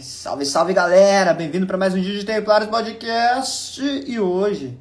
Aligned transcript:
Salve, 0.00 0.44
salve 0.44 0.74
galera! 0.74 1.32
Bem-vindo 1.32 1.66
para 1.66 1.78
mais 1.78 1.94
um 1.94 2.00
dia 2.00 2.18
de 2.18 2.24
Templários 2.24 2.68
Podcast. 2.68 3.80
E 3.82 4.20
hoje 4.20 4.78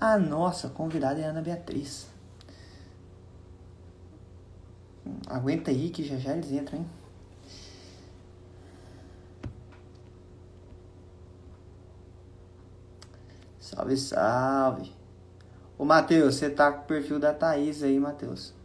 a 0.00 0.18
nossa 0.18 0.68
convidada 0.68 1.20
é 1.20 1.24
Ana 1.24 1.40
Beatriz. 1.40 2.08
Aguenta 5.28 5.70
aí 5.70 5.90
que 5.90 6.02
já 6.02 6.16
já 6.16 6.32
eles 6.32 6.50
entram, 6.50 6.80
hein? 6.80 6.86
Salve, 13.60 13.96
salve! 13.96 14.92
Ô 15.78 15.84
Matheus, 15.84 16.34
você 16.34 16.50
tá 16.50 16.72
com 16.72 16.82
o 16.82 16.86
perfil 16.86 17.20
da 17.20 17.32
Thaís 17.32 17.82
aí, 17.82 17.98
Matheus. 18.00 18.57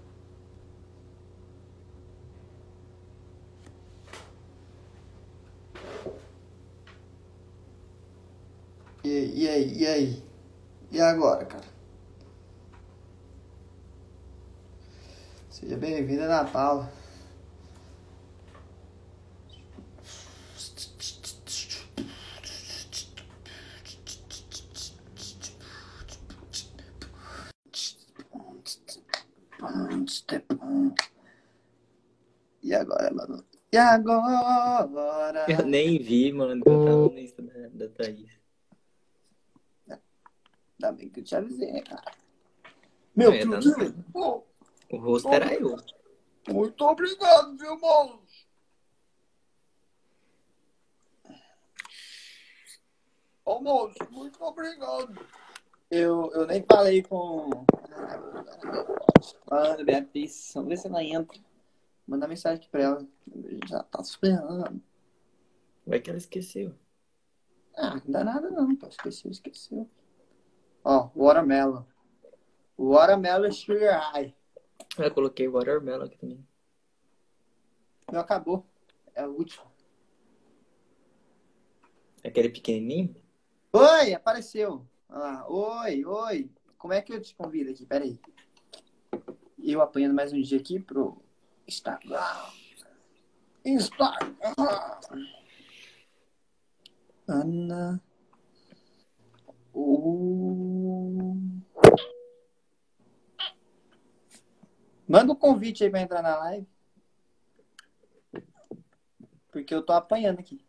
E, 9.14 9.44
e 9.44 9.50
aí, 9.50 9.78
e 9.82 9.86
aí? 9.88 10.24
E 10.92 11.00
agora, 11.00 11.46
cara? 11.46 11.66
Seja 15.52 15.78
bem-vinda, 15.78 16.24
Ana 16.26 16.46
Paula. 16.46 16.92
E 32.64 32.74
agora, 32.74 33.14
mano? 33.14 33.46
E 33.72 33.78
agora? 33.78 35.46
Eu 35.48 35.66
nem 35.68 36.00
vi, 36.02 36.32
mano, 36.32 36.64
eu 36.66 36.80
tava 36.84 37.10
no 37.10 37.20
Insta 37.20 37.44
da, 37.44 37.68
da 37.68 37.90
Thaís. 37.90 38.43
Ainda 40.84 40.92
bem 40.92 41.08
que 41.08 41.22
eu 41.22 41.24
te 41.24 41.34
avisei, 41.34 41.82
cara? 41.82 42.12
Meu, 43.16 43.32
É, 43.32 43.40
tá 43.46 43.58
tudo 43.60 43.70
no- 43.72 43.78
bem? 43.78 43.94
Pô, 44.12 44.44
O 44.92 44.98
rosto 44.98 45.30
era 45.30 45.54
eu. 45.54 45.78
Muito 46.50 46.84
obrigado, 46.86 47.58
viu, 47.58 47.80
moço? 47.80 48.44
Ô, 53.46 53.62
moço, 53.62 53.96
muito 54.12 54.44
obrigado. 54.44 55.26
Eu, 55.90 56.30
eu 56.34 56.46
nem 56.48 56.64
falei 56.70 57.02
com 57.04 57.50
a 59.50 59.56
Ana 59.58 59.84
Beatriz. 59.86 60.52
Vamos 60.54 60.70
ver 60.70 60.78
se 60.78 60.88
ela 60.88 61.02
entra. 61.04 61.40
Mandar 62.06 62.28
mensagem 62.28 62.58
aqui 62.60 62.70
pra 62.70 62.82
ela. 62.84 63.08
Já 63.70 63.84
tá 63.84 64.02
esperando. 64.02 64.82
Vai 65.88 66.02
que 66.02 66.10
ela 66.10 66.18
esqueceu. 66.18 66.74
Ah, 67.78 67.96
não 68.04 68.12
dá 68.12 68.24
nada 68.26 68.50
não, 68.50 68.76
pô. 68.76 68.88
Esqueceu, 68.88 69.32
esqueceu. 69.32 69.90
Ó, 70.84 71.10
Watermelon. 71.16 71.86
Watermelon 72.78 73.52
Sugar 73.52 74.12
High. 74.12 74.36
Eu 74.98 75.14
coloquei 75.14 75.48
watermelon 75.48 76.06
aqui 76.06 76.18
também. 76.18 76.46
Não 78.12 78.20
acabou. 78.20 78.66
É 79.16 79.26
o 79.26 79.32
último. 79.32 79.66
Aquele 82.24 82.50
pequenininho? 82.50 83.16
Oi, 83.72 84.14
apareceu. 84.14 84.86
Ah, 85.10 85.46
oi, 85.48 86.06
oi. 86.06 86.52
Como 86.78 86.94
é 86.94 87.02
que 87.02 87.14
eu 87.14 87.22
te 87.22 87.36
convido 87.36 87.72
aqui? 87.72 87.86
Pera 87.86 88.04
aí. 88.04 88.20
Eu 89.62 89.82
apanhando 89.82 90.14
mais 90.14 90.34
um 90.34 90.42
dia 90.42 90.60
aqui 90.60 90.80
pro 90.80 91.22
Instagram. 91.68 92.20
Instagram. 93.66 94.36
Ana. 97.28 98.02
O... 99.74 100.73
Manda 105.14 105.32
um 105.32 105.36
convite 105.36 105.84
aí 105.84 105.92
pra 105.92 106.02
entrar 106.02 106.24
na 106.24 106.36
live. 106.40 106.68
Porque 109.52 109.76
eu 109.76 109.86
tô 109.86 109.94
apanhando 109.94 110.40
aqui. 110.40 110.66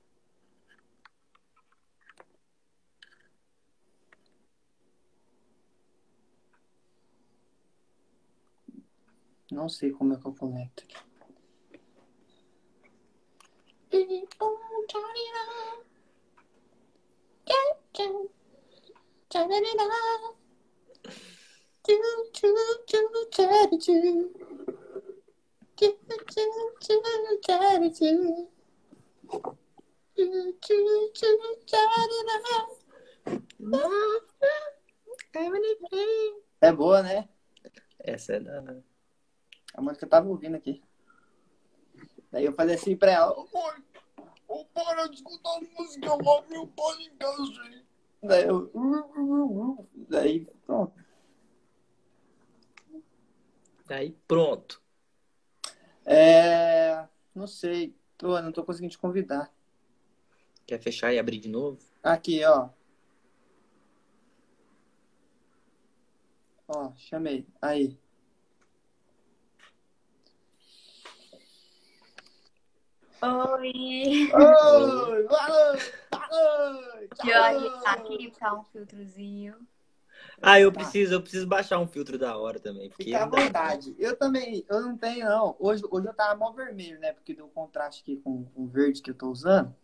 Não 9.50 9.66
sei 9.66 9.90
como 9.90 10.12
é 10.12 10.18
que 10.18 10.26
eu 10.26 10.34
conecto 10.34 10.84
aqui. 10.84 10.96
É 36.62 36.72
boa, 36.72 37.02
né? 37.02 37.28
Essa 37.98 38.34
é 38.34 38.40
da. 38.40 38.82
A 39.74 39.82
música 39.82 39.98
que 39.98 40.04
eu 40.04 40.08
tava 40.08 40.28
ouvindo 40.28 40.56
aqui. 40.56 40.82
Daí 42.32 42.46
eu 42.46 42.54
falei 42.54 42.76
assim 42.76 42.96
pra 42.96 43.12
ela, 43.12 43.32
ô 43.32 43.46
mãe, 43.52 43.84
ô 44.48 44.64
para 44.66 45.06
de 45.08 45.16
escutar 45.16 45.60
música, 45.76 46.06
eu 46.06 46.18
vou 46.18 46.38
abrir 46.38 46.58
o 46.58 46.66
podcast 46.68 47.60
aí. 47.60 47.84
Daí 48.22 48.44
eu. 48.48 48.70
Daí, 50.08 50.46
pronto. 50.64 51.03
Aí 53.88 54.16
pronto. 54.26 54.82
É. 56.04 57.06
Não 57.34 57.46
sei. 57.46 57.94
Tô, 58.16 58.40
não 58.40 58.52
tô 58.52 58.64
conseguindo 58.64 58.92
te 58.92 58.98
convidar. 58.98 59.52
Quer 60.66 60.78
fechar 60.78 61.12
e 61.12 61.18
abrir 61.18 61.38
de 61.38 61.48
novo? 61.48 61.78
Aqui, 62.02 62.42
ó. 62.44 62.70
Ó, 66.66 66.92
chamei. 66.96 67.46
Aí. 67.60 67.98
Oi! 73.22 74.30
Oi, 74.32 75.22
boa 75.26 75.48
noite, 75.48 75.92
boa 76.10 76.72
noite. 76.72 77.26
E 77.26 77.32
olha, 77.32 77.80
aqui 77.86 78.30
tá 78.38 78.54
um 78.54 78.64
filtrozinho. 78.64 79.66
Ah, 80.42 80.60
eu 80.60 80.70
Tá. 80.72 80.80
preciso, 80.80 81.14
eu 81.14 81.20
preciso 81.22 81.46
baixar 81.46 81.78
um 81.78 81.86
filtro 81.86 82.18
da 82.18 82.36
hora 82.36 82.58
também. 82.58 82.88
Porque 82.88 83.04
Fica 83.04 83.22
à 83.22 83.26
dá, 83.26 83.40
vontade. 83.40 83.94
Eu 83.98 84.16
também, 84.16 84.64
eu 84.68 84.80
não 84.82 84.96
tenho, 84.96 85.26
não. 85.26 85.56
Hoje, 85.58 85.82
hoje 85.90 86.06
eu 86.06 86.14
tava 86.14 86.36
mó 86.36 86.52
vermelho, 86.52 86.98
né? 87.00 87.12
Porque 87.12 87.34
deu 87.34 87.48
contraste 87.48 88.02
aqui 88.02 88.16
com, 88.16 88.44
com 88.44 88.62
o 88.62 88.66
verde 88.68 89.00
que 89.02 89.10
eu 89.10 89.14
tô 89.14 89.30
usando. 89.30 89.74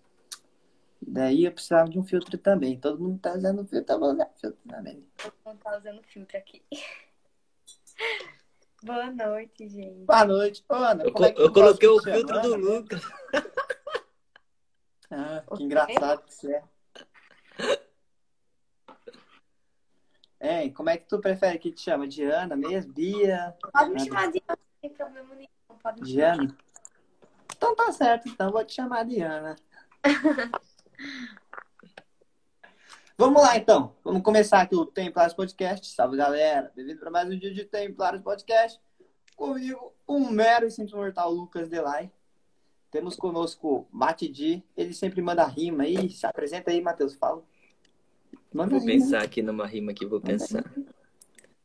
Daí 1.02 1.44
eu 1.44 1.52
precisava 1.52 1.88
de 1.88 1.98
um 1.98 2.04
filtro 2.04 2.36
também. 2.36 2.78
Todo 2.78 3.00
mundo 3.02 3.18
tá 3.18 3.32
usando 3.34 3.66
filtro, 3.66 3.94
eu 3.94 3.98
vou 4.00 4.12
usar 4.12 4.30
filtro 4.40 4.60
também. 4.68 5.06
Todo 5.16 5.32
mundo 5.46 5.58
tá 5.58 5.78
usando 5.78 6.02
filtro 6.02 6.36
aqui. 6.36 6.62
Boa 8.82 9.10
noite, 9.10 9.68
gente. 9.68 10.04
Boa 10.06 10.24
noite. 10.24 10.64
Ô, 10.68 10.74
Ana, 10.74 11.04
Eu, 11.04 11.12
como 11.12 11.26
é 11.26 11.34
eu 11.36 11.52
coloquei 11.52 11.88
o 11.88 12.02
filtro 12.02 12.40
do 12.40 12.50
né? 12.50 12.56
Lucas. 12.56 13.02
Ah, 15.10 15.42
que 15.56 15.64
engraçado 15.64 16.22
que 16.22 16.34
você 16.34 16.52
é. 16.54 16.62
É, 20.40 20.70
como 20.70 20.88
é 20.88 20.96
que 20.96 21.06
tu 21.06 21.20
prefere 21.20 21.58
que 21.58 21.70
te 21.70 21.82
chama? 21.82 22.08
Diana 22.08 22.56
mesmo? 22.56 22.94
Bia? 22.94 23.54
Pode 23.72 23.90
me 23.90 24.00
chamar 24.00 24.32
de 24.32 24.42
Ana, 24.48 24.58
não 24.58 24.80
tem 24.80 24.90
problema 24.90 25.34
nenhum. 25.34 25.48
Pode 25.82 26.00
me 26.00 26.08
chamar. 26.08 26.36
Diana? 26.36 26.56
Então 27.54 27.76
tá 27.76 27.92
certo, 27.92 28.26
então 28.26 28.50
vou 28.50 28.64
te 28.64 28.72
chamar 28.72 29.04
Diana. 29.04 29.54
Vamos 33.18 33.42
lá 33.42 33.54
então, 33.54 33.94
vamos 34.02 34.22
começar 34.22 34.62
aqui 34.62 34.74
o 34.74 34.86
Templários 34.86 35.34
Podcast. 35.34 35.86
Salve 35.94 36.16
galera, 36.16 36.72
bem-vindo 36.74 36.98
para 36.98 37.10
mais 37.10 37.28
um 37.28 37.38
dia 37.38 37.52
de 37.52 37.66
Templários 37.66 38.22
Podcast. 38.22 38.80
Comigo, 39.36 39.92
um 40.08 40.30
mero 40.30 40.66
e 40.66 40.70
simples 40.70 40.94
mortal 40.94 41.30
Lucas 41.30 41.68
Delay. 41.68 42.10
Temos 42.90 43.16
conosco 43.16 43.86
Mati 43.92 44.26
Di, 44.26 44.64
ele 44.74 44.94
sempre 44.94 45.20
manda 45.20 45.44
rima 45.44 45.82
aí. 45.82 46.08
Se 46.08 46.26
apresenta 46.26 46.70
aí, 46.70 46.80
Matheus, 46.80 47.14
fala. 47.14 47.42
Manda 48.52 48.70
Vou 48.70 48.80
rima. 48.80 48.92
pensar 48.92 49.22
aqui 49.22 49.42
numa 49.42 49.66
rima 49.66 49.94
que 49.94 50.06
vou 50.06 50.20
pensar. 50.20 50.64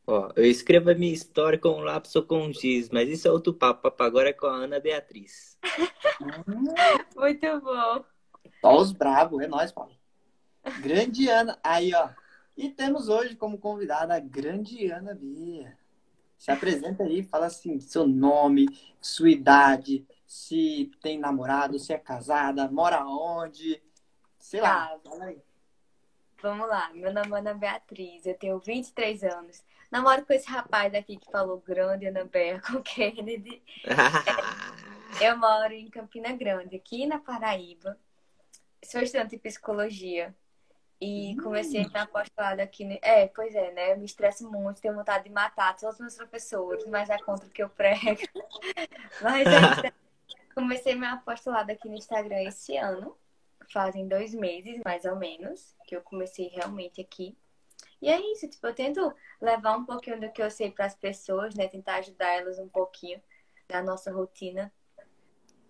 Ó, 0.06 0.30
eu 0.36 0.44
escrevo 0.44 0.90
a 0.90 0.94
minha 0.94 1.12
história 1.12 1.58
com 1.58 1.70
um 1.70 1.80
lápis 1.80 2.14
ou 2.14 2.22
com 2.22 2.46
um 2.46 2.52
giz, 2.52 2.90
mas 2.90 3.08
isso 3.08 3.26
é 3.26 3.30
outro 3.30 3.52
papo. 3.52 3.82
Papo 3.82 4.02
agora 4.04 4.28
é 4.28 4.32
com 4.32 4.46
a 4.46 4.54
Ana 4.54 4.78
Beatriz. 4.78 5.58
Muito 7.16 7.60
bom. 7.60 8.04
Só 8.60 8.76
os 8.76 8.92
bravos, 8.92 9.42
é 9.42 9.48
nóis, 9.48 9.72
Paulo. 9.72 9.92
Grande 10.80 11.28
Ana. 11.28 11.58
Aí, 11.62 11.92
ó. 11.92 12.08
E 12.56 12.70
temos 12.70 13.08
hoje 13.08 13.34
como 13.34 13.58
convidada 13.58 14.14
a 14.14 14.20
grande 14.20 14.90
Ana 14.90 15.12
Bia. 15.12 15.76
Se 16.38 16.50
apresenta 16.50 17.02
aí, 17.02 17.22
fala 17.22 17.46
assim, 17.46 17.80
seu 17.80 18.06
nome, 18.06 18.66
sua 19.00 19.30
idade, 19.30 20.06
se 20.26 20.90
tem 21.00 21.18
namorado, 21.18 21.78
se 21.78 21.92
é 21.92 21.98
casada, 21.98 22.70
mora 22.70 23.04
onde, 23.06 23.82
sei 24.38 24.60
lá. 24.60 24.92
Ah, 24.92 24.98
fala 25.02 25.24
aí. 25.24 25.45
Vamos 26.42 26.68
lá, 26.68 26.90
meu 26.92 27.12
nome 27.12 27.32
é 27.32 27.38
Ana 27.38 27.54
Beatriz, 27.54 28.26
eu 28.26 28.34
tenho 28.34 28.58
23 28.58 29.24
anos. 29.24 29.64
Namoro 29.90 30.26
com 30.26 30.32
esse 30.34 30.48
rapaz 30.48 30.94
aqui 30.94 31.16
que 31.16 31.30
falou 31.30 31.58
grande, 31.60 32.06
Ana 32.06 32.24
Bea, 32.24 32.60
com 32.66 32.82
Kennedy. 32.82 33.62
eu 35.20 35.36
moro 35.38 35.72
em 35.72 35.88
Campina 35.88 36.32
Grande, 36.32 36.76
aqui 36.76 37.06
na 37.06 37.18
Paraíba. 37.18 37.98
Sou 38.84 39.00
estudante 39.00 39.30
de 39.30 39.38
psicologia. 39.38 40.34
E 41.00 41.34
hum. 41.34 41.42
comecei 41.42 41.80
a 41.80 41.84
estar 41.84 42.02
apostolado 42.02 42.60
aqui. 42.60 42.84
No... 42.84 42.98
É, 43.02 43.28
pois 43.28 43.54
é, 43.54 43.72
né? 43.72 43.92
Eu 43.92 43.98
me 43.98 44.04
estresso 44.04 44.50
muito, 44.50 44.80
tenho 44.80 44.94
vontade 44.94 45.24
de 45.24 45.30
matar 45.30 45.76
todos 45.76 45.94
os 45.94 46.00
meus 46.00 46.16
professores, 46.16 46.86
mas 46.86 47.08
é 47.08 47.18
contra 47.18 47.46
o 47.46 47.50
que 47.50 47.62
eu 47.62 47.68
prego. 47.68 48.00
mas 49.22 49.46
é, 49.46 49.92
comecei 50.54 50.94
meu 50.94 51.10
apostolado 51.10 51.72
aqui 51.72 51.88
no 51.88 51.96
Instagram 51.96 52.42
esse 52.42 52.76
ano 52.76 53.16
fazem 53.72 54.06
dois 54.06 54.34
meses, 54.34 54.80
mais 54.84 55.04
ou 55.04 55.16
menos, 55.16 55.74
que 55.86 55.96
eu 55.96 56.02
comecei 56.02 56.48
realmente 56.48 57.00
aqui. 57.00 57.36
E 58.00 58.08
é 58.08 58.20
isso, 58.32 58.48
tipo, 58.48 58.66
eu 58.66 58.74
tento 58.74 59.14
levar 59.40 59.76
um 59.76 59.84
pouquinho 59.84 60.20
do 60.20 60.30
que 60.30 60.42
eu 60.42 60.50
sei 60.50 60.70
para 60.70 60.86
as 60.86 60.94
pessoas, 60.94 61.54
né? 61.54 61.66
Tentar 61.68 61.96
ajudar 61.96 62.28
elas 62.28 62.58
um 62.58 62.68
pouquinho 62.68 63.20
da 63.68 63.82
nossa 63.82 64.12
rotina. 64.12 64.72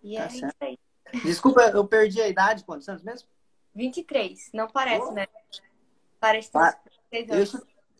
E 0.02 0.16
tá 0.16 0.24
é 0.24 0.28
certo. 0.28 0.44
isso 0.46 0.56
aí. 0.60 0.78
Desculpa, 1.22 1.62
eu 1.62 1.86
perdi 1.86 2.20
a 2.20 2.28
idade, 2.28 2.64
quantos 2.64 2.88
anos 2.88 3.02
mesmo? 3.02 3.28
23, 3.74 4.50
não 4.52 4.68
parece, 4.68 5.06
oh. 5.06 5.12
né? 5.12 5.26
Parece 6.18 6.50
que 6.50 6.58
ah, 6.58 6.78
eu, 7.12 7.44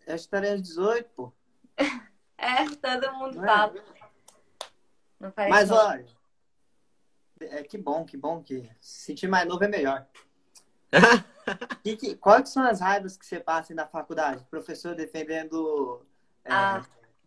eu 0.06 0.16
estaria 0.16 0.60
18, 0.60 1.08
pô. 1.10 1.32
é, 2.38 2.64
todo 2.64 3.12
mundo 3.14 3.44
é. 3.44 3.46
fala. 3.46 3.74
Não 5.20 5.30
parece 5.30 5.50
Mas 5.50 5.70
olha, 5.70 6.06
é, 7.40 7.62
que 7.62 7.76
bom, 7.78 8.04
que 8.04 8.16
bom 8.16 8.42
que 8.42 8.68
se 8.80 9.04
sentir 9.06 9.28
mais 9.28 9.46
novo 9.46 9.62
é 9.64 9.68
melhor. 9.68 10.06
que, 11.82 11.96
que, 11.96 12.14
quais 12.16 12.48
são 12.48 12.62
as 12.62 12.80
raivas 12.80 13.16
que 13.16 13.26
você 13.26 13.40
passa 13.40 13.74
na 13.74 13.86
faculdade? 13.86 14.44
Professor 14.50 14.94
defendendo. 14.94 16.04
É, 16.44 16.52
ah. 16.52 16.86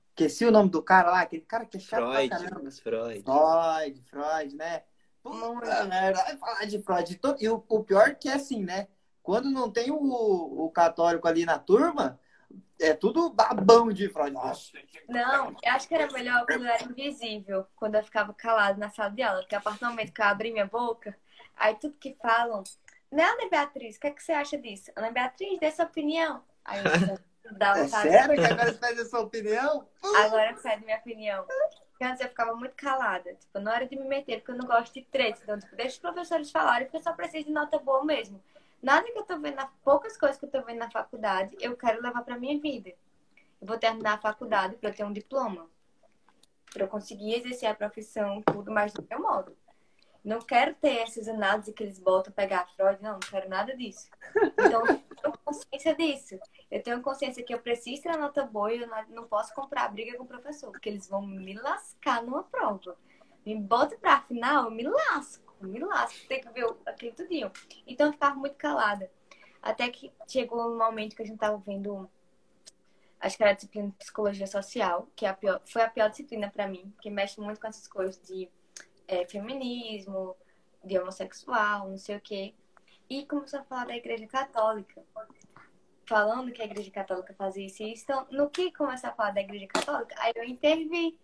Esqueci 0.10 0.46
o 0.46 0.52
nome 0.52 0.70
do 0.70 0.84
cara 0.84 1.12
lá, 1.12 1.22
aquele 1.22 1.44
cara 1.44 1.66
que 1.66 1.78
é 1.78 1.80
chato 1.80 2.12
Freud, 2.12 2.28
pra 2.28 2.40
caramba. 2.40 2.72
Freud. 2.72 3.24
Freud, 3.24 4.04
Freud, 4.10 4.56
né? 4.56 4.84
Puta 5.24 5.86
merda, 5.86 6.24
vai 6.24 6.38
falar 6.38 6.66
de 6.66 6.82
Freud. 6.82 7.20
E 7.40 7.50
o, 7.50 7.64
o 7.70 7.84
pior 7.84 8.16
que 8.16 8.28
é 8.28 8.34
assim, 8.34 8.64
né? 8.64 8.88
Quando 9.24 9.50
não 9.50 9.72
tem 9.72 9.92
o, 9.92 9.98
o 9.98 10.70
católico 10.72 11.28
ali 11.28 11.46
na 11.46 11.58
turma, 11.58 12.20
é 12.80 12.94
tudo 12.94 13.30
babão 13.30 13.92
de 13.92 14.10
Freud. 14.10 14.32
Nossa. 14.32 14.72
Não, 15.08 15.56
eu 15.62 15.72
acho 15.72 15.88
que 15.88 15.94
era 15.94 16.12
melhor 16.12 16.46
quando 16.46 16.66
eu 16.66 16.72
era 16.72 16.84
invisível, 16.84 17.68
quando 17.76 17.96
eu 17.96 18.04
ficava 18.04 18.34
calado 18.34 18.80
na 18.80 18.90
sala 18.90 19.12
de 19.12 19.22
aula, 19.22 19.42
porque 19.42 19.56
a 19.56 19.62
partir 19.62 19.80
do 19.80 19.90
momento 19.90 20.14
que 20.14 20.22
eu 20.22 20.26
abri 20.26 20.52
minha 20.52 20.66
boca, 20.66 21.16
aí 21.56 21.76
tudo 21.76 21.96
que 22.00 22.16
falam, 22.22 22.64
né, 23.12 23.24
Ana 23.24 23.50
Beatriz, 23.50 23.98
o 23.98 24.00
que, 24.00 24.08
é 24.08 24.12
que 24.12 24.24
você 24.24 24.32
acha 24.32 24.58
disso? 24.58 24.92
Ana 24.96 25.12
Beatriz, 25.12 25.60
dê 25.60 25.72
sua 25.72 25.86
opinião. 25.86 26.44
Aí 26.64 26.80
eu 26.80 27.20
dá 27.58 27.78
é 27.80 27.88
sério 27.88 28.36
que 28.36 28.46
agora 28.46 28.72
você 28.72 28.78
pede 28.78 29.02
a 29.02 29.06
sua 29.06 29.22
opinião? 29.22 29.88
Agora 30.24 30.54
pede 30.54 30.86
minha 30.86 30.98
opinião. 30.98 31.46
Porque 31.90 32.04
antes 32.04 32.22
eu 32.22 32.30
ficava 32.30 32.56
muito 32.56 32.76
calada, 32.76 33.34
tipo, 33.34 33.60
na 33.60 33.74
hora 33.74 33.86
de 33.86 33.96
me 33.98 34.06
meter, 34.06 34.38
porque 34.38 34.52
eu 34.52 34.58
não 34.58 34.66
gosto 34.66 34.94
de 34.94 35.02
treta. 35.02 35.42
Então, 35.44 35.60
tipo, 35.60 35.76
deixa 35.76 35.96
os 35.96 36.00
professores 36.00 36.52
falarem, 36.52 36.86
porque 36.86 36.98
eu 36.98 37.04
só 37.04 37.12
preciso 37.12 37.48
de 37.48 37.52
nota 37.52 37.78
boa 37.78 38.06
mesmo. 38.06 38.42
Nada 38.82 39.12
que 39.12 39.20
eu 39.20 39.24
tô 39.24 39.38
vendo, 39.38 39.58
poucas 39.84 40.16
coisas 40.16 40.38
que 40.38 40.46
eu 40.46 40.50
tô 40.50 40.62
vendo 40.62 40.78
na 40.78 40.90
faculdade, 40.90 41.56
eu 41.60 41.76
quero 41.76 42.02
levar 42.02 42.24
pra 42.24 42.40
minha 42.40 42.60
vida. 42.60 42.90
Eu 43.60 43.68
vou 43.68 43.78
terminar 43.78 44.14
a 44.14 44.22
faculdade 44.22 44.78
para 44.78 44.90
eu 44.90 44.96
ter 44.96 45.04
um 45.04 45.12
diploma. 45.12 45.70
Para 46.72 46.84
eu 46.84 46.88
conseguir 46.88 47.34
exercer 47.34 47.68
a 47.68 47.76
profissão, 47.76 48.42
tudo, 48.42 48.72
mas 48.72 48.94
do 48.94 49.06
meu 49.10 49.22
modo. 49.22 49.56
Não 50.24 50.40
quero 50.40 50.74
ter 50.76 51.00
essas 51.00 51.28
análises 51.28 51.74
que 51.74 51.84
eles 51.84 52.00
botam 52.00 52.32
pegar 52.32 52.70
Freud, 52.76 53.02
não, 53.02 53.14
não 53.14 53.20
quero 53.20 53.50
nada 53.50 53.76
disso. 53.76 54.10
Então, 54.58 54.86
eu 54.86 55.00
tenho 55.22 55.38
consciência 55.44 55.96
disso. 55.96 56.40
Eu 56.72 56.82
tenho 56.82 57.02
consciência 57.02 57.44
que 57.44 57.54
eu 57.54 57.60
preciso 57.60 58.04
ter 58.04 58.10
a 58.10 58.18
nota 58.18 58.46
boa 58.46 58.74
e 58.74 58.82
eu 58.82 58.88
não 59.10 59.28
posso 59.28 59.54
comprar 59.54 59.90
briga 59.90 60.16
com 60.16 60.24
o 60.24 60.28
professor, 60.28 60.72
porque 60.72 60.88
eles 60.88 61.08
vão 61.10 61.22
me 61.22 61.54
lascar 61.54 62.24
numa 62.24 62.44
prova. 62.44 62.98
Me 63.46 63.56
bota 63.56 63.98
pra 63.98 64.22
final, 64.22 64.66
eu 64.66 64.72
me 64.72 64.84
lasco 64.84 65.49
me 65.68 65.80
lasco, 65.80 66.28
tem 66.28 66.42
que 66.42 66.50
ver 66.50 66.66
aquele 66.86 67.12
tudinho. 67.12 67.52
Então 67.86 68.08
eu 68.08 68.14
ficava 68.14 68.36
muito 68.36 68.56
calada. 68.56 69.10
Até 69.62 69.90
que 69.90 70.12
chegou 70.28 70.72
um 70.72 70.78
momento 70.78 71.16
que 71.16 71.22
a 71.22 71.26
gente 71.26 71.38
tava 71.38 71.58
vendo, 71.58 72.10
acho 73.20 73.36
que 73.36 73.44
era 73.44 73.52
a 73.52 73.56
disciplina 73.56 73.90
de 73.90 73.96
psicologia 73.96 74.48
social, 74.48 75.08
que 75.16 75.26
é 75.26 75.30
a 75.30 75.34
pior, 75.34 75.62
foi 75.66 75.82
a 75.82 75.90
pior 75.90 76.10
disciplina 76.10 76.50
para 76.50 76.68
mim, 76.68 76.94
que 77.02 77.10
mexe 77.10 77.40
muito 77.42 77.60
com 77.60 77.68
essas 77.68 77.88
coisas 77.88 78.22
de 78.22 78.50
é, 79.08 79.26
feminismo, 79.26 80.36
de 80.84 80.98
homossexual, 80.98 81.90
não 81.90 81.98
sei 81.98 82.16
o 82.16 82.22
quê. 82.22 82.54
E 83.10 83.26
começou 83.26 83.60
a 83.60 83.64
falar 83.64 83.88
da 83.88 83.98
igreja 83.98 84.28
católica. 84.28 85.04
Falando 86.06 86.52
que 86.52 86.62
a 86.62 86.66
igreja 86.66 86.90
católica 86.90 87.34
fazia 87.34 87.66
isso 87.66 87.84
e 87.84 87.94
isso. 87.94 88.04
Então, 88.04 88.28
no 88.32 88.50
que 88.50 88.72
começou 88.72 89.10
a 89.10 89.14
falar 89.14 89.32
da 89.32 89.42
igreja 89.42 89.68
católica, 89.68 90.16
aí 90.20 90.32
eu 90.36 90.44
intervi 90.44 91.18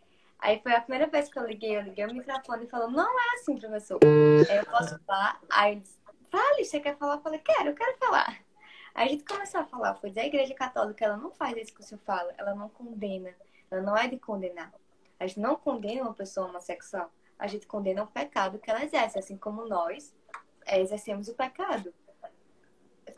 Aí 0.46 0.60
foi 0.62 0.76
a 0.76 0.80
primeira 0.80 1.08
vez 1.08 1.28
que 1.28 1.40
eu 1.40 1.44
liguei, 1.44 1.76
eu 1.76 1.82
liguei 1.82 2.06
o 2.06 2.14
microfone 2.14 2.66
e 2.66 2.70
falou, 2.70 2.88
não 2.88 3.20
é 3.20 3.34
assim, 3.34 3.58
professor. 3.58 4.00
Eu 4.04 4.66
posso 4.68 5.00
falar? 5.00 5.42
Aí 5.50 5.72
ele 5.72 5.82
disse, 5.82 5.98
fale, 6.30 6.64
você 6.64 6.80
quer 6.80 6.96
falar? 6.98 7.16
Eu 7.16 7.22
falei, 7.22 7.40
quero, 7.40 7.70
eu 7.70 7.74
quero 7.74 7.98
falar. 7.98 8.40
Aí 8.94 9.08
a 9.08 9.10
gente 9.10 9.26
começou 9.26 9.62
a 9.62 9.66
falar, 9.66 9.96
foi 9.96 10.14
a 10.16 10.24
igreja 10.24 10.54
católica, 10.54 11.04
ela 11.04 11.18
não 11.18 11.32
faz 11.32 11.58
isso 11.58 11.74
que 11.74 11.82
o 11.82 11.84
senhor 11.84 12.00
fala, 12.06 12.32
ela 12.38 12.54
não 12.54 12.70
condena, 12.70 13.34
ela 13.72 13.82
não 13.82 13.98
é 13.98 14.08
de 14.08 14.20
condenar. 14.20 14.72
A 15.20 15.26
gente 15.26 15.40
não 15.40 15.56
condena 15.56 16.04
uma 16.04 16.14
pessoa 16.14 16.48
homossexual, 16.48 17.12
a 17.40 17.48
gente 17.48 17.66
condena 17.66 18.04
o 18.04 18.08
pecado 18.08 18.60
que 18.60 18.70
ela 18.70 18.84
exerce, 18.84 19.18
assim 19.18 19.38
como 19.38 19.66
nós 19.66 20.16
é, 20.68 20.80
exercemos 20.80 21.28
o 21.28 21.34
pecado. 21.34 21.92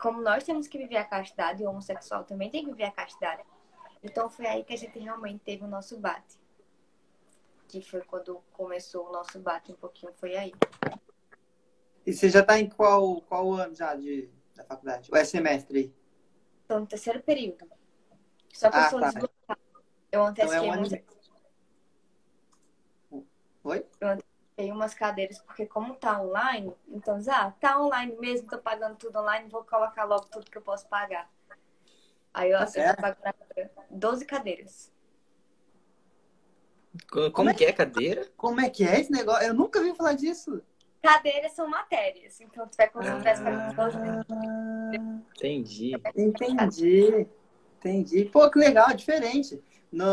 Como 0.00 0.22
nós 0.22 0.44
temos 0.44 0.66
que 0.66 0.78
viver 0.78 0.96
a 0.96 1.04
castidade, 1.04 1.62
o 1.62 1.68
homossexual 1.68 2.24
também 2.24 2.48
tem 2.48 2.64
que 2.64 2.70
viver 2.70 2.84
a 2.84 2.90
castidade. 2.90 3.42
Então 4.02 4.30
foi 4.30 4.46
aí 4.46 4.64
que 4.64 4.72
a 4.72 4.78
gente 4.78 4.98
realmente 4.98 5.40
teve 5.44 5.62
o 5.62 5.68
nosso 5.68 5.98
bate 5.98 6.37
que 7.68 7.82
foi 7.82 8.00
quando 8.00 8.42
começou 8.52 9.08
o 9.08 9.12
nosso 9.12 9.38
bate 9.38 9.70
um 9.70 9.76
pouquinho, 9.76 10.12
foi 10.14 10.34
aí. 10.36 10.52
E 12.06 12.12
você 12.12 12.30
já 12.30 12.40
está 12.40 12.58
em 12.58 12.68
qual, 12.68 13.20
qual 13.20 13.52
ano 13.52 13.74
já 13.74 13.94
de, 13.94 14.30
da 14.54 14.64
faculdade? 14.64 15.10
Ou 15.12 15.18
é 15.18 15.24
semestre 15.24 15.78
aí? 15.78 15.94
Estou 16.62 16.80
no 16.80 16.86
terceiro 16.86 17.22
período. 17.22 17.70
Só 18.52 18.70
que 18.70 18.76
ah, 18.76 18.84
eu 18.84 18.90
sou 18.90 19.00
tá. 19.00 19.56
Eu 20.10 20.24
antecipei 20.24 20.68
então 20.68 20.74
é 20.74 20.78
um. 23.12 23.24
Oi? 23.64 23.86
Eu 24.00 24.08
antecipei 24.08 24.72
umas 24.72 24.94
cadeiras, 24.94 25.38
porque 25.40 25.66
como 25.66 25.94
tá 25.94 26.20
online, 26.20 26.74
então, 26.88 27.20
ah, 27.30 27.50
tá 27.60 27.78
online 27.80 28.16
mesmo, 28.18 28.48
tô 28.48 28.58
pagando 28.58 28.96
tudo 28.96 29.18
online, 29.18 29.50
vou 29.50 29.62
colocar 29.64 30.04
logo 30.04 30.24
tudo 30.26 30.50
que 30.50 30.56
eu 30.56 30.62
posso 30.62 30.88
pagar. 30.88 31.30
Aí 32.32 32.50
eu, 32.50 32.58
tá 32.58 32.70
eu 32.74 32.96
pago 32.96 33.18
12 33.90 34.24
cadeiras. 34.24 34.90
Como, 37.10 37.30
como 37.30 37.50
é 37.50 37.54
que 37.54 37.64
é 37.64 37.72
cadeira? 37.72 38.26
Como 38.36 38.60
é 38.60 38.68
que 38.68 38.84
é 38.84 39.00
esse 39.00 39.10
negócio? 39.10 39.46
Eu 39.46 39.54
nunca 39.54 39.82
vi 39.82 39.94
falar 39.94 40.14
disso. 40.14 40.62
Cadeiras 41.02 41.52
são 41.52 41.68
matérias, 41.68 42.40
então 42.40 42.66
tu 42.66 42.76
vai 42.76 42.88
concentrar 42.88 43.36
ah, 43.46 44.90
Entendi. 45.36 45.92
Entendi. 46.16 47.26
Entendi. 47.78 48.24
Pô, 48.24 48.50
que 48.50 48.58
legal, 48.58 48.92
diferente. 48.94 49.62
No, 49.92 50.04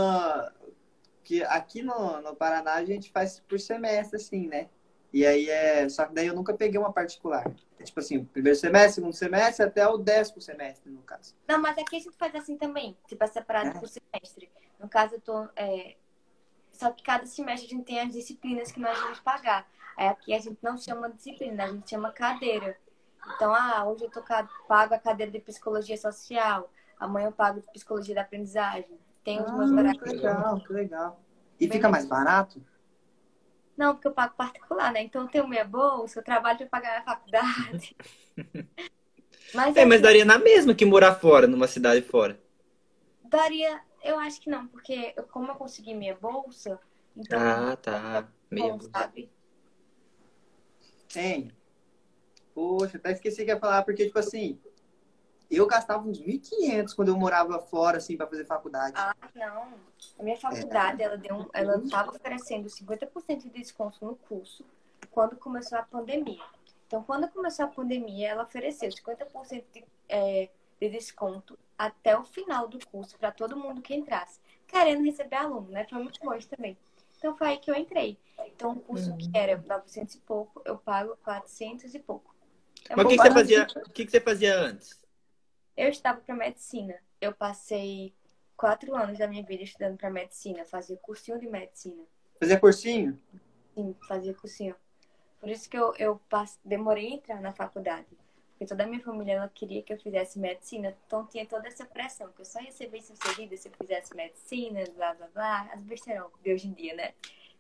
que 1.23 1.43
aqui 1.43 1.81
no, 1.81 2.21
no 2.21 2.35
Paraná 2.35 2.75
a 2.75 2.85
gente 2.85 3.11
faz 3.11 3.39
por 3.39 3.59
semestre, 3.59 4.17
assim, 4.17 4.47
né? 4.47 4.69
E 5.11 5.25
aí 5.25 5.49
é. 5.49 5.89
Só 5.89 6.05
que 6.05 6.13
daí 6.13 6.27
eu 6.27 6.35
nunca 6.35 6.53
peguei 6.53 6.79
uma 6.79 6.93
particular. 6.93 7.51
É 7.79 7.83
tipo 7.83 7.99
assim, 7.99 8.23
primeiro 8.23 8.57
semestre, 8.57 8.95
segundo 8.95 9.13
semestre, 9.13 9.65
até 9.65 9.87
o 9.87 9.97
décimo 9.97 10.39
semestre, 10.39 10.91
no 10.91 11.01
caso. 11.01 11.35
Não, 11.47 11.59
mas 11.59 11.77
aqui 11.77 11.95
a 11.95 11.99
gente 11.99 12.15
faz 12.15 12.35
assim 12.35 12.57
também, 12.57 12.95
tipo, 13.07 13.23
é 13.23 13.27
separado 13.27 13.69
é. 13.69 13.79
por 13.79 13.87
semestre. 13.87 14.51
No 14.79 14.87
caso, 14.87 15.15
eu 15.15 15.21
tô. 15.21 15.47
É, 15.55 15.95
só 16.75 16.91
que 16.91 17.03
cada 17.03 17.25
semestre 17.25 17.67
a 17.67 17.69
gente 17.69 17.85
tem 17.85 17.99
as 17.99 18.11
disciplinas 18.11 18.71
que 18.71 18.79
nós 18.79 18.97
vamos 18.99 19.19
pagar. 19.19 19.67
Aí 19.97 20.07
aqui 20.07 20.33
a 20.33 20.39
gente 20.39 20.57
não 20.61 20.77
chama 20.77 21.09
disciplina, 21.09 21.63
a 21.63 21.67
gente 21.67 21.89
chama 21.89 22.11
cadeira. 22.11 22.77
Então, 23.35 23.53
ah, 23.53 23.85
hoje 23.85 24.03
eu 24.03 24.11
tô, 24.11 24.21
pago 24.67 24.93
a 24.93 24.99
cadeira 24.99 25.31
de 25.31 25.39
psicologia 25.39 25.97
social, 25.97 26.71
amanhã 26.99 27.27
eu 27.27 27.31
pago 27.31 27.59
de 27.59 27.67
psicologia 27.71 28.13
da 28.13 28.21
aprendizagem. 28.21 28.99
Tem 29.23 29.41
os 29.41 29.49
ah, 29.49 29.53
meus 29.53 29.71
horários. 29.71 30.03
Que 30.03 30.09
legal, 30.09 30.59
que 30.61 30.73
legal. 30.73 31.19
E 31.59 31.67
Bem 31.67 31.77
fica 31.77 31.89
mais 31.89 32.05
barato? 32.05 32.61
Não, 33.77 33.93
porque 33.93 34.07
eu 34.07 34.13
pago 34.13 34.35
particular, 34.35 34.91
né? 34.91 35.01
Então 35.01 35.23
eu 35.23 35.27
tenho 35.27 35.47
minha 35.47 35.65
bolsa, 35.65 36.19
eu 36.19 36.23
trabalho 36.23 36.57
para 36.57 36.67
pagar 36.67 36.99
a 36.99 37.03
faculdade. 37.03 37.95
mas, 39.53 39.75
é, 39.75 39.85
mas 39.85 39.95
assim, 39.95 40.01
daria 40.01 40.25
na 40.25 40.37
mesma 40.37 40.73
que 40.73 40.85
morar 40.85 41.15
fora, 41.15 41.47
numa 41.47 41.67
cidade 41.67 42.01
fora. 42.01 42.39
Daria, 43.23 43.81
eu 44.05 44.19
acho 44.19 44.39
que 44.39 44.49
não, 44.49 44.67
porque 44.67 45.13
eu, 45.17 45.23
como 45.23 45.51
eu 45.51 45.55
consegui 45.55 45.93
minha 45.93 46.15
bolsa, 46.15 46.79
então. 47.17 47.39
Ah, 47.39 47.75
tá. 47.75 48.27
Meio. 48.49 48.79
Sabe? 48.81 49.29
Tem. 51.11 51.51
Poxa, 52.53 52.97
até 52.97 53.11
esqueci 53.11 53.43
que 53.43 53.51
ia 53.51 53.59
falar, 53.59 53.83
porque, 53.83 54.05
tipo 54.05 54.19
assim, 54.19 54.59
eu 55.49 55.67
gastava 55.67 56.07
uns 56.07 56.19
1.500 56.19 56.95
quando 56.95 57.09
eu 57.09 57.17
morava 57.17 57.59
fora, 57.59 57.97
assim, 57.97 58.15
para 58.15 58.27
fazer 58.27 58.45
faculdade. 58.45 58.93
Ah, 58.95 59.15
não. 59.33 59.73
A 60.19 60.23
minha 60.23 60.37
faculdade, 60.37 61.01
ela 61.01 61.17
deu 61.17 61.35
um, 61.35 61.49
ela 61.53 61.77
estava 61.77 62.11
oferecendo 62.11 62.67
50% 62.67 63.43
de 63.43 63.49
desconto 63.49 64.05
no 64.05 64.15
curso 64.15 64.65
quando 65.11 65.35
começou 65.35 65.77
a 65.77 65.83
pandemia. 65.83 66.43
Então, 66.87 67.03
quando 67.03 67.27
começou 67.29 67.65
a 67.65 67.67
pandemia, 67.67 68.29
ela 68.29 68.43
ofereceu 68.43 68.89
50% 68.89 69.63
de, 69.73 69.85
é, 70.07 70.49
de 70.79 70.89
desconto 70.89 71.57
até 71.77 72.17
o 72.17 72.23
final 72.23 72.67
do 72.67 72.79
curso 72.87 73.17
para 73.17 73.31
todo 73.31 73.57
mundo 73.57 73.81
que 73.81 73.93
entrasse, 73.93 74.39
querendo 74.67 75.03
receber 75.03 75.35
aluno, 75.35 75.69
né? 75.69 75.85
Foi 75.89 76.01
muito 76.01 76.19
bom 76.23 76.37
também. 76.39 76.77
Então, 77.17 77.35
foi 77.35 77.47
aí 77.47 77.57
que 77.57 77.71
eu 77.71 77.75
entrei. 77.75 78.17
Então, 78.47 78.73
o 78.73 78.79
curso 78.79 79.11
uhum. 79.11 79.17
que 79.17 79.31
era 79.33 79.57
900 79.57 80.15
e 80.15 80.19
pouco, 80.19 80.61
eu 80.65 80.77
pago 80.77 81.17
400 81.23 81.93
e 81.93 81.99
pouco. 81.99 82.35
É 82.89 82.95
Mas 82.95 83.05
o 83.05 83.09
que, 83.09 83.17
que, 83.17 83.23
você 83.23 83.31
fazia, 83.31 83.65
que, 83.93 84.05
que 84.05 84.11
você 84.11 84.21
fazia 84.21 84.59
antes? 84.59 85.01
Eu 85.75 85.89
estava 85.89 86.19
para 86.21 86.35
medicina. 86.35 86.95
Eu 87.19 87.33
passei 87.33 88.13
quatro 88.55 88.95
anos 88.95 89.17
da 89.17 89.27
minha 89.27 89.43
vida 89.43 89.63
estudando 89.63 89.97
para 89.97 90.09
medicina. 90.09 90.65
Fazia 90.65 90.97
cursinho 90.97 91.39
de 91.39 91.47
medicina. 91.47 92.03
Fazia 92.39 92.59
cursinho? 92.59 93.19
Sim, 93.73 93.95
fazia 94.07 94.33
cursinho. 94.33 94.75
Por 95.39 95.49
isso 95.49 95.69
que 95.69 95.77
eu, 95.77 95.93
eu 95.97 96.21
passe... 96.29 96.59
demorei 96.63 97.07
a 97.07 97.15
entrar 97.15 97.41
na 97.41 97.53
faculdade. 97.53 98.07
Porque 98.55 98.65
toda 98.67 98.85
a 98.85 98.87
minha 98.87 99.01
família 99.01 99.33
ela 99.33 99.51
queria 99.53 99.83
que 99.83 99.91
eu 99.91 99.99
fizesse 99.99 100.39
medicina. 100.39 100.95
Então 101.05 101.27
tinha 101.27 101.45
toda 101.45 101.67
essa 101.67 101.85
pressão. 101.85 102.31
Que 102.31 102.41
eu 102.41 102.45
só 102.45 102.59
recebesse 102.59 103.13
seguida 103.17 103.55
se 103.57 103.67
eu 103.67 103.73
fizesse 103.77 104.15
medicina, 104.15 104.81
blá, 104.95 105.13
blá, 105.13 105.27
blá. 105.33 105.69
As 105.73 105.83
besteirão 105.83 106.31
de 106.41 106.53
hoje 106.53 106.69
em 106.69 106.73
dia, 106.73 106.95
né? 106.95 107.13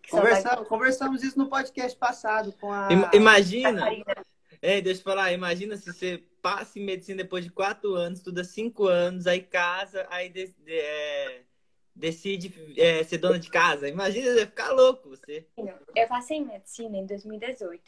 Conversamos, 0.09 0.59
vai... 0.59 0.65
conversamos 0.65 1.23
isso 1.23 1.37
no 1.37 1.49
podcast 1.49 1.97
passado 1.97 2.53
com 2.53 2.71
a... 2.71 2.87
Imagina... 3.13 3.85
É, 4.61 4.79
deixa 4.79 5.01
eu 5.01 5.03
falar, 5.03 5.33
imagina 5.33 5.75
se 5.75 5.91
você 5.91 6.23
passa 6.41 6.79
em 6.79 6.85
medicina 6.85 7.21
depois 7.21 7.43
de 7.43 7.51
quatro 7.51 7.93
anos, 7.93 8.19
estuda 8.19 8.43
cinco 8.43 8.87
anos, 8.87 9.27
aí 9.27 9.41
casa, 9.41 10.07
aí 10.09 10.29
de, 10.29 10.47
de, 10.47 10.79
é, 10.79 11.41
decide 11.93 12.53
é, 12.79 13.03
ser 13.03 13.17
dona 13.17 13.37
de 13.37 13.49
casa. 13.49 13.87
Imagina, 13.87 14.33
você 14.33 14.45
ficar 14.45 14.71
louco 14.71 15.09
você. 15.09 15.45
Eu 15.95 16.07
passei 16.07 16.37
em 16.37 16.45
medicina 16.45 16.97
em 16.97 17.05
2018, 17.05 17.83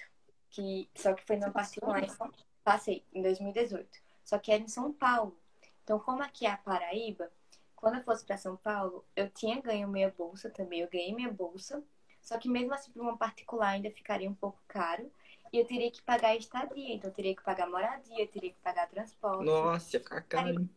que, 0.49 0.89
só 0.93 1.13
que 1.13 1.23
foi 1.25 1.37
no 1.37 1.51
particular 1.51 2.03
em 2.03 2.09
São 2.09 2.31
Passei 2.67 3.01
em 3.13 3.21
2018, 3.21 3.87
só 4.25 4.37
que 4.37 4.51
era 4.51 4.61
em 4.61 4.67
São 4.67 4.91
Paulo. 4.91 5.39
Então, 5.85 5.97
como 5.99 6.21
aqui 6.21 6.45
é 6.45 6.51
a 6.51 6.57
Paraíba, 6.57 7.31
quando 7.73 7.95
eu 7.95 8.03
fosse 8.03 8.25
para 8.25 8.35
São 8.35 8.57
Paulo, 8.57 9.05
eu 9.15 9.29
tinha 9.29 9.61
ganho 9.61 9.87
minha 9.87 10.09
bolsa 10.09 10.49
também, 10.49 10.81
eu 10.81 10.89
ganhei 10.89 11.15
minha 11.15 11.31
bolsa, 11.31 11.81
só 12.21 12.37
que 12.37 12.49
mesmo 12.49 12.73
assim, 12.73 12.91
para 12.91 13.01
uma 13.01 13.15
particular 13.15 13.69
ainda 13.69 13.89
ficaria 13.89 14.29
um 14.29 14.33
pouco 14.33 14.59
caro. 14.67 15.09
E 15.53 15.59
eu 15.59 15.65
teria 15.65 15.89
que 15.89 16.01
pagar 16.01 16.35
estadia, 16.35 16.93
então 16.93 17.09
eu 17.09 17.13
teria 17.13 17.33
que 17.33 17.41
pagar 17.41 17.69
moradia, 17.69 18.21
eu 18.21 18.27
teria 18.27 18.51
que 18.51 18.59
pagar 18.59 18.89
transporte. 18.89 19.45
Nossa, 19.45 19.89
ficar 19.97 20.21
caro. 20.23 20.47
Ficaria, 20.49 20.69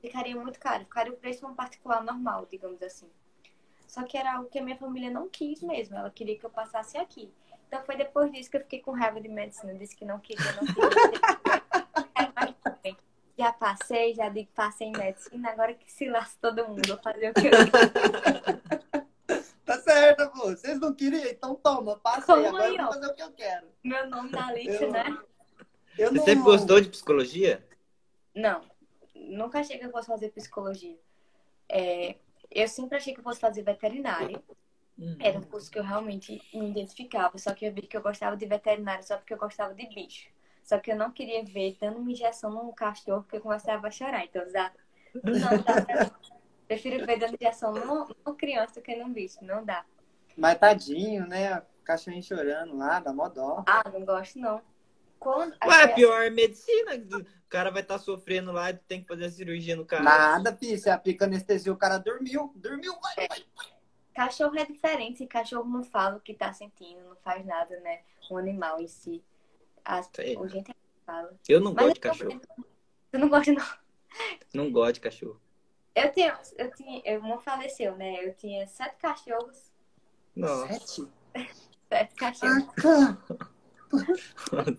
ficaria 0.00 0.36
muito 0.36 0.60
caro, 0.60 0.84
ficaria 0.84 1.12
o 1.12 1.16
preço 1.16 1.40
de 1.40 1.46
um 1.46 1.56
particular 1.56 2.04
normal, 2.04 2.46
digamos 2.48 2.80
assim. 2.84 3.10
Só 3.84 4.04
que 4.04 4.16
era 4.16 4.36
algo 4.36 4.48
que 4.48 4.60
a 4.60 4.62
minha 4.62 4.76
família 4.76 5.10
não 5.10 5.28
quis 5.28 5.60
mesmo, 5.60 5.96
ela 5.96 6.08
queria 6.08 6.38
que 6.38 6.46
eu 6.46 6.50
passasse 6.50 6.96
aqui. 6.96 7.34
Então 7.70 7.84
foi 7.84 7.94
depois 7.94 8.32
disso 8.32 8.50
que 8.50 8.56
eu 8.56 8.62
fiquei 8.62 8.80
com 8.80 8.90
raiva 8.90 9.20
de 9.20 9.28
medicina, 9.28 9.72
disse 9.76 9.94
que 9.94 10.04
não 10.04 10.18
queria, 10.18 10.52
não 10.54 10.66
queria. 10.66 10.90
já 13.38 13.52
passei, 13.52 14.12
já 14.12 14.28
digo, 14.28 14.50
passei 14.56 14.88
em 14.88 14.92
medicina, 14.92 15.50
agora 15.50 15.72
que 15.74 15.88
se 15.90 16.08
lasca 16.08 16.36
todo 16.40 16.66
mundo, 16.66 16.82
vou 16.88 16.98
fazer 16.98 17.30
o 17.30 17.34
que 17.34 17.46
eu 17.46 17.52
Tá 19.64 19.80
certo, 19.82 20.28
pô. 20.32 20.48
Vocês 20.48 20.80
não 20.80 20.92
queriam? 20.92 21.28
Então 21.28 21.54
toma, 21.54 21.96
passa 22.00 22.34
aí. 22.34 22.46
Agora 22.46 22.64
aí, 22.64 22.76
eu 22.76 22.82
vou 22.82 22.92
fazer 22.92 23.06
o 23.06 23.14
que 23.14 23.22
eu 23.22 23.30
quero. 23.30 23.68
Meu 23.84 24.10
nome 24.10 24.32
na 24.32 24.52
lista, 24.52 24.84
eu, 24.84 24.90
né? 24.90 25.16
Eu 25.96 26.08
Você 26.08 26.16
não... 26.16 26.24
sempre 26.24 26.42
gostou 26.42 26.80
de 26.80 26.88
psicologia? 26.88 27.64
Não. 28.34 28.62
Nunca 29.14 29.60
achei 29.60 29.78
que 29.78 29.86
eu 29.86 29.92
fosse 29.92 30.08
fazer 30.08 30.30
psicologia. 30.30 30.98
É, 31.68 32.16
eu 32.50 32.66
sempre 32.66 32.96
achei 32.96 33.14
que 33.14 33.20
eu 33.20 33.24
fosse 33.24 33.38
fazer 33.38 33.62
veterinária. 33.62 34.42
Uhum. 35.00 35.16
Era 35.18 35.38
um 35.38 35.42
curso 35.42 35.70
que 35.70 35.78
eu 35.78 35.82
realmente 35.82 36.42
me 36.52 36.70
identificava. 36.70 37.38
Só 37.38 37.54
que 37.54 37.64
eu 37.64 37.72
vi 37.72 37.82
que 37.82 37.96
eu 37.96 38.02
gostava 38.02 38.36
de 38.36 38.44
veterinária 38.44 39.02
só 39.02 39.16
porque 39.16 39.32
eu 39.32 39.38
gostava 39.38 39.74
de 39.74 39.86
bicho. 39.88 40.28
Só 40.62 40.78
que 40.78 40.92
eu 40.92 40.96
não 40.96 41.10
queria 41.10 41.42
ver 41.42 41.76
dando 41.80 41.98
uma 41.98 42.12
injeção 42.12 42.50
num 42.50 42.70
cachorro 42.72 43.22
porque 43.22 43.38
eu 43.38 43.40
começava 43.40 43.88
a 43.88 43.90
chorar. 43.90 44.24
Então, 44.24 44.48
já 44.50 44.70
não 45.24 45.62
dá 45.62 45.82
pra 45.82 46.10
Prefiro 46.68 47.04
ver 47.04 47.18
dando 47.18 47.34
injeção 47.34 47.72
numa, 47.72 48.06
criança 48.36 48.74
do 48.74 48.82
que 48.82 48.94
num 48.94 49.12
bicho. 49.12 49.38
Não 49.42 49.64
dá. 49.64 49.84
Mas 50.36 50.58
tadinho, 50.58 51.26
né? 51.26 51.58
O 51.58 51.82
cachorrinho 51.82 52.22
chorando 52.22 52.76
lá, 52.76 53.00
dá 53.00 53.12
mó 53.12 53.28
dó. 53.28 53.64
Ah, 53.66 53.82
não 53.92 54.04
gosto 54.04 54.38
não. 54.38 54.60
Quando, 55.18 55.56
Ué, 55.66 55.88
pior 55.88 56.22
é 56.22 56.30
medicina. 56.30 56.92
O 56.94 57.48
cara 57.48 57.70
vai 57.70 57.82
estar 57.82 57.98
tá 57.98 58.04
sofrendo 58.04 58.52
lá 58.52 58.70
e 58.70 58.74
tem 58.74 59.02
que 59.02 59.08
fazer 59.08 59.24
a 59.24 59.30
cirurgia 59.30 59.74
no 59.74 59.84
cara. 59.84 60.04
Nada, 60.04 60.56
filho. 60.56 60.78
Você 60.78 60.88
aplica 60.88 61.24
anestesia, 61.24 61.72
o 61.72 61.76
cara 61.76 61.98
dormiu. 61.98 62.52
Dormiu, 62.54 62.94
vai, 63.00 63.24
é. 63.24 63.28
vai. 63.28 63.44
Cachorro 64.20 64.58
é 64.58 64.66
diferente. 64.66 65.26
Cachorro 65.26 65.66
não 65.66 65.82
fala 65.82 66.18
o 66.18 66.20
que 66.20 66.34
tá 66.34 66.52
sentindo, 66.52 67.00
não 67.08 67.16
faz 67.16 67.42
nada, 67.46 67.80
né? 67.80 68.00
Um 68.30 68.36
animal 68.36 68.78
em 68.78 68.86
si. 68.86 69.24
As... 69.82 70.10
O 70.38 70.46
gente 70.46 70.76
fala. 71.06 71.34
Eu 71.48 71.58
não 71.58 71.72
Mas 71.72 71.86
gosto 71.86 71.94
de 71.94 72.00
cachorro. 72.00 72.40
Você 73.10 73.18
não 73.18 73.28
gosta, 73.30 73.52
não? 73.52 73.66
Não 74.52 74.70
gosto 74.70 74.94
de 74.94 75.00
cachorro. 75.00 75.40
Eu 75.94 76.12
tenho, 76.12 76.34
eu 76.58 76.70
tinha, 76.74 77.00
eu 77.06 77.22
não 77.22 77.40
faleceu, 77.40 77.96
né? 77.96 78.22
Eu 78.22 78.34
tinha 78.34 78.66
sete 78.66 78.96
cachorros. 78.96 79.72
Nossa. 80.36 80.68
Sete? 80.74 81.08
sete 81.88 82.14
cachorros. 82.16 82.64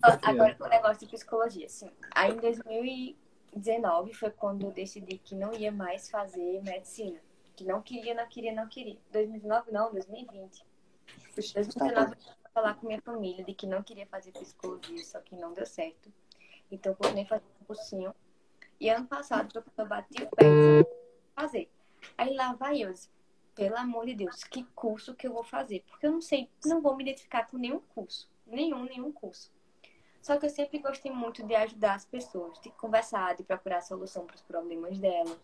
Ah, 0.02 0.18
Agora, 0.22 0.56
o 0.60 0.68
negócio 0.68 1.00
de 1.00 1.12
psicologia, 1.12 1.66
assim. 1.66 1.90
Aí, 2.12 2.32
em 2.32 2.36
2019, 2.36 4.14
foi 4.14 4.30
quando 4.30 4.66
eu 4.66 4.70
decidi 4.70 5.18
que 5.18 5.34
não 5.34 5.52
ia 5.52 5.72
mais 5.72 6.08
fazer 6.08 6.62
medicina. 6.62 7.20
Que 7.56 7.64
não 7.64 7.82
queria, 7.82 8.14
não 8.14 8.26
queria, 8.26 8.52
não 8.52 8.68
queria. 8.68 8.98
2019 9.10 9.72
não, 9.72 9.92
2020. 9.92 10.64
2019 11.34 12.12
eu 12.12 12.16
fui 12.16 12.50
falar 12.54 12.74
com 12.74 12.86
minha 12.86 13.00
família 13.02 13.44
de 13.44 13.54
que 13.54 13.66
não 13.66 13.82
queria 13.82 14.06
fazer 14.06 14.32
psicologia, 14.32 15.04
só 15.04 15.20
que 15.20 15.34
não 15.34 15.52
deu 15.52 15.66
certo. 15.66 16.12
Então, 16.70 16.92
eu 16.92 16.96
continuei 16.96 17.26
fazendo 17.26 17.50
um 17.60 17.64
cursinho. 17.64 18.14
E 18.80 18.88
ano 18.88 19.06
passado, 19.06 19.62
eu 19.76 19.86
bati 19.86 20.22
o 20.22 20.30
pé 20.30 20.44
fazer. 21.34 21.70
Aí 22.16 22.34
lá 22.34 22.54
vai 22.54 22.82
eu, 22.82 22.92
pelo 23.54 23.76
amor 23.76 24.06
de 24.06 24.14
Deus, 24.14 24.42
que 24.44 24.64
curso 24.74 25.14
que 25.14 25.26
eu 25.26 25.32
vou 25.32 25.44
fazer? 25.44 25.84
Porque 25.86 26.06
eu 26.06 26.12
não 26.12 26.20
sei, 26.20 26.50
não 26.64 26.80
vou 26.80 26.96
me 26.96 27.04
identificar 27.04 27.46
com 27.46 27.58
nenhum 27.58 27.80
curso. 27.80 28.30
Nenhum, 28.46 28.84
nenhum 28.84 29.12
curso. 29.12 29.52
Só 30.20 30.36
que 30.38 30.46
eu 30.46 30.50
sempre 30.50 30.78
gostei 30.78 31.10
muito 31.10 31.42
de 31.42 31.54
ajudar 31.54 31.94
as 31.94 32.04
pessoas, 32.04 32.58
de 32.60 32.70
conversar, 32.70 33.34
de 33.34 33.42
procurar 33.42 33.80
solução 33.80 34.24
para 34.24 34.36
os 34.36 34.42
problemas 34.42 34.98
delas. 34.98 35.38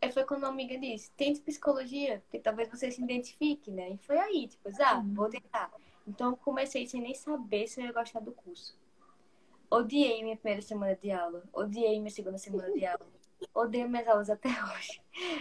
Aí 0.00 0.12
foi 0.12 0.24
quando 0.24 0.44
uma 0.44 0.48
amiga 0.48 0.78
disse, 0.78 1.10
tente 1.12 1.40
psicologia, 1.40 2.20
porque 2.20 2.38
talvez 2.38 2.68
você 2.68 2.90
se 2.90 3.02
identifique, 3.02 3.70
né? 3.70 3.90
E 3.90 3.98
foi 3.98 4.18
aí, 4.18 4.48
tipo, 4.48 4.68
ah, 4.80 5.02
vou 5.14 5.28
tentar. 5.28 5.72
Então 6.06 6.30
eu 6.30 6.36
comecei 6.36 6.86
sem 6.86 7.00
nem 7.00 7.14
saber 7.14 7.66
se 7.66 7.80
eu 7.80 7.86
ia 7.86 7.92
gostar 7.92 8.20
do 8.20 8.32
curso. 8.32 8.78
Odiei 9.70 10.22
minha 10.22 10.36
primeira 10.36 10.62
semana 10.62 10.96
de 10.96 11.10
aula, 11.10 11.42
odiei 11.52 11.98
minha 11.98 12.10
segunda 12.10 12.38
semana 12.38 12.72
de 12.72 12.86
aula 12.86 13.06
odeio 13.54 13.88
minhas 13.88 14.06
aulas 14.08 14.30
até 14.30 14.48
hoje. 14.64 15.00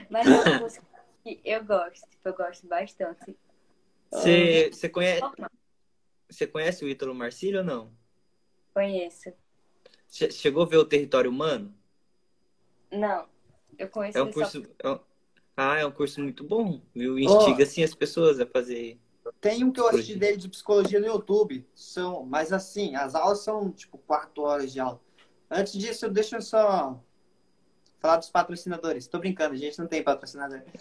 Mas 0.09 0.27
é 0.27 0.41
uma 0.41 0.59
música 0.59 0.85
que 1.23 1.41
eu 1.43 1.63
gosto, 1.63 2.07
tipo, 2.09 2.27
eu 2.27 2.33
gosto 2.33 2.67
bastante. 2.67 3.37
Você, 4.11 4.69
você 4.71 4.89
conhece. 4.89 5.21
Você 6.29 6.45
conhece 6.45 6.83
o 6.83 6.89
Ítalo 6.89 7.15
Marcílio 7.15 7.59
ou 7.59 7.65
não? 7.65 7.91
Conheço. 8.73 9.33
Chegou 10.09 10.63
a 10.63 10.65
ver 10.65 10.77
o 10.77 10.85
território 10.85 11.29
humano? 11.29 11.73
Não. 12.91 13.27
Eu 13.77 13.87
conheço 13.89 14.17
é 14.17 14.23
um 14.23 14.31
curso. 14.31 14.63
Só... 14.81 14.93
É 14.93 14.99
ah, 15.55 15.77
é 15.79 15.85
um 15.85 15.91
curso 15.91 16.21
muito 16.21 16.43
bom, 16.43 16.81
viu? 16.93 17.17
Instiga 17.17 17.57
oh, 17.59 17.63
assim 17.63 17.83
as 17.83 17.95
pessoas 17.95 18.39
a 18.39 18.45
fazer. 18.45 18.99
Tem 19.41 19.63
um 19.63 19.71
que 19.71 19.79
eu 19.79 19.87
assisti 19.87 20.15
dele 20.15 20.37
de 20.37 20.47
psicologia 20.47 20.99
no 20.99 21.07
YouTube. 21.07 21.67
São, 21.73 22.23
mas 22.23 22.53
assim, 22.53 22.95
as 22.95 23.15
aulas 23.15 23.39
são 23.39 23.71
tipo 23.71 23.97
quatro 23.97 24.43
horas 24.43 24.71
de 24.71 24.79
aula. 24.79 25.01
Antes 25.49 25.73
disso, 25.73 26.09
deixa 26.09 26.37
eu 26.37 26.41
só 26.41 27.01
falar 27.99 28.17
dos 28.17 28.29
patrocinadores. 28.29 29.07
Tô 29.07 29.17
brincando, 29.17 29.55
a 29.55 29.57
gente 29.57 29.79
não 29.79 29.87
tem 29.87 30.03
patrocinador. 30.03 30.61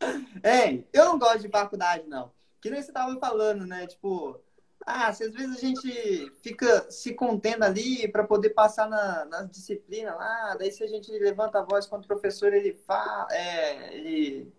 Ei, 0.42 0.86
eu 0.92 1.04
não 1.04 1.18
gosto 1.18 1.40
de 1.40 1.48
faculdade, 1.48 2.08
não. 2.08 2.32
Que 2.60 2.68
nem 2.70 2.82
você 2.82 2.92
tava 2.92 3.18
falando, 3.20 3.66
né? 3.66 3.86
Tipo, 3.86 4.40
ah, 4.86 5.08
às 5.08 5.18
vezes 5.18 5.56
a 5.56 5.60
gente 5.60 6.30
fica 6.42 6.90
se 6.90 7.14
contendo 7.14 7.64
ali 7.64 8.06
para 8.08 8.24
poder 8.24 8.50
passar 8.50 8.88
na, 8.88 9.24
na 9.24 9.42
disciplina 9.42 10.14
lá, 10.14 10.56
daí 10.58 10.70
se 10.70 10.84
a 10.84 10.86
gente 10.86 11.10
levanta 11.12 11.58
a 11.58 11.64
voz 11.64 11.86
quando 11.86 12.04
o 12.04 12.06
professor 12.06 12.52
ele 12.52 12.74
fala, 12.86 13.26
é, 13.30 13.94
ele... 13.96 14.52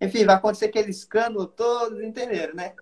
enfim, 0.00 0.24
vai 0.24 0.36
acontecer 0.36 0.66
aquele 0.66 0.90
escândalo 0.90 1.46
todo, 1.46 2.02
entenderam, 2.02 2.54
né? 2.54 2.74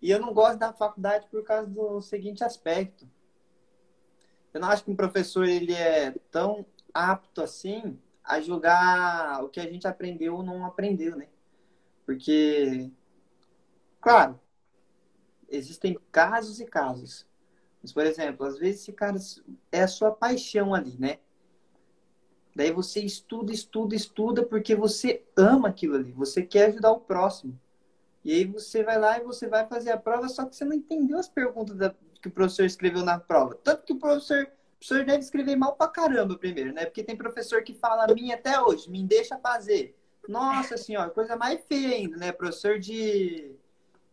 E 0.00 0.10
eu 0.10 0.20
não 0.20 0.32
gosto 0.32 0.58
da 0.58 0.72
faculdade 0.72 1.26
por 1.28 1.42
causa 1.42 1.66
do 1.66 2.00
seguinte 2.00 2.44
aspecto. 2.44 3.08
Eu 4.54 4.60
não 4.60 4.68
acho 4.68 4.84
que 4.84 4.90
um 4.90 4.96
professor 4.96 5.46
ele 5.46 5.74
é 5.74 6.14
tão 6.30 6.64
apto 6.94 7.42
assim 7.42 7.98
a 8.22 8.40
julgar 8.40 9.42
o 9.42 9.48
que 9.48 9.60
a 9.60 9.66
gente 9.70 9.86
aprendeu 9.86 10.36
ou 10.36 10.42
não 10.42 10.64
aprendeu, 10.64 11.16
né? 11.16 11.26
Porque, 12.04 12.90
claro, 14.00 14.38
existem 15.48 15.98
casos 16.10 16.60
e 16.60 16.66
casos. 16.66 17.26
Mas, 17.82 17.92
por 17.92 18.04
exemplo, 18.04 18.46
às 18.46 18.58
vezes 18.58 18.82
esse 18.82 18.92
cara 18.92 19.16
é 19.70 19.82
a 19.82 19.88
sua 19.88 20.10
paixão 20.10 20.74
ali, 20.74 20.96
né? 20.98 21.18
Daí 22.54 22.72
você 22.72 23.00
estuda, 23.00 23.52
estuda, 23.52 23.94
estuda 23.94 24.42
porque 24.42 24.74
você 24.74 25.22
ama 25.36 25.68
aquilo 25.68 25.96
ali, 25.96 26.10
você 26.12 26.42
quer 26.42 26.70
ajudar 26.70 26.90
o 26.90 27.00
próximo. 27.00 27.60
E 28.24 28.32
aí 28.32 28.44
você 28.44 28.82
vai 28.82 28.98
lá 28.98 29.18
e 29.18 29.24
você 29.24 29.46
vai 29.46 29.66
fazer 29.66 29.92
a 29.92 29.98
prova, 29.98 30.28
só 30.28 30.44
que 30.46 30.56
você 30.56 30.64
não 30.64 30.72
entendeu 30.72 31.18
as 31.18 31.28
perguntas 31.28 31.76
da, 31.76 31.94
que 32.20 32.28
o 32.28 32.30
professor 32.30 32.64
escreveu 32.64 33.04
na 33.04 33.20
prova. 33.20 33.54
Tanto 33.62 33.84
que 33.84 33.92
o 33.92 33.98
professor, 33.98 34.44
o 34.44 34.78
professor 34.78 35.04
deve 35.04 35.18
escrever 35.18 35.54
mal 35.54 35.76
pra 35.76 35.86
caramba 35.86 36.36
primeiro, 36.36 36.72
né? 36.72 36.86
Porque 36.86 37.04
tem 37.04 37.14
professor 37.14 37.62
que 37.62 37.74
fala 37.74 38.04
a 38.04 38.14
mim 38.14 38.32
até 38.32 38.60
hoje, 38.60 38.90
me 38.90 39.04
deixa 39.04 39.38
fazer. 39.38 39.96
Nossa 40.26 40.76
senhora, 40.76 41.10
coisa 41.10 41.36
mais 41.36 41.60
feia 41.68 41.94
ainda, 41.94 42.16
né? 42.16 42.32
Professor 42.32 42.78
de, 42.78 43.54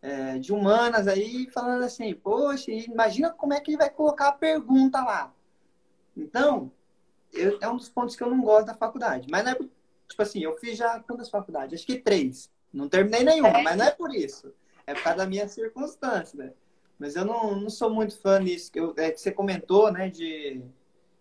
é, 0.04 0.38
de 0.38 0.52
humanas 0.52 1.08
aí 1.08 1.48
falando 1.50 1.82
assim, 1.82 2.12
poxa, 2.14 2.70
imagina 2.70 3.30
como 3.30 3.54
é 3.54 3.60
que 3.60 3.70
ele 3.70 3.78
vai 3.78 3.88
colocar 3.88 4.28
a 4.28 4.32
pergunta 4.32 5.02
lá. 5.02 5.32
Então, 6.14 6.70
eu, 7.32 7.58
é 7.58 7.66
um 7.70 7.78
dos 7.78 7.88
pontos 7.88 8.14
que 8.14 8.22
eu 8.22 8.28
não 8.28 8.42
gosto 8.42 8.66
da 8.66 8.74
faculdade. 8.74 9.26
Mas 9.30 9.42
não 9.42 9.52
é, 9.52 9.54
tipo 9.54 10.20
assim, 10.20 10.40
eu 10.40 10.52
fiz 10.58 10.76
já 10.76 11.00
quantas 11.00 11.30
faculdades? 11.30 11.80
Acho 11.80 11.86
que 11.86 11.98
três. 11.98 12.50
Não 12.70 12.86
terminei 12.86 13.24
nenhuma, 13.24 13.48
é. 13.48 13.62
mas 13.62 13.76
não 13.78 13.86
é 13.86 13.90
por 13.92 14.14
isso. 14.14 14.52
É 14.86 14.92
por 14.92 15.04
causa 15.04 15.20
da 15.20 15.26
minha 15.26 15.48
circunstância, 15.48 16.36
né? 16.38 16.52
Mas 16.98 17.16
eu 17.16 17.24
não, 17.24 17.58
não 17.58 17.70
sou 17.70 17.88
muito 17.88 18.20
fã 18.20 18.38
nisso. 18.38 18.70
Que, 18.70 18.80
eu, 18.80 18.92
é 18.98 19.10
que 19.10 19.18
você 19.18 19.32
comentou, 19.32 19.90
né, 19.90 20.10
de 20.10 20.60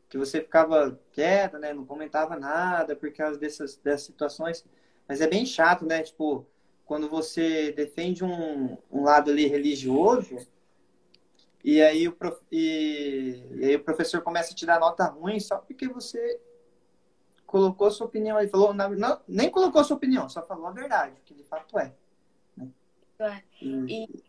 que 0.10 0.18
você 0.18 0.42
ficava 0.42 1.00
quieta, 1.14 1.58
né? 1.58 1.74
Não 1.74 1.86
comentava 1.86 2.38
nada 2.38 2.98
por 2.98 3.10
causa 3.14 3.40
dessas, 3.40 3.78
dessas 3.78 4.08
situações. 4.08 4.66
Mas 5.08 5.22
é 5.22 5.28
bem 5.28 5.46
chato, 5.46 5.86
né? 5.86 6.04
Tipo, 6.04 6.46
quando 6.86 7.10
você 7.10 7.72
defende 7.72 8.24
um, 8.24 8.78
um 8.92 9.04
lado 9.04 9.32
ali 9.32 9.48
religioso 9.48 10.38
e 11.64 11.82
aí, 11.82 12.08
o 12.08 12.12
prof... 12.12 12.42
e... 12.52 13.42
e 13.52 13.66
aí 13.66 13.76
o 13.76 13.84
professor 13.84 14.22
começa 14.22 14.52
a 14.52 14.56
te 14.56 14.66
dar 14.66 14.80
nota 14.80 15.06
ruim 15.06 15.40
só 15.40 15.58
porque 15.58 15.88
você 15.88 16.42
colocou 17.46 17.90
sua 17.90 18.08
opinião 18.08 18.36
aí, 18.36 18.48
falou, 18.48 18.74
não, 18.74 19.22
nem 19.28 19.50
colocou 19.50 19.84
sua 19.84 19.96
opinião, 19.96 20.28
só 20.28 20.42
falou 20.42 20.66
a 20.66 20.72
verdade, 20.72 21.16
que 21.24 21.34
de 21.34 21.44
fato 21.44 21.78
é. 21.78 21.94
Né? 22.58 22.68
É. 23.20 23.44
E, 23.62 24.04
e 24.04 24.24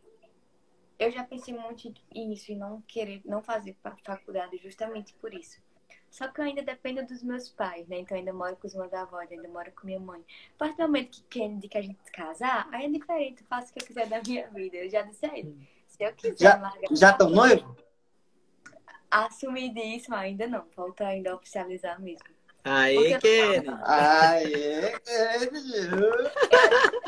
eu 0.99 1.11
já 1.11 1.25
pensei 1.25 1.54
muito 1.54 1.92
nisso 2.14 2.52
e 2.52 2.54
não 2.54 2.82
querer, 2.82 3.23
não 3.25 3.42
fazer 3.42 3.76
faculdade 4.04 4.58
justamente 4.58 5.14
por 5.14 5.34
isso. 5.34 5.61
Só 6.14 6.28
que 6.28 6.40
eu 6.40 6.44
ainda 6.44 6.62
dependo 6.62 7.04
dos 7.04 7.25
meus 7.25 7.49
pais, 7.49 7.88
né? 7.88 7.99
Então 7.99 8.16
eu 8.16 8.21
ainda 8.21 8.33
moro 8.33 8.54
com 8.54 8.68
os 8.68 8.75
meus 8.76 8.94
avós, 8.94 9.28
ainda 9.33 9.49
moro 9.49 9.73
com 9.73 9.85
minha 9.85 9.99
mãe. 9.99 10.25
A 10.54 10.59
partir 10.59 10.76
do 10.76 10.83
momento 10.83 11.25
que 11.28 11.49
de 11.49 11.66
que 11.66 11.76
a 11.76 11.83
gente 11.83 11.99
casar, 12.12 12.68
aí 12.71 12.85
é 12.85 12.88
diferente, 12.88 13.42
eu 13.42 13.49
faço 13.49 13.71
o 13.71 13.75
que 13.75 13.83
eu 13.83 13.87
quiser 13.88 14.06
da 14.06 14.23
minha 14.25 14.49
vida. 14.50 14.76
Eu 14.76 14.88
já 14.88 15.02
disse 15.02 15.26
a 15.26 15.37
ele. 15.37 15.68
Se 15.88 16.04
eu 16.04 16.12
quiser 16.12 16.37
já, 16.38 16.56
largar. 16.56 16.88
Já 16.92 17.11
estão 17.11 17.30
noivo? 17.30 17.76
Assumir 19.11 19.75
disso, 19.75 20.14
ainda 20.14 20.47
não. 20.47 20.64
Falta 20.66 21.04
ainda 21.04 21.35
oficializar 21.35 22.00
mesmo. 22.00 22.28
Aí, 22.62 23.18
Kenny. 23.18 23.66
Aê, 23.83 25.00
Kenny. 25.00 25.50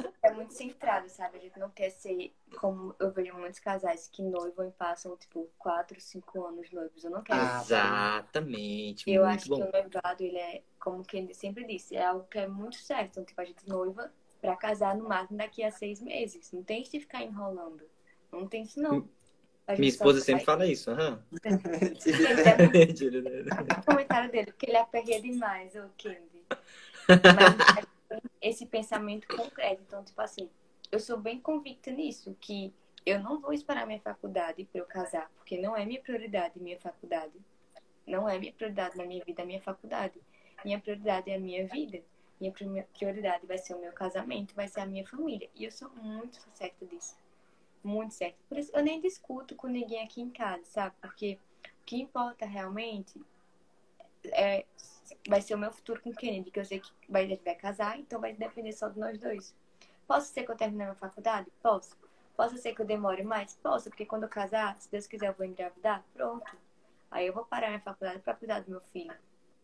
É 0.46 0.48
muito 0.48 0.54
centrado, 0.54 1.08
sabe? 1.08 1.38
A 1.38 1.40
gente 1.40 1.58
não 1.58 1.70
quer 1.70 1.90
ser 1.90 2.32
como 2.58 2.94
eu 3.00 3.10
vejo 3.10 3.34
muitos 3.34 3.58
casais 3.58 4.08
que 4.10 4.22
noivam 4.22 4.68
e 4.68 4.70
passam, 4.70 5.16
tipo, 5.16 5.50
4, 5.58 6.00
5 6.00 6.46
anos 6.46 6.70
noivos. 6.70 7.02
Eu 7.04 7.10
não 7.10 7.20
quero 7.22 7.40
Exatamente. 7.40 9.10
Eu 9.10 9.24
acho 9.24 9.48
bom. 9.48 9.56
que 9.56 9.62
o 9.62 9.72
noivado, 9.72 10.22
ele 10.22 10.38
é, 10.38 10.62
como 10.78 11.04
quem 11.04 11.34
sempre 11.34 11.66
disse, 11.66 11.96
é 11.96 12.04
algo 12.04 12.28
que 12.30 12.38
é 12.38 12.46
muito 12.46 12.76
certo. 12.76 13.10
Então, 13.10 13.24
tipo, 13.24 13.40
a 13.40 13.44
gente 13.44 13.68
noiva 13.68 14.12
pra 14.40 14.54
casar 14.56 14.96
no 14.96 15.08
máximo 15.08 15.38
daqui 15.38 15.64
a 15.64 15.72
seis 15.72 16.00
meses. 16.00 16.52
Não 16.52 16.62
tem 16.62 16.82
de 16.82 17.00
ficar 17.00 17.22
enrolando. 17.22 17.82
Não 18.30 18.46
tem 18.46 18.62
isso, 18.62 18.80
não. 18.80 19.08
Minha 19.76 19.88
esposa 19.88 20.20
sempre 20.20 20.44
fala 20.44 20.64
isso, 20.64 20.92
aham. 20.92 21.20
o 21.32 21.40
comentário 23.84 24.30
dele, 24.30 24.52
porque 24.52 24.66
ele 24.66 24.76
aperreia 24.76 25.20
demais, 25.20 25.74
o 25.74 25.90
Kendi. 25.96 26.44
Mas 27.08 27.84
esse 28.40 28.66
pensamento 28.66 29.26
concreto. 29.28 29.82
Então, 29.86 30.04
tipo 30.04 30.20
assim, 30.20 30.50
eu 30.90 31.00
sou 31.00 31.18
bem 31.18 31.40
convicta 31.40 31.90
nisso, 31.90 32.36
que 32.40 32.72
eu 33.04 33.20
não 33.20 33.40
vou 33.40 33.52
esperar 33.52 33.86
minha 33.86 34.00
faculdade 34.00 34.64
para 34.64 34.80
eu 34.80 34.86
casar, 34.86 35.30
porque 35.36 35.58
não 35.58 35.76
é 35.76 35.84
minha 35.84 36.00
prioridade 36.00 36.60
minha 36.60 36.78
faculdade. 36.78 37.34
Não 38.06 38.28
é 38.28 38.38
minha 38.38 38.52
prioridade 38.52 38.96
na 38.96 39.04
minha 39.04 39.24
vida 39.24 39.42
a 39.42 39.46
minha 39.46 39.60
faculdade. 39.60 40.20
Minha 40.64 40.80
prioridade 40.80 41.30
é 41.30 41.36
a 41.36 41.40
minha 41.40 41.66
vida. 41.66 42.02
Minha 42.40 42.52
prioridade 42.52 43.46
vai 43.46 43.58
ser 43.58 43.74
o 43.74 43.80
meu 43.80 43.92
casamento, 43.92 44.54
vai 44.54 44.68
ser 44.68 44.80
a 44.80 44.86
minha 44.86 45.06
família. 45.06 45.48
E 45.54 45.64
eu 45.64 45.72
sou 45.72 45.90
muito 45.90 46.38
certa 46.54 46.84
disso 46.86 47.16
muito 47.86 48.14
certo. 48.14 48.36
Por 48.48 48.58
isso 48.58 48.70
eu 48.74 48.82
nem 48.82 49.00
discuto 49.00 49.54
com 49.54 49.68
ninguém 49.68 50.02
aqui 50.02 50.20
em 50.20 50.30
casa, 50.30 50.64
sabe? 50.64 50.94
Porque 51.00 51.38
o 51.64 51.84
que 51.86 52.00
importa 52.00 52.44
realmente 52.44 53.20
é, 54.24 54.66
vai 55.28 55.40
ser 55.40 55.54
o 55.54 55.58
meu 55.58 55.72
futuro 55.72 56.00
com 56.00 56.12
Kennedy, 56.12 56.50
que 56.50 56.60
eu 56.60 56.64
sei 56.64 56.80
que 56.80 56.90
vai, 57.08 57.26
vai 57.36 57.54
casar, 57.54 57.98
então 57.98 58.20
vai 58.20 58.32
depender 58.32 58.72
só 58.72 58.88
de 58.88 58.98
nós 58.98 59.18
dois. 59.18 59.54
Posso 60.06 60.32
ser 60.32 60.44
que 60.44 60.50
eu 60.50 60.56
termine 60.56 60.84
a 60.84 60.94
faculdade? 60.94 61.50
Posso. 61.62 61.96
Posso 62.36 62.56
ser 62.58 62.74
que 62.74 62.82
eu 62.82 62.86
demore 62.86 63.22
mais? 63.22 63.56
Posso, 63.56 63.88
porque 63.88 64.06
quando 64.06 64.24
eu 64.24 64.28
casar, 64.28 64.76
se 64.78 64.90
Deus 64.90 65.06
quiser, 65.06 65.28
eu 65.28 65.34
vou 65.34 65.46
engravidar? 65.46 66.04
Pronto. 66.12 66.56
Aí 67.10 67.26
eu 67.26 67.32
vou 67.32 67.44
parar 67.44 67.68
minha 67.68 67.80
faculdade 67.80 68.20
para 68.20 68.34
cuidar 68.34 68.60
do 68.60 68.70
meu 68.70 68.80
filho. 68.80 69.14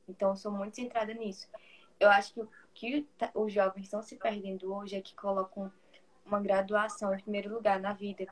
Então, 0.08 0.30
eu 0.30 0.36
sou 0.36 0.50
muito 0.50 0.76
centrada 0.76 1.12
nisso. 1.12 1.48
Eu 2.00 2.10
acho 2.10 2.34
que 2.34 2.40
o 2.40 2.48
que 2.74 3.06
os 3.34 3.52
jovens 3.52 3.84
estão 3.84 4.02
se 4.02 4.16
perdendo 4.16 4.74
hoje 4.74 4.96
é 4.96 5.00
que 5.00 5.14
colocam 5.14 5.70
uma 6.24 6.40
graduação 6.40 7.14
em 7.14 7.20
primeiro 7.20 7.52
lugar 7.52 7.78
na 7.78 7.92
vida. 7.92 8.26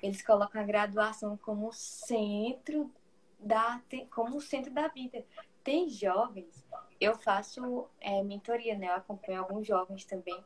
Eles 0.00 0.22
colocam 0.22 0.60
a 0.60 0.64
graduação 0.64 1.36
como 1.36 1.72
centro 1.72 2.90
da 3.38 3.80
como 4.10 4.40
centro 4.40 4.72
da 4.72 4.88
vida. 4.88 5.24
Tem 5.68 5.86
jovens, 5.86 6.66
eu 6.98 7.14
faço 7.14 7.90
é, 8.00 8.22
mentoria, 8.22 8.74
né? 8.74 8.86
Eu 8.86 8.94
acompanho 8.94 9.40
alguns 9.40 9.66
jovens 9.66 10.02
também. 10.06 10.42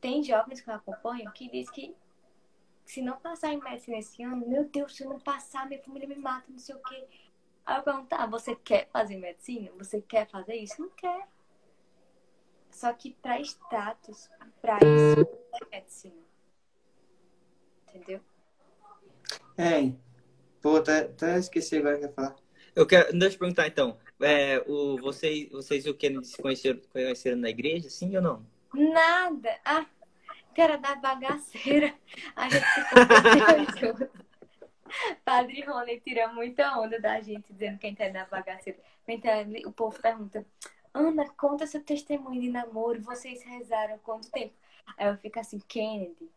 Tem 0.00 0.22
jovens 0.22 0.60
que 0.60 0.70
eu 0.70 0.74
acompanho 0.74 1.32
que 1.32 1.50
diz 1.50 1.68
que 1.68 1.96
se 2.84 3.02
não 3.02 3.18
passar 3.18 3.52
em 3.52 3.60
medicina 3.60 3.98
esse 3.98 4.22
ano, 4.22 4.48
meu 4.48 4.68
Deus, 4.68 4.94
se 4.94 5.02
eu 5.02 5.10
não 5.10 5.18
passar, 5.18 5.66
minha 5.66 5.82
família 5.82 6.06
me 6.06 6.14
mata, 6.14 6.46
não 6.48 6.60
sei 6.60 6.76
o 6.76 6.78
quê. 6.78 7.08
Aí 7.66 7.76
eu 7.76 7.82
pergunto, 7.82 8.06
tá, 8.06 8.24
você 8.24 8.54
quer 8.54 8.88
fazer 8.92 9.16
medicina? 9.16 9.72
Você 9.78 10.00
quer 10.00 10.30
fazer 10.30 10.54
isso? 10.54 10.80
Não 10.80 10.90
quer. 10.90 11.26
Só 12.70 12.92
que 12.92 13.16
para 13.20 13.40
status, 13.40 14.30
para 14.62 14.76
isso, 14.76 15.28
é 15.60 15.76
medicina. 15.76 16.22
Entendeu? 17.88 18.20
É. 19.58 19.92
Pô, 20.62 20.76
até, 20.76 21.00
até 21.00 21.36
esqueci 21.36 21.78
agora 21.78 21.96
o 21.96 21.98
que 21.98 22.06
ia 22.06 22.12
falar. 22.12 22.36
Eu 22.76 22.86
quero, 22.86 23.16
deixa 23.16 23.36
eu 23.36 23.38
perguntar 23.38 23.66
então. 23.68 23.96
É, 24.20 24.62
o, 24.66 24.96
vocês, 24.98 25.50
vocês 25.50 25.86
e 25.86 25.90
o 25.90 25.94
Kennedy 25.94 26.26
se 26.26 26.40
conheceram, 26.40 26.80
conheceram 26.92 27.36
na 27.36 27.50
igreja, 27.50 27.90
sim 27.90 28.14
ou 28.16 28.22
não? 28.22 28.46
Nada. 28.72 29.58
Ah, 29.64 29.86
era 30.56 30.76
da 30.76 30.94
bagaceira. 30.94 31.94
A 32.36 32.48
gente 32.48 34.14
Padre 35.24 35.62
Rony 35.62 36.00
tira 36.00 36.28
muita 36.28 36.78
onda 36.78 37.00
da 37.00 37.20
gente 37.20 37.52
dizendo 37.52 37.78
que 37.78 37.86
a 37.86 37.88
gente 37.88 38.02
é 38.02 38.10
da 38.10 38.26
bagaceira. 38.26 38.78
Então, 39.08 39.32
o 39.66 39.72
povo 39.72 40.00
pergunta: 40.00 40.46
Ana, 40.92 41.28
conta 41.30 41.66
seu 41.66 41.82
testemunho 41.82 42.40
de 42.40 42.48
namoro. 42.48 43.02
Vocês 43.02 43.42
rezaram 43.42 43.98
quanto 43.98 44.30
tempo? 44.30 44.54
Aí 44.96 45.08
eu 45.08 45.16
fico 45.16 45.40
assim, 45.40 45.58
Kennedy, 45.66 46.30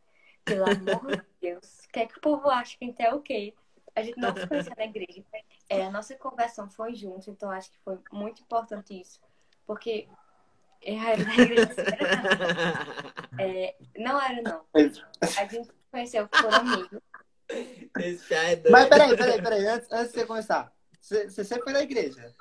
pelo 0.44 0.64
amor 0.64 1.18
de 1.18 1.24
Deus, 1.40 1.86
o 1.86 1.90
que 1.90 2.00
é 2.00 2.06
que 2.08 2.18
o 2.18 2.22
povo 2.22 2.50
acha 2.50 2.78
que 2.78 2.86
a 2.86 2.88
gente 2.88 3.02
é 3.02 3.14
o 3.14 3.22
quê? 3.22 3.54
A 3.98 4.04
gente 4.04 4.20
não 4.20 4.32
se 4.36 4.46
conheceu 4.48 4.74
na 4.78 4.86
igreja. 4.86 5.24
É, 5.68 5.86
a 5.88 5.90
nossa 5.90 6.16
conversão 6.16 6.70
foi 6.70 6.94
junto, 6.94 7.32
então 7.32 7.50
acho 7.50 7.72
que 7.72 7.80
foi 7.80 7.98
muito 8.12 8.44
importante 8.44 9.00
isso. 9.00 9.20
Porque 9.66 10.08
era 10.82 11.20
igreja. 11.20 11.70
É, 13.40 13.76
não 13.96 14.20
era, 14.20 14.42
não. 14.42 14.66
A 14.74 15.46
gente 15.46 15.66
se 15.66 15.74
conheceu 15.92 16.28
por 16.28 16.52
amigo. 16.52 17.02
É 17.50 18.70
Mas 18.72 18.90
peraí, 18.90 19.16
peraí, 19.16 19.42
peraí. 19.42 19.68
Antes, 19.68 19.92
antes 19.92 20.12
de 20.12 20.20
você 20.20 20.26
começar. 20.26 20.74
Você, 21.00 21.30
você 21.30 21.44
sempre 21.44 21.66
foi 21.66 21.74
na 21.74 21.84
igreja? 21.84 22.36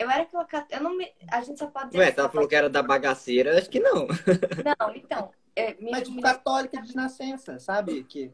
Eu 0.00 0.10
era 0.10 0.26
colocada. 0.26 0.66
Eu 0.68 0.82
não 0.82 0.96
me... 0.96 1.12
A 1.30 1.42
gente 1.42 1.60
só 1.60 1.68
pode 1.68 1.90
dizer. 1.90 1.98
Ué, 1.98 2.14
ela 2.16 2.28
falou 2.28 2.48
que 2.48 2.56
era 2.56 2.68
da 2.68 2.82
bagaceira, 2.82 3.56
acho 3.56 3.70
que 3.70 3.78
não. 3.78 4.08
Não, 4.08 4.96
então. 4.96 5.30
É, 5.54 5.74
minha, 5.74 5.92
Mas 5.92 6.08
tipo, 6.08 6.20
católica 6.20 6.82
de 6.82 6.96
nascença, 6.96 7.60
sabe? 7.60 8.02
Que... 8.02 8.32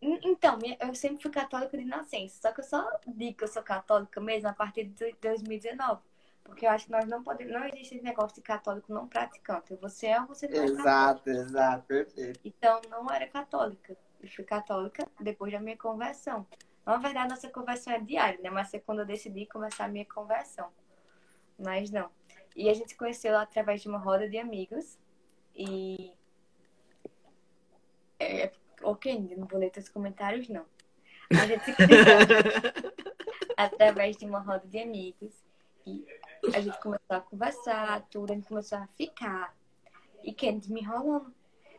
Então, 0.00 0.58
eu 0.80 0.94
sempre 0.94 1.22
fui 1.22 1.30
católica 1.30 1.76
de 1.76 1.84
nascença. 1.84 2.40
Só 2.42 2.52
que 2.52 2.60
eu 2.60 2.64
só 2.64 3.00
digo 3.06 3.38
que 3.38 3.44
eu 3.44 3.48
sou 3.48 3.62
católica 3.62 4.20
mesmo 4.20 4.48
a 4.48 4.52
partir 4.52 4.84
de 4.84 5.16
2019. 5.20 6.02
Porque 6.44 6.64
eu 6.64 6.70
acho 6.70 6.86
que 6.86 6.92
nós 6.92 7.06
não 7.06 7.22
podemos. 7.24 7.52
Não 7.52 7.64
existe 7.64 7.96
esse 7.96 8.04
negócio 8.04 8.36
de 8.36 8.42
católico 8.42 8.92
não 8.92 9.08
praticante. 9.08 9.74
Você 9.76 10.06
é 10.06 10.20
ou 10.20 10.28
você 10.28 10.46
não 10.46 10.62
é 10.62 10.64
Exato, 10.64 11.30
exato, 11.30 11.86
perfeito. 11.86 12.40
Então, 12.44 12.80
não 12.88 13.10
era 13.10 13.26
católica. 13.26 13.96
Eu 14.20 14.28
fui 14.28 14.44
católica 14.44 15.08
depois 15.20 15.52
da 15.52 15.58
minha 15.58 15.76
conversão. 15.76 16.46
Na 16.84 16.98
verdade, 16.98 17.30
nossa 17.30 17.48
conversão 17.48 17.92
é 17.92 17.98
diária, 17.98 18.40
né? 18.40 18.48
Mas 18.48 18.72
é 18.72 18.78
quando 18.78 19.00
eu 19.00 19.06
decidi 19.06 19.44
começar 19.46 19.86
a 19.86 19.88
minha 19.88 20.04
conversão. 20.04 20.70
Mas 21.58 21.90
não. 21.90 22.10
E 22.54 22.68
a 22.68 22.74
gente 22.74 22.90
se 22.90 22.96
conheceu 22.96 23.36
através 23.36 23.82
de 23.82 23.88
uma 23.88 23.98
roda 23.98 24.28
de 24.28 24.38
amigos. 24.38 24.98
E. 25.54 26.12
É, 28.20 28.52
ok, 28.82 29.34
não 29.36 29.46
vou 29.46 29.58
ler 29.58 29.70
teus 29.70 29.88
comentários, 29.88 30.48
não. 30.48 30.64
A 31.30 31.46
gente 31.46 31.64
se 31.64 31.72
conheceu 31.76 32.92
através 33.56 34.16
de 34.16 34.24
uma 34.26 34.40
roda 34.40 34.66
de 34.66 34.78
amigos. 34.78 35.32
E 35.86 36.04
a 36.54 36.60
gente 36.60 36.78
começou 36.80 37.16
a 37.16 37.20
conversar, 37.20 38.06
tudo, 38.10 38.32
a 38.32 38.34
gente 38.34 38.48
começou 38.48 38.78
a 38.78 38.86
ficar. 38.96 39.54
E 40.24 40.32
Kennedy 40.32 40.72
me 40.72 40.80
enrolando. 40.80 41.32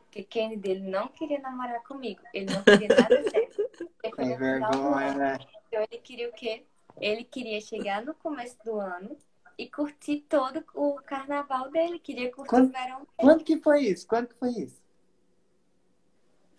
Porque 0.06 0.24
Kennedy 0.24 0.62
dele 0.62 0.90
não 0.90 1.08
queria 1.10 1.40
namorar 1.40 1.84
comigo. 1.84 2.22
Ele 2.34 2.54
não 2.54 2.64
queria 2.64 2.88
nada 2.88 3.30
certo. 3.30 3.68
Tem 4.02 4.38
vergonha, 4.38 5.14
né? 5.14 5.38
Então 5.68 5.82
ele 5.92 6.02
queria 6.02 6.30
o 6.30 6.34
quê? 6.34 6.64
Ele 7.00 7.24
queria 7.26 7.60
chegar 7.62 8.02
no 8.04 8.14
começo 8.16 8.58
do 8.64 8.80
ano 8.80 9.18
e 9.58 9.70
curtir 9.70 10.26
todo 10.30 10.64
o 10.74 10.96
carnaval 11.06 11.70
dele. 11.70 12.00
Queria 12.00 12.32
curtir 12.32 12.50
Quando- 12.50 12.70
o 12.70 12.72
verão 12.72 12.98
dele. 13.00 13.08
Quando 13.18 13.44
que 13.44 13.58
foi 13.58 13.82
isso? 13.82 14.08
Quando 14.08 14.28
que 14.30 14.36
foi 14.36 14.52
isso? 14.52 14.82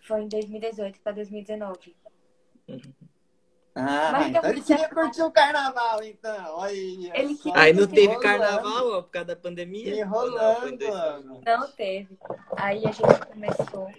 Foi 0.09 0.23
em 0.23 0.29
2018 0.29 1.01
para 1.01 1.13
2019. 1.13 1.95
Ah, 3.75 4.09
Mas 4.13 4.27
então 4.29 4.43
ele 4.45 4.53
muito 4.55 4.67
queria 4.67 4.89
curtir 4.89 5.23
o 5.23 5.31
carnaval, 5.31 6.03
então. 6.03 6.55
Olha 6.57 6.73
Ele 6.73 7.35
queria- 7.37 7.61
Aí 7.61 7.73
não 7.75 7.87
teve 7.87 8.01
Enrolando. 8.05 8.23
carnaval, 8.23 8.89
ó, 8.93 9.03
por 9.03 9.11
causa 9.11 9.27
da 9.27 9.37
pandemia? 9.37 10.01
Enrolando, 10.01 10.35
não, 10.37 10.55
foi 10.57 10.71
em 10.73 10.77
2020? 10.79 10.99
mano. 11.25 11.41
Não 11.45 11.71
teve. 11.73 12.19
Aí 12.57 12.79
a 12.87 12.91
gente 12.91 13.27
começou. 13.31 13.91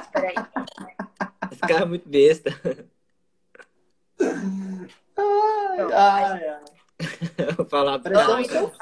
Espera 0.00 0.28
aí. 0.28 1.54
Ficava 1.54 1.86
muito 1.86 2.08
besta. 2.08 2.50
Ai, 5.16 5.92
ai, 5.92 6.48
ai. 6.48 6.64
Vou 7.56 7.66
falar 7.66 7.98
pra 7.98 8.34
Oi, 8.34 8.44
seu 8.46 8.72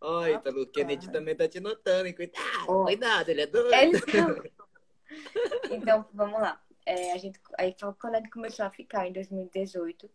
oi, 0.00 0.08
Ô, 0.08 0.26
Ítalo. 0.26 0.38
Ítalo, 0.38 0.62
o 0.62 0.66
Kennedy 0.66 1.10
também 1.10 1.36
tá 1.36 1.48
te 1.48 1.60
notando, 1.60 2.06
hein? 2.06 2.14
Cuidado, 2.14 2.64
Ó. 2.66 2.84
cuidado, 2.84 3.28
ele 3.28 3.42
é 3.42 3.46
doido. 3.46 3.72
Eles 3.74 4.02
Então, 5.70 6.06
vamos 6.12 6.40
lá. 6.40 6.60
É, 6.84 7.12
a 7.12 7.18
gente, 7.18 7.40
aí 7.58 7.74
foi 7.78 7.92
quando 7.94 8.14
a 8.14 8.18
gente 8.18 8.30
começou 8.30 8.64
a 8.64 8.70
ficar 8.70 9.06
em 9.06 9.12
2018. 9.12 10.08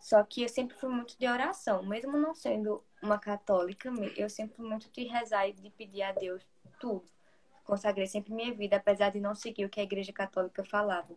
Só 0.00 0.22
que 0.22 0.42
eu 0.42 0.48
sempre 0.48 0.76
fui 0.76 0.88
muito 0.88 1.16
de 1.18 1.26
oração. 1.26 1.82
Mesmo 1.82 2.16
não 2.16 2.34
sendo 2.34 2.82
uma 3.02 3.18
católica, 3.18 3.90
eu 4.16 4.28
sempre 4.30 4.56
fui 4.56 4.66
muito 4.66 4.90
de 4.90 5.04
rezar 5.04 5.46
e 5.48 5.52
de 5.52 5.70
pedir 5.70 6.02
a 6.02 6.12
Deus 6.12 6.42
tudo. 6.78 7.04
Consagrei 7.64 8.06
sempre 8.06 8.32
minha 8.32 8.52
vida, 8.52 8.76
apesar 8.76 9.10
de 9.10 9.20
não 9.20 9.34
seguir 9.34 9.64
o 9.64 9.68
que 9.68 9.78
a 9.78 9.84
igreja 9.84 10.12
católica 10.12 10.64
falava. 10.64 11.08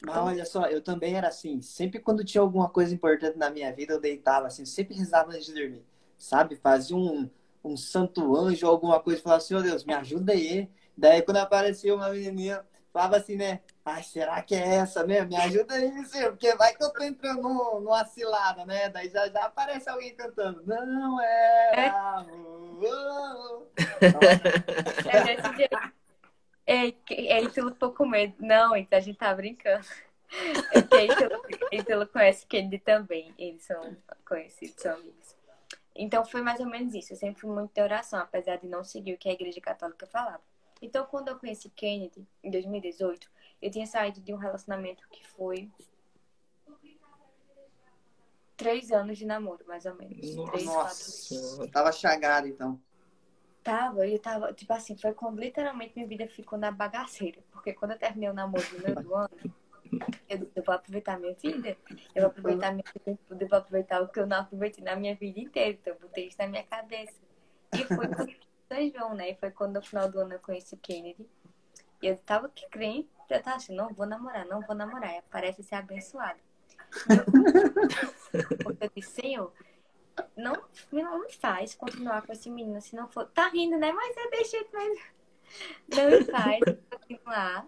Mas 0.00 0.16
olha 0.16 0.44
só, 0.44 0.66
eu 0.66 0.80
também 0.80 1.14
era 1.16 1.28
assim. 1.28 1.60
Sempre 1.60 1.98
quando 1.98 2.24
tinha 2.24 2.40
alguma 2.40 2.68
coisa 2.68 2.94
importante 2.94 3.36
na 3.36 3.50
minha 3.50 3.72
vida, 3.72 3.94
eu 3.94 4.00
deitava 4.00 4.46
assim, 4.46 4.64
sempre 4.64 4.94
rezava 4.94 5.32
antes 5.32 5.46
de 5.46 5.54
dormir. 5.54 5.84
Sabe? 6.16 6.56
Fazia 6.56 6.96
um, 6.96 7.28
um 7.68 7.76
santo 7.76 8.36
anjo 8.36 8.66
ou 8.66 8.72
alguma 8.72 9.00
coisa 9.00 9.20
e 9.20 9.22
falava 9.22 9.42
assim, 9.42 9.54
ô 9.54 9.62
Deus, 9.62 9.84
me 9.84 9.94
ajuda 9.94 10.32
aí. 10.32 10.68
Daí 10.96 11.22
quando 11.22 11.38
aparecia 11.38 11.94
uma 11.94 12.10
menininha, 12.10 12.64
falava 12.92 13.16
assim, 13.16 13.36
né? 13.36 13.60
Ai, 13.84 14.02
será 14.02 14.42
que 14.42 14.54
é 14.54 14.76
essa 14.76 15.06
mesmo? 15.06 15.28
Me 15.28 15.36
ajuda 15.36 15.74
aí, 15.74 16.04
senhor, 16.06 16.32
porque 16.32 16.54
vai 16.56 16.74
que 16.74 16.82
eu 16.84 16.92
tô 16.92 17.02
entrando 17.02 17.40
num- 17.42 17.80
numa 17.80 18.04
cilada, 18.04 18.66
né? 18.66 18.88
Daí 18.90 19.08
já, 19.08 19.28
já 19.28 19.44
aparece 19.44 19.88
alguém 19.88 20.14
cantando. 20.14 20.62
Não 20.66 21.20
era. 21.22 22.26
oh, 22.26 22.80
oh." 22.82 23.66
É 25.08 25.36
desse 25.36 25.56
jeito. 25.56 25.78
Ei, 26.66 26.92
que- 26.92 27.14
Ele 27.14 27.48
ficou 27.48 27.92
com 27.92 28.06
medo. 28.06 28.34
Não, 28.38 28.76
então 28.76 28.98
a 28.98 29.02
gente 29.02 29.18
tá 29.18 29.32
brincando. 29.34 29.86
É 30.70 30.82
que 30.82 31.92
ele 31.92 32.06
conhece 32.06 32.46
Kennedy 32.46 32.78
também. 32.78 33.32
Eles 33.38 33.62
são 33.62 33.96
conhecidos, 34.26 34.82
são 34.82 34.94
amigos. 34.94 35.34
Então 35.98 36.24
foi 36.24 36.40
mais 36.42 36.60
ou 36.60 36.66
menos 36.66 36.94
isso. 36.94 37.12
Eu 37.12 37.16
sempre 37.16 37.40
fui 37.40 37.50
muito 37.50 37.74
de 37.74 37.82
oração, 37.82 38.20
apesar 38.20 38.56
de 38.56 38.68
não 38.68 38.84
seguir 38.84 39.14
o 39.14 39.18
que 39.18 39.28
a 39.28 39.32
igreja 39.32 39.60
católica 39.60 40.06
falava. 40.06 40.40
Então, 40.80 41.04
quando 41.06 41.26
eu 41.26 41.36
conheci 41.36 41.68
Kennedy, 41.70 42.24
em 42.42 42.52
2018, 42.52 43.28
eu 43.60 43.68
tinha 43.68 43.84
saído 43.84 44.20
de 44.20 44.32
um 44.32 44.36
relacionamento 44.36 45.02
que 45.10 45.26
foi 45.26 45.68
três 48.56 48.92
anos 48.92 49.18
de 49.18 49.26
namoro, 49.26 49.64
mais 49.66 49.86
ou 49.86 49.94
menos. 49.96 50.20
Três, 50.20 50.36
quatro. 50.36 50.64
Nossa, 50.64 51.68
tava 51.72 51.90
chagado 51.90 52.46
então. 52.46 52.80
Tava, 53.64 54.06
eu 54.06 54.20
tava, 54.20 54.52
tipo 54.52 54.72
assim, 54.72 54.96
foi 54.96 55.12
quando 55.12 55.40
literalmente 55.40 55.94
minha 55.96 56.06
vida 56.06 56.28
ficou 56.28 56.56
na 56.56 56.70
bagaceira. 56.70 57.42
Porque 57.50 57.72
quando 57.72 57.90
eu 57.90 57.98
terminei 57.98 58.30
o 58.30 58.34
namoro 58.34 58.64
no 58.72 58.84
meio 58.84 59.02
do 59.02 59.14
ano, 59.16 59.30
eu, 60.28 60.50
eu 60.54 60.62
vou 60.62 60.74
aproveitar 60.74 61.18
minha 61.18 61.34
vida, 61.34 61.76
eu 62.14 62.22
vou 62.22 62.26
aproveitar 62.30 62.72
minha 62.72 62.84
vida, 62.92 63.18
eu 63.30 63.48
vou 63.48 63.58
aproveitar 63.58 64.02
o 64.02 64.08
que 64.08 64.20
eu 64.20 64.26
não 64.26 64.38
aproveitei 64.38 64.84
na 64.84 64.96
minha 64.96 65.14
vida 65.14 65.40
inteira. 65.40 65.70
Então, 65.70 65.94
eu 65.94 66.00
botei 66.00 66.28
isso 66.28 66.36
na 66.38 66.46
minha 66.46 66.64
cabeça. 66.64 67.14
E 67.74 67.84
foi 67.84 68.06
São 68.68 68.90
João, 68.90 69.14
né? 69.14 69.30
E 69.30 69.34
foi 69.36 69.50
quando 69.50 69.74
no 69.74 69.82
final 69.82 70.10
do 70.10 70.20
ano 70.20 70.34
eu 70.34 70.40
conheci 70.40 70.74
o 70.74 70.78
Kennedy. 70.78 71.28
E 72.00 72.06
eu 72.06 72.16
tava 72.18 72.50
crente, 72.70 73.08
eu 73.28 73.42
tava 73.42 73.56
assim, 73.56 73.74
não 73.74 73.92
vou 73.92 74.06
namorar, 74.06 74.46
não 74.46 74.60
vou 74.60 74.74
namorar. 74.74 75.14
E 75.16 75.22
parece 75.30 75.62
ser 75.62 75.74
abençoado. 75.74 76.38
Porque 78.62 78.84
eu 78.84 78.90
disse, 78.94 79.20
Senhor, 79.20 79.52
não, 80.36 80.54
não 80.92 81.20
me 81.20 81.32
faz 81.32 81.74
continuar 81.74 82.22
com 82.22 82.32
esse 82.32 82.50
menino 82.50 82.80
se 82.80 82.94
não 82.94 83.08
for. 83.08 83.26
Tá 83.26 83.48
rindo, 83.48 83.76
né? 83.78 83.92
Mas 83.92 84.14
desse 84.30 84.52
jeito 84.52 84.76
mesmo. 84.76 85.04
Não 85.94 86.10
me 86.10 86.24
faz 86.24 86.60
continuar. 86.90 87.66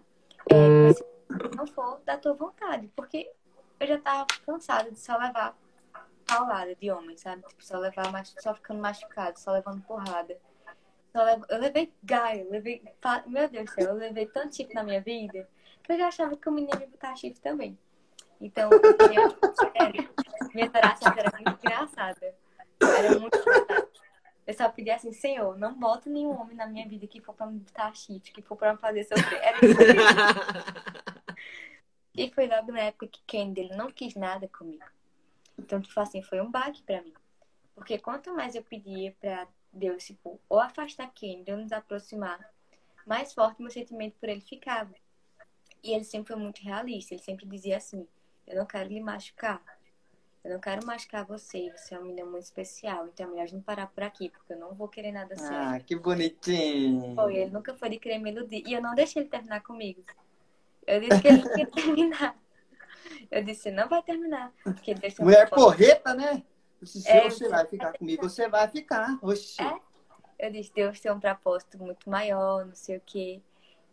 É, 0.49 0.93
se 0.93 1.10
não 1.55 1.67
for 1.67 2.01
da 2.05 2.17
tua 2.17 2.33
vontade. 2.33 2.89
Porque 2.95 3.31
eu 3.79 3.87
já 3.87 3.99
tava 3.99 4.27
cansada 4.45 4.91
de 4.91 4.99
só 4.99 5.17
levar 5.17 5.57
paulada 6.25 6.75
de 6.75 6.91
homem, 6.91 7.17
sabe? 7.17 7.43
Tipo, 7.47 7.63
só 7.63 7.77
levar 7.77 8.25
só 8.25 8.53
ficando 8.53 8.81
machucado, 8.81 9.39
só 9.39 9.51
levando 9.51 9.81
porrada. 9.83 10.37
Só 11.11 11.21
Eu 11.49 11.59
levei 11.59 11.93
gaio, 12.03 12.49
levei. 12.49 12.81
Meu 13.27 13.49
Deus 13.49 13.65
do 13.65 13.71
céu, 13.73 13.89
eu 13.89 13.95
levei 13.95 14.25
tanto 14.27 14.55
chifre 14.55 14.73
na 14.73 14.83
minha 14.83 15.01
vida 15.01 15.47
que 15.83 15.91
eu 15.91 15.97
já 15.97 16.07
achava 16.07 16.37
que 16.37 16.47
o 16.47 16.51
menino 16.51 16.79
ia 16.79 16.87
botar 16.87 17.15
chifre 17.15 17.41
também. 17.41 17.77
Então, 18.39 18.69
sério, 18.69 20.09
minha 20.53 20.71
orações 20.73 21.17
era 21.17 21.31
muito 21.31 21.65
engraçada. 21.65 22.35
Era 22.81 23.19
muito 23.19 23.37
engraçada. 23.37 23.87
Eu 24.47 24.53
só 24.53 24.69
pedia 24.69 24.95
assim, 24.95 25.11
Senhor, 25.11 25.57
não 25.57 25.73
bota 25.73 26.09
nenhum 26.09 26.39
homem 26.39 26.55
na 26.55 26.65
minha 26.65 26.87
vida 26.87 27.05
que 27.07 27.21
for 27.21 27.33
pra 27.33 27.45
me 27.45 27.59
botar 27.59 27.93
chifre, 27.93 28.31
que 28.31 28.41
for 28.41 28.57
pra 28.57 28.73
me 28.73 28.79
fazer 28.79 29.03
sofrer. 29.03 29.39
Era 29.41 29.57
isso. 29.65 29.77
E 32.15 32.29
foi 32.31 32.47
logo 32.47 32.71
na 32.71 32.81
época 32.81 33.07
que 33.07 33.21
Ken 33.25 33.53
dele 33.53 33.75
não 33.75 33.89
quis 33.91 34.15
nada 34.15 34.47
comigo. 34.47 34.83
Então, 35.57 35.81
tipo 35.81 35.97
assim, 35.99 36.21
foi 36.21 36.41
um 36.41 36.51
baque 36.51 36.83
pra 36.83 37.01
mim. 37.01 37.13
Porque 37.73 37.97
quanto 37.97 38.33
mais 38.33 38.55
eu 38.55 38.63
pedia 38.63 39.15
pra 39.19 39.47
Deus, 39.71 40.03
tipo, 40.03 40.39
ou 40.49 40.59
afastar 40.59 41.11
Ken, 41.13 41.43
ou 41.47 41.57
nos 41.57 41.71
aproximar, 41.71 42.39
mais 43.05 43.33
forte 43.33 43.61
meu 43.61 43.71
sentimento 43.71 44.15
por 44.19 44.29
ele 44.29 44.41
ficava. 44.41 44.93
E 45.83 45.93
ele 45.93 46.03
sempre 46.03 46.33
foi 46.33 46.41
muito 46.41 46.61
realista. 46.61 47.13
Ele 47.13 47.23
sempre 47.23 47.45
dizia 47.45 47.77
assim: 47.77 48.07
Eu 48.45 48.57
não 48.57 48.65
quero 48.65 48.89
lhe 48.89 48.99
machucar. 48.99 49.63
Eu 50.43 50.53
não 50.53 50.59
quero 50.59 50.85
machucar 50.85 51.25
você. 51.25 51.71
Você 51.71 51.95
é 51.95 51.97
uma 51.97 52.07
menina 52.07 52.29
muito 52.29 52.43
especial. 52.43 53.07
Então 53.07 53.27
é 53.27 53.29
melhor 53.29 53.43
a 53.43 53.47
gente 53.47 53.63
parar 53.63 53.87
por 53.87 54.03
aqui, 54.03 54.29
porque 54.29 54.53
eu 54.53 54.59
não 54.59 54.73
vou 54.73 54.87
querer 54.87 55.11
nada 55.11 55.35
sério. 55.35 55.57
Ah, 55.57 55.79
que 55.79 55.95
bonitinho. 55.95 57.15
Foi, 57.15 57.35
ele 57.35 57.51
nunca 57.51 57.73
foi 57.75 57.89
de 57.89 57.99
querer 57.99 58.19
me 58.19 58.31
iludir. 58.31 58.63
E 58.67 58.73
eu 58.73 58.81
não 58.81 58.93
deixei 58.93 59.21
ele 59.21 59.29
terminar 59.29 59.61
comigo. 59.61 60.03
Eu 60.87 60.99
disse 60.99 61.21
que 61.21 61.27
ele 61.27 61.43
ia 61.57 61.67
terminar. 61.71 62.41
Eu 63.29 63.43
disse, 63.43 63.71
não 63.71 63.87
vai 63.87 64.01
terminar. 64.01 64.51
Porque 64.63 64.93
Deus 64.93 65.17
Mulher 65.19 65.49
porreta, 65.49 66.13
né? 66.13 66.43
Se 66.83 67.07
É, 67.07 67.29
você 67.29 67.47
vai 67.47 67.65
ficar 67.65 67.97
comigo, 67.97 68.27
você 68.27 68.49
vai 68.49 68.67
ficar. 68.67 69.17
Oxi. 69.21 69.61
É. 69.61 69.79
Eu 70.47 70.51
disse, 70.51 70.73
Deus 70.73 70.99
tem 70.99 71.11
um 71.11 71.19
propósito 71.19 71.77
muito 71.77 72.09
maior, 72.09 72.65
não 72.65 72.73
sei 72.75 72.97
o 72.97 73.01
quê. 73.05 73.41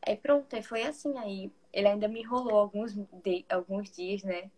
Aí 0.07 0.17
pronto, 0.17 0.55
aí 0.57 0.63
foi 0.63 0.83
assim. 0.83 1.17
Aí 1.19 1.53
ele 1.73 1.89
ainda 1.89 2.09
me 2.09 2.21
enrolou 2.21 2.57
alguns, 2.57 2.95
de, 2.95 3.45
alguns 3.51 3.91
dias, 3.91 4.23
né? 4.23 4.51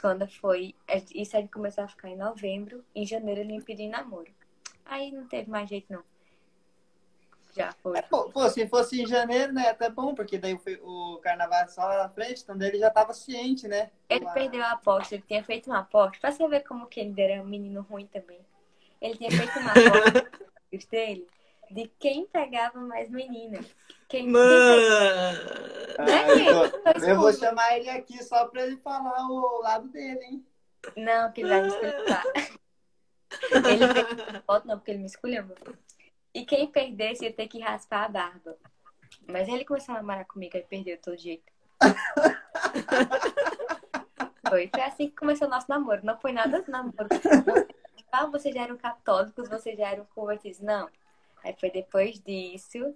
Quando 0.00 0.26
foi. 0.28 0.74
Isso 1.14 1.36
aí 1.36 1.48
começou 1.48 1.84
a 1.84 1.88
ficar 1.88 2.08
em 2.08 2.16
novembro. 2.16 2.84
Em 2.94 3.04
janeiro 3.04 3.40
ele 3.40 3.52
me 3.52 3.62
pediu 3.62 3.90
namoro. 3.90 4.32
Aí 4.84 5.10
não 5.10 5.26
teve 5.26 5.50
mais 5.50 5.68
jeito, 5.68 5.92
não. 5.92 6.04
Já 7.54 7.72
foi. 7.82 7.98
É, 7.98 8.02
pô, 8.02 8.30
pô, 8.30 8.48
se 8.48 8.66
fosse 8.68 9.02
em 9.02 9.06
janeiro, 9.06 9.52
né? 9.52 9.68
Até 9.68 9.90
bom, 9.90 10.14
porque 10.14 10.38
daí 10.38 10.54
o, 10.54 11.14
o 11.14 11.18
carnaval 11.18 11.62
é 11.62 11.68
só 11.68 11.82
lá 11.82 11.98
na 12.04 12.08
frente, 12.08 12.42
então 12.42 12.60
ele 12.60 12.78
já 12.78 12.90
tava 12.90 13.12
ciente, 13.12 13.66
né? 13.66 13.90
Ele 14.08 14.24
Lá. 14.24 14.32
perdeu 14.32 14.62
a 14.62 14.72
aposta, 14.72 15.14
ele 15.14 15.24
tinha 15.26 15.42
feito 15.42 15.68
uma 15.68 15.80
aposta. 15.80 16.18
Pra 16.20 16.32
você 16.32 16.46
ver 16.48 16.60
como 16.60 16.86
que 16.86 17.00
ele 17.00 17.20
era 17.20 17.42
um 17.42 17.46
menino 17.46 17.82
ruim 17.82 18.06
também. 18.06 18.40
Ele 19.00 19.16
tinha 19.16 19.30
feito 19.30 19.58
uma 19.58 19.72
aposta 19.72 20.30
dele 20.90 21.26
de 21.70 21.86
quem 21.98 22.26
pegava 22.26 22.80
mais 22.80 23.08
menina. 23.10 23.60
Quem, 24.08 24.24
quem 24.24 24.32
Mano! 24.32 24.50
Ah, 25.98 26.04
Né, 26.04 26.30
eu, 26.30 26.36
gente? 26.36 26.52
vou, 26.52 27.08
eu 27.08 27.16
vou 27.20 27.32
chamar 27.32 27.76
ele 27.76 27.88
aqui 27.88 28.22
só 28.24 28.46
pra 28.46 28.66
ele 28.66 28.76
falar 28.78 29.28
o 29.28 29.60
lado 29.60 29.88
dele, 29.88 30.20
hein? 30.24 30.46
Não, 30.96 31.30
que 31.30 31.42
ele 31.42 31.50
vai 31.50 31.62
me 31.62 31.68
esculhambar. 31.68 32.24
Ele 33.52 33.86
fez 33.92 34.42
foto, 34.44 34.66
não, 34.66 34.76
porque 34.76 34.90
ele 34.90 35.00
me 35.00 35.06
esculhambou. 35.06 35.56
E 36.34 36.44
quem 36.44 36.66
perdesse 36.66 37.24
ia 37.24 37.32
ter 37.32 37.48
que 37.48 37.60
raspar 37.60 38.04
a 38.04 38.08
barba. 38.08 38.56
Mas 39.26 39.48
ele 39.48 39.64
começou 39.64 39.94
a 39.94 39.98
namorar 39.98 40.24
comigo 40.26 40.56
e 40.56 40.62
perdeu 40.62 40.96
de 40.96 41.02
todo 41.02 41.16
jeito. 41.16 41.52
Foi, 44.48 44.68
foi 44.68 44.82
assim 44.82 45.08
que 45.08 45.14
começou 45.14 45.46
o 45.46 45.50
nosso 45.50 45.66
namoro. 45.68 46.04
Não 46.04 46.18
foi 46.18 46.32
nada 46.32 46.60
de 46.60 46.68
namoro. 46.68 47.06
Ah, 48.10 48.26
vocês 48.26 48.52
já 48.52 48.62
eram 48.62 48.76
católicos, 48.76 49.48
vocês 49.48 49.78
já 49.78 49.90
eram 49.90 50.04
convertidos. 50.06 50.58
Não. 50.58 50.88
Aí 51.44 51.54
foi 51.58 51.70
depois 51.70 52.18
disso. 52.18 52.94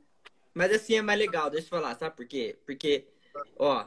Mas 0.53 0.73
assim 0.73 0.97
é 0.97 1.03
mais 1.03 1.19
legal, 1.19 1.49
deixa 1.51 1.67
eu 1.67 1.71
falar, 1.71 1.95
sabe 1.95 2.17
por 2.17 2.27
quê? 2.27 2.59
Porque, 2.67 3.07
ó, 3.57 3.87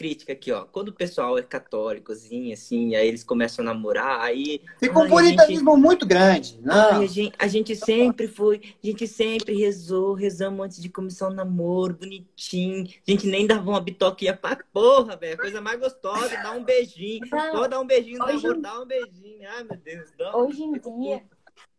crítica 0.00 0.32
aqui, 0.32 0.50
ó. 0.50 0.64
Quando 0.64 0.88
o 0.88 0.94
pessoal 0.94 1.36
é 1.36 1.42
católicozinho, 1.42 2.54
assim, 2.54 2.94
aí 2.94 3.06
eles 3.06 3.22
começam 3.22 3.62
a 3.62 3.66
namorar, 3.66 4.22
aí. 4.22 4.62
Fica 4.78 4.98
um 4.98 5.06
puritanismo 5.06 5.72
gente... 5.72 5.82
muito 5.82 6.06
grande. 6.06 6.58
Não. 6.62 6.92
Ai, 6.92 7.04
a, 7.04 7.06
gente, 7.06 7.34
a 7.38 7.46
gente 7.46 7.76
sempre 7.76 8.26
foi, 8.26 8.62
a 8.82 8.86
gente 8.86 9.06
sempre 9.06 9.54
rezou, 9.54 10.14
rezamos 10.14 10.64
antes 10.64 10.80
de 10.80 10.88
começar 10.88 11.28
o 11.28 11.34
namoro, 11.34 11.98
bonitinho. 11.98 12.86
A 13.06 13.10
gente 13.10 13.26
nem 13.26 13.46
dava 13.46 13.68
uma 13.68 13.80
bitoquinha 13.80 14.34
pra 14.34 14.56
porra, 14.72 15.18
velho. 15.18 15.36
Coisa 15.36 15.60
mais 15.60 15.78
gostosa, 15.78 16.34
dá 16.42 16.52
um 16.52 16.64
beijinho. 16.64 17.20
Não, 17.30 17.68
dar 17.68 17.78
um 17.78 17.86
beijinho 17.86 18.20
no 18.20 18.24
hoje... 18.24 18.42
namoro, 18.42 18.62
dá 18.62 18.80
um 18.80 18.86
beijinho. 18.86 19.50
Ai, 19.50 19.64
meu 19.64 19.76
Deus. 19.76 20.10
Dá 20.16 20.34
hoje 20.34 20.62
em 20.62 20.72
dia, 20.72 21.22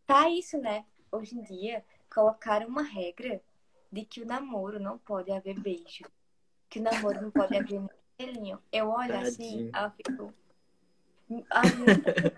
tá 0.06 0.30
isso, 0.30 0.60
né? 0.60 0.86
Hoje 1.12 1.36
em 1.36 1.42
dia, 1.42 1.84
colocaram 2.14 2.68
uma 2.68 2.84
regra 2.84 3.42
de 3.92 4.06
que 4.06 4.22
o 4.22 4.28
namoro 4.28 4.80
não 4.80 5.00
pode 5.00 5.32
haver 5.32 5.60
beijo. 5.60 6.06
Que 6.70 6.80
o 6.80 6.84
namoro 6.84 7.20
não 7.20 7.32
pode 7.32 7.58
haver 7.58 7.82
Eu 8.71 8.89
olho 8.89 9.17
assim, 9.19 9.69
Tadinho. 9.69 9.71
assim, 9.74 9.82
eu 9.84 9.91
fico. 9.91 10.34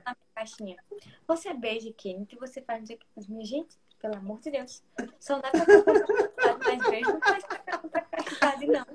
Na 0.05 0.15
caixinha. 0.35 0.77
Você 1.27 1.53
beija 1.53 1.91
quem? 1.93 2.25
Que 2.25 2.37
você 2.37 2.61
faz 2.61 2.81
dizer 2.81 2.97
que. 2.97 3.31
Minha 3.31 3.45
gente, 3.45 3.77
pelo 3.99 4.17
amor 4.17 4.39
de 4.39 4.51
Deus. 4.51 4.83
Só 5.19 5.39
dá 5.39 5.49
pra 5.51 5.65
contar 5.65 6.57
mais 6.59 6.89
beijo, 6.89 7.11
não 7.11 7.21
faz 7.21 7.45
pra 7.45 8.01
castidade, 8.01 8.67
não. 8.67 8.85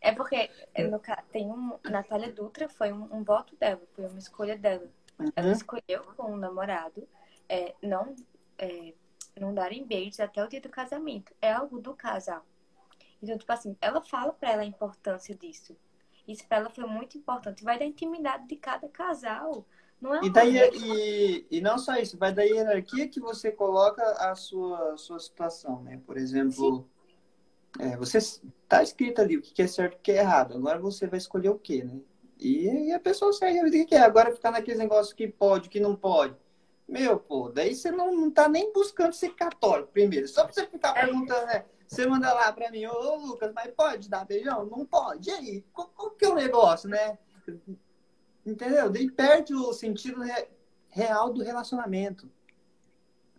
É 0.00 0.12
porque 0.12 0.50
no, 0.78 1.00
tem 1.32 1.50
um. 1.50 1.78
Natália 1.84 2.32
Dutra 2.32 2.68
foi 2.68 2.92
um, 2.92 3.08
um 3.12 3.24
voto 3.24 3.56
dela, 3.56 3.82
foi 3.92 4.06
uma 4.06 4.18
escolha 4.18 4.56
dela. 4.56 4.88
Uhum. 5.18 5.32
Ela 5.34 5.52
escolheu 5.52 6.04
com 6.16 6.32
um 6.32 6.36
namorado 6.36 7.08
é, 7.48 7.74
não, 7.82 8.14
é, 8.58 8.94
não 9.38 9.54
darem 9.54 9.84
beijos 9.84 10.20
até 10.20 10.44
o 10.44 10.48
dia 10.48 10.60
do 10.60 10.68
casamento. 10.68 11.34
É 11.40 11.52
algo 11.52 11.80
do 11.80 11.94
casal. 11.94 12.44
Então, 13.22 13.36
tipo 13.36 13.52
assim, 13.52 13.76
ela 13.80 14.00
fala 14.00 14.32
pra 14.32 14.52
ela 14.52 14.62
a 14.62 14.66
importância 14.66 15.34
disso. 15.34 15.76
Isso 16.26 16.46
pra 16.46 16.58
ela 16.58 16.70
foi 16.70 16.84
muito 16.84 17.16
importante. 17.16 17.64
Vai 17.64 17.78
da 17.78 17.84
intimidade 17.84 18.46
de 18.46 18.56
cada 18.56 18.88
casal. 18.88 19.66
Não 20.00 20.14
é 20.14 20.24
e, 20.24 20.30
daí, 20.30 20.56
e, 20.58 21.46
e 21.50 21.60
não 21.60 21.78
só 21.78 21.96
isso, 21.96 22.18
vai 22.18 22.32
da 22.32 22.42
hierarquia 22.42 23.08
que 23.08 23.18
você 23.18 23.50
coloca 23.50 24.02
a 24.02 24.34
sua, 24.34 24.96
sua 24.98 25.18
situação, 25.18 25.82
né? 25.82 26.00
Por 26.04 26.18
exemplo, 26.18 26.86
é, 27.78 27.96
você 27.96 28.18
tá 28.68 28.82
escrito 28.82 29.20
ali 29.20 29.36
o 29.38 29.42
que 29.42 29.62
é 29.62 29.66
certo 29.66 29.94
e 29.94 29.96
o 29.96 30.00
que 30.00 30.12
é 30.12 30.18
errado. 30.18 30.54
Agora 30.54 30.78
você 30.78 31.06
vai 31.06 31.18
escolher 31.18 31.48
o 31.48 31.58
que, 31.58 31.82
né? 31.82 31.98
E, 32.38 32.88
e, 32.88 32.92
a 32.92 33.00
pessoa 33.00 33.32
segue 33.32 33.58
a 33.58 33.64
vida 33.64 33.78
que 33.78 33.86
quer. 33.86 34.02
Agora 34.02 34.34
ficar 34.34 34.50
naqueles 34.50 34.78
negócios 34.78 35.14
que 35.14 35.26
pode, 35.26 35.70
que 35.70 35.80
não 35.80 35.96
pode. 35.96 36.36
Meu, 36.86 37.18
pô, 37.18 37.48
daí 37.48 37.74
você 37.74 37.90
não, 37.90 38.14
não 38.14 38.30
tá 38.30 38.48
nem 38.48 38.72
buscando 38.72 39.12
ser 39.12 39.34
católico 39.34 39.90
primeiro. 39.92 40.28
Só 40.28 40.44
pra 40.44 40.52
você 40.52 40.66
ficar 40.66 40.96
é. 40.96 41.06
perguntando, 41.06 41.46
né? 41.46 41.64
Você 41.86 42.06
manda 42.06 42.32
lá 42.32 42.52
pra 42.52 42.70
mim, 42.70 42.84
ô 42.86 43.16
Lucas, 43.16 43.52
mas 43.54 43.72
pode 43.72 44.08
dar 44.08 44.24
beijão? 44.24 44.66
Não 44.66 44.84
pode. 44.84 45.30
E 45.30 45.32
aí? 45.32 45.64
Qual, 45.72 45.88
qual 45.88 46.10
que 46.10 46.24
é 46.24 46.28
o 46.28 46.34
negócio, 46.34 46.88
né? 46.88 47.18
Entendeu? 48.44 48.90
Daí 48.90 49.10
perde 49.10 49.54
o 49.54 49.72
sentido 49.72 50.20
re, 50.22 50.48
real 50.88 51.32
do 51.32 51.42
relacionamento. 51.42 52.30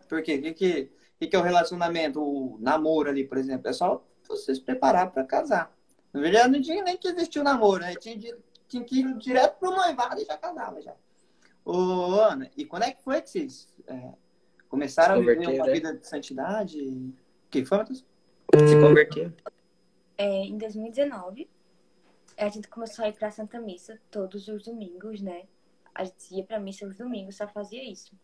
Por 0.07 0.21
quê? 0.21 0.35
O 0.35 0.41
que, 0.41 0.53
que, 0.53 1.27
que, 1.27 1.35
é 1.35 1.39
o 1.39 1.43
relacionamento? 1.43 2.21
O 2.21 2.57
namoro 2.59 3.09
ali, 3.09 3.25
por 3.25 3.37
exemplo. 3.37 3.69
É 3.69 3.73
só 3.73 4.05
você 4.27 4.55
se 4.55 4.61
preparar 4.61 5.11
para 5.11 5.25
casar. 5.25 5.75
Na 6.13 6.21
verdade, 6.21 6.49
não 6.49 6.61
tinha 6.61 6.83
nem 6.83 6.97
que 6.97 7.07
existir 7.07 7.39
o 7.39 7.43
namoro, 7.43 7.81
né? 7.81 7.95
Tinha, 7.95 8.37
tinha 8.67 8.83
que 8.83 8.99
ir 8.99 9.17
direto 9.17 9.59
pro 9.59 9.71
noivado 9.71 10.21
e 10.21 10.25
já 10.25 10.37
casava 10.37 10.81
já. 10.81 10.95
Ô, 11.65 11.73
Ana, 12.21 12.49
e 12.55 12.65
quando 12.65 12.83
é 12.83 12.91
que 12.91 13.03
foi 13.03 13.21
que 13.21 13.29
vocês 13.29 13.67
é, 13.87 14.13
começaram 14.69 15.15
a 15.15 15.19
viver 15.19 15.37
uma 15.39 15.65
né? 15.65 15.73
vida 15.73 15.93
de 15.93 16.07
santidade? 16.07 16.81
O 16.81 17.13
que 17.49 17.65
foi, 17.65 17.77
Matheus? 17.77 18.05
Se 18.55 18.79
converter. 18.79 19.33
É, 20.17 20.45
em 20.45 20.57
2019, 20.57 21.49
a 22.37 22.49
gente 22.49 22.67
começou 22.67 23.05
a 23.05 23.09
ir 23.09 23.13
pra 23.13 23.31
Santa 23.31 23.59
Missa 23.59 23.99
todos 24.09 24.47
os 24.47 24.63
domingos, 24.63 25.21
né? 25.21 25.43
A 25.93 26.03
gente 26.03 26.35
ia 26.35 26.43
pra 26.43 26.59
missa 26.59 26.85
os 26.85 26.95
domingos, 26.95 27.35
só 27.35 27.47
fazia 27.47 27.83
isso. 27.83 28.15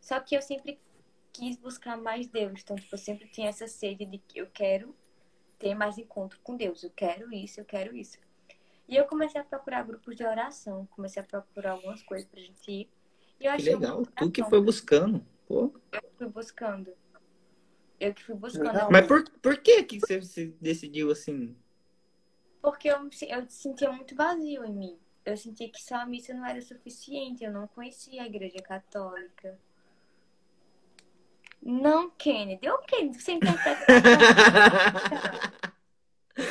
Só 0.00 0.20
que 0.20 0.36
eu 0.36 0.42
sempre 0.42 0.78
quis 1.32 1.56
buscar 1.56 1.96
mais 1.96 2.26
Deus. 2.26 2.60
Então, 2.62 2.76
tipo, 2.76 2.94
eu 2.94 2.98
sempre 2.98 3.26
tinha 3.28 3.48
essa 3.48 3.66
sede 3.66 4.04
de 4.04 4.18
que 4.18 4.38
eu 4.38 4.46
quero 4.52 4.94
ter 5.58 5.74
mais 5.74 5.96
encontro 5.96 6.38
com 6.42 6.56
Deus. 6.56 6.82
Eu 6.82 6.90
quero 6.94 7.32
isso, 7.32 7.60
eu 7.60 7.64
quero 7.64 7.96
isso. 7.96 8.18
E 8.88 8.96
eu 8.96 9.06
comecei 9.06 9.40
a 9.40 9.44
procurar 9.44 9.82
grupos 9.84 10.16
de 10.16 10.24
oração, 10.24 10.86
comecei 10.90 11.22
a 11.22 11.24
procurar 11.24 11.72
algumas 11.72 12.02
coisas 12.02 12.28
pra 12.28 12.40
gente 12.40 12.70
ir. 12.70 12.90
E 13.40 13.46
eu 13.46 13.56
que 13.56 13.62
legal, 13.62 14.02
tu 14.04 14.30
que 14.30 14.44
foi 14.44 14.60
buscando. 14.60 15.24
Pô. 15.46 15.72
Eu 15.92 16.10
fui 16.18 16.28
buscando. 16.28 16.92
Eu 18.02 18.12
que 18.12 18.24
fui 18.24 18.34
buscando. 18.34 18.90
Mas 18.90 19.06
por, 19.06 19.22
por 19.40 19.56
que 19.58 19.84
que 19.84 20.00
você 20.00 20.52
decidiu 20.60 21.12
assim? 21.12 21.56
Porque 22.60 22.88
eu, 22.88 22.96
eu 23.28 23.46
sentia 23.48 23.92
muito 23.92 24.16
vazio 24.16 24.64
em 24.64 24.72
mim. 24.72 24.98
Eu 25.24 25.36
sentia 25.36 25.68
que 25.68 25.80
só 25.80 25.94
a 25.94 26.06
missa 26.06 26.34
não 26.34 26.44
era 26.44 26.60
suficiente. 26.60 27.44
Eu 27.44 27.52
não 27.52 27.68
conhecia 27.68 28.22
a 28.22 28.26
igreja 28.26 28.58
católica. 28.58 29.56
Não, 31.62 32.10
Kennedy. 32.10 32.68
O 32.68 32.78
Kennedy, 32.78 33.22
você 33.22 33.32
interpreta. 33.32 33.86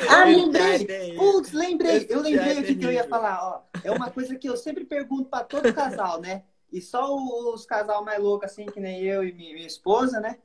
Ah, 0.08 0.24
lembrei! 0.24 1.16
Putz, 1.16 1.52
lembrei! 1.52 2.06
Eu 2.08 2.20
lembrei 2.22 2.60
o 2.60 2.64
que 2.78 2.84
eu 2.84 2.92
ia 2.92 3.06
falar, 3.08 3.42
ó. 3.42 3.62
É 3.82 3.90
uma 3.90 4.10
coisa 4.10 4.36
que 4.36 4.48
eu 4.48 4.56
sempre 4.56 4.84
pergunto 4.84 5.28
para 5.28 5.44
todo 5.44 5.74
casal, 5.74 6.20
né? 6.20 6.44
E 6.72 6.80
só 6.80 7.14
os 7.14 7.66
casal 7.66 8.04
mais 8.04 8.22
loucos, 8.22 8.50
assim, 8.50 8.64
que 8.64 8.80
nem 8.80 9.02
eu 9.02 9.24
e 9.24 9.32
minha, 9.32 9.66
esposa, 9.66 10.20
né? 10.20 10.38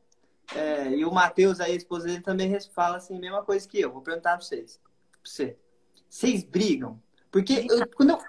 É, 0.55 0.89
e 0.89 1.03
o 1.03 1.11
Matheus 1.11 1.59
a 1.59 1.69
esposa 1.69 2.07
dele, 2.07 2.21
também 2.21 2.57
fala 2.73 2.97
assim, 2.97 3.17
a 3.17 3.19
mesma 3.19 3.43
coisa 3.43 3.67
que 3.67 3.79
eu. 3.79 3.91
Vou 3.91 4.01
perguntar 4.01 4.37
pra 4.37 4.45
vocês. 4.45 4.79
Pra 5.11 5.19
você. 5.23 5.57
Vocês 6.09 6.43
brigam? 6.43 7.01
Porque 7.29 7.67
eu, 7.69 7.87
quando, 7.89 8.11
eu, 8.11 8.19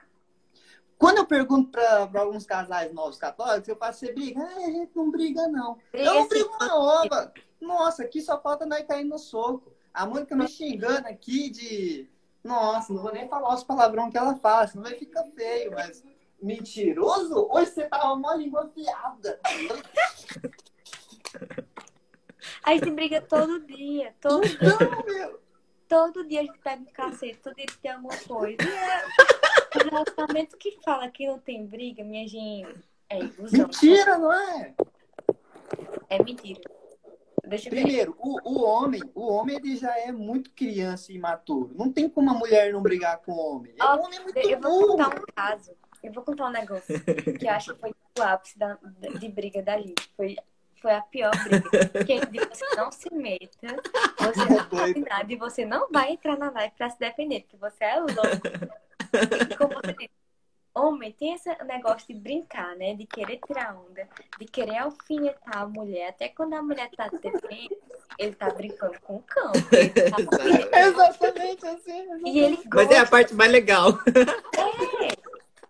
quando 0.98 1.18
eu 1.18 1.26
pergunto 1.26 1.70
pra, 1.70 2.06
pra 2.08 2.22
alguns 2.22 2.44
casais 2.44 2.92
novos 2.92 3.18
católicos, 3.18 3.68
eu 3.68 3.76
faço, 3.76 4.00
você 4.00 4.12
briga? 4.12 4.42
Ah, 4.42 4.66
a 4.66 4.70
gente 4.70 4.90
não 4.96 5.10
briga, 5.10 5.46
não. 5.46 5.78
eu 5.92 6.14
não 6.14 6.28
brigo, 6.28 6.50
não, 6.60 6.80
ó. 6.80 7.08
Nossa, 7.60 8.02
aqui 8.02 8.20
só 8.20 8.40
falta 8.40 8.66
nós 8.66 8.86
cair 8.86 9.04
no 9.04 9.18
soco. 9.18 9.72
A 9.94 10.06
Mônica 10.06 10.34
me 10.34 10.48
xingando 10.48 11.08
aqui 11.08 11.50
de. 11.50 12.10
Nossa, 12.42 12.92
não 12.92 13.02
vou 13.02 13.12
nem 13.12 13.28
falar 13.28 13.54
os 13.54 13.64
palavrão 13.64 14.10
que 14.10 14.18
ela 14.18 14.36
fala, 14.36 14.66
senão 14.66 14.84
vai 14.84 14.94
ficar 14.94 15.24
feio, 15.36 15.72
mas. 15.72 16.02
Mentiroso? 16.40 17.48
Hoje 17.50 17.72
você 17.72 17.88
tava 17.88 18.12
uma 18.12 18.36
língua 18.36 18.64
afiada. 18.64 19.40
A 22.62 22.72
gente 22.74 22.90
briga 22.90 23.20
todo 23.20 23.60
dia. 23.60 24.14
Todo 24.20 24.46
dia. 24.46 25.34
Todo 25.88 26.26
dia 26.26 26.40
a 26.40 26.44
gente 26.44 26.58
pega 26.58 26.82
um 26.82 26.92
cacete, 26.92 27.38
todo 27.42 27.56
dia 27.56 27.66
tem 27.80 27.90
alguma 27.90 28.16
coisa. 28.16 28.58
E 28.62 29.78
é 29.78 29.86
o 29.86 29.90
relacionamento 29.90 30.56
que 30.58 30.78
fala 30.84 31.10
que 31.10 31.26
não 31.26 31.38
tem 31.38 31.64
briga, 31.66 32.04
minha 32.04 32.28
gente, 32.28 32.68
é 33.08 33.20
ilusão. 33.20 33.60
Mentira, 33.60 34.18
não 34.18 34.30
é? 34.30 34.74
É 36.10 36.22
mentira. 36.22 36.60
Deixa 37.46 37.70
Primeiro, 37.70 38.14
o, 38.18 38.38
o 38.44 38.62
homem, 38.62 39.00
o 39.14 39.26
homem 39.26 39.56
ele 39.56 39.74
já 39.76 39.98
é 39.98 40.12
muito 40.12 40.50
criança 40.50 41.10
e 41.10 41.14
imaturo. 41.14 41.74
Não 41.74 41.90
tem 41.90 42.06
como 42.06 42.30
a 42.30 42.34
mulher 42.34 42.70
não 42.74 42.82
brigar 42.82 43.18
com 43.18 43.32
o 43.32 43.56
homem. 43.56 43.74
Oh, 43.80 43.84
o 43.84 44.04
homem 44.04 44.18
é 44.18 44.22
muito 44.22 44.38
eu 44.38 44.60
vou 44.60 44.70
burro. 44.70 44.86
contar 44.88 45.08
um 45.08 45.24
caso. 45.34 45.72
Eu 46.02 46.12
vou 46.12 46.22
contar 46.22 46.46
um 46.48 46.52
negócio 46.52 47.00
que 47.38 47.46
eu 47.46 47.50
acho 47.50 47.74
que 47.74 47.80
foi 47.80 47.94
o 48.18 48.22
ápice 48.22 48.58
da, 48.58 48.78
de 49.18 49.28
briga 49.30 49.62
da 49.62 49.78
gente. 49.78 50.10
Foi, 50.14 50.36
foi 50.80 50.92
a 50.92 51.00
pior 51.02 51.30
briga. 51.44 51.88
Porque 51.88 52.20
você 52.48 52.76
não 52.76 52.90
se 52.90 53.12
meta, 53.12 53.76
você 54.18 54.44
não 54.44 54.78
sabe 54.78 55.00
nada 55.00 55.32
e 55.32 55.36
você 55.36 55.64
não 55.64 55.88
vai 55.90 56.12
entrar 56.12 56.38
na 56.38 56.50
live 56.50 56.74
pra 56.76 56.90
se 56.90 56.98
defender, 56.98 57.40
porque 57.42 57.56
você 57.56 57.84
é 57.84 58.00
louco. 58.00 58.16
E 59.50 59.56
como 59.56 59.74
você 59.74 59.92
disse, 59.92 60.10
homem 60.74 61.12
tem 61.12 61.34
esse 61.34 61.48
negócio 61.64 62.06
de 62.06 62.14
brincar, 62.14 62.76
né? 62.76 62.94
De 62.94 63.06
querer 63.06 63.40
tirar 63.46 63.76
onda, 63.76 64.08
de 64.38 64.44
querer 64.46 64.78
alfinetar 64.78 65.62
a 65.62 65.66
mulher. 65.66 66.10
Até 66.10 66.28
quando 66.28 66.54
a 66.54 66.62
mulher 66.62 66.88
tá 66.96 67.08
defendendo, 67.08 67.76
ele 68.18 68.34
tá 68.34 68.50
brincando 68.50 69.00
com 69.00 69.16
o 69.16 69.22
cão. 69.22 69.52
Tá 69.52 70.80
exatamente 70.80 71.66
assim. 71.66 72.00
Exatamente. 72.00 72.30
E 72.30 72.38
ele 72.38 72.56
gosta... 72.56 72.74
Mas 72.74 72.90
é 72.90 72.98
a 72.98 73.06
parte 73.06 73.34
mais 73.34 73.50
legal. 73.50 73.90
É. 73.92 75.08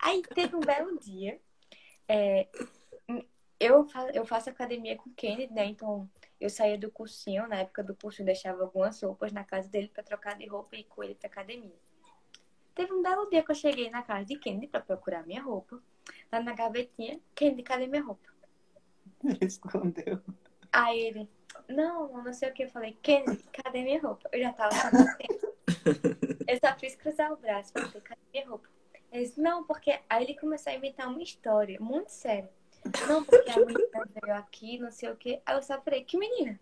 Aí 0.00 0.22
teve 0.34 0.56
um 0.56 0.60
belo 0.60 0.98
dia. 0.98 1.38
É, 2.10 2.46
eu, 3.60 3.88
faço, 3.88 4.08
eu 4.14 4.24
faço 4.24 4.50
academia 4.50 4.96
com 4.96 5.10
o 5.10 5.14
Kennedy, 5.14 5.52
né? 5.52 5.66
Então 5.66 6.08
eu 6.40 6.48
saía 6.48 6.78
do 6.78 6.90
cursinho, 6.90 7.48
na 7.48 7.56
época 7.56 7.82
do 7.82 7.94
cursinho, 7.94 8.26
deixava 8.26 8.62
algumas 8.62 9.02
roupas 9.02 9.32
na 9.32 9.44
casa 9.44 9.68
dele 9.68 9.88
para 9.88 10.02
trocar 10.02 10.36
de 10.36 10.46
roupa 10.46 10.76
e 10.76 10.80
ir 10.80 10.84
com 10.84 11.02
ele 11.02 11.14
pra 11.14 11.28
academia. 11.28 11.76
Teve 12.74 12.92
um 12.92 13.02
belo 13.02 13.28
dia 13.28 13.42
que 13.42 13.50
eu 13.50 13.56
cheguei 13.56 13.90
na 13.90 14.02
casa 14.02 14.24
de 14.24 14.38
Kennedy 14.38 14.68
pra 14.68 14.80
procurar 14.80 15.26
minha 15.26 15.42
roupa. 15.42 15.82
Lá 16.30 16.40
na 16.40 16.54
gavetinha, 16.54 17.18
Kennedy, 17.34 17.62
cadê 17.64 17.88
minha 17.88 18.04
roupa? 18.04 18.28
Escondeu. 19.42 20.22
Aí 20.70 21.00
ele, 21.00 21.28
não, 21.68 22.22
não 22.22 22.32
sei 22.32 22.50
o 22.50 22.52
que. 22.52 22.62
Eu 22.62 22.70
falei, 22.70 22.96
Kennedy, 23.02 23.42
cadê 23.52 23.82
minha 23.82 24.00
roupa? 24.00 24.28
Eu 24.32 24.40
já 24.40 24.52
tava. 24.52 24.74
Eu 26.46 26.58
só 26.64 26.78
fiz 26.78 26.94
cruzar 26.94 27.32
o 27.32 27.36
braço. 27.36 27.72
Falei, 27.72 28.00
cadê 28.00 28.20
minha 28.32 28.48
roupa? 28.48 28.68
Ele 29.10 29.24
disse, 29.24 29.40
não, 29.40 29.64
porque. 29.64 29.98
Aí 30.08 30.24
ele 30.24 30.38
começou 30.38 30.72
a 30.72 30.76
inventar 30.76 31.08
uma 31.08 31.22
história 31.22 31.80
muito 31.80 32.10
séria. 32.10 32.50
Não, 33.08 33.24
porque 33.24 33.50
a 33.50 33.58
menina 33.60 34.08
veio 34.22 34.34
aqui, 34.36 34.78
não 34.78 34.90
sei 34.90 35.10
o 35.10 35.16
que. 35.16 35.40
Aí 35.44 35.56
eu 35.56 35.62
só 35.62 35.80
falei, 35.80 36.04
que 36.04 36.16
menina? 36.18 36.58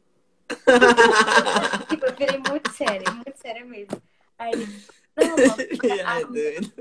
tipo, 1.88 2.06
eu 2.06 2.14
virei 2.16 2.38
muito 2.38 2.70
séria, 2.72 3.10
muito 3.10 3.36
séria 3.36 3.64
mesmo. 3.64 4.00
Aí 4.38 4.52
ele, 4.52 4.66
Não, 5.16 5.24
amor, 5.34 5.56
Ai, 6.04 6.22
a, 6.22 6.26
doido. 6.26 6.72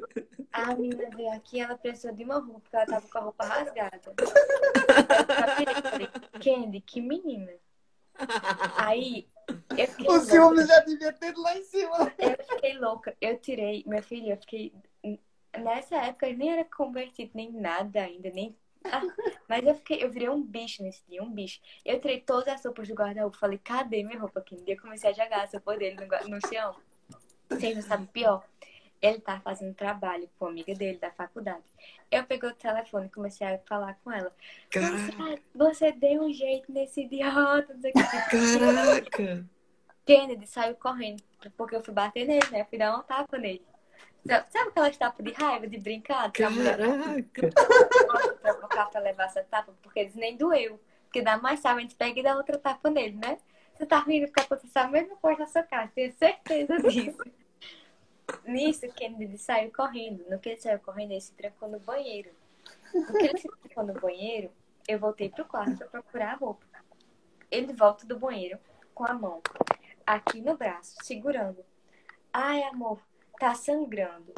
a 0.52 0.76
menina 0.76 1.10
veio 1.15 1.32
aqui, 1.34 1.60
ela 1.60 1.78
precisou 1.78 2.13
de 2.13 2.24
uma 2.24 2.36
roupa, 2.39 2.60
porque 2.62 2.76
ela 2.76 2.86
tava 2.86 3.08
com 3.08 3.17
a 3.17 3.21
roupa 3.21 3.45
rasgada. 3.45 4.02
Eu 4.17 5.86
falei, 5.91 6.08
Candy, 6.43 6.82
que 6.82 7.02
menina. 7.02 7.52
Aí, 8.78 9.28
eu 9.78 9.88
fiquei 9.88 10.10
O 10.10 10.17
louca. 10.17 10.26
ciúme 10.26 10.65
já 10.65 10.80
devia 10.82 11.13
ter 11.13 11.36
lá 11.38 11.58
em 11.58 11.63
cima. 11.63 12.13
Eu 12.17 12.45
fiquei 12.45 12.78
louca. 12.78 13.15
Eu 13.21 13.38
tirei, 13.39 13.84
minha 13.88 14.02
filha, 14.04 14.34
eu 14.34 14.38
fiquei. 14.38 14.74
Nessa 15.58 15.95
época 15.98 16.28
eu 16.30 16.38
nem 16.38 16.52
era 16.52 16.65
convertido 16.65 17.32
nem 17.34 17.52
nada 17.52 18.02
ainda, 18.02 18.30
nem. 18.32 18.56
Mas 19.48 19.65
eu 19.65 19.76
fiquei, 19.76 20.04
eu 20.04 20.10
virei 20.10 20.30
um 20.30 20.41
bicho 20.41 20.84
nesse 20.84 21.04
dia, 21.08 21.24
um 21.24 21.32
bicho. 21.32 21.60
Eu 21.84 22.00
tirei 22.00 22.19
todas 22.21 22.48
as 22.48 22.63
roupas 22.63 22.88
do 22.88 22.93
guarda-roupa, 22.93 23.38
falei, 23.38 23.58
cadê 23.58 24.04
minha 24.04 24.19
roupa 24.19 24.39
aqui? 24.39 24.62
E 24.65 24.71
eu 24.71 24.80
comecei 24.80 25.10
a 25.10 25.13
jogar 25.13 25.43
as 25.43 25.54
roupas 25.54 25.78
dele 25.78 25.98
no, 26.28 26.39
chão. 26.48 26.76
Vocês 27.50 27.76
não 27.76 27.84
sabem 27.84 28.06
o 28.06 28.10
pior? 28.10 28.43
Ele 29.02 29.19
tá 29.19 29.39
fazendo 29.39 29.76
trabalho 29.76 30.28
com 30.39 30.45
uma 30.45 30.52
amiga 30.52 30.74
dele 30.74 30.98
da 30.98 31.12
faculdade. 31.12 31.63
Eu 32.10 32.24
peguei 32.24 32.50
o 32.50 32.56
telefone 32.56 33.08
e 33.08 33.10
comecei 33.10 33.45
a 33.45 33.60
falar 33.60 34.00
com 34.04 34.12
ela. 34.12 34.34
Caraca. 34.71 35.41
Você, 35.54 35.91
deu 35.91 36.24
um 36.24 36.34
jeito 36.34 36.71
nesse 36.71 37.02
idiota, 37.02 37.74
não 37.74 37.82
sei. 37.82 37.91
Caraca. 37.91 39.45
Kennedy 40.06 40.48
saiu 40.48 40.76
correndo, 40.76 41.21
porque 41.58 41.76
eu 41.76 41.84
fui 41.84 41.93
bater 41.93 42.26
nele, 42.26 42.48
né? 42.52 42.62
Eu 42.62 42.65
fui 42.65 42.78
dar 42.78 42.98
um 42.98 43.04
tapa 43.04 43.38
nele. 43.38 43.65
Sabe 44.27 44.45
sabe 44.51 44.69
aquelas 44.69 44.97
tapas 44.97 45.23
de 45.23 45.31
raiva, 45.31 45.67
de 45.67 45.77
brincar? 45.77 46.31
Mulher 46.51 46.77
Caraca. 46.77 47.49
de 47.49 48.41
provocar 48.41 48.85
pra 48.88 48.99
levar 49.01 49.25
essa 49.25 49.43
tapa, 49.43 49.73
porque 49.83 49.99
eles 49.99 50.15
nem 50.15 50.35
doeu. 50.35 50.79
Porque 51.03 51.21
dá 51.21 51.38
mais 51.38 51.61
tapa, 51.61 51.77
a 51.77 51.81
gente 51.81 51.95
pega 51.95 52.19
e 52.19 52.23
dá 52.23 52.35
outra 52.35 52.57
tapa 52.57 52.89
nele, 52.89 53.17
né? 53.17 53.38
Você 53.77 53.85
tá 53.85 53.99
rindo 53.99 54.27
porque 54.27 54.41
aconteceu 54.41 54.81
a 54.81 54.88
mesma 54.88 55.15
coisa 55.17 55.39
na 55.39 55.47
sua 55.47 55.63
casa, 55.63 55.91
tenho 55.93 56.11
certeza 56.13 56.77
disso. 56.79 57.23
Nisso, 58.45 58.88
Kennedy 58.93 59.38
saiu 59.38 59.71
correndo. 59.71 60.25
No 60.29 60.39
que 60.39 60.49
ele 60.49 60.61
saiu 60.61 60.79
correndo, 60.79 61.11
ele 61.11 61.21
se 61.21 61.33
trancou 61.33 61.69
no 61.69 61.79
banheiro. 61.79 62.31
No 62.93 63.13
que 63.13 63.25
ele 63.25 63.38
se 63.38 63.47
trancou 63.47 63.83
no 63.83 63.93
banheiro, 63.99 64.51
eu 64.88 64.97
voltei 64.97 65.29
pro 65.29 65.45
quarto 65.45 65.77
pra 65.77 65.88
procurar 65.88 66.33
a 66.33 66.35
roupa. 66.35 66.65
Ele 67.51 67.73
volta 67.73 68.05
do 68.05 68.17
banheiro 68.17 68.57
com 68.93 69.05
a 69.05 69.13
mão 69.13 69.41
aqui 70.05 70.41
no 70.41 70.57
braço, 70.57 70.95
segurando. 71.03 71.63
Ai, 72.33 72.63
amor, 72.63 72.99
tá 73.39 73.54
sangrando. 73.54 74.34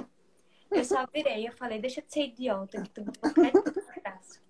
Eu 0.69 0.83
só 0.83 1.05
virei, 1.07 1.47
eu 1.47 1.53
falei, 1.53 1.79
deixa 1.79 2.01
de 2.01 2.11
ser 2.11 2.25
idiota, 2.25 2.81
que 2.81 2.89
tu 2.89 3.05
no 3.05 3.11
braço. 4.01 4.41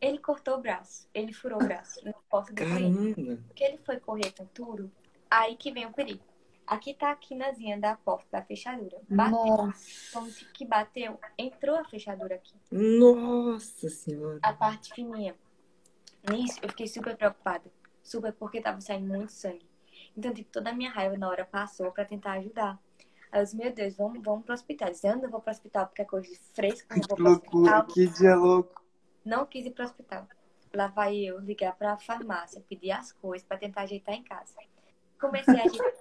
Ele 0.00 0.18
cortou 0.18 0.54
o 0.54 0.60
braço, 0.60 1.08
ele 1.12 1.32
furou 1.32 1.60
o 1.60 1.64
braço 1.64 2.04
na 2.04 2.12
porta 2.28 2.52
do. 2.52 3.36
Porque 3.46 3.64
ele 3.64 3.78
foi 3.78 3.98
correr 3.98 4.32
com 4.32 4.46
tudo, 4.46 4.90
aí 5.30 5.56
que 5.56 5.72
vem 5.72 5.86
o 5.86 5.92
perigo. 5.92 6.22
Aqui 6.66 6.92
tá 6.92 7.10
a 7.10 7.16
quinazinha 7.16 7.80
da 7.80 7.96
porta, 7.96 8.26
da 8.30 8.42
fechadura. 8.42 9.00
Bateu, 9.08 9.72
como 10.12 10.30
que 10.52 10.66
bateu, 10.66 11.18
entrou 11.38 11.76
a 11.76 11.84
fechadura 11.84 12.34
aqui. 12.34 12.54
Nossa 12.70 13.88
senhora. 13.88 14.38
A 14.42 14.52
parte 14.52 14.92
fininha. 14.92 15.34
Nisso, 16.30 16.58
eu 16.62 16.68
fiquei 16.68 16.86
super 16.86 17.16
preocupada. 17.16 17.72
Super, 18.02 18.32
porque 18.34 18.60
tava 18.60 18.80
saindo 18.80 19.08
muito 19.08 19.32
sangue. 19.32 19.66
Então, 20.16 20.32
tipo, 20.34 20.50
toda 20.50 20.70
a 20.70 20.74
minha 20.74 20.90
raiva 20.90 21.16
na 21.16 21.28
hora 21.28 21.44
passou 21.44 21.90
pra 21.90 22.04
tentar 22.04 22.32
ajudar. 22.32 22.78
Aí 23.30 23.40
eu 23.40 23.44
disse, 23.44 23.56
meu 23.56 23.72
Deus, 23.72 23.96
vamos, 23.96 24.22
vamos 24.22 24.44
pro 24.44 24.54
hospital. 24.54 24.88
Eu 24.88 24.92
disse, 24.92 25.06
eu 25.06 25.16
não 25.16 25.30
vou 25.30 25.40
pro 25.40 25.50
hospital 25.50 25.86
porque 25.86 26.02
é 26.02 26.04
coisa 26.04 26.28
de 26.28 26.38
fresco, 26.54 26.88
não 26.90 27.00
Que 27.00 27.08
vou 27.08 27.18
loucura, 27.18 27.84
que 27.84 28.06
dia 28.06 28.34
louco. 28.34 28.82
Não 29.24 29.46
quis 29.46 29.66
ir 29.66 29.70
pro 29.70 29.84
hospital. 29.84 30.26
Lá 30.74 30.88
vai 30.88 31.16
eu 31.16 31.38
ligar 31.38 31.74
pra 31.74 31.98
farmácia, 31.98 32.62
pedir 32.68 32.92
as 32.92 33.12
coisas 33.12 33.46
pra 33.46 33.56
tentar 33.56 33.82
ajeitar 33.82 34.14
em 34.14 34.22
casa. 34.22 34.54
Comecei 35.20 35.58
a 35.58 35.64
ajeitar. 35.64 35.92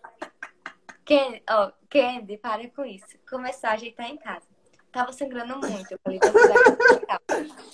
Candy, 1.06 1.44
ó, 1.50 1.72
Candy, 1.90 2.38
para 2.38 2.70
com 2.70 2.86
isso. 2.86 3.18
Começar 3.30 3.70
a 3.70 3.74
ajeitar 3.74 4.10
em 4.10 4.18
casa. 4.18 4.46
Tava 4.92 5.14
sangrando 5.14 5.58
muito. 5.60 5.92
Eu 5.92 6.00
falei, 6.04 6.20
hospital. 6.22 7.20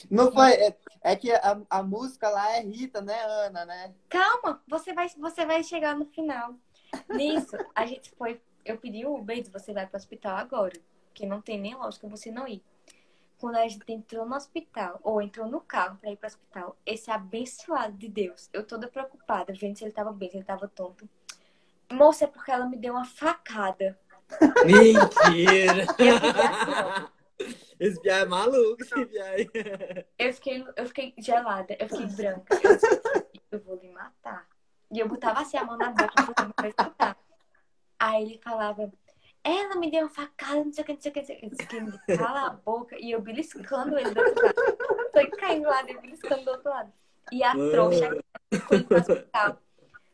Não 0.09 0.31
foi. 0.31 0.51
É, 0.53 0.77
é 1.01 1.15
que 1.15 1.31
a, 1.31 1.61
a 1.69 1.83
música 1.83 2.29
lá 2.29 2.57
é 2.57 2.61
Rita, 2.61 3.01
né, 3.01 3.19
Ana, 3.23 3.65
né? 3.65 3.93
Calma, 4.09 4.61
você 4.67 4.93
vai, 4.93 5.09
você 5.09 5.45
vai 5.45 5.63
chegar 5.63 5.95
no 5.95 6.05
final. 6.05 6.55
Nisso, 7.09 7.57
a 7.73 7.85
gente 7.85 8.11
foi. 8.11 8.39
Eu 8.65 8.77
pedi 8.77 9.05
o 9.05 9.15
Uber, 9.15 9.43
você 9.51 9.73
vai 9.73 9.87
pro 9.87 9.97
hospital 9.97 10.37
agora. 10.37 10.73
Que 11.13 11.25
não 11.25 11.41
tem 11.41 11.59
nem 11.59 11.75
lógica 11.75 12.07
você 12.07 12.31
não 12.31 12.47
ir. 12.47 12.63
Quando 13.37 13.55
a 13.57 13.67
gente 13.67 13.83
entrou 13.91 14.25
no 14.25 14.35
hospital, 14.35 14.99
ou 15.03 15.21
entrou 15.21 15.47
no 15.47 15.59
carro 15.59 15.97
pra 15.97 16.11
ir 16.11 16.15
pro 16.15 16.27
hospital, 16.27 16.77
esse 16.85 17.11
abençoado 17.11 17.97
de 17.97 18.07
Deus, 18.07 18.49
eu 18.53 18.65
toda 18.65 18.87
preocupada, 18.87 19.53
vendo 19.53 19.77
se 19.77 19.83
ele 19.83 19.91
tava 19.91 20.13
bem, 20.13 20.29
se 20.29 20.37
ele 20.37 20.45
tava 20.45 20.67
tonto. 20.67 21.07
Moça, 21.91 22.23
é 22.23 22.27
porque 22.27 22.51
ela 22.51 22.65
me 22.65 22.77
deu 22.77 22.93
uma 22.93 23.05
facada. 23.05 23.99
Mentira. 24.65 25.85
Eu 25.99 26.15
assim. 26.15 27.13
Esse 27.79 27.99
piá 28.01 28.19
é 28.19 28.25
maluco, 28.25 28.81
esse 28.81 29.05
piá 29.05 29.25
aí. 29.25 29.49
Eu 30.17 30.33
fiquei, 30.33 30.65
eu 30.77 30.85
fiquei 30.85 31.13
gelada, 31.17 31.75
eu 31.77 31.89
fiquei 31.89 32.05
branca. 32.05 32.55
Eu, 32.63 32.75
disse, 32.75 33.01
eu 33.51 33.59
vou 33.59 33.75
lhe 33.75 33.89
matar. 33.89 34.47
E 34.91 34.99
eu 34.99 35.07
botava 35.07 35.41
assim 35.41 35.57
a 35.57 35.65
mão 35.65 35.77
na 35.77 35.89
boca 35.89 36.33
pra 36.33 36.45
não 36.45 36.69
escutar. 36.69 37.17
Aí 38.03 38.23
ele 38.23 38.37
falava, 38.43 38.91
ela 39.41 39.77
me 39.77 39.89
deu 39.89 40.01
uma 40.01 40.09
facada, 40.09 40.55
não 40.55 40.73
sei 40.73 40.83
o 40.83 40.85
que, 40.85 40.93
não 40.93 41.01
sei 41.01 41.09
o 41.09 41.13
que, 41.13 41.21
não 41.21 41.25
sei 41.25 41.35
o 41.35 41.39
que. 41.39 41.45
Eu 41.45 41.49
disse, 41.51 41.67
"Kennedy, 41.67 41.99
Cala 42.17 42.47
a 42.47 42.49
boca. 42.49 42.97
E 42.99 43.11
eu 43.11 43.21
beliscando 43.21 43.97
ele 43.97 44.11
do 44.11 44.19
outro 44.19 44.45
lado. 44.45 45.11
Foi 45.13 45.29
caindo 45.31 45.69
lá, 45.69 45.83
eu 45.87 46.01
beliscando 46.01 46.43
do 46.43 46.51
outro 46.51 46.69
lado. 46.69 46.91
E 47.31 47.41
a 47.41 47.53
trouxa 47.53 48.23
foi 48.67 48.83
pro 48.83 48.97
hospital. 48.97 49.57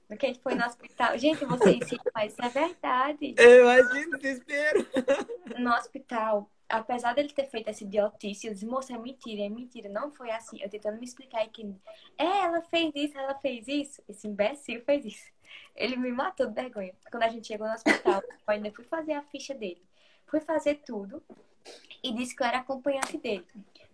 No 0.08 0.18
que 0.18 0.26
a 0.26 0.30
gente 0.30 0.42
foi 0.42 0.54
no 0.54 0.66
hospital. 0.66 1.18
Gente, 1.18 1.46
vocês 1.46 1.88
sim, 1.88 1.98
mas 2.14 2.34
isso 2.34 2.46
é 2.46 2.50
verdade. 2.50 3.36
Eu 3.38 3.62
imagino 3.62 4.18
o 4.18 4.20
desespero. 4.20 4.88
no 5.58 5.74
hospital, 5.74 6.48
apesar 6.68 7.14
dele 7.14 7.34
ter 7.34 7.50
feito 7.50 7.70
essa 7.70 7.84
idiotice, 7.84 8.46
eu 8.46 8.54
disse, 8.54 8.68
moça, 8.68 8.94
é 8.94 9.00
mentira, 9.00 9.44
é 9.44 9.50
mentira, 9.50 9.90
não 9.90 10.12
foi 10.12 10.30
assim. 10.30 10.62
Eu 10.62 10.70
tentando 10.70 11.00
me 11.00 11.06
explicar 11.06 11.44
e 11.44 11.50
que, 11.50 11.76
é, 12.20 12.42
ela 12.44 12.62
fez 12.62 12.92
isso, 12.94 13.18
ela 13.18 13.34
fez 13.34 13.68
isso. 13.68 14.02
Esse 14.08 14.28
imbecil 14.28 14.84
fez 14.84 15.06
isso. 15.06 15.39
Ele 15.76 15.96
me 15.96 16.12
matou 16.12 16.48
de 16.48 16.54
vergonha. 16.54 16.94
Quando 17.10 17.24
a 17.24 17.30
gente 17.30 17.48
chegou 17.48 17.68
no 17.68 17.74
hospital, 17.74 18.22
eu 18.30 18.38
ainda 18.48 18.72
fui 18.72 18.84
fazer 18.86 19.14
a 19.14 19.22
ficha 19.24 19.54
dele. 19.54 19.82
Fui 20.28 20.40
fazer 20.40 20.76
tudo 20.86 21.24
e 22.04 22.14
disse 22.14 22.36
que 22.36 22.44
eu 22.44 22.48
era 22.48 22.60
acompanhante 22.60 23.18
dele. 23.18 23.46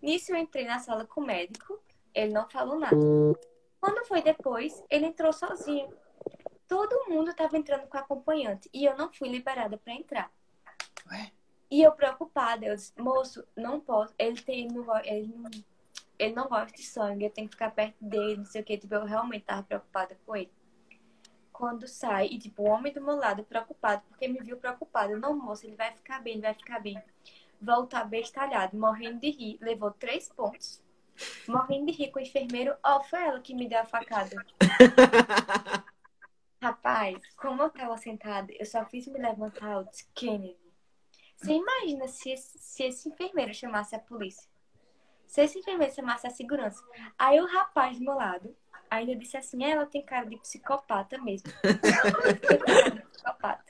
Nisso 0.02 0.32
eu 0.32 0.38
entrei 0.38 0.66
na 0.66 0.80
sala 0.80 1.06
com 1.06 1.22
o 1.22 1.26
médico, 1.26 1.80
ele 2.14 2.34
não 2.34 2.50
falou 2.50 2.80
nada. 2.80 2.96
Quando 3.80 4.06
foi 4.06 4.22
depois, 4.22 4.84
ele 4.90 5.06
entrou 5.06 5.32
sozinho. 5.32 5.90
Todo 6.68 7.10
mundo 7.10 7.32
estava 7.32 7.58
entrando 7.58 7.88
com 7.88 7.98
acompanhante 7.98 8.70
e 8.74 8.86
eu 8.86 8.98
não 8.98 9.12
fui 9.14 9.30
liberada 9.30 9.78
para 9.78 9.94
entrar. 9.94 10.32
Ué? 11.12 11.32
E 11.70 11.82
eu 11.82 11.92
preocupada, 11.92 12.66
eu 12.66 12.76
disse, 12.76 12.94
moço, 12.98 13.46
não 13.56 13.80
posso. 13.80 14.14
Ele 14.18 14.42
tem, 14.42 14.68
não, 14.68 14.98
ele 15.04 15.34
não, 15.36 15.52
ele 16.18 16.34
não 16.34 16.48
gosta 16.48 16.76
de 16.76 16.84
sangue, 16.84 17.26
eu 17.26 17.30
tenho 17.30 17.48
que 17.48 17.56
ficar 17.56 17.72
perto 17.72 17.96
dele, 18.00 18.38
não 18.38 18.46
sei 18.46 18.62
o 18.62 18.64
que. 18.64 18.78
Tipo, 18.78 18.96
eu 18.96 19.06
realmente 19.06 19.46
tava 19.46 19.64
preocupada 19.64 20.18
com 20.26 20.36
ele. 20.36 20.52
Quando 21.58 21.88
sai, 21.88 22.28
e 22.28 22.38
tipo, 22.38 22.64
o 22.64 22.66
homem 22.66 22.92
do 22.92 23.02
meu 23.02 23.16
lado 23.16 23.42
preocupado, 23.46 24.04
porque 24.10 24.28
me 24.28 24.40
viu 24.40 24.58
preocupado. 24.58 25.18
Não, 25.18 25.38
moço, 25.38 25.66
ele 25.66 25.78
vai 25.78 25.90
ficar 25.94 26.22
bem, 26.22 26.34
ele 26.34 26.42
vai 26.42 26.54
ficar 26.54 26.82
bem. 26.82 27.02
Voltar 27.62 28.04
bestalhado, 28.04 28.78
morrendo 28.78 29.22
de 29.22 29.30
rir. 29.30 29.58
Levou 29.62 29.90
três 29.92 30.28
pontos. 30.28 30.84
Morrendo 31.48 31.86
de 31.86 31.94
rir 31.94 32.12
com 32.12 32.20
o 32.20 32.22
enfermeiro. 32.22 32.76
Ó, 32.84 33.02
foi 33.04 33.24
ela 33.24 33.40
que 33.40 33.56
me 33.56 33.70
deu 33.70 33.80
a 33.80 33.86
facada. 33.86 34.36
Rapaz, 36.62 37.24
como 37.38 37.64
eu 37.64 37.70
tava 37.70 37.96
sentada, 37.96 38.52
eu 38.52 38.66
só 38.66 38.84
fiz 38.86 39.08
me 39.08 39.18
levantar, 39.18 39.76
eu 39.76 39.86
disse, 39.86 40.10
Kennedy. 40.14 40.58
Você 41.38 41.54
imagina 41.54 42.10
se 42.10 42.32
esse, 42.32 42.60
se 42.60 42.84
esse 42.84 43.08
enfermeiro 43.08 43.54
chamasse 43.54 43.96
a 43.96 44.00
polícia? 44.00 44.50
Se 45.26 45.42
esse 45.42 45.60
enfermeiro 45.60 45.94
chamasse 45.94 46.28
a 46.28 46.32
segurança? 46.32 46.84
Aí 47.18 47.40
o 47.40 47.48
rapaz 47.48 47.98
do 47.98 48.04
meu 48.04 48.16
lado 48.16 48.56
ainda 48.90 49.16
disse 49.16 49.38
assim, 49.38 49.64
ela 49.64 49.86
tem 49.86 50.02
cara 50.02 50.26
de 50.26 50.38
psicopata 50.38 51.18
mesmo. 51.22 51.52
Tem 51.62 51.78
cara 51.78 52.94
de 52.94 53.02
psicopata. 53.02 53.66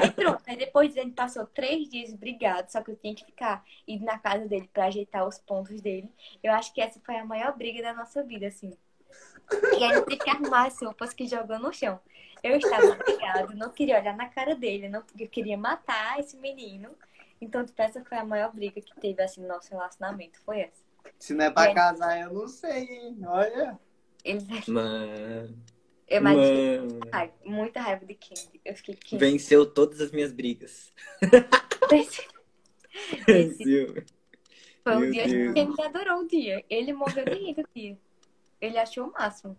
Aí 0.00 0.10
pronto, 0.10 0.42
aí 0.46 0.56
depois 0.56 0.96
ele 0.96 1.12
passou 1.12 1.46
três 1.46 1.88
dias 1.88 2.12
brigado, 2.14 2.70
só 2.72 2.82
que 2.82 2.90
eu 2.90 2.96
tinha 2.96 3.14
que 3.14 3.24
ficar 3.24 3.64
indo 3.86 4.04
na 4.04 4.18
casa 4.18 4.48
dele 4.48 4.68
pra 4.72 4.86
ajeitar 4.86 5.26
os 5.26 5.38
pontos 5.38 5.80
dele. 5.80 6.10
Eu 6.42 6.52
acho 6.52 6.72
que 6.74 6.80
essa 6.80 6.98
foi 7.00 7.16
a 7.16 7.24
maior 7.24 7.56
briga 7.56 7.80
da 7.82 7.94
nossa 7.94 8.22
vida, 8.24 8.48
assim. 8.48 8.76
E 9.78 9.84
aí 9.84 9.92
eu 9.92 10.04
tive 10.04 10.16
que 10.24 10.30
arrumar 10.30 10.66
as 10.66 10.80
roupas 10.80 11.12
que 11.12 11.26
jogou 11.26 11.58
no 11.58 11.72
chão. 11.72 12.00
Eu 12.42 12.56
estava 12.56 12.94
brigado, 12.96 13.54
não 13.54 13.70
queria 13.70 14.00
olhar 14.00 14.16
na 14.16 14.28
cara 14.28 14.56
dele, 14.56 14.88
não, 14.88 15.04
eu 15.16 15.28
queria 15.28 15.56
matar 15.56 16.18
esse 16.18 16.36
menino. 16.36 16.90
Então, 17.40 17.64
tipo, 17.64 17.80
essa 17.80 18.04
foi 18.04 18.18
a 18.18 18.24
maior 18.24 18.52
briga 18.52 18.80
que 18.80 18.94
teve, 19.00 19.22
assim, 19.22 19.42
no 19.42 19.48
nosso 19.48 19.70
relacionamento, 19.70 20.40
foi 20.40 20.62
essa. 20.62 20.82
Se 21.18 21.34
não 21.34 21.44
é 21.44 21.50
pra 21.50 21.66
É. 21.66 21.74
casar, 21.74 22.20
eu 22.20 22.32
não 22.32 22.48
sei, 22.48 22.84
hein? 22.84 23.18
Olha. 23.26 23.78
Ele, 24.24 24.44
Mano. 24.68 25.58
eu 26.08 26.22
mas 26.22 26.36
Mano. 26.36 27.00
raiva, 27.12 27.32
muita 27.44 27.80
raiva 27.80 28.04
de 28.06 28.14
Candy. 28.14 28.60
Eu 28.64 28.74
fiquei 28.76 28.94
Candy. 28.94 29.18
Venceu 29.18 29.66
todas 29.66 30.00
as 30.00 30.10
minhas 30.12 30.32
brigas. 30.32 30.92
Venceu. 33.26 33.94
foi 34.84 34.96
um 34.96 35.10
dia 35.10 35.26
Deus. 35.26 35.52
que 35.54 35.58
ele 35.60 35.82
adorou 35.82 36.20
o 36.20 36.28
dia. 36.28 36.64
Ele 36.68 36.92
morreu 36.92 37.24
de 37.24 37.34
rir 37.34 37.54
do 37.54 37.68
dia. 37.74 37.98
Ele 38.60 38.78
achou 38.78 39.08
o 39.08 39.12
máximo. 39.12 39.56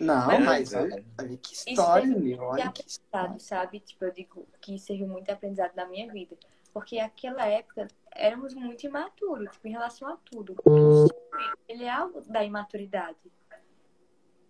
Não, 0.00 0.30
É, 0.30 0.38
mas 0.38 0.72
é. 0.72 0.80
olha, 0.80 1.04
olha 1.20 1.36
que 1.36 1.54
história, 1.54 2.06
Isso 2.06 2.16
é 2.16 2.20
meu. 2.20 2.40
Olha 2.40 2.72
que 2.72 2.88
história. 2.88 3.38
sabe? 3.38 3.80
Tipo, 3.80 4.06
eu 4.06 4.12
digo 4.12 4.46
que 4.60 4.78
serviu 4.78 5.06
muito 5.06 5.30
aprendizado 5.30 5.74
na 5.76 5.86
minha 5.86 6.10
vida. 6.12 6.36
Porque 6.72 6.96
naquela 7.00 7.44
época 7.46 7.86
éramos 8.10 8.54
muito 8.54 8.84
imaturos, 8.86 9.50
tipo, 9.52 9.68
em 9.68 9.72
relação 9.72 10.08
a 10.08 10.16
tudo. 10.16 10.56
Ele 11.68 11.84
é 11.84 11.90
algo 11.90 12.22
da 12.22 12.42
imaturidade. 12.42 13.18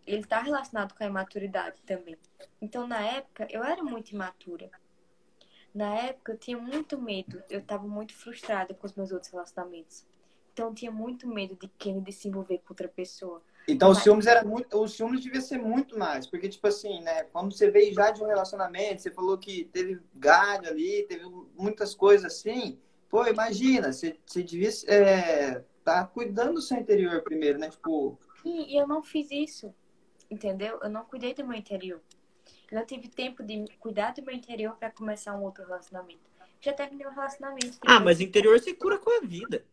Ele 0.06 0.24
tá 0.24 0.40
relacionado 0.40 0.94
com 0.94 1.04
a 1.04 1.06
imaturidade 1.06 1.80
também. 1.86 2.16
Então, 2.60 2.86
na 2.86 3.00
época, 3.00 3.46
eu 3.50 3.62
era 3.62 3.82
muito 3.82 4.10
imatura. 4.10 4.70
Na 5.74 5.94
época, 5.94 6.32
eu 6.32 6.38
tinha 6.38 6.58
muito 6.58 7.00
medo. 7.00 7.42
Eu 7.48 7.62
tava 7.62 7.86
muito 7.86 8.14
frustrada 8.14 8.74
com 8.74 8.86
os 8.86 8.94
meus 8.94 9.12
outros 9.12 9.30
relacionamentos. 9.32 10.04
Então, 10.52 10.68
eu 10.68 10.74
tinha 10.74 10.90
muito 10.90 11.26
medo 11.26 11.56
de 11.56 11.68
Kennedy 11.78 12.12
se 12.12 12.28
envolver 12.28 12.58
com 12.58 12.72
outra 12.72 12.88
pessoa. 12.88 13.42
Então, 13.68 13.90
os 13.90 13.98
Mas- 13.98 14.04
ciúmes 14.04 14.26
era 14.26 14.44
muito. 14.44 14.76
Os 14.82 14.92
ciúmes 14.94 15.20
devia 15.20 15.40
ser 15.40 15.58
muito 15.58 15.96
mais. 15.98 16.26
Porque, 16.26 16.48
tipo 16.48 16.66
assim, 16.66 17.00
né? 17.02 17.22
Quando 17.24 17.54
você 17.56 17.70
veio 17.70 17.94
já 17.94 18.10
de 18.10 18.22
um 18.22 18.26
relacionamento, 18.26 19.00
você 19.02 19.10
falou 19.10 19.38
que 19.38 19.64
teve 19.66 20.00
galho 20.14 20.68
ali, 20.68 21.06
teve 21.08 21.24
muitas 21.56 21.94
coisas 21.94 22.26
assim. 22.26 22.78
Pô, 23.08 23.24
imagina, 23.26 23.92
você, 23.92 24.18
você 24.26 24.42
devia 24.42 24.68
é, 24.88 25.62
tá 25.84 26.04
cuidando 26.06 26.54
do 26.54 26.60
seu 26.62 26.76
interior 26.78 27.22
primeiro, 27.22 27.58
né? 27.58 27.68
Tipo, 27.70 28.18
E, 28.44 28.74
e 28.74 28.76
eu 28.78 28.86
não 28.88 29.02
fiz 29.02 29.30
isso, 29.30 29.72
entendeu? 30.32 30.78
Eu 30.82 30.90
não 30.90 31.04
cuidei 31.04 31.34
do 31.34 31.46
meu 31.46 31.56
interior. 31.56 32.00
Eu 32.70 32.78
não 32.78 32.86
tive 32.86 33.08
tempo 33.08 33.42
de 33.42 33.66
cuidar 33.78 34.12
do 34.12 34.22
meu 34.22 34.34
interior 34.34 34.74
para 34.76 34.90
começar 34.90 35.36
um 35.36 35.42
outro 35.42 35.64
relacionamento. 35.64 36.20
Já 36.60 36.72
terminei 36.72 37.06
um 37.06 37.10
relacionamento. 37.10 37.78
Ah, 37.86 38.00
mas 38.00 38.18
o 38.18 38.22
interior 38.22 38.58
se 38.58 38.72
cura 38.74 38.98
com 38.98 39.10
a 39.10 39.20
vida. 39.20 39.64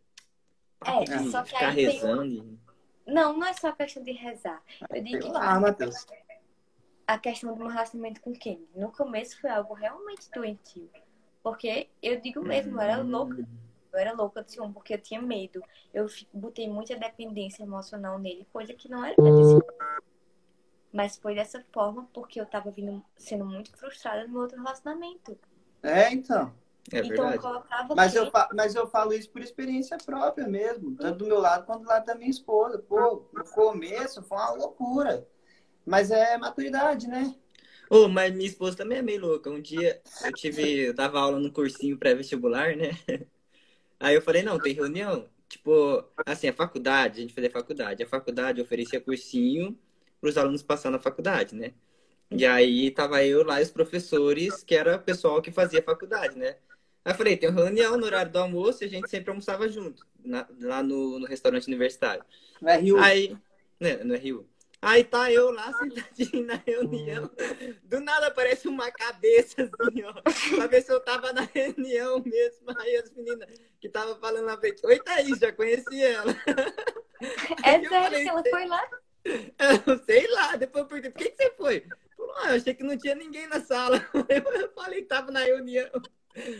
É, 0.84 1.06
só 1.30 1.42
que 1.42 1.52
ficar 1.52 1.68
aí 1.68 1.76
tem 1.76 1.84
rezando. 1.86 2.58
Não, 3.06 3.36
não 3.36 3.46
é 3.46 3.52
só 3.52 3.72
questão 3.72 4.02
de 4.02 4.12
rezar. 4.12 4.62
Eu 4.90 5.02
digo 5.02 5.20
que 5.20 5.28
lá, 5.28 5.58
Matheus. 5.58 6.06
a 7.06 7.18
questão 7.18 7.52
do 7.52 7.58
meu 7.58 7.68
relacionamento 7.68 8.20
com 8.20 8.32
quem? 8.32 8.66
No 8.74 8.92
começo 8.92 9.40
foi 9.40 9.50
algo 9.50 9.74
realmente 9.74 10.30
doentio. 10.34 10.90
Porque 11.42 11.88
eu 12.02 12.20
digo 12.20 12.42
mesmo, 12.42 12.76
eu 12.76 12.80
era 12.80 13.02
louca. 13.02 13.46
Eu 13.92 13.98
era 13.98 14.12
louca 14.12 14.42
de 14.42 14.52
ciúme 14.52 14.72
porque 14.72 14.94
eu 14.94 14.98
tinha 14.98 15.20
medo. 15.20 15.62
Eu 15.92 16.06
botei 16.32 16.68
muita 16.68 16.96
dependência 16.96 17.62
emocional 17.62 18.18
nele, 18.18 18.46
coisa 18.52 18.72
que 18.74 18.88
não 18.88 19.04
era 19.04 19.14
pra 19.14 19.24
ter 19.24 19.44
sido. 19.44 19.64
Mas 20.92 21.16
foi 21.16 21.34
dessa 21.34 21.64
forma 21.72 22.08
porque 22.12 22.40
eu 22.40 22.46
tava 22.46 22.70
vindo, 22.70 23.02
sendo 23.16 23.44
muito 23.44 23.76
frustrada 23.76 24.24
no 24.24 24.32
meu 24.32 24.42
outro 24.42 24.56
relacionamento. 24.56 25.38
É, 25.82 26.12
então. 26.12 26.52
É 26.92 26.98
então 26.98 27.32
eu 27.32 27.40
colocava 27.40 27.94
Mas 27.94 28.12
que- 28.12 28.18
eu, 28.18 28.30
fa- 28.30 28.48
mas 28.54 28.74
eu 28.74 28.86
falo 28.88 29.12
isso 29.12 29.30
por 29.30 29.40
experiência 29.42 29.96
própria 29.98 30.48
mesmo. 30.48 30.96
Tanto 30.96 31.18
do 31.18 31.26
meu 31.26 31.38
lado 31.38 31.64
quanto 31.66 31.82
do 31.82 31.88
lado 31.88 32.04
da 32.04 32.14
minha 32.14 32.30
esposa. 32.30 32.78
Pô, 32.78 33.24
no 33.32 33.44
começo 33.44 34.22
foi 34.22 34.36
uma 34.38 34.50
loucura. 34.52 35.26
Mas 35.86 36.10
é 36.10 36.36
maturidade, 36.38 37.08
né? 37.08 37.34
Ô, 37.90 38.08
mas 38.08 38.32
minha 38.34 38.48
esposa 38.48 38.76
também 38.76 38.98
é 38.98 39.02
meio 39.02 39.20
louca. 39.20 39.50
Um 39.50 39.60
dia 39.60 40.02
eu 40.20 40.32
tive, 40.32 40.88
eu 40.88 40.94
dava 40.94 41.18
aula 41.20 41.38
no 41.38 41.52
cursinho 41.52 41.98
pré-vestibular, 41.98 42.76
né? 42.76 42.90
Aí 43.98 44.14
eu 44.14 44.22
falei, 44.22 44.42
não, 44.42 44.60
tem 44.60 44.74
reunião. 44.74 45.28
Tipo, 45.48 46.04
assim, 46.26 46.48
a 46.48 46.52
faculdade, 46.54 47.18
a 47.18 47.22
gente 47.22 47.34
fazia 47.34 47.50
faculdade. 47.50 48.02
A 48.02 48.08
faculdade 48.08 48.60
oferecia 48.60 49.00
cursinho 49.00 49.78
para 50.20 50.30
os 50.30 50.36
alunos 50.38 50.62
passar 50.62 50.90
na 50.90 50.98
faculdade, 50.98 51.54
né? 51.54 51.72
E 52.30 52.46
aí 52.46 52.90
tava 52.90 53.24
eu 53.24 53.42
lá 53.44 53.60
e 53.60 53.64
os 53.64 53.70
professores, 53.70 54.62
que 54.62 54.74
era 54.74 54.96
o 54.96 55.02
pessoal 55.02 55.42
que 55.42 55.50
fazia 55.50 55.82
faculdade, 55.82 56.38
né? 56.38 56.56
Aí 57.04 57.12
eu 57.12 57.16
falei, 57.16 57.36
tem 57.36 57.48
uma 57.48 57.62
reunião 57.64 57.96
no 57.96 58.06
horário 58.06 58.30
do 58.30 58.38
almoço 58.38 58.84
e 58.84 58.86
a 58.86 58.88
gente 58.88 59.10
sempre 59.10 59.30
almoçava 59.30 59.68
junto, 59.68 60.06
na- 60.24 60.46
lá 60.60 60.82
no, 60.82 61.18
no 61.18 61.26
restaurante 61.26 61.66
universitário. 61.66 62.24
Não 62.60 62.70
é 62.70 62.76
Rio. 62.76 62.98
Aí, 62.98 63.36
né, 63.80 63.96
no 64.04 64.14
Rio. 64.16 64.46
Aí 64.82 65.04
tá 65.04 65.30
eu 65.30 65.50
lá 65.50 65.72
sentadinho 65.78 66.46
na 66.46 66.54
reunião. 66.54 67.30
Do 67.84 68.00
nada 68.00 68.28
aparece 68.28 68.68
uma 68.68 68.90
cabeça 68.90 69.62
assim, 69.62 70.02
ó. 70.04 70.12
Pra 70.56 70.66
ver 70.66 70.82
se 70.82 70.92
eu 70.92 71.00
tava 71.00 71.32
na 71.32 71.42
reunião 71.42 72.22
mesmo. 72.24 72.70
Aí 72.78 72.96
as 72.96 73.10
meninas 73.10 73.48
que 73.80 73.88
tava 73.88 74.14
falando 74.16 74.46
na 74.46 74.56
frente. 74.56 74.80
Oi, 74.86 75.00
Thaís, 75.00 75.38
já 75.38 75.52
conheci 75.52 76.02
ela. 76.02 76.34
É 77.62 77.78
sério 77.78 77.88
falei, 77.88 78.22
que 78.22 78.28
ela 78.28 78.42
foi 78.44 78.66
lá? 78.66 78.88
Eu 79.24 79.98
sei 80.04 80.30
lá. 80.32 80.56
Depois 80.56 80.82
eu 80.84 80.88
perguntei, 80.88 81.10
por 81.10 81.18
que, 81.18 81.30
que 81.30 81.36
você 81.36 81.50
foi? 81.56 81.86
Falou, 82.16 82.34
ah, 82.38 82.50
eu 82.50 82.56
achei 82.56 82.74
que 82.74 82.82
não 82.82 82.96
tinha 82.96 83.14
ninguém 83.14 83.46
na 83.48 83.60
sala. 83.60 83.96
Eu 84.28 84.72
falei 84.74 85.02
que 85.02 85.08
tava 85.08 85.30
na 85.30 85.40
reunião. 85.40 85.88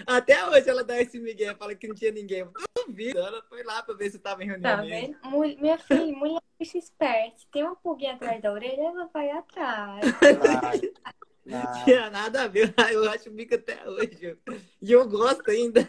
Até 0.06 0.44
hoje 0.48 0.68
ela 0.68 0.82
dá 0.82 1.00
esse 1.00 1.18
migué, 1.20 1.54
fala 1.54 1.74
que 1.74 1.86
não 1.86 1.94
tinha 1.94 2.10
ninguém. 2.10 2.40
Eu 2.40 2.52
duvido. 2.86 3.18
Ela 3.18 3.42
foi 3.48 3.62
lá 3.62 3.82
pra 3.82 3.94
ver 3.94 4.10
se 4.10 4.18
tava 4.18 4.42
em 4.42 4.46
reunião 4.46 4.76
Tá 4.76 4.82
mesmo. 4.82 5.16
vendo? 5.22 5.60
Minha 5.60 5.78
filha, 5.78 6.16
mulher 6.16 6.40
bicho 6.58 6.76
esperta. 6.76 7.36
Tem 7.52 7.62
uma 7.62 7.76
pulguinha 7.76 8.14
atrás 8.14 8.42
da 8.42 8.52
orelha, 8.52 8.80
ela 8.82 9.06
vai 9.12 9.30
atrás. 9.30 10.04
Vai. 10.40 11.62
Vai. 11.64 11.84
tinha 11.84 12.10
nada 12.10 12.42
a 12.42 12.48
ver. 12.48 12.74
Eu 12.92 13.08
acho 13.10 13.30
bico 13.30 13.54
até 13.54 13.88
hoje. 13.88 14.38
E 14.82 14.92
eu 14.92 15.08
gosto 15.08 15.50
ainda. 15.50 15.88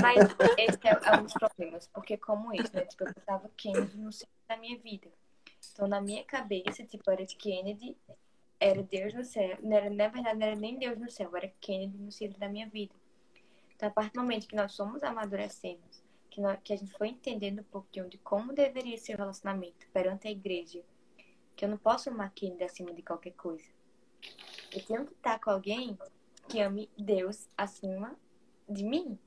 Mas 0.00 0.28
esse 0.58 0.78
é, 0.86 1.16
um 1.18 1.22
dos 1.24 1.32
problemas, 1.34 1.88
porque 1.88 2.16
como 2.16 2.54
isso, 2.54 2.70
né? 2.74 2.84
Tipo, 2.84 3.04
eu 3.04 3.14
pensava 3.14 3.50
Kennedy 3.56 3.96
no 3.98 4.12
centro 4.12 4.33
da 4.48 4.56
minha 4.56 4.78
vida. 4.78 5.10
Então, 5.72 5.88
na 5.88 6.00
minha 6.00 6.24
cabeça, 6.24 6.84
tipo, 6.84 7.10
era 7.10 7.24
Kennedy, 7.26 7.96
era 8.60 8.82
Deus 8.82 9.14
no 9.14 9.24
céu. 9.24 9.58
Não 9.62 9.76
era, 9.76 9.90
na 9.90 10.08
verdade, 10.08 10.38
não 10.38 10.46
era 10.46 10.56
nem 10.56 10.78
Deus 10.78 10.98
no 10.98 11.10
céu, 11.10 11.34
era 11.36 11.48
Kennedy 11.60 11.98
no 11.98 12.12
centro 12.12 12.38
da 12.38 12.48
minha 12.48 12.68
vida. 12.68 12.94
Então, 13.74 13.88
a 13.88 13.92
partir 13.92 14.12
do 14.12 14.20
momento 14.20 14.46
que 14.46 14.56
nós 14.56 14.72
somos 14.72 15.02
amadurecendo, 15.02 15.82
que, 16.30 16.40
nós, 16.40 16.58
que 16.62 16.72
a 16.72 16.76
gente 16.76 16.92
foi 16.92 17.08
entendendo 17.08 17.60
um 17.60 17.64
pouquinho 17.64 18.08
de 18.08 18.18
como 18.18 18.52
deveria 18.52 18.96
ser 18.98 19.14
o 19.14 19.18
relacionamento 19.18 19.86
perante 19.92 20.28
a 20.28 20.30
igreja, 20.30 20.82
que 21.56 21.64
eu 21.64 21.68
não 21.68 21.78
posso 21.78 22.10
amar 22.10 22.32
Kennedy 22.34 22.64
acima 22.64 22.92
de 22.92 23.02
qualquer 23.02 23.32
coisa. 23.32 23.68
Eu 24.72 24.84
tenho 24.84 25.06
que 25.06 25.12
estar 25.12 25.38
com 25.38 25.50
alguém 25.50 25.98
que 26.48 26.60
ame 26.60 26.90
Deus 26.96 27.48
acima 27.56 28.16
de 28.68 28.84
mim. 28.84 29.18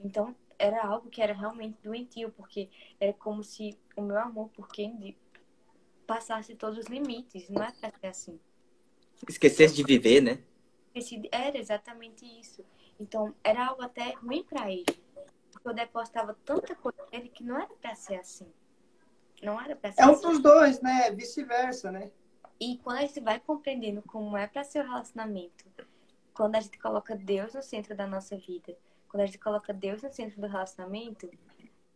Então, 0.00 0.34
era 0.58 0.84
algo 0.84 1.08
que 1.08 1.22
era 1.22 1.32
realmente 1.32 1.78
doentio, 1.82 2.30
porque 2.32 2.68
era 2.98 3.12
como 3.12 3.42
se 3.44 3.78
o 3.96 4.02
meu 4.02 4.18
amor 4.18 4.48
por 4.48 4.68
Candy 4.68 5.16
passasse 6.06 6.54
todos 6.54 6.78
os 6.78 6.86
limites. 6.86 7.48
Não 7.48 7.62
é 7.62 7.70
pra 7.72 7.92
ser 8.00 8.06
assim. 8.06 8.40
Esquecesse 9.28 9.74
de 9.74 9.84
viver, 9.84 10.20
né? 10.20 10.38
Era 11.30 11.58
exatamente 11.58 12.24
isso. 12.40 12.64
Então, 12.98 13.34
era 13.44 13.66
algo 13.66 13.82
até 13.82 14.12
ruim 14.14 14.42
pra 14.42 14.70
ele. 14.70 14.86
Porque 15.52 15.68
eu 15.68 15.74
depositava 15.74 16.34
tanta 16.44 16.74
coisa 16.74 16.98
nele 17.12 17.28
que 17.28 17.44
não 17.44 17.56
era 17.56 17.72
pra 17.80 17.94
ser 17.94 18.16
assim. 18.16 18.52
Não 19.42 19.60
era 19.60 19.76
pra 19.76 19.92
ser 19.92 20.02
É 20.02 20.06
um 20.06 20.10
assim. 20.12 20.22
dos 20.22 20.40
dois, 20.40 20.80
né? 20.80 21.10
Vice-versa, 21.12 21.92
né? 21.92 22.10
E 22.58 22.78
quando 22.78 22.98
a 22.98 23.00
gente 23.02 23.20
vai 23.20 23.38
compreendendo 23.38 24.02
como 24.02 24.36
é 24.36 24.46
para 24.48 24.64
ser 24.64 24.84
o 24.84 24.88
relacionamento, 24.88 25.64
quando 26.34 26.56
a 26.56 26.60
gente 26.60 26.78
coloca 26.78 27.14
Deus 27.14 27.54
no 27.54 27.62
centro 27.62 27.94
da 27.96 28.06
nossa 28.06 28.36
vida, 28.36 28.76
quando 29.08 29.22
a 29.22 29.26
gente 29.26 29.38
coloca 29.38 29.72
Deus 29.72 30.02
no 30.02 30.12
centro 30.12 30.40
do 30.40 30.46
relacionamento, 30.46 31.30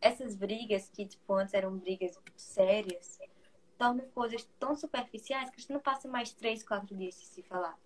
essas 0.00 0.34
brigas 0.34 0.88
que 0.92 1.06
tipo 1.06 1.34
antes 1.34 1.54
eram 1.54 1.76
brigas 1.76 2.18
sérias, 2.36 3.18
tornam 3.78 4.04
coisas 4.14 4.48
tão 4.58 4.74
superficiais 4.74 5.50
que 5.50 5.56
a 5.56 5.60
gente 5.60 5.72
não 5.72 5.80
passa 5.80 6.08
mais 6.08 6.32
três, 6.32 6.62
quatro 6.62 6.94
dias 6.96 7.14
sem 7.14 7.26
se 7.26 7.42
falar. 7.42 7.78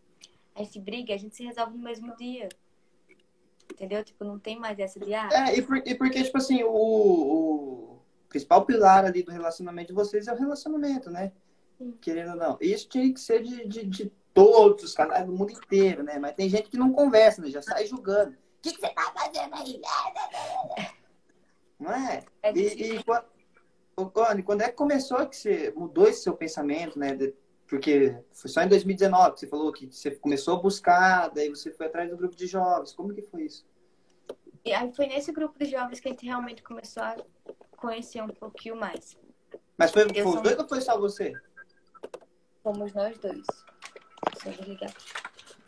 A 0.55 0.63
gente 0.63 0.81
briga, 0.81 1.15
a 1.15 1.19
gente 1.19 1.37
se 1.37 1.45
resolve 1.45 1.77
no 1.77 1.83
mesmo 1.83 2.17
dia. 2.17 2.49
Entendeu? 3.71 4.03
Tipo, 4.05 4.25
não 4.25 4.39
tem 4.39 4.59
mais 4.59 4.79
essa 4.79 4.99
de 4.99 5.13
ah, 5.13 5.29
É, 5.33 5.59
e, 5.59 5.63
por- 5.63 5.83
e 5.87 5.95
porque, 5.95 6.23
tipo 6.23 6.39
assim, 6.39 6.63
o, 6.63 6.71
o 6.71 7.99
principal 8.29 8.65
pilar 8.65 9.05
ali 9.05 9.23
do 9.23 9.33
relacionamento 9.33 9.89
de 9.89 9.95
vocês 9.95 10.27
é 10.29 10.33
o 10.33 10.37
relacionamento, 10.37 11.11
né? 11.11 11.33
Sim. 11.77 11.93
Querendo 12.01 12.31
ou 12.31 12.37
não. 12.37 12.59
Isso 12.61 12.89
tinha 12.89 13.13
que 13.13 13.21
ser 13.21 13.43
de, 13.43 13.67
de, 13.67 13.85
de 13.85 14.13
todos 14.33 14.85
os 14.85 14.95
canais 14.95 15.27
do 15.27 15.33
mundo 15.33 15.51
inteiro, 15.53 16.03
né? 16.03 16.19
Mas 16.19 16.35
tem 16.35 16.49
gente 16.49 16.71
que 16.71 16.79
não 16.79 16.93
conversa, 16.93 17.43
né? 17.43 17.51
Já 17.51 17.61
sai 17.61 17.87
julgando. 17.87 18.37
O 18.67 18.69
que, 18.69 18.75
que 18.75 18.81
você 18.81 18.89
tá 18.95 19.13
fazendo 19.17 19.55
aí? 19.55 19.81
Não 21.79 21.93
é? 21.93 22.25
é 22.43 22.53
E, 22.53 22.97
e 22.97 23.05
quando, 23.05 24.43
quando 24.43 24.63
é 24.63 24.69
que 24.69 24.75
começou 24.75 25.25
que 25.29 25.37
você 25.37 25.73
mudou 25.77 26.09
esse 26.09 26.25
seu 26.25 26.37
pensamento, 26.37 26.99
né? 26.99 27.17
Porque 27.69 28.17
foi 28.33 28.51
só 28.51 28.63
em 28.63 28.69
2019 28.69 29.35
que 29.35 29.41
você 29.41 29.47
falou 29.47 29.73
que 29.73 29.87
você 29.87 30.11
começou 30.11 30.57
a 30.57 30.61
buscar, 30.61 31.29
daí 31.29 31.49
você 31.49 31.71
foi 31.71 31.87
atrás 31.87 32.11
do 32.11 32.17
grupo 32.17 32.35
de 32.35 32.49
jovens. 32.49 32.93
Como 32.93 33.15
que 33.15 33.23
foi 33.23 33.45
isso? 33.45 33.65
E 34.65 34.73
aí 34.73 34.93
foi 34.93 35.07
nesse 35.07 35.31
grupo 35.31 35.57
de 35.57 35.67
jovens 35.67 36.01
que 36.01 36.09
a 36.09 36.11
gente 36.11 36.27
realmente 36.27 36.61
começou 36.61 37.05
a 37.05 37.17
conhecer 37.77 38.21
um 38.21 38.29
pouquinho 38.29 38.75
mais. 38.75 39.17
Mas 39.79 39.93
foi, 39.93 40.09
foi 40.13 40.25
os 40.25 40.43
dois 40.43 40.59
ou 40.59 40.69
foi 40.69 40.81
só 40.81 40.99
você? 40.99 41.33
Fomos 42.65 42.93
nós 42.95 43.17
dois. 43.19 43.47
Deixa 44.33 44.49
eu 44.49 44.53
desligar. 44.55 44.93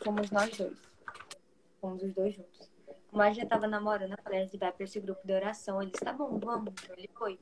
Fomos 0.03 0.29
nós 0.31 0.57
dois. 0.57 0.77
Fomos 1.79 2.03
os 2.03 2.13
dois 2.13 2.35
juntos. 2.35 2.58
Mas 3.11 3.35
já 3.35 3.45
tava 3.45 3.67
namorando, 3.67 4.11
eu 4.11 4.23
falei, 4.23 4.43
a 4.43 4.57
vai 4.57 4.71
pra 4.71 4.83
esse 4.83 4.99
grupo 4.99 5.25
de 5.25 5.33
oração. 5.33 5.81
Ele 5.81 5.91
disse, 5.91 6.05
tá 6.05 6.13
bom, 6.13 6.37
vamos. 6.39 6.73
Então 6.83 6.95
ele 6.95 7.09
foi. 7.17 7.39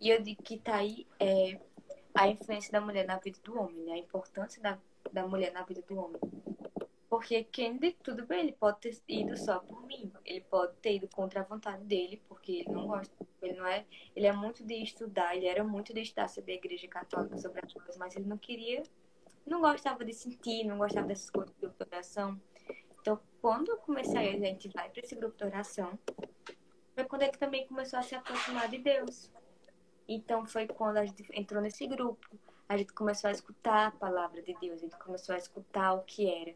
E 0.00 0.10
eu 0.10 0.22
digo 0.22 0.42
que 0.42 0.58
tá 0.58 0.76
aí 0.76 1.06
é, 1.18 1.60
a 2.14 2.28
influência 2.28 2.70
da 2.70 2.80
mulher 2.80 3.06
na 3.06 3.18
vida 3.18 3.38
do 3.42 3.58
homem, 3.58 3.84
né? 3.84 3.92
A 3.94 3.98
importância 3.98 4.62
da, 4.62 4.78
da 5.12 5.26
mulher 5.26 5.52
na 5.52 5.62
vida 5.62 5.82
do 5.82 5.98
homem. 5.98 6.20
Porque 7.08 7.42
Kennedy, 7.44 7.96
tudo 8.02 8.26
bem, 8.26 8.40
ele 8.40 8.52
pode 8.52 8.80
ter 8.80 8.94
ido 9.08 9.36
só 9.36 9.58
por 9.60 9.84
mim. 9.86 10.12
Ele 10.24 10.42
pode 10.42 10.74
ter 10.76 10.96
ido 10.96 11.08
contra 11.08 11.40
a 11.40 11.44
vontade 11.44 11.82
dele, 11.84 12.22
porque 12.28 12.52
ele 12.52 12.70
não 12.70 12.86
gosta. 12.86 13.12
Ele 13.40 13.54
não 13.54 13.66
é. 13.66 13.86
Ele 14.14 14.26
é 14.26 14.32
muito 14.32 14.62
de 14.62 14.74
estudar, 14.74 15.34
ele 15.34 15.46
era 15.46 15.64
muito 15.64 15.94
de 15.94 16.00
estudar 16.02 16.28
sobre 16.28 16.52
a 16.52 16.56
igreja 16.56 16.86
católica, 16.86 17.38
sobre 17.38 17.64
as 17.64 17.72
coisas, 17.72 17.96
mas 17.96 18.14
ele 18.14 18.26
não 18.26 18.36
queria. 18.36 18.82
Não 19.46 19.60
gostava 19.60 20.04
de 20.04 20.12
sentir, 20.12 20.64
não 20.64 20.76
gostava 20.76 21.06
dessas 21.06 21.30
coisas 21.30 21.54
de 21.56 21.70
oração. 21.80 22.38
Então, 23.00 23.20
quando 23.40 23.70
eu 23.70 23.76
comecei 23.78 24.34
a 24.34 24.38
gente 24.38 24.68
vai 24.68 24.88
para 24.90 25.00
esse 25.00 25.14
grupo 25.14 25.36
de 25.36 25.44
oração, 25.44 25.98
foi 26.94 27.04
quando 27.04 27.22
ele 27.22 27.32
também 27.32 27.66
começou 27.66 27.98
a 27.98 28.02
se 28.02 28.14
aproximar 28.14 28.68
de 28.68 28.78
Deus. 28.78 29.30
Então, 30.08 30.46
foi 30.46 30.66
quando 30.66 30.96
a 30.96 31.04
gente 31.04 31.26
entrou 31.32 31.62
nesse 31.62 31.86
grupo, 31.86 32.26
a 32.68 32.76
gente 32.76 32.92
começou 32.92 33.28
a 33.28 33.32
escutar 33.32 33.88
a 33.88 33.90
palavra 33.90 34.42
de 34.42 34.54
Deus, 34.60 34.80
a 34.80 34.84
gente 34.84 34.96
começou 34.98 35.34
a 35.34 35.38
escutar 35.38 35.94
o 35.94 36.02
que 36.02 36.28
era 36.28 36.54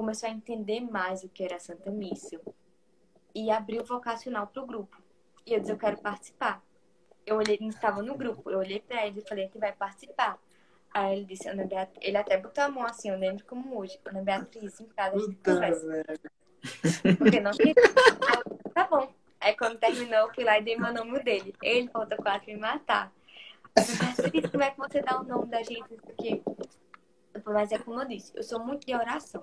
começou 0.00 0.30
a 0.30 0.32
entender 0.32 0.80
mais 0.80 1.22
o 1.24 1.28
que 1.28 1.44
era 1.44 1.56
a 1.56 1.60
Santa 1.60 1.90
Missa 1.90 2.40
e 3.34 3.50
abriu 3.50 3.82
o 3.82 3.84
vocacional 3.84 4.46
para 4.46 4.62
o 4.62 4.66
grupo. 4.66 4.96
E 5.44 5.52
eu 5.52 5.60
disse, 5.60 5.72
eu 5.72 5.76
quero 5.76 5.98
participar. 5.98 6.64
Eu 7.26 7.36
olhei, 7.36 7.56
ele 7.56 7.68
estava 7.68 8.02
no 8.02 8.16
grupo, 8.16 8.50
eu 8.50 8.58
olhei 8.58 8.80
para 8.80 9.06
ele 9.06 9.20
e 9.20 9.28
falei, 9.28 9.48
que 9.48 9.58
vai 9.58 9.72
participar. 9.72 10.38
Aí 10.92 11.18
ele 11.18 11.24
disse, 11.24 11.48
Ana 11.48 11.64
Beatriz, 11.64 11.98
ele 12.02 12.16
até 12.16 12.36
botou 12.36 12.64
a 12.64 12.68
mão 12.68 12.84
assim, 12.84 13.10
eu 13.10 13.18
lembro 13.18 13.44
como 13.44 13.78
hoje, 13.78 13.98
Ana 14.04 14.22
Beatriz, 14.22 14.80
em 14.80 14.86
casa, 14.86 15.16
a 15.16 15.20
gente 15.20 15.36
conversa. 15.36 16.04
Porque 17.16 17.40
não 17.40 17.52
queria. 17.52 17.74
tá 18.74 18.88
bom. 18.88 19.12
Aí 19.40 19.56
quando 19.56 19.78
terminou, 19.78 20.20
eu 20.20 20.34
fui 20.34 20.44
lá 20.44 20.58
e 20.58 20.62
dei 20.62 20.76
meu 20.76 20.92
nome 20.92 21.22
dele. 21.22 21.54
Ele 21.62 21.88
faltou 21.88 22.18
quase 22.18 22.46
me 22.46 22.56
matar. 22.56 23.12
Beatriz, 23.74 24.50
como 24.50 24.64
é 24.64 24.70
que 24.70 24.78
você 24.78 25.00
dá 25.00 25.20
o 25.20 25.24
nome 25.24 25.46
da 25.46 25.62
gente? 25.62 25.94
Porque... 25.96 26.42
Mas 27.44 27.70
é 27.70 27.78
como 27.78 28.00
eu 28.00 28.08
disse, 28.08 28.32
eu 28.34 28.42
sou 28.42 28.58
muito 28.58 28.84
de 28.84 28.94
oração. 28.94 29.42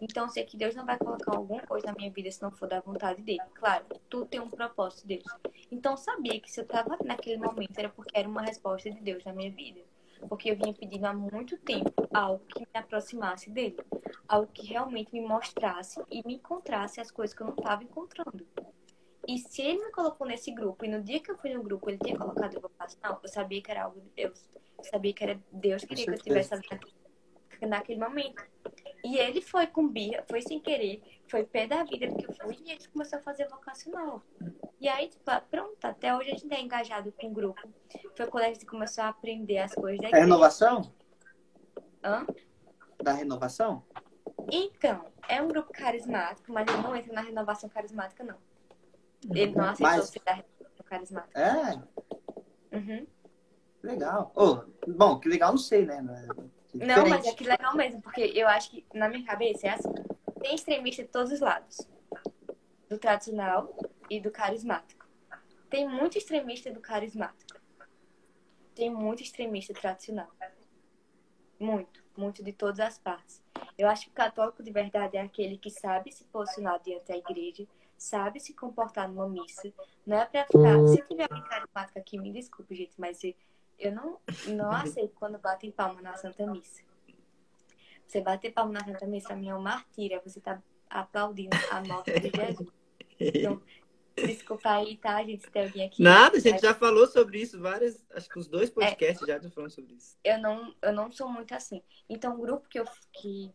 Então, 0.00 0.28
sei 0.28 0.44
que 0.44 0.56
Deus 0.56 0.74
não 0.74 0.84
vai 0.84 0.98
colocar 0.98 1.36
alguma 1.36 1.62
coisa 1.62 1.86
na 1.86 1.92
minha 1.92 2.10
vida 2.10 2.30
se 2.30 2.42
não 2.42 2.50
for 2.50 2.68
da 2.68 2.80
vontade 2.80 3.22
dele. 3.22 3.42
Claro, 3.54 3.84
tudo 4.08 4.26
tem 4.26 4.40
um 4.40 4.50
propósito, 4.50 5.06
Deus. 5.06 5.24
Então, 5.70 5.96
sabia 5.96 6.40
que 6.40 6.50
se 6.50 6.60
eu 6.60 6.64
estava 6.64 6.96
naquele 7.04 7.38
momento 7.38 7.78
era 7.78 7.88
porque 7.88 8.16
era 8.16 8.28
uma 8.28 8.42
resposta 8.42 8.90
de 8.90 9.00
Deus 9.00 9.24
na 9.24 9.32
minha 9.32 9.50
vida. 9.50 9.80
Porque 10.28 10.50
eu 10.50 10.56
vinha 10.56 10.72
pedindo 10.72 11.04
há 11.04 11.12
muito 11.12 11.56
tempo 11.58 12.08
algo 12.12 12.44
que 12.46 12.60
me 12.60 12.66
aproximasse 12.74 13.50
dele. 13.50 13.76
Algo 14.28 14.50
que 14.52 14.66
realmente 14.66 15.12
me 15.12 15.20
mostrasse 15.20 16.00
e 16.10 16.26
me 16.26 16.34
encontrasse 16.34 17.00
as 17.00 17.10
coisas 17.10 17.36
que 17.36 17.42
eu 17.42 17.48
não 17.48 17.54
estava 17.54 17.82
encontrando. 17.82 18.46
E 19.26 19.38
se 19.38 19.62
ele 19.62 19.84
me 19.84 19.90
colocou 19.90 20.26
nesse 20.26 20.50
grupo, 20.52 20.84
e 20.84 20.88
no 20.88 21.02
dia 21.02 21.20
que 21.20 21.30
eu 21.30 21.38
fui 21.38 21.52
no 21.54 21.62
grupo 21.62 21.88
ele 21.88 21.98
tinha 21.98 22.16
colocado 22.16 22.60
vocação, 22.60 23.18
eu 23.22 23.28
sabia 23.28 23.62
que 23.62 23.70
era 23.70 23.84
algo 23.84 24.00
de 24.00 24.10
Deus. 24.10 24.48
Eu 24.78 24.84
sabia 24.84 25.14
que 25.14 25.24
era 25.24 25.40
Deus 25.50 25.82
que 25.82 25.88
queria 25.88 26.04
que 26.04 26.10
eu 26.10 26.14
estivesse 26.14 26.50
naquele 27.62 27.98
momento. 27.98 28.44
E 29.04 29.18
ele 29.18 29.42
foi 29.42 29.66
com 29.66 29.86
birra, 29.86 30.24
foi 30.26 30.40
sem 30.40 30.58
querer, 30.58 31.02
foi 31.28 31.44
pé 31.44 31.66
da 31.66 31.84
vida 31.84 32.06
que 32.08 32.24
eu 32.26 32.32
fui 32.34 32.56
e 32.64 32.72
ele 32.72 32.88
começou 32.88 33.18
a 33.18 33.22
fazer 33.22 33.46
vocacional. 33.48 34.22
E 34.80 34.88
aí, 34.88 35.08
tipo, 35.08 35.22
ah, 35.30 35.42
pronto, 35.42 35.84
até 35.84 36.16
hoje 36.16 36.30
a 36.30 36.34
gente 36.36 36.54
é 36.54 36.60
engajado 36.60 37.12
com 37.12 37.26
o 37.28 37.30
grupo. 37.30 37.60
Foi 38.16 38.26
quando 38.28 38.44
a 38.44 38.48
gente 38.48 38.64
começou 38.64 39.04
a 39.04 39.08
aprender 39.08 39.58
as 39.58 39.74
coisas 39.74 40.00
da 40.00 40.08
É 40.16 40.20
renovação? 40.20 40.90
Hã? 42.02 42.26
Da 43.02 43.12
renovação? 43.12 43.84
Então, 44.50 45.04
é 45.28 45.40
um 45.42 45.48
grupo 45.48 45.70
carismático, 45.70 46.50
mas 46.50 46.66
ele 46.66 46.82
não 46.82 46.96
entra 46.96 47.12
na 47.12 47.20
renovação 47.20 47.68
carismática, 47.68 48.24
não. 48.24 48.38
Ele 49.34 49.54
não 49.54 49.64
aceitou 49.64 49.96
Mas- 49.98 50.08
ser 50.08 50.22
da 50.24 50.32
renovação 50.32 50.84
carismática. 50.86 51.40
É, 51.40 52.76
Uhum. 52.76 53.06
legal. 53.82 54.32
Oh, 54.34 54.64
bom, 54.90 55.18
que 55.20 55.28
legal 55.28 55.50
não 55.50 55.58
sei, 55.58 55.84
né? 55.84 56.02
Não, 56.74 57.08
mas 57.08 57.24
é 57.24 57.32
que 57.32 57.44
legal 57.44 57.76
mesmo, 57.76 58.02
porque 58.02 58.32
eu 58.34 58.48
acho 58.48 58.70
que 58.70 58.84
na 58.92 59.08
minha 59.08 59.24
cabeça 59.24 59.68
é 59.68 59.70
assim. 59.70 59.92
Tem 60.40 60.54
extremista 60.54 61.02
de 61.02 61.08
todos 61.08 61.32
os 61.32 61.40
lados. 61.40 61.78
Do 62.88 62.98
tradicional 62.98 63.74
e 64.10 64.20
do 64.20 64.30
carismático. 64.30 65.06
Tem 65.70 65.88
muito 65.88 66.18
extremista 66.18 66.70
do 66.70 66.80
carismático. 66.80 67.60
Tem 68.74 68.90
muito 68.90 69.22
extremista 69.22 69.72
tradicional. 69.72 70.28
Muito, 71.58 72.04
muito 72.16 72.42
de 72.42 72.52
todas 72.52 72.80
as 72.80 72.98
partes. 72.98 73.42
Eu 73.78 73.88
acho 73.88 74.04
que 74.04 74.10
o 74.10 74.14
católico 74.14 74.62
de 74.62 74.70
verdade 74.70 75.16
é 75.16 75.20
aquele 75.20 75.56
que 75.56 75.70
sabe 75.70 76.12
se 76.12 76.24
posicionar 76.24 76.80
diante 76.82 77.06
da 77.06 77.16
igreja, 77.16 77.66
sabe 77.96 78.40
se 78.40 78.52
comportar 78.52 79.08
numa 79.08 79.28
missa. 79.28 79.72
Não 80.04 80.18
é 80.18 80.26
pra 80.26 80.44
ficar. 80.44 80.86
Se 80.88 81.02
tiver 81.08 81.24
alguém 81.30 81.42
carismático 81.44 81.98
aqui, 81.98 82.18
me 82.18 82.32
desculpe, 82.32 82.74
gente, 82.74 82.94
mas 82.98 83.20
eu 83.78 83.92
não, 83.92 84.20
não 84.48 84.70
aceito 84.70 85.14
quando 85.14 85.38
batem 85.38 85.70
palma 85.70 86.00
na 86.00 86.16
Santa 86.16 86.46
Missa. 86.46 86.82
Você 88.06 88.20
bater 88.20 88.52
palma 88.52 88.72
na 88.72 88.84
Santa 88.84 89.06
Missa, 89.06 89.28
pra 89.28 89.36
mim 89.36 89.48
é 89.48 89.54
um 89.54 89.60
martírio. 89.60 90.20
Você 90.24 90.40
tá 90.40 90.62
aplaudindo 90.88 91.56
a 91.70 91.80
morte 91.82 92.12
de 92.20 92.30
Jesus. 92.34 92.68
Então, 93.18 93.62
desculpa 94.14 94.70
aí, 94.70 94.96
tá, 94.96 95.22
gente? 95.24 95.44
Se 95.44 95.50
tem 95.50 95.64
alguém 95.64 95.86
aqui. 95.86 96.02
Nada, 96.02 96.36
a 96.36 96.40
gente 96.40 96.60
já 96.60 96.74
falou 96.74 97.06
sobre 97.06 97.40
isso 97.40 97.60
várias, 97.60 98.04
acho 98.12 98.28
que 98.28 98.38
uns 98.38 98.46
dois 98.46 98.70
podcasts 98.70 99.26
já 99.26 99.38
já 99.38 99.50
falando 99.50 99.70
sobre 99.70 99.94
isso. 99.94 100.16
Eu 100.22 100.38
não, 100.38 100.74
eu 100.80 100.92
não 100.92 101.10
sou 101.10 101.28
muito 101.28 101.54
assim. 101.54 101.82
Então, 102.08 102.34
o 102.34 102.40
grupo 102.40 102.68
que 102.68 102.78
eu 102.78 102.84
que 103.12 103.52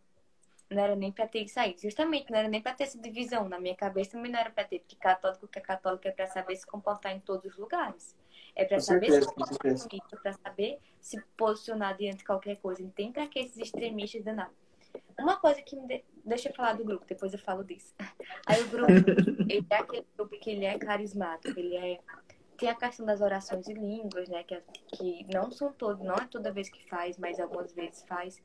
não 0.69 0.83
era 0.83 0.95
nem 0.95 1.11
pra 1.11 1.27
ter 1.27 1.45
aí. 1.55 1.75
Justamente, 1.81 2.29
não 2.29 2.37
era 2.37 2.47
nem 2.47 2.61
pra 2.61 2.73
ter 2.73 2.83
essa 2.83 2.99
divisão. 2.99 3.49
Na 3.49 3.59
minha 3.59 3.75
cabeça 3.75 4.11
também 4.11 4.31
não 4.31 4.39
era 4.39 4.51
pra 4.51 4.63
ter, 4.63 4.79
porque 4.79 4.95
católico 4.95 5.47
que 5.47 5.57
é 5.57 5.61
católico 5.61 6.07
é 6.07 6.11
pra 6.11 6.27
saber 6.27 6.55
se 6.55 6.65
comportar 6.65 7.11
em 7.11 7.19
todos 7.19 7.51
os 7.51 7.57
lugares. 7.57 8.15
É 8.59 8.65
Com 8.65 8.79
saber 8.79 9.11
certeza, 9.11 9.29
se 9.29 9.89
bonito, 9.89 10.17
pra 10.21 10.33
saber 10.33 10.79
se 10.99 11.21
posicionar 11.37 11.95
diante 11.97 12.17
de 12.17 12.25
qualquer 12.25 12.57
coisa. 12.57 12.83
Não 12.83 12.89
tem 12.89 13.11
pra 13.11 13.27
que 13.27 13.39
esses 13.39 13.57
extremistas 13.57 14.23
danados. 14.23 14.55
Uma 15.17 15.37
coisa 15.37 15.61
que 15.61 15.75
me 15.75 15.87
de... 15.87 16.03
deixa 16.25 16.49
eu 16.49 16.53
falar 16.53 16.73
do 16.73 16.83
grupo, 16.83 17.05
depois 17.07 17.31
eu 17.31 17.39
falo 17.39 17.63
disso. 17.63 17.93
Aí 18.45 18.61
o 18.61 18.67
grupo, 18.67 18.91
ele 19.47 19.65
é 19.69 19.75
aquele 19.75 20.05
grupo 20.17 20.37
que 20.39 20.49
ele 20.49 20.65
é 20.65 20.77
carismático, 20.77 21.57
ele 21.59 21.75
é 21.75 21.99
tem 22.57 22.69
a 22.69 22.75
questão 22.75 23.05
das 23.05 23.21
orações 23.21 23.69
em 23.69 23.73
línguas, 23.73 24.27
né, 24.27 24.43
que, 24.43 24.61
que 24.91 25.25
não 25.33 25.49
são 25.49 25.71
todos, 25.71 26.03
não 26.05 26.15
é 26.15 26.27
toda 26.29 26.51
vez 26.51 26.69
que 26.69 26.85
faz, 26.89 27.17
mas 27.17 27.39
algumas 27.39 27.71
vezes 27.71 28.03
faz. 28.05 28.37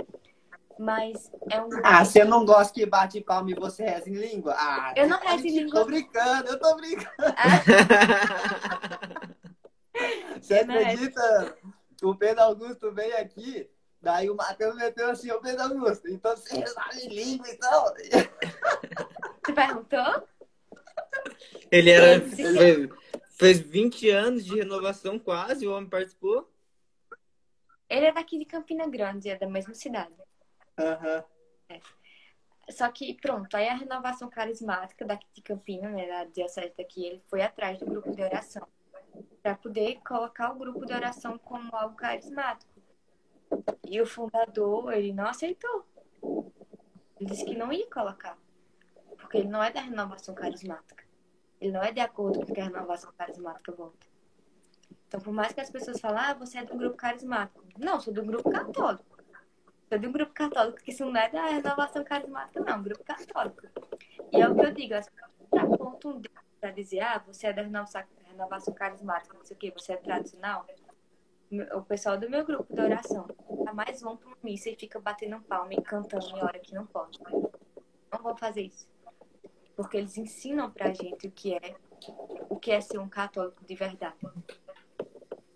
Mas 0.78 1.32
é 1.50 1.60
um 1.60 1.68
Ah, 1.82 2.04
você 2.04 2.24
não 2.24 2.44
gosta 2.44 2.72
que 2.72 2.86
bate 2.86 3.20
palma 3.20 3.50
e 3.50 3.54
você 3.54 3.84
reza 3.84 4.08
em 4.08 4.14
língua? 4.14 4.54
Ah, 4.56 4.92
Eu 4.96 5.08
não 5.08 5.18
rezo 5.18 5.46
em 5.46 5.58
língua. 5.58 5.80
Tô 5.80 5.86
brincando, 5.86 6.48
eu 6.48 6.58
tô 6.58 6.76
brincando. 6.76 7.34
Ah, 7.36 7.60
Você 10.40 10.62
rezo. 10.62 10.72
acredita? 10.72 11.58
O 12.02 12.14
Pedro 12.14 12.42
Augusto 12.42 12.92
veio 12.92 13.16
aqui, 13.16 13.70
daí 14.00 14.28
o 14.28 14.34
Matheus 14.34 14.76
meteu 14.76 15.10
assim, 15.10 15.30
ô 15.30 15.40
Pedro 15.40 15.62
Augusto, 15.62 16.08
então 16.08 16.36
você 16.36 16.58
reza 16.58 16.82
em 17.02 17.08
língua, 17.08 17.48
então. 17.48 17.94
Você 19.44 19.52
perguntou? 19.52 20.28
Ele 21.70 21.90
era, 21.90 22.20
fez, 22.20 22.90
fez 23.38 23.60
20 23.60 24.10
anos 24.10 24.44
de 24.44 24.56
renovação 24.56 25.18
quase, 25.18 25.66
o 25.66 25.74
homem 25.74 25.88
participou. 25.88 26.50
Ele 27.88 28.06
é 28.06 28.12
daqui 28.12 28.38
de 28.38 28.44
Campina 28.44 28.88
Grande, 28.88 29.30
é 29.30 29.38
da 29.38 29.48
mesma 29.48 29.74
cidade. 29.74 30.14
Aham. 30.78 31.24
Só 32.70 32.90
que, 32.90 33.14
pronto, 33.20 33.54
aí 33.56 33.68
a 33.68 33.74
renovação 33.74 34.28
carismática 34.28 35.04
daqui 35.04 35.26
de 35.34 35.42
Campina, 35.42 35.88
né, 35.90 36.06
da 36.06 36.24
diocese 36.24 36.72
daqui, 36.76 37.04
ele 37.04 37.22
foi 37.28 37.42
atrás 37.42 37.78
do 37.78 37.86
grupo 37.86 38.10
de 38.10 38.22
oração. 38.22 38.66
Pra 39.42 39.54
poder 39.54 40.00
colocar 40.06 40.52
o 40.52 40.58
grupo 40.58 40.84
de 40.86 40.92
oração 40.92 41.38
como 41.38 41.74
algo 41.74 41.96
carismático. 41.96 42.72
E 43.86 44.00
o 44.00 44.06
fundador, 44.06 44.92
ele 44.92 45.12
não 45.12 45.26
aceitou. 45.26 45.84
Ele 47.20 47.30
disse 47.30 47.44
que 47.44 47.56
não 47.56 47.72
ia 47.72 47.88
colocar. 47.90 48.38
Porque 49.16 49.38
ele 49.38 49.48
não 49.48 49.62
é 49.62 49.70
da 49.70 49.80
renovação 49.80 50.34
carismática. 50.34 51.04
Ele 51.60 51.72
não 51.72 51.82
é 51.82 51.92
de 51.92 52.00
acordo 52.00 52.44
com 52.44 52.50
o 52.50 52.54
que 52.54 52.60
a 52.60 52.64
renovação 52.64 53.12
carismática 53.16 53.72
volta. 53.72 54.06
Então, 55.06 55.20
por 55.20 55.32
mais 55.32 55.52
que 55.52 55.60
as 55.60 55.70
pessoas 55.70 56.00
falem, 56.00 56.18
ah, 56.18 56.34
você 56.34 56.58
é 56.58 56.64
do 56.64 56.76
grupo 56.76 56.96
carismático. 56.96 57.64
Não, 57.78 58.00
sou 58.00 58.12
do 58.12 58.24
grupo 58.24 58.50
católico. 58.50 59.14
Sou 59.88 59.98
de 59.98 60.08
um 60.08 60.12
grupo 60.12 60.32
católico, 60.32 60.78
que 60.78 60.90
isso 60.90 61.04
não 61.04 61.20
é 61.20 61.28
da 61.28 61.46
renovação 61.46 62.02
carismática, 62.02 62.60
não, 62.60 62.82
grupo 62.82 63.04
católico. 63.04 63.62
E 64.32 64.40
é 64.40 64.48
o 64.48 64.54
que 64.54 64.66
eu 64.66 64.72
digo, 64.72 64.94
as 64.94 65.08
pessoas 65.08 65.72
apontam 65.72 66.10
um 66.12 66.20
dedo 66.20 66.34
pra 66.60 66.70
dizer, 66.70 67.00
ah, 67.00 67.22
você 67.24 67.46
é 67.46 67.52
da 67.52 67.62
renovação, 67.62 68.02
renovação 68.34 68.74
carismática, 68.74 69.36
não 69.36 69.44
sei 69.44 69.56
o 69.56 69.58
quê, 69.58 69.72
você 69.74 69.92
é 69.92 69.96
tradicional. 69.96 70.66
O 71.74 71.82
pessoal 71.82 72.18
do 72.18 72.28
meu 72.28 72.44
grupo 72.44 72.72
de 72.74 72.80
oração 72.80 73.26
jamais 73.64 74.00
vão 74.00 74.16
pra 74.16 74.32
missa 74.42 74.70
e 74.70 74.76
fica 74.76 74.98
batendo 75.00 75.40
palma 75.42 75.72
e 75.72 75.80
cantando 75.82 76.26
em 76.28 76.42
hora 76.42 76.58
que 76.58 76.74
não 76.74 76.86
pode. 76.86 77.18
Não 78.12 78.22
vão 78.22 78.36
fazer 78.36 78.62
isso. 78.62 78.88
Porque 79.76 79.96
eles 79.96 80.16
ensinam 80.16 80.70
pra 80.70 80.92
gente 80.92 81.26
o 81.26 81.30
que 81.30 81.54
é 81.54 81.76
o 82.48 82.56
que 82.56 82.70
é 82.70 82.80
ser 82.80 82.98
um 82.98 83.08
católico 83.08 83.64
de 83.64 83.74
verdade. 83.74 84.16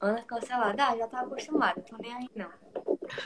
Ana 0.00 0.22
cancelada, 0.22 0.88
ah, 0.88 0.96
já 0.96 1.08
tá 1.08 1.20
acostumada, 1.20 1.82
tô 1.82 1.96
nem 1.98 2.14
aí 2.14 2.30
não. 2.34 2.50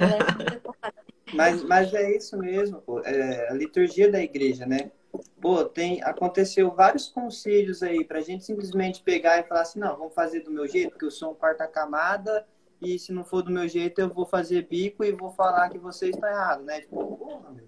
É. 0.00 0.82
Mas, 1.34 1.62
mas 1.62 1.94
é 1.94 2.14
isso 2.14 2.36
mesmo, 2.36 2.82
pô. 2.82 3.00
É 3.00 3.48
a 3.48 3.54
liturgia 3.54 4.10
da 4.10 4.20
igreja, 4.20 4.66
né? 4.66 4.92
Pô, 5.40 5.64
tem, 5.64 6.02
aconteceu 6.02 6.70
vários 6.70 7.08
concílios 7.08 7.82
aí 7.82 8.04
pra 8.04 8.20
gente 8.20 8.44
simplesmente 8.44 9.02
pegar 9.02 9.38
e 9.38 9.42
falar 9.42 9.62
assim, 9.62 9.78
não, 9.78 9.96
vamos 9.96 10.14
fazer 10.14 10.40
do 10.40 10.50
meu 10.50 10.66
jeito, 10.66 10.90
porque 10.90 11.04
eu 11.04 11.10
sou 11.10 11.32
um 11.32 11.34
quarta 11.34 11.66
camada 11.66 12.46
e 12.80 12.98
se 12.98 13.12
não 13.12 13.24
for 13.24 13.42
do 13.42 13.50
meu 13.50 13.68
jeito 13.68 14.00
eu 14.00 14.08
vou 14.08 14.24
fazer 14.24 14.66
bico 14.68 15.04
e 15.04 15.12
vou 15.12 15.30
falar 15.30 15.68
que 15.68 15.78
vocês 15.78 16.14
estão 16.14 16.28
errados, 16.28 16.64
né? 16.64 16.80
Tipo, 16.80 17.16
porra, 17.16 17.50
meu. 17.50 17.66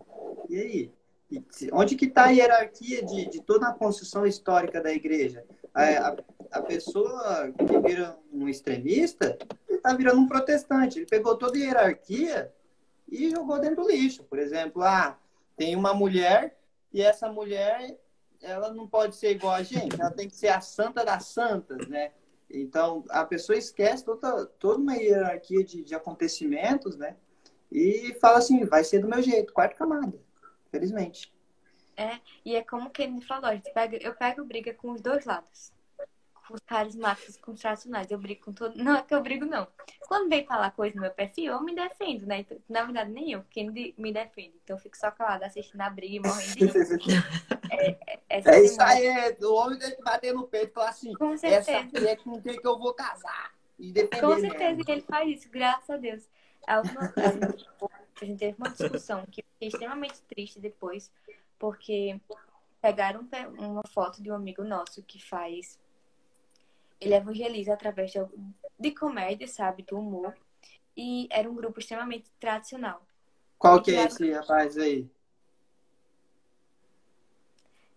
E 0.49 0.57
aí? 0.57 0.92
Onde 1.72 1.97
que 1.97 2.07
está 2.07 2.26
a 2.26 2.30
hierarquia 2.30 3.05
de, 3.05 3.28
de 3.28 3.42
toda 3.42 3.68
a 3.68 3.72
construção 3.72 4.26
histórica 4.26 4.80
da 4.80 4.92
igreja? 4.92 5.45
A, 5.72 5.82
a, 5.82 6.16
a 6.53 6.62
pessoa 6.62 7.53
que 7.53 7.78
vira 7.80 8.16
um 8.32 8.49
extremista 8.49 9.36
está 9.68 9.95
virando 9.95 10.20
um 10.20 10.28
protestante. 10.28 10.99
Ele 10.99 11.07
pegou 11.07 11.36
toda 11.36 11.57
a 11.57 11.61
hierarquia 11.61 12.53
e 13.09 13.30
jogou 13.30 13.59
dentro 13.59 13.82
do 13.82 13.90
lixo. 13.90 14.22
Por 14.24 14.38
exemplo, 14.38 14.82
ah, 14.82 15.18
tem 15.57 15.74
uma 15.74 15.92
mulher 15.92 16.57
e 16.95 17.03
essa 17.03 17.30
mulher 17.30 17.99
ela 18.40 18.72
não 18.72 18.86
pode 18.86 19.16
ser 19.16 19.32
igual 19.32 19.55
a 19.55 19.62
gente, 19.62 20.01
ela 20.01 20.11
tem 20.11 20.28
que 20.28 20.36
ser 20.36 20.49
a 20.49 20.61
santa 20.61 21.05
das 21.05 21.26
santas, 21.26 21.88
né? 21.88 22.12
Então, 22.49 23.05
a 23.09 23.24
pessoa 23.24 23.59
esquece 23.59 24.05
toda, 24.05 24.47
toda 24.47 24.80
uma 24.80 24.95
hierarquia 24.95 25.64
de, 25.64 25.82
de 25.82 25.95
acontecimentos, 25.95 26.97
né? 26.97 27.16
E 27.72 28.16
fala 28.20 28.38
assim, 28.38 28.64
vai 28.64 28.84
ser 28.84 29.01
do 29.01 29.09
meu 29.09 29.20
jeito, 29.20 29.53
quarta 29.53 29.74
camada, 29.74 30.16
felizmente. 30.70 31.34
É, 31.97 32.20
e 32.45 32.55
é 32.55 32.62
como 32.62 32.90
que 32.90 33.03
ele 33.03 33.20
falou, 33.22 33.51
pega, 33.72 33.97
eu 33.97 34.14
pego 34.14 34.45
briga 34.45 34.72
com 34.72 34.92
os 34.92 35.01
dois 35.01 35.24
lados 35.24 35.74
com 36.47 36.55
os 36.55 36.61
carismáticos, 36.61 37.36
com 37.36 37.53
os 37.53 37.61
tradicionais. 37.61 38.11
Eu 38.11 38.18
brigo 38.18 38.45
com 38.45 38.53
todo. 38.53 38.76
Não 38.76 38.97
é 38.97 39.03
que 39.03 39.14
eu 39.14 39.22
brigo, 39.22 39.45
não. 39.45 39.66
Quando 40.07 40.28
vem 40.28 40.47
falar 40.47 40.70
coisa 40.72 40.95
no 40.95 41.03
meu 41.03 41.11
perfil, 41.11 41.53
eu 41.53 41.62
me 41.62 41.74
defendo, 41.74 42.26
né? 42.26 42.40
Então, 42.40 42.59
na 42.68 42.84
verdade, 42.84 43.11
nem 43.11 43.32
eu, 43.32 43.45
quem 43.51 43.70
me 43.70 44.12
defende. 44.12 44.55
Então 44.62 44.76
eu 44.76 44.80
fico 44.80 44.97
só 44.97 45.11
calada 45.11 45.47
assistindo 45.47 45.80
a 45.80 45.90
briga 45.90 46.16
e 46.16 46.20
morrendo 46.20 46.99
de 46.99 47.14
é, 47.70 47.99
é, 48.28 48.42
é 48.45 48.62
isso 48.62 48.80
aí, 48.82 49.07
é, 49.07 49.36
o 49.40 49.55
homem 49.55 49.78
tem 49.78 49.97
que 49.97 50.03
bater 50.03 50.34
no 50.34 50.47
peito 50.47 50.70
e 50.70 50.74
falar 50.74 50.90
assim: 50.90 51.12
com 51.14 51.36
certeza. 51.36 51.70
essa 51.70 51.88
mulher 51.92 52.16
com 52.18 52.40
quem 52.40 52.61
que 52.61 52.66
eu 52.66 52.78
vou 52.78 52.95
casar. 52.95 53.53
E 53.78 53.92
com 54.20 54.38
certeza 54.38 54.84
que 54.84 54.92
ele 54.92 55.03
faz 55.03 55.28
isso, 55.28 55.51
graças 55.51 55.90
a 55.90 55.97
Deus. 55.97 56.28
A, 56.66 56.78
última, 56.78 57.12
a, 57.16 57.30
gente, 57.30 57.68
a 58.22 58.24
gente 58.24 58.38
teve 58.38 58.57
uma 58.57 58.70
discussão 58.70 59.26
que 59.26 59.42
fiquei 59.42 59.68
extremamente 59.68 60.22
triste 60.22 60.59
depois, 60.59 61.11
porque 61.59 62.18
pegaram 62.80 63.26
uma 63.59 63.82
foto 63.88 64.22
de 64.22 64.30
um 64.30 64.34
amigo 64.34 64.62
nosso 64.62 65.03
que 65.03 65.22
faz 65.22 65.78
ele 67.01 67.14
evangeliza 67.14 67.74
através 67.74 68.11
de, 68.12 68.18
de 68.78 68.90
comédia, 68.92 69.47
sabe? 69.47 69.82
Do 69.82 69.99
humor. 69.99 70.36
E 70.97 71.26
era 71.30 71.51
um 71.51 71.55
grupo 71.55 71.80
extremamente 71.80 72.30
tradicional. 72.38 73.03
Qual 73.59 73.82
que 73.82 73.95
é 73.95 74.05
esse 74.05 74.30
rapaz 74.32 74.76
aí? 74.76 75.09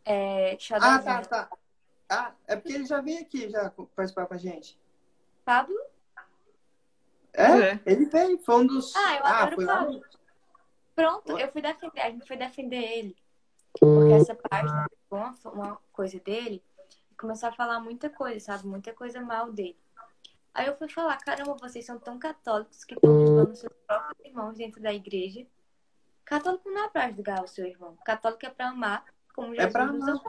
É, 0.05 0.57
ah, 0.71 0.99
tá, 0.99 1.21
tá. 1.21 1.49
Ah, 2.09 2.31
é 2.47 2.55
porque 2.55 2.71
ele 2.71 2.85
já 2.85 3.01
veio 3.01 3.19
aqui 3.19 3.49
já 3.49 3.69
participar 3.93 4.25
com 4.25 4.33
a 4.33 4.37
gente. 4.37 4.79
Pablo? 5.43 5.77
É, 7.33 7.43
é. 7.43 7.79
ele 7.85 8.05
veio, 8.05 8.39
foi 8.39 8.55
um 8.55 8.67
dos. 8.67 8.95
Ah, 8.95 9.15
eu 9.15 9.25
ah, 9.25 9.43
adoro 9.43 9.61
o 9.61 9.65
Pablo. 9.65 9.99
Lá. 9.99 10.07
Pronto, 10.95 11.37
eu 11.37 11.51
fui 11.51 11.61
defender, 11.61 12.01
a 12.01 12.09
gente 12.09 12.25
foi 12.25 12.37
defender 12.37 12.81
ele. 12.81 13.15
Porque 13.79 14.13
essa 14.13 14.33
página, 14.33 14.87
uma, 15.11 15.35
uma 15.45 15.77
coisa 15.91 16.19
dele, 16.19 16.63
começou 17.17 17.49
a 17.49 17.51
falar 17.51 17.79
muita 17.79 18.09
coisa, 18.09 18.39
sabe? 18.39 18.67
Muita 18.67 18.93
coisa 18.93 19.19
mal 19.21 19.51
dele. 19.51 19.77
Aí 20.53 20.67
eu 20.67 20.75
fui 20.77 20.89
falar, 20.89 21.17
caramba, 21.17 21.55
vocês 21.59 21.85
são 21.85 21.99
tão 21.99 22.17
católicos 22.17 22.83
que 22.83 22.95
estão 22.95 23.11
julgando 23.11 23.55
seus 23.55 23.73
próprios 23.85 24.25
irmãos 24.25 24.57
dentro 24.57 24.81
da 24.81 24.93
igreja. 24.93 25.45
Católico 26.25 26.69
não 26.69 26.85
é 26.85 26.89
pra 26.89 27.11
julgar 27.11 27.43
o 27.43 27.47
seu 27.47 27.65
irmão. 27.65 27.95
Católico 28.03 28.45
é 28.45 28.49
pra 28.49 28.69
amar, 28.69 29.05
como 29.35 29.53
Jesus 29.53 29.69
é 29.69 29.71
pra 29.71 29.83
amar. 29.83 30.19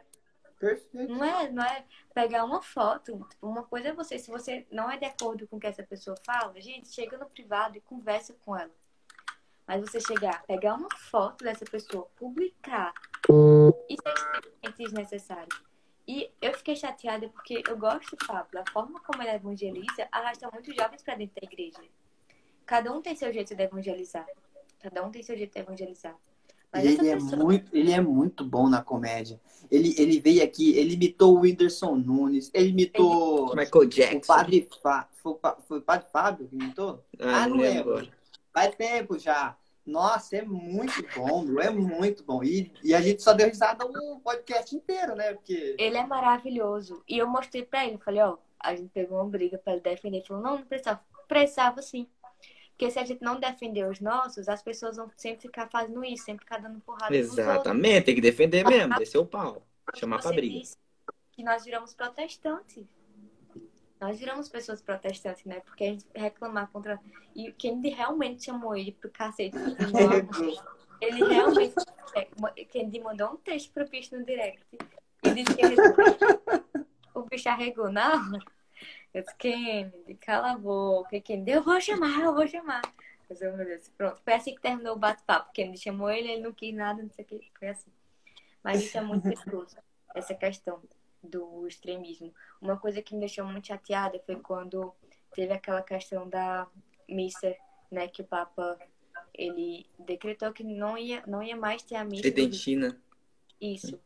Perfeito. 0.59 1.12
Não 1.12 1.24
é, 1.24 1.51
não 1.51 1.62
é 1.62 1.84
pegar 2.12 2.45
uma 2.45 2.61
foto. 2.61 3.26
Tipo, 3.30 3.47
uma 3.47 3.62
coisa 3.62 3.89
é 3.89 3.93
você, 3.93 4.18
se 4.18 4.30
você 4.30 4.66
não 4.70 4.91
é 4.91 4.97
de 4.97 5.05
acordo 5.05 5.47
com 5.47 5.57
o 5.57 5.61
que 5.61 5.66
essa 5.66 5.82
pessoa 5.82 6.16
fala, 6.26 6.61
gente, 6.61 6.89
chega 6.89 7.16
no 7.16 7.26
privado 7.26 7.78
e 7.78 7.80
conversa 7.80 8.34
com 8.45 8.57
ela. 8.57 8.70
Mas 9.66 9.80
você 9.80 10.01
chegar, 10.01 10.43
pegar 10.45 10.74
uma 10.74 10.89
foto 10.97 11.45
dessa 11.45 11.64
pessoa, 11.64 12.09
publicar, 12.16 12.93
isso 13.89 14.03
é 14.05 14.12
extremamente 14.12 14.76
desnecessário. 14.78 15.67
E 16.09 16.30
eu 16.40 16.54
fiquei 16.54 16.74
chateada 16.74 17.28
porque 17.28 17.62
eu 17.68 17.76
gosto 17.76 18.16
do 18.16 18.26
Pablo. 18.26 18.59
A 18.59 18.70
forma 18.72 18.98
como 19.00 19.22
ele 19.22 19.30
evangeliza 19.32 20.09
arrasta 20.11 20.48
muitos 20.50 20.74
jovens 20.74 21.02
para 21.02 21.16
dentro 21.16 21.34
da 21.38 21.46
igreja. 21.46 21.82
Cada 22.64 22.90
um 22.90 23.02
tem 23.02 23.14
seu 23.14 23.30
jeito 23.30 23.54
de 23.54 23.62
evangelizar. 23.62 24.26
Cada 24.80 25.04
um 25.04 25.11
tem 25.11 25.22
seu 25.22 25.36
jeito 25.36 25.52
de 25.52 25.61
evangelizar. 25.61 26.16
Mas 26.72 26.84
ele, 26.84 27.11
é 27.11 27.14
pessoa... 27.14 27.34
é 27.34 27.36
muito, 27.44 27.76
ele 27.76 27.92
é 27.92 28.00
muito 28.00 28.42
bom 28.42 28.70
na 28.70 28.82
comédia. 28.82 29.38
Ele, 29.70 29.94
ele 29.98 30.18
veio 30.18 30.42
aqui, 30.42 30.76
ele 30.76 30.94
imitou 30.94 31.36
o 31.36 31.40
Whindersson 31.40 31.96
Nunes, 31.96 32.50
ele 32.54 32.70
imitou. 32.70 33.52
Ele... 33.52 33.64
Michael 33.64 33.86
Jackson. 33.86 34.16
O 34.16 34.26
padre, 34.26 34.68
Fá... 34.82 35.09
foi, 35.12 35.36
foi 35.66 35.78
o 35.78 35.82
padre 35.82 36.06
Fábio 36.11 36.48
que 36.48 36.56
imitou? 36.56 37.04
Ah, 37.20 37.44
ah 37.44 37.48
não 37.48 37.56
lembro. 37.59 38.09
Faz 38.52 38.74
tempo 38.76 39.18
já. 39.18 39.56
Nossa, 39.89 40.36
é 40.36 40.43
muito 40.43 41.03
bom, 41.16 41.43
meu, 41.43 41.61
é 41.61 41.70
muito 41.70 42.22
bom. 42.22 42.45
E, 42.45 42.70
e 42.84 42.95
a 42.95 43.01
gente 43.01 43.22
só 43.22 43.32
deu 43.32 43.49
risada 43.49 43.86
o 43.86 44.20
podcast 44.20 44.76
inteiro, 44.76 45.16
né? 45.16 45.32
Porque... 45.32 45.74
Ele 45.78 45.97
é 45.97 46.07
maravilhoso. 46.07 47.03
E 47.09 47.16
eu 47.16 47.26
mostrei 47.26 47.64
pra 47.64 47.86
ele, 47.86 47.97
falei, 47.97 48.20
ó, 48.20 48.36
a 48.61 48.74
gente 48.74 48.91
pegou 48.91 49.18
uma 49.18 49.28
briga 49.28 49.57
pra 49.57 49.72
ele 49.72 49.82
defender. 49.82 50.18
Ele 50.18 50.26
falou, 50.26 50.43
não, 50.43 50.59
não 50.59 50.64
precisava. 50.66 51.01
Precisava 51.26 51.80
sim. 51.80 52.07
Porque 52.70 52.91
se 52.91 52.99
a 52.99 53.05
gente 53.05 53.22
não 53.22 53.41
defender 53.41 53.89
os 53.89 53.99
nossos, 53.99 54.49
as 54.49 54.62
pessoas 54.62 54.97
vão 54.97 55.11
sempre 55.16 55.43
ficar 55.43 55.68
fazendo 55.68 56.05
isso, 56.05 56.24
sempre 56.24 56.45
ficar 56.45 56.59
dando 56.59 56.80
porrada 56.80 57.16
Exatamente, 57.16 58.05
tem 58.05 58.14
que 58.14 58.20
defender 58.20 58.64
mesmo, 58.64 58.95
descer 58.97 59.18
o 59.18 59.26
pau. 59.26 59.62
Chamar 59.97 60.20
pra 60.20 60.30
briga. 60.30 60.68
Que 61.32 61.43
nós 61.43 61.64
viramos 61.64 61.95
protestantes. 61.95 62.86
Nós 64.01 64.18
viramos 64.18 64.49
pessoas 64.49 64.80
protestantes, 64.80 65.44
né? 65.44 65.61
Porque 65.61 65.84
a 65.84 65.88
gente 65.88 66.07
reclamar 66.14 66.68
contra. 66.70 67.01
E 67.34 67.53
quem 67.53 67.80
realmente 67.80 68.44
chamou 68.44 68.76
ele 68.76 68.92
pro 68.92 69.11
cacete. 69.11 69.57
ele 71.01 71.24
realmente. 71.24 71.74
Kennedy 72.70 73.01
mandou 73.01 73.32
um 73.32 73.36
texto 73.36 73.72
pro 73.72 73.88
bicho 73.88 74.16
no 74.16 74.24
direct. 74.24 74.64
E 75.24 75.30
disse 75.30 75.55
que 75.55 75.64
ele... 75.64 75.76
o 77.14 77.22
bicho 77.22 77.49
arregou 77.49 77.90
na 77.90 78.14
hora. 78.14 78.42
Eu 79.12 79.22
disse, 79.22 79.36
Kennedy, 79.36 80.14
cala 80.14 80.53
a 80.53 80.59
boca. 80.59 81.20
Kennedy, 81.20 81.53
eu 81.53 81.62
vou 81.62 81.80
chamar, 81.80 82.20
eu 82.20 82.34
vou 82.34 82.46
chamar. 82.46 82.82
Mas, 83.28 83.40
meu 83.40 83.57
Deus, 83.57 83.88
pronto. 83.96 84.20
Foi 84.22 84.34
assim 84.34 84.55
que 84.55 84.61
terminou 84.61 84.94
o 84.94 84.99
bate-papo. 84.99 85.53
Kennedy 85.53 85.78
chamou 85.78 86.09
ele, 86.09 86.30
ele 86.30 86.42
não 86.42 86.53
quis 86.53 86.74
nada, 86.74 87.03
não 87.03 87.11
sei 87.11 87.24
o 87.24 87.28
que. 87.28 87.51
Foi 87.59 87.68
assim. 87.68 87.90
Mas 88.62 88.82
isso 88.82 88.96
é 88.96 89.01
muito 89.01 89.22
perigoso. 89.22 89.76
Essa 90.14 90.34
questão 90.34 90.80
do 91.28 91.66
extremismo. 91.66 92.32
Uma 92.60 92.78
coisa 92.78 93.02
que 93.02 93.14
me 93.14 93.20
deixou 93.20 93.44
muito 93.44 93.68
chateada 93.68 94.18
foi 94.26 94.36
quando 94.36 94.94
teve 95.32 95.52
aquela 95.52 95.82
questão 95.82 96.28
da 96.28 96.66
missa, 97.08 97.54
né, 97.90 98.08
que 98.08 98.22
o 98.22 98.26
Papa 98.26 98.78
ele 99.34 99.86
decretou 99.98 100.52
que 100.52 100.64
não 100.64 100.98
ia 100.98 101.24
não 101.26 101.42
ia 101.42 101.56
mais 101.56 101.82
ter 101.82 101.96
a 101.96 102.04
missa. 102.04 102.22
Tridentina. 102.22 103.00
Isso, 103.60 104.00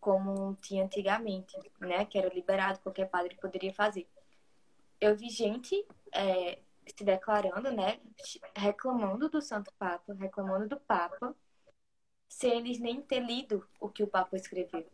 como 0.00 0.56
tinha 0.56 0.84
antigamente, 0.84 1.56
né, 1.80 2.04
que 2.04 2.18
era 2.18 2.32
liberado 2.32 2.80
qualquer 2.80 3.08
padre 3.08 3.36
poderia 3.40 3.72
fazer. 3.72 4.06
Eu 5.00 5.16
vi 5.16 5.30
gente 5.30 5.84
é, 6.12 6.58
se 6.86 7.04
declarando, 7.04 7.70
né, 7.72 8.00
reclamando 8.56 9.28
do 9.28 9.40
Santo 9.40 9.72
Papa, 9.78 10.14
reclamando 10.14 10.68
do 10.68 10.78
Papa, 10.78 11.34
sem 12.28 12.58
eles 12.58 12.78
nem 12.78 13.02
ter 13.02 13.20
lido 13.20 13.66
o 13.80 13.88
que 13.88 14.02
o 14.02 14.06
Papa 14.06 14.36
escreveu 14.36 14.86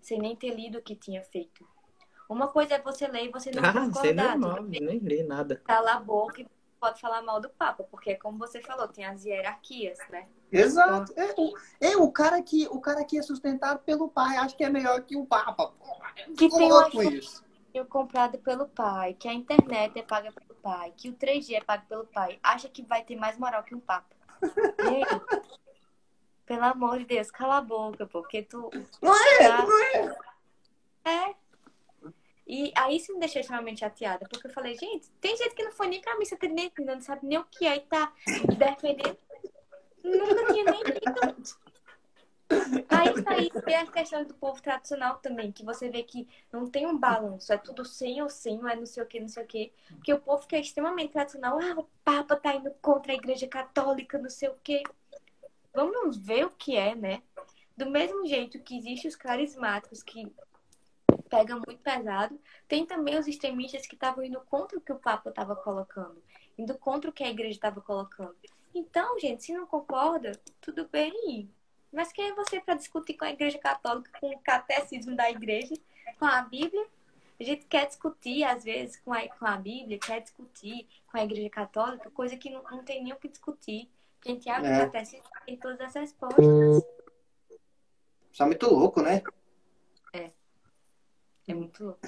sem 0.00 0.18
nem 0.18 0.36
ter 0.36 0.54
lido 0.54 0.78
o 0.78 0.82
que 0.82 0.94
tinha 0.94 1.22
feito. 1.22 1.66
Uma 2.28 2.48
coisa 2.48 2.74
é 2.74 2.82
você 2.82 3.06
ler 3.06 3.24
e 3.24 3.30
você 3.30 3.50
não 3.50 3.64
ah, 3.64 3.72
concordar. 3.72 4.38
Normal, 4.38 4.62
nem 4.64 4.98
li 4.98 5.22
nada. 5.22 5.56
Cala 5.64 5.94
a 5.94 6.00
boca 6.00 6.42
e 6.42 6.46
pode 6.78 7.00
falar 7.00 7.22
mal 7.22 7.40
do 7.40 7.48
Papa, 7.50 7.84
porque 7.84 8.14
como 8.16 8.38
você 8.38 8.60
falou, 8.60 8.86
tem 8.86 9.04
as 9.04 9.24
hierarquias, 9.24 9.98
né? 10.10 10.28
Exato. 10.52 11.12
É, 11.16 11.34
o, 11.36 11.52
é, 11.80 11.96
o, 11.96 12.10
cara 12.10 12.40
que, 12.42 12.66
o 12.68 12.80
cara 12.80 13.04
que 13.04 13.18
é 13.18 13.22
sustentado 13.22 13.80
pelo 13.80 14.08
pai 14.08 14.36
acho 14.36 14.56
que 14.56 14.64
é 14.64 14.70
melhor 14.70 15.02
que 15.02 15.16
o 15.16 15.26
Papa. 15.26 15.72
Que 16.36 16.48
tem 16.48 16.72
um 16.72 17.02
isso. 17.10 17.44
comprado 17.88 18.38
pelo 18.38 18.66
pai, 18.68 19.14
que 19.14 19.28
a 19.28 19.32
internet 19.32 19.98
é 19.98 20.02
paga 20.02 20.32
pelo 20.32 20.54
pai, 20.60 20.92
que 20.96 21.08
o 21.08 21.14
3G 21.14 21.54
é 21.54 21.60
pago 21.60 21.84
pelo 21.86 22.06
pai, 22.06 22.38
acha 22.42 22.68
que 22.68 22.82
vai 22.82 23.02
ter 23.02 23.16
mais 23.16 23.38
moral 23.38 23.62
que 23.62 23.74
um 23.74 23.80
Papa. 23.80 24.16
Pelo 26.48 26.64
amor 26.64 26.98
de 26.98 27.04
Deus, 27.04 27.30
cala 27.30 27.58
a 27.58 27.60
boca, 27.60 28.06
porque 28.06 28.42
tu. 28.42 28.70
Não 29.02 29.14
é, 29.14 29.48
não 29.48 29.84
é. 29.84 30.16
É. 31.04 31.34
E 32.46 32.72
aí 32.74 32.96
isso 32.96 33.12
me 33.12 33.20
deixou 33.20 33.40
extremamente 33.40 33.80
chateada, 33.80 34.26
porque 34.26 34.46
eu 34.46 34.52
falei, 34.52 34.74
gente, 34.74 35.10
tem 35.20 35.36
gente 35.36 35.54
que 35.54 35.62
não 35.62 35.72
foi 35.72 35.88
nem 35.88 36.00
pra 36.00 36.16
missa 36.16 36.38
tridente, 36.38 36.80
não 36.80 36.98
sabe 37.02 37.26
nem 37.26 37.36
o 37.36 37.44
que 37.44 37.66
é 37.66 37.76
e 37.76 37.80
tá 37.80 38.10
defendendo. 38.56 39.18
Nunca 40.02 40.52
tinha 40.54 40.64
nem 40.64 40.82
lido. 40.84 41.58
Aí 42.88 43.08
está 43.10 43.32
aí 43.32 43.50
tem 43.50 43.76
a 43.76 43.86
questão 43.86 44.24
do 44.24 44.32
povo 44.32 44.62
tradicional 44.62 45.16
também, 45.18 45.52
que 45.52 45.62
você 45.62 45.90
vê 45.90 46.02
que 46.02 46.26
não 46.50 46.66
tem 46.66 46.86
um 46.86 46.96
balanço, 46.96 47.52
é 47.52 47.58
tudo 47.58 47.84
sim 47.84 48.22
ou 48.22 48.30
sim, 48.30 48.56
não 48.56 48.70
é 48.70 48.74
não 48.74 48.86
sei 48.86 49.02
o 49.02 49.06
que, 49.06 49.20
não 49.20 49.28
sei 49.28 49.44
o 49.44 49.46
que. 49.46 49.70
Porque 49.90 50.14
o 50.14 50.18
povo 50.18 50.46
que 50.46 50.56
é 50.56 50.60
extremamente 50.60 51.12
tradicional, 51.12 51.58
ah, 51.60 51.78
o 51.78 51.86
Papa 52.02 52.36
tá 52.36 52.54
indo 52.54 52.70
contra 52.80 53.12
a 53.12 53.16
igreja 53.16 53.46
católica, 53.46 54.16
não 54.16 54.30
sei 54.30 54.48
o 54.48 54.56
que 54.64 54.82
vamos 55.72 56.16
ver 56.16 56.46
o 56.46 56.50
que 56.50 56.76
é, 56.76 56.94
né? 56.94 57.22
Do 57.76 57.88
mesmo 57.88 58.26
jeito 58.26 58.58
que 58.60 58.76
existem 58.76 59.08
os 59.08 59.16
carismáticos 59.16 60.02
que 60.02 60.32
pegam 61.28 61.62
muito 61.66 61.80
pesado, 61.80 62.38
tem 62.66 62.84
também 62.86 63.18
os 63.18 63.26
extremistas 63.26 63.86
que 63.86 63.94
estavam 63.94 64.24
indo 64.24 64.40
contra 64.42 64.78
o 64.78 64.80
que 64.80 64.92
o 64.92 64.98
Papa 64.98 65.30
estava 65.30 65.54
colocando, 65.54 66.22
indo 66.56 66.76
contra 66.76 67.10
o 67.10 67.12
que 67.12 67.22
a 67.22 67.30
igreja 67.30 67.52
estava 67.52 67.80
colocando. 67.80 68.34
Então, 68.74 69.18
gente, 69.18 69.44
se 69.44 69.52
não 69.52 69.66
concorda, 69.66 70.32
tudo 70.60 70.88
bem. 70.88 71.50
Mas 71.92 72.12
quem 72.12 72.28
é 72.28 72.34
você 72.34 72.60
para 72.60 72.74
discutir 72.74 73.14
com 73.14 73.24
a 73.24 73.30
Igreja 73.30 73.58
Católica, 73.58 74.10
com 74.20 74.30
o 74.30 74.38
catecismo 74.40 75.16
da 75.16 75.30
Igreja, 75.30 75.74
com 76.18 76.26
a 76.26 76.42
Bíblia? 76.42 76.86
A 77.40 77.44
gente 77.44 77.66
quer 77.66 77.86
discutir, 77.86 78.44
às 78.44 78.64
vezes, 78.64 79.00
com 79.00 79.12
a, 79.12 79.26
com 79.28 79.46
a 79.46 79.56
Bíblia, 79.56 79.98
quer 79.98 80.20
discutir 80.20 80.86
com 81.10 81.18
a 81.18 81.24
Igreja 81.24 81.48
Católica, 81.48 82.10
coisa 82.10 82.36
que 82.36 82.50
não, 82.50 82.62
não 82.64 82.84
tem 82.84 83.02
nem 83.02 83.12
o 83.12 83.16
que 83.16 83.28
discutir. 83.28 83.88
Gente 84.24 84.48
abre 84.50 84.68
é. 84.68 84.76
o 84.76 84.90
catecismo 84.90 85.26
e 85.42 85.46
tem 85.46 85.56
todas 85.56 85.80
as 85.80 85.94
respostas. 85.94 86.44
Isso 88.32 88.42
é 88.42 88.46
muito 88.46 88.68
louco, 88.68 89.02
né? 89.02 89.22
É. 90.12 90.30
É 91.46 91.54
muito 91.54 91.84
louco. 91.84 92.00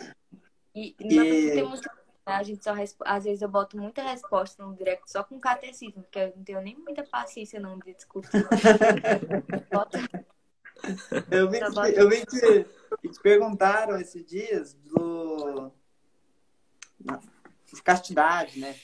E, 0.74 0.94
e... 0.98 1.08
tem 1.08 1.64
muito 1.64 1.88
a 2.26 2.42
gente 2.42 2.62
só 2.62 2.74
às 3.04 3.24
vezes 3.24 3.42
eu 3.42 3.48
boto 3.48 3.76
muita 3.76 4.02
resposta 4.02 4.64
no 4.64 4.76
direct 4.76 5.10
só 5.10 5.24
com 5.24 5.40
catecismo, 5.40 6.02
porque 6.02 6.18
eu 6.18 6.32
não 6.36 6.44
tenho 6.44 6.60
nem 6.60 6.78
muita 6.78 7.02
paciência 7.02 7.58
não 7.58 7.78
de 7.78 7.94
discutir. 7.94 8.30
eu 11.30 11.50
vi, 11.50 11.58
que, 11.58 12.00
eu 12.00 12.08
vi 12.08 12.26
que, 12.26 12.64
que 13.00 13.08
te 13.08 13.20
perguntaram 13.20 13.98
esses 13.98 14.24
dias 14.24 14.74
do 14.74 15.72
de 17.72 17.82
castidade, 17.82 18.60
né? 18.60 18.76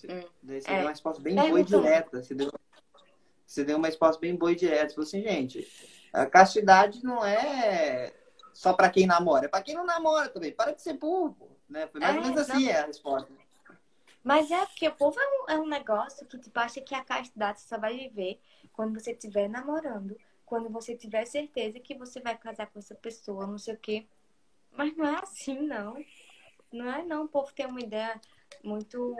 Você 0.00 0.70
é. 0.70 0.74
deu 0.74 0.80
uma 0.80 0.90
resposta 0.90 1.22
bem 1.22 1.34
boa 1.34 1.60
e 1.60 1.64
direta. 1.64 2.22
Você 2.22 2.34
deu, 2.34 2.52
você 3.46 3.64
deu 3.64 3.76
uma 3.76 3.86
resposta 3.86 4.20
bem 4.20 4.34
boa 4.34 4.52
e 4.52 4.56
direta. 4.56 4.88
Você 4.88 4.94
falou 4.94 5.06
assim, 5.06 5.22
gente, 5.22 6.00
a 6.12 6.26
castidade 6.26 7.04
não 7.04 7.24
é 7.24 8.12
só 8.52 8.72
para 8.72 8.90
quem 8.90 9.06
namora, 9.06 9.46
é 9.46 9.48
para 9.48 9.62
quem 9.62 9.74
não 9.74 9.84
namora 9.84 10.28
também. 10.28 10.52
Para 10.52 10.72
de 10.72 10.82
ser 10.82 10.94
burro. 10.94 11.56
Né? 11.68 11.86
Foi 11.86 12.00
mais 12.00 12.14
é, 12.14 12.18
ou 12.18 12.24
menos 12.24 12.40
assim 12.40 12.64
não... 12.64 12.70
é 12.70 12.80
a 12.80 12.86
resposta. 12.86 13.30
Mas 14.22 14.50
é 14.50 14.66
porque 14.66 14.86
o 14.86 14.94
povo 14.94 15.18
é 15.18 15.26
um, 15.26 15.54
é 15.54 15.58
um 15.58 15.66
negócio 15.66 16.26
que 16.26 16.38
tipo, 16.38 16.58
acha 16.58 16.80
que 16.80 16.94
a 16.94 17.02
castidade 17.02 17.60
só 17.62 17.78
vai 17.78 17.96
viver 17.96 18.38
quando 18.72 18.98
você 18.98 19.12
estiver 19.12 19.48
namorando, 19.48 20.16
quando 20.44 20.68
você 20.68 20.94
tiver 20.94 21.24
certeza 21.24 21.80
que 21.80 21.94
você 21.94 22.20
vai 22.20 22.36
casar 22.36 22.66
com 22.66 22.78
essa 22.78 22.94
pessoa, 22.94 23.46
não 23.46 23.58
sei 23.58 23.74
o 23.74 23.78
quê. 23.78 24.06
Mas 24.72 24.96
não 24.96 25.06
é 25.06 25.20
assim, 25.22 25.60
não. 25.62 25.96
Não 26.72 26.92
é 26.92 27.02
não. 27.02 27.24
O 27.24 27.28
povo 27.28 27.52
tem 27.54 27.66
uma 27.66 27.80
ideia 27.80 28.20
muito. 28.62 29.16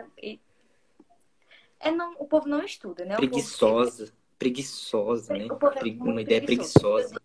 É, 1.81 1.91
não, 1.91 2.13
o 2.19 2.25
povo 2.25 2.47
não 2.47 2.63
estuda, 2.63 3.03
né? 3.05 3.15
Preguiçosa. 3.15 4.05
Tem... 4.05 4.15
Preguiçosa, 4.37 5.33
né? 5.33 5.47
É 5.47 6.03
uma 6.03 6.21
ideia 6.21 6.41
preguiçosa. 6.41 7.21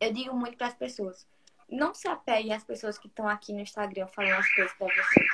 Eu 0.00 0.12
digo 0.12 0.34
muito 0.34 0.56
para 0.56 0.68
as 0.68 0.74
pessoas 0.74 1.26
não 1.72 1.94
se 1.94 2.06
apegue 2.06 2.52
às 2.52 2.62
pessoas 2.62 2.98
que 2.98 3.06
estão 3.08 3.26
aqui 3.26 3.52
no 3.52 3.60
Instagram 3.60 4.06
falando 4.06 4.34
as 4.34 4.54
coisas 4.54 4.72
pra 4.74 4.86
você. 4.88 5.26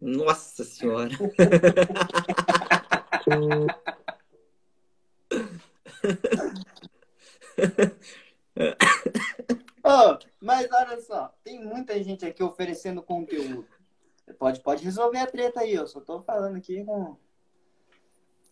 Nossa 0.00 0.64
senhora. 0.64 1.10
oh, 9.84 10.18
mas 10.40 10.68
olha 10.72 11.00
só, 11.02 11.32
tem 11.44 11.62
muita 11.64 12.02
gente 12.02 12.26
aqui 12.26 12.42
oferecendo 12.42 13.00
conteúdo. 13.02 13.64
Pode, 14.38 14.60
pode 14.60 14.84
resolver 14.84 15.18
a 15.18 15.26
treta 15.26 15.60
aí, 15.60 15.74
eu 15.74 15.86
só 15.86 16.00
tô 16.00 16.22
falando 16.22 16.56
aqui 16.56 16.84
com. 16.84 17.16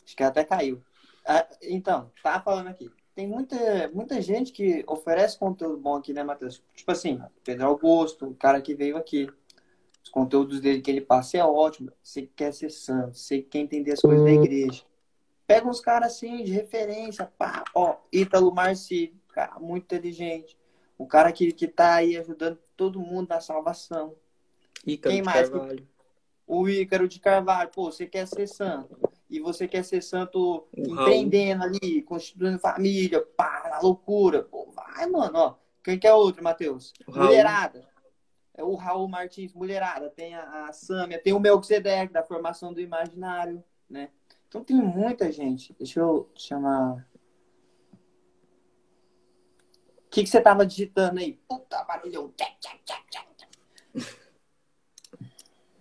Acho 0.04 0.16
que 0.16 0.22
até 0.22 0.44
caiu. 0.44 0.82
Ah, 1.26 1.46
então, 1.62 2.10
tá 2.22 2.40
falando 2.40 2.68
aqui 2.68 2.90
tem 3.18 3.26
muita, 3.26 3.90
muita 3.92 4.22
gente 4.22 4.52
que 4.52 4.84
oferece 4.86 5.36
conteúdo 5.36 5.76
bom 5.76 5.96
aqui, 5.96 6.12
né, 6.12 6.22
Matheus? 6.22 6.62
Tipo 6.72 6.92
assim, 6.92 7.20
Pedro 7.42 7.66
Augusto, 7.66 8.28
o 8.28 8.34
cara 8.36 8.62
que 8.62 8.76
veio 8.76 8.96
aqui. 8.96 9.28
Os 10.04 10.08
conteúdos 10.08 10.60
dele 10.60 10.80
que 10.80 10.88
ele 10.88 11.00
passa 11.00 11.36
é 11.36 11.44
ótimo. 11.44 11.90
Você 12.00 12.30
quer 12.36 12.52
ser 12.52 12.70
santo, 12.70 13.18
você 13.18 13.42
quer 13.42 13.58
entender 13.58 13.94
as 13.94 14.00
coisas 14.00 14.24
da 14.24 14.30
igreja. 14.30 14.84
Pega 15.48 15.66
uns 15.66 15.80
caras 15.80 16.12
assim, 16.12 16.44
de 16.44 16.52
referência, 16.52 17.26
pá, 17.36 17.64
ó, 17.74 17.96
Ítalo 18.12 18.54
Marci, 18.54 19.12
cara 19.34 19.58
muito 19.58 19.82
inteligente. 19.82 20.56
O 20.96 21.04
cara 21.04 21.32
que, 21.32 21.50
que 21.50 21.66
tá 21.66 21.96
aí 21.96 22.16
ajudando 22.16 22.56
todo 22.76 23.00
mundo 23.00 23.30
na 23.30 23.40
salvação. 23.40 24.14
Ícaro 24.86 25.14
Quem 25.14 25.22
mais? 25.22 25.48
Carvalho. 25.48 25.88
O 26.46 26.68
Ícaro 26.68 27.06
de 27.06 27.20
Carvalho, 27.20 27.70
pô, 27.70 27.92
você 27.92 28.06
quer 28.06 28.26
ser 28.26 28.46
santo 28.46 28.98
e 29.28 29.38
você 29.38 29.68
quer 29.68 29.84
ser 29.84 30.02
santo 30.02 30.66
empreendendo 30.74 31.62
ali, 31.62 32.02
constituindo 32.02 32.58
família, 32.58 33.20
pá, 33.36 33.68
na 33.70 33.80
loucura. 33.80 34.42
Pô, 34.42 34.70
vai, 34.70 35.06
mano, 35.06 35.38
ó. 35.38 35.54
Quem 35.84 35.98
que 35.98 36.06
é 36.06 36.14
outro, 36.14 36.42
Matheus? 36.42 36.92
Mulherada. 37.06 37.86
É 38.54 38.64
o 38.64 38.74
Raul 38.74 39.06
Martins, 39.08 39.52
mulherada. 39.52 40.10
Tem 40.10 40.34
a, 40.34 40.66
a 40.66 40.72
Sâmia, 40.72 41.20
tem 41.22 41.32
o 41.32 41.38
Melquisedeque, 41.38 42.12
da 42.12 42.24
formação 42.24 42.72
do 42.72 42.80
imaginário, 42.80 43.62
né? 43.88 44.10
Então 44.48 44.64
tem 44.64 44.76
muita 44.76 45.30
gente. 45.30 45.74
Deixa 45.78 46.00
eu 46.00 46.30
chamar. 46.34 47.06
O 49.98 50.10
que, 50.10 50.22
que 50.22 50.28
você 50.28 50.40
tava 50.40 50.64
digitando 50.64 51.20
aí? 51.20 51.34
Puta 51.46 51.84
barulhão. 51.84 52.32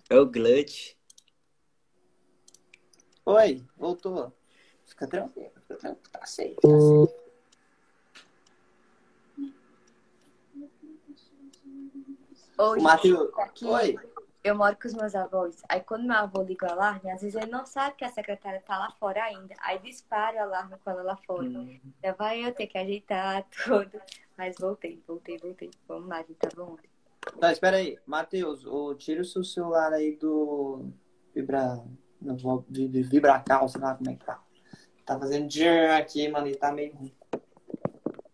É 0.10 0.18
o 0.18 0.26
Glutch. 0.26 0.96
Oi, 3.26 3.62
voltou. 3.76 4.34
Fica 4.86 5.06
tranquilo, 5.06 5.52
fica 5.62 5.76
tranquilo. 5.76 6.10
Tá 6.12 6.26
safe, 6.26 6.56
tá 6.56 6.70
safe. 6.70 7.28
Oi, 12.60 12.80
Matheus, 12.80 13.38
aqui, 13.38 13.66
Oi. 13.66 13.96
Eu 14.44 14.56
moro 14.56 14.78
com 14.82 14.88
os 14.88 14.94
meus 14.94 15.14
avós. 15.14 15.62
Aí 15.68 15.82
quando 15.82 16.08
meu 16.08 16.16
avô 16.16 16.42
liga 16.42 16.68
o 16.68 16.72
alarme, 16.72 17.12
às 17.12 17.22
vezes 17.22 17.36
ele 17.36 17.52
não 17.52 17.66
sabe 17.66 17.98
que 17.98 18.06
a 18.06 18.10
secretária 18.10 18.62
tá 18.62 18.80
lá 18.80 18.90
fora 18.92 19.22
ainda. 19.26 19.54
Aí 19.60 19.78
dispara 19.80 20.38
o 20.38 20.44
alarme 20.44 20.78
com 20.82 20.90
ela 20.90 21.04
lá 21.04 21.18
fora. 21.18 21.44
Hum. 21.44 21.80
Já 22.02 22.14
vai 22.14 22.46
eu 22.46 22.56
ter 22.56 22.68
que 22.68 22.78
ajeitar 22.78 23.46
tudo. 23.66 24.02
Mas 24.38 24.56
voltei, 24.58 25.04
voltei, 25.06 25.38
voltei. 25.38 25.70
Vamos 25.86 26.08
lá, 26.08 26.20
gente, 26.20 26.36
tá 26.36 26.50
bom? 26.56 26.78
Tá, 27.40 27.52
espera 27.52 27.78
aí. 27.78 27.98
Matheus, 28.06 28.66
tira 28.98 29.22
o 29.22 29.26
seu 29.26 29.44
celular 29.44 29.94
aí 29.94 30.16
do 30.16 30.92
Vibra 31.34 31.84
não 32.22 32.36
vou 32.36 32.66
vibrar 32.70 33.44
calça, 33.44 33.80
lá 33.80 33.96
como 33.96 34.10
é 34.10 34.16
que 34.16 34.26
tá. 34.26 34.42
Tá 35.06 35.18
fazendo 35.18 35.48
aqui, 35.98 36.28
mano, 36.28 36.48
e 36.48 36.56
tá 36.56 36.72
meio 36.72 36.94
ruim. 36.94 37.14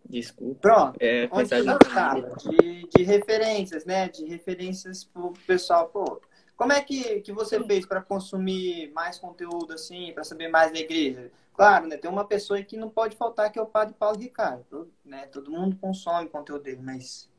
Desculpa. 0.06 0.60
Pronto. 0.62 0.98
É, 1.00 1.28
Onde 1.32 1.54
eu 1.54 1.80
tava? 1.80 2.36
De, 2.36 2.88
de 2.88 3.04
referências, 3.04 3.86
né? 3.86 4.08
De 4.10 4.26
referências 4.26 5.04
pro 5.04 5.34
pessoal. 5.46 5.90
Pô, 5.90 6.22
como 6.56 6.72
é 6.72 6.82
que, 6.82 7.22
que 7.22 7.32
você 7.32 7.64
fez 7.64 7.86
para 7.86 8.02
consumir 8.02 8.92
mais 8.94 9.20
conteúdo, 9.20 9.74
assim, 9.74 10.12
para 10.14 10.24
saber 10.24 10.48
mais 10.50 10.72
da 10.72 10.80
igreja? 10.80 11.32
Claro, 11.54 11.88
né? 11.88 11.98
Tem 11.98 12.10
uma 12.10 12.26
pessoa 12.26 12.62
que 12.64 12.78
não 12.78 12.90
pode 12.90 13.16
faltar, 13.16 13.52
que 13.52 13.60
é 13.60 13.62
o 13.62 13.68
padre 13.68 13.96
Paulo 13.98 14.18
Ricardo. 14.18 14.92
Né? 15.06 15.28
Todo 15.28 15.52
mundo 15.52 15.76
consome 15.78 16.30
conteúdo 16.30 16.64
dele, 16.64 16.82
mas 16.82 17.30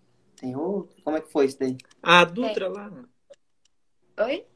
tem 0.45 0.55
outro? 0.55 1.03
Como 1.03 1.17
é 1.17 1.21
que 1.23 1.33
foi 1.33 1.47
isso 1.47 1.59
daí? 1.59 1.79
A 2.03 2.25
Dutra 2.25 2.67
é. 2.67 2.69
lá. 2.69 2.93
Oi? 4.19 4.47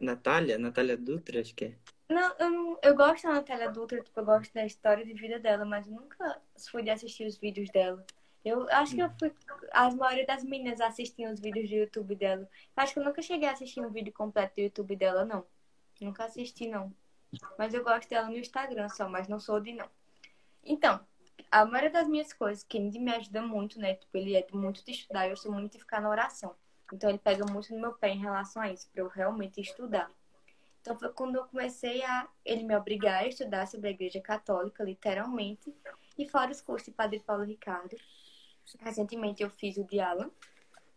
Natália? 0.00 0.58
Natália 0.58 0.96
Dutra, 0.96 1.40
acho 1.40 1.54
que 1.54 1.64
é. 1.66 1.74
Não, 2.10 2.34
eu, 2.38 2.50
não, 2.50 2.78
eu 2.82 2.94
gosto 2.94 3.24
da 3.24 3.34
Natália 3.34 3.70
Dutra, 3.70 4.02
tipo, 4.02 4.20
eu 4.20 4.24
gosto 4.24 4.52
da 4.52 4.66
história 4.66 5.04
de 5.04 5.14
vida 5.14 5.38
dela, 5.38 5.64
mas 5.64 5.86
nunca 5.86 6.40
fui 6.70 6.82
de 6.82 6.90
assistir 6.90 7.26
os 7.26 7.38
vídeos 7.38 7.70
dela. 7.70 8.04
Eu 8.44 8.68
acho 8.70 8.94
que 8.94 9.02
eu 9.02 9.10
fui. 9.18 9.32
As 9.72 9.94
maioria 9.94 10.26
das 10.26 10.44
meninas 10.44 10.80
assistiam 10.80 11.32
os 11.32 11.40
vídeos 11.40 11.68
do 11.68 11.76
YouTube 11.76 12.14
dela. 12.14 12.48
Acho 12.76 12.94
que 12.94 12.98
eu 12.98 13.04
nunca 13.04 13.20
cheguei 13.22 13.48
a 13.48 13.52
assistir 13.52 13.80
um 13.80 13.90
vídeo 13.90 14.12
completo 14.12 14.54
do 14.56 14.62
YouTube 14.62 14.96
dela, 14.96 15.24
não. 15.24 15.44
Nunca 16.00 16.24
assisti, 16.24 16.68
não. 16.68 16.92
Mas 17.58 17.74
eu 17.74 17.82
gosto 17.84 18.08
dela 18.08 18.28
no 18.28 18.38
Instagram 18.38 18.88
só, 18.88 19.08
mas 19.08 19.28
não 19.28 19.38
sou 19.38 19.60
de 19.60 19.72
não. 19.72 19.88
Então, 20.64 21.00
a 21.50 21.64
maioria 21.64 21.90
das 21.90 22.08
minhas 22.08 22.32
coisas, 22.32 22.64
que 22.64 22.78
me 22.78 23.12
ajuda 23.12 23.42
muito, 23.42 23.78
né? 23.78 23.94
Tipo, 23.94 24.16
ele 24.16 24.36
é 24.36 24.46
muito 24.52 24.84
de 24.84 24.90
estudar, 24.90 25.28
eu 25.28 25.36
sou 25.36 25.52
muito 25.52 25.72
de 25.72 25.78
ficar 25.78 26.00
na 26.00 26.10
oração. 26.10 26.54
Então 26.92 27.08
ele 27.08 27.18
pega 27.18 27.44
muito 27.50 27.72
no 27.74 27.80
meu 27.80 27.92
pé 27.92 28.10
em 28.10 28.18
relação 28.18 28.62
a 28.62 28.70
isso, 28.70 28.88
para 28.90 29.02
eu 29.02 29.08
realmente 29.08 29.60
estudar. 29.60 30.10
Então 30.80 30.98
foi 30.98 31.12
quando 31.12 31.36
eu 31.36 31.44
comecei 31.44 32.02
a 32.02 32.28
ele 32.44 32.64
me 32.64 32.74
obrigar 32.74 33.22
a 33.22 33.26
estudar 33.26 33.66
sobre 33.66 33.88
a 33.88 33.90
Igreja 33.90 34.20
Católica, 34.20 34.82
literalmente, 34.82 35.74
e 36.16 36.26
fora 36.26 36.50
os 36.50 36.60
cursos 36.60 36.86
de 36.86 36.92
Padre 36.92 37.20
Paulo 37.20 37.44
Ricardo. 37.44 37.96
Recentemente 38.80 39.42
eu 39.42 39.50
fiz 39.50 39.76
o 39.76 39.84
de 39.84 40.00
Alan, 40.00 40.30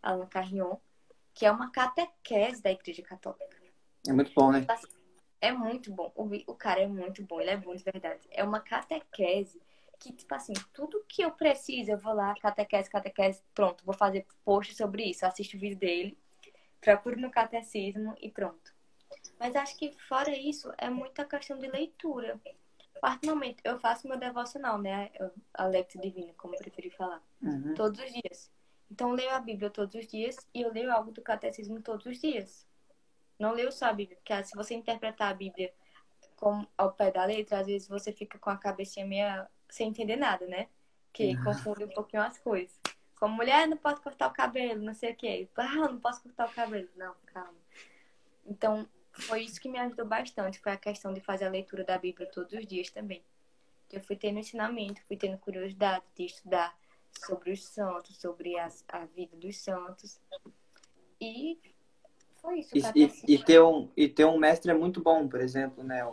Alan 0.01 0.27
Carrion, 0.27 0.77
que 1.33 1.45
é 1.45 1.51
uma 1.51 1.71
catequese 1.71 2.61
da 2.61 2.71
Igreja 2.71 3.01
Católica. 3.01 3.57
É 4.07 4.13
muito 4.13 4.31
bom, 4.33 4.51
né? 4.51 4.65
É 5.39 5.51
muito 5.51 5.91
bom. 5.91 6.11
O, 6.15 6.29
o 6.51 6.55
cara 6.55 6.81
é 6.81 6.87
muito 6.87 7.23
bom, 7.23 7.41
ele 7.41 7.49
é 7.49 7.57
bom 7.57 7.75
de 7.75 7.83
verdade. 7.83 8.27
É 8.31 8.43
uma 8.43 8.59
catequese 8.59 9.61
que, 10.01 10.11
tipo 10.11 10.33
assim, 10.33 10.53
tudo 10.73 11.05
que 11.07 11.21
eu 11.21 11.31
preciso, 11.31 11.91
eu 11.91 11.97
vou 11.97 12.13
lá, 12.13 12.33
catequese, 12.41 12.89
catequese, 12.89 13.43
pronto, 13.53 13.85
vou 13.85 13.93
fazer 13.93 14.25
post 14.43 14.75
sobre 14.75 15.03
isso, 15.03 15.25
assisto 15.25 15.55
o 15.55 15.59
vídeo 15.59 15.77
dele, 15.77 16.17
procuro 16.81 17.21
no 17.21 17.29
catecismo 17.29 18.15
e 18.19 18.29
pronto. 18.31 18.73
Mas 19.39 19.55
acho 19.55 19.77
que 19.77 19.91
fora 20.07 20.35
isso, 20.35 20.73
é 20.79 20.89
muita 20.89 21.23
questão 21.23 21.57
de 21.59 21.67
leitura. 21.67 22.41
Particularmente, 22.99 23.61
eu 23.63 23.77
faço 23.79 24.07
meu 24.07 24.17
devocional, 24.17 24.79
né? 24.79 25.11
A 25.53 25.65
Lectio 25.65 26.01
Divina, 26.01 26.33
como 26.35 26.55
eu 26.55 26.59
preferi 26.59 26.89
falar. 26.89 27.21
Uhum. 27.41 27.75
Todos 27.75 27.99
os 28.01 28.11
dias. 28.11 28.51
Então, 28.89 29.09
eu 29.09 29.15
leio 29.15 29.31
a 29.31 29.39
Bíblia 29.39 29.69
todos 29.69 29.93
os 29.95 30.07
dias 30.07 30.35
e 30.53 30.61
eu 30.61 30.71
leio 30.71 30.91
algo 30.91 31.11
do 31.11 31.21
catecismo 31.21 31.79
todos 31.81 32.05
os 32.07 32.19
dias. 32.19 32.67
Não 33.37 33.53
leio 33.53 33.71
só 33.71 33.85
a 33.85 33.93
Bíblia, 33.93 34.17
porque 34.17 34.43
se 34.43 34.55
você 34.55 34.73
interpretar 34.73 35.31
a 35.31 35.33
Bíblia 35.33 35.71
como 36.35 36.67
ao 36.77 36.91
pé 36.91 37.11
da 37.11 37.23
letra, 37.25 37.59
às 37.59 37.67
vezes 37.67 37.87
você 37.87 38.11
fica 38.11 38.39
com 38.39 38.49
a 38.49 38.57
cabecinha 38.57 39.05
meio 39.05 39.47
sem 39.71 39.89
entender 39.89 40.15
nada, 40.17 40.45
né? 40.45 40.67
Que 41.11 41.35
Uhum. 41.35 41.43
confunde 41.43 41.83
um 41.85 41.89
pouquinho 41.89 42.21
as 42.21 42.37
coisas. 42.37 42.79
Como 43.19 43.35
mulher, 43.35 43.67
não 43.67 43.77
posso 43.77 44.01
cortar 44.01 44.27
o 44.27 44.33
cabelo, 44.33 44.81
não 44.81 44.93
sei 44.93 45.11
o 45.11 45.15
quê. 45.15 45.47
Ah, 45.55 45.75
não 45.89 45.99
posso 45.99 46.21
cortar 46.23 46.47
o 46.47 46.51
cabelo. 46.53 46.87
Não, 46.95 47.15
calma. 47.27 47.57
Então, 48.45 48.87
foi 49.11 49.43
isso 49.43 49.59
que 49.61 49.69
me 49.69 49.77
ajudou 49.77 50.05
bastante. 50.05 50.59
Foi 50.59 50.71
a 50.71 50.77
questão 50.77 51.13
de 51.13 51.21
fazer 51.21 51.45
a 51.45 51.49
leitura 51.49 51.83
da 51.83 51.97
Bíblia 51.97 52.27
todos 52.27 52.51
os 52.53 52.65
dias 52.65 52.89
também. 52.89 53.23
Eu 53.91 54.01
fui 54.01 54.15
tendo 54.15 54.39
ensinamento, 54.39 55.01
fui 55.07 55.17
tendo 55.17 55.37
curiosidade 55.37 56.03
de 56.15 56.25
estudar 56.25 56.75
sobre 57.25 57.51
os 57.51 57.63
santos, 57.63 58.17
sobre 58.17 58.57
as, 58.57 58.83
a 58.87 59.05
vida 59.05 59.35
dos 59.35 59.57
santos. 59.57 60.19
E 61.19 61.59
foi 62.41 62.59
isso. 62.59 62.75
E, 62.75 62.81
pra 62.81 62.89
e, 62.89 62.93
ter- 63.07 63.23
e 63.27 63.37
ter 63.43 63.61
um, 63.61 63.91
e 63.95 64.07
ter 64.07 64.25
um 64.25 64.37
mestre 64.39 64.71
é 64.71 64.73
muito 64.73 65.01
bom, 65.01 65.27
por 65.27 65.41
exemplo, 65.41 65.83
né? 65.83 66.09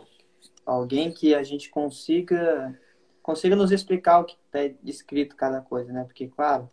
Alguém 0.65 1.11
que 1.11 1.33
a 1.33 1.41
gente 1.41 1.69
consiga 1.69 2.79
consiga 3.21 3.55
nos 3.55 3.71
explicar 3.71 4.19
o 4.19 4.25
que 4.25 4.37
está 4.45 4.75
escrito 4.83 5.35
cada 5.35 5.61
coisa, 5.61 5.91
né? 5.91 6.03
Porque, 6.03 6.27
claro, 6.27 6.69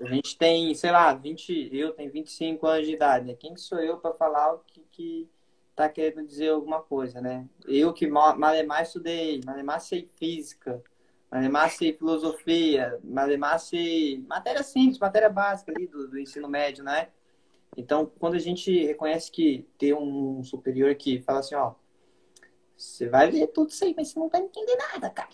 a 0.00 0.06
gente 0.06 0.36
tem, 0.36 0.74
sei 0.74 0.90
lá, 0.90 1.12
20, 1.14 1.68
eu 1.72 1.92
tenho 1.92 2.10
25 2.12 2.66
anos 2.66 2.86
de 2.86 2.94
idade, 2.94 3.26
né? 3.26 3.34
Quem 3.34 3.54
que 3.54 3.60
sou 3.60 3.78
eu 3.80 3.98
para 3.98 4.14
falar 4.14 4.54
o 4.54 4.58
que, 4.60 4.80
que 4.90 5.28
tá 5.74 5.88
querendo 5.88 6.26
dizer 6.26 6.50
alguma 6.50 6.80
coisa, 6.80 7.20
né? 7.20 7.48
Eu 7.66 7.92
que 7.92 8.06
ma- 8.06 8.34
malemar 8.34 8.82
estudei, 8.82 9.40
malemar 9.44 9.80
sei 9.80 10.10
física, 10.16 10.82
malemar 11.30 11.70
sei 11.70 11.92
filosofia, 11.92 12.98
malemar 13.02 13.58
sei 13.58 14.24
matéria 14.28 14.62
simples, 14.62 14.98
matéria 14.98 15.30
básica 15.30 15.72
ali 15.72 15.86
do, 15.86 16.08
do 16.08 16.18
ensino 16.18 16.48
médio, 16.48 16.84
né? 16.84 17.08
Então, 17.76 18.10
quando 18.18 18.34
a 18.34 18.38
gente 18.38 18.86
reconhece 18.86 19.30
que 19.30 19.66
tem 19.78 19.94
um 19.94 20.42
superior 20.42 20.94
que 20.96 21.22
fala 21.22 21.38
assim, 21.38 21.54
ó, 21.54 21.74
você 22.80 23.08
vai 23.08 23.30
ver 23.30 23.46
tudo 23.48 23.70
isso 23.70 23.84
aí, 23.84 23.94
mas 23.96 24.08
você 24.08 24.18
não 24.18 24.28
vai 24.28 24.40
entender 24.40 24.76
nada, 24.76 25.10
cara. 25.10 25.28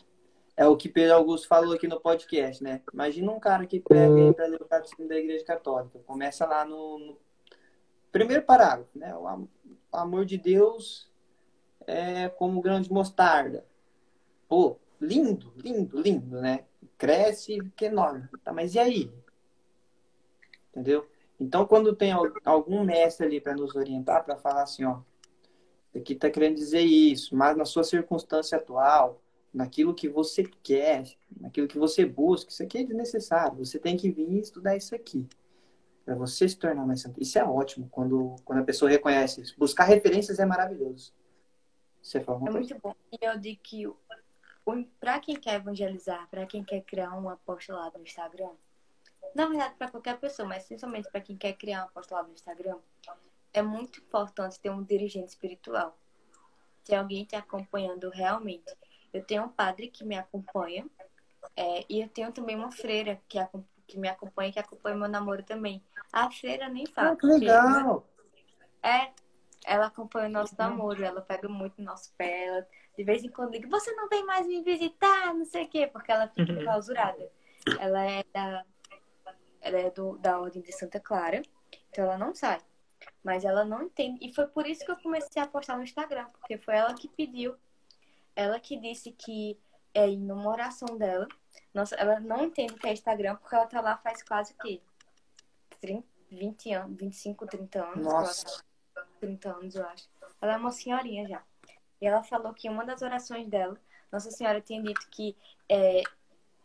É 0.56 0.66
o 0.66 0.76
que 0.76 0.88
Pedro 0.88 1.14
Augusto 1.16 1.46
falou 1.48 1.74
aqui 1.74 1.86
no 1.86 2.00
podcast, 2.00 2.62
né? 2.64 2.80
Imagina 2.92 3.30
um 3.30 3.38
cara 3.38 3.66
que 3.66 3.78
pega 3.78 4.14
aí 4.14 4.34
para 4.34 4.46
ler 4.46 4.62
o 4.62 4.64
catecismo 4.64 5.06
da 5.06 5.16
Igreja 5.16 5.44
Católica. 5.44 5.98
Começa 6.06 6.46
lá 6.46 6.64
no, 6.64 6.98
no 6.98 7.18
primeiro 8.10 8.42
parágrafo, 8.42 8.98
né? 8.98 9.14
O, 9.14 9.28
am- 9.28 9.48
o 9.92 9.96
amor 9.96 10.24
de 10.24 10.38
Deus 10.38 11.10
é 11.86 12.28
como 12.30 12.62
grão 12.62 12.80
de 12.80 12.90
mostarda. 12.90 13.66
Pô, 14.48 14.78
lindo, 15.00 15.52
lindo, 15.56 16.00
lindo, 16.00 16.40
né? 16.40 16.64
Cresce, 16.96 17.58
que 17.76 17.84
enorme. 17.84 18.26
Tá, 18.42 18.50
mas 18.52 18.74
e 18.74 18.78
aí? 18.78 19.12
Entendeu? 20.70 21.06
Então, 21.38 21.66
quando 21.66 21.94
tem 21.94 22.12
al- 22.12 22.32
algum 22.44 22.82
mestre 22.82 23.26
ali 23.26 23.40
para 23.40 23.54
nos 23.54 23.74
orientar, 23.76 24.24
para 24.24 24.36
falar 24.36 24.62
assim, 24.62 24.84
ó, 24.84 25.00
aqui 25.98 26.12
está 26.12 26.30
querendo 26.30 26.56
dizer 26.56 26.80
isso, 26.80 27.34
mas 27.34 27.56
na 27.56 27.64
sua 27.64 27.84
circunstância 27.84 28.58
atual, 28.58 29.20
naquilo 29.52 29.94
que 29.94 30.08
você 30.08 30.44
quer, 30.62 31.04
naquilo 31.40 31.66
que 31.66 31.78
você 31.78 32.04
busca, 32.04 32.50
isso 32.50 32.62
aqui 32.62 32.78
é 32.78 32.84
desnecessário. 32.84 33.64
Você 33.64 33.78
tem 33.78 33.96
que 33.96 34.10
vir 34.10 34.38
estudar 34.38 34.76
isso 34.76 34.94
aqui 34.94 35.26
para 36.04 36.14
você 36.14 36.48
se 36.48 36.56
tornar 36.56 36.86
mais 36.86 37.00
santo. 37.00 37.20
Isso 37.20 37.36
é 37.36 37.44
ótimo 37.44 37.88
quando, 37.90 38.36
quando 38.44 38.60
a 38.60 38.64
pessoa 38.64 38.88
reconhece 38.88 39.40
isso. 39.40 39.54
Buscar 39.58 39.84
referências 39.84 40.38
é 40.38 40.46
maravilhoso. 40.46 41.12
Você 42.00 42.20
fala 42.20 42.46
É 42.46 42.50
muito 42.52 42.78
bom. 42.80 42.94
E 43.10 43.24
eu 43.24 43.36
digo 43.38 43.60
que 43.60 43.92
pra 45.00 45.18
quem 45.18 45.34
quer 45.34 45.54
evangelizar, 45.54 46.28
pra 46.30 46.46
quem 46.46 46.62
quer 46.62 46.82
criar 46.82 47.12
um 47.18 47.28
apostolado 47.28 47.98
no 47.98 48.04
Instagram, 48.04 48.52
na 49.34 49.46
verdade 49.46 49.74
pra 49.76 49.90
qualquer 49.90 50.18
pessoa, 50.18 50.48
mas 50.48 50.64
principalmente 50.64 51.10
pra 51.10 51.20
quem 51.20 51.36
quer 51.36 51.54
criar 51.54 51.82
um 51.82 51.86
apostolado 51.86 52.28
no 52.28 52.34
Instagram, 52.34 52.78
é 53.58 53.62
muito 53.62 54.00
importante 54.00 54.60
ter 54.60 54.70
um 54.70 54.82
dirigente 54.82 55.28
espiritual. 55.28 55.96
Ter 56.84 56.96
alguém 56.96 57.24
te 57.24 57.36
acompanhando 57.36 58.10
realmente. 58.10 58.76
Eu 59.12 59.24
tenho 59.24 59.44
um 59.44 59.48
padre 59.48 59.88
que 59.88 60.04
me 60.04 60.16
acompanha 60.16 60.86
é, 61.56 61.84
e 61.88 62.00
eu 62.00 62.08
tenho 62.08 62.32
também 62.32 62.56
uma 62.56 62.70
freira 62.70 63.20
que, 63.28 63.38
que 63.86 63.98
me 63.98 64.08
acompanha, 64.08 64.52
que 64.52 64.58
acompanha 64.58 64.96
meu 64.96 65.08
namoro 65.08 65.42
também. 65.42 65.82
A 66.12 66.30
freira 66.30 66.68
nem 66.68 66.86
fala. 66.86 67.12
Ah, 67.12 67.16
que 67.16 67.26
legal! 67.26 68.06
É, 68.82 69.12
ela 69.64 69.86
acompanha 69.86 70.28
o 70.28 70.32
nosso 70.32 70.54
namoro, 70.56 71.02
ela 71.02 71.20
pega 71.20 71.48
muito 71.48 71.78
no 71.78 71.84
nosso 71.86 72.12
pé, 72.14 72.46
ela 72.46 72.68
de 72.96 73.04
vez 73.04 73.22
em 73.24 73.28
quando 73.28 73.52
liga, 73.52 73.68
você 73.68 73.92
não 73.92 74.08
vem 74.08 74.24
mais 74.24 74.46
me 74.46 74.62
visitar, 74.62 75.34
não 75.34 75.44
sei 75.44 75.64
o 75.64 75.68
quê, 75.68 75.86
porque 75.86 76.10
ela 76.10 76.28
fica 76.28 76.52
Uhum. 76.52 76.62
clausurada. 76.64 77.30
Ela 77.78 78.04
é 78.10 78.24
da, 78.32 78.64
ela 79.60 79.78
é 79.78 79.90
do, 79.90 80.16
da 80.18 80.40
Ordem 80.40 80.62
de 80.62 80.72
Santa 80.72 80.98
Clara, 81.00 81.42
então 81.90 82.04
ela 82.04 82.16
não 82.16 82.34
sai. 82.34 82.60
Mas 83.22 83.44
ela 83.44 83.64
não 83.64 83.82
entende. 83.82 84.24
E 84.24 84.32
foi 84.32 84.46
por 84.46 84.66
isso 84.66 84.84
que 84.84 84.90
eu 84.90 84.96
comecei 84.96 85.42
a 85.42 85.46
postar 85.46 85.76
no 85.76 85.82
Instagram, 85.82 86.26
porque 86.26 86.56
foi 86.58 86.76
ela 86.76 86.94
que 86.94 87.08
pediu. 87.08 87.56
Ela 88.34 88.60
que 88.60 88.76
disse 88.76 89.10
que 89.12 89.58
é 89.92 90.06
em 90.08 90.30
uma 90.30 90.50
oração 90.50 90.96
dela. 90.96 91.26
Nossa, 91.72 91.94
ela 91.96 92.20
não 92.20 92.44
entende 92.44 92.74
o 92.74 92.78
que 92.78 92.86
é 92.86 92.92
Instagram, 92.92 93.36
porque 93.36 93.54
ela 93.54 93.66
tá 93.66 93.80
lá 93.80 93.96
faz 93.96 94.22
quase 94.22 94.52
o 94.52 94.56
quê? 94.56 94.80
30, 95.80 96.06
20 96.30 96.72
anos, 96.72 96.96
25, 96.98 97.46
30 97.46 97.84
anos. 97.84 98.04
Nossa. 98.04 98.64
tá 98.94 99.06
30 99.20 99.50
anos, 99.50 99.74
eu 99.74 99.86
acho. 99.86 100.08
Ela 100.40 100.54
é 100.54 100.56
uma 100.56 100.70
senhorinha 100.70 101.26
já. 101.26 101.42
E 102.00 102.06
ela 102.06 102.22
falou 102.22 102.52
que 102.52 102.68
em 102.68 102.70
uma 102.70 102.84
das 102.84 103.02
orações 103.02 103.48
dela, 103.48 103.78
Nossa 104.12 104.30
Senhora 104.30 104.60
tinha 104.60 104.82
dito 104.82 105.08
que 105.10 105.36
é, 105.68 106.02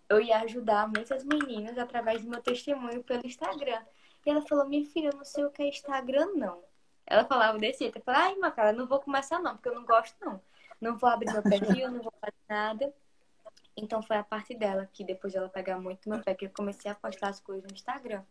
eu 0.09 0.19
ia 0.19 0.39
ajudar 0.41 0.87
muitas 0.87 1.23
meninas 1.23 1.77
através 1.77 2.21
do 2.21 2.29
meu 2.29 2.41
testemunho 2.41 3.03
pelo 3.03 3.25
Instagram. 3.25 3.81
E 4.25 4.29
ela 4.29 4.41
falou, 4.41 4.67
minha 4.67 4.85
filha, 4.85 5.09
eu 5.09 5.17
não 5.17 5.25
sei 5.25 5.43
o 5.45 5.51
que 5.51 5.63
é 5.63 5.67
Instagram, 5.69 6.27
não. 6.35 6.63
Ela 7.05 7.25
falava 7.25 7.57
desse 7.57 7.79
jeito. 7.79 7.97
Eu 7.97 8.03
falei, 8.03 8.21
ai, 8.21 8.35
minha 8.35 8.51
cara, 8.51 8.71
não 8.71 8.87
vou 8.87 8.99
começar 8.99 9.39
não, 9.39 9.55
porque 9.55 9.69
eu 9.69 9.75
não 9.75 9.85
gosto, 9.85 10.15
não. 10.21 10.41
Não 10.79 10.97
vou 10.97 11.09
abrir 11.09 11.31
meu 11.31 11.43
perfil, 11.43 11.91
não 11.91 12.01
vou 12.01 12.13
fazer 12.19 12.33
nada. 12.49 12.93
Então 13.75 14.01
foi 14.01 14.17
a 14.17 14.23
parte 14.23 14.53
dela, 14.55 14.89
que 14.91 15.03
depois 15.03 15.33
dela 15.33 15.49
pegar 15.49 15.79
muito 15.79 16.09
meu 16.09 16.21
pé, 16.21 16.35
que 16.35 16.45
eu 16.45 16.51
comecei 16.55 16.91
a 16.91 16.95
postar 16.95 17.29
as 17.29 17.39
coisas 17.39 17.63
no 17.69 17.73
Instagram. 17.73 18.23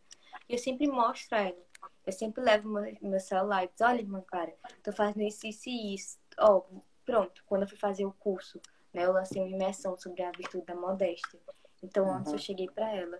E 0.48 0.54
eu 0.54 0.58
sempre 0.58 0.86
mostro 0.86 1.36
a 1.36 1.40
ela. 1.42 1.70
Eu 2.06 2.12
sempre 2.12 2.42
levo 2.42 2.68
meu, 2.68 2.96
meu 3.00 3.20
celular 3.20 3.64
e 3.64 3.68
diz, 3.68 3.80
olha, 3.80 4.00
irmã 4.00 4.22
Clara, 4.26 4.54
tô 4.82 4.92
fazendo 4.92 5.22
isso, 5.22 5.46
isso 5.46 5.68
e 5.68 5.94
isso. 5.94 6.18
Ó, 6.38 6.62
pronto, 7.04 7.42
quando 7.46 7.62
eu 7.62 7.68
fui 7.68 7.78
fazer 7.78 8.04
o 8.04 8.12
curso, 8.12 8.60
né, 8.92 9.04
eu 9.04 9.12
lancei 9.12 9.40
uma 9.42 9.50
imersão 9.50 9.96
sobre 9.96 10.22
a 10.22 10.30
virtude 10.30 10.64
da 10.64 10.74
modéstia. 10.74 11.38
Então, 11.82 12.10
antes 12.10 12.28
Uhum. 12.28 12.34
eu 12.34 12.38
cheguei 12.38 12.68
pra 12.68 12.90
ela, 12.94 13.18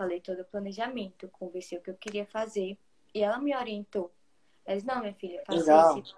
falei 0.00 0.18
todo 0.18 0.40
o 0.40 0.44
planejamento, 0.46 1.28
conversei 1.28 1.76
o 1.76 1.82
que 1.82 1.90
eu 1.90 1.94
queria 1.94 2.24
fazer, 2.24 2.78
e 3.14 3.22
ela 3.22 3.38
me 3.38 3.54
orientou. 3.54 4.10
Ela 4.64 4.76
disse, 4.76 4.86
não, 4.86 5.00
minha 5.00 5.12
filha, 5.12 5.42
faça 5.46 5.58
Legal. 5.58 5.98
isso. 5.98 6.16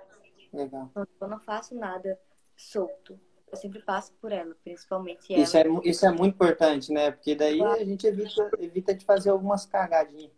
Legal. 0.53 0.91
Eu 1.21 1.27
não 1.29 1.41
faço 1.41 1.75
nada 1.75 2.17
solto. 2.57 3.19
Eu 3.51 3.57
sempre 3.57 3.83
passo 3.83 4.13
por 4.21 4.31
ela, 4.31 4.55
principalmente 4.63 5.35
ela. 5.35 5.43
Isso 5.43 5.57
é, 5.57 5.65
isso 5.83 6.07
é 6.07 6.11
muito 6.13 6.35
importante, 6.35 6.93
né? 6.93 7.11
Porque 7.11 7.35
daí 7.35 7.59
Claro. 7.59 7.81
a 7.81 7.85
gente 7.85 8.07
evita, 8.07 8.51
evita 8.61 8.95
de 8.95 9.05
fazer 9.05 9.31
algumas 9.31 9.67
cagadinhas. 9.67 10.31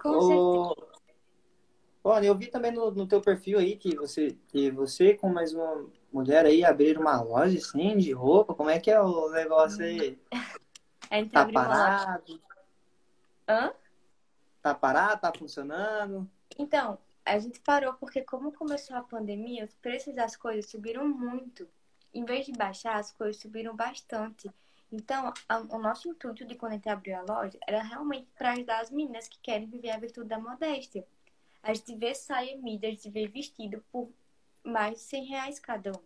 Com 0.00 0.20
certeza. 0.20 0.38
Ô, 0.40 0.76
Olha, 2.04 2.26
eu 2.26 2.36
vi 2.36 2.46
também 2.48 2.70
no, 2.72 2.90
no 2.92 3.06
teu 3.06 3.20
perfil 3.20 3.58
aí 3.58 3.76
que 3.76 3.96
você, 3.96 4.36
que 4.48 4.70
você 4.70 5.14
com 5.14 5.28
mais 5.28 5.52
uma 5.52 5.86
mulher 6.12 6.46
aí 6.46 6.64
abriram 6.64 7.00
uma 7.00 7.20
loja 7.20 7.58
assim 7.58 7.96
de 7.96 8.12
roupa. 8.12 8.54
Como 8.54 8.70
é 8.70 8.78
que 8.78 8.90
é 8.90 9.00
o 9.00 9.28
negócio 9.30 9.84
aí? 9.84 10.18
A 11.10 11.16
gente 11.16 11.30
Tá 11.32 11.42
abriu 11.42 11.60
uma 11.60 11.68
loja. 11.68 12.40
Hã? 13.48 13.72
Tá 14.62 14.74
parado? 14.74 15.20
Tá 15.20 15.32
funcionando? 15.36 16.28
Então, 16.58 16.98
a 17.24 17.38
gente 17.38 17.60
parou 17.60 17.94
porque 17.94 18.22
como 18.22 18.52
começou 18.52 18.96
a 18.96 19.02
pandemia, 19.02 19.64
os 19.64 19.74
preços 19.74 20.14
das 20.14 20.36
coisas 20.36 20.70
subiram 20.70 21.06
muito. 21.08 21.68
Em 22.14 22.24
vez 22.24 22.46
de 22.46 22.52
baixar, 22.52 22.96
as 22.96 23.10
coisas 23.10 23.40
subiram 23.40 23.74
bastante. 23.74 24.50
Então, 24.90 25.32
a- 25.48 25.58
o 25.58 25.78
nosso 25.78 26.08
intuito 26.08 26.44
de 26.44 26.54
quando 26.54 26.72
a 26.72 26.74
gente 26.74 26.88
abriu 26.88 27.16
a 27.16 27.22
loja 27.22 27.58
era 27.66 27.82
realmente 27.82 28.28
para 28.36 28.52
ajudar 28.52 28.80
as 28.80 28.90
meninas 28.90 29.26
que 29.26 29.38
querem 29.40 29.66
viver 29.66 29.90
a 29.90 29.98
virtude 29.98 30.28
da 30.28 30.38
modéstia. 30.38 31.04
A 31.62 31.72
gente 31.72 31.96
vê 31.96 32.14
saia 32.14 32.56
mídia, 32.58 32.88
a 32.88 32.92
gente 32.92 33.08
vê 33.08 33.26
vestido 33.26 33.82
por 33.90 34.10
mais 34.62 34.94
de 34.96 35.00
100 35.00 35.24
reais 35.24 35.58
cada 35.58 35.90
um. 35.90 36.02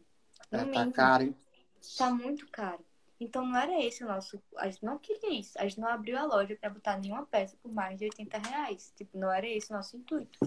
No 0.52 0.58
É, 0.60 0.64
tá 0.64 0.64
mínimo. 0.70 0.92
caro, 0.92 1.24
hein? 1.24 1.36
Tá 1.98 2.10
muito 2.10 2.46
caro. 2.48 2.84
Então 3.18 3.46
não 3.46 3.58
era 3.58 3.82
esse 3.82 4.04
o 4.04 4.06
nosso. 4.06 4.40
A 4.56 4.68
gente 4.68 4.84
não 4.84 4.98
queria 4.98 5.40
isso. 5.40 5.58
A 5.58 5.62
gente 5.62 5.80
não 5.80 5.88
abriu 5.88 6.18
a 6.18 6.24
loja 6.24 6.56
pra 6.60 6.68
botar 6.68 6.98
nenhuma 6.98 7.24
peça 7.24 7.56
por 7.62 7.72
mais 7.72 7.98
de 7.98 8.04
80 8.04 8.38
reais. 8.38 8.92
Tipo, 8.94 9.18
não 9.18 9.32
era 9.32 9.46
esse 9.46 9.70
o 9.72 9.76
nosso 9.76 9.96
intuito. 9.96 10.38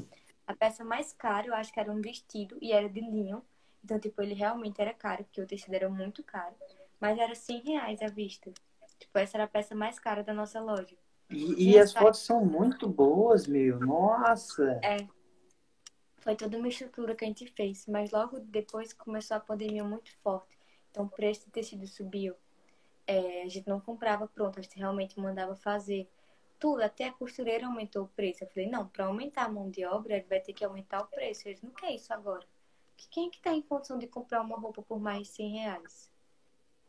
A 0.46 0.54
peça 0.56 0.84
mais 0.84 1.12
cara, 1.14 1.48
eu 1.48 1.54
acho 1.54 1.74
que 1.74 1.80
era 1.80 1.92
um 1.92 2.02
vestido 2.02 2.58
e 2.62 2.72
era 2.72 2.88
de 2.88 3.02
linho. 3.02 3.44
Então, 3.84 4.00
tipo, 4.00 4.22
ele 4.22 4.34
realmente 4.34 4.80
era 4.80 4.94
caro, 4.94 5.24
porque 5.24 5.42
o 5.42 5.48
tecido 5.48 5.74
era 5.74 5.90
muito 5.90 6.24
caro. 6.24 6.56
Mas 7.00 7.18
era 7.18 7.34
100 7.34 7.62
reais 7.62 8.02
à 8.02 8.08
vista. 8.08 8.52
Tipo, 9.00 9.18
essa 9.18 9.38
era 9.38 9.46
a 9.46 9.48
peça 9.48 9.74
mais 9.74 9.98
cara 9.98 10.24
da 10.24 10.34
nossa 10.34 10.60
loja. 10.60 10.96
E, 11.30 11.72
e 11.72 11.80
as 11.80 11.94
fotos 11.94 12.20
são 12.22 12.44
muito 12.44 12.88
boas, 12.88 13.48
meu. 13.48 13.80
Nossa! 13.80 14.80
Foi 16.18 16.36
toda 16.36 16.58
uma 16.58 16.68
estrutura 16.68 17.16
que 17.16 17.24
a 17.24 17.28
gente 17.28 17.48
fez. 17.48 17.86
Mas 17.88 18.12
logo 18.12 18.40
depois 18.40 18.94
começou 18.94 19.38
a 19.38 19.40
pandemia 19.40 19.84
muito 19.84 20.12
forte. 20.22 20.58
Então 20.92 21.06
o 21.06 21.10
preço 21.10 21.46
do 21.46 21.52
tecido 21.52 21.88
subiu. 21.88 22.36
É, 23.10 23.42
a 23.42 23.48
gente 23.48 23.68
não 23.68 23.80
comprava 23.80 24.28
pronto, 24.28 24.60
a 24.60 24.62
gente 24.62 24.78
realmente 24.78 25.20
mandava 25.20 25.56
fazer. 25.56 26.08
Tudo, 26.60 26.84
até 26.84 27.08
a 27.08 27.12
costureira 27.12 27.66
aumentou 27.66 28.04
o 28.04 28.08
preço. 28.10 28.44
Eu 28.44 28.48
falei, 28.50 28.70
não, 28.70 28.88
para 28.88 29.06
aumentar 29.06 29.46
a 29.46 29.50
mão 29.50 29.68
de 29.72 29.84
obra, 29.84 30.18
ele 30.18 30.28
vai 30.30 30.40
ter 30.40 30.54
que 30.54 30.64
aumentar 30.64 31.02
o 31.02 31.08
preço. 31.08 31.48
Eles 31.48 31.62
não 31.64 31.72
querem 31.72 31.96
isso 31.96 32.14
agora. 32.14 32.46
quem 33.10 33.28
é 33.28 33.30
que 33.32 33.42
tá 33.42 33.52
em 33.52 33.64
condição 33.64 33.98
de 33.98 34.06
comprar 34.06 34.42
uma 34.42 34.60
roupa 34.60 34.84
por 34.84 35.00
mais 35.00 35.24
de 35.24 35.34
100 35.34 35.50
reais? 35.50 36.12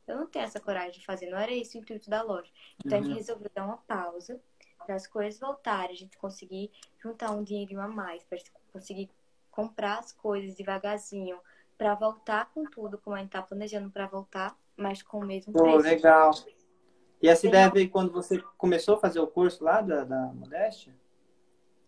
Eu 0.06 0.18
não 0.18 0.26
tenho 0.26 0.44
essa 0.44 0.60
coragem 0.60 1.00
de 1.00 1.06
fazer, 1.06 1.30
não 1.30 1.38
era 1.38 1.52
esse 1.52 1.78
o 1.78 1.80
intuito 1.80 2.10
da 2.10 2.20
loja. 2.20 2.50
Então 2.84 2.98
uhum. 2.98 3.04
a 3.04 3.06
gente 3.06 3.12
uhum. 3.12 3.18
resolveu 3.18 3.50
dar 3.54 3.64
uma 3.64 3.78
pausa 3.78 4.38
para 4.84 4.96
as 4.96 5.06
coisas 5.06 5.40
voltarem, 5.40 5.92
a 5.92 5.98
gente 5.98 6.18
conseguir 6.18 6.70
juntar 7.02 7.30
um 7.30 7.42
dinheirinho 7.42 7.80
a 7.80 7.88
mais, 7.88 8.22
para 8.24 8.36
conseguir 8.72 9.08
comprar 9.50 10.00
as 10.00 10.12
coisas 10.12 10.54
devagarzinho, 10.54 11.40
para 11.78 11.94
voltar 11.94 12.52
com 12.52 12.64
tudo, 12.64 12.98
como 12.98 13.16
a 13.16 13.20
gente 13.20 13.30
tá 13.30 13.40
planejando 13.40 13.90
para 13.90 14.06
voltar, 14.06 14.58
mas 14.80 15.02
com 15.02 15.18
o 15.18 15.26
mesmo 15.26 15.52
Pô, 15.52 15.62
preço. 15.62 15.78
legal. 15.78 16.30
E 17.22 17.28
essa 17.28 17.46
ideia 17.46 17.68
veio 17.68 17.90
quando 17.90 18.10
você 18.10 18.40
começou 18.56 18.96
a 18.96 19.00
fazer 19.00 19.20
o 19.20 19.26
curso 19.26 19.62
lá 19.62 19.82
da, 19.82 20.04
da 20.04 20.32
Modéstia? 20.32 20.94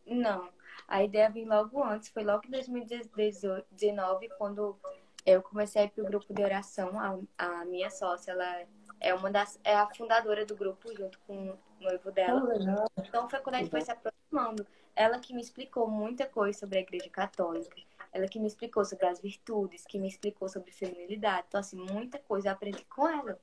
Não. 0.06 0.50
A 0.86 1.02
ideia 1.02 1.30
veio 1.30 1.48
logo 1.48 1.82
antes, 1.82 2.10
foi 2.10 2.22
logo 2.22 2.46
em 2.46 2.50
2019, 2.50 4.28
quando 4.36 4.76
eu 5.24 5.40
comecei 5.42 5.82
a 5.82 5.84
ir 5.86 5.90
para 5.90 6.04
o 6.04 6.06
grupo 6.06 6.34
de 6.34 6.42
oração. 6.42 6.98
A, 6.98 7.18
a, 7.38 7.64
minha 7.64 7.88
sócia, 7.88 8.32
ela 8.32 8.66
é 9.00 9.14
uma 9.14 9.30
das 9.30 9.58
é 9.64 9.74
a 9.74 9.86
fundadora 9.86 10.44
do 10.44 10.54
grupo 10.54 10.94
junto 10.94 11.18
com 11.20 11.50
o 11.50 11.58
noivo 11.80 12.12
dela. 12.12 12.42
Oh, 12.44 13.00
então 13.00 13.28
foi 13.28 13.38
quando 13.40 13.54
a 13.54 13.58
gente 13.58 13.70
foi 13.70 13.80
se 13.80 13.90
aproximando. 13.90 14.66
Ela 14.94 15.18
que 15.18 15.32
me 15.32 15.40
explicou 15.40 15.88
muita 15.88 16.26
coisa 16.26 16.58
sobre 16.58 16.78
a 16.78 16.82
igreja 16.82 17.08
católica. 17.08 17.74
Ela 18.12 18.28
que 18.28 18.38
me 18.38 18.46
explicou 18.46 18.84
sobre 18.84 19.06
as 19.06 19.20
virtudes, 19.20 19.86
que 19.86 19.98
me 19.98 20.08
explicou 20.08 20.48
sobre 20.48 20.70
feminilidade. 20.70 21.46
Então, 21.48 21.60
assim, 21.60 21.76
muita 21.76 22.18
coisa 22.18 22.48
eu 22.48 22.52
aprendi 22.52 22.84
com 22.84 23.08
ela. 23.08 23.40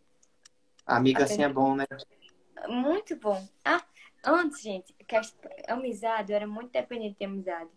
Amiga 0.86 1.24
aprendi... 1.24 1.34
assim 1.34 1.43
é 1.43 1.53
bom, 1.53 1.76
né? 1.76 1.86
Muito 2.67 3.15
bom. 3.15 3.47
Ah, 3.65 3.84
antes, 4.24 4.61
gente, 4.61 4.93
que 4.93 5.15
a 5.15 5.22
amizade, 5.70 6.32
eu 6.32 6.36
era 6.36 6.47
muito 6.47 6.72
dependente 6.72 7.17
de 7.17 7.26
amizade. 7.26 7.70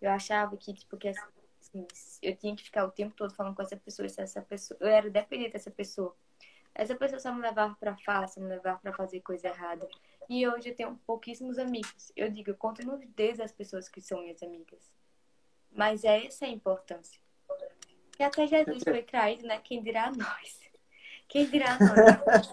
Eu 0.00 0.10
achava 0.10 0.56
que, 0.56 0.74
tipo, 0.74 0.96
que 0.96 1.08
assim, 1.08 1.86
eu 2.22 2.36
tinha 2.36 2.54
que 2.54 2.64
ficar 2.64 2.84
o 2.84 2.90
tempo 2.90 3.14
todo 3.14 3.34
falando 3.34 3.54
com 3.54 3.62
essa 3.62 3.76
pessoa, 3.76 4.06
essa 4.06 4.42
pessoa, 4.42 4.76
eu 4.80 4.88
era 4.88 5.08
dependente 5.08 5.52
dessa 5.52 5.70
pessoa. 5.70 6.14
Essa 6.74 6.94
pessoa 6.94 7.20
só 7.20 7.32
me 7.32 7.40
levava 7.40 7.74
para 7.76 7.96
farsa, 7.98 8.40
me 8.40 8.48
levava 8.48 8.80
para 8.80 8.92
fazer 8.92 9.20
coisa 9.20 9.48
errada. 9.48 9.88
E 10.28 10.46
hoje 10.48 10.70
eu 10.70 10.74
tenho 10.74 10.96
pouquíssimos 11.06 11.58
amigos. 11.58 12.12
Eu 12.16 12.30
digo, 12.30 12.50
eu 12.50 12.56
conto 12.56 12.84
nos 12.84 13.00
dedos 13.14 13.40
as 13.40 13.52
pessoas 13.52 13.88
que 13.88 14.00
são 14.00 14.20
minhas 14.20 14.42
amigas. 14.42 14.90
Mas 15.74 16.04
é 16.04 16.26
essa 16.26 16.46
a 16.46 16.48
importância. 16.48 17.20
E 18.18 18.22
até 18.22 18.46
Jesus 18.46 18.82
foi 18.84 19.02
traído, 19.02 19.46
né? 19.46 19.60
Quem 19.62 19.82
dirá 19.82 20.12
nós? 20.12 20.60
Quem 21.28 21.46
dirá 21.46 21.76
nós? 21.80 22.52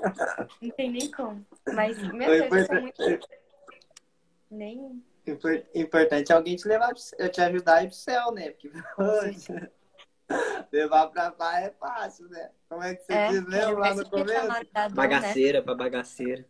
Não 0.60 0.72
tem 0.72 0.90
nem 0.92 1.12
como. 1.12 1.46
Mas, 1.74 1.98
meu 2.12 2.50
Deus, 2.50 2.52
eu 2.52 2.66
sou 2.66 2.82
muito. 2.82 3.30
Nem. 4.50 5.04
Importante 5.76 6.32
é 6.32 6.36
alguém 6.36 6.56
te 6.56 6.68
levar, 6.68 6.94
te 6.94 7.42
ajudar 7.42 7.86
pro 7.86 7.94
céu, 7.94 8.32
né? 8.32 8.50
Porque 8.50 8.72
levar 10.72 11.08
pra 11.08 11.34
lá 11.38 11.62
é 11.62 11.70
fácil, 11.70 12.28
né? 12.30 12.50
Como 12.68 12.82
é 12.82 12.96
que 12.96 13.04
você 13.04 13.14
é, 13.14 13.28
diz 13.28 13.46
mesmo 13.46 13.78
lá 13.78 13.94
no 13.94 14.10
começo? 14.10 14.48
Bagaceira 14.94 15.60
né? 15.60 15.66
pra 15.66 15.76
bagaceira. 15.76 16.48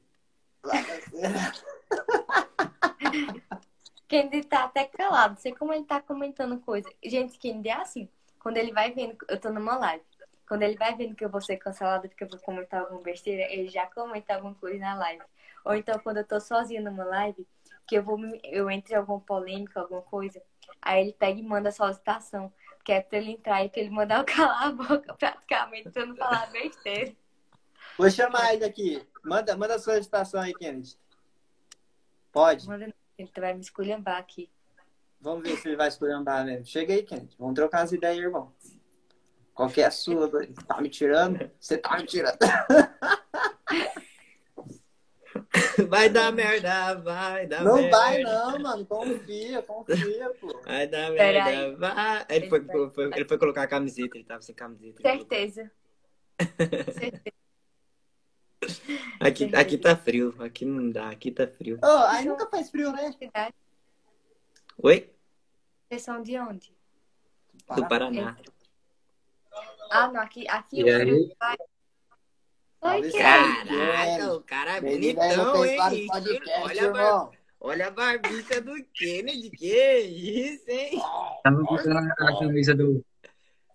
Bagaceira. 0.64 1.52
Kendi 4.12 4.44
tá 4.44 4.66
até 4.66 4.84
calado. 4.84 5.40
Sei 5.40 5.56
como 5.56 5.74
ele 5.74 5.86
tá 5.86 6.02
comentando 6.02 6.60
coisa. 6.60 6.92
Gente, 7.02 7.40
Kendi 7.40 7.70
é 7.70 7.74
assim. 7.76 8.10
Quando 8.40 8.58
ele 8.58 8.74
vai 8.74 8.92
vendo, 8.92 9.16
eu 9.30 9.40
tô 9.40 9.50
numa 9.50 9.78
live. 9.78 10.04
Quando 10.46 10.64
ele 10.64 10.76
vai 10.76 10.94
vendo 10.98 11.16
que 11.16 11.24
eu 11.24 11.30
vou 11.30 11.40
ser 11.40 11.56
cancelada 11.56 12.10
porque 12.10 12.26
eu 12.26 12.28
vou 12.28 12.38
comentar 12.40 12.82
alguma 12.82 13.02
besteira, 13.02 13.44
ele 13.44 13.70
já 13.70 13.86
comenta 13.86 14.36
alguma 14.36 14.54
coisa 14.56 14.78
na 14.80 14.96
live. 14.96 15.24
Ou 15.64 15.74
então, 15.76 15.98
quando 16.00 16.18
eu 16.18 16.28
tô 16.28 16.42
sozinha 16.42 16.82
numa 16.82 17.06
live, 17.06 17.48
que 17.88 17.96
eu 17.96 18.04
vou 18.04 18.20
eu 18.44 18.70
entre 18.70 18.96
alguma 18.96 19.22
polêmica, 19.22 19.80
alguma 19.80 20.02
coisa, 20.02 20.42
aí 20.82 21.04
ele 21.04 21.14
pega 21.14 21.40
e 21.40 21.44
manda 21.44 21.70
a 21.70 21.72
solicitação, 21.72 22.52
que 22.84 22.92
é 22.92 23.00
pra 23.00 23.18
ele 23.18 23.32
entrar 23.32 23.64
e 23.64 23.70
que 23.70 23.80
ele 23.80 23.92
mandar 23.92 24.20
eu 24.20 24.26
calar 24.36 24.64
a 24.68 24.72
boca 24.74 25.14
praticamente 25.14 25.90
pra 25.90 26.02
eu 26.02 26.08
não 26.08 26.18
falar 26.18 26.52
besteira. 26.52 27.16
Vou 27.98 28.12
chamar 28.12 28.54
ele 28.54 28.66
aqui. 28.66 29.08
Manda, 29.24 29.56
manda 29.56 29.76
a 29.76 29.80
solicitação 29.80 30.42
aí, 30.42 30.54
Kennedy. 30.54 30.98
Pode. 32.34 32.68
Manda, 32.68 32.94
ele 33.18 33.32
vai 33.36 33.54
me 33.54 33.62
esculhambar 33.62 34.18
aqui. 34.18 34.50
Vamos 35.20 35.48
ver 35.48 35.58
se 35.58 35.68
ele 35.68 35.76
vai 35.76 35.88
esculhambar 35.88 36.46
mesmo. 36.46 36.66
Chega 36.66 36.94
aí, 36.94 37.04
Kennedy. 37.04 37.36
Vamos 37.38 37.56
trocar 37.56 37.84
as 37.84 37.92
ideias, 37.92 38.24
irmão. 38.24 38.52
Qual 39.54 39.70
que 39.70 39.82
é 39.82 39.86
a 39.86 39.92
sua? 39.92 40.30
Tá 40.66 40.82
me 40.82 40.90
tirando? 40.90 41.52
Você 41.60 41.78
tá 41.78 41.98
me 41.98 42.06
tirando. 42.06 42.38
Vai 45.90 46.10
dar 46.10 46.32
merda, 46.32 46.96
vai 46.96 47.48
dar 47.48 47.64
não 47.64 47.76
merda. 47.76 47.90
Não 47.90 48.00
vai 48.00 48.22
não, 48.22 48.60
mano. 48.60 48.86
Confia, 48.86 49.62
confia, 49.62 50.30
pô. 50.40 50.62
Vai 50.66 50.88
dar 50.88 51.12
merda, 51.12 51.76
vai. 51.78 52.26
Ele 52.30 52.50
foi, 52.50 52.66
foi, 52.94 53.06
ele 53.16 53.26
foi 53.26 53.38
colocar 53.38 53.64
a 53.64 53.68
camiseta, 53.68 54.18
ele 54.18 54.24
tava 54.24 54.42
sem 54.42 54.56
camiseta. 54.56 55.02
Certeza. 55.02 55.72
Certeza. 57.00 57.41
Aqui, 59.20 59.56
aqui 59.56 59.78
tá 59.78 59.96
frio, 59.96 60.36
aqui 60.40 60.66
não 60.66 60.90
dá, 60.90 61.10
aqui 61.10 61.32
tá 61.32 61.48
frio. 61.48 61.80
Oh, 61.84 62.06
aí 62.08 62.26
nunca 62.26 62.48
faz 62.48 62.70
frio, 62.70 62.92
né? 62.92 63.12
Oi? 64.78 65.10
Vocês 65.88 66.02
são 66.02 66.22
de 66.22 66.38
onde? 66.40 66.74
Do 67.76 67.88
Paraná. 67.88 68.38
Ah, 69.90 70.08
não, 70.08 70.22
aqui, 70.22 70.48
aqui 70.48 70.84
o 70.84 70.88
frio 70.88 71.36
vai 71.40 71.58
Oi, 72.84 73.12
Caraca, 73.12 74.34
o 74.34 74.42
cara 74.42 74.78
é 74.78 74.82
bonitão, 74.82 75.66
hein? 75.66 76.08
Olha, 76.64 76.92
a 76.92 77.30
olha 77.60 77.88
a 77.88 77.92
barbicha 77.92 78.60
do 78.60 78.74
Kennedy, 78.92 79.52
que 79.52 80.00
isso, 80.00 80.68
hein? 80.68 81.00
Tava 81.44 81.62
botando 81.62 81.98
a 81.98 82.40
camisa 82.40 82.74
do. 82.74 83.06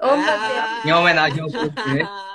Oh, 0.00 0.06
ah, 0.06 0.82
em 0.84 0.92
homenagem 0.92 1.40
ao 1.40 1.48
povo, 1.48 1.66
né? 1.66 2.02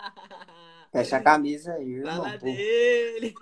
Fecha 0.91 1.17
a 1.17 1.23
camisa 1.23 1.73
aí, 1.73 1.89
irmão. 1.89 2.23
Fala 2.23 2.37
dele. 2.37 3.33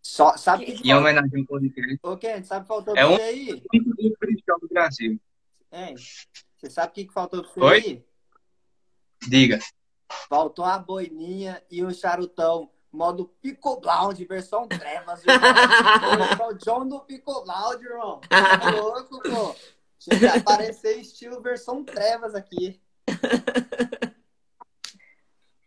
Só, 0.00 0.36
sabe 0.36 0.66
que... 0.66 0.88
Em 0.88 0.94
homenagem 0.94 1.40
ao 1.40 1.46
podcast. 1.46 1.98
Ô, 2.02 2.16
Kennedy, 2.16 2.46
sabe 2.46 2.60
o 2.60 2.62
que 2.62 2.68
faltou 2.68 2.96
é 2.96 3.00
pra 3.00 3.10
um... 3.10 3.16
aí? 3.16 3.50
É 3.50 4.58
do 4.60 4.68
Brasil. 4.68 5.20
É. 5.70 5.94
Você 6.56 6.70
sabe 6.70 6.90
o 6.90 6.94
que 6.94 7.12
faltou 7.12 7.42
pra 7.42 7.52
você 7.52 7.60
Oi? 7.60 7.78
aí? 7.78 8.04
Diga. 9.28 9.58
Faltou 10.28 10.64
a 10.64 10.78
boininha 10.78 11.62
e 11.70 11.82
o 11.82 11.92
charutão. 11.92 12.70
Modo 12.92 13.24
Pico 13.40 13.80
Loud, 13.82 14.22
versão 14.26 14.68
trevas, 14.68 15.22
irmão. 15.26 16.48
o 16.50 16.52
John 16.54 16.86
do 16.86 17.00
Pico 17.00 17.32
Loud, 17.32 17.82
irmão. 17.82 18.20
Tá 18.28 18.70
louco, 18.70 19.18
pô. 19.22 19.56
Chega 19.98 20.32
a 20.32 20.36
aparecer 20.36 20.98
estilo 20.98 21.40
versão 21.40 21.82
trevas 21.82 22.34
aqui. 22.34 22.80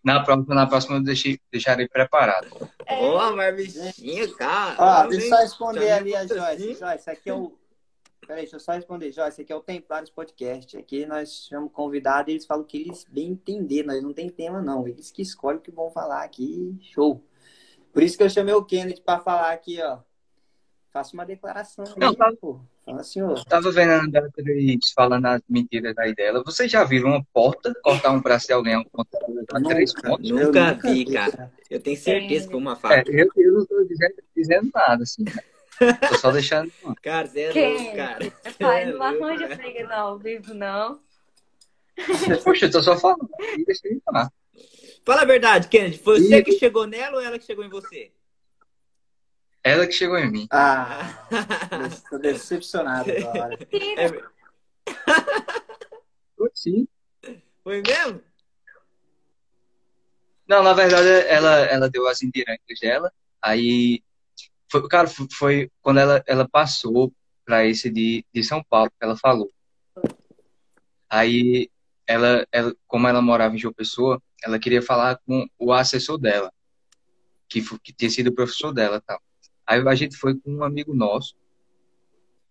Na 0.06 0.24
próxima, 0.24 0.54
na 0.54 0.68
próxima 0.68 0.98
eu 0.98 1.04
deixei, 1.04 1.40
deixarei 1.52 1.88
preparado. 1.88 2.48
Boa, 2.88 3.32
mas 3.36 3.56
bichinho, 3.56 4.32
cara. 4.36 4.76
Ó, 4.78 5.08
deixa 5.08 5.26
eu 5.26 5.30
só 5.30 5.38
responder 5.42 5.92
ali 5.92 6.16
a 6.16 6.28
Joyce. 6.28 6.76
Joyce, 6.76 7.10
aqui 7.10 7.30
é 7.32 7.34
o 7.34 7.58
Peraí, 8.26 8.42
deixa 8.42 8.56
eu 8.56 8.60
só 8.60 8.72
responder. 8.74 9.08
Esse 9.08 9.42
aqui 9.42 9.54
é 9.54 9.56
o 9.56 9.62
Templários 9.62 10.10
Podcast. 10.10 10.76
Aqui 10.78 11.06
nós 11.06 11.46
chamamos 11.48 11.72
convidado 11.72 12.30
e 12.30 12.34
eles 12.34 12.46
falam 12.46 12.64
que 12.64 12.78
eles 12.78 13.06
bem 13.08 13.32
entender. 13.32 13.84
Nós 13.84 14.02
não 14.02 14.14
tem 14.14 14.30
tema, 14.30 14.62
não. 14.62 14.88
Eles 14.88 15.12
que 15.12 15.22
escolhem 15.22 15.60
o 15.60 15.62
que 15.62 15.72
vão 15.72 15.92
falar 15.92 16.24
aqui. 16.24 16.76
Show. 16.82 17.24
Por 17.94 18.02
isso 18.02 18.18
que 18.18 18.24
eu 18.24 18.30
chamei 18.30 18.54
o 18.54 18.66
Kennedy 18.66 19.02
para 19.02 19.20
falar 19.20 19.52
aqui, 19.52 19.82
ó. 19.82 20.00
Faça 20.92 21.14
uma 21.14 21.26
declaração. 21.26 21.86
Não, 21.98 22.10
aí, 22.10 22.16
tava, 22.16 22.36
pô. 22.36 22.60
Fala, 22.86 23.04
senhor. 23.04 23.44
Tava 23.46 23.72
vendo 23.72 23.94
a 23.94 24.08
Beatriz 24.08 24.92
falando 24.94 25.26
as 25.26 25.42
mentiras 25.50 25.98
aí 25.98 26.14
dela. 26.14 26.44
Vocês 26.46 26.72
já 26.72 26.84
viram 26.84 27.10
uma 27.10 27.26
porta 27.34 27.74
cortar 27.84 28.12
um 28.12 28.22
braço 28.22 28.46
de 28.46 28.54
alguém 28.54 28.76
a 28.76 29.62
três 29.62 29.92
pontos? 29.92 30.30
Nunca, 30.30 30.74
nunca 30.74 30.88
vi, 30.88 31.06
cara. 31.12 31.52
Eu 31.70 31.80
tenho 31.80 31.98
certeza 31.98 32.46
que 32.46 32.52
foi 32.52 32.62
uma 32.62 32.76
faca. 32.76 33.10
É, 33.10 33.22
eu, 33.22 33.28
eu 33.36 33.54
não 33.54 33.66
tô 33.66 33.84
dizendo, 33.86 34.14
dizendo 34.36 34.70
nada, 34.72 35.02
assim. 35.02 35.24
Né? 35.24 35.98
Tô 36.08 36.16
só 36.16 36.32
deixando. 36.32 36.72
Cara, 37.02 37.28
zero, 37.28 37.54
Quem? 37.54 37.96
cara. 37.96 38.32
Pai, 38.60 38.86
não 38.86 39.02
arranja 39.02 39.48
briga 39.56 39.88
não, 39.88 40.08
ao 40.08 40.20
vivo, 40.20 40.54
não. 40.54 41.00
Poxa, 42.44 42.66
eu 42.66 42.72
tô 42.72 42.84
só 42.84 42.96
falando. 42.98 43.28
Deixa 43.66 43.88
eu 43.88 44.00
falar. 44.06 44.32
Fala 45.04 45.22
a 45.22 45.26
verdade, 45.26 45.68
Kennedy. 45.68 45.98
Foi 45.98 46.20
você 46.20 46.44
que 46.44 46.54
chegou 46.54 46.88
nela 46.88 47.18
ou 47.18 47.22
ela 47.22 47.38
que 47.38 47.46
chegou 47.46 47.66
em 47.66 47.70
você? 47.70 48.12
Ela 49.66 49.88
que 49.88 49.94
chegou 49.94 50.16
em 50.20 50.32
mim. 50.32 50.48
Ah, 50.52 51.26
tô 52.08 52.20
decepcionado 52.20 53.10
agora. 53.10 53.58
É... 53.98 54.22
Sim. 56.54 56.88
Foi 57.64 57.82
mesmo? 57.82 58.22
Não, 60.48 60.62
na 60.62 60.72
verdade, 60.74 61.08
ela, 61.28 61.62
ela 61.62 61.90
deu 61.90 62.08
as 62.08 62.22
indiretas 62.22 62.80
dela. 62.80 63.12
Aí 63.42 64.04
foi, 64.72 64.88
cara, 64.88 65.08
foi 65.08 65.72
quando 65.82 66.00
ela, 66.00 66.24
ela 66.28 66.48
passou 66.48 67.12
para 67.44 67.66
esse 67.66 67.90
de, 67.90 68.24
de 68.32 68.44
São 68.44 68.64
Paulo 68.64 68.92
que 68.92 69.04
ela 69.04 69.18
falou. 69.18 69.52
Aí, 71.10 71.72
ela, 72.06 72.46
ela, 72.52 72.76
como 72.86 73.08
ela 73.08 73.20
morava 73.20 73.56
em 73.56 73.58
João 73.58 73.74
Pessoa, 73.74 74.22
ela 74.44 74.60
queria 74.60 74.84
falar 74.84 75.20
com 75.26 75.48
o 75.58 75.74
assessor 75.74 76.20
dela, 76.20 76.54
que, 77.50 77.64
que 77.80 77.92
tinha 77.92 78.12
sido 78.12 78.28
o 78.28 78.36
professor 78.36 78.72
dela 78.72 79.02
tal. 79.02 79.20
Aí 79.68 79.86
a 79.86 79.96
gente 79.96 80.16
foi 80.16 80.36
com 80.36 80.52
um 80.52 80.64
amigo 80.64 80.94
nosso, 80.94 81.36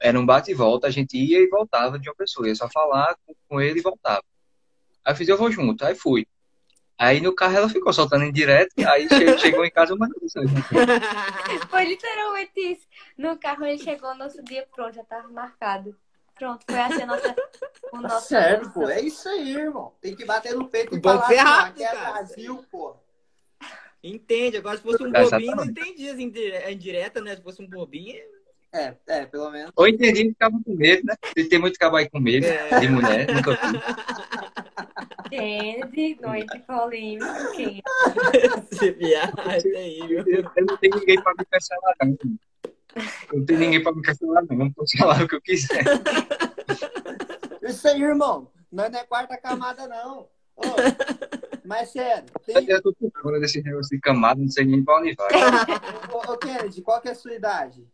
era 0.00 0.18
um 0.18 0.26
bate 0.26 0.50
e 0.50 0.54
volta, 0.54 0.86
a 0.86 0.90
gente 0.90 1.16
ia 1.16 1.40
e 1.40 1.48
voltava 1.48 1.98
de 1.98 2.08
uma 2.08 2.14
pessoa, 2.14 2.48
ia 2.48 2.54
só 2.54 2.68
falar 2.68 3.16
com, 3.48 3.60
ele 3.60 3.78
e 3.78 3.82
voltava. 3.82 4.22
Aí 5.04 5.12
eu 5.12 5.16
fiz, 5.16 5.28
eu 5.28 5.38
vou 5.38 5.50
junto, 5.50 5.84
aí 5.84 5.94
fui. 5.94 6.26
Aí 6.98 7.20
no 7.20 7.34
carro 7.34 7.56
ela 7.56 7.68
ficou 7.68 7.92
soltando 7.92 8.24
em 8.24 8.32
direto, 8.32 8.72
aí 8.86 9.08
chegou, 9.08 9.38
chegou 9.40 9.64
em 9.64 9.70
casa 9.70 9.94
uma 9.94 10.08
mensagem. 10.20 10.56
Foi 11.68 11.84
literalmente 11.84 12.60
isso. 12.60 12.86
No 13.16 13.36
carro 13.36 13.64
ele 13.64 13.78
chegou 13.78 14.10
no 14.12 14.20
nosso 14.20 14.42
dia 14.44 14.66
pronto, 14.74 14.94
já 14.94 15.04
tava 15.04 15.28
marcado. 15.28 15.96
Pronto, 16.34 16.64
foi 16.68 16.80
assim 16.80 17.02
a 17.02 17.06
nossa. 17.06 17.36
O 17.84 17.90
Tá 17.90 18.00
nosso 18.00 18.28
certo, 18.28 18.70
pô. 18.70 18.88
É 18.88 19.00
isso 19.00 19.28
aí, 19.28 19.56
irmão. 19.56 19.92
Tem 20.00 20.16
que 20.16 20.24
bater 20.24 20.54
no 20.54 20.68
peito 20.68 20.94
e 20.96 20.98
Bom 20.98 21.20
falar 21.20 21.72
que 21.72 21.84
é. 21.84 21.90
Brasil, 21.90 22.64
pô. 22.70 22.96
Entende? 24.04 24.58
Agora, 24.58 24.76
se 24.76 24.82
fosse 24.82 25.02
um 25.02 25.06
Exatamente. 25.06 25.30
bobinho, 25.30 25.56
não 25.56 25.64
entendia 25.64 26.12
as 26.12 26.64
a 26.66 26.70
indireta, 26.70 27.20
né? 27.22 27.34
Se 27.36 27.42
fosse 27.42 27.62
um 27.62 27.66
bobinho. 27.66 28.14
É, 28.70 28.94
é, 29.06 29.24
pelo 29.24 29.50
menos. 29.50 29.72
Ou 29.76 29.88
entendi 29.88 30.24
que 30.24 30.28
ficava 30.30 30.58
com 30.62 30.74
medo, 30.74 31.02
né? 31.06 31.14
Tem- 31.34 31.48
Tem 31.48 31.58
muito 31.58 31.78
cabo 31.78 31.96
aí 31.96 32.10
com 32.10 32.20
medo 32.20 32.44
É. 32.44 32.80
de 32.80 32.88
mulher, 32.88 33.26
nunca 33.32 33.52
vi. 33.52 33.80
Kennedy, 35.30 36.18
noite 36.20 36.58
polêmica. 36.60 37.26
Esse 38.72 38.90
viado 38.92 39.40
é 39.50 39.60
terrível. 39.60 40.24
Eu 40.56 40.66
não 40.66 40.76
tenho 40.76 40.96
ninguém 40.98 41.22
pra 41.22 41.32
me 41.38 41.44
cancelar, 41.46 41.94
não. 42.02 42.16
Eu 43.32 43.38
não 43.38 43.46
tenho 43.46 43.58
ninguém 43.60 43.82
pra 43.82 43.92
me 43.94 44.02
cancelar, 44.02 44.44
não. 44.50 44.66
Eu 44.66 44.72
posso 44.74 44.98
falar 44.98 45.22
o 45.22 45.28
que 45.28 45.36
eu 45.36 45.40
quiser. 45.40 45.82
Isso 47.62 47.88
aí, 47.88 48.02
irmão. 48.02 48.50
Nós 48.70 48.90
não 48.90 48.98
é 48.98 49.04
quarta 49.04 49.36
camada, 49.38 49.86
não. 49.88 50.28
Ô, 50.56 50.62
mas 51.64 51.90
sério, 51.90 52.26
tem... 52.44 52.68
Eu 52.68 52.82
tô 52.82 52.94
fora 53.20 53.40
desse 53.40 53.62
negócio 53.62 53.90
de 53.90 54.00
camada, 54.00 54.40
não 54.40 54.48
sei 54.48 54.64
nem 54.64 54.84
pra 54.84 54.98
onde 54.98 55.14
vai. 55.14 55.30
ô, 56.12 56.36
Kennedy, 56.36 56.82
qual 56.82 57.00
que 57.00 57.08
é 57.08 57.12
a 57.12 57.14
sua 57.14 57.34
idade? 57.34 57.86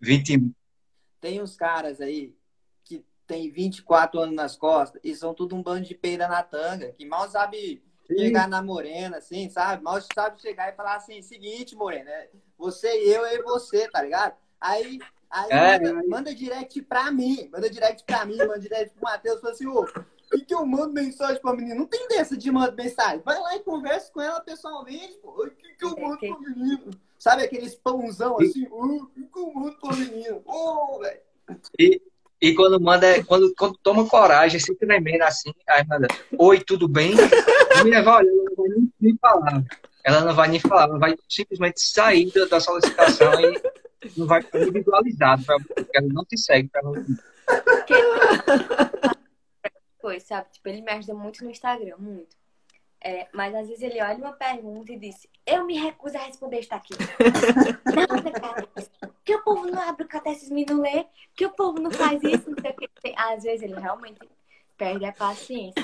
21. 0.00 0.52
Tem 1.20 1.42
uns 1.42 1.56
caras 1.56 2.00
aí 2.00 2.36
que 2.84 3.04
tem 3.26 3.50
24 3.50 4.20
anos 4.20 4.34
nas 4.34 4.56
costas 4.56 5.00
e 5.02 5.14
são 5.14 5.34
tudo 5.34 5.56
um 5.56 5.62
bando 5.62 5.86
de 5.86 5.94
peida 5.94 6.28
na 6.28 6.42
tanga, 6.42 6.92
que 6.92 7.04
mal 7.04 7.28
sabe 7.28 7.82
chegar 8.06 8.48
na 8.48 8.62
morena, 8.62 9.16
assim, 9.16 9.48
sabe? 9.50 9.82
Mal 9.82 10.00
sabe 10.14 10.40
chegar 10.40 10.72
e 10.72 10.76
falar 10.76 10.96
assim, 10.96 11.20
seguinte, 11.22 11.74
morena, 11.74 12.10
é 12.10 12.30
você 12.56 12.88
e 13.04 13.12
eu, 13.12 13.26
e 13.26 13.42
você, 13.42 13.88
tá 13.88 14.02
ligado? 14.02 14.36
Aí, 14.60 15.00
aí 15.28 15.50
É, 15.50 15.78
manda, 15.78 16.00
aí- 16.00 16.06
manda 16.08 16.34
direct 16.34 16.80
pra 16.82 17.10
mim, 17.10 17.48
manda 17.50 17.68
direct 17.68 18.04
pra 18.04 18.24
mim, 18.24 18.36
manda 18.36 18.60
direct 18.60 18.94
pro 18.94 19.02
Matheus, 19.02 19.40
fala 19.40 19.52
assim, 19.52 19.66
ô, 19.66 19.84
o 20.32 20.38
que, 20.38 20.44
que 20.44 20.54
eu 20.54 20.66
mando 20.66 20.92
mensagem 20.92 21.40
pra 21.40 21.54
menina? 21.54 21.74
Não 21.76 21.86
tem 21.86 22.08
dessa 22.08 22.36
de 22.36 22.50
mando 22.50 22.74
mensagem. 22.76 23.22
Vai 23.24 23.38
lá 23.38 23.56
e 23.56 23.60
conversa 23.60 24.10
com 24.12 24.20
ela 24.20 24.40
pessoalmente, 24.40 25.18
pô. 25.22 25.30
O 25.30 25.50
que, 25.50 25.74
que 25.74 25.84
eu 25.84 25.96
mando 25.96 26.18
pra 26.18 26.38
menina? 26.40 26.82
Sabe 27.18 27.44
aqueles 27.44 27.74
pãozão 27.74 28.36
assim, 28.40 28.66
o 28.70 29.06
que, 29.06 29.22
que 29.22 29.38
eu 29.38 29.52
mando 29.54 29.76
pra 29.80 29.96
menina? 29.96 30.40
Ô, 30.44 30.98
velho. 31.00 31.20
E, 31.78 32.02
e 32.40 32.54
quando 32.54 32.80
manda, 32.80 33.06
é- 33.06 33.22
quando, 33.22 33.54
quando 33.54 33.78
toma 33.78 34.06
coragem, 34.06 34.60
se 34.60 34.74
tremendo 34.74 35.22
assim, 35.22 35.52
aí 35.68 35.86
manda, 35.86 36.08
oi, 36.38 36.60
tudo 36.60 36.86
bem? 36.88 37.14
A 37.74 37.84
mulher 37.84 38.02
vai 38.02 38.24
olhar, 38.24 38.32
ela 38.32 38.44
não 38.44 38.56
vai 38.56 38.68
nem, 39.00 39.16
falar. 39.16 39.64
Ela 40.04 40.20
não 40.20 40.34
vai 40.34 40.48
nem 40.48 40.60
falar, 40.60 40.84
ela 40.84 40.98
vai 40.98 41.16
simplesmente 41.28 41.80
sair 41.80 42.30
da, 42.32 42.44
da 42.46 42.60
solicitação 42.60 43.32
e 43.40 43.62
não 44.16 44.26
vai 44.26 44.42
ficar 44.42 44.60
individualizado, 44.60 45.44
pra, 45.44 45.56
porque 45.58 45.96
ela 45.96 46.08
não 46.08 46.24
te 46.24 46.38
segue. 46.38 46.68
Pra 46.68 46.82
não... 46.82 46.92
Sabe? 50.20 50.50
Tipo, 50.52 50.68
ele 50.68 50.82
me 50.82 50.90
ajuda 50.92 51.14
muito 51.14 51.44
no 51.44 51.50
Instagram, 51.50 51.96
muito. 51.98 52.36
É, 53.02 53.28
mas 53.32 53.54
às 53.54 53.68
vezes 53.68 53.82
ele 53.82 54.02
olha 54.02 54.16
uma 54.16 54.32
pergunta 54.32 54.92
e 54.92 54.98
diz: 54.98 55.26
Eu 55.46 55.64
me 55.64 55.78
recuso 55.78 56.16
a 56.16 56.22
responder 56.22 56.60
isso 56.60 56.74
aqui. 56.74 56.94
não 57.84 58.32
catecismo. 58.32 59.14
Que 59.24 59.34
o 59.34 59.42
povo 59.42 59.66
não 59.66 59.80
abre 59.80 60.04
o 60.04 60.08
catecismo 60.08 60.58
e 60.58 60.66
não 60.66 60.80
lê. 60.80 61.06
Que 61.34 61.46
o 61.46 61.50
povo 61.50 61.80
não 61.80 61.90
faz 61.90 62.22
isso, 62.22 62.50
não 62.50 62.56
sei 62.60 62.70
o 62.70 62.74
que. 62.74 63.14
Às 63.16 63.42
vezes 63.42 63.62
ele 63.62 63.78
realmente 63.78 64.18
perde 64.76 65.04
a 65.04 65.12
paciência. 65.12 65.82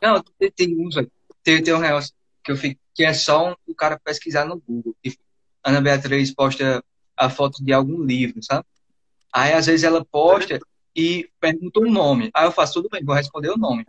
Não, 0.00 0.22
tem, 0.54 0.76
uns. 0.78 0.94
Tem, 1.42 1.62
tem 1.62 1.74
um 1.74 1.78
negócio 1.78 2.12
que 2.42 2.52
eu 2.52 2.56
fico, 2.56 2.80
que 2.94 3.04
é 3.04 3.12
só 3.12 3.50
um, 3.50 3.54
o 3.66 3.74
cara 3.74 3.98
pesquisar 3.98 4.44
no 4.44 4.60
Google. 4.60 4.94
Tipo, 5.02 5.22
Ana 5.64 5.80
Beatriz 5.80 6.34
posta 6.34 6.84
a 7.16 7.30
foto 7.30 7.64
de 7.64 7.72
algum 7.72 8.02
livro, 8.02 8.42
sabe? 8.42 8.66
Aí 9.32 9.52
às 9.52 9.66
vezes 9.66 9.84
ela 9.84 10.04
posta 10.04 10.60
e 10.94 11.28
pergunta 11.40 11.80
um 11.80 11.90
nome. 11.90 12.30
Aí 12.34 12.44
eu 12.46 12.52
faço, 12.52 12.74
tudo 12.74 12.88
bem, 12.90 13.04
vou 13.04 13.14
responder 13.14 13.50
o 13.50 13.56
nome. 13.56 13.86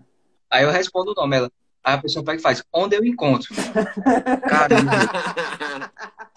Aí 0.49 0.63
eu 0.63 0.71
respondo 0.71 1.11
o 1.11 1.15
nome. 1.15 1.35
Ela, 1.37 1.51
aí 1.83 1.95
a 1.95 1.97
pessoa 1.97 2.23
pega 2.23 2.39
e 2.39 2.41
faz, 2.41 2.63
onde 2.71 2.95
eu 2.95 3.03
encontro? 3.03 3.53
Caramba. 4.47 4.91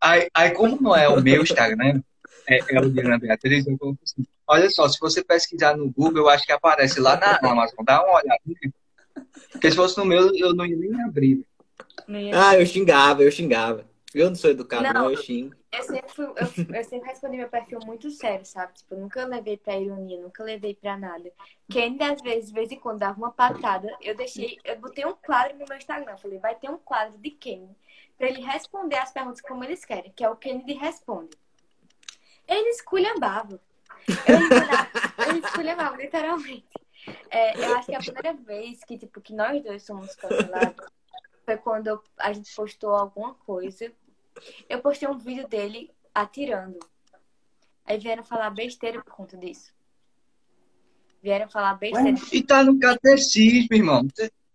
Aí, 0.00 0.28
aí, 0.34 0.50
como 0.50 0.80
não 0.80 0.96
é 0.96 1.08
o 1.08 1.22
meu 1.22 1.40
Instagram, 1.40 2.02
é, 2.48 2.58
é 2.68 2.80
o 2.80 2.90
de 2.90 3.00
Ana 3.00 3.16
Beatriz, 3.16 3.64
eu 3.64 3.78
coloco 3.78 4.00
assim, 4.02 4.26
olha 4.44 4.68
só, 4.70 4.88
se 4.88 4.98
você 4.98 5.22
pesquisar 5.22 5.76
no 5.76 5.88
Google, 5.88 6.24
eu 6.24 6.28
acho 6.28 6.44
que 6.44 6.50
aparece 6.50 6.98
lá 6.98 7.16
na 7.16 7.38
Amazon. 7.48 7.84
Dá 7.84 8.02
uma 8.02 8.16
olhada. 8.16 8.40
Porque 9.52 9.70
se 9.70 9.76
fosse 9.76 9.96
no 9.96 10.04
meu, 10.04 10.34
eu 10.34 10.52
não 10.52 10.66
ia 10.66 10.76
nem 10.76 11.00
abrir. 11.02 11.44
Ah, 12.34 12.56
eu 12.56 12.66
xingava, 12.66 13.22
eu 13.22 13.30
xingava. 13.30 13.84
Eu 14.14 14.28
não 14.28 14.34
sou 14.36 14.50
educado, 14.50 14.82
Não. 14.82 14.92
não, 14.92 15.10
eu 15.10 15.16
xingo. 15.16 15.54
Eu 15.70 15.82
sempre, 15.82 16.10
fui- 16.12 16.24
eu, 16.26 16.74
eu 16.76 16.84
sempre 16.84 17.08
respondi 17.10 17.36
meu 17.36 17.48
perfil 17.48 17.78
muito 17.84 18.10
sério, 18.10 18.44
sabe? 18.46 18.72
Tipo, 18.72 18.94
eu 18.94 19.00
nunca 19.00 19.24
levei 19.26 19.56
pra 19.56 19.76
ironia, 19.76 20.18
nunca 20.20 20.42
levei 20.42 20.74
pra 20.74 20.96
nada. 20.96 21.30
Quem 21.70 21.98
às 22.02 22.22
vezes, 22.22 22.48
de 22.48 22.54
vez 22.54 22.72
em 22.72 22.80
quando, 22.80 23.00
dava 23.00 23.18
uma 23.18 23.30
patada, 23.30 23.94
eu 24.00 24.14
deixei, 24.16 24.58
eu 24.64 24.78
botei 24.78 25.04
um 25.04 25.14
quadro 25.14 25.58
no 25.58 25.66
meu 25.68 25.76
Instagram. 25.76 26.16
Falei, 26.16 26.38
vai 26.38 26.54
ter 26.54 26.70
um 26.70 26.78
quadro 26.78 27.18
de 27.18 27.30
Kenny 27.30 27.76
pra 28.16 28.28
ele 28.28 28.40
responder 28.40 28.96
as 28.96 29.12
perguntas 29.12 29.42
como 29.42 29.62
eles 29.62 29.84
querem, 29.84 30.10
que 30.12 30.24
é 30.24 30.30
o 30.30 30.36
Kennedy 30.36 30.72
Responde. 30.72 31.36
Ele 32.46 32.70
esculhambava. 32.70 33.60
Ele 35.28 35.38
esculhambava, 35.44 35.96
literalmente. 35.96 36.66
É, 37.30 37.58
eu 37.62 37.76
acho 37.76 37.86
que 37.86 37.94
a 37.94 37.98
primeira 38.00 38.32
vez 38.34 38.82
que, 38.84 38.96
tipo, 38.98 39.20
que 39.20 39.34
nós 39.34 39.62
dois 39.62 39.82
somos 39.82 40.14
cancelados 40.14 40.86
foi 41.44 41.56
quando 41.58 42.02
a 42.18 42.32
gente 42.32 42.54
postou 42.54 42.94
alguma 42.94 43.34
coisa 43.34 43.92
eu 44.68 44.80
postei 44.80 45.08
um 45.08 45.18
vídeo 45.18 45.46
dele 45.48 45.90
atirando. 46.14 46.78
Aí 47.84 47.98
vieram 47.98 48.22
falar 48.22 48.50
besteira 48.50 49.02
por 49.02 49.12
conta 49.12 49.36
disso. 49.36 49.72
Vieram 51.22 51.48
falar 51.48 51.74
besteira. 51.74 52.18
E 52.32 52.42
tá 52.42 52.62
no 52.62 52.78
catecismo, 52.78 53.74
irmão. 53.74 54.06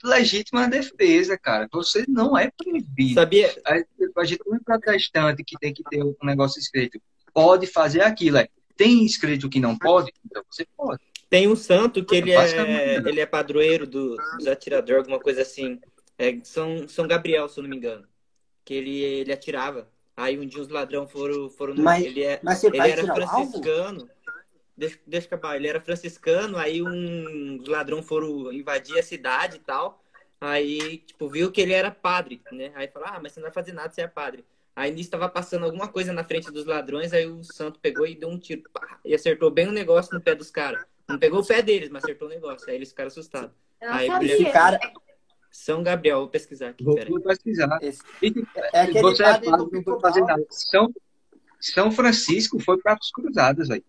Legítima 0.04 0.68
defesa, 0.68 1.38
cara. 1.38 1.68
Você 1.72 2.06
não 2.08 2.38
é 2.38 2.52
proibido. 2.52 3.14
Sabia? 3.16 3.54
Aí, 3.66 3.86
a 4.18 4.26
gente 4.26 4.42
não 4.46 4.56
é 4.56 4.60
protestante 4.60 5.44
que 5.44 5.58
tem 5.58 5.74
que 5.74 5.84
ter 5.84 6.04
um 6.04 6.16
negócio 6.24 6.60
escrito. 6.60 7.02
Pode 7.34 7.68
fazer 7.68 8.02
aquilo. 8.02 8.38
é. 8.38 8.48
Tem 8.76 9.06
escrito 9.06 9.50
que 9.50 9.60
não 9.60 9.78
pode? 9.78 10.12
Então 10.26 10.44
você 10.50 10.66
pode. 10.76 11.02
Tem 11.30 11.48
um 11.48 11.56
santo 11.56 12.06
que 12.06 12.16
ele 12.16 12.32
é, 12.32 12.36
Basicamente. 12.36 13.08
ele 13.10 13.20
é 13.20 13.26
padroeiro 13.26 13.88
do, 13.88 14.16
dos 14.38 14.46
atiradores, 14.48 15.00
alguma 15.00 15.20
coisa 15.20 15.42
assim. 15.42 15.80
É 16.18 16.38
São, 16.44 16.88
São 16.88 17.08
Gabriel, 17.08 17.50
se 17.50 17.60
eu 17.60 17.64
não 17.64 17.70
me 17.70 17.78
engano. 17.78 18.08
Que 18.66 18.74
ele, 18.74 19.02
ele 19.02 19.34
atirava. 19.34 19.88
Aí 20.16 20.38
um 20.40 20.46
dia 20.46 20.62
os 20.62 20.70
ladrões 20.70 21.12
foram. 21.12 21.50
foram 21.50 21.74
no- 21.74 21.84
Mas- 21.84 22.04
ele 22.06 22.24
é, 22.24 22.40
Mas 22.44 22.60
você 22.60 22.68
ele 22.68 22.78
era 22.78 23.02
alvo? 23.02 23.14
franciscano. 23.16 24.10
Deixa, 24.76 25.00
deixa 25.06 25.28
eu 25.28 25.36
acabar. 25.36 25.56
Ele 25.56 25.68
era 25.68 25.80
franciscano, 25.82 26.58
aí 26.58 26.82
um, 26.82 27.60
os 27.62 27.68
ladrões 27.68 28.06
foram 28.08 28.52
invadir 28.52 28.98
a 28.98 29.04
cidade 29.04 29.58
e 29.58 29.60
tal. 29.60 30.04
Aí, 30.42 30.98
tipo, 31.00 31.30
viu 31.30 31.52
que 31.52 31.62
ele 31.62 31.74
era 31.74 31.90
padre, 31.92 32.42
né? 32.52 32.72
Aí 32.76 32.88
falou, 32.88 33.08
ah, 33.10 33.20
mas 33.22 33.32
você 33.32 33.40
não 33.40 33.46
vai 33.46 33.54
fazer 33.54 33.72
nada, 33.72 33.94
você 33.94 34.02
é 34.02 34.08
padre. 34.08 34.44
Aí 34.76 34.90
nisso 34.92 35.04
estava 35.08 35.30
passando 35.30 35.64
alguma 35.66 35.88
coisa 35.88 36.12
na 36.12 36.24
frente 36.24 36.52
dos 36.52 36.66
ladrões, 36.66 37.14
aí 37.14 37.28
o 37.28 37.44
santo 37.44 37.80
pegou 37.80 38.08
e 38.08 38.16
deu 38.16 38.28
um 38.28 38.38
tiro. 38.40 38.64
pá, 38.74 39.00
e 39.06 39.14
acertou 39.14 39.52
bem 39.52 39.68
o 39.68 39.72
negócio 39.72 40.14
no 40.14 40.20
pé 40.20 40.34
dos 40.36 40.50
caras. 40.50 40.84
Não 41.08 41.20
pegou 41.20 41.42
o 41.42 41.46
pé 41.46 41.62
deles, 41.62 41.90
mas 41.90 42.04
acertou 42.04 42.28
o 42.28 42.32
negócio. 42.32 42.68
Aí 42.70 42.76
eles 42.76 42.90
ficaram 42.90 43.08
assustados. 43.08 43.52
Eu 43.80 43.90
não 43.90 43.96
Aí, 43.96 44.08
sabia. 44.08 44.34
Esse 44.34 44.46
cara 44.52 44.80
São 45.56 45.84
Gabriel, 45.84 46.18
vou 46.22 46.28
pesquisar 46.30 46.70
aqui, 46.70 46.84
Vou, 46.84 46.96
pesquisar. 47.22 47.78
esse- 47.80 48.02
é 48.74 48.82
aquele 48.82 49.02
você 49.02 49.22
é 49.24 49.26
padre 49.34 49.50
padre, 49.52 49.66
do 49.66 49.72
não 49.72 49.84
vou 49.84 50.00
fazer 50.00 50.22
nada. 50.22 50.44
São, 50.50 50.92
São 51.62 51.92
Francisco 51.92 52.60
foi 52.60 52.78
para 52.82 52.94
as 52.94 53.12
cruzadas, 53.12 53.68
velho. 53.68 53.86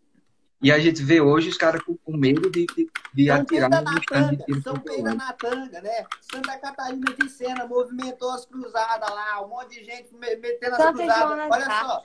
E 0.63 0.71
a 0.71 0.79
gente 0.79 1.03
vê 1.03 1.21
hoje 1.23 1.49
os 1.49 1.57
caras 1.57 1.83
com, 1.83 1.97
com 1.97 2.17
medo 2.17 2.51
de, 2.51 2.67
de, 2.67 2.87
de 3.15 3.27
São 3.27 3.37
atirar 3.37 3.71
no 3.71 3.83
na 3.83 4.01
tanga, 4.07 4.37
São 4.37 4.47
contra 4.47 4.73
o 4.75 4.81
peida 4.81 5.11
outro. 5.13 5.17
na 5.27 5.33
tanga, 5.33 5.81
né? 5.81 6.07
Santa 6.21 6.59
Catarina 6.59 7.07
de 7.19 7.29
Sena 7.31 7.67
movimentou 7.67 8.31
as 8.31 8.45
cruzadas 8.45 9.09
lá, 9.11 9.43
um 9.45 9.49
monte 9.49 9.79
de 9.81 9.85
gente 9.85 10.15
me- 10.15 10.37
metendo 10.37 10.75
as 10.77 10.83
Santa 10.83 10.93
cruzadas. 10.99 11.49
Olha 11.51 11.65
só, 11.65 12.03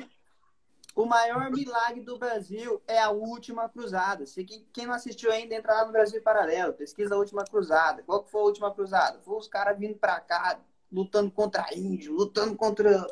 o 0.96 1.06
maior 1.06 1.50
milagre 1.52 2.02
do 2.02 2.18
Brasil 2.18 2.82
é 2.88 3.00
a 3.00 3.10
última 3.10 3.70
cruzada. 3.70 4.26
Se 4.26 4.44
quem, 4.44 4.86
não 4.86 4.94
assistiu 4.94 5.32
ainda, 5.32 5.56
entra 5.56 5.74
lá 5.74 5.86
no 5.86 5.92
Brasil 5.92 6.22
Paralelo, 6.22 6.74
pesquisa 6.74 7.16
a 7.16 7.18
última 7.18 7.44
cruzada. 7.46 8.04
Qual 8.04 8.24
que 8.24 8.32
foi 8.32 8.42
a 8.42 8.46
última 8.46 8.74
cruzada? 8.74 9.20
Foi 9.22 9.38
os 9.38 9.48
caras 9.48 9.78
vindo 9.78 9.96
pra 9.96 10.20
cá, 10.20 10.60
lutando 10.92 11.32
contra 11.32 11.66
índio, 11.74 12.14
lutando 12.14 12.56
contra, 12.56 13.08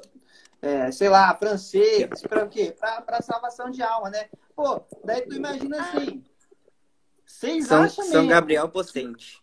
é, 0.61 0.91
sei 0.91 1.09
lá, 1.09 1.35
francês, 1.37 2.09
pra 2.23 2.45
o 2.45 2.49
quê? 2.49 2.75
Pra, 2.77 3.01
pra 3.01 3.21
salvação 3.21 3.69
de 3.69 3.81
alma, 3.81 4.09
né? 4.09 4.29
Pô, 4.55 4.81
daí 5.03 5.21
tu 5.21 5.35
imagina 5.35 5.79
assim. 5.81 6.23
Vocês 7.25 7.67
São, 7.67 7.83
acham 7.83 8.05
São 8.05 8.13
mesmo? 8.21 8.29
Gabriel 8.29 8.69
Pocente. 8.69 9.41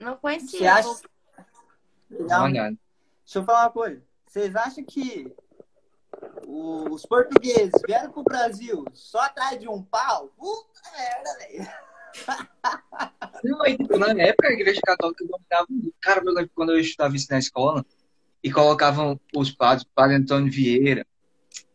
Não 0.00 0.16
conhecia. 0.16 0.74
Acha... 0.74 0.88
Uma 2.10 2.44
olhada. 2.44 2.76
Deixa 3.24 3.38
eu 3.38 3.44
falar 3.44 3.64
uma 3.64 3.70
coisa. 3.70 4.02
Vocês 4.26 4.54
acham 4.56 4.84
que 4.84 5.34
o- 6.46 6.94
os 6.94 7.04
portugueses 7.04 7.72
vieram 7.86 8.10
pro 8.12 8.22
Brasil 8.22 8.84
só 8.94 9.20
atrás 9.20 9.58
de 9.58 9.68
um 9.68 9.82
pau. 9.82 10.32
Puta 10.36 10.80
merda, 10.96 11.38
velho. 11.38 11.68
Não, 13.44 13.64
tipo, 13.64 13.98
na 13.98 14.10
época 14.22 14.48
a 14.48 14.52
igreja 14.52 14.80
católica 14.84 15.24
dominava 15.24 15.66
muito. 15.68 15.94
Cara, 16.00 16.22
eu 16.24 16.32
lembro 16.32 16.50
quando 16.54 16.72
eu 16.72 16.78
estudava 16.80 17.14
isso 17.16 17.26
na 17.30 17.38
escola 17.38 17.84
e 18.42 18.50
colocavam 18.50 19.20
os 19.36 19.50
padres, 19.50 19.82
o 19.84 19.88
padre 19.94 20.16
Antônio 20.16 20.50
Vieira, 20.50 21.06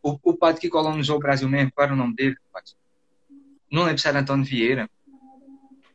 o, 0.02 0.18
o 0.23 0.34
padre 0.35 0.61
que 0.61 0.69
colonizou 0.69 1.18
o 1.18 1.19
Brasil 1.19 1.48
mesmo, 1.48 1.72
qual 1.73 1.85
era 1.85 1.93
o 1.93 1.98
nome 1.98 2.15
dele? 2.15 2.35
rapaz? 2.48 2.76
Não 3.72 3.84
lembro 3.84 3.99
se 4.02 4.07
era 4.07 4.19
Antônio 4.19 4.45
Vieira. 4.45 4.89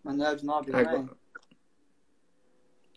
Manuel 0.05 0.37
de 0.37 0.45
Nobre, 0.45 0.73
é? 0.73 0.81
Agora. 0.81 1.09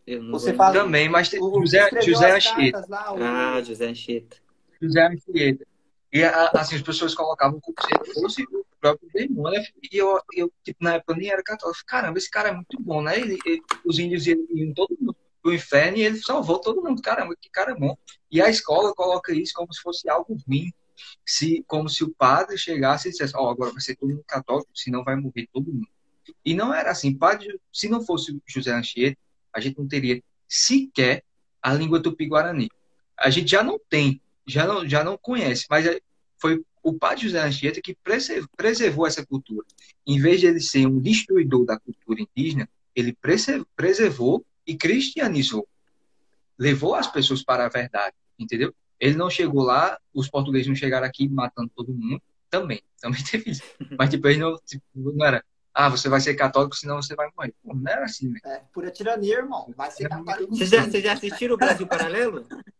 Eu 0.05 0.23
não 0.23 0.31
Você 0.31 0.53
fala- 0.53 0.73
Também, 0.73 1.07
mas 1.09 1.29
tem- 1.29 1.41
O- 1.41 1.59
José, 1.61 1.89
José 2.01 2.31
Anchieta. 2.35 2.85
lá, 2.89 3.13
o- 3.13 3.23
Ah, 3.23 3.61
José 3.63 3.87
Anchieta. 3.87 4.37
José 4.81 5.07
Anchieta. 5.07 5.65
E 6.11 6.23
assim, 6.23 6.75
as 6.75 6.81
pessoas 6.81 7.13
colocavam 7.13 7.59
como 7.59 7.75
se 7.79 8.13
fosse 8.21 8.43
o 8.43 8.65
próprio 8.81 9.09
demônio. 9.13 9.61
E 9.91 9.97
eu, 9.97 10.19
eu 10.33 10.51
tipo, 10.63 10.83
na 10.83 10.95
época 10.95 11.13
eu 11.13 11.17
nem 11.17 11.29
era 11.29 11.43
católico. 11.43 11.83
Caramba, 11.85 12.17
esse 12.17 12.29
cara 12.29 12.49
é 12.49 12.53
muito 12.53 12.81
bom, 12.81 13.01
né? 13.01 13.19
Ele, 13.19 13.37
ele- 13.45 13.61
os 13.85 13.99
índios 13.99 14.25
iam, 14.25 14.73
todo 14.73 14.97
mundo 14.99 15.15
pro 15.41 15.53
inferno 15.53 15.97
e 15.97 16.01
ele 16.03 16.17
salvou 16.17 16.59
todo 16.59 16.81
mundo. 16.81 17.01
Caramba, 17.01 17.35
que 17.39 17.49
cara 17.49 17.75
bom. 17.75 17.95
E 18.31 18.41
a 18.41 18.49
escola 18.49 18.93
coloca 18.93 19.33
isso 19.33 19.53
como 19.53 19.71
se 19.73 19.81
fosse 19.81 20.09
algo 20.09 20.35
ruim. 20.47 20.71
Se, 21.25 21.63
como 21.67 21.87
se 21.87 22.03
o 22.03 22.09
padre 22.13 22.57
chegasse 22.57 23.07
e 23.07 23.11
dissesse, 23.11 23.33
ó, 23.37 23.49
agora 23.49 23.71
vai 23.71 23.79
ser 23.79 23.95
todo 23.95 24.09
mundo 24.09 24.23
católico, 24.27 24.69
senão 24.73 25.03
vai 25.03 25.15
morrer 25.15 25.47
todo 25.53 25.71
mundo. 25.71 25.87
E 26.43 26.53
não 26.53 26.73
era 26.73 26.91
assim. 26.91 27.15
Padre, 27.15 27.59
se 27.71 27.87
não 27.87 28.01
fosse 28.01 28.37
José 28.45 28.71
Anchieta, 28.73 29.17
a 29.53 29.59
gente 29.59 29.77
não 29.77 29.87
teria 29.87 30.21
sequer 30.47 31.23
a 31.61 31.73
língua 31.73 32.01
tupi-guarani. 32.01 32.69
A 33.17 33.29
gente 33.29 33.51
já 33.51 33.63
não 33.63 33.79
tem, 33.89 34.21
já 34.49 34.65
não, 34.67 34.87
já 34.87 35.03
não 35.03 35.17
conhece, 35.17 35.65
mas 35.69 35.85
é- 35.85 35.99
foi 36.41 36.63
o 36.81 36.93
padre 36.93 37.23
José 37.25 37.39
Anchieta 37.41 37.81
que 37.81 37.95
prese- 38.03 38.45
preservou 38.55 39.05
essa 39.05 39.25
cultura. 39.25 39.65
Em 40.07 40.19
vez 40.19 40.39
de 40.39 40.47
ele 40.47 40.59
ser 40.61 40.85
um 40.87 40.99
destruidor 40.99 41.65
da 41.65 41.77
cultura 41.79 42.21
indígena, 42.21 42.69
ele 42.95 43.13
prese- 43.13 43.65
preservou 43.75 44.45
e 44.65 44.75
cristianizou. 44.75 45.67
Levou 46.57 46.95
as 46.95 47.07
pessoas 47.07 47.43
para 47.43 47.65
a 47.65 47.69
verdade, 47.69 48.15
entendeu? 48.37 48.73
Ele 48.99 49.15
não 49.15 49.29
chegou 49.29 49.63
lá, 49.63 49.97
os 50.13 50.29
portugueses 50.29 50.67
não 50.67 50.75
chegaram 50.75 51.05
aqui 51.07 51.27
matando 51.27 51.71
todo 51.75 51.93
mundo, 51.93 52.21
também, 52.49 52.81
também 53.01 53.23
teve 53.23 53.51
isso. 53.51 53.63
Mas 53.97 54.09
tipo, 54.09 54.27
ele 54.27 54.39
não, 54.39 54.57
tipo, 54.65 54.83
não 54.95 55.25
era, 55.25 55.43
ah, 55.73 55.87
você 55.89 56.09
vai 56.09 56.19
ser 56.19 56.33
católico, 56.35 56.75
senão 56.75 57.01
você 57.01 57.15
vai 57.15 57.29
morrer. 57.37 57.53
Pô, 57.63 57.73
não 57.73 57.89
era 57.91 58.03
assim, 58.05 58.29
né? 58.29 58.39
É, 58.45 58.61
pura 58.73 58.91
tirania, 58.91 59.37
irmão. 59.37 59.73
Vai 59.77 59.91
ser 59.91 60.09
católico. 60.09 60.53
Vocês 60.55 60.69
já, 60.69 60.83
vocês 60.83 61.03
já 61.03 61.13
assistiram 61.13 61.55
o 61.55 61.57
Brasil 61.57 61.87
Paralelo? 61.87 62.45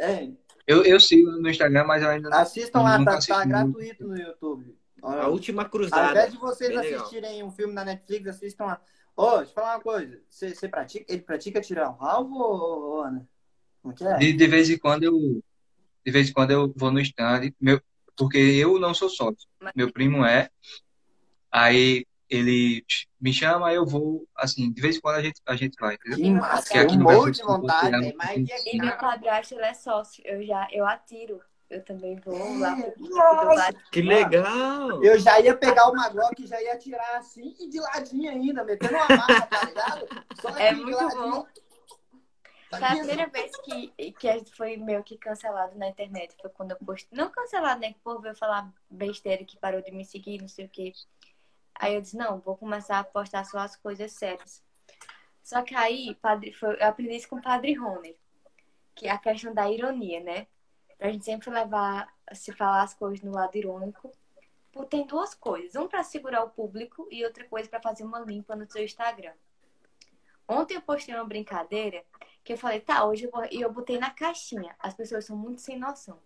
É, 0.00 0.30
Eu, 0.68 0.84
eu 0.84 1.00
sigo 1.00 1.30
no 1.30 1.48
Instagram, 1.48 1.84
mas 1.84 2.02
eu 2.02 2.10
ainda 2.10 2.28
não. 2.28 2.38
assistam 2.38 2.82
lá, 2.82 3.02
tá, 3.02 3.18
tá 3.18 3.44
gratuito 3.46 4.06
no 4.06 4.14
YouTube. 4.16 4.76
A 5.02 5.26
Última 5.28 5.62
Ao 5.62 5.68
Cruzada. 5.70 6.10
invés 6.10 6.32
de 6.32 6.38
vocês 6.38 6.68
Bem 6.70 6.78
legal. 6.78 7.00
assistirem 7.00 7.42
um 7.42 7.50
filme 7.50 7.72
na 7.72 7.84
Netflix, 7.86 8.28
assistam 8.28 8.66
lá. 8.66 8.80
Ô, 9.16 9.38
deixa 9.38 9.50
eu 9.50 9.54
falar 9.54 9.76
uma 9.76 9.80
coisa. 9.82 10.20
Você 10.28 10.54
você 10.54 10.68
pratica, 10.68 11.04
ele 11.10 11.22
pratica 11.22 11.60
tirar 11.62 11.90
um 11.90 12.04
alvo, 12.04 13.00
Ana? 13.00 13.26
Como 13.80 13.94
que 13.94 14.04
é? 14.04 14.16
De, 14.18 14.32
de 14.34 14.46
vez 14.46 14.68
em 14.68 14.76
quando 14.78 15.04
eu 15.04 15.42
de 16.04 16.12
vez 16.12 16.28
em 16.28 16.32
quando 16.34 16.50
eu 16.50 16.72
vou 16.76 16.90
no 16.90 17.00
stand, 17.00 17.50
meu, 17.60 17.80
porque 18.16 18.36
eu 18.38 18.78
não 18.78 18.92
sou 18.92 19.08
sócio. 19.08 19.48
Mas- 19.60 19.72
Meu 19.74 19.90
primo 19.92 20.24
é. 20.24 20.50
Aí 21.50 22.04
ele 22.28 22.84
me 23.20 23.32
chama, 23.32 23.72
eu 23.72 23.86
vou, 23.86 24.26
assim, 24.36 24.70
de 24.72 24.80
vez 24.80 24.96
em 24.96 25.00
quando 25.00 25.16
a 25.16 25.22
gente, 25.22 25.40
a 25.46 25.56
gente 25.56 25.76
vai, 25.80 25.94
entendeu? 25.94 26.18
Que 26.18 26.30
massa, 26.30 26.62
Porque 26.62 26.78
aqui 26.78 26.94
um 26.94 26.98
no 26.98 27.04
monte 27.04 27.14
Brasil, 27.14 27.32
de 27.32 27.42
vontade, 27.42 27.94
é 27.96 28.00
tem 28.00 28.16
mais 28.16 28.44
de 28.44 28.52
aqui. 28.52 28.76
E 28.76 28.80
meu 28.80 28.96
padrasto, 28.96 29.54
ele 29.54 29.64
é 29.64 29.74
sócio. 29.74 30.22
Eu 30.26 30.44
já, 30.44 30.68
eu 30.70 30.86
atiro. 30.86 31.40
Eu 31.70 31.84
também 31.84 32.16
vou 32.16 32.58
lá 32.58 32.74
lado. 33.54 33.78
Que 33.92 34.00
legal! 34.00 35.04
Eu 35.04 35.18
já 35.18 35.38
ia 35.38 35.54
pegar 35.54 35.90
uma 35.90 36.08
Glock 36.08 36.42
e 36.42 36.46
já 36.46 36.60
ia 36.62 36.72
atirar 36.72 37.16
assim 37.18 37.54
e 37.60 37.68
de 37.68 37.78
ladinho 37.78 38.30
ainda, 38.30 38.64
metendo 38.64 38.94
uma 38.94 39.06
marra, 39.06 39.42
tá 39.42 39.64
ligado? 39.64 40.06
Só 40.40 40.48
É 40.56 40.72
muito 40.72 40.96
ladinho. 40.96 41.30
bom. 41.30 41.46
Foi 42.70 42.82
a 42.84 42.90
primeira 42.96 43.26
vez 43.28 43.50
que, 43.62 44.12
que 44.12 44.28
a 44.28 44.38
gente 44.38 44.54
foi 44.54 44.76
meio 44.76 45.02
que 45.02 45.16
cancelado 45.16 45.76
na 45.78 45.88
internet. 45.88 46.34
Foi 46.40 46.50
quando 46.50 46.70
eu 46.72 46.76
postei. 46.78 47.16
Não 47.16 47.30
cancelado, 47.30 47.80
né? 47.80 47.92
Que 47.92 47.98
o 47.98 48.02
povo 48.02 48.20
veio 48.20 48.34
falar 48.34 48.70
besteira 48.90 49.44
que 49.44 49.58
parou 49.58 49.82
de 49.82 49.90
me 49.90 50.04
seguir, 50.04 50.40
não 50.40 50.48
sei 50.48 50.66
o 50.66 50.68
quê. 50.68 50.92
Aí 51.78 51.94
eu 51.94 52.00
disse, 52.00 52.16
não, 52.16 52.40
vou 52.40 52.56
começar 52.56 52.98
a 52.98 53.04
postar 53.04 53.44
só 53.44 53.58
as 53.58 53.76
coisas 53.76 54.12
sérias. 54.12 54.62
Só 55.42 55.62
que 55.62 55.74
aí, 55.74 56.14
padre, 56.16 56.52
foi, 56.52 56.74
eu 56.74 56.86
aprendi 56.86 57.16
isso 57.16 57.28
com 57.28 57.36
o 57.36 57.42
padre 57.42 57.72
Rony. 57.74 58.16
Que 58.94 59.06
é 59.06 59.10
a 59.10 59.18
questão 59.18 59.54
da 59.54 59.70
ironia, 59.70 60.20
né? 60.20 60.46
Pra 60.98 61.10
gente 61.10 61.24
sempre 61.24 61.50
levar, 61.50 62.12
se 62.32 62.52
falar 62.52 62.82
as 62.82 62.94
coisas 62.94 63.22
no 63.22 63.30
lado 63.30 63.56
irônico. 63.56 64.12
Pô, 64.72 64.84
Tem 64.84 65.06
duas 65.06 65.34
coisas. 65.34 65.76
Um 65.76 65.86
pra 65.86 66.02
segurar 66.02 66.44
o 66.44 66.50
público 66.50 67.06
e 67.10 67.24
outra 67.24 67.44
coisa 67.44 67.68
pra 67.68 67.80
fazer 67.80 68.02
uma 68.04 68.18
limpa 68.18 68.56
no 68.56 68.70
seu 68.70 68.84
Instagram. 68.84 69.32
Ontem 70.48 70.74
eu 70.74 70.82
postei 70.82 71.14
uma 71.14 71.24
brincadeira 71.24 72.04
que 72.42 72.54
eu 72.54 72.58
falei, 72.58 72.80
tá, 72.80 73.04
hoje 73.04 73.24
eu 73.24 73.30
vou. 73.30 73.44
E 73.50 73.60
eu 73.60 73.72
botei 73.72 73.98
na 73.98 74.10
caixinha. 74.10 74.74
As 74.78 74.94
pessoas 74.94 75.24
são 75.24 75.36
muito 75.36 75.60
sem 75.60 75.78
noção. 75.78 76.18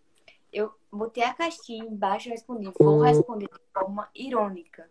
Eu 0.52 0.74
botei 0.90 1.24
a 1.24 1.34
caixinha 1.34 1.84
embaixo 1.84 2.28
e 2.28 2.30
respondi, 2.30 2.70
vou 2.78 3.00
responder 3.00 3.48
de 3.48 3.72
forma 3.72 4.08
irônica. 4.14 4.90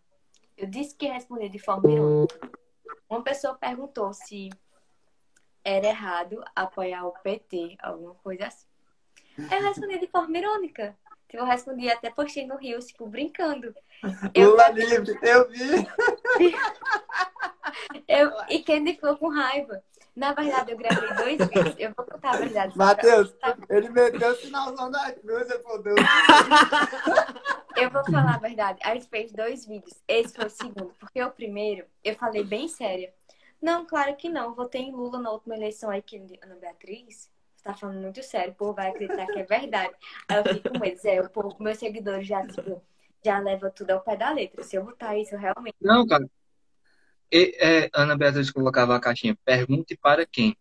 Eu 0.57 0.67
disse 0.67 0.95
que 0.95 1.05
ia 1.05 1.13
responder 1.13 1.49
de 1.49 1.59
forma 1.59 1.91
irônica. 1.91 2.51
Uma 3.09 3.23
pessoa 3.23 3.55
perguntou 3.55 4.13
se 4.13 4.49
era 5.63 5.87
errado 5.87 6.43
apoiar 6.55 7.05
o 7.05 7.11
PT, 7.11 7.77
alguma 7.81 8.15
coisa 8.15 8.47
assim. 8.47 8.67
Eu 9.37 9.61
respondi 9.63 9.99
de 9.99 10.07
forma 10.07 10.37
irônica. 10.37 10.97
Tipo, 11.27 11.43
Eu 11.43 11.45
respondi 11.45 11.89
até 11.89 12.09
postei 12.09 12.45
no 12.45 12.57
Rio, 12.57 12.79
tipo, 12.79 13.07
brincando. 13.07 13.73
Eu, 14.33 14.51
Lula 14.51 14.69
livre, 14.69 15.17
eu 15.21 15.49
vi. 15.49 15.87
eu, 18.07 18.31
e 18.49 18.61
Candy 18.63 18.93
ficou 18.93 19.15
com 19.17 19.29
raiva. 19.29 19.83
Na 20.15 20.33
verdade, 20.33 20.71
eu 20.71 20.77
gravei 20.77 21.13
dois 21.13 21.49
vídeos. 21.49 21.75
Eu 21.79 21.93
vou 21.95 22.05
contar 22.05 22.31
a 22.31 22.37
verdade. 22.37 22.77
Matheus, 22.77 23.31
Tá? 23.33 23.57
ele 23.69 23.89
meteu 23.89 24.31
o 24.31 24.35
sinalzão 24.35 24.91
da 24.91 25.11
cruz 25.13 25.49
e 25.49 25.59
fodeu. 25.59 25.95
Eu 27.77 27.89
vou 27.89 28.03
falar 28.05 28.35
a 28.35 28.39
verdade. 28.39 28.79
A 28.83 28.93
gente 28.93 29.07
fez 29.07 29.31
dois 29.31 29.65
vídeos. 29.65 30.01
Esse 30.07 30.35
foi 30.35 30.45
o 30.45 30.49
segundo. 30.49 30.93
Porque 30.99 31.21
o 31.23 31.31
primeiro, 31.31 31.85
eu 32.03 32.15
falei 32.15 32.43
bem 32.43 32.67
séria. 32.67 33.13
Não, 33.61 33.85
claro 33.85 34.15
que 34.15 34.27
não. 34.27 34.53
Votei 34.53 34.81
em 34.81 34.91
Lula 34.91 35.19
na 35.19 35.31
última 35.31 35.55
eleição 35.55 35.89
aí, 35.89 36.01
que 36.01 36.17
Ana 36.43 36.55
Beatriz. 36.55 37.31
Você 37.55 37.63
tá 37.63 37.73
falando 37.73 38.01
muito 38.01 38.21
sério. 38.23 38.51
O 38.51 38.55
povo 38.55 38.73
vai 38.73 38.89
acreditar 38.89 39.25
que 39.27 39.39
é 39.39 39.43
verdade. 39.43 39.93
Aí 40.27 40.37
eu 40.37 40.43
fiquei 40.43 40.71
com 40.79 40.85
eles. 40.85 41.05
É, 41.05 41.21
o 41.21 41.29
povo, 41.29 41.55
meus 41.59 41.77
seguidores 41.77 42.27
já, 42.27 42.45
tipo, 42.45 42.81
já 43.23 43.39
leva 43.39 43.69
tudo 43.69 43.91
ao 43.91 44.01
pé 44.01 44.17
da 44.17 44.31
letra. 44.31 44.63
Se 44.63 44.75
eu 44.75 44.83
botar 44.83 45.15
isso, 45.17 45.35
eu 45.35 45.39
realmente. 45.39 45.75
Não, 45.79 46.05
cara. 46.05 46.27
E, 47.31 47.55
é, 47.59 47.89
Ana 47.93 48.17
Beatriz 48.17 48.51
colocava 48.51 48.95
a 48.95 48.99
caixinha, 48.99 49.37
pergunte 49.45 49.95
para 49.95 50.25
quem. 50.25 50.55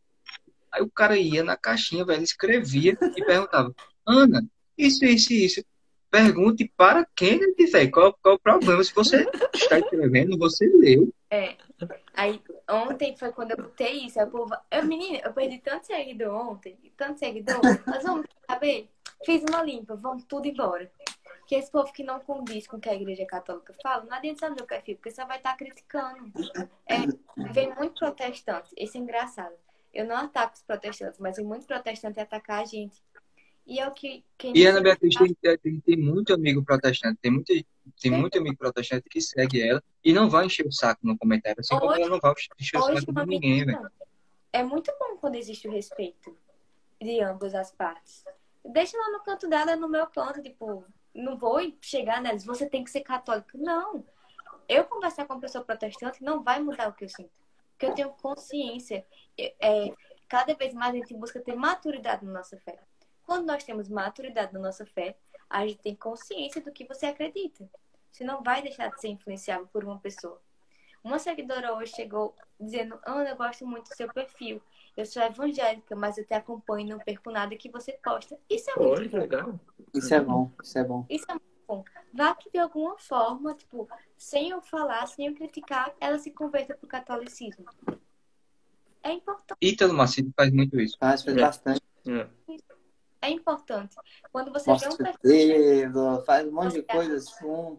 Aí 0.70 0.82
o 0.82 0.90
cara 0.90 1.16
ia 1.16 1.42
na 1.42 1.56
caixinha, 1.56 2.04
velho, 2.04 2.22
escrevia 2.22 2.96
e 3.16 3.24
perguntava, 3.24 3.74
Ana, 4.06 4.42
isso, 4.78 5.04
isso, 5.04 5.32
isso. 5.32 5.64
Pergunte 6.10 6.72
para 6.76 7.06
quem, 7.14 7.38
velho? 7.70 7.90
Qual, 7.90 8.18
qual 8.20 8.34
o 8.34 8.38
problema? 8.38 8.82
Se 8.82 8.92
você 8.92 9.28
está 9.54 9.78
escrevendo, 9.78 10.36
você 10.36 10.66
leu. 10.66 11.12
É. 11.30 11.56
Aí, 12.14 12.40
ontem 12.68 13.16
foi 13.16 13.30
quando 13.30 13.52
eu 13.52 13.56
botei 13.56 14.06
isso. 14.06 14.20
O 14.20 14.26
povo. 14.26 14.54
Eu, 14.70 14.84
menina, 14.84 15.20
eu 15.24 15.32
perdi 15.32 15.58
tanto 15.58 15.86
seguidor 15.86 16.34
ontem. 16.34 16.76
Tanto 16.96 17.18
seguidor. 17.18 17.60
Mas 17.86 18.02
vamos 18.02 18.26
saber? 18.48 18.88
Fiz 19.24 19.42
uma 19.48 19.62
limpa, 19.62 19.94
vamos 19.94 20.24
tudo 20.24 20.46
embora. 20.46 20.90
Porque 21.50 21.64
esse 21.64 21.72
povo 21.72 21.92
que 21.92 22.04
não 22.04 22.20
condiz 22.20 22.64
com 22.68 22.76
o 22.76 22.80
que 22.80 22.88
a 22.88 22.94
igreja 22.94 23.26
católica 23.26 23.74
fala, 23.82 24.04
não 24.04 24.16
adianta 24.16 24.38
saber 24.46 24.62
o 24.62 24.66
perfil, 24.66 24.94
porque 24.94 25.10
você 25.10 25.24
vai 25.24 25.36
estar 25.36 25.56
criticando. 25.56 26.30
É, 26.86 26.98
vem 27.52 27.74
muito 27.74 27.98
protestante. 27.98 28.72
Isso 28.78 28.96
é 28.96 29.00
engraçado. 29.00 29.56
Eu 29.92 30.06
não 30.06 30.14
ataco 30.14 30.54
os 30.54 30.62
protestantes, 30.62 31.18
mas 31.18 31.38
vem 31.38 31.44
muito 31.44 31.66
protestante 31.66 32.20
atacar 32.20 32.62
a 32.62 32.64
gente. 32.64 33.02
E 33.66 33.80
é 33.80 33.88
o 33.88 33.90
que. 33.90 34.24
Quem 34.38 34.56
E 34.56 34.64
Ana 34.64 34.80
Beatriz 34.80 35.12
tem, 35.16 35.34
tem, 35.58 35.80
tem 35.80 35.96
muito 35.96 36.32
amigo 36.32 36.64
protestante, 36.64 37.18
tem 37.20 37.32
muito, 37.32 37.52
tem 38.00 38.12
muito 38.12 38.38
amigo 38.38 38.56
protestante 38.56 39.08
que 39.08 39.20
segue 39.20 39.60
ela 39.60 39.82
e 40.04 40.12
não 40.12 40.30
vai 40.30 40.46
encher 40.46 40.64
o 40.64 40.70
saco 40.70 41.04
no 41.04 41.18
comentário, 41.18 41.58
assim 41.58 41.76
como 41.76 41.90
Hoje- 41.90 42.02
ela 42.02 42.10
não 42.10 42.20
vai 42.20 42.32
encher 42.60 42.78
o 42.78 42.82
saco 42.96 43.12
de 43.12 43.26
ninguém, 43.26 43.64
velho. 43.64 43.90
é 44.52 44.62
muito 44.62 44.92
bom 45.00 45.16
quando 45.16 45.34
existe 45.34 45.66
o 45.66 45.72
respeito 45.72 46.32
de 47.02 47.20
ambas 47.20 47.56
as 47.56 47.72
partes. 47.72 48.24
Deixa 48.64 48.96
ela 48.96 49.18
no 49.18 49.24
canto 49.24 49.48
dela, 49.48 49.74
no 49.74 49.88
meu 49.88 50.06
canto, 50.06 50.40
tipo, 50.40 50.84
não 51.14 51.36
vou 51.36 51.60
chegar 51.80 52.20
neles, 52.20 52.44
você 52.44 52.68
tem 52.68 52.84
que 52.84 52.90
ser 52.90 53.00
católico. 53.00 53.50
Não. 53.54 54.04
Eu 54.68 54.84
conversar 54.84 55.26
com 55.26 55.34
uma 55.34 55.40
pessoa 55.40 55.64
protestante 55.64 56.22
não 56.22 56.42
vai 56.42 56.60
mudar 56.60 56.88
o 56.88 56.92
que 56.92 57.04
eu 57.04 57.08
sinto. 57.08 57.30
Porque 57.70 57.86
eu 57.86 57.94
tenho 57.94 58.10
consciência. 58.10 59.04
É, 59.38 59.92
cada 60.28 60.54
vez 60.54 60.72
mais 60.74 60.94
a 60.94 60.98
gente 60.98 61.14
busca 61.14 61.40
ter 61.40 61.54
maturidade 61.54 62.24
na 62.24 62.32
nossa 62.32 62.56
fé. 62.58 62.78
Quando 63.24 63.46
nós 63.46 63.64
temos 63.64 63.88
maturidade 63.88 64.52
na 64.52 64.60
nossa 64.60 64.86
fé, 64.86 65.16
a 65.48 65.66
gente 65.66 65.80
tem 65.80 65.96
consciência 65.96 66.60
do 66.60 66.70
que 66.70 66.86
você 66.86 67.06
acredita. 67.06 67.68
Você 68.10 68.24
não 68.24 68.42
vai 68.42 68.62
deixar 68.62 68.88
de 68.90 69.00
ser 69.00 69.08
influenciável 69.08 69.66
por 69.72 69.84
uma 69.84 69.98
pessoa. 69.98 70.40
Uma 71.02 71.18
seguidora 71.18 71.74
hoje 71.74 71.92
chegou 71.94 72.36
dizendo: 72.58 72.98
Ana, 73.04 73.30
eu 73.30 73.36
gosto 73.36 73.66
muito 73.66 73.88
do 73.88 73.96
seu 73.96 74.12
perfil. 74.12 74.62
Eu 74.96 75.06
sou 75.06 75.22
evangélica, 75.22 75.94
mas 75.96 76.18
eu 76.18 76.24
te 76.26 76.34
acompanho 76.34 76.86
e 76.86 76.90
não 76.90 76.98
perco 76.98 77.30
nada 77.30 77.54
que 77.56 77.70
você 77.70 77.92
posta. 78.02 78.38
Isso 78.48 78.70
é 78.70 78.74
muito 78.76 78.90
Olha, 79.00 79.08
bom. 79.08 79.18
legal. 79.18 79.60
Isso 79.94 80.14
é 80.14 80.20
bom, 80.20 80.50
isso 80.62 80.78
é 80.78 80.84
bom. 80.84 81.06
Isso 81.08 81.24
é 81.28 81.34
muito 81.34 81.44
bom. 81.66 81.84
Vá 82.12 82.34
que 82.34 82.50
de 82.50 82.58
alguma 82.58 82.98
forma, 82.98 83.54
tipo, 83.54 83.88
sem 84.16 84.50
eu 84.50 84.60
falar, 84.60 85.06
sem 85.06 85.26
eu 85.26 85.34
criticar, 85.34 85.94
ela 86.00 86.18
se 86.18 86.30
converta 86.30 86.74
pro 86.74 86.88
catolicismo. 86.88 87.64
É 89.02 89.12
importante. 89.12 89.58
Ítalo 89.62 89.94
Macedo 89.94 90.30
faz 90.36 90.52
muito 90.52 90.78
isso. 90.80 90.96
Faz, 90.98 91.22
faz 91.22 91.36
É. 91.36 91.40
bastante. 91.40 91.80
É. 92.06 92.28
É 93.22 93.30
importante. 93.30 93.96
Quando 94.32 94.52
você 94.52 94.74
vê 94.74 94.88
um 94.88 94.96
perfil, 94.96 95.18
dedo, 95.22 96.22
faz 96.24 96.46
um 96.48 96.52
monte 96.52 96.74
de 96.74 96.82
coisa 96.82 97.16
assim. 97.16 97.78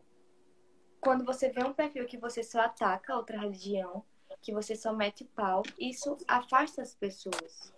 quando 1.00 1.26
você 1.26 1.50
vê 1.50 1.64
um 1.64 1.74
perfil 1.74 2.06
que 2.06 2.18
você 2.18 2.44
só 2.44 2.62
ataca 2.62 3.16
outra 3.16 3.40
religião, 3.40 4.06
que 4.42 4.52
você 4.52 4.76
só 4.76 4.92
mete 4.94 5.24
pau, 5.36 5.64
isso 5.80 6.18
afasta 6.28 6.82
as 6.82 6.96
pessoas. 6.96 7.74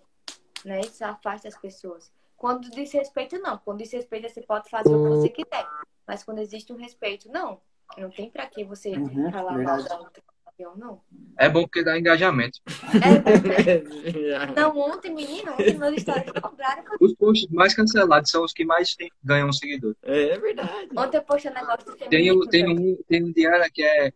Né? 0.63 0.79
Isso 0.81 1.03
afasta 1.03 1.47
as 1.47 1.57
pessoas. 1.57 2.11
Quando 2.37 2.69
diz 2.69 2.91
respeito, 2.91 3.37
não. 3.39 3.57
Quando 3.57 3.79
diz 3.79 3.91
respeito, 3.91 4.29
você 4.29 4.41
pode 4.41 4.69
fazer 4.69 4.95
o 4.95 5.03
que 5.03 5.09
você 5.09 5.29
quiser. 5.29 5.67
Mas 6.07 6.23
quando 6.23 6.39
existe 6.39 6.71
um 6.73 6.77
respeito, 6.77 7.29
não. 7.29 7.59
Não 7.97 8.09
tem 8.09 8.29
pra 8.29 8.47
que 8.47 8.63
você 8.63 8.91
Uhum, 8.97 9.31
falar 9.31 9.57
mal 9.57 9.83
da 9.83 9.97
outra 9.99 10.23
religião, 10.45 10.75
não. 10.75 11.01
É 11.37 11.47
bom 11.49 11.61
porque 11.63 11.83
dá 11.83 11.97
engajamento. 11.97 12.59
É, 13.01 13.23
Não, 14.59 14.77
ontem, 14.77 15.13
menino, 15.13 15.51
ontem 15.53 15.77
meus 15.77 16.01
stories 16.01 16.31
cobraram. 16.41 16.83
Os 16.99 17.13
posts 17.15 17.49
mais 17.49 17.75
cancelados 17.75 18.29
são 18.31 18.43
os 18.43 18.53
que 18.53 18.65
mais 18.65 18.95
tem- 18.95 19.11
ganham 19.23 19.49
um 19.49 19.53
seguidor. 19.53 19.95
É 20.03 20.37
verdade. 20.37 20.89
Ontem 20.97 21.17
eu 21.17 21.23
postei 21.23 21.51
um 21.51 21.53
negócio 21.55 21.85
do 21.85 21.95
Tem, 21.97 22.09
feminismo. 22.09 22.41
o- 22.43 22.47
tem, 22.47 22.67
um, 22.67 22.97
tem 23.07 23.23
um 23.23 23.31
diário 23.31 23.71
que 23.71 23.83
é 23.83 24.13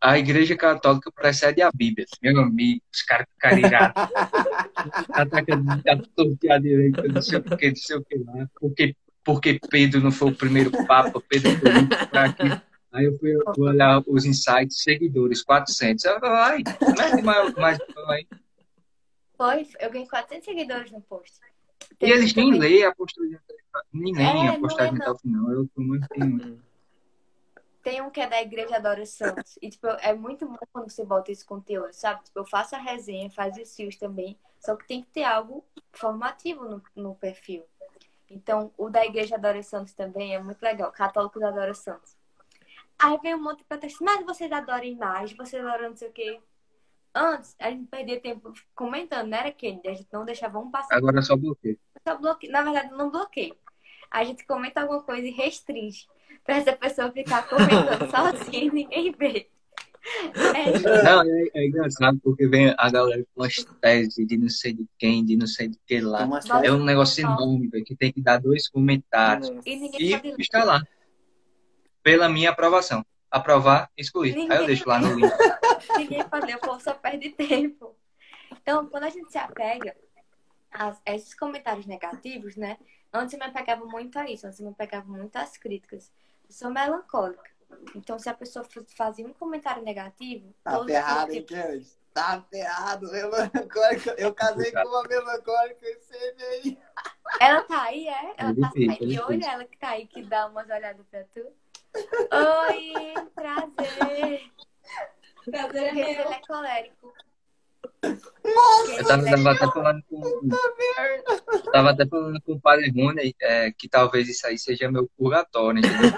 a 0.00 0.18
Igreja 0.18 0.56
Católica 0.56 1.10
precede 1.10 1.60
a 1.62 1.70
Bíblia. 1.74 2.06
Meu 2.22 2.40
amigo, 2.40 2.80
os 2.92 3.02
caras 3.02 3.26
ficaram 3.34 3.58
irados. 3.58 4.02
Ataca 5.10 5.54
a 5.54 5.96
torta 6.14 6.60
direita, 6.60 7.02
não 7.08 7.22
sei 7.22 7.38
o 7.38 7.42
que, 7.56 7.68
não 7.68 7.76
sei 7.76 7.96
o 7.96 8.04
que 8.04 8.18
lá. 8.18 8.48
Porque, 8.60 8.96
porque 9.24 9.60
Pedro 9.70 10.00
não 10.00 10.12
foi 10.12 10.30
o 10.30 10.34
primeiro 10.34 10.70
Papa, 10.86 11.20
Pedro 11.28 11.50
foi 11.58 11.72
o 11.72 11.74
último 11.80 12.06
pra 12.08 12.24
aqui. 12.26 12.62
Aí 12.92 13.04
eu 13.04 13.18
fui 13.18 13.36
olhar 13.58 14.02
os 14.06 14.24
insights, 14.24 14.82
seguidores, 14.82 15.42
400. 15.42 16.04
Eu, 16.04 16.18
Ai, 16.24 16.62
mete 16.96 17.22
mais, 17.22 17.54
mais 17.54 17.78
aí. 18.08 18.26
Foi, 19.36 19.66
eu 19.80 19.90
ganhei 19.90 20.08
400 20.08 20.44
seguidores 20.44 20.90
no 20.90 21.00
post. 21.02 21.38
E 22.00 22.10
eles 22.10 22.34
nem 22.34 22.58
leem 22.58 22.84
a 22.84 22.94
postagem. 22.94 23.38
Nem 23.92 24.14
leem 24.14 24.46
É, 24.46 24.48
a 24.50 24.58
postagem 24.58 24.94
lê, 24.94 25.00
até 25.02 25.10
o 25.10 25.18
final. 25.18 25.50
Eu 25.50 25.68
tô 25.74 25.80
muito 25.82 26.06
tem- 27.82 28.02
um 28.02 28.10
que 28.10 28.20
é 28.20 28.26
da 28.26 28.40
Igreja 28.42 28.76
Adora 28.76 29.04
Santos. 29.06 29.58
E, 29.60 29.70
tipo, 29.70 29.86
é 29.86 30.12
muito 30.14 30.46
bom 30.46 30.58
quando 30.72 30.90
você 30.90 31.04
bota 31.04 31.32
esse 31.32 31.44
conteúdo, 31.44 31.92
sabe? 31.92 32.24
Tipo, 32.24 32.40
eu 32.40 32.46
faço 32.46 32.74
a 32.74 32.78
resenha, 32.78 33.30
faço 33.30 33.60
os 33.60 33.74
fios 33.74 33.96
também. 33.96 34.38
Só 34.60 34.76
que 34.76 34.86
tem 34.86 35.02
que 35.02 35.08
ter 35.10 35.24
algo 35.24 35.64
formativo 35.92 36.64
no, 36.64 36.82
no 36.94 37.14
perfil. 37.14 37.64
Então, 38.30 38.72
o 38.76 38.90
da 38.90 39.06
Igreja 39.06 39.36
Adora 39.36 39.62
Santos 39.62 39.94
também 39.94 40.34
é 40.34 40.42
muito 40.42 40.60
legal. 40.62 40.92
Católicos 40.92 41.42
Adora 41.42 41.74
Santos. 41.74 42.16
Aí 42.98 43.16
vem 43.22 43.34
um 43.34 43.42
monte 43.42 43.58
de 43.58 43.64
protesto. 43.64 44.04
Mas 44.04 44.24
vocês 44.26 44.50
adoram 44.50 44.84
imagem, 44.84 45.36
vocês 45.36 45.64
adoram 45.64 45.90
não 45.90 45.96
sei 45.96 46.08
o 46.08 46.12
quê. 46.12 46.40
Antes, 47.14 47.56
a 47.58 47.70
gente 47.70 47.86
perdia 47.86 48.20
tempo 48.20 48.52
comentando, 48.74 49.28
não 49.28 49.38
era 49.38 49.50
quem? 49.50 49.80
A 49.86 49.94
gente 49.94 50.08
não 50.12 50.24
deixava 50.24 50.58
um 50.58 50.70
passar. 50.70 50.96
Agora 50.96 51.20
é 51.20 51.22
só 51.22 51.36
bloqueio. 51.36 51.78
Só 52.06 52.16
bloque... 52.16 52.48
Na 52.48 52.62
verdade, 52.62 52.92
não 52.92 53.10
bloqueio. 53.10 53.56
A 54.10 54.24
gente 54.24 54.44
comenta 54.46 54.82
alguma 54.82 55.02
coisa 55.02 55.26
e 55.26 55.30
restringe. 55.30 56.06
Pra 56.44 56.56
essa 56.56 56.72
pessoa 56.72 57.10
ficar 57.12 57.46
comentando 57.48 58.08
sozinha 58.10 58.64
e 58.64 58.70
ninguém 58.70 59.12
vê. 59.12 59.48
É, 60.54 61.02
Não, 61.02 61.22
é, 61.22 61.48
é 61.54 61.66
engraçado 61.66 62.18
porque 62.22 62.46
vem 62.46 62.74
a 62.78 62.90
galera 62.90 63.24
com 63.34 63.42
as 63.42 63.56
teses 63.80 64.14
de 64.26 64.36
não 64.38 64.48
sei 64.48 64.72
de 64.72 64.86
quem, 64.98 65.24
de 65.24 65.36
não 65.36 65.46
sei 65.46 65.68
de 65.68 65.78
que 65.86 66.00
lá. 66.00 66.24
Nossa. 66.24 66.64
É 66.64 66.72
um 66.72 66.82
negócio 66.84 67.20
enorme, 67.22 67.68
velho, 67.68 67.84
que 67.84 67.94
tem 67.94 68.12
que 68.12 68.22
dar 68.22 68.38
dois 68.38 68.68
comentários. 68.68 69.48
e 69.66 69.76
ninguém 69.76 70.00
E 70.38 70.40
está 70.40 70.64
lá. 70.64 70.82
Pela 72.02 72.28
minha 72.28 72.50
aprovação. 72.50 73.04
Aprovar, 73.30 73.90
excluir. 73.96 74.34
Aí 74.50 74.56
eu 74.58 74.66
deixo 74.66 74.88
lá 74.88 74.98
no 74.98 75.12
link. 75.14 75.30
Ninguém 75.98 76.24
pode 76.24 76.46
ler, 76.46 76.56
o 76.56 76.60
povo 76.60 76.80
só 76.80 76.94
perde 76.94 77.28
tempo. 77.30 77.94
Então, 78.62 78.86
quando 78.86 79.04
a 79.04 79.10
gente 79.10 79.30
se 79.30 79.36
apega 79.36 79.94
a 80.72 80.96
a 81.04 81.14
esses 81.14 81.34
comentários 81.34 81.86
negativos, 81.86 82.56
né? 82.56 82.78
Antes 83.12 83.32
eu 83.34 83.38
me 83.40 83.46
apegava 83.46 83.84
muito 83.84 84.18
a 84.18 84.30
isso, 84.30 84.46
antes 84.46 84.60
eu 84.60 84.66
me 84.66 84.72
apegava 84.72 85.06
muito 85.10 85.34
às 85.36 85.56
críticas. 85.56 86.10
Eu 86.48 86.54
sou 86.54 86.70
melancólica. 86.70 87.50
Então, 87.94 88.18
se 88.18 88.28
a 88.28 88.34
pessoa 88.34 88.64
fa- 88.64 88.84
fazia 88.96 89.26
um 89.26 89.32
comentário 89.32 89.82
negativo, 89.82 90.54
Tá 90.64 90.72
todos 90.72 90.86
ferrado, 90.92 91.32
hein, 91.32 91.44
Kennedy? 91.44 91.98
Tá 92.14 92.42
ferrado, 92.50 93.06
melancólica. 93.12 94.14
Eu 94.18 94.34
casei 94.34 94.72
com 94.72 94.80
uma 94.88 95.02
melancólica 95.04 95.86
e 95.86 95.94
você 95.96 96.32
veio. 96.32 96.78
Ela 97.40 97.62
tá 97.62 97.82
aí, 97.82 98.08
é? 98.08 98.34
Ela 98.38 98.50
É 98.50 98.54
tá 98.54 98.68
difícil, 98.68 98.90
aí. 98.90 99.12
é 99.12 99.14
E 99.14 99.20
olha 99.20 99.44
ela 99.52 99.64
que 99.64 99.76
tá 99.76 99.88
aí, 99.90 100.06
que 100.06 100.22
dá 100.22 100.46
umas 100.46 100.68
olhadas 100.68 101.06
pra 101.10 101.24
tu. 101.24 101.46
Oi, 102.32 103.14
prazer. 103.34 104.50
Prazer 105.50 105.82
é 105.82 105.88
Porque 105.88 106.00
ele 106.00 106.18
meu. 106.24 106.32
é 106.32 106.40
colérico. 106.46 107.14
Eu 108.02 109.06
tava, 109.06 109.24
tava 109.24 109.50
até 109.52 109.66
falando 109.66 110.02
com. 110.08 110.48
Tava 111.72 111.90
até 111.90 112.06
falando 112.06 112.40
com 112.42 112.52
o 112.52 112.60
padre 112.60 112.90
Rony 112.90 113.34
é, 113.40 113.70
que 113.72 113.88
talvez 113.88 114.28
isso 114.28 114.46
aí 114.46 114.58
seja 114.58 114.90
meu 114.90 115.08
purgatório, 115.16 115.78
entendeu? 115.78 116.12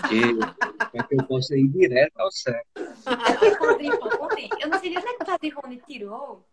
Porque 0.00 0.88
pra 0.90 1.04
que 1.04 1.14
eu 1.14 1.24
possa 1.26 1.56
ir 1.56 1.68
direto 1.68 2.18
ao 2.18 2.30
céu. 2.30 2.60
É 2.76 3.32
porque 3.34 3.48
o 3.48 3.58
Padre 3.58 3.88
Rony, 3.88 4.48
eu 4.60 4.68
não 4.68 4.78
sei 4.78 4.90
nem 4.90 4.98
onde 4.98 5.08
é 5.08 5.14
que 5.14 5.22
o 5.22 5.26
Padre 5.26 5.48
Rony 5.50 5.82
tirou. 5.86 6.48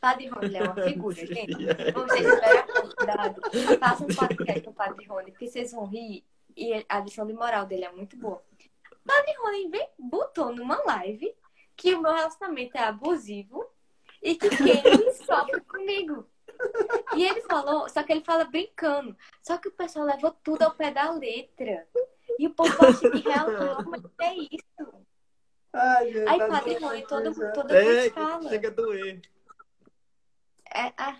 Padre 0.00 0.28
Rony 0.28 0.56
é 0.56 0.62
uma 0.62 0.74
figura, 0.74 1.14
gente. 1.14 1.66
Vocês 1.94 2.26
esperam 2.26 2.64
a. 3.08 3.78
Façam 3.78 4.06
um 4.06 4.14
podcast 4.14 4.60
com 4.62 4.70
o 4.70 4.74
Padre 4.74 5.06
Rony, 5.06 5.30
porque 5.30 5.48
vocês 5.48 5.72
vão 5.72 5.86
rir. 5.86 6.24
E 6.56 6.84
a 6.88 7.00
lição 7.00 7.26
de 7.26 7.34
moral 7.34 7.66
dele 7.66 7.84
é 7.84 7.92
muito 7.92 8.16
boa. 8.16 8.42
O 8.92 9.06
Padre 9.06 9.34
Rony 9.38 9.68
vem, 9.68 9.88
botou 9.98 10.54
numa 10.54 10.82
live 10.84 11.34
que 11.76 11.94
o 11.94 12.02
meu 12.02 12.12
relacionamento 12.12 12.76
é 12.76 12.80
abusivo 12.80 13.64
e 14.26 14.34
que 14.34 14.48
quem 14.50 15.12
sofre 15.24 15.60
comigo. 15.60 16.26
E 17.14 17.22
ele 17.24 17.42
falou, 17.42 17.88
só 17.88 18.02
que 18.02 18.12
ele 18.12 18.24
fala 18.24 18.44
brincando. 18.44 19.16
Só 19.40 19.56
que 19.56 19.68
o 19.68 19.72
pessoal 19.72 20.04
levou 20.04 20.32
tudo 20.42 20.62
ao 20.62 20.74
pé 20.74 20.90
da 20.90 21.12
letra. 21.12 21.86
E 22.38 22.46
o 22.48 22.50
povo 22.54 22.74
acha 22.84 23.08
que 23.08 23.20
realmente 23.20 24.10
é 24.20 24.34
isso. 24.34 25.06
Ai, 25.72 26.12
gente, 26.12 26.28
Aí 26.28 26.38
tá 26.38 26.48
Padre 26.48 26.78
Rony, 26.78 27.06
todo, 27.06 27.52
toda 27.52 27.78
É, 27.78 27.84
vez 27.84 28.12
fala. 28.12 28.48
chega 28.48 28.68
a 28.68 28.70
doer. 28.72 29.20
É, 30.74 30.92
ah. 30.96 31.16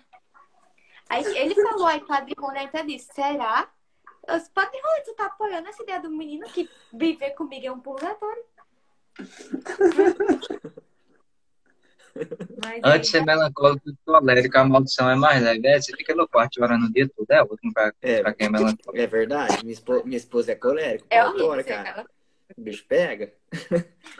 Aí 1.09 1.25
ele 1.39 1.55
falou, 1.55 1.87
aí 1.87 2.01
Padre 2.05 2.35
Rony 2.37 2.59
até 2.59 2.83
disse, 2.83 3.13
será? 3.15 3.71
Eu 4.27 4.37
disse, 4.39 4.51
Padre 4.51 4.81
Rony, 4.83 5.05
tu 5.05 5.15
tá 5.15 5.27
apoiando 5.27 5.69
essa 5.69 5.83
ideia 5.83 6.01
do 6.01 6.11
menino 6.11 6.49
que 6.49 6.69
viver 6.93 7.31
comigo 7.33 7.67
é 7.67 7.71
um 7.71 7.79
purgatório? 7.79 8.45
Mas 12.65 12.81
Antes 12.85 13.11
de 13.11 13.19
ser 13.19 13.25
melancólico 13.25 13.89
e 13.91 13.97
colérico, 14.05 14.59
a 14.59 14.65
maldição 14.65 15.09
é 15.11 15.15
mais 15.15 15.43
leve. 15.43 15.67
É, 15.67 15.81
você 15.81 15.93
fica 15.97 16.15
no 16.15 16.27
quarto 16.29 16.63
orando 16.63 16.87
o 16.87 16.93
dia 16.93 17.09
todo, 17.09 17.31
é 17.31 17.43
outro 17.43 17.73
pra, 17.73 17.93
É. 18.03 18.21
pra 18.23 18.33
quem 18.35 18.47
é 18.47 18.51
melancólico. 18.51 18.97
É 18.97 19.07
verdade. 19.07 19.59
Minha 19.63 19.73
esposa, 19.73 20.05
minha 20.05 20.17
esposa 20.17 20.53
é 20.53 20.55
colérica. 20.55 21.07
é 21.11 21.25
horrível, 21.25 21.49
cara. 21.65 21.65
cara. 21.85 22.07
O 22.57 22.61
bicho 22.61 22.85
pega. 22.89 23.33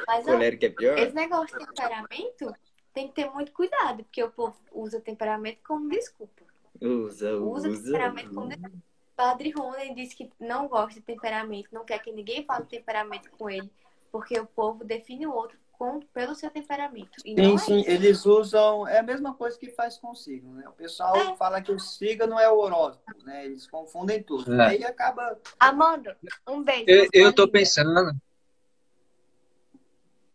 Mas 0.07 0.27
ó, 0.27 0.33
Colérico 0.33 0.65
é 0.65 0.69
pior. 0.71 0.99
esse 0.99 1.15
negócio 1.15 1.59
de 1.59 1.67
temperamento 1.67 2.53
tem 2.93 3.09
que 3.09 3.15
ter 3.15 3.31
muito 3.31 3.53
cuidado, 3.53 4.03
porque 4.05 4.23
o 4.23 4.31
povo 4.31 4.57
usa 4.73 5.01
temperamento 5.01 5.59
como 5.67 5.89
desculpa. 5.89 6.43
Usa, 6.81 7.37
Usa 7.37 7.69
usa. 7.69 7.83
temperamento 7.85 8.35
como 8.35 8.49
desculpa. 8.49 8.77
Padre 9.15 9.51
Rony 9.51 9.95
disse 9.95 10.15
que 10.15 10.31
não 10.39 10.69
gosta 10.69 10.95
de 10.95 11.07
temperamento, 11.07 11.69
não 11.73 11.85
quer 11.87 11.99
que 12.01 12.13
ninguém 12.13 12.45
fale 12.45 12.67
temperamento 12.67 13.31
com 13.31 13.49
ele, 13.49 13.71
porque 14.13 14.39
o 14.39 14.45
povo 14.45 14.85
define 14.85 15.27
o 15.27 15.33
outro 15.33 15.57
com, 15.79 16.01
pelo 16.13 16.35
seu 16.35 16.51
temperamento. 16.51 17.11
E 17.25 17.35
Sim, 17.35 17.55
é 17.55 17.59
sim, 17.59 17.81
isso. 17.81 17.91
eles 17.91 18.27
usam. 18.27 18.87
É 18.89 18.99
a 18.99 19.03
mesma 19.03 19.35
coisa 19.35 19.59
que 19.59 19.71
faz 19.71 19.99
com 19.99 20.11
o 20.11 20.15
signo, 20.15 20.55
né? 20.55 20.69
O 20.69 20.73
pessoal 20.73 21.17
É. 21.17 21.37
fala 21.37 21.61
que 21.63 21.73
o 21.73 21.79
signo 21.79 22.39
é 22.39 22.49
o 22.51 22.59
horóscopo, 22.59 23.25
né? 23.25 23.45
Eles 23.47 23.67
confundem 23.67 24.23
tudo. 24.23 24.53
É. 24.61 24.67
Aí 24.69 24.85
acaba. 24.85 25.39
Amanda, 25.59 26.17
um 26.49 26.63
beijo. 26.63 26.85
Eu, 26.89 27.09
eu 27.13 27.33
tô 27.35 27.49
pensando. 27.49 28.13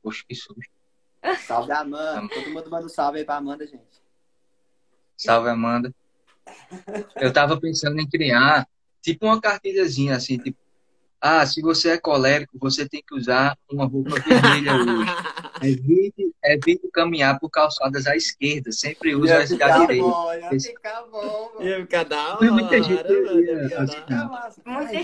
Poxa, 0.01 0.23
que 0.27 0.35
susto. 0.35 0.61
Salve 1.45 1.71
a 1.71 1.79
Amanda. 1.81 2.27
Todo 2.33 2.49
mundo 2.49 2.69
manda 2.69 2.85
um 2.85 2.89
salve 2.89 3.19
aí 3.19 3.25
pra 3.25 3.35
Amanda, 3.35 3.65
gente. 3.67 4.01
Salve, 5.15 5.49
Amanda. 5.49 5.93
Eu 7.15 7.31
tava 7.31 7.59
pensando 7.59 7.99
em 7.99 8.09
criar 8.09 8.67
tipo 9.01 9.25
uma 9.25 9.39
cartilhazinha 9.39 10.15
assim, 10.15 10.37
tipo, 10.37 10.57
ah, 11.21 11.45
se 11.45 11.61
você 11.61 11.89
é 11.91 11.97
colérico, 11.99 12.57
você 12.59 12.89
tem 12.89 13.03
que 13.05 13.13
usar 13.15 13.55
uma 13.71 13.85
roupa 13.85 14.15
vermelha 14.19 14.73
hoje. 14.75 15.11
Evite, 15.63 16.33
evite 16.43 16.89
caminhar 16.91 17.39
por 17.39 17.47
calçadas 17.47 18.07
à 18.07 18.15
esquerda, 18.15 18.71
sempre 18.71 19.13
use 19.13 19.31
as 19.31 19.55
da 19.55 19.77
direita. 19.77 20.03
ia 20.39 20.55
Esse- 20.55 20.69
ficar 20.69 21.03
bom, 21.03 21.51
mano. 21.53 21.69
Ia 21.69 21.81
ficar 21.81 22.03
da 22.05 22.35
hora. 22.37 22.51
Muita 22.51 22.81
gente 22.81 23.03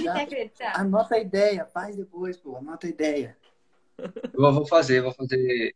já. 0.03 0.14
acredita. 0.15 0.72
Anota 0.73 1.14
a 1.15 1.19
ideia, 1.19 1.64
faz 1.65 1.95
depois, 1.95 2.38
pô. 2.38 2.57
Anota 2.57 2.88
a 2.88 2.89
ideia. 2.89 3.38
Eu 3.99 4.52
vou 4.52 4.65
fazer, 4.65 5.02
vou 5.03 5.14
fazer 5.14 5.76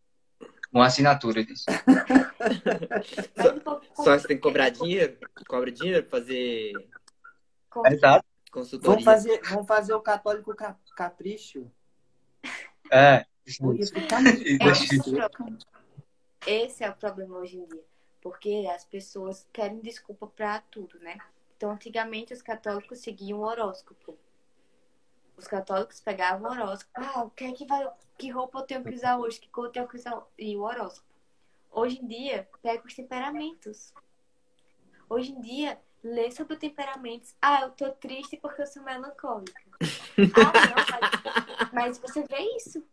uma 0.73 0.88
assinatura 0.88 1.43
disso. 1.45 1.65
Povo 3.63 3.81
Só 4.03 4.18
você 4.18 4.27
tem 4.30 4.38
que 4.38 4.43
cobrar 4.43 4.69
dinheiro? 4.69 5.15
Cobra 5.47 5.72
dinheiro 5.72 6.03
pra 6.03 6.19
fazer 6.19 6.73
Exato. 7.85 8.26
Consultoria. 8.51 8.91
Vamos 8.91 9.03
fazer, 9.03 9.41
vamos 9.43 9.67
fazer 9.67 9.93
o 9.93 10.01
católico 10.01 10.55
ca- 10.55 10.77
capricho. 10.95 11.71
É. 12.91 13.25
Esse, 13.45 13.63
é 13.63 15.25
o 15.25 15.29
problema. 15.29 15.57
Esse 16.45 16.83
é 16.83 16.89
o 16.89 16.95
problema 16.95 17.37
hoje 17.37 17.57
em 17.57 17.65
dia. 17.65 17.83
Porque 18.21 18.69
as 18.73 18.85
pessoas 18.85 19.47
querem 19.51 19.79
desculpa 19.79 20.27
pra 20.27 20.59
tudo, 20.61 20.99
né? 20.99 21.17
Então, 21.57 21.71
antigamente, 21.71 22.33
os 22.33 22.41
católicos 22.41 22.99
seguiam 22.99 23.39
o 23.39 23.43
horóscopo. 23.43 24.17
Os 25.37 25.47
católicos 25.47 25.99
pegavam 26.01 26.49
o 26.49 26.53
horóscopo. 26.53 26.91
Ah, 26.95 27.23
o 27.23 27.31
que, 27.31 27.45
é 27.45 27.51
que, 27.51 27.65
vai, 27.65 27.89
que 28.17 28.29
roupa 28.29 28.59
eu 28.59 28.63
tenho 28.63 28.83
que 28.83 28.93
usar 28.93 29.17
hoje? 29.17 29.39
Que 29.39 29.49
cor 29.49 29.65
eu 29.65 29.71
tenho 29.71 29.87
que 29.87 29.95
usar? 29.95 30.21
E 30.37 30.55
o 30.55 30.61
horóscopo. 30.61 31.09
Hoje 31.71 31.99
em 31.99 32.07
dia, 32.07 32.47
pega 32.61 32.85
os 32.85 32.93
temperamentos. 32.93 33.93
Hoje 35.09 35.31
em 35.31 35.41
dia, 35.41 35.79
lê 36.03 36.31
sobre 36.31 36.55
temperamentos. 36.57 37.35
Ah, 37.41 37.61
eu 37.61 37.69
tô 37.71 37.89
triste 37.91 38.37
porque 38.37 38.61
eu 38.61 38.67
sou 38.67 38.83
melancólica. 38.83 39.61
ah, 39.81 40.53
não, 40.69 41.71
mas, 41.71 41.71
mas 41.73 41.97
você 41.99 42.23
vê 42.23 42.39
isso. 42.57 42.83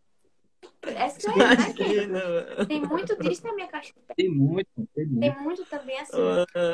É 0.81 1.09
sério, 1.09 1.37
né? 1.37 1.53
Imagina, 1.53 2.19
mano. 2.19 2.65
Tem 2.65 2.81
muito 2.81 3.17
disso 3.17 3.45
na 3.45 3.53
minha 3.53 3.67
caixa 3.67 3.93
de 3.93 4.15
Tem 4.15 4.29
muito, 4.29 4.69
tem 4.95 5.05
muito. 5.05 5.19
Tem 5.19 5.43
muito 5.43 5.65
também 5.65 5.99
assim. 5.99 6.17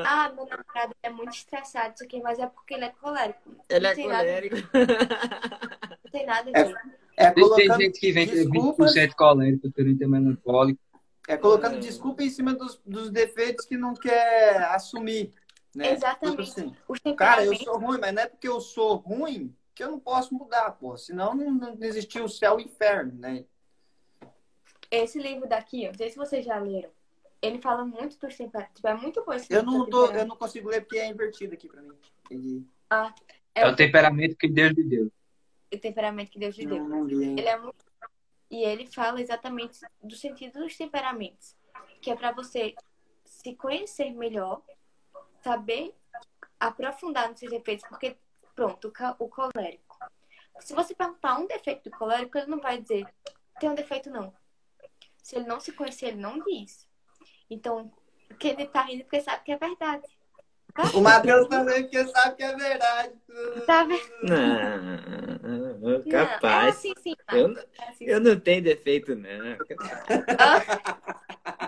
Ah, 0.05 0.31
meu 0.35 0.45
namorado 0.45 0.95
é 1.01 1.09
muito 1.09 1.33
estressado, 1.33 1.93
isso 1.95 2.03
aqui, 2.03 2.21
mas 2.21 2.37
é 2.39 2.47
porque 2.47 2.75
ele 2.75 2.85
é 2.85 2.89
colérico. 2.89 3.55
Ele 3.69 3.79
não 3.79 3.89
é 3.89 3.95
tem 3.95 4.07
nada, 4.07 4.23
colérico. 4.23 4.55
não 6.03 6.11
tem 6.11 6.25
nada 6.25 6.49
a 6.49 6.63
ver. 6.63 6.75
É 7.17 7.31
Tem, 7.31 7.33
tem 7.33 7.43
colocando, 7.43 7.81
gente 7.81 7.99
que 7.99 8.11
vem 8.11 8.27
desculpas. 8.27 8.93
20% 8.95 9.13
colérico, 9.15 9.71
30% 9.71 10.07
melancólico. 10.07 10.79
é 11.27 11.37
colocando 11.37 11.79
desculpa 11.79 12.23
em 12.23 12.29
cima 12.29 12.53
dos, 12.53 12.79
dos 12.85 13.09
defeitos 13.09 13.65
que 13.65 13.77
não 13.77 13.93
quer 13.93 14.63
assumir. 14.65 15.31
Né? 15.75 15.91
Exatamente. 15.91 16.53
Tipo 16.53 16.93
assim, 16.93 17.15
cara, 17.15 17.45
eu 17.45 17.53
sou 17.57 17.77
ruim, 17.77 17.99
mas 17.99 18.13
não 18.13 18.21
é 18.21 18.27
porque 18.27 18.47
eu 18.47 18.61
sou 18.61 18.95
ruim 18.95 19.53
que 19.75 19.83
eu 19.83 19.91
não 19.91 19.99
posso 19.99 20.33
mudar, 20.33 20.71
pô. 20.71 20.95
Senão 20.95 21.35
não, 21.35 21.51
não 21.51 21.77
existia 21.81 22.23
o 22.23 22.29
céu 22.29 22.57
e 22.59 22.63
o 22.63 22.65
inferno, 22.65 23.11
né? 23.19 23.43
Esse 24.89 25.19
livro 25.19 25.49
daqui, 25.49 25.85
não 25.87 25.93
sei 25.93 26.09
se 26.09 26.15
vocês 26.15 26.45
já 26.45 26.57
leram. 26.57 26.89
Ele 27.41 27.61
fala 27.61 27.83
muito 27.83 28.17
dos 28.17 28.37
temperamentos. 28.37 28.75
Tipo, 28.75 28.87
é 28.87 28.93
muito 28.95 29.25
bom 29.25 29.33
esse 29.33 29.53
Eu 29.53 29.63
não, 29.63 29.85
tô, 29.89 30.05
eu 30.11 30.25
não 30.25 30.37
consigo 30.37 30.69
ler 30.69 30.81
porque 30.81 30.97
é 30.97 31.09
invertido 31.09 31.53
aqui 31.53 31.67
pra 31.67 31.81
mim. 31.81 31.97
E 32.31 32.63
É 33.53 33.67
o 33.67 33.75
temperamento 33.75 34.37
que 34.37 34.47
Deus 34.47 34.71
lhe 34.71 34.83
deu. 34.83 35.11
O 35.73 35.77
temperamento 35.77 36.31
que 36.31 36.39
Deus 36.39 36.55
lhe 36.55 36.65
deu. 36.65 37.09
Ele 37.09 37.41
é 37.41 37.57
muito. 37.57 37.85
E 38.49 38.63
ele 38.63 38.87
fala 38.87 39.21
exatamente 39.21 39.79
do 40.01 40.15
sentido 40.15 40.59
dos 40.59 40.77
temperamentos. 40.77 41.53
Que 42.01 42.11
é 42.11 42.15
pra 42.15 42.31
você 42.31 42.73
se 43.25 43.53
conhecer 43.55 44.11
melhor, 44.11 44.61
saber 45.45 45.93
aprofundar 46.59 47.29
nos 47.29 47.39
seus 47.39 47.51
defeitos. 47.51 47.87
Porque, 47.87 48.17
pronto, 48.55 48.91
o, 49.19 49.29
colérico. 49.29 49.97
Se 50.59 50.73
você 50.73 50.95
perguntar 50.95 51.37
um 51.37 51.45
defeito 51.45 51.89
do 51.89 51.95
colérico, 51.95 52.37
ele 52.37 52.47
não 52.47 52.59
vai 52.59 52.81
dizer, 52.81 53.05
tem 53.59 53.69
um 53.69 53.75
defeito 53.75 54.09
não. 54.09 54.33
Se 55.21 55.35
ele 55.35 55.45
não 55.45 55.59
se 55.59 55.71
conhecer, 55.71 56.07
ele 56.07 56.17
não 56.17 56.39
diz. 56.39 56.87
Então, 57.49 57.91
que 58.39 58.47
ele 58.47 58.65
tá 58.65 58.81
rindo 58.81 59.03
porque 59.03 59.21
sabe 59.21 59.43
que 59.43 59.51
é 59.51 59.57
verdade. 59.57 60.03
O 60.93 60.99
Matheus 60.99 61.47
também, 61.47 61.83
porque 61.83 62.05
sabe 62.07 62.35
que 62.35 62.43
é 62.43 62.53
verdade. 62.55 63.13
Tá 63.65 63.85
vendo? 63.85 64.01
Não, 64.23 65.77
Não, 65.79 65.95
é 65.95 66.03
capaz. 66.09 66.75
assim 66.75 66.93
sim. 67.01 67.15
Eu, 67.31 67.47
não- 67.47 67.61
É 67.61 67.89
assim, 67.89 68.05
eu 68.05 68.19
não 68.19 68.37
tenho 68.39 68.63
defeito, 68.63 69.15
não. 69.15 69.25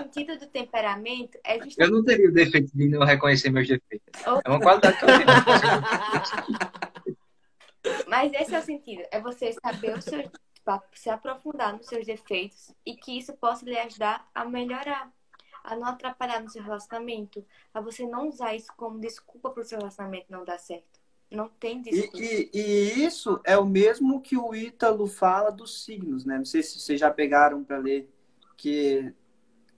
O 0.00 0.04
sentido 0.04 0.38
do 0.38 0.46
temperamento 0.46 1.38
é 1.44 1.56
Eu 1.58 1.64
justamente. 1.64 1.92
não 1.92 2.04
teria 2.04 2.28
o 2.28 2.32
defeito 2.32 2.70
de 2.76 2.88
não 2.88 3.04
reconhecer 3.04 3.50
meus 3.50 3.66
defeitos. 3.68 4.22
Oh. 4.26 4.40
É 4.44 4.48
uma 4.50 4.60
qualidade 4.60 4.98
que 4.98 5.04
eu 5.04 5.08
tenho. 5.08 5.26
Mas 8.08 8.32
esse 8.32 8.54
é 8.54 8.58
o 8.58 8.62
sentido. 8.62 9.02
É 9.10 9.20
você 9.20 9.52
saber 9.52 9.96
os 9.96 10.04
seus. 10.04 10.22
tipo, 10.24 10.82
se 10.92 11.08
aprofundar 11.10 11.72
nos 11.76 11.86
seus 11.86 12.04
defeitos 12.06 12.72
e 12.84 12.94
que 12.96 13.16
isso 13.18 13.32
possa 13.34 13.64
lhe 13.64 13.78
ajudar 13.78 14.28
a 14.34 14.44
melhorar. 14.44 15.12
A 15.62 15.74
não 15.74 15.88
atrapalhar 15.88 16.40
no 16.40 16.48
seu 16.50 16.62
relacionamento. 16.62 17.44
A 17.74 17.80
você 17.80 18.06
não 18.06 18.28
usar 18.28 18.54
isso 18.54 18.72
como 18.76 19.00
desculpa 19.00 19.50
para 19.50 19.62
o 19.62 19.64
seu 19.64 19.78
relacionamento 19.78 20.26
não 20.30 20.44
dar 20.44 20.58
certo. 20.58 21.00
Não 21.28 21.48
tem 21.48 21.78
E, 21.78 21.82
desculpa. 21.82 22.18
e- 22.24 22.50
e 22.54 23.04
isso 23.04 23.40
é 23.44 23.58
o 23.58 23.66
mesmo 23.66 24.20
que 24.20 24.36
o 24.36 24.54
Ítalo 24.54 25.08
fala 25.08 25.50
dos 25.50 25.84
signos, 25.84 26.24
né? 26.24 26.38
Não 26.38 26.44
sei 26.44 26.62
se 26.62 26.78
vocês 26.78 27.00
já 27.00 27.10
pegaram 27.10 27.64
para 27.64 27.78
ler. 27.78 28.08
Que, 28.56 29.12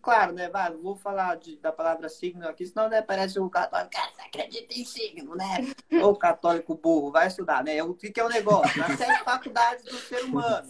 claro, 0.02 0.32
né? 0.32 0.48
Vai, 0.48 0.70
não 0.70 0.80
vou 0.82 0.96
falar 0.96 1.36
de- 1.36 1.56
da 1.56 1.70
palavra 1.72 2.08
signo 2.08 2.46
aqui, 2.48 2.66
senão 2.66 2.88
né, 2.88 3.02
parece 3.02 3.38
o 3.38 3.48
católico, 3.50 3.90
cara, 3.92 4.10
você 4.14 4.22
acredita 4.22 4.74
em 4.74 4.84
signo, 4.84 5.34
né? 5.34 5.44
Ou 6.10 6.16
católico 6.16 6.74
burro, 6.74 7.10
vai 7.12 7.26
estudar, 7.26 7.62
né? 7.64 7.82
O 7.82 7.94
que, 7.94 8.10
que 8.10 8.20
é 8.20 8.24
o 8.24 8.28
negócio? 8.28 8.78
Nas 8.78 8.96
sete 8.98 9.22
faculdades 9.24 9.84
do 9.84 9.96
ser 9.98 10.24
humano. 10.24 10.68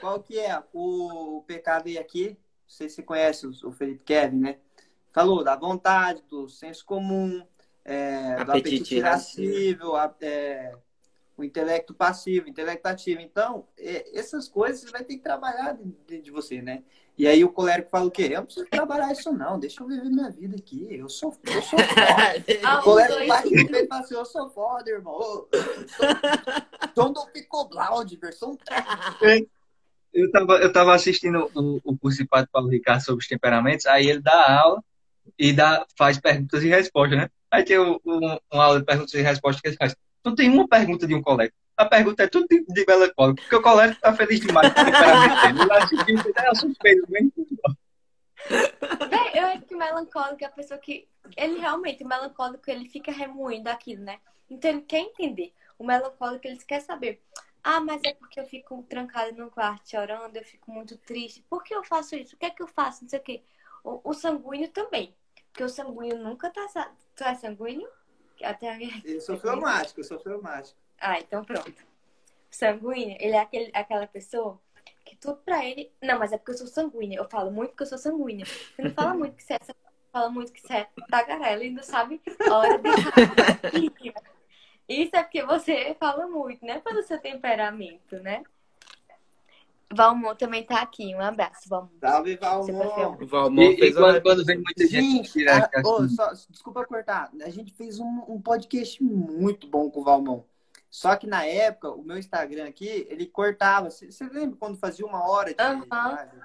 Qual 0.00 0.20
que 0.22 0.38
é? 0.38 0.62
O 0.72 1.42
PKV 1.46 1.98
aqui, 1.98 2.30
não 2.30 2.36
sei 2.68 2.88
se 2.88 2.96
você 2.96 3.02
conhece 3.02 3.46
o 3.46 3.72
Felipe 3.72 4.04
Kevin, 4.04 4.38
né? 4.40 4.58
Falou 5.12 5.44
da 5.44 5.54
vontade, 5.54 6.22
do 6.28 6.48
senso 6.48 6.84
comum, 6.84 7.46
é, 7.84 8.42
do 8.44 8.50
Apetite 8.52 8.96
irascível, 8.96 9.94
a- 9.94 10.12
é, 10.20 10.74
o 11.36 11.44
intelecto 11.44 11.94
passivo, 11.94 12.46
o 12.46 12.48
intelecto 12.50 12.86
ativo. 12.88 13.20
Então, 13.20 13.66
é, 13.78 14.18
essas 14.18 14.48
coisas 14.48 14.80
você 14.80 14.90
vai 14.90 15.04
ter 15.04 15.16
que 15.16 15.22
trabalhar 15.22 15.76
dentro 16.06 16.22
de 16.24 16.30
você, 16.30 16.60
né? 16.60 16.82
E 17.16 17.28
aí 17.28 17.44
o 17.44 17.48
colérico 17.48 17.90
fala 17.90 18.06
o 18.06 18.10
quê? 18.10 18.24
Eu 18.32 18.38
não 18.38 18.44
preciso 18.44 18.66
trabalhar 18.68 19.12
isso 19.12 19.32
não, 19.32 19.58
deixa 19.58 19.82
eu 19.82 19.86
viver 19.86 20.10
minha 20.10 20.30
vida 20.30 20.56
aqui. 20.56 20.86
Eu 20.90 21.08
sou, 21.08 21.32
eu 21.46 21.62
sou 21.62 21.78
foda. 21.78 22.44
Ah, 22.64 22.80
O 22.80 22.82
colérico 22.82 23.14
dois- 23.18 23.28
bate 23.28 23.44
no 23.54 23.66
peito 23.70 23.84
e 23.84 23.86
fala 23.86 24.00
assim, 24.00 24.14
eu 24.14 24.24
sou 24.24 24.50
foda, 24.50 24.90
irmão. 24.90 25.20
Eu 25.20 25.48
sou- 25.88 27.04
Sou 27.04 27.12
do 27.12 27.26
Picobloud, 27.32 28.16
versão 28.16 28.58
Eu 30.12 30.30
tava, 30.30 30.52
eu 30.58 30.72
tava 30.72 30.94
assistindo 30.94 31.50
o, 31.54 31.80
o 31.84 31.98
curso 31.98 32.18
de 32.18 32.26
Padre 32.28 32.48
Paulo 32.52 32.68
Ricardo 32.68 33.02
sobre 33.04 33.22
os 33.22 33.28
temperamentos, 33.28 33.86
aí 33.86 34.08
ele 34.08 34.20
dá 34.20 34.60
aula 34.60 34.82
e 35.38 35.52
dá, 35.52 35.84
faz 35.98 36.18
perguntas 36.20 36.62
e 36.62 36.68
respostas, 36.68 37.18
né? 37.18 37.28
Aí 37.50 37.64
tem 37.64 37.78
um, 37.80 37.98
um- 38.04 38.38
uma 38.52 38.64
aula 38.64 38.78
de 38.80 38.84
perguntas 38.86 39.12
e 39.14 39.20
respostas 39.22 39.60
que 39.60 39.68
ele 39.68 39.76
faz. 39.76 39.94
Não 40.24 40.34
tem 40.34 40.50
uma 40.50 40.66
pergunta 40.66 41.06
de 41.06 41.14
um 41.14 41.22
colérico. 41.22 41.56
A 41.76 41.84
pergunta 41.84 42.22
é 42.22 42.28
tudo 42.28 42.46
de, 42.48 42.64
de 42.64 42.84
melancólico, 42.86 43.40
porque 43.40 43.56
o 43.56 43.62
colérico 43.62 44.00
tá 44.00 44.14
feliz 44.14 44.40
demais 44.40 44.72
dele. 44.72 44.90
Ele 44.90 46.48
é 46.48 46.54
suspeito, 46.54 47.06
bem 47.08 47.32
Véi, 48.48 49.30
eu 49.34 49.46
acho 49.46 49.62
que 49.62 49.74
o 49.74 49.78
melancólico 49.78 50.44
é 50.44 50.46
a 50.46 50.50
pessoa 50.50 50.78
que. 50.78 51.08
Ele 51.36 51.58
realmente, 51.58 52.04
o 52.04 52.08
melancólico, 52.08 52.70
ele 52.70 52.88
fica 52.88 53.10
remoendo 53.10 53.68
aquilo, 53.68 54.04
né? 54.04 54.18
Então 54.48 54.70
ele 54.70 54.82
quer 54.82 55.00
entender. 55.00 55.52
O 55.78 55.84
melancólico, 55.84 56.46
ele 56.46 56.58
quer 56.58 56.80
saber. 56.80 57.22
Ah, 57.62 57.80
mas 57.80 58.00
é 58.04 58.12
porque 58.14 58.38
eu 58.38 58.44
fico 58.44 58.82
trancada 58.82 59.32
no 59.32 59.50
quarto 59.50 59.90
chorando, 59.90 60.36
eu 60.36 60.44
fico 60.44 60.70
muito 60.70 60.96
triste. 60.98 61.42
Por 61.48 61.64
que 61.64 61.74
eu 61.74 61.82
faço 61.82 62.14
isso? 62.14 62.36
O 62.36 62.38
que 62.38 62.46
é 62.46 62.50
que 62.50 62.62
eu 62.62 62.68
faço? 62.68 63.02
Não 63.02 63.08
sei 63.08 63.18
o 63.18 63.22
quê. 63.22 63.42
O, 63.82 64.10
o 64.10 64.14
sanguíneo 64.14 64.68
também. 64.68 65.14
Porque 65.50 65.64
o 65.64 65.68
sanguíneo 65.68 66.18
nunca 66.18 66.50
tá. 66.50 66.92
Tu 67.16 67.24
é 67.24 67.34
sanguíneo? 67.34 67.88
Até. 68.44 68.78
Eu 69.04 69.20
sou 69.20 69.36
fleumático, 69.36 70.00
eu 70.00 70.04
sou 70.04 70.18
fleumático. 70.18 70.78
Ah, 71.00 71.18
então 71.18 71.44
pronto. 71.44 71.70
O 71.70 72.54
sanguíneo, 72.54 73.16
ele 73.20 73.34
é 73.34 73.40
aquele, 73.40 73.70
aquela 73.74 74.06
pessoa 74.06 74.60
que 75.04 75.16
tudo 75.16 75.36
pra 75.44 75.64
ele. 75.64 75.92
Não, 76.02 76.18
mas 76.18 76.32
é 76.32 76.38
porque 76.38 76.52
eu 76.52 76.58
sou 76.58 76.66
sanguínea. 76.66 77.18
Eu 77.18 77.28
falo 77.28 77.50
muito 77.50 77.70
porque 77.70 77.82
eu 77.82 77.88
sou 77.88 77.98
sanguínea. 77.98 78.46
Você 78.46 78.82
não 78.82 78.90
fala 78.92 79.14
muito 79.14 79.36
que 79.36 79.42
você 79.42 79.54
é 79.54 79.58
fala 80.14 80.30
muito 80.30 80.52
que 80.52 80.60
você 80.60 80.74
é 80.74 80.88
tagarela 81.10 81.64
e 81.64 81.70
não 81.70 81.82
sabe 81.82 82.22
a 82.48 82.56
hora 82.56 82.78
de. 82.78 82.88
Isso 84.88 85.16
é 85.16 85.22
porque 85.22 85.42
você 85.42 85.96
fala 85.98 86.28
muito, 86.28 86.64
né? 86.64 86.78
Pelo 86.80 87.02
seu 87.02 87.18
temperamento, 87.18 88.16
né? 88.20 88.44
Valmon 89.94 90.34
também 90.34 90.64
tá 90.64 90.80
aqui. 90.82 91.14
Um 91.14 91.20
abraço, 91.20 91.68
Valmon. 91.68 91.88
Salve, 92.00 92.36
Valmon. 92.36 93.16
O 93.20 93.26
Valmon 93.26 93.62
E, 93.62 93.74
e 93.74 93.76
fez 93.78 93.94
quando, 93.94 94.14
uma... 94.14 94.20
quando 94.20 94.44
vem 94.44 94.56
muita 94.56 94.86
gente 94.86 95.40
Gente, 95.40 95.48
a- 95.48 95.70
assim, 95.74 96.08
só- 96.08 96.32
desculpa 96.50 96.84
cortar. 96.86 97.30
A 97.42 97.50
gente 97.50 97.72
fez 97.74 97.98
um, 98.00 98.24
um 98.28 98.40
podcast 98.40 99.02
muito 99.02 99.66
bom 99.68 99.90
com 99.90 100.00
o 100.00 100.04
Valmon. 100.04 100.42
Só 100.90 101.16
que 101.16 101.26
na 101.26 101.44
época, 101.44 101.90
o 101.90 102.04
meu 102.04 102.16
Instagram 102.16 102.68
aqui, 102.68 103.06
ele 103.10 103.26
cortava. 103.26 103.90
Você 103.90 104.08
lembra 104.32 104.56
quando 104.56 104.78
fazia 104.78 105.04
uma 105.04 105.28
hora 105.28 105.52
de 105.52 105.60
ele 105.60 105.80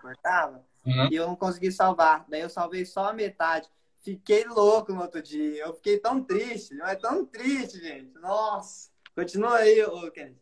cortava? 0.02 0.66
Uhum. 0.86 1.08
E 1.12 1.16
eu 1.16 1.28
não 1.28 1.36
consegui 1.36 1.72
salvar. 1.72 2.26
Daí 2.28 2.42
eu 2.42 2.50
salvei 2.50 2.84
só 2.86 3.10
a 3.10 3.14
metade. 3.14 3.70
Fiquei 4.02 4.46
louco 4.46 4.92
no 4.94 5.02
outro 5.02 5.22
dia. 5.22 5.64
Eu 5.66 5.74
fiquei 5.76 6.00
tão 6.00 6.24
triste, 6.24 6.74
mas 6.78 6.98
tão 7.00 7.26
triste, 7.26 7.80
gente. 7.80 8.12
Nossa. 8.20 8.90
Continua 9.14 9.58
aí, 9.58 9.84
ô 9.84 10.10
Kennedy. 10.10 10.42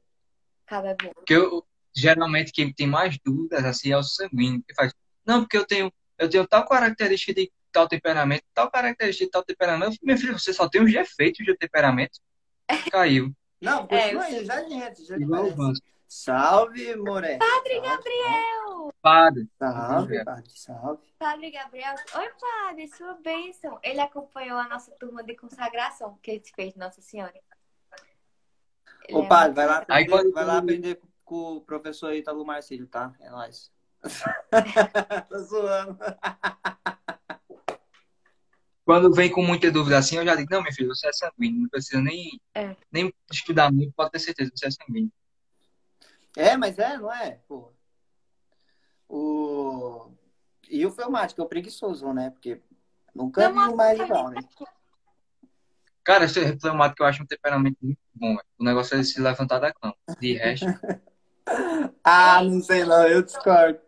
Cada 0.65 0.95
bom. 1.01 1.11
Porque 1.15 1.33
eu, 1.33 1.65
geralmente 1.99 2.51
quem 2.51 2.71
tem 2.73 2.87
mais 2.87 3.17
dúvidas 3.23 3.63
assim 3.65 3.91
é 3.91 3.97
o 3.97 4.03
sanguíneo, 4.03 4.63
que 4.67 4.73
faz, 4.73 4.93
não, 5.25 5.41
porque 5.41 5.57
eu 5.57 5.65
tenho, 5.65 5.91
eu 6.17 6.29
tenho 6.29 6.47
tal 6.47 6.65
característica 6.67 7.33
de 7.33 7.51
tal 7.71 7.87
temperamento, 7.87 8.43
tal 8.53 8.69
característica 8.71 9.25
de 9.25 9.31
tal 9.31 9.43
temperamento. 9.43 9.97
Meu 10.01 10.17
filho, 10.17 10.37
você 10.37 10.53
só 10.53 10.67
tem 10.69 10.81
os 10.83 10.91
defeitos 10.91 11.45
do 11.45 11.55
temperamento. 11.55 12.19
Caiu. 12.91 13.33
Não, 13.61 13.83
É, 13.83 13.87
continua 13.87 14.29
eu 14.29 14.37
aí, 14.39 14.45
já 14.45 14.63
gente, 14.63 15.05
já. 15.05 15.15
Salve, 16.07 16.95
Moré. 16.95 17.37
Padre 17.37 17.73
Salve. 17.75 17.87
Gabriel! 17.89 18.93
Padre. 19.01 19.47
Salve, 19.59 20.23
padre, 20.23 20.51
salve. 20.55 21.03
Padre 21.19 21.51
Gabriel. 21.51 21.95
Oi, 22.15 22.29
Padre, 22.39 22.87
sua 22.87 23.13
bênção. 23.15 23.77
Ele 23.83 23.99
acompanhou 23.99 24.57
a 24.57 24.69
nossa 24.69 24.91
turma 24.91 25.23
de 25.23 25.35
consagração 25.35 26.17
que 26.21 26.31
ele 26.31 26.43
fez 26.55 26.73
de 26.73 26.79
Nossa 26.79 27.01
Senhora. 27.01 27.33
Ele 29.07 29.17
Ô, 29.17 29.23
é 29.23 29.27
padre, 29.27 29.45
muito 29.47 29.55
vai 29.55 29.65
lá. 29.67 29.77
Aí 29.79 30.03
aprender, 30.03 30.09
quando- 30.09 30.33
vai 30.33 30.45
lá 30.45 30.57
aprender 30.57 30.95
com 31.27 31.57
o 31.57 31.61
professor 31.61 32.13
Ítalo 32.15 32.45
Marcílio, 32.45 32.87
tá? 32.87 33.13
É 33.19 33.29
nóis. 33.29 33.69
Tô 35.27 35.39
zoando. 35.39 35.97
Quando 38.85 39.13
vem 39.13 39.29
com 39.29 39.43
muita 39.43 39.69
dúvida 39.69 39.97
assim, 39.97 40.15
eu 40.15 40.23
já 40.25 40.33
digo, 40.35 40.49
não, 40.49 40.63
meu 40.63 40.71
filho, 40.71 40.87
você 40.87 41.09
é 41.09 41.11
sanguíneo, 41.11 41.63
não 41.63 41.69
precisa 41.69 42.01
nem, 42.01 42.39
É. 42.55 42.73
nem 42.89 43.13
estudar 43.29 43.69
muito, 43.69 43.91
pode 43.93 44.11
ter 44.11 44.19
certeza 44.19 44.49
que 44.49 44.57
você 44.57 44.67
é 44.67 44.71
sanguíneo. 44.71 45.11
É, 46.37 46.55
mas 46.55 46.79
é, 46.79 46.97
não 46.97 47.13
é? 47.13 47.41
Pô. 47.45 47.73
O... 49.09 50.09
E 50.69 50.85
o 50.85 50.91
fleumático 50.91 51.41
é 51.41 51.43
o 51.43 51.47
preguiçoso, 51.47 52.13
né? 52.13 52.29
Porque 52.29 52.61
nunca 53.13 53.49
Não, 53.49 53.71
vi 53.71 53.75
mais 53.75 53.99
igual, 53.99 54.29
né? 54.29 54.39
Cara, 56.05 56.23
esse 56.23 56.57
fleumático 56.57 57.03
eu 57.03 57.07
acho 57.07 57.21
um 57.21 57.25
temperamento 57.25 57.77
muito 57.81 57.99
bom, 58.13 58.29
velho. 58.29 58.47
O 58.57 58.63
negócio 58.63 58.93
é 58.93 58.97
ele 58.97 59.03
se 59.03 59.19
levantar 59.19 59.59
da 59.59 59.73
cama. 59.73 59.95
De 60.21 60.33
resto. 60.33 60.65
Ah, 62.03 62.43
não 62.43 62.61
sei 62.61 62.83
não, 62.83 63.07
eu 63.07 63.21
discordo. 63.21 63.79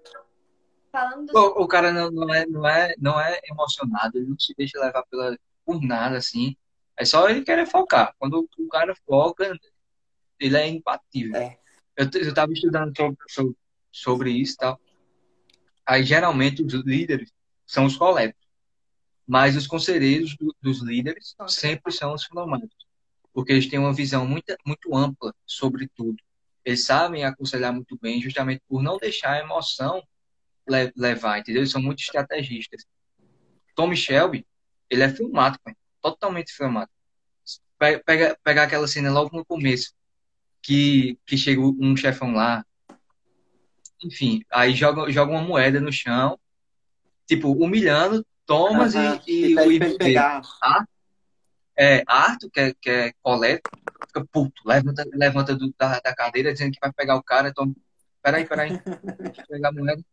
Falando 0.92 1.28
do 1.28 1.38
o, 1.38 1.64
o 1.64 1.68
cara 1.68 1.92
não, 1.92 2.10
não, 2.10 2.34
é, 2.34 2.46
não, 2.46 2.68
é, 2.68 2.96
não 2.98 3.20
é 3.20 3.40
emocionado, 3.46 4.18
ele 4.18 4.28
não 4.28 4.40
se 4.40 4.54
deixa 4.58 4.80
levar 4.80 5.04
pela, 5.04 5.38
por 5.66 5.82
nada, 5.82 6.18
assim. 6.18 6.56
É 6.98 7.06
só 7.06 7.30
ele 7.30 7.44
querer 7.44 7.66
focar. 7.66 8.14
Quando 8.18 8.50
o 8.58 8.68
cara 8.68 8.94
foca, 9.06 9.58
ele 10.40 10.58
é 10.58 10.68
imbatível. 10.68 11.36
É. 11.36 11.58
Eu, 11.96 12.10
eu 12.14 12.34
tava 12.34 12.52
estudando 12.52 12.94
sobre, 13.28 13.56
sobre, 13.92 14.32
isso 14.32 14.54
e 14.54 14.58
tal. 14.58 14.80
Aí, 15.86 16.04
geralmente, 16.04 16.64
os 16.64 16.74
líderes 16.74 17.32
são 17.66 17.86
os 17.86 17.96
coletos. 17.96 18.40
Mas 19.28 19.56
os 19.56 19.68
conselheiros 19.68 20.36
do- 20.38 20.56
dos 20.62 20.82
líderes 20.82 21.36
sempre 21.48 21.94
são 21.94 22.14
os 22.14 22.24
fleumáticos. 22.24 22.88
Porque 23.32 23.52
eles 23.52 23.68
têm 23.68 23.80
uma 23.80 23.94
visão 23.94 24.26
muito, 24.28 24.56
muito 24.66 24.96
ampla 24.96 25.34
sobre 25.46 25.88
tudo. 25.96 26.18
Eles 26.66 26.86
sabem 26.86 27.24
aconselhar 27.24 27.74
muito 27.74 27.98
bem, 28.02 28.22
justamente 28.22 28.62
por 28.68 28.82
não 28.84 28.98
deixar 28.98 29.34
a 29.34 29.40
emoção 29.40 30.04
le- 30.68 30.92
levar, 30.96 31.40
entendeu? 31.40 31.62
Eles 31.62 31.72
são 31.72 31.82
muito 31.82 32.00
estrategistas. 32.00 32.86
Tommy 33.76 33.96
Shelby, 33.96 34.46
ele 34.90 35.04
é 35.04 35.10
velho. 35.66 35.78
totalmente 36.02 36.52
filmático. 36.54 36.94
Pega, 37.78 38.38
aquela 38.64 38.88
cena 38.88 39.10
logo 39.12 39.36
no 39.36 39.46
começo, 39.46 39.94
que, 40.62 41.18
que 41.26 41.38
chega 41.38 41.62
um 41.62 41.96
chefão 41.96 42.34
lá, 42.34 42.66
enfim, 44.04 44.44
aí 44.52 44.74
joga, 44.74 45.10
joga 45.12 45.32
uma 45.32 45.42
moeda 45.42 45.80
no 45.80 45.92
chão, 45.92 46.40
tipo, 47.26 47.52
humilhando 47.52 48.26
Thomas 48.46 48.94
e, 48.96 49.00
e 49.28 49.56
pede 49.56 49.70
o 49.70 49.80
dele. 49.80 49.98
pegar. 49.98 50.42
É, 51.82 52.04
Arthur, 52.06 52.50
que 52.52 52.60
é, 52.60 52.74
que 52.74 52.90
é 52.90 53.14
Colette, 53.22 53.62
fica 54.06 54.26
puto, 54.34 54.62
levanta, 54.66 55.06
levanta 55.14 55.56
do- 55.56 55.74
da, 55.78 55.98
da 56.02 56.14
cadeira 56.14 56.52
dizendo 56.52 56.74
que 56.74 56.80
vai 56.82 56.92
pegar 56.92 57.16
o 57.16 57.24
cara, 57.24 57.48
então, 57.48 57.74
peraí, 58.22 58.46
peraí, 58.46 58.72
deixa 59.18 59.42
eu 59.44 59.48
pegar 59.48 59.70
a 59.70 59.72
moeda. 59.72 60.04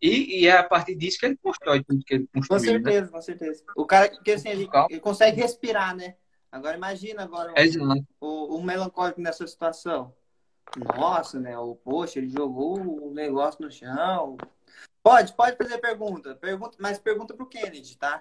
E, 0.00 0.40
e 0.42 0.46
é 0.46 0.58
a 0.58 0.62
partir 0.62 0.94
disso 0.94 1.18
que 1.18 1.24
ele 1.24 1.38
constrói 1.38 1.82
tudo 1.82 2.04
que 2.04 2.14
ele 2.14 2.26
Com 2.26 2.40
construiu, 2.40 2.80
né? 2.80 2.90
certeza, 2.92 3.10
com 3.10 3.22
certeza. 3.22 3.64
O 3.74 3.86
cara, 3.86 4.10
porque 4.10 4.32
assim, 4.32 4.50
ele, 4.50 4.68
ele 4.90 5.00
consegue 5.00 5.40
respirar, 5.40 5.96
né? 5.96 6.16
Agora 6.52 6.76
imagina 6.76 7.22
agora 7.24 7.52
exato. 7.56 8.06
o, 8.20 8.56
o 8.56 8.62
melancólico 8.62 9.22
nessa 9.22 9.46
situação. 9.46 10.14
Nossa, 10.76 11.40
né? 11.40 11.58
O, 11.58 11.74
poxa, 11.76 12.18
ele 12.18 12.28
jogou 12.28 12.78
o 13.08 13.14
negócio 13.14 13.62
no 13.62 13.70
chão. 13.70 14.36
Pode, 15.02 15.32
pode 15.32 15.56
fazer 15.56 15.78
pergunta. 15.78 16.34
pergunta 16.34 16.76
mas 16.78 16.98
pergunta 16.98 17.34
pro 17.34 17.46
Kennedy, 17.46 17.96
tá? 17.96 18.20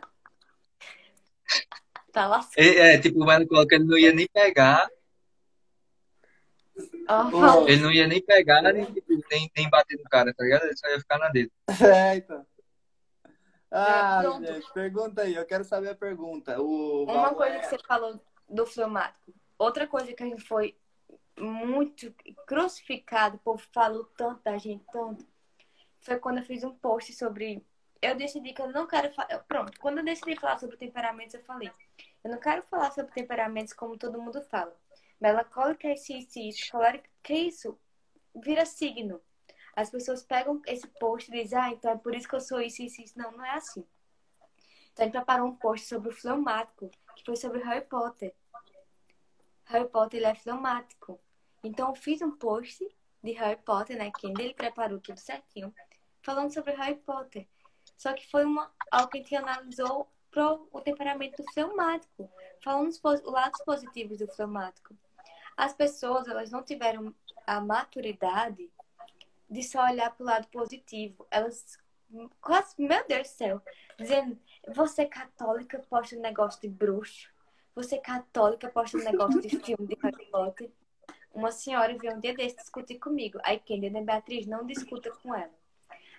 Tá 2.18 2.26
lascado. 2.26 2.66
É, 2.66 2.96
é, 2.96 2.98
tipo, 2.98 3.22
o 3.22 3.28
melancólico, 3.28 3.76
ele 3.76 3.84
não 3.84 3.96
ia 3.96 4.12
nem 4.12 4.28
pegar, 4.28 4.90
Ô, 7.32 7.68
ele 7.68 7.82
não 7.84 7.92
ia 7.92 8.08
nem 8.08 8.20
pegar, 8.20 8.64
nem, 8.64 8.88
nem, 9.30 9.52
nem 9.56 9.70
bater 9.70 9.98
no 9.98 10.04
cara, 10.06 10.34
tá 10.34 10.44
ligado? 10.44 10.64
Ele 10.64 10.76
só 10.76 10.88
ia 10.90 11.00
ficar 11.00 11.20
na 11.20 11.30
dele. 11.30 11.52
É, 11.80 12.16
então. 12.16 12.44
Ah, 13.70 14.20
pronto. 14.24 14.48
gente, 14.48 14.74
pergunta 14.74 15.22
aí. 15.22 15.36
Eu 15.36 15.46
quero 15.46 15.64
saber 15.64 15.90
a 15.90 15.96
pergunta. 15.96 16.60
O 16.60 17.04
Uma 17.04 17.36
coisa 17.36 17.60
que 17.60 17.68
você 17.68 17.78
falou 17.88 18.20
do 18.50 18.66
fleumático. 18.66 19.32
Outra 19.60 19.86
coisa 19.86 20.12
que 20.12 20.24
a 20.24 20.26
gente 20.26 20.42
foi 20.42 20.76
muito 21.40 22.12
crucificado, 22.48 23.36
o 23.36 23.40
povo 23.40 23.64
falou 23.72 24.06
tanto 24.18 24.42
da 24.44 24.58
gente, 24.58 24.84
tanto, 24.92 25.24
foi 26.00 26.18
quando 26.18 26.40
eu 26.40 26.44
fiz 26.44 26.64
um 26.64 26.74
post 26.74 27.14
sobre. 27.14 27.64
Eu 28.02 28.16
decidi 28.16 28.54
que 28.54 28.62
eu 28.62 28.72
não 28.72 28.88
quero 28.88 29.14
falar. 29.14 29.38
Pronto, 29.48 29.80
quando 29.80 30.00
eu 30.00 30.04
decidi 30.04 30.36
falar 30.36 30.58
sobre 30.58 30.78
temperamentos, 30.78 31.36
eu 31.36 31.44
falei. 31.44 31.72
Eu 32.28 32.32
não 32.32 32.40
quero 32.42 32.62
falar 32.64 32.92
sobre 32.92 33.14
temperamentos 33.14 33.72
como 33.72 33.98
todo 33.98 34.22
mundo 34.22 34.42
fala. 34.42 34.78
Melancólica 35.18 35.88
é 35.88 35.94
isso, 35.94 36.12
isso, 36.12 36.38
isso. 36.38 36.70
Colérica, 36.70 37.10
que 37.24 37.34
isso? 37.34 37.80
Vira 38.36 38.66
signo. 38.66 39.22
As 39.74 39.90
pessoas 39.90 40.24
pegam 40.24 40.62
esse 40.68 40.86
post 41.00 41.32
e 41.32 41.42
dizem, 41.42 41.58
ah, 41.58 41.70
então 41.70 41.90
é 41.90 41.98
por 41.98 42.14
isso 42.14 42.28
que 42.28 42.36
eu 42.36 42.42
sou 42.42 42.60
isso, 42.60 42.82
isso, 42.82 43.02
isso. 43.02 43.18
Não, 43.18 43.32
não 43.32 43.46
é 43.46 43.52
assim. 43.52 43.88
Então 44.92 45.06
gente 45.06 45.14
preparou 45.14 45.48
um 45.48 45.56
post 45.56 45.88
sobre 45.88 46.10
o 46.10 46.12
fleumático, 46.12 46.92
que 47.16 47.24
foi 47.24 47.38
sobre 47.38 47.64
Harry 47.64 47.86
Potter. 47.86 48.36
Harry 49.64 49.88
Potter 49.88 50.20
ele 50.20 50.28
é 50.28 50.36
fleumático. 50.36 51.18
Então 51.64 51.88
eu 51.88 51.96
fiz 51.96 52.22
um 52.22 52.32
post 52.32 52.86
de 53.24 53.32
Harry 53.32 53.62
Potter, 53.62 53.98
né? 53.98 54.12
Que 54.12 54.28
ele 54.28 54.54
preparou 54.54 55.00
tudo 55.00 55.18
certinho, 55.18 55.74
falando 56.22 56.54
sobre 56.54 56.74
Harry 56.74 56.98
Potter. 56.98 57.48
Só 57.96 58.12
que 58.12 58.30
foi 58.30 58.44
uma, 58.44 58.70
algo 58.92 59.12
que 59.12 59.20
a 59.20 59.22
gente 59.22 59.36
analisou 59.38 60.12
pro 60.38 60.68
o 60.72 60.80
temperamento 60.80 61.44
fleumático, 61.52 62.30
falando 62.64 62.90
os 62.90 63.24
lados 63.24 63.60
positivos 63.66 64.20
do 64.20 64.28
fleumático. 64.28 64.96
As 65.58 65.74
pessoas, 65.74 66.28
elas 66.28 66.52
não 66.52 66.62
tiveram 66.62 67.12
a 67.48 67.60
maturidade 67.60 68.70
de 69.50 69.64
só 69.64 69.84
olhar 69.86 70.16
pro 70.16 70.28
lado 70.28 70.48
positivo. 70.50 71.26
Elas 71.32 71.80
quase, 72.40 72.76
meu 72.78 73.04
Deus 73.08 73.30
do 73.30 73.32
céu, 73.32 73.62
dizendo, 73.98 74.38
você 74.68 75.02
é 75.02 75.06
católica 75.06 75.84
posta 75.90 76.16
um 76.16 76.22
negócio 76.22 76.62
de 76.62 76.70
bruxo. 76.70 77.32
Você 77.74 77.96
é 77.96 78.00
católica 78.00 78.70
posta 78.70 78.98
um 78.98 79.04
negócio 79.04 79.42
de 79.42 79.50
filme 79.50 79.88
de 79.88 79.98
Harry 80.04 80.26
Potter. 80.28 80.70
Uma 81.34 81.52
senhora 81.52 81.98
veio 81.98 82.16
um 82.16 82.20
dia 82.20 82.36
desse 82.36 82.58
discutir 82.58 83.00
comigo. 83.00 83.40
Aí 83.44 83.60
quem 83.60 83.84
e 83.84 83.90
Beatriz 83.90 84.46
não 84.46 84.68
discuta 84.68 85.10
com 85.10 85.34
ela. 85.34 85.57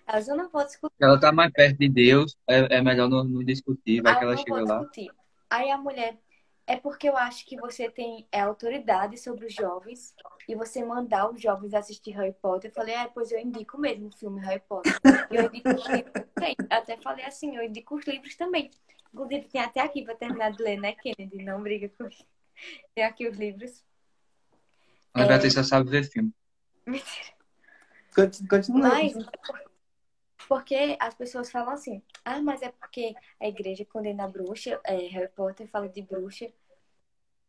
Elas 0.09 0.27
eu 0.27 0.37
não 0.37 0.49
vou 0.49 0.65
discutir. 0.65 0.95
Ela 0.99 1.21
tá 1.21 1.31
mais 1.31 1.53
perto 1.53 1.79
de 1.79 1.89
Deus, 1.89 2.35
é, 2.49 2.79
é 2.79 2.81
melhor 2.81 3.11
não, 3.11 3.23
não 3.23 3.45
discutir, 3.45 4.01
vai 4.01 4.15
Aí 4.15 4.19
que 4.19 4.25
ela 4.25 4.35
não 4.35 4.43
chega 4.43 4.65
lá. 4.65 4.79
discutir. 4.79 5.11
Aí 5.51 5.71
a 5.71 5.77
mulher, 5.77 6.19
é 6.67 6.77
porque 6.77 7.09
eu 7.09 7.17
acho 7.17 7.45
que 7.45 7.57
você 7.57 7.91
tem 7.91 8.27
é, 8.33 8.41
autoridade 8.41 9.19
sobre 9.19 9.45
os 9.45 9.55
jovens 9.55 10.15
e 10.49 10.55
você 10.55 10.83
mandar 10.83 11.31
os 11.31 11.41
jovens 11.41 11.75
assistir 11.75 12.13
Harry 12.13 12.35
Potter. 12.41 12.71
Eu 12.71 12.75
falei, 12.75 12.95
é, 12.95 13.07
pois 13.07 13.31
eu 13.31 13.39
indico 13.39 13.79
mesmo 13.79 14.09
o 14.09 14.17
filme 14.17 14.41
Harry 14.41 14.63
Potter. 14.67 14.99
E 15.31 15.37
eu 15.37 15.45
indico 15.45 15.69
os 15.69 15.87
livros 15.87 16.13
também. 16.35 16.57
Até 16.71 16.97
falei 16.97 17.27
assim, 17.27 17.55
eu 17.55 17.63
indico 17.63 17.95
os 17.95 18.07
livros 18.07 18.35
também. 18.35 18.71
Inclusive, 19.13 19.49
tem 19.49 19.61
até 19.61 19.81
aqui 19.81 20.03
pra 20.05 20.15
terminar 20.15 20.53
de 20.53 20.63
ler, 20.63 20.79
né, 20.79 20.93
Kennedy? 20.93 21.43
Não 21.43 21.63
briga 21.63 21.91
comigo. 21.91 22.25
Tem 22.95 23.05
aqui 23.05 23.29
os 23.29 23.37
livros. 23.37 23.85
É. 25.15 25.27
Beatriz 25.27 25.53
só 25.53 25.63
sabe 25.63 25.91
ver 25.91 26.05
filme. 26.05 26.33
Mentira. 26.87 27.29
Continua. 28.15 28.49
continua. 28.49 28.89
Mas, 28.89 29.13
porque 30.49 30.97
as 30.99 31.15
pessoas 31.15 31.51
falam 31.51 31.75
assim, 31.75 32.03
ah, 32.25 32.41
mas 32.41 32.63
é 32.63 32.71
porque 32.71 33.15
a 33.39 33.47
igreja 33.47 33.85
condena 33.85 34.25
a 34.25 34.29
bruxa, 34.29 34.81
é, 34.83 34.97
Harry 34.97 35.29
Potter 35.29 35.69
fala 35.69 35.89
de 35.89 36.01
bruxa. 36.01 36.51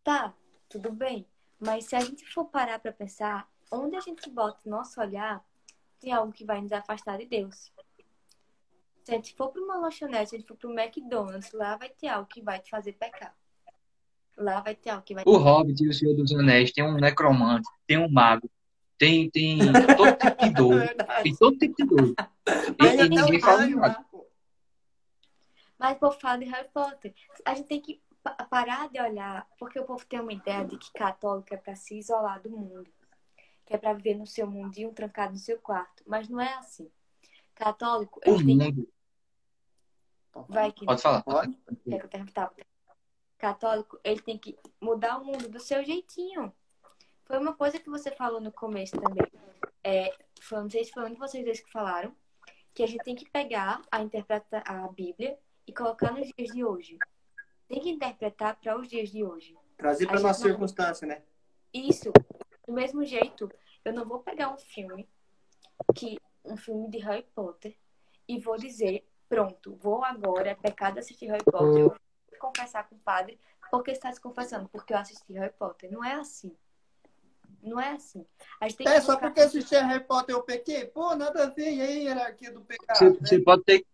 Tá, 0.03 0.33
tudo 0.67 0.91
bem. 0.91 1.25
Mas 1.57 1.85
se 1.85 1.95
a 1.95 2.01
gente 2.01 2.25
for 2.25 2.45
parar 2.45 2.77
pra 2.79 2.91
pensar, 2.91 3.49
onde 3.71 3.95
a 3.95 4.01
gente 4.01 4.29
bota 4.29 4.59
o 4.65 4.69
nosso 4.69 4.99
olhar, 4.99 5.41
tem 5.99 6.11
algo 6.11 6.33
que 6.33 6.43
vai 6.43 6.61
nos 6.61 6.73
afastar 6.73 7.17
de 7.17 7.25
Deus. 7.25 7.71
Se 9.05 9.11
a 9.11 9.15
gente 9.15 9.33
for 9.33 9.49
pra 9.49 9.61
uma 9.61 9.77
lanchonete, 9.77 10.31
se 10.31 10.35
a 10.35 10.39
gente 10.39 10.47
for 10.47 10.57
pro 10.57 10.77
McDonald's, 10.77 11.53
lá 11.53 11.77
vai 11.77 11.89
ter 11.89 12.09
algo 12.09 12.27
que 12.27 12.41
vai 12.41 12.59
te 12.59 12.69
fazer 12.69 12.93
pecar. 12.93 13.33
Lá 14.37 14.59
vai 14.59 14.75
ter 14.75 14.89
algo 14.89 15.03
que 15.03 15.13
vai 15.13 15.23
O 15.25 15.37
Hobbit 15.37 15.83
e 15.83 15.87
o 15.87 15.93
Senhor 15.93 16.15
dos 16.15 16.33
Anéis 16.33 16.71
tem 16.71 16.83
um 16.83 16.95
necromante, 16.95 17.67
tem 17.87 17.97
um 17.97 18.09
mago, 18.09 18.49
tem, 18.99 19.29
tem 19.31 19.57
todo 19.97 20.15
tipo 20.17 20.43
de 20.45 20.53
doido. 20.53 20.79
Verdade. 20.85 21.23
Tem 21.23 21.35
todo 21.35 21.57
tipo 21.57 21.95
de. 21.95 22.11
E, 22.79 22.87
Ainda 22.87 23.05
e 23.05 23.09
ninguém 23.09 23.39
fala 23.39 23.65
nada. 23.67 24.05
Mas 25.79 25.95
o 25.95 25.99
povo 25.99 26.19
fala 26.19 26.37
de 26.37 26.45
Harry 26.45 26.67
Potter. 26.73 27.15
A 27.45 27.55
gente 27.55 27.67
tem 27.67 27.81
que 27.81 28.01
pa- 28.21 28.35
parar 28.49 28.89
de 28.89 28.99
olhar, 28.99 29.47
porque 29.57 29.79
o 29.79 29.85
povo 29.85 30.05
tem 30.05 30.19
uma 30.19 30.33
ideia 30.33 30.65
de 30.65 30.77
que 30.77 30.91
católico 30.91 31.53
é 31.53 31.57
pra 31.57 31.73
se 31.75 31.97
isolar 31.97 32.41
do 32.41 32.49
mundo, 32.49 32.91
que 33.65 33.73
é 33.73 33.77
pra 33.77 33.93
viver 33.93 34.15
no 34.15 34.27
seu 34.27 34.45
mundinho 34.45 34.91
trancado 34.91 35.31
no 35.33 35.39
seu 35.39 35.57
quarto. 35.59 36.03
Mas 36.05 36.27
não 36.27 36.41
é 36.41 36.53
assim. 36.55 36.91
Católico, 37.55 38.19
O 38.25 38.29
ele 38.35 38.45
tem 38.45 38.57
que. 38.59 38.65
mundo. 38.81 38.89
Vai 40.49 40.71
que 40.71 40.85
Pode 40.85 41.01
falar. 41.01 41.23
Pode? 41.23 41.57
Quer 41.89 41.99
que 41.99 42.05
eu 42.05 42.09
termine? 42.09 42.31
Tá. 42.33 42.51
Católico, 43.37 43.97
ele 44.03 44.21
tem 44.21 44.37
que 44.37 44.57
mudar 44.81 45.17
o 45.17 45.23
mundo 45.25 45.47
do 45.47 45.59
seu 45.61 45.81
jeitinho. 45.83 46.53
Foi 47.29 47.37
uma 47.37 47.53
coisa 47.53 47.77
que 47.79 47.91
você 47.91 48.09
falou 48.09 48.41
no 48.41 48.51
começo 48.51 48.99
também. 48.99 49.23
é, 49.83 50.11
foi, 50.41 50.61
não 50.61 50.69
sei 50.69 50.83
se 50.83 50.91
foi 50.91 51.05
um 51.05 51.13
de 51.13 51.19
vocês 51.19 51.45
dois 51.45 51.59
que 51.59 51.71
falaram, 51.71 52.11
que 52.73 52.81
a 52.81 52.87
gente 52.87 53.03
tem 53.03 53.15
que 53.15 53.29
pegar 53.29 53.83
a, 53.91 54.01
interpreta 54.01 54.63
a 54.65 54.87
Bíblia 54.87 55.37
e 55.67 55.71
colocar 55.71 56.11
nos 56.11 56.27
dias 56.35 56.51
de 56.51 56.65
hoje. 56.65 56.97
Tem 57.67 57.79
que 57.79 57.91
interpretar 57.91 58.55
para 58.55 58.75
os 58.79 58.87
dias 58.87 59.11
de 59.11 59.23
hoje. 59.23 59.55
Trazer 59.77 60.07
para 60.07 60.19
nossa 60.19 60.39
não... 60.39 60.49
circunstância, 60.49 61.07
né? 61.07 61.21
Isso. 61.71 62.11
Do 62.65 62.73
mesmo 62.73 63.05
jeito, 63.05 63.47
eu 63.85 63.93
não 63.93 64.07
vou 64.07 64.21
pegar 64.21 64.51
um 64.51 64.57
filme 64.57 65.07
que 65.95 66.17
um 66.43 66.57
filme 66.57 66.89
de 66.89 66.97
Harry 66.97 67.27
Potter 67.35 67.77
e 68.27 68.39
vou 68.39 68.57
dizer, 68.57 69.07
pronto, 69.27 69.75
vou 69.75 70.03
agora, 70.03 70.49
é 70.49 70.55
pecado 70.55 70.97
assistir 70.97 71.27
Harry 71.27 71.45
Potter, 71.45 71.77
eu 71.77 71.89
vou 71.89 72.39
confessar 72.39 72.89
com 72.89 72.95
o 72.95 72.99
padre, 72.99 73.39
porque 73.69 73.91
está 73.91 74.11
se 74.11 74.19
confessando, 74.19 74.67
porque 74.69 74.93
eu 74.93 74.97
assisti 74.97 75.31
Harry 75.33 75.53
Potter. 75.53 75.91
Não 75.91 76.03
é 76.03 76.13
assim. 76.13 76.57
Não 77.61 77.79
é 77.79 77.91
assim. 77.91 78.25
é, 78.85 79.01
só 79.01 79.17
porque 79.17 79.41
assisti 79.41 79.75
Harry 79.75 80.03
Potter 80.03 80.35
eu 80.35 80.43
pequei? 80.43 80.85
Pô, 80.85 81.15
nada 81.15 81.43
a 81.43 81.49
ver, 81.49 81.73
e 81.73 81.81
aí, 81.81 82.03
hierarquia 82.05 82.51
do 82.51 82.61
pecado? 82.61 82.97
Você, 82.97 83.09
né? 83.09 83.17
você 83.21 83.39
pode 83.39 83.63
ter 83.63 83.85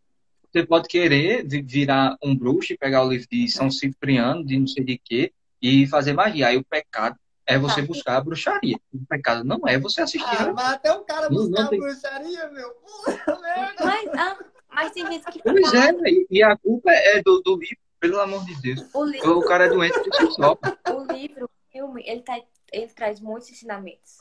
você 0.56 0.66
pode 0.66 0.88
querer 0.88 1.46
virar 1.66 2.16
um 2.24 2.34
bruxo 2.34 2.72
e 2.72 2.78
pegar 2.78 3.04
o 3.04 3.10
livro 3.10 3.28
de 3.30 3.46
São 3.50 3.70
Cipriano, 3.70 4.46
de 4.46 4.58
não 4.58 4.66
sei 4.66 4.86
de 4.86 4.98
quê, 4.98 5.34
e 5.62 5.86
fazer 5.86 6.14
magia. 6.14 6.48
Aí 6.48 6.56
o 6.56 6.64
pecado 6.64 7.18
é 7.46 7.58
você 7.58 7.82
tá. 7.82 7.88
buscar 7.88 8.16
a 8.16 8.22
bruxaria. 8.22 8.80
O 8.94 9.06
pecado 9.06 9.44
não 9.44 9.60
é 9.68 9.78
você 9.78 10.02
assistir. 10.02 10.26
Ah, 10.26 10.54
mas 10.54 10.74
até 10.76 10.94
o 10.94 11.02
cara 11.02 11.30
buscar 11.30 11.64
não, 11.64 11.70
tem... 11.70 11.78
a 11.78 11.82
bruxaria, 11.82 12.50
meu. 12.52 12.70
Puta 12.70 13.36
merda. 13.42 13.86
Mas, 13.86 14.10
ah, 14.14 14.38
mas 14.72 14.92
tem 14.94 15.06
gente 15.06 15.26
que 15.26 15.44
Pois 15.44 15.74
é, 15.74 15.92
e 16.30 16.42
a 16.42 16.56
culpa 16.56 16.90
é 16.90 17.22
do, 17.22 17.42
do 17.42 17.58
livro, 17.58 17.78
pelo 18.00 18.22
amor 18.22 18.46
de 18.46 18.56
Deus. 18.62 18.82
O, 18.94 19.04
livro... 19.04 19.38
o 19.38 19.46
cara 19.46 19.66
é 19.66 19.70
doente 19.70 20.00
por 20.02 20.14
si 20.14 20.32
só. 20.36 20.58
O 20.90 21.14
livro, 21.14 21.46
o 21.46 21.72
filme, 21.72 22.02
ele, 22.08 22.22
tá, 22.22 22.40
ele 22.72 22.88
traz 22.88 23.20
muitos 23.20 23.50
ensinamentos. 23.50 24.20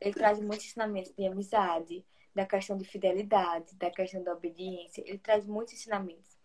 Ele 0.00 0.14
traz 0.14 0.38
muitos 0.38 0.66
ensinamentos 0.66 1.12
de 1.12 1.26
amizade, 1.26 2.04
da 2.34 2.46
questão 2.46 2.78
de 2.78 2.84
fidelidade, 2.84 3.74
da 3.74 3.90
questão 3.90 4.22
da 4.22 4.32
obediência. 4.32 5.02
Ele 5.06 5.18
traz 5.18 5.44
muitos 5.44 5.74
ensinamentos. 5.74 6.38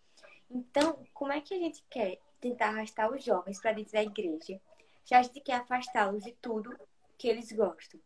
Então, 0.49 1.05
como 1.13 1.31
é 1.31 1.41
que 1.41 1.53
a 1.53 1.57
gente 1.57 1.83
quer 1.89 2.19
tentar 2.39 2.69
arrastar 2.69 3.11
os 3.11 3.23
jovens 3.23 3.59
para 3.59 3.73
dentro 3.73 3.93
da 3.93 4.03
igreja 4.03 4.59
se 5.03 5.13
a 5.13 5.21
gente 5.21 5.39
quer 5.41 5.55
afastá-los 5.55 6.23
de 6.23 6.31
tudo 6.33 6.75
que 7.17 7.27
eles 7.27 7.51
gostam? 7.51 7.99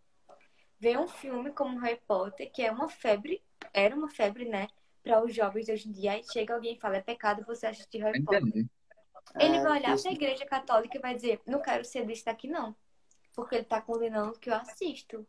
Ver 0.79 0.99
um 0.99 1.07
filme 1.07 1.51
como 1.51 1.79
Harry 1.79 1.99
Potter, 2.07 2.51
que 2.51 2.61
é 2.61 2.71
uma 2.71 2.89
febre, 2.89 3.41
era 3.73 3.95
uma 3.95 4.09
febre, 4.09 4.45
né? 4.45 4.67
Para 5.03 5.23
os 5.23 5.33
jovens 5.33 5.65
de 5.65 5.71
hoje 5.71 5.89
em 5.89 5.91
dia, 5.91 6.11
aí 6.11 6.23
chega 6.23 6.53
alguém 6.53 6.75
e 6.75 6.79
fala, 6.79 6.97
é 6.97 7.01
pecado 7.01 7.45
você 7.45 7.67
assistir 7.67 7.99
Harry 7.99 8.23
Potter. 8.23 8.65
Ele 9.39 9.59
vai 9.61 9.79
olhar 9.79 9.97
para 9.97 10.09
a 10.09 10.13
igreja 10.13 10.45
católica 10.45 10.97
e 10.97 11.01
vai 11.01 11.15
dizer, 11.15 11.41
não 11.45 11.61
quero 11.61 11.83
ser 11.83 12.05
desse 12.05 12.25
daqui, 12.25 12.47
não. 12.47 12.75
Porque 13.37 13.53
ele 13.53 13.61
está 13.61 13.79
condenando 13.79 14.31
o 14.31 14.39
que 14.39 14.49
eu 14.49 14.55
assisto. 14.55 15.23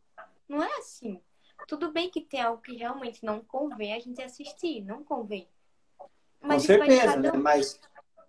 Não 0.47 0.63
é 0.63 0.77
assim. 0.79 1.21
Tudo 1.67 1.91
bem 1.91 2.09
que 2.09 2.21
tem 2.21 2.41
algo 2.41 2.59
que 2.59 2.75
realmente 2.75 3.23
não 3.23 3.39
convém 3.39 3.93
a 3.93 3.99
gente 3.99 4.19
assistir, 4.19 4.83
não 4.83 5.03
convém. 5.03 5.47
Mas 6.41 6.63
Com 6.63 6.67
certeza, 6.67 7.17
né? 7.17 7.31
Mas 7.33 7.79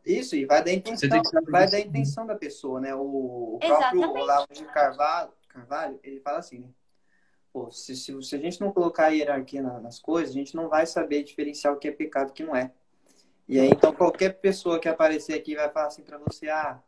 isso, 0.05 0.37
e 0.37 0.45
vai 0.45 0.63
da 0.63 0.71
intenção, 0.71 1.23
vai 1.49 1.67
da 1.67 1.81
intenção 1.81 2.27
da 2.27 2.37
pessoa, 2.37 2.79
né? 2.79 2.95
O, 2.95 3.55
o 3.55 3.59
próprio 3.59 4.11
Olavo 4.11 4.53
de 4.53 4.65
Carvalho, 4.67 5.33
Carvalho, 5.49 5.99
ele 6.03 6.21
fala 6.21 6.41
assim, 6.41 6.59
né? 6.59 6.69
Pô, 7.51 7.71
se, 7.71 7.97
se, 7.97 8.23
se 8.23 8.37
a 8.37 8.39
gente 8.39 8.61
não 8.61 8.73
colocar 8.73 9.07
a 9.07 9.09
hierarquia 9.09 9.63
na, 9.63 9.81
nas 9.81 9.99
coisas, 9.99 10.35
a 10.35 10.39
gente 10.39 10.55
não 10.55 10.69
vai 10.69 10.85
saber 10.85 11.25
diferenciar 11.25 11.73
o 11.73 11.79
que 11.79 11.89
é 11.89 11.93
pecado 11.93 12.29
e 12.29 12.31
o 12.33 12.35
que 12.35 12.45
não 12.45 12.55
é. 12.55 12.71
E 13.49 13.59
aí, 13.59 13.69
então, 13.71 13.95
qualquer 13.95 14.41
pessoa 14.41 14.79
que 14.79 14.89
aparecer 14.91 15.33
aqui 15.33 15.57
vai 15.57 15.71
falar 15.71 15.87
assim 15.87 16.03
pra 16.03 16.19
você, 16.19 16.51
ah, 16.51 16.79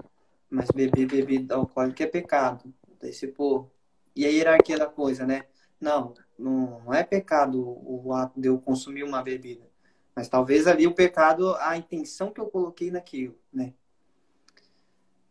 mas 0.51 0.71
beber 0.71 1.07
bebida 1.07 1.55
alcoólica 1.55 2.05
é 2.05 2.07
pecado. 2.07 2.73
Você, 3.03 3.27
pô, 3.27 3.69
e 4.15 4.25
a 4.25 4.29
hierarquia 4.29 4.79
da 4.79 4.87
coisa, 4.87 5.27
né? 5.27 5.47
Não, 5.81 6.15
não 6.39 6.95
é 6.95 7.03
pecado 7.03 7.61
o 7.61 8.13
ato 8.13 8.41
de 8.41 8.49
eu 8.49 8.59
consumir 8.59 9.03
uma 9.03 9.23
bebida. 9.23 9.69
Mas 10.15 10.29
talvez 10.29 10.67
ali 10.67 10.87
o 10.87 10.95
pecado, 10.95 11.55
a 11.57 11.77
intenção 11.77 12.31
que 12.31 12.41
eu 12.41 12.47
coloquei 12.47 12.91
naquilo, 12.91 13.37
né? 13.53 13.73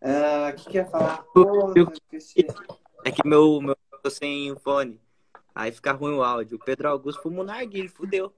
Ah, 0.01 0.49
o 0.51 0.55
que, 0.55 0.69
que 0.71 0.77
ia 0.77 0.85
falar? 0.85 1.25
Oh, 1.35 1.73
é 3.05 3.11
que 3.11 3.25
meu, 3.25 3.61
meu 3.61 3.77
tô 4.01 4.09
sem 4.09 4.55
fone. 4.57 4.99
Aí 5.53 5.71
fica 5.71 5.91
ruim 5.91 6.15
o 6.15 6.23
áudio. 6.23 6.57
O 6.57 6.63
Pedro 6.63 6.89
Augusto 6.89 7.21
fumou 7.21 7.45
narguilho, 7.45 7.89
fudeu. 7.89 8.33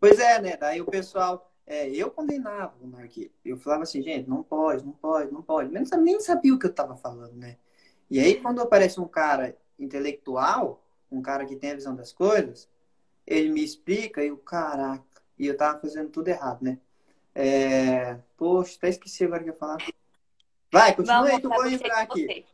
Pois 0.00 0.18
é, 0.18 0.40
né? 0.40 0.56
Daí 0.56 0.80
o 0.80 0.86
pessoal... 0.86 1.50
É, 1.66 1.88
eu 1.88 2.10
condenava 2.10 2.74
o 2.78 2.86
narguilho. 2.86 3.30
Eu 3.42 3.56
falava 3.56 3.84
assim, 3.84 4.02
gente, 4.02 4.28
não 4.28 4.42
pode, 4.42 4.84
não 4.84 4.92
pode, 4.92 5.32
não 5.32 5.40
pode. 5.40 5.72
Mas 5.72 5.90
nem 5.92 6.20
sabia 6.20 6.54
o 6.54 6.58
que 6.58 6.66
eu 6.66 6.74
tava 6.74 6.94
falando, 6.94 7.34
né? 7.36 7.56
E 8.14 8.20
aí, 8.20 8.40
quando 8.40 8.62
aparece 8.62 9.00
um 9.00 9.08
cara 9.08 9.58
intelectual 9.76 10.80
um 11.10 11.20
cara 11.20 11.44
que 11.44 11.56
tem 11.56 11.72
a 11.72 11.74
visão 11.74 11.96
das 11.96 12.12
coisas, 12.12 12.70
ele 13.26 13.48
me 13.48 13.64
explica 13.64 14.24
e 14.24 14.30
o 14.30 14.36
caraca, 14.36 15.02
e 15.36 15.48
eu 15.48 15.56
tava 15.56 15.80
fazendo 15.80 16.10
tudo 16.10 16.28
errado, 16.28 16.62
né? 16.62 16.78
É... 17.34 18.14
Poxa, 18.36 18.76
até 18.78 18.90
esqueci 18.90 19.24
agora 19.24 19.40
o 19.40 19.44
que 19.44 19.50
eu 19.50 19.54
ia 19.54 19.58
falar. 19.58 19.78
Vai, 20.70 20.94
continua 20.94 21.26
aí 21.26 21.40
que 21.40 21.46
eu 21.46 21.50
vou 21.50 21.66
entrar 21.66 22.02
aqui. 22.02 22.46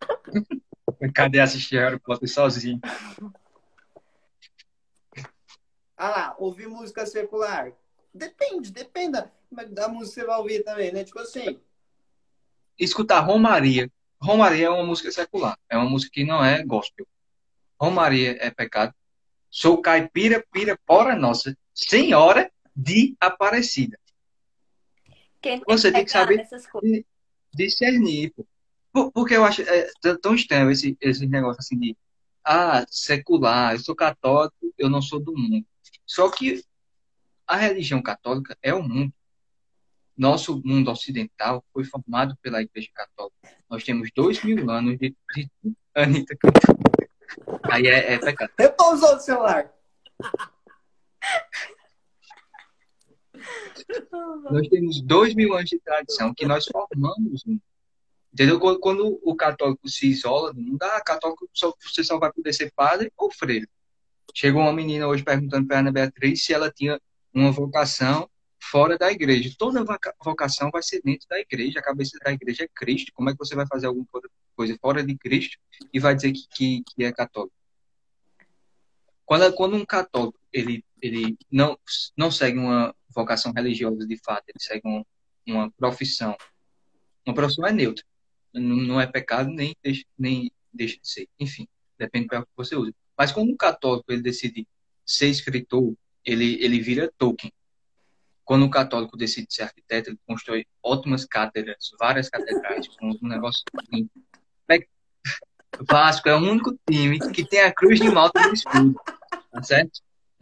Cadê 1.12 1.40
assistir 1.40 1.80
Harry 1.80 1.98
Potter 1.98 2.28
sozinho? 2.28 2.80
Ah 5.96 6.08
lá, 6.08 6.36
ouvir 6.38 6.68
música 6.68 7.04
secular. 7.04 7.72
Depende, 8.14 8.70
depende 8.70 9.10
da, 9.50 9.64
da 9.64 9.88
música 9.88 10.14
que 10.14 10.20
você 10.20 10.24
vai 10.24 10.38
ouvir 10.38 10.62
também, 10.62 10.92
né? 10.92 11.02
Tipo 11.02 11.18
assim. 11.18 11.60
Escutar 12.78 13.18
Romaria. 13.18 13.90
Romaria 14.24 14.66
é 14.66 14.70
uma 14.70 14.84
música 14.84 15.12
secular. 15.12 15.58
É 15.68 15.76
uma 15.76 15.88
música 15.88 16.12
que 16.14 16.24
não 16.24 16.42
é 16.42 16.64
gospel. 16.64 17.06
Romaria 17.78 18.38
é 18.40 18.50
pecado. 18.50 18.94
Sou 19.50 19.80
caipira, 19.82 20.44
pira, 20.50 20.78
pora 20.86 21.14
nossa, 21.14 21.56
senhora 21.74 22.50
de 22.74 23.14
Aparecida. 23.20 23.98
Quem 25.42 25.62
Você 25.68 25.92
tem 25.92 26.04
que 26.04 26.10
saber 26.10 26.48
discernir. 27.52 28.32
Porque 29.12 29.36
eu 29.36 29.44
acho 29.44 29.60
é, 29.62 29.90
tão 30.22 30.34
estranho 30.34 30.70
esse, 30.70 30.96
esse 31.00 31.26
negócio 31.26 31.60
assim 31.60 31.78
de 31.78 31.96
ah, 32.42 32.84
secular, 32.88 33.74
eu 33.74 33.80
sou 33.80 33.94
católico, 33.94 34.54
eu 34.78 34.88
não 34.88 35.02
sou 35.02 35.20
do 35.20 35.36
mundo. 35.36 35.66
Só 36.06 36.30
que 36.30 36.64
a 37.46 37.56
religião 37.56 38.00
católica 38.00 38.56
é 38.62 38.72
o 38.72 38.82
mundo. 38.82 39.12
Nosso 40.16 40.62
mundo 40.64 40.90
ocidental 40.90 41.64
foi 41.72 41.84
formado 41.84 42.36
pela 42.40 42.62
Igreja 42.62 42.88
Católica. 42.94 43.36
Nós 43.68 43.82
temos 43.82 44.10
dois 44.14 44.42
mil 44.44 44.70
anos 44.70 44.98
de. 44.98 45.14
de 45.34 45.50
Anitta 45.94 46.36
Aí 47.64 47.86
é, 47.86 48.14
é 48.14 48.18
pecado. 48.18 48.52
Usando 48.92 49.16
o 49.16 49.20
celular. 49.20 49.72
Nós 54.50 54.68
temos 54.68 55.00
dois 55.02 55.34
mil 55.34 55.54
anos 55.54 55.70
de 55.70 55.80
tradição 55.80 56.32
que 56.32 56.46
nós 56.46 56.66
formamos. 56.66 57.44
Entendeu? 58.32 58.58
Quando 58.80 59.20
o 59.22 59.36
católico 59.36 59.88
se 59.88 60.08
isola 60.08 60.52
do 60.52 60.60
mundo, 60.60 60.82
ah, 60.82 61.00
católico 61.00 61.48
só, 61.52 61.72
você 61.80 62.02
só 62.02 62.18
vai 62.18 62.32
poder 62.32 62.52
ser 62.52 62.72
padre 62.74 63.12
ou 63.16 63.30
freire. 63.30 63.68
Chegou 64.34 64.62
uma 64.62 64.72
menina 64.72 65.06
hoje 65.06 65.22
perguntando 65.22 65.66
para 65.66 65.78
Ana 65.78 65.92
Beatriz 65.92 66.44
se 66.44 66.52
ela 66.52 66.70
tinha 66.70 67.00
uma 67.32 67.52
vocação 67.52 68.28
fora 68.70 68.96
da 68.96 69.10
igreja. 69.10 69.54
Toda 69.58 69.84
vocação 70.22 70.70
vai 70.70 70.82
ser 70.82 71.00
dentro 71.02 71.28
da 71.28 71.38
igreja. 71.38 71.78
A 71.78 71.82
cabeça 71.82 72.18
da 72.24 72.32
igreja 72.32 72.64
é 72.64 72.68
Cristo. 72.68 73.12
Como 73.14 73.30
é 73.30 73.32
que 73.32 73.38
você 73.38 73.54
vai 73.54 73.66
fazer 73.66 73.86
alguma 73.86 74.06
coisa 74.56 74.76
fora 74.80 75.02
de 75.02 75.16
Cristo 75.16 75.58
e 75.92 76.00
vai 76.00 76.14
dizer 76.14 76.32
que, 76.32 76.46
que, 76.48 76.82
que 76.84 77.04
é 77.04 77.12
católico? 77.12 77.54
Quando, 79.24 79.54
quando 79.54 79.76
um 79.76 79.84
católico 79.84 80.38
ele, 80.52 80.84
ele 81.00 81.36
não, 81.50 81.78
não 82.16 82.30
segue 82.30 82.58
uma 82.58 82.94
vocação 83.08 83.52
religiosa 83.52 84.06
de 84.06 84.16
fato, 84.16 84.44
ele 84.48 84.58
segue 84.60 84.82
uma, 84.84 85.06
uma 85.46 85.70
profissão. 85.72 86.36
Uma 87.26 87.34
profissão 87.34 87.66
é 87.66 87.72
neutra. 87.72 88.04
Não, 88.52 88.76
não 88.76 89.00
é 89.00 89.06
pecado 89.06 89.50
nem 89.50 89.74
deixa, 89.82 90.04
nem 90.18 90.50
deixa 90.72 90.98
de 91.00 91.08
ser. 91.08 91.28
Enfim, 91.38 91.66
depende 91.98 92.28
do 92.28 92.42
que 92.42 92.48
você 92.56 92.76
usa. 92.76 92.94
Mas 93.16 93.32
quando 93.32 93.50
um 93.50 93.56
católico 93.56 94.10
ele 94.12 94.22
decide 94.22 94.66
ser 95.04 95.28
escritor, 95.28 95.94
ele, 96.24 96.62
ele 96.62 96.80
vira 96.80 97.12
Tolkien 97.18 97.52
quando 98.44 98.64
o 98.64 98.70
católico 98.70 99.16
decide 99.16 99.52
ser 99.52 99.62
arquiteto, 99.62 100.10
ele 100.10 100.18
constrói 100.26 100.66
ótimas 100.82 101.24
cátedras, 101.24 101.90
várias 101.98 102.28
catedrais, 102.28 102.86
um 103.02 103.28
negócio 103.28 103.62
assim. 103.78 104.08
Vasco 105.82 106.28
é 106.28 106.34
o 106.34 106.38
único 106.38 106.78
time 106.88 107.18
que 107.32 107.44
tem 107.44 107.60
a 107.60 107.72
cruz 107.72 107.98
de 107.98 108.08
malta 108.08 108.40
no 108.46 108.54
escudo, 108.54 108.94
tá 109.50 109.62
certo? 109.62 110.00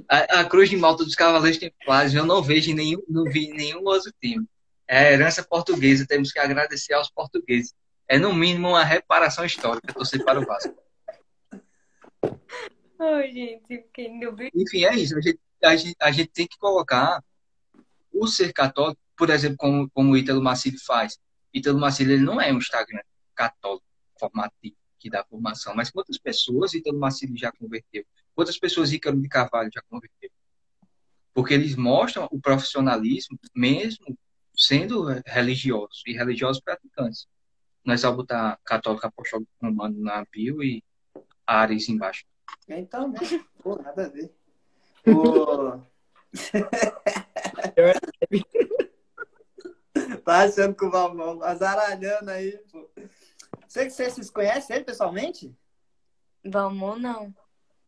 A, 0.08 0.40
a 0.40 0.44
cruz 0.44 0.68
de 0.68 0.76
malta 0.76 1.04
dos 1.04 1.14
Cavaleiros 1.14 1.58
Templários 1.58 2.14
eu 2.14 2.26
não 2.26 2.42
vejo 2.42 2.74
nenhum, 2.74 3.02
não 3.08 3.24
vi 3.24 3.48
nenhum 3.48 3.84
outro 3.84 4.12
time. 4.20 4.44
É 4.86 4.98
a 4.98 5.12
herança 5.12 5.42
portuguesa, 5.42 6.06
temos 6.06 6.32
que 6.32 6.38
agradecer 6.38 6.92
aos 6.92 7.10
portugueses. 7.10 7.72
É 8.08 8.18
no 8.18 8.34
mínimo 8.34 8.68
uma 8.68 8.84
reparação 8.84 9.44
histórica 9.44 9.92
torcer 9.94 10.22
para 10.24 10.40
o 10.40 10.44
Vasco. 10.44 10.74
Ai, 12.98 13.32
gente, 13.32 13.86
quem 13.92 14.20
não 14.20 14.36
Enfim, 14.54 14.84
é 14.84 14.94
isso. 14.94 15.16
A 15.16 15.20
gente, 15.20 15.40
a 15.62 15.76
gente, 15.76 15.96
a 16.00 16.10
gente 16.10 16.28
tem 16.28 16.46
que 16.46 16.58
colocar 16.58 17.22
o 18.12 18.26
ser 18.26 18.52
católico, 18.52 19.00
por 19.16 19.30
exemplo, 19.30 19.56
como, 19.58 19.90
como 19.90 20.12
o 20.12 20.16
Ítalo 20.16 20.42
Maciel 20.42 20.76
faz. 20.84 21.18
Ítalo 21.52 21.78
Maciel 21.78 22.10
ele 22.10 22.22
não 22.22 22.40
é 22.40 22.52
um 22.52 22.58
Instagram 22.58 23.02
católico 23.34 23.84
formativo. 24.18 24.76
que 24.98 25.10
dá 25.10 25.24
formação, 25.24 25.74
mas 25.74 25.90
quantas 25.90 26.16
pessoas 26.16 26.74
Ítalo 26.74 26.96
Marcílio 26.96 27.36
já 27.36 27.50
converteu? 27.50 28.04
Quantas 28.36 28.56
pessoas 28.56 28.92
Ícaro 28.92 29.20
de 29.20 29.28
Carvalho 29.28 29.68
já 29.74 29.82
converteu? 29.90 30.30
Porque 31.34 31.54
eles 31.54 31.74
mostram 31.74 32.28
o 32.30 32.40
profissionalismo 32.40 33.36
mesmo 33.52 34.16
sendo 34.56 35.06
religiosos 35.26 36.02
e 36.06 36.12
religiosos 36.12 36.62
praticantes. 36.62 37.26
Não 37.84 37.94
é 37.94 37.96
só 37.96 38.12
botar 38.12 38.60
católico 38.64 39.04
apostólico 39.04 39.50
romano 39.60 40.00
na 40.00 40.24
bio 40.30 40.62
e 40.62 40.84
Ares 41.44 41.88
embaixo. 41.88 42.24
Então, 42.68 43.10
né? 43.10 43.18
Pô, 43.60 43.74
nada 43.82 44.06
a 44.06 44.08
ver. 44.08 44.32
O... 47.76 47.92
tá 50.24 50.44
achando 50.44 50.74
que 50.74 50.84
o 50.84 50.90
Valmão 50.90 51.42
azaralhando 51.42 52.30
aí, 52.30 52.58
pô. 52.70 52.88
Sei 53.68 53.86
que 53.86 53.92
vocês 53.92 54.30
conhecem 54.30 54.76
ele 54.76 54.84
pessoalmente? 54.84 55.54
Vamos 56.44 57.00
não. 57.00 57.34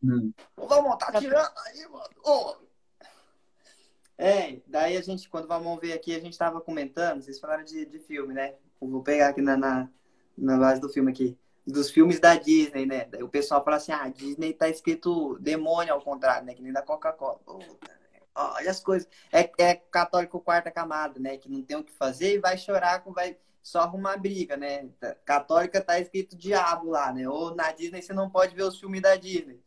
Hum. 0.03 0.31
O 0.57 0.67
Valmão 0.67 0.97
tá 0.97 1.11
tirando 1.19 1.51
aí, 1.65 1.87
mano. 1.87 2.09
Ô. 2.23 2.55
É, 4.17 4.61
daí 4.65 4.95
a 4.95 5.01
gente, 5.01 5.29
quando 5.29 5.45
o 5.45 5.47
Valmão 5.47 5.77
veio 5.77 5.93
aqui, 5.93 6.15
a 6.15 6.19
gente 6.19 6.37
tava 6.37 6.61
comentando, 6.61 7.21
vocês 7.21 7.39
falaram 7.39 7.63
de, 7.63 7.85
de 7.85 7.99
filme, 7.99 8.33
né? 8.33 8.55
Vou 8.79 9.03
pegar 9.03 9.29
aqui 9.29 9.41
na, 9.41 9.57
na, 9.57 9.89
na 10.37 10.57
base 10.57 10.79
do 10.79 10.89
filme 10.89 11.11
aqui. 11.11 11.37
Dos 11.67 11.89
filmes 11.89 12.19
da 12.19 12.35
Disney, 12.35 12.85
né? 12.85 13.05
Daí 13.05 13.23
o 13.23 13.29
pessoal 13.29 13.63
fala 13.63 13.77
assim, 13.77 13.91
ah, 13.91 14.07
Disney 14.07 14.53
tá 14.53 14.69
escrito 14.69 15.37
demônio 15.39 15.93
ao 15.93 16.01
contrário, 16.01 16.45
né? 16.45 16.53
Que 16.53 16.61
nem 16.61 16.71
da 16.71 16.81
Coca-Cola. 16.81 17.39
Olha 18.35 18.69
as 18.69 18.81
coisas. 18.81 19.07
É, 19.31 19.49
é 19.57 19.75
católico 19.75 20.41
quarta 20.41 20.69
camada, 20.69 21.19
né? 21.19 21.37
Que 21.37 21.49
não 21.49 21.61
tem 21.61 21.77
o 21.77 21.83
que 21.83 21.93
fazer 21.93 22.35
e 22.35 22.39
vai 22.39 22.57
chorar, 22.57 23.01
vai 23.07 23.37
só 23.63 23.81
arrumar 23.81 24.17
briga, 24.17 24.57
né? 24.57 24.89
Católica 25.23 25.81
tá 25.81 25.99
escrito 25.99 26.35
diabo 26.35 26.89
lá, 26.89 27.13
né? 27.13 27.27
Ou 27.27 27.55
na 27.55 27.71
Disney 27.71 28.01
você 28.01 28.13
não 28.13 28.29
pode 28.29 28.53
ver 28.53 28.63
os 28.63 28.77
filmes 28.77 29.01
da 29.01 29.15
Disney. 29.15 29.63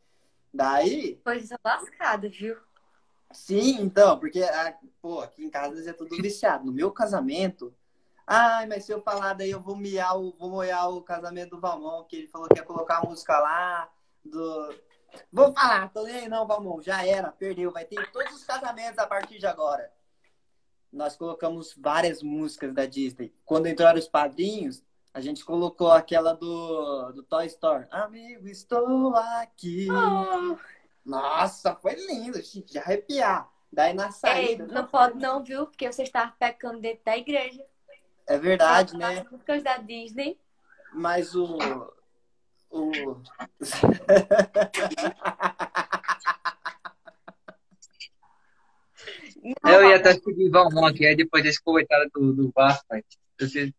Daí. 0.53 1.17
Coisa 1.25 1.59
lascada, 1.65 2.29
viu? 2.29 2.57
Sim, 3.33 3.81
então, 3.81 4.19
porque 4.19 4.41
pô, 5.01 5.21
aqui 5.21 5.45
em 5.45 5.51
casa 5.51 5.89
é 5.89 5.93
tudo 5.93 6.17
viciado. 6.17 6.65
No 6.65 6.73
meu 6.73 6.91
casamento, 6.91 7.75
ai, 8.27 8.67
mas 8.67 8.85
se 8.85 8.93
eu 8.93 9.03
falar 9.03 9.35
daí 9.35 9.51
eu 9.51 9.61
vou 9.61 9.77
miar 9.77 10.19
o, 10.19 10.35
vou 10.39 10.51
moiar 10.51 10.91
o 10.91 11.03
casamento 11.03 11.51
do 11.51 11.61
Valmon, 11.61 12.05
que 12.05 12.17
ele 12.17 12.29
falou 12.29 12.49
que 12.49 12.59
ia 12.59 12.65
colocar 12.65 12.99
a 12.99 13.03
música 13.03 13.39
lá 13.39 13.91
do 14.25 14.75
Vou 15.33 15.53
falar, 15.53 15.89
tô 15.93 16.03
nem 16.05 16.17
aí 16.17 16.29
não, 16.29 16.47
Valmon, 16.47 16.81
já 16.81 17.07
era, 17.07 17.33
perdeu, 17.33 17.73
vai 17.73 17.85
ter 17.85 18.11
todos 18.11 18.35
os 18.35 18.45
casamentos 18.45 18.99
a 18.99 19.07
partir 19.07 19.39
de 19.39 19.47
agora. 19.47 19.91
Nós 20.93 21.17
colocamos 21.17 21.75
várias 21.77 22.23
músicas 22.23 22.73
da 22.73 22.87
Disney. 22.87 23.35
Quando 23.45 23.67
entraram 23.67 23.99
os 23.99 24.09
padrinhos, 24.09 24.83
a 25.13 25.21
gente 25.21 25.45
colocou 25.45 25.91
aquela 25.91 26.33
do, 26.33 27.13
do 27.13 27.23
Toy 27.23 27.47
Story. 27.47 27.87
Amigo, 27.91 28.49
estou 28.49 29.15
aqui. 29.17 29.89
Oh. 29.91 30.57
Nossa, 31.05 31.75
foi 31.75 31.95
lindo, 31.95 32.41
de 32.41 32.79
arrepiar. 32.79 33.51
Daí 33.73 33.93
na 33.93 34.11
saída. 34.11 34.65
Ei, 34.65 34.73
não 34.73 34.87
pode 34.87 35.19
não, 35.19 35.43
viu? 35.43 35.67
Porque 35.67 35.91
você 35.91 36.03
está 36.03 36.29
pecando 36.39 36.81
dentro 36.81 37.05
da 37.05 37.17
igreja. 37.17 37.65
É 38.27 38.39
verdade, 38.39 38.97
né? 38.97 39.21
As 39.21 39.31
músicas 39.31 39.63
da 39.63 39.77
Disney. 39.79 40.39
Mas 40.93 41.35
o. 41.35 41.59
O. 42.71 42.93
eu 49.65 49.89
ia 49.89 49.97
até 49.97 50.15
seguir 50.15 50.51
Valmont 50.51 50.93
aqui, 50.95 51.07
aí 51.07 51.17
depois 51.17 51.43
desse 51.43 51.63
comentário 51.63 52.11
do, 52.13 52.35
do 52.35 52.53
Vasco, 52.55 52.87
você 53.39 53.73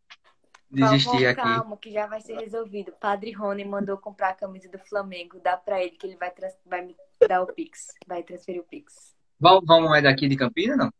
desistir 0.69 1.25
aqui. 1.25 1.41
Calma, 1.41 1.77
que 1.77 1.91
já 1.91 2.07
vai 2.07 2.21
ser 2.21 2.37
resolvido. 2.37 2.91
Padre 2.93 3.31
Rony 3.31 3.65
mandou 3.65 3.97
comprar 3.97 4.29
a 4.29 4.35
camisa 4.35 4.69
do 4.69 4.79
Flamengo. 4.79 5.39
Dá 5.39 5.57
pra 5.57 5.81
ele 5.81 5.91
que 5.91 6.07
ele 6.07 6.15
vai, 6.15 6.31
trans... 6.31 6.53
vai 6.65 6.85
me 6.85 6.95
dar 7.27 7.41
o 7.41 7.53
Pix. 7.53 7.87
Vai 8.07 8.23
transferir 8.23 8.61
o 8.61 8.65
Pix. 8.65 9.15
Vamos 9.39 9.97
é 9.97 10.01
daqui 10.01 10.27
de 10.27 10.35
Campinas, 10.35 10.77
não? 10.77 10.93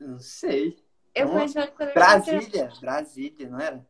Não 0.00 0.18
sei. 0.18 0.76
Eu 1.14 1.30
conheço 1.30 1.58
ele 1.58 1.70
quando 1.70 1.94
Brasília, 1.94 2.72
Brasília, 2.80 3.48
não 3.48 3.60
era? 3.60 3.86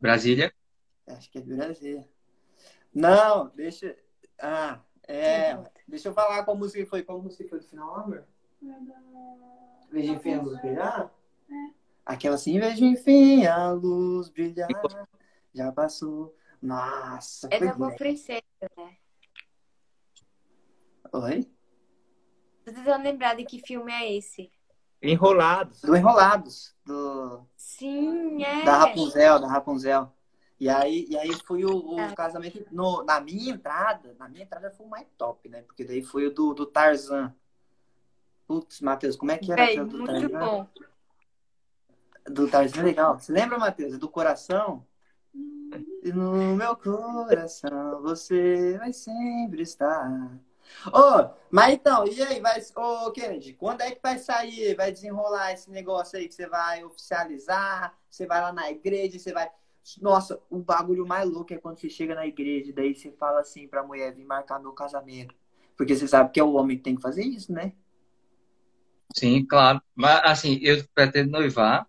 Brasília? 0.00 0.52
Acho 1.06 1.30
que 1.30 1.38
é 1.38 1.40
Brasília. 1.40 2.08
Não, 2.94 3.48
deixa. 3.48 3.96
Ah, 4.40 4.80
é. 5.06 5.56
Deixa 5.86 6.08
eu 6.08 6.14
falar 6.14 6.44
qual 6.44 6.56
música 6.56 6.84
foi. 6.86 7.02
Qual 7.02 7.22
música 7.22 7.48
foi 7.48 7.60
do 7.60 7.66
final, 7.66 7.94
amor? 7.94 8.26
Veja 9.90 10.12
enfim 10.12 10.34
a 10.34 10.42
luz 10.42 10.60
brilhar? 10.60 11.12
É. 11.50 11.70
Aquela 12.04 12.34
assim, 12.34 12.58
veja 12.58 12.84
enfim 12.84 13.46
a 13.46 13.70
luz 13.70 14.28
brilhar. 14.28 14.68
Já 15.54 15.72
passou. 15.72 16.34
Nossa. 16.60 17.48
É 17.50 17.60
da 17.60 17.74
Boa 17.74 17.94
Princesa, 17.94 18.42
né? 18.76 18.96
Oi? 21.12 21.50
Tô 22.64 22.72
tentando 22.72 23.04
lembrar 23.04 23.36
de 23.36 23.44
que 23.44 23.60
filme 23.60 23.92
é 23.92 24.16
esse. 24.16 24.50
Enrolados. 25.00 25.80
Do 25.82 25.94
Enrolados. 25.94 26.74
Do... 26.84 27.46
Sim, 27.56 28.42
é. 28.42 28.64
Da 28.64 28.78
Rapunzel, 28.78 29.38
da 29.38 29.46
Rapunzel. 29.46 30.15
E 30.58 30.68
aí, 30.68 31.06
e 31.08 31.18
aí 31.18 31.32
foi 31.44 31.64
o, 31.64 31.94
o 31.94 32.00
ah. 32.00 32.14
casamento. 32.14 32.66
No, 32.70 33.04
na 33.04 33.20
minha 33.20 33.52
entrada, 33.52 34.14
na 34.18 34.28
minha 34.28 34.44
entrada 34.44 34.70
foi 34.70 34.86
o 34.86 34.88
mais 34.88 35.06
top, 35.16 35.48
né? 35.48 35.62
Porque 35.62 35.84
daí 35.84 36.02
foi 36.02 36.26
o 36.26 36.34
do, 36.34 36.54
do 36.54 36.66
Tarzan. 36.66 37.34
Putz, 38.46 38.80
Matheus, 38.80 39.16
como 39.16 39.32
é 39.32 39.38
que 39.38 39.52
era 39.52 39.66
Bem, 39.66 39.84
do 39.84 39.98
muito 39.98 40.28
Tarzan? 40.28 40.38
bom. 40.38 40.68
Do 42.26 42.48
Tarzan 42.48 42.82
legal. 42.82 43.18
Você 43.18 43.32
lembra, 43.32 43.58
Matheus? 43.58 43.98
Do 43.98 44.08
coração? 44.08 44.86
No 46.04 46.56
meu 46.56 46.76
coração 46.76 48.00
você 48.00 48.78
vai 48.78 48.92
sempre 48.92 49.62
estar. 49.62 50.38
Ô, 50.86 50.98
oh, 50.98 51.30
mas 51.50 51.74
então, 51.74 52.06
e 52.06 52.22
aí, 52.22 52.40
vai, 52.40 52.60
ô 52.76 53.06
oh, 53.06 53.12
Kennedy, 53.12 53.52
quando 53.54 53.82
é 53.82 53.90
que 53.90 54.00
vai 54.02 54.18
sair, 54.18 54.74
vai 54.74 54.90
desenrolar 54.92 55.52
esse 55.52 55.70
negócio 55.70 56.18
aí 56.18 56.28
que 56.28 56.34
você 56.34 56.46
vai 56.46 56.84
oficializar? 56.84 57.96
Você 58.10 58.26
vai 58.26 58.40
lá 58.40 58.52
na 58.52 58.70
igreja, 58.70 59.18
você 59.18 59.32
vai. 59.32 59.50
Nossa, 60.00 60.40
o 60.50 60.58
bagulho 60.58 61.06
mais 61.06 61.28
louco 61.28 61.52
é 61.52 61.58
quando 61.58 61.78
você 61.78 61.88
chega 61.88 62.14
na 62.14 62.26
igreja, 62.26 62.72
daí 62.72 62.94
você 62.94 63.12
fala 63.12 63.40
assim 63.40 63.68
pra 63.68 63.82
mulher 63.82 64.14
vir 64.14 64.24
marcar 64.24 64.58
meu 64.58 64.72
casamento. 64.72 65.34
Porque 65.76 65.94
você 65.94 66.08
sabe 66.08 66.32
que 66.32 66.40
é 66.40 66.44
o 66.44 66.54
homem 66.54 66.76
que 66.76 66.82
tem 66.82 66.96
que 66.96 67.02
fazer 67.02 67.22
isso, 67.22 67.52
né? 67.52 67.72
Sim, 69.14 69.44
claro. 69.44 69.80
Mas 69.94 70.20
assim, 70.24 70.58
eu 70.62 70.82
pretendo 70.94 71.30
noivar 71.30 71.86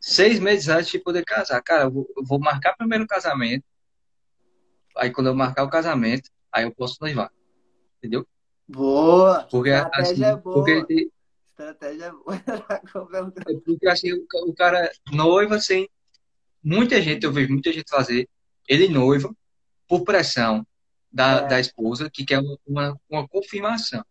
seis 0.00 0.38
meses 0.38 0.68
antes 0.68 0.90
de 0.90 0.98
poder 0.98 1.24
casar. 1.24 1.62
Cara, 1.62 1.84
eu 1.84 1.90
vou, 1.90 2.08
eu 2.16 2.24
vou 2.24 2.38
marcar 2.38 2.76
primeiro 2.76 3.04
o 3.04 3.08
casamento. 3.08 3.64
Aí 4.96 5.10
quando 5.10 5.28
eu 5.28 5.34
marcar 5.34 5.64
o 5.64 5.70
casamento, 5.70 6.30
aí 6.52 6.64
eu 6.64 6.74
posso 6.74 6.98
noivar 7.00 7.32
entendeu? 7.98 8.26
Boa! 8.66 9.46
Porque, 9.50 9.70
Estratégia 9.70 10.12
assim, 10.12 10.24
é 10.24 10.36
boa. 10.36 10.64
Porque, 10.64 11.10
Estratégia 11.46 12.04
é 12.04 12.12
boa. 12.12 12.26
É 13.48 13.54
porque 13.64 13.88
assim, 13.88 14.12
o, 14.12 14.54
cara 14.54 14.90
noiva 15.12 15.56
assim, 15.56 15.88
muita 16.62 17.00
gente, 17.00 17.24
eu 17.24 17.32
vejo 17.32 17.52
muita 17.52 17.72
gente 17.72 17.88
fazer, 17.88 18.28
ele 18.68 18.88
noiva 18.88 19.34
por 19.88 20.04
pressão 20.04 20.66
da, 21.10 21.38
é. 21.38 21.48
da 21.48 21.60
esposa, 21.60 22.10
que 22.10 22.24
quer 22.24 22.40
uma, 22.66 22.98
uma 23.08 23.28
confirmação. 23.28 24.04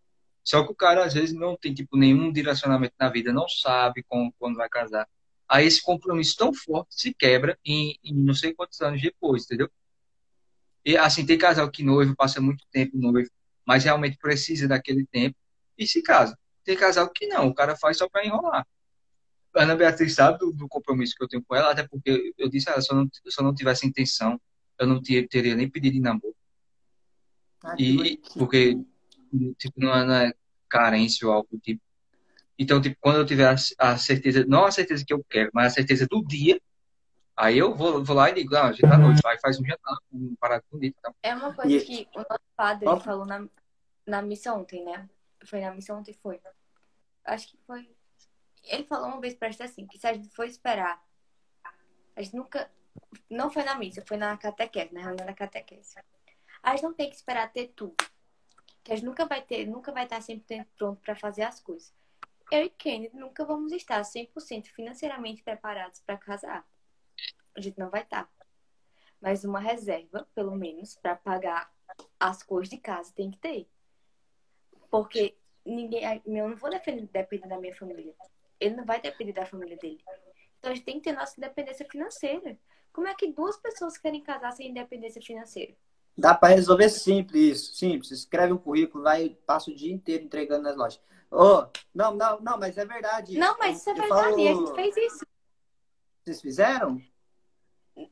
Só 0.43 0.63
que 0.63 0.71
o 0.71 0.75
cara, 0.75 1.03
às 1.03 1.13
vezes, 1.13 1.35
não 1.35 1.57
tem, 1.57 1.73
tipo, 1.73 1.97
nenhum 1.97 2.31
direcionamento 2.31 2.95
na 2.99 3.09
vida, 3.09 3.33
não 3.33 3.47
sabe 3.47 4.03
como, 4.07 4.33
quando 4.39 4.55
vai 4.55 4.69
casar. 4.69 5.07
Aí 5.47 5.65
esse 5.65 5.81
compromisso 5.81 6.35
tão 6.37 6.53
forte 6.53 6.95
se 6.95 7.13
quebra 7.13 7.57
em, 7.65 7.97
em 8.03 8.13
não 8.13 8.33
sei 8.33 8.53
quantos 8.53 8.81
anos 8.81 9.01
depois, 9.01 9.43
entendeu? 9.43 9.69
E, 10.85 10.97
assim, 10.97 11.25
tem 11.25 11.37
casal 11.37 11.69
que 11.69 11.83
noivo, 11.83 12.15
passa 12.15 12.39
muito 12.39 12.65
tempo 12.71 12.97
noivo, 12.97 13.29
mas 13.65 13.83
realmente 13.83 14.17
precisa 14.17 14.67
daquele 14.67 15.05
tempo 15.05 15.35
e 15.77 15.85
se 15.85 16.01
casa. 16.01 16.37
Tem 16.63 16.77
casal 16.77 17.09
que 17.09 17.27
não, 17.27 17.47
o 17.47 17.53
cara 17.53 17.75
faz 17.75 17.97
só 17.97 18.07
para 18.09 18.25
enrolar. 18.25 18.65
A 19.57 19.63
Ana 19.63 19.75
Beatriz 19.75 20.13
sabe 20.13 20.39
do, 20.39 20.51
do, 20.51 20.67
compromisso 20.67 21.15
que 21.15 21.23
eu 21.23 21.27
tenho 21.27 21.43
com 21.43 21.55
ela, 21.55 21.71
até 21.71 21.87
porque 21.87 22.33
eu 22.37 22.49
disse 22.49 22.69
a 22.69 22.73
ela, 22.73 22.81
se 22.81 22.91
eu 22.91 22.97
não, 22.97 23.09
se 23.11 23.39
eu 23.39 23.43
não 23.43 23.53
tivesse 23.53 23.87
intenção, 23.87 24.39
eu 24.79 24.87
não 24.87 25.01
teria, 25.01 25.27
teria 25.27 25.55
nem 25.55 25.69
pedido 25.69 25.97
em 25.97 26.01
namoro. 26.01 26.35
Ah, 27.63 27.75
e 27.77 28.17
porque 28.37 28.77
tipo, 29.57 29.79
não 29.79 29.93
é, 29.93 30.05
não 30.05 30.13
é 30.13 30.33
carência 30.69 31.27
ou 31.27 31.33
algo 31.33 31.49
tipo. 31.61 31.81
Então, 32.59 32.81
tipo, 32.81 32.95
quando 32.99 33.17
eu 33.17 33.25
tiver 33.25 33.47
a, 33.47 33.55
a, 33.77 33.97
certeza, 33.97 34.45
não 34.47 34.65
a 34.65 34.71
certeza 34.71 35.03
que 35.05 35.13
eu 35.13 35.23
quero, 35.29 35.51
mas 35.53 35.67
a 35.67 35.75
certeza 35.75 36.07
do 36.09 36.23
dia, 36.25 36.59
aí 37.35 37.57
eu 37.57 37.75
vou, 37.75 38.03
vou 38.03 38.15
lá 38.15 38.29
e 38.29 38.33
digo, 38.33 38.55
ah, 38.55 38.71
gente 38.71 38.81
tá 38.81 38.97
noite, 38.97 39.21
vai 39.21 39.39
faz 39.39 39.59
um 39.59 39.65
jantar, 39.65 39.95
um 40.11 40.35
parado 40.39 40.63
bonito. 40.71 40.95
Então. 40.97 41.13
É 41.21 41.35
uma 41.35 41.53
coisa 41.53 41.75
e... 41.75 41.81
que 41.81 42.07
o 42.15 42.19
nosso 42.19 42.41
padre 42.55 42.87
oh. 42.87 42.99
falou 42.99 43.25
na, 43.25 43.47
na 44.07 44.21
missa 44.21 44.53
ontem, 44.53 44.83
né? 44.83 45.07
Foi 45.45 45.61
na 45.61 45.73
missa 45.73 45.93
ontem, 45.93 46.13
foi. 46.13 46.39
Acho 47.23 47.47
que 47.47 47.57
foi. 47.67 47.87
Ele 48.67 48.83
falou 48.83 49.07
uma 49.07 49.21
vez 49.21 49.35
pra 49.35 49.49
gente 49.49 49.63
assim, 49.63 49.87
que 49.87 49.97
se 49.97 50.07
a 50.07 50.13
gente 50.13 50.29
for 50.29 50.45
esperar, 50.45 51.03
a 52.15 52.21
gente 52.21 52.35
nunca. 52.35 52.71
Não 53.29 53.49
foi 53.49 53.63
na 53.63 53.75
missa, 53.75 54.03
foi 54.05 54.17
na 54.17 54.35
catequese, 54.37 54.93
na 54.93 55.01
reunião 55.01 55.25
da 55.25 55.33
catequese. 55.33 55.95
A 56.63 56.71
gente 56.71 56.83
não 56.83 56.93
tem 56.93 57.09
que 57.09 57.15
esperar 57.15 57.51
ter 57.51 57.67
tudo. 57.69 57.95
Que 58.83 58.91
a 58.91 58.95
gente 58.95 59.05
nunca 59.05 59.25
vai 59.25 59.41
ter, 59.41 59.67
nunca 59.67 59.91
vai 59.91 60.05
estar 60.05 60.21
sempre 60.21 60.65
pronto 60.77 60.99
para 61.01 61.15
fazer 61.15 61.43
as 61.43 61.59
coisas. 61.59 61.93
Eu 62.49 62.63
e 62.63 62.69
Kennedy 62.69 63.15
nunca 63.15 63.45
vamos 63.45 63.71
estar 63.71 64.01
100% 64.01 64.67
financeiramente 64.67 65.43
preparados 65.43 65.99
para 65.99 66.17
casar. 66.17 66.65
A 67.55 67.61
gente 67.61 67.77
não 67.77 67.89
vai 67.89 68.01
estar. 68.01 68.29
Mas 69.19 69.43
uma 69.43 69.59
reserva, 69.59 70.27
pelo 70.33 70.55
menos, 70.55 70.95
para 70.95 71.15
pagar 71.15 71.71
as 72.19 72.43
coisas 72.43 72.69
de 72.69 72.77
casa 72.77 73.13
tem 73.13 73.31
que 73.31 73.37
ter. 73.37 73.69
Porque 74.89 75.37
ninguém. 75.65 76.21
Eu 76.25 76.49
não 76.49 76.55
vou 76.55 76.69
depender 76.69 77.07
da 77.47 77.59
minha 77.59 77.75
família. 77.75 78.15
Ele 78.59 78.75
não 78.75 78.85
vai 78.85 79.01
depender 79.01 79.33
da 79.33 79.45
família 79.45 79.77
dele. 79.77 80.01
Então 80.59 80.71
a 80.71 80.75
gente 80.75 80.85
tem 80.85 80.99
que 80.99 81.09
ter 81.09 81.15
nossa 81.15 81.33
independência 81.37 81.85
financeira. 81.89 82.57
Como 82.91 83.07
é 83.07 83.13
que 83.13 83.31
duas 83.31 83.57
pessoas 83.57 83.97
querem 83.97 84.23
casar 84.23 84.51
sem 84.51 84.69
independência 84.69 85.21
financeira? 85.21 85.75
Dá 86.17 86.33
para 86.33 86.55
resolver 86.55 86.89
simples 86.89 87.59
isso, 87.59 87.75
simples. 87.75 88.11
Escreve 88.11 88.53
um 88.53 88.57
currículo, 88.57 89.03
vai, 89.03 89.37
passa 89.45 89.69
o 89.69 89.75
dia 89.75 89.93
inteiro 89.93 90.23
entregando 90.23 90.63
nas 90.63 90.75
lojas. 90.75 90.99
Oh, 91.29 91.67
não, 91.93 92.15
não, 92.15 92.39
não, 92.39 92.57
mas 92.57 92.77
é 92.77 92.85
verdade. 92.85 93.37
Não, 93.37 93.55
mas 93.59 93.79
isso 93.79 93.89
é 93.91 93.93
verdade. 93.93 94.23
Falo... 94.23 94.39
E 94.39 94.47
a 94.47 94.53
gente 94.53 94.73
fez 94.73 94.97
isso. 94.97 95.25
Vocês 96.23 96.41
fizeram? 96.41 97.01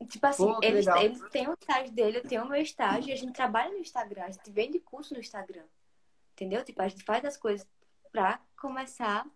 Tipo 0.08 0.26
assim, 0.26 0.44
Pô, 0.44 0.58
eles, 0.62 0.86
eles 0.86 1.20
têm 1.30 1.48
o 1.48 1.54
estágio 1.58 1.92
dele, 1.92 2.18
eu 2.18 2.22
tenho 2.22 2.44
o 2.44 2.48
meu 2.48 2.60
estágio, 2.60 3.12
a 3.12 3.16
gente 3.16 3.32
trabalha 3.32 3.70
no 3.70 3.78
Instagram, 3.78 4.24
a 4.24 4.30
gente 4.30 4.50
vende 4.50 4.80
curso 4.80 5.14
no 5.14 5.20
Instagram. 5.20 5.62
Entendeu? 6.32 6.64
Tipo, 6.64 6.82
a 6.82 6.88
gente 6.88 7.04
faz 7.04 7.24
as 7.24 7.36
coisas 7.36 7.66
pra 8.12 8.40
começar. 8.60 9.26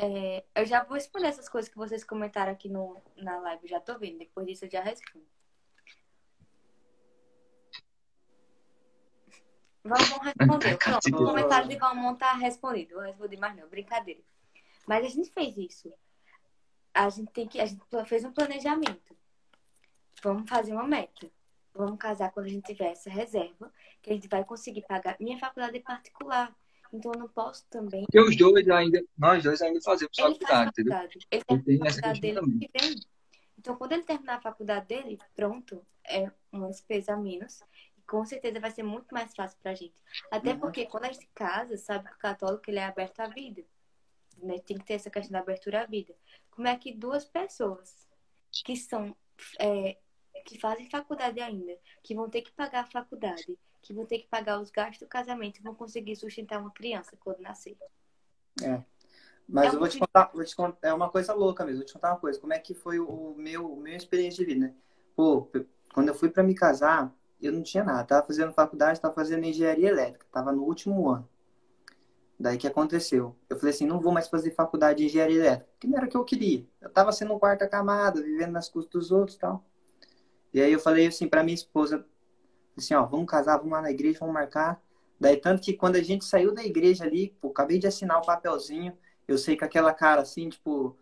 É, 0.00 0.44
eu 0.54 0.64
já 0.64 0.84
vou 0.84 0.94
responder 0.94 1.26
essas 1.26 1.48
coisas 1.48 1.68
que 1.68 1.76
vocês 1.76 2.04
comentaram 2.04 2.52
aqui 2.52 2.68
no, 2.68 3.02
na 3.16 3.36
live, 3.40 3.66
já 3.66 3.80
tô 3.80 3.98
vendo. 3.98 4.18
Depois 4.18 4.46
disso 4.46 4.64
eu 4.64 4.70
já 4.70 4.80
respondo. 4.80 5.26
Vamos 9.82 10.08
responder. 10.22 10.78
Pronto, 10.78 11.08
o 11.08 11.26
comentário 11.26 11.68
de 11.68 11.76
Valmont 11.76 12.16
tá 12.16 12.32
respondido. 12.34 12.94
Vou 12.94 13.02
responder 13.02 13.38
mais 13.38 13.56
não, 13.56 13.68
brincadeira. 13.68 14.20
Mas 14.86 15.04
a 15.04 15.08
gente 15.08 15.32
fez 15.32 15.56
isso. 15.56 15.92
A 16.94 17.08
gente 17.10 17.32
tem 17.32 17.48
que. 17.48 17.60
A 17.60 17.66
gente 17.66 17.82
fez 18.06 18.24
um 18.24 18.32
planejamento. 18.32 19.16
Vamos 20.22 20.48
fazer 20.48 20.74
uma 20.74 20.86
meta. 20.86 21.28
Vamos 21.74 21.98
casar 21.98 22.30
quando 22.30 22.46
a 22.46 22.50
gente 22.50 22.66
tiver 22.66 22.92
essa 22.92 23.10
reserva, 23.10 23.72
que 24.00 24.10
a 24.10 24.14
gente 24.14 24.28
vai 24.28 24.44
conseguir 24.44 24.82
pagar. 24.82 25.16
Minha 25.18 25.38
faculdade 25.40 25.76
é 25.76 25.80
particular. 25.80 26.54
Então 26.92 27.12
eu 27.12 27.18
não 27.18 27.28
posso 27.28 27.66
também. 27.68 28.02
Porque 28.02 28.20
os 28.20 28.36
dois 28.36 28.68
ainda, 28.68 29.02
nós 29.16 29.42
dois 29.42 29.60
ainda 29.62 29.80
fazemos 29.80 30.16
ele 30.18 30.34
faculdade, 30.34 30.70
entendeu? 30.70 30.92
Faculdade. 30.92 31.26
Ele 31.30 31.62
tem 31.62 31.88
a 31.88 31.90
faculdade 31.90 32.20
dele 32.20 32.40
que 32.40 32.80
vem. 32.80 32.94
Então 33.58 33.76
quando 33.76 33.92
ele 33.92 34.02
terminar 34.02 34.36
a 34.36 34.40
faculdade 34.40 34.86
dele, 34.86 35.18
pronto, 35.34 35.84
é 36.04 36.30
uma 36.52 36.68
despesa 36.68 37.14
a 37.14 37.16
menos 37.16 37.62
com 38.08 38.24
certeza 38.24 38.58
vai 38.58 38.70
ser 38.70 38.82
muito 38.82 39.12
mais 39.12 39.34
fácil 39.34 39.58
pra 39.62 39.74
gente. 39.74 40.02
Até 40.30 40.52
uhum. 40.52 40.60
porque 40.60 40.86
quando 40.86 41.04
a 41.04 41.12
gente 41.12 41.28
casa, 41.34 41.76
sabe 41.76 42.08
que 42.08 42.14
o 42.14 42.18
católico 42.18 42.64
ele 42.68 42.78
é 42.78 42.84
aberto 42.84 43.20
à 43.20 43.28
vida. 43.28 43.62
Né? 44.38 44.58
Tem 44.60 44.78
que 44.78 44.84
ter 44.84 44.94
essa 44.94 45.10
questão 45.10 45.32
da 45.32 45.40
abertura 45.40 45.82
à 45.82 45.86
vida. 45.86 46.14
Como 46.50 46.66
é 46.66 46.74
que 46.74 46.90
duas 46.90 47.26
pessoas 47.26 48.08
que 48.50 48.74
são 48.76 49.14
é, 49.60 49.98
que 50.46 50.58
fazem 50.58 50.88
faculdade 50.88 51.38
ainda, 51.40 51.78
que 52.02 52.14
vão 52.14 52.30
ter 52.30 52.42
que 52.42 52.50
pagar 52.52 52.80
a 52.80 52.90
faculdade, 52.90 53.58
que 53.80 53.92
vão 53.92 54.04
ter 54.04 54.18
que 54.18 54.28
pagar 54.28 54.60
os 54.60 54.70
gastos 54.70 55.00
do 55.00 55.08
casamento, 55.08 55.62
vão 55.62 55.74
conseguir 55.74 56.16
sustentar 56.16 56.60
uma 56.60 56.70
criança 56.70 57.16
quando 57.18 57.40
nascer. 57.40 57.76
É. 58.62 58.82
Mas 59.48 59.72
é 59.72 59.76
eu 59.76 59.78
vou 59.78 59.88
te, 59.88 59.98
contar, 59.98 60.30
vou 60.34 60.44
te 60.44 60.54
contar, 60.54 60.88
é 60.88 60.92
uma 60.92 61.08
coisa 61.10 61.32
louca 61.32 61.64
mesmo. 61.64 61.78
Vou 61.78 61.86
te 61.86 61.94
contar 61.94 62.12
uma 62.12 62.20
coisa. 62.20 62.38
Como 62.38 62.52
é 62.52 62.58
que 62.58 62.74
foi 62.74 62.98
o 62.98 63.34
meu, 63.36 63.72
o 63.72 63.80
meu 63.80 63.96
experiência 63.96 64.44
de 64.44 64.52
vida, 64.52 64.66
né? 64.66 64.74
Pô, 65.16 65.48
quando 65.94 66.08
eu 66.08 66.14
fui 66.14 66.28
para 66.28 66.42
me 66.42 66.54
casar, 66.54 67.14
eu 67.40 67.52
não 67.52 67.62
tinha 67.62 67.82
nada. 67.82 68.04
Tava 68.04 68.26
fazendo 68.26 68.52
faculdade, 68.52 69.00
tava 69.00 69.14
fazendo 69.14 69.44
engenharia 69.44 69.88
elétrica, 69.88 70.26
tava 70.30 70.52
no 70.52 70.62
último 70.64 71.08
ano. 71.08 71.28
Daí 72.38 72.56
que 72.56 72.68
aconteceu? 72.68 73.34
Eu 73.48 73.58
falei 73.58 73.74
assim, 73.74 73.86
não 73.86 74.00
vou 74.00 74.12
mais 74.12 74.28
fazer 74.28 74.52
faculdade 74.52 74.98
de 74.98 75.06
engenharia 75.06 75.38
elétrica, 75.38 75.70
que 75.80 75.88
não 75.88 75.96
era 75.96 76.06
o 76.06 76.08
que 76.08 76.16
eu 76.16 76.24
queria. 76.24 76.64
Eu 76.80 76.90
tava 76.90 77.10
sendo 77.10 77.34
um 77.34 77.38
quarta 77.38 77.66
camada, 77.66 78.22
vivendo 78.22 78.52
nas 78.52 78.68
custas 78.68 78.92
dos 78.92 79.10
outros 79.10 79.36
e 79.36 79.40
tal. 79.40 79.64
E 80.52 80.60
aí 80.60 80.72
eu 80.72 80.78
falei 80.78 81.06
assim 81.06 81.26
para 81.26 81.42
minha 81.42 81.54
esposa, 81.54 82.06
assim, 82.78 82.94
ó, 82.94 83.04
vamos 83.04 83.26
casar, 83.26 83.56
vamos 83.56 83.72
lá 83.72 83.82
na 83.82 83.90
igreja, 83.90 84.18
vamos 84.20 84.34
marcar. 84.34 84.80
Daí 85.20 85.36
tanto 85.36 85.62
que 85.62 85.72
quando 85.72 85.96
a 85.96 86.02
gente 86.02 86.24
saiu 86.24 86.54
da 86.54 86.64
igreja 86.64 87.04
ali, 87.04 87.36
pô, 87.40 87.48
acabei 87.48 87.78
de 87.78 87.86
assinar 87.86 88.18
o 88.18 88.26
papelzinho, 88.26 88.96
eu 89.26 89.36
sei 89.36 89.56
que 89.56 89.64
aquela 89.64 89.92
cara 89.92 90.22
assim, 90.22 90.48
tipo, 90.48 90.96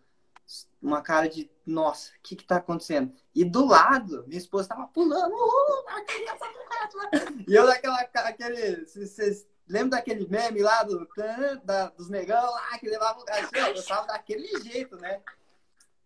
uma 0.81 1.01
cara 1.01 1.29
de, 1.29 1.49
nossa, 1.65 2.11
o 2.11 2.21
que 2.23 2.35
que 2.35 2.45
tá 2.45 2.57
acontecendo? 2.57 3.13
E 3.33 3.45
do 3.45 3.65
lado, 3.65 4.25
minha 4.27 4.39
esposa 4.39 4.69
tava 4.69 4.87
pulando, 4.87 5.35
e 7.47 7.53
eu 7.53 7.65
daquela, 7.65 7.99
aquele, 7.99 8.85
vocês 8.85 9.47
lembram 9.67 9.91
daquele 9.91 10.27
meme 10.27 10.61
lá 10.61 10.83
do, 10.83 11.07
da, 11.63 11.89
dos 11.89 12.09
negão 12.09 12.51
lá 12.51 12.77
que 12.79 12.89
levava 12.89 13.19
o 13.19 13.25
cachorro? 13.25 13.75
Eu 13.75 13.85
tava 13.85 14.07
daquele 14.07 14.47
jeito, 14.61 14.97
né? 14.97 15.21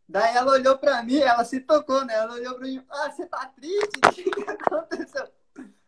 Daí 0.08 0.36
ela 0.36 0.52
olhou 0.52 0.78
pra 0.78 1.02
mim, 1.04 1.20
ela 1.20 1.46
se 1.46 1.62
tocou, 1.62 2.04
né? 2.04 2.14
Ela 2.14 2.34
olhou 2.34 2.56
pra 2.56 2.68
mim, 2.68 2.84
ah, 2.90 3.10
você 3.10 3.26
tá 3.26 3.46
triste? 3.56 4.00
O 4.04 4.12
que 4.12 4.50
aconteceu? 4.50 5.28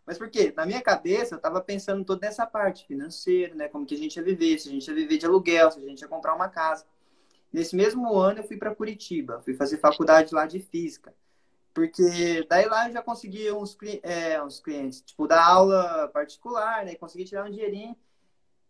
Mas 0.05 0.17
por 0.17 0.29
quê? 0.29 0.53
Na 0.55 0.65
minha 0.65 0.81
cabeça, 0.81 1.35
eu 1.35 1.39
tava 1.39 1.61
pensando 1.61 2.03
toda 2.03 2.27
nessa 2.27 2.45
parte 2.45 2.85
financeira, 2.85 3.55
né? 3.55 3.67
Como 3.69 3.85
que 3.85 3.95
a 3.95 3.97
gente 3.97 4.17
ia 4.17 4.23
viver, 4.23 4.59
se 4.59 4.67
a 4.67 4.71
gente 4.71 4.87
ia 4.87 4.93
viver 4.93 5.17
de 5.17 5.25
aluguel, 5.25 5.71
se 5.71 5.79
a 5.79 5.81
gente 5.81 6.01
ia 6.01 6.07
comprar 6.07 6.35
uma 6.35 6.49
casa. 6.49 6.85
Nesse 7.51 7.75
mesmo 7.75 8.17
ano 8.17 8.39
eu 8.39 8.43
fui 8.43 8.57
para 8.57 8.75
Curitiba, 8.75 9.41
fui 9.43 9.53
fazer 9.53 9.77
faculdade 9.77 10.33
lá 10.33 10.45
de 10.45 10.59
física. 10.59 11.13
Porque 11.73 12.45
daí 12.49 12.65
lá 12.67 12.87
eu 12.87 12.93
já 12.93 13.01
consegui 13.01 13.51
uns, 13.51 13.77
é, 14.03 14.41
uns 14.43 14.59
clientes, 14.59 15.01
tipo, 15.01 15.27
dar 15.27 15.43
aula 15.45 16.07
particular, 16.09 16.85
né? 16.85 16.95
Consegui 16.95 17.25
tirar 17.25 17.45
um 17.45 17.51
dinheirinho. 17.51 17.95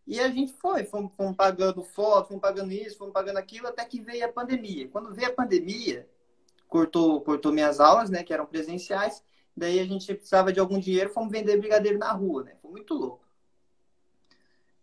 E 0.06 0.20
a 0.20 0.30
gente 0.30 0.54
foi, 0.54 0.84
fomos, 0.84 1.12
fomos 1.16 1.36
pagando 1.36 1.82
foto, 1.84 2.28
fomos 2.28 2.42
pagando 2.42 2.72
isso, 2.72 2.98
fomos 2.98 3.14
pagando 3.14 3.38
aquilo, 3.38 3.68
até 3.68 3.84
que 3.86 4.02
veio 4.02 4.26
a 4.26 4.32
pandemia. 4.32 4.88
Quando 4.90 5.14
veio 5.14 5.30
a 5.30 5.34
pandemia, 5.34 6.08
cortou, 6.68 7.22
cortou 7.22 7.54
minhas 7.54 7.80
aulas, 7.80 8.10
né? 8.10 8.24
Que 8.24 8.34
eram 8.34 8.46
presenciais. 8.46 9.24
Daí 9.56 9.80
a 9.80 9.86
gente 9.86 10.14
precisava 10.14 10.52
de 10.52 10.60
algum 10.60 10.80
dinheiro, 10.80 11.14
fomos 11.14 11.32
vender 11.32 11.58
brigadeiro 11.58 12.00
na 12.00 12.12
rua, 12.12 12.44
né? 12.44 12.56
Foi 12.62 12.72
muito 12.72 12.94
louco. 12.94 13.24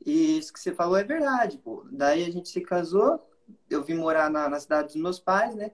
E 0.05 0.39
isso 0.39 0.53
que 0.53 0.61
você 0.61 0.73
falou 0.73 0.97
é 0.97 1.05
verdade, 1.05 1.59
pô. 1.59 1.85
Daí 1.91 2.25
a 2.25 2.31
gente 2.31 2.49
se 2.49 2.61
casou, 2.61 3.21
eu 3.69 3.83
vim 3.83 3.95
morar 3.95 4.31
na, 4.31 4.49
na 4.49 4.61
cidade 4.61 4.89
dos 4.89 5.03
meus 5.03 5.19
pais, 5.19 5.55
né? 5.55 5.73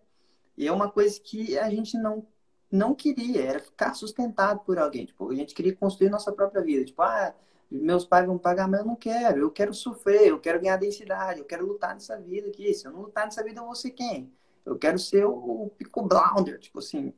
E 0.56 0.66
é 0.66 0.72
uma 0.72 0.90
coisa 0.90 1.20
que 1.20 1.58
a 1.58 1.68
gente 1.70 1.96
não 1.98 2.26
não 2.70 2.94
queria, 2.94 3.44
era 3.44 3.60
ficar 3.60 3.94
sustentado 3.94 4.60
por 4.60 4.78
alguém. 4.78 5.06
Tipo, 5.06 5.30
a 5.30 5.34
gente 5.34 5.54
queria 5.54 5.74
construir 5.74 6.10
nossa 6.10 6.32
própria 6.32 6.62
vida. 6.62 6.84
Tipo, 6.84 7.02
ah, 7.02 7.34
meus 7.70 8.04
pais 8.04 8.26
vão 8.26 8.38
pagar, 8.38 8.68
mas 8.68 8.80
eu 8.80 8.86
não 8.86 8.96
quero. 8.96 9.40
Eu 9.40 9.50
quero 9.50 9.72
sofrer, 9.74 10.28
eu 10.28 10.40
quero 10.40 10.60
ganhar 10.60 10.76
densidade, 10.76 11.40
eu 11.40 11.46
quero 11.46 11.66
lutar 11.66 11.94
nessa 11.94 12.18
vida 12.18 12.48
aqui. 12.48 12.72
Se 12.74 12.86
eu 12.86 12.92
não 12.92 13.02
lutar 13.02 13.24
nessa 13.24 13.42
vida, 13.42 13.60
eu 13.60 13.64
vou 13.64 13.74
ser 13.74 13.90
quem? 13.90 14.32
Eu 14.64 14.76
quero 14.78 14.98
ser 14.98 15.24
o, 15.24 15.64
o 15.64 15.70
Pico 15.70 16.02
Blounder, 16.02 16.58
tipo 16.58 16.80
assim, 16.80 17.14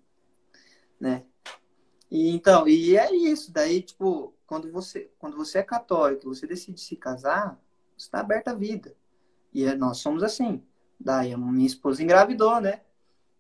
né? 1.01 1.25
E, 2.11 2.31
então, 2.31 2.67
e 2.67 2.97
é 2.97 3.15
isso. 3.15 3.53
Daí, 3.53 3.83
tipo, 3.83 4.35
quando 4.47 4.71
você, 4.73 5.11
quando 5.19 5.37
você 5.37 5.59
é 5.59 5.63
católico, 5.63 6.35
você 6.35 6.47
decide 6.47 6.81
se 6.81 6.97
casar, 6.97 7.61
você 7.97 8.07
está 8.07 8.21
aberto 8.21 8.49
à 8.49 8.55
vida. 8.55 8.95
E 9.53 9.65
é, 9.65 9.75
nós 9.75 9.99
somos 9.99 10.23
assim. 10.23 10.63
Daí 10.99 11.37
minha 11.37 11.67
esposa 11.67 12.03
engravidou, 12.03 12.61
né? 12.61 12.81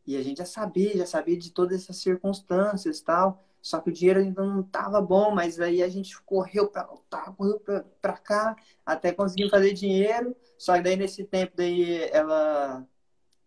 E 0.06 0.16
a 0.16 0.22
gente 0.22 0.38
já 0.38 0.46
sabia, 0.46 0.96
já 0.96 1.06
sabia 1.06 1.36
de 1.36 1.50
todas 1.50 1.82
essas 1.82 1.96
circunstâncias 1.96 3.00
tal. 3.00 3.44
Só 3.60 3.80
que 3.80 3.90
o 3.90 3.92
dinheiro 3.92 4.20
ainda 4.20 4.42
não 4.44 4.60
estava 4.60 5.00
bom, 5.00 5.34
mas 5.34 5.60
aí 5.60 5.82
a 5.82 5.88
gente 5.88 6.20
correu 6.22 6.68
para 6.68 6.84
tá, 7.10 7.32
correu 7.32 7.60
para 8.00 8.16
cá, 8.16 8.56
até 8.86 9.12
conseguir 9.12 9.50
fazer 9.50 9.72
dinheiro. 9.72 10.34
Só 10.56 10.74
que 10.76 10.82
daí 10.82 10.96
nesse 10.96 11.24
tempo 11.24 11.52
daí 11.56 12.08
ela 12.12 12.86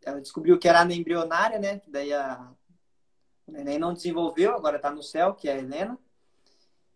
ela 0.03 0.19
descobriu 0.19 0.57
que 0.59 0.67
era 0.67 0.83
embrionária, 0.93 1.59
né? 1.59 1.81
Daí 1.87 2.13
a 2.13 2.51
o 3.51 3.53
neném 3.53 3.77
não 3.77 3.93
desenvolveu, 3.93 4.55
agora 4.55 4.77
está 4.77 4.89
no 4.89 5.03
céu, 5.03 5.33
que 5.33 5.49
é 5.49 5.53
a 5.53 5.57
Helena. 5.57 5.99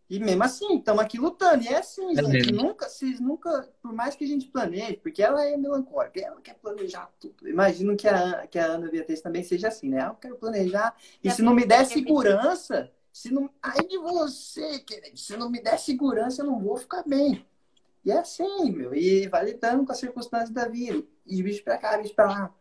E 0.09 0.19
mesmo 0.19 0.43
assim, 0.43 0.77
estamos 0.77 1.03
aqui 1.03 1.17
lutando. 1.17 1.63
E 1.63 1.67
é 1.67 1.77
assim, 1.77 2.17
é 2.17 2.23
gente. 2.23 2.51
Nunca, 2.53 2.87
vocês 2.87 3.19
nunca, 3.19 3.69
por 3.81 3.91
mais 3.91 4.15
que 4.15 4.23
a 4.23 4.27
gente 4.27 4.47
planeje, 4.47 4.97
porque 4.97 5.21
ela 5.21 5.43
é 5.45 5.57
melancólica, 5.57 6.19
ela 6.19 6.39
quer 6.41 6.55
planejar 6.55 7.11
tudo. 7.19 7.49
Imagino 7.49 7.97
que 7.97 8.07
a, 8.07 8.47
que 8.47 8.57
a 8.57 8.65
Ana 8.65 8.89
Beatriz 8.89 9.19
também 9.19 9.43
seja 9.43 9.67
assim, 9.67 9.89
né? 9.89 10.01
Ah, 10.01 10.07
eu 10.09 10.15
quero 10.15 10.37
planejar. 10.37 10.95
E 11.23 11.29
se 11.31 11.41
não 11.41 11.53
me 11.53 11.65
der 11.65 11.85
segurança, 11.85 12.91
se 13.11 13.33
não. 13.33 13.49
Ai 13.61 13.85
de 13.87 13.97
você, 13.97 14.79
querido, 14.79 15.17
se 15.17 15.35
não 15.35 15.49
me 15.49 15.61
der 15.61 15.79
segurança, 15.79 16.43
eu 16.43 16.45
não 16.45 16.59
vou 16.59 16.77
ficar 16.77 17.03
bem. 17.03 17.45
E 18.05 18.11
é 18.11 18.19
assim, 18.19 18.71
meu. 18.71 18.93
E 18.93 19.27
vai 19.27 19.43
lidando 19.43 19.83
com 19.83 19.91
as 19.91 19.97
circunstâncias 19.97 20.51
da 20.51 20.67
vida. 20.67 21.03
E 21.25 21.41
bicho 21.41 21.63
pra 21.63 21.79
cá, 21.79 21.97
bicho 21.97 22.13
pra 22.13 22.25
lá. 22.27 22.55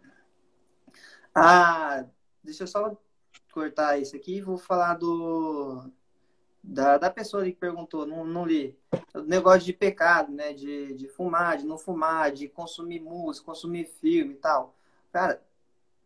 Ah, 1.35 2.07
deixa 2.43 2.63
eu 2.63 2.67
só 2.67 2.97
cortar 3.55 3.99
isso 3.99 4.17
aqui 4.17 4.39
e 4.39 4.43
vou 4.43 4.59
falar 4.59 4.95
do 4.95 5.89
da, 6.63 6.99
da 6.99 7.11
pessoa 7.11 7.45
que 7.45 7.53
perguntou, 7.53 8.07
não, 8.07 8.25
não 8.25 8.45
li. 8.45 8.77
O 9.15 9.21
negócio 9.21 9.61
de 9.61 9.73
pecado, 9.73 10.33
né? 10.33 10.53
De, 10.53 10.95
de 10.95 11.09
fumar, 11.09 11.59
de 11.59 11.67
não 11.67 11.79
fumar, 11.79 12.33
de 12.33 12.49
consumir 12.49 13.01
música, 13.01 13.47
consumir 13.47 13.85
filme 13.85 14.33
e 14.33 14.37
tal. 14.37 14.75
Cara, 15.13 15.41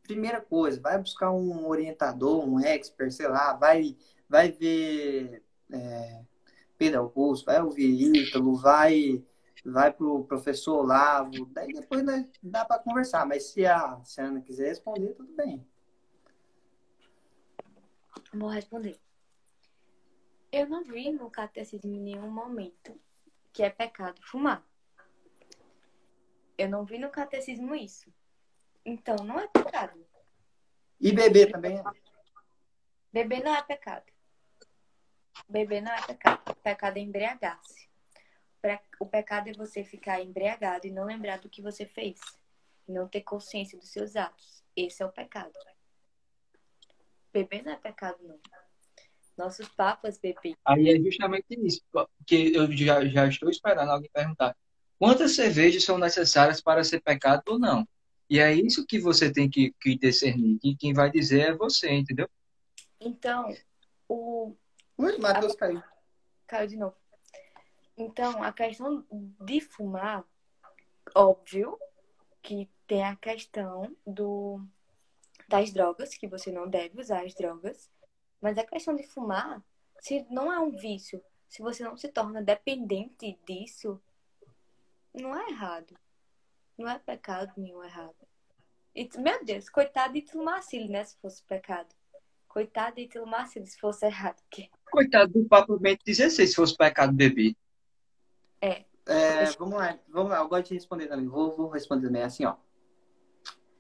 primeira 0.02 0.40
coisa, 0.40 0.80
vai 0.80 0.98
buscar 0.98 1.30
um 1.30 1.66
orientador, 1.66 2.44
um 2.46 2.58
expert, 2.60 3.12
sei 3.12 3.28
lá, 3.28 3.52
vai, 3.54 3.96
vai 4.28 4.50
ver 4.50 5.42
é, 5.70 6.22
Pedro 6.76 7.00
Augusto, 7.00 7.46
vai 7.46 7.62
ouvir 7.62 8.16
Ítalo, 8.16 8.56
vai, 8.56 9.22
vai 9.64 9.92
pro 9.92 10.24
professor 10.24 10.80
Olavo, 10.80 11.46
daí 11.52 11.72
depois 11.72 12.02
né, 12.02 12.28
dá 12.42 12.64
para 12.64 12.80
conversar, 12.80 13.26
mas 13.26 13.44
se 13.44 13.66
a, 13.66 14.00
se 14.04 14.20
a 14.20 14.24
Ana 14.24 14.40
quiser 14.40 14.68
responder, 14.68 15.14
tudo 15.14 15.32
bem. 15.34 15.64
Vou 18.32 18.48
responder. 18.48 18.98
Eu 20.50 20.68
não 20.68 20.82
vi 20.84 21.10
no 21.10 21.30
catecismo 21.30 21.94
em 21.94 22.00
nenhum 22.00 22.30
momento 22.30 22.98
que 23.52 23.62
é 23.62 23.70
pecado 23.70 24.20
fumar. 24.22 24.62
Eu 26.56 26.68
não 26.68 26.84
vi 26.84 26.98
no 26.98 27.10
catecismo 27.10 27.74
isso. 27.74 28.12
Então, 28.84 29.16
não 29.16 29.38
é 29.38 29.46
pecado. 29.48 30.04
E 31.00 31.12
beber 31.12 31.52
também 31.52 31.78
é. 31.78 31.82
Beber 33.12 33.44
não 33.44 33.54
é 33.54 33.62
pecado. 33.62 34.06
Beber 35.48 35.82
não 35.82 35.92
é 35.92 36.06
pecado. 36.06 36.54
Pecado 36.62 36.96
é 36.96 37.00
embriagar-se. 37.00 37.88
O 38.98 39.06
pecado 39.06 39.48
é 39.48 39.52
você 39.52 39.84
ficar 39.84 40.20
embriagado 40.20 40.86
e 40.86 40.90
não 40.90 41.04
lembrar 41.04 41.38
do 41.38 41.48
que 41.48 41.62
você 41.62 41.86
fez. 41.86 42.20
E 42.86 42.92
não 42.92 43.06
ter 43.06 43.22
consciência 43.22 43.78
dos 43.78 43.90
seus 43.90 44.16
atos. 44.16 44.64
Esse 44.74 45.02
é 45.02 45.06
o 45.06 45.12
pecado. 45.12 45.52
Beber 47.32 47.64
não 47.64 47.72
é 47.72 47.76
pecado, 47.76 48.18
não. 48.22 48.38
Nossos 49.36 49.68
papas 49.68 50.18
bebem. 50.18 50.56
Aí 50.64 50.90
é 50.90 50.98
justamente 50.98 51.46
isso, 51.50 51.80
que 52.26 52.52
eu 52.54 52.70
já, 52.72 53.04
já 53.06 53.28
estou 53.28 53.48
esperando 53.48 53.90
alguém 53.90 54.10
perguntar. 54.12 54.56
Quantas 54.98 55.36
cervejas 55.36 55.84
são 55.84 55.96
necessárias 55.96 56.60
para 56.60 56.82
ser 56.82 57.00
pecado 57.00 57.42
ou 57.48 57.58
não? 57.58 57.86
E 58.28 58.40
é 58.40 58.52
isso 58.52 58.84
que 58.84 58.98
você 58.98 59.32
tem 59.32 59.48
que, 59.48 59.72
que 59.80 59.96
discernir. 59.96 60.58
E 60.62 60.76
quem 60.76 60.92
vai 60.92 61.10
dizer 61.10 61.50
é 61.50 61.54
você, 61.54 61.90
entendeu? 61.90 62.28
Então, 63.00 63.54
o. 64.08 64.54
Ui, 64.98 65.16
Matheus 65.18 65.54
caiu. 65.54 65.82
Caiu 66.46 66.66
de 66.66 66.76
novo. 66.76 66.96
Então, 67.96 68.42
a 68.42 68.52
questão 68.52 69.04
de 69.40 69.60
fumar, 69.60 70.24
óbvio 71.14 71.78
que 72.42 72.68
tem 72.86 73.04
a 73.04 73.16
questão 73.16 73.96
do 74.06 74.60
das 75.48 75.72
drogas, 75.72 76.14
que 76.14 76.28
você 76.28 76.52
não 76.52 76.68
deve 76.68 77.00
usar 77.00 77.24
as 77.24 77.34
drogas. 77.34 77.90
Mas 78.40 78.56
a 78.58 78.64
questão 78.64 78.94
de 78.94 79.02
fumar, 79.02 79.62
se 80.00 80.26
não 80.30 80.52
é 80.52 80.60
um 80.60 80.70
vício, 80.70 81.22
se 81.48 81.62
você 81.62 81.82
não 81.82 81.96
se 81.96 82.08
torna 82.08 82.42
dependente 82.42 83.38
disso, 83.46 84.00
não 85.14 85.36
é 85.36 85.48
errado. 85.50 85.94
Não 86.76 86.88
é 86.88 86.98
pecado 86.98 87.52
nenhum 87.56 87.82
errado. 87.82 88.14
E, 88.94 89.08
meu 89.18 89.44
Deus, 89.44 89.68
coitado 89.68 90.12
de 90.12 90.20
Ítalo 90.20 90.44
Marcílio, 90.44 90.90
né? 90.90 91.04
Se 91.04 91.16
fosse 91.16 91.42
pecado. 91.42 91.88
Coitado 92.46 92.96
de 92.96 93.02
Ítalo 93.02 93.26
Marcílio, 93.26 93.66
se 93.66 93.78
fosse 93.78 94.06
errado. 94.06 94.40
Porque 94.42 94.70
Coitado 94.90 95.32
do 95.32 95.48
Papa 95.48 95.76
Bento 95.78 96.02
XVI, 96.06 96.30
se 96.30 96.54
fosse 96.54 96.76
pecado 96.76 97.12
beber. 97.12 97.56
É, 99.06 99.44
vamos 99.58 99.78
lá, 99.78 99.98
vamos 100.08 100.30
lá, 100.30 100.38
eu 100.38 100.48
gosto 100.48 100.68
de 100.68 100.74
responder 100.74 101.06
também. 101.06 101.26
Vou, 101.26 101.56
vou 101.56 101.68
responder 101.68 102.06
também 102.06 102.22
assim, 102.22 102.44
ó. 102.44 102.56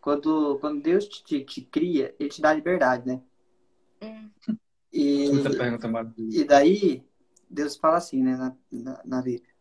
Quando, 0.00 0.58
quando 0.60 0.82
Deus 0.82 1.06
te, 1.06 1.24
te, 1.24 1.44
te 1.44 1.62
cria, 1.62 2.14
ele 2.18 2.28
te 2.28 2.40
dá 2.40 2.52
liberdade, 2.52 3.06
né? 3.06 3.22
hum, 4.02 4.30
E, 4.92 5.28
pergunta, 5.56 5.88
e 6.30 6.44
daí, 6.44 7.04
Deus 7.50 7.76
fala 7.76 7.98
assim, 7.98 8.22
né, 8.22 8.36
na, 8.36 8.56
na, 8.70 9.02
na 9.04 9.22
Bíblia. 9.22 9.52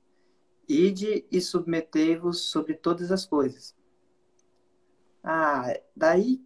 Ide 0.67 1.25
e 1.31 1.41
submetei-vos 1.41 2.49
sobre 2.49 2.73
todas 2.75 3.11
as 3.11 3.25
coisas. 3.25 3.75
Ah, 5.23 5.73
daí, 5.95 6.41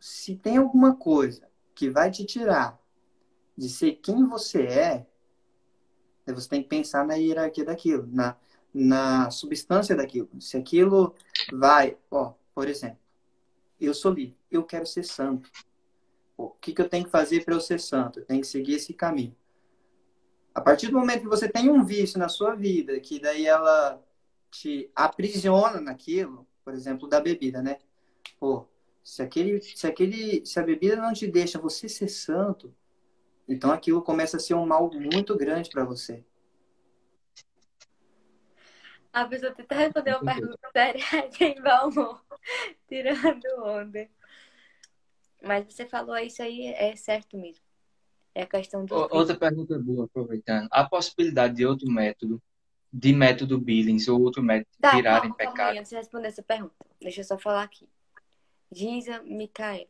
se 0.00 0.36
tem 0.36 0.56
alguma 0.56 0.94
coisa 0.96 1.48
que 1.74 1.90
vai 1.90 2.10
te 2.10 2.24
tirar 2.24 2.80
de 3.56 3.68
ser 3.68 3.92
quem 3.96 4.26
você 4.26 4.62
é, 4.66 5.06
daí 6.24 6.34
você 6.34 6.48
tem 6.48 6.62
que 6.62 6.68
pensar 6.68 7.06
na 7.06 7.14
hierarquia 7.14 7.64
daquilo, 7.64 8.06
na, 8.10 8.36
na 8.72 9.30
substância 9.30 9.96
daquilo. 9.96 10.28
Se 10.40 10.56
aquilo 10.56 11.14
vai, 11.52 11.96
ó, 12.10 12.34
por 12.54 12.68
exemplo, 12.68 13.01
eu 13.86 13.94
sou 13.94 14.12
livre, 14.12 14.36
eu 14.50 14.64
quero 14.64 14.86
ser 14.86 15.04
santo. 15.04 15.50
Pô, 16.36 16.44
O 16.44 16.50
que, 16.60 16.72
que 16.72 16.80
eu 16.80 16.88
tenho 16.88 17.04
que 17.04 17.10
fazer 17.10 17.44
para 17.44 17.54
eu 17.54 17.60
ser 17.60 17.80
santo? 17.80 18.20
Eu 18.20 18.24
tenho 18.24 18.40
que 18.40 18.46
seguir 18.46 18.74
esse 18.74 18.94
caminho. 18.94 19.36
A 20.54 20.60
partir 20.60 20.88
do 20.88 20.98
momento 20.98 21.22
que 21.22 21.28
você 21.28 21.48
tem 21.48 21.70
um 21.70 21.84
vício 21.84 22.18
na 22.18 22.28
sua 22.28 22.54
vida, 22.54 22.98
que 23.00 23.18
daí 23.18 23.46
ela 23.46 24.02
te 24.50 24.90
aprisiona 24.94 25.80
naquilo, 25.80 26.46
por 26.64 26.74
exemplo, 26.74 27.08
da 27.08 27.20
bebida, 27.20 27.62
né? 27.62 27.78
Pô, 28.38 28.66
se 29.02 29.22
aquele, 29.22 29.60
se 29.62 29.86
aquele, 29.86 30.44
se 30.44 30.60
a 30.60 30.62
bebida 30.62 30.96
não 30.96 31.12
te 31.12 31.26
deixa 31.26 31.58
você 31.58 31.88
ser 31.88 32.08
santo, 32.08 32.74
então 33.48 33.72
aquilo 33.72 34.02
começa 34.02 34.36
a 34.36 34.40
ser 34.40 34.54
um 34.54 34.66
mal 34.66 34.90
muito 34.92 35.36
grande 35.36 35.70
para 35.70 35.84
você. 35.84 36.22
a 39.12 39.26
pessoa 39.26 39.52
tenta 39.52 39.74
responder 39.74 40.16
uma 40.16 40.34
pergunta 40.34 40.70
séria 40.72 41.04
tem 41.36 41.54
bom 41.62 42.18
tirando 42.88 43.44
onda. 43.64 44.08
Mas 45.42 45.66
você 45.66 45.86
falou 45.86 46.16
isso 46.18 46.42
aí, 46.42 46.66
é 46.68 46.94
certo 46.94 47.36
mesmo. 47.36 47.64
É 48.34 48.42
a 48.42 48.46
questão 48.46 48.84
do. 48.84 48.94
Outra 48.94 49.36
pergunta 49.36 49.78
boa, 49.78 50.04
aproveitando. 50.04 50.68
Há 50.70 50.84
possibilidade 50.84 51.56
de 51.56 51.66
outro 51.66 51.90
método, 51.90 52.40
de 52.92 53.12
método 53.12 53.58
Billings 53.58 54.08
ou 54.08 54.20
outro 54.22 54.42
método 54.42 54.70
Tá, 54.80 54.94
virarem 54.94 55.32
calma, 55.32 55.52
pecado? 55.52 55.78
antes 55.78 55.90
de 55.90 55.96
responder 55.96 56.28
essa 56.28 56.42
pergunta. 56.42 56.74
Deixa 57.00 57.20
eu 57.20 57.24
só 57.24 57.38
falar 57.38 57.64
aqui. 57.64 57.88
Giza, 58.70 59.22
Micael. 59.22 59.86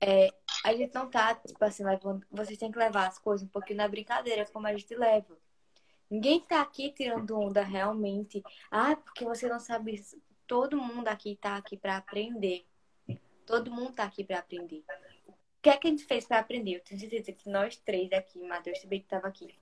É, 0.00 0.28
a 0.64 0.74
gente 0.74 0.92
não 0.94 1.08
tá, 1.08 1.34
tipo 1.34 1.64
assim, 1.64 1.84
levando. 1.84 2.26
Vocês 2.30 2.58
têm 2.58 2.70
que 2.70 2.78
levar 2.78 3.06
as 3.06 3.18
coisas 3.18 3.46
um 3.46 3.50
pouquinho 3.50 3.78
na 3.78 3.88
brincadeira, 3.88 4.44
como 4.46 4.66
a 4.66 4.72
gente 4.76 4.94
leva. 4.94 5.36
Ninguém 6.10 6.40
tá 6.40 6.60
aqui 6.60 6.92
tirando 6.92 7.38
onda 7.38 7.62
realmente. 7.62 8.42
Ah, 8.70 8.96
porque 8.96 9.24
você 9.24 9.48
não 9.48 9.60
sabe 9.60 9.94
isso. 9.94 10.20
Todo 10.46 10.76
mundo 10.76 11.08
aqui 11.08 11.36
tá 11.40 11.56
aqui 11.56 11.76
pra 11.76 11.96
aprender. 11.96 12.64
Todo 13.44 13.70
mundo 13.70 13.92
tá 13.92 14.04
aqui 14.04 14.24
pra 14.24 14.38
aprender. 14.38 14.84
O 15.28 15.34
que 15.62 15.70
é 15.70 15.76
que 15.76 15.86
a 15.88 15.90
gente 15.90 16.04
fez 16.04 16.26
pra 16.26 16.38
aprender? 16.38 16.76
Eu 16.76 16.80
tenho 16.80 17.00
certeza 17.00 17.32
que 17.32 17.48
nós 17.48 17.76
três 17.76 18.12
aqui, 18.12 18.38
Matheus 18.40 18.78
também 18.80 19.00
que 19.00 19.08
tava 19.08 19.26
aqui, 19.26 19.54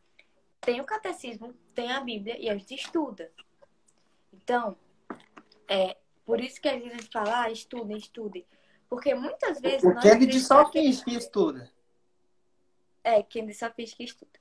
tem 0.60 0.80
o 0.80 0.84
catecismo, 0.84 1.54
tem 1.74 1.90
a 1.92 2.00
Bíblia 2.00 2.38
e 2.38 2.48
a 2.50 2.56
gente 2.56 2.74
estuda. 2.74 3.30
Então, 4.32 4.76
é 5.68 5.96
por 6.26 6.40
isso 6.40 6.60
que 6.60 6.68
a 6.68 6.78
gente 6.78 7.08
fala, 7.10 7.44
ah, 7.44 7.50
estudem, 7.50 7.96
estudem. 7.96 8.44
Porque 8.88 9.14
muitas 9.14 9.60
vezes 9.60 9.82
O 9.82 9.94
nós 9.94 10.02
Kennedy 10.02 10.26
três- 10.26 10.46
só 10.46 10.64
que 10.70 10.78
estuda. 10.80 11.70
É, 13.02 13.22
Kennedy 13.22 13.54
só 13.54 13.70
finge 13.70 13.94
que 13.96 14.04
estuda. 14.04 14.38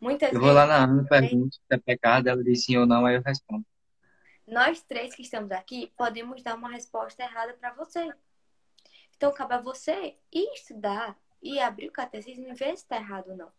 Muitas 0.00 0.32
Eu 0.32 0.40
vou 0.40 0.52
lá 0.52 0.66
vezes 0.66 0.78
na 0.78 0.84
Ana, 0.84 1.08
pergunto 1.08 1.54
se 1.54 1.60
é 1.70 1.78
pecado, 1.78 2.28
ela 2.28 2.42
diz 2.44 2.64
sim 2.64 2.76
ou 2.76 2.86
não, 2.86 3.06
aí 3.06 3.16
eu 3.16 3.22
respondo. 3.22 3.64
Nós 4.46 4.82
três 4.82 5.14
que 5.14 5.22
estamos 5.22 5.50
aqui 5.50 5.92
podemos 5.96 6.42
dar 6.42 6.54
uma 6.54 6.70
resposta 6.70 7.22
errada 7.22 7.54
para 7.54 7.72
você. 7.74 8.12
Então, 9.16 9.32
cabe 9.32 9.54
a 9.54 9.60
você 9.60 10.16
ir 10.32 10.52
estudar 10.52 11.18
e 11.42 11.58
abrir 11.58 11.88
o 11.88 11.92
catecismo 11.92 12.48
e 12.48 12.54
ver 12.54 12.76
se 12.76 12.84
está 12.84 12.96
errado 12.96 13.30
ou 13.30 13.36
não. 13.36 13.52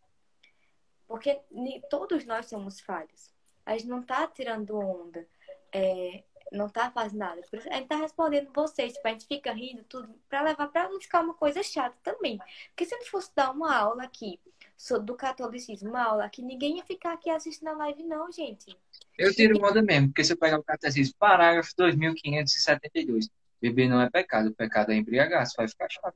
Porque 1.07 1.41
todos 1.89 2.25
nós 2.25 2.45
somos 2.45 2.79
falhos. 2.79 3.33
A 3.65 3.77
gente 3.77 3.87
não 3.87 4.03
tá 4.03 4.27
tirando 4.27 4.77
onda, 4.77 5.27
é, 5.73 6.23
não 6.51 6.69
tá 6.69 6.91
fazendo 6.91 7.19
nada. 7.19 7.41
A 7.41 7.75
gente 7.75 7.87
tá 7.87 7.95
respondendo 7.95 8.51
vocês, 8.53 8.93
tipo, 8.93 9.07
a 9.07 9.11
gente 9.11 9.25
fica 9.25 9.51
rindo 9.51 9.83
tudo 9.85 10.13
para 10.29 10.41
levar 10.41 10.67
para 10.67 10.89
não 10.89 11.01
ficar 11.01 11.21
uma 11.21 11.33
coisa 11.33 11.63
chata 11.63 11.97
também. 12.03 12.37
Porque 12.69 12.85
se 12.85 12.95
gente 12.95 13.09
fosse 13.09 13.33
dar 13.35 13.51
uma 13.51 13.75
aula 13.75 14.03
aqui 14.03 14.39
so- 14.77 14.99
do 14.99 15.15
catolicismo, 15.15 15.89
uma 15.89 16.03
aula 16.03 16.25
aqui, 16.25 16.41
ninguém 16.41 16.77
ia 16.77 16.85
ficar 16.85 17.13
aqui 17.13 17.29
assistindo 17.29 17.67
a 17.69 17.73
live, 17.73 18.03
não, 18.03 18.31
gente. 18.31 18.77
Eu 19.17 19.33
tiro 19.33 19.57
onda 19.65 19.81
mesmo, 19.81 20.07
porque 20.09 20.23
se 20.23 20.33
eu 20.33 20.37
pegar 20.37 20.59
o 20.59 20.63
catecismo, 20.63 21.15
parágrafo 21.19 21.73
2572, 21.75 23.29
beber 23.61 23.89
não 23.89 23.99
é 24.01 24.09
pecado, 24.09 24.49
o 24.49 24.53
pecado 24.55 24.91
é 24.91 24.95
embriagar, 24.95 25.45
vai 25.57 25.67
ficar 25.67 25.87
chato. 25.89 26.15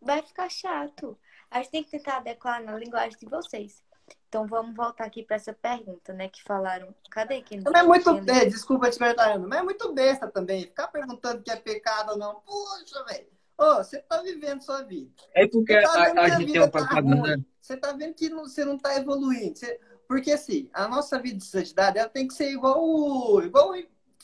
vai 0.00 0.22
ficar 0.22 0.48
chato. 0.48 1.18
A 1.50 1.58
gente 1.58 1.70
tem 1.70 1.84
que 1.84 1.90
tentar 1.90 2.16
adequar 2.18 2.62
na 2.62 2.76
linguagem 2.76 3.18
de 3.18 3.26
vocês. 3.26 3.82
Então 4.28 4.46
vamos 4.46 4.74
voltar 4.74 5.04
aqui 5.04 5.22
para 5.22 5.36
essa 5.36 5.52
pergunta, 5.52 6.12
né? 6.12 6.28
Que 6.28 6.42
falaram. 6.42 6.94
Cadê 7.10 7.42
quem 7.42 7.60
Mas 7.60 7.74
é 7.74 7.82
muito. 7.82 8.10
É, 8.30 8.44
desculpa 8.46 8.90
te 8.90 8.98
perguntar, 8.98 9.34
Ana, 9.34 9.46
mas 9.46 9.58
é 9.58 9.62
muito 9.62 9.92
besta 9.92 10.28
também. 10.28 10.62
Ficar 10.62 10.88
perguntando 10.88 11.42
que 11.42 11.50
é 11.50 11.56
pecado 11.56 12.12
ou 12.12 12.18
não. 12.18 12.40
Poxa, 12.40 13.04
velho. 13.04 13.26
Ô, 13.60 13.76
você 13.76 13.98
tá 14.00 14.22
vivendo 14.22 14.62
sua 14.62 14.80
vida. 14.82 15.12
É 15.34 15.46
porque 15.46 15.78
tá 15.82 15.92
a, 15.92 16.22
a 16.22 16.28
gente 16.30 16.36
tem 16.38 16.46
vida 16.46 16.64
um 16.64 16.70
tá 16.70 16.78
propaganda. 16.78 17.34
ruim. 17.36 17.46
Você 17.60 17.76
tá 17.76 17.92
vendo 17.92 18.14
que 18.14 18.30
não- 18.30 18.44
você 18.44 18.64
não 18.64 18.78
tá 18.78 18.96
evoluindo. 18.96 19.54
Você- 19.58 19.78
Porque 20.08 20.32
assim, 20.32 20.70
a 20.72 20.88
nossa 20.88 21.18
vida 21.20 21.36
de 21.36 21.44
santidade, 21.44 21.98
ela 21.98 22.08
tem 22.08 22.26
que 22.26 22.32
ser 22.32 22.50
igual, 22.50 22.82
o- 22.82 23.42
igual 23.42 23.74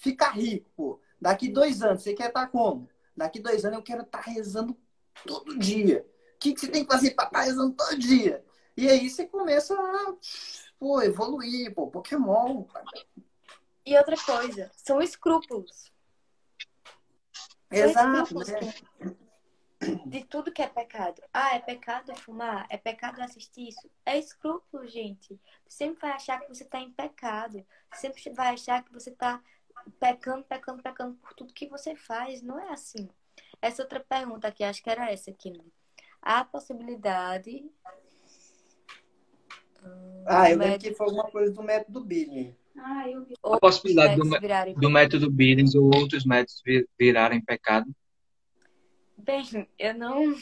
ficar 0.00 0.30
rico, 0.30 0.70
pô. 0.74 1.00
Daqui 1.20 1.48
dois 1.48 1.82
anos, 1.82 2.02
você 2.02 2.14
quer 2.14 2.28
estar 2.28 2.46
como? 2.46 2.88
Daqui 3.14 3.38
dois 3.38 3.62
anos 3.64 3.76
eu 3.76 3.84
quero 3.84 4.02
estar 4.02 4.20
rezando 4.22 4.74
todo 5.26 5.58
dia. 5.58 6.04
O 6.34 6.38
que, 6.38 6.54
que 6.54 6.60
você 6.60 6.68
tem 6.68 6.82
que 6.84 6.90
fazer 6.90 7.10
para 7.10 7.26
estar 7.26 7.40
rezando 7.42 7.74
todo 7.76 7.98
dia? 7.98 8.42
E 8.74 8.88
aí 8.88 9.08
você 9.10 9.26
começa 9.26 9.74
a 9.74 10.14
pô, 10.78 11.02
evoluir, 11.02 11.74
pô, 11.74 11.88
Pokémon. 11.88 12.64
cara. 12.64 12.86
E 13.84 13.96
outra 13.98 14.16
coisa, 14.16 14.70
são 14.76 15.00
escrúpulos. 15.02 15.92
São 17.70 17.90
Exato, 17.90 18.08
escrúpulos 18.40 18.48
né? 18.48 18.74
De 20.06 20.24
tudo 20.24 20.52
que 20.52 20.62
é 20.62 20.68
pecado. 20.68 21.22
Ah, 21.32 21.54
é 21.56 21.58
pecado 21.60 22.14
fumar? 22.16 22.66
É 22.70 22.76
pecado 22.76 23.20
assistir 23.20 23.68
isso? 23.68 23.90
É 24.04 24.18
escrúpulo, 24.18 24.86
gente. 24.86 25.38
Você 25.66 25.84
sempre 25.84 26.00
vai 26.00 26.10
achar 26.12 26.40
que 26.40 26.48
você 26.48 26.64
tá 26.64 26.80
em 26.80 26.90
pecado. 26.90 27.64
Você 27.92 28.12
sempre 28.12 28.30
vai 28.34 28.54
achar 28.54 28.82
que 28.84 28.92
você 28.92 29.10
tá 29.10 29.40
pecando, 30.00 30.44
pecando, 30.44 30.82
pecando 30.82 31.14
por 31.16 31.32
tudo 31.34 31.52
que 31.52 31.66
você 31.68 31.94
faz. 31.94 32.42
Não 32.42 32.58
é 32.58 32.70
assim. 32.72 33.08
Essa 33.60 33.82
outra 33.82 34.00
pergunta 34.00 34.48
aqui, 34.48 34.64
acho 34.64 34.82
que 34.82 34.90
era 34.90 35.10
essa 35.10 35.30
aqui. 35.30 35.50
né? 35.50 35.64
a 36.22 36.44
possibilidade. 36.44 37.64
Ah, 40.26 40.50
eu 40.50 40.56
do 40.56 40.64
lembro 40.64 40.78
que 40.80 40.94
foi 40.94 41.06
alguma 41.06 41.30
coisa 41.30 41.52
do 41.52 41.62
método 41.62 42.00
Billing. 42.02 42.56
Ah, 42.76 43.08
eu 43.08 43.24
vi. 43.24 43.34
A 43.44 43.58
possibilidade 43.58 44.16
do, 44.16 44.80
do 44.80 44.90
método 44.90 45.30
Billings 45.30 45.76
ou 45.76 45.84
outros 45.94 46.24
métodos 46.24 46.60
vi- 46.64 46.86
virarem 46.98 47.40
pecado. 47.40 47.94
Bem, 49.26 49.68
eu 49.76 49.92
não. 49.94 50.34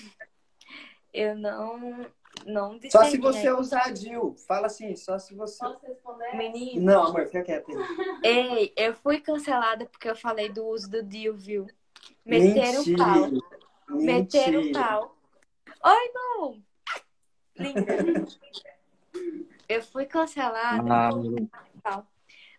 Eu 1.13 1.37
não. 1.37 2.07
Não 2.45 2.79
Só 2.91 3.05
se 3.05 3.17
você 3.17 3.51
usar 3.51 3.87
a 3.87 3.91
Dil. 3.91 4.35
Fala 4.47 4.67
assim, 4.67 4.95
só 4.95 5.19
se 5.19 5.35
você. 5.35 5.65
Posso 5.65 5.87
responder? 5.87 6.37
Menino, 6.37 6.85
Não, 6.85 7.07
amor, 7.07 7.27
fica 7.27 7.43
quieto 7.43 7.71
aí. 7.71 8.21
ei, 8.23 8.73
eu 8.77 8.93
fui 8.93 9.21
cancelada 9.21 9.87
porque 9.87 10.11
eu 10.11 10.17
falei 10.17 10.51
do 10.51 10.67
uso 10.67 10.91
do 10.91 11.03
DIU, 11.03 11.35
viu? 11.35 11.67
Meteram 12.27 12.83
o 12.83 12.97
pau. 12.97 13.97
Meteram 13.97 14.61
o 14.63 14.73
pau. 14.73 15.17
Oi, 15.85 16.13
Lu! 16.15 16.63
Linda. 17.57 18.27
Eu 19.67 19.83
fui 19.83 20.05
cancelada. 20.05 20.83
Ah. 21.85 22.03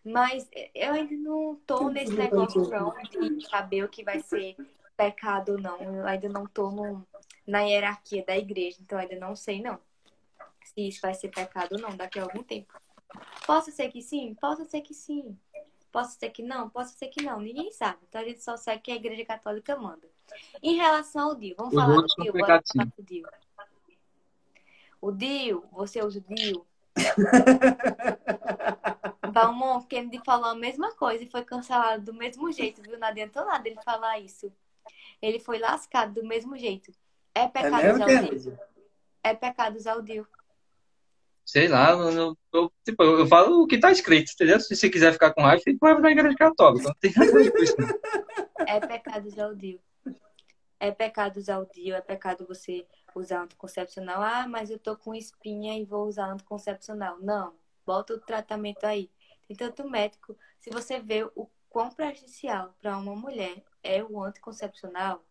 Mas 0.04 0.50
eu 0.74 0.94
ainda 0.94 1.16
não 1.16 1.56
tô 1.68 1.90
nesse 1.90 2.14
negócio 2.14 2.68
não 2.70 2.94
de 3.38 3.48
saber 3.48 3.84
o 3.84 3.90
que 3.90 4.04
vai 4.04 4.20
ser 4.22 4.56
pecado 4.96 5.54
ou 5.54 5.58
não. 5.60 5.78
Eu 5.82 6.06
ainda 6.08 6.30
não 6.30 6.46
tô 6.46 6.70
no- 6.72 7.06
na 7.46 7.62
hierarquia 7.62 8.24
da 8.26 8.38
igreja, 8.38 8.78
então 8.82 8.98
ainda 8.98 9.16
não 9.18 9.36
sei 9.36 9.62
não. 9.62 9.80
Se 10.64 10.88
isso 10.88 11.02
vai 11.02 11.14
ser 11.14 11.30
pecado 11.30 11.74
ou 11.74 11.80
não 11.82 11.96
daqui 11.96 12.20
a 12.20 12.24
algum 12.24 12.44
tempo. 12.44 12.74
Posso 13.46 13.72
ser 13.72 13.90
que 13.90 14.02
sim? 14.02 14.34
Posso 14.36 14.66
ser 14.66 14.82
que 14.82 14.94
sim. 14.94 15.38
Posso 15.92 16.18
ser 16.20 16.30
que 16.30 16.44
não? 16.44 16.70
Posso 16.70 16.98
ser 16.98 17.08
que 17.08 17.24
não. 17.24 17.40
Ninguém 17.40 17.72
sabe. 17.72 18.00
Então 18.10 18.20
a 18.20 18.26
gente 18.26 18.44
só 18.44 18.56
o 18.56 18.80
que 18.82 18.92
a 18.92 18.96
igreja 18.96 19.24
católica 19.24 19.78
manda. 19.78 20.08
Em 20.62 20.76
relação 20.76 21.30
ao 21.30 21.36
DIU, 21.36 21.56
vamos 21.56 21.74
Os 21.74 21.80
falar 21.80 22.02
do 22.02 22.08
DIU. 22.18 22.34
Bora 22.34 22.62
falar 22.74 22.86
do 22.98 23.04
DIU. 23.04 23.28
O 25.00 25.12
DIU, 25.12 25.64
você 25.72 26.04
usa 26.04 26.20
o 26.20 26.22
DIU? 26.22 26.66
Balmon, 29.32 29.82
Kennedy 29.84 30.20
falou 30.26 30.50
a 30.50 30.56
mesma 30.56 30.94
coisa 30.96 31.24
e 31.24 31.30
foi 31.30 31.44
cancelado 31.44 32.06
do 32.06 32.14
mesmo 32.14 32.52
jeito, 32.52 32.82
viu? 32.82 32.98
Não 32.98 33.08
adiantou 33.08 33.46
nada 33.46 33.68
ele 33.68 33.80
falar 33.84 34.20
isso. 34.20 34.52
Ele 35.22 35.40
foi 35.40 35.60
lascado 35.60 36.14
do 36.22 36.28
mesmo 36.28 36.58
jeito. 36.58 36.92
É 37.34 37.42
É 37.42 37.48
pecado 37.48 37.84
mesmo, 37.84 37.96
usar 37.96 38.06
o 38.06 38.08
DIU. 38.08 38.30
Kennedy? 38.30 38.60
É 39.24 39.34
pecado 39.34 39.76
usar 39.76 39.96
o 39.98 40.02
DIU. 40.02 40.28
sei 41.46 41.68
lá, 41.68 41.92
eu, 41.92 42.12
eu- 42.12 42.38
eu- 42.54 42.72
tipo, 42.84 43.04
eu 43.04 43.28
falo 43.28 43.62
o 43.64 43.68
que 43.68 43.80
tá 43.80 43.92
escrito, 43.92 44.32
entendeu? 44.34 44.60
Se 44.60 44.76
você 44.76 44.90
quiser 44.90 45.14
ficar 45.14 45.32
com 45.34 45.42
raiva, 45.42 45.62
fica 45.64 45.78
com 45.80 45.86
raiva 45.86 46.02
da 46.02 46.12
igreja 46.12 46.36
católica. 46.36 46.88
Não 46.88 46.96
tem 46.96 47.14
nada 47.16 47.38
a 47.38 47.42
isso. 47.42 47.76
É 48.68 48.80
pecado 48.80 49.28
usar 49.28 49.48
o 49.50 49.56
DIU. 49.56 49.80
É 50.80 50.92
pecado 50.92 51.38
usar 51.38 51.60
o 51.60 51.66
DIU, 51.66 51.96
é 51.96 52.02
pecado 52.02 52.46
você 52.48 52.86
usar 53.16 53.44
anticoncepcional. 53.44 54.22
Ah, 54.22 54.48
mas 54.48 54.70
eu 54.70 54.80
tô 54.80 54.96
com 54.98 55.14
espinha 55.16 55.78
e 55.80 55.86
vou 55.86 56.08
usar 56.08 56.28
anticoncepcional. 56.32 57.18
Não, 57.22 57.54
bota 57.86 58.14
o 58.14 58.20
tratamento 58.20 58.84
aí. 58.86 59.10
Tem 59.48 59.56
tanto 59.56 59.88
médico. 59.90 60.36
Se 60.60 60.70
você 60.70 61.00
vê 61.00 61.24
o 61.36 61.48
quão 61.70 61.90
prejudicial 61.92 62.74
para 62.82 62.98
uma 62.98 63.16
mulher 63.16 63.64
é 63.86 64.04
o 64.04 64.22
anticoncepcional, 64.22 65.24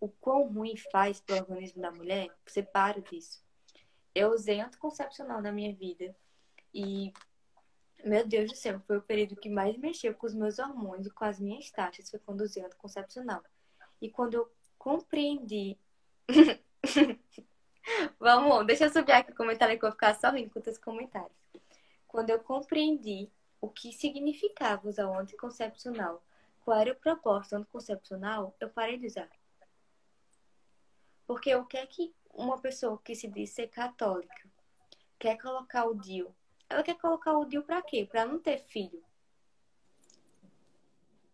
o 0.00 0.08
quão 0.08 0.48
ruim 0.48 0.76
faz 0.90 1.20
para 1.20 1.36
o 1.36 1.40
organismo 1.40 1.82
da 1.82 1.92
mulher, 1.92 2.28
você 2.44 2.62
para 2.62 3.00
disso. 3.00 3.44
Eu 4.14 4.32
usei 4.32 4.60
anticoncepcional 4.60 5.40
na 5.40 5.52
minha 5.52 5.72
vida 5.74 6.16
e, 6.74 7.12
meu 8.04 8.26
Deus 8.26 8.50
do 8.50 8.56
céu, 8.56 8.80
foi 8.80 8.96
o 8.96 9.02
período 9.02 9.36
que 9.36 9.48
mais 9.48 9.76
mexeu 9.76 10.14
com 10.14 10.26
os 10.26 10.34
meus 10.34 10.58
hormônios 10.58 11.06
e 11.06 11.10
com 11.10 11.24
as 11.24 11.38
minhas 11.38 11.70
taxas, 11.70 12.10
foi 12.10 12.18
quando 12.18 12.40
usei 12.40 12.64
anticoncepcional. 12.64 13.44
E 14.00 14.10
quando 14.10 14.34
eu 14.34 14.50
compreendi. 14.78 15.78
Vamos, 18.18 18.66
deixa 18.66 18.86
eu 18.86 18.92
subir 18.92 19.12
aqui 19.12 19.32
o 19.32 19.36
comentário 19.36 19.78
que 19.78 19.84
eu 19.84 19.88
vou 19.88 19.92
ficar 19.92 20.14
só 20.14 20.30
rindo 20.30 20.50
com 20.50 20.58
os 20.58 20.78
comentários. 20.78 21.36
Quando 22.08 22.30
eu 22.30 22.40
compreendi 22.40 23.30
o 23.60 23.68
que 23.68 23.92
significava 23.92 24.88
usar 24.88 25.08
o 25.08 25.18
anticoncepcional, 25.18 26.22
qual 26.64 26.78
era 26.80 26.92
o 26.92 26.96
propósito 26.96 27.56
anticoncepcional, 27.56 28.54
eu 28.60 28.68
parei 28.70 28.98
de 28.98 29.06
usar. 29.06 29.28
Porque 31.26 31.54
o 31.54 31.64
que 31.64 31.76
é 31.76 31.86
que 31.86 32.14
uma 32.32 32.58
pessoa 32.60 33.00
que 33.02 33.14
se 33.14 33.28
diz 33.28 33.50
ser 33.50 33.68
católica 33.68 34.48
quer 35.18 35.36
colocar 35.40 35.84
o 35.86 35.94
DIU? 35.94 36.34
Ela 36.68 36.82
quer 36.82 36.96
colocar 36.98 37.32
o 37.38 37.44
DIU 37.44 37.62
pra 37.62 37.82
quê? 37.82 38.06
Pra 38.10 38.24
não 38.24 38.38
ter 38.38 38.58
filho. 38.58 39.02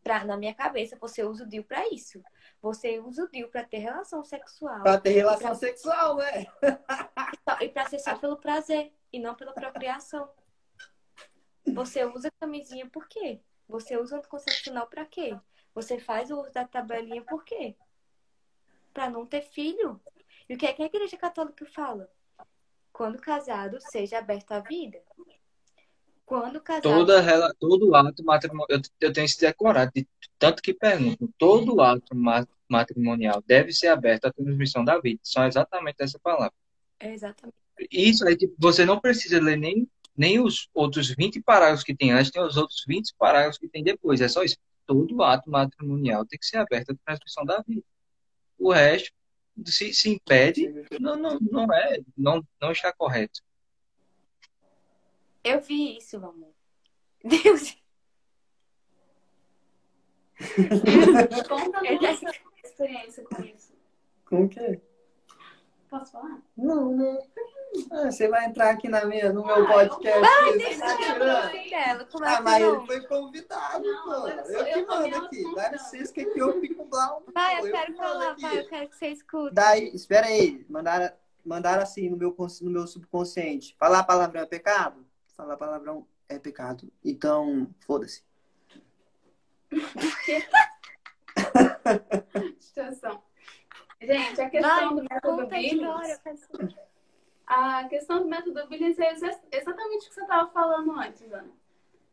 Pra, 0.03 0.25
na 0.25 0.37
minha 0.37 0.55
cabeça, 0.55 0.97
você 0.99 1.23
usa 1.23 1.45
o 1.45 1.47
DIU 1.49 1.65
pra 1.65 1.87
isso. 1.89 2.23
Você 2.63 2.99
usa 2.99 3.25
o 3.25 3.29
DIU 3.31 3.49
pra 3.49 3.65
ter 3.65 3.79
relação 3.79 4.25
sexual. 4.25 4.83
Pra 4.83 4.99
ter 4.99 5.11
relação 5.11 5.55
sexual, 5.55 6.17
né? 6.17 6.47
Só- 7.49 7.61
E 7.61 7.69
pra 7.69 7.89
ser 7.89 7.99
só 7.99 8.17
pelo 8.19 8.37
prazer 8.37 8.93
e 9.13 9.19
não 9.19 9.35
pela 9.35 9.53
procriação. 9.53 10.31
Você 11.75 12.05
usa 12.05 12.31
camisinha 12.41 12.89
por 12.89 13.07
quê? 13.09 13.41
Você 13.69 13.97
usa 13.97 14.17
anticoncepcional 14.17 14.87
pra 14.87 15.05
quê? 15.05 15.37
Você 15.75 15.99
faz 15.99 16.31
o 16.31 16.41
uso 16.41 16.53
da 16.53 16.65
tabelinha 16.67 17.23
por 17.23 17.45
quê? 17.45 17.75
Pra 18.93 19.11
não 19.11 19.27
ter 19.27 19.43
filho. 19.43 20.01
E 20.49 20.55
o 20.55 20.59
que 20.59 20.67
é 20.67 20.73
que 20.73 20.83
a 20.83 20.87
igreja 20.87 21.17
católica 21.17 21.67
fala? 21.67 22.11
Quando 22.93 23.21
casado, 23.21 23.79
seja 23.81 24.19
aberto 24.19 24.53
à 24.53 24.61
vida. 24.61 25.01
Quando 26.25 26.61
casado. 26.61 26.83
Toda, 26.83 27.21
rela- 27.21 27.55
todo 27.59 27.95
ato 27.95 28.25
matrimonial, 28.25 28.67
eu, 28.69 28.81
eu 29.01 29.13
tenho 29.13 29.25
isso 29.25 29.41
decorado, 29.41 29.91
de 29.95 30.07
tanto 30.39 30.63
que 30.63 30.75
pergunto, 30.75 31.33
todo 31.39 31.81
ato 31.81 32.15
ma- 32.15 32.47
matrimonial 32.69 33.43
deve 33.47 33.73
ser 33.73 33.89
aberto 33.89 34.27
à 34.27 34.33
transmissão 34.33 34.85
da 34.85 34.99
vida. 35.01 35.21
São 35.23 35.47
exatamente 35.47 35.97
essa 36.01 36.19
palavra. 36.19 36.53
É 37.01 37.13
exatamente. 37.13 37.57
Isso 37.91 38.27
aí, 38.27 38.37
tipo, 38.37 38.55
você 38.59 38.85
não 38.85 39.01
precisa 39.01 39.41
ler 39.41 39.57
nem, 39.57 39.89
nem 40.19 40.41
os 40.41 40.69
outros 40.75 41.15
20 41.17 41.41
parágrafos 41.43 41.85
que 41.85 41.95
tem 41.95 42.11
antes, 42.11 42.33
tem 42.33 42.43
os 42.43 42.57
outros 42.57 42.85
20 42.87 43.15
parágrafos 43.17 43.57
que 43.57 43.69
tem 43.69 43.85
depois. 43.85 44.21
É 44.21 44.29
só 44.29 44.43
isso. 44.43 44.57
Todo 44.85 45.23
ato 45.23 45.49
matrimonial 45.49 46.27
tem 46.27 46.39
que 46.39 46.47
ser 46.47 46.57
aberto 46.57 46.91
à 46.91 46.97
transmissão 47.05 47.45
da 47.45 47.63
vida. 47.67 47.85
O 48.59 48.73
resto, 48.73 49.13
se, 49.67 49.95
se 49.95 50.11
impede, 50.11 50.69
não, 50.99 51.15
não, 51.17 51.39
não 51.41 51.73
é, 51.73 52.01
não, 52.17 52.45
não 52.61 52.73
está 52.73 52.93
correto. 52.93 53.41
Eu 55.45 55.61
vi 55.61 55.97
isso, 55.99 56.17
amor. 56.17 56.53
Deus. 57.23 57.77
Conta 61.49 61.79
a 61.79 62.67
experiência 62.67 63.25
com 63.25 63.43
isso. 63.43 63.73
Com 64.25 64.49
que? 64.49 64.61
é? 64.61 64.81
Posso 65.91 66.13
falar? 66.13 66.39
Não, 66.57 66.95
né? 66.97 67.19
Ah, 67.91 68.11
você 68.11 68.29
vai 68.29 68.47
entrar 68.47 68.71
aqui 68.71 68.89
na 68.89 69.05
minha, 69.05 69.33
no 69.33 69.45
meu 69.45 69.55
Ah, 69.55 69.59
eu- 69.61 69.67
podcast. 69.67 70.59
deixa 70.59 70.81
tá 70.81 70.93
eu- 70.93 70.99
tirando? 70.99 71.71
Dela, 71.71 72.05
como 72.11 72.25
é 72.25 72.35
Ah, 72.35 72.41
mas 72.41 72.63
ele 72.63 72.87
foi 72.87 73.01
convidado, 73.07 73.85
Não, 73.85 74.05
pô. 74.05 74.29
eu 74.29 74.37
Eu 74.39 74.65
que 74.65 74.71
eu 74.79 74.87
mando 74.87 75.17
aqui. 75.17 75.43
sou 75.43 75.71
licença 75.73 76.13
que 76.13 76.21
aqui 76.23 76.39
eu 76.39 76.61
fico 76.61 76.85
blau. 76.87 77.23
Vai, 77.33 77.59
eu 77.61 77.71
quero 77.73 77.95
falar, 77.97 78.37
vai, 78.39 78.59
eu 78.61 78.69
quero 78.69 78.89
que 78.89 78.97
você 78.97 79.09
escute. 79.09 79.55
Daí, 79.55 79.95
espera 79.95 80.27
aí. 80.27 80.65
Mandaram, 80.69 81.11
mandaram 81.45 81.83
assim 81.83 82.09
no 82.11 82.17
meu, 82.17 82.35
no 82.63 82.71
meu 82.71 82.87
subconsciente. 82.87 83.77
Falar 83.79 84.03
palavrão 84.05 84.43
é 84.43 84.47
pecado? 84.47 85.07
Falar 85.37 85.57
palavrão 85.57 86.07
é 86.29 86.39
pecado. 86.39 86.91
Então, 87.05 87.69
foda-se. 87.81 88.25
Situação. 92.59 93.23
Gente, 94.01 94.41
a 94.41 94.49
questão 94.51 94.95
do 94.95 95.03
método 95.03 95.47
Billings. 95.47 96.21
A 97.47 97.85
questão 97.89 98.23
do 98.23 98.29
método 98.29 98.67
Billings 98.69 98.99
é 98.99 99.13
exa- 99.13 99.41
exatamente 99.51 100.07
o 100.07 100.09
que 100.09 100.15
você 100.15 100.21
estava 100.23 100.51
falando 100.51 100.93
antes, 100.93 101.33
Ana. 101.33 101.51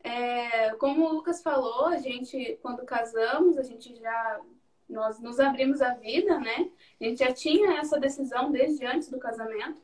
É, 0.04 0.70
como 0.76 1.06
o 1.06 1.14
Lucas 1.14 1.42
falou, 1.42 1.88
a 1.88 1.98
gente, 1.98 2.60
quando 2.62 2.86
casamos, 2.86 3.58
a 3.58 3.64
gente 3.64 3.96
já 3.96 4.42
nós 4.88 5.20
nos 5.20 5.40
abrimos 5.40 5.82
a 5.82 5.96
vida, 5.96 6.40
né? 6.40 6.70
A 7.02 7.04
gente 7.04 7.18
já 7.18 7.34
tinha 7.34 7.80
essa 7.80 8.00
decisão 8.00 8.52
desde 8.52 8.86
antes 8.86 9.10
do 9.10 9.18
casamento 9.18 9.82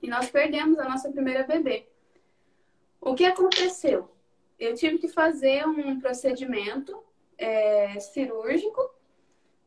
e 0.00 0.08
nós 0.08 0.30
perdemos 0.30 0.78
a 0.78 0.88
nossa 0.88 1.10
primeira 1.10 1.42
bebê. 1.42 1.88
O 3.00 3.14
que 3.14 3.24
aconteceu? 3.24 4.08
Eu 4.58 4.74
tive 4.74 4.98
que 4.98 5.08
fazer 5.08 5.66
um 5.66 5.98
procedimento 6.00 7.02
é, 7.36 7.98
cirúrgico 7.98 8.91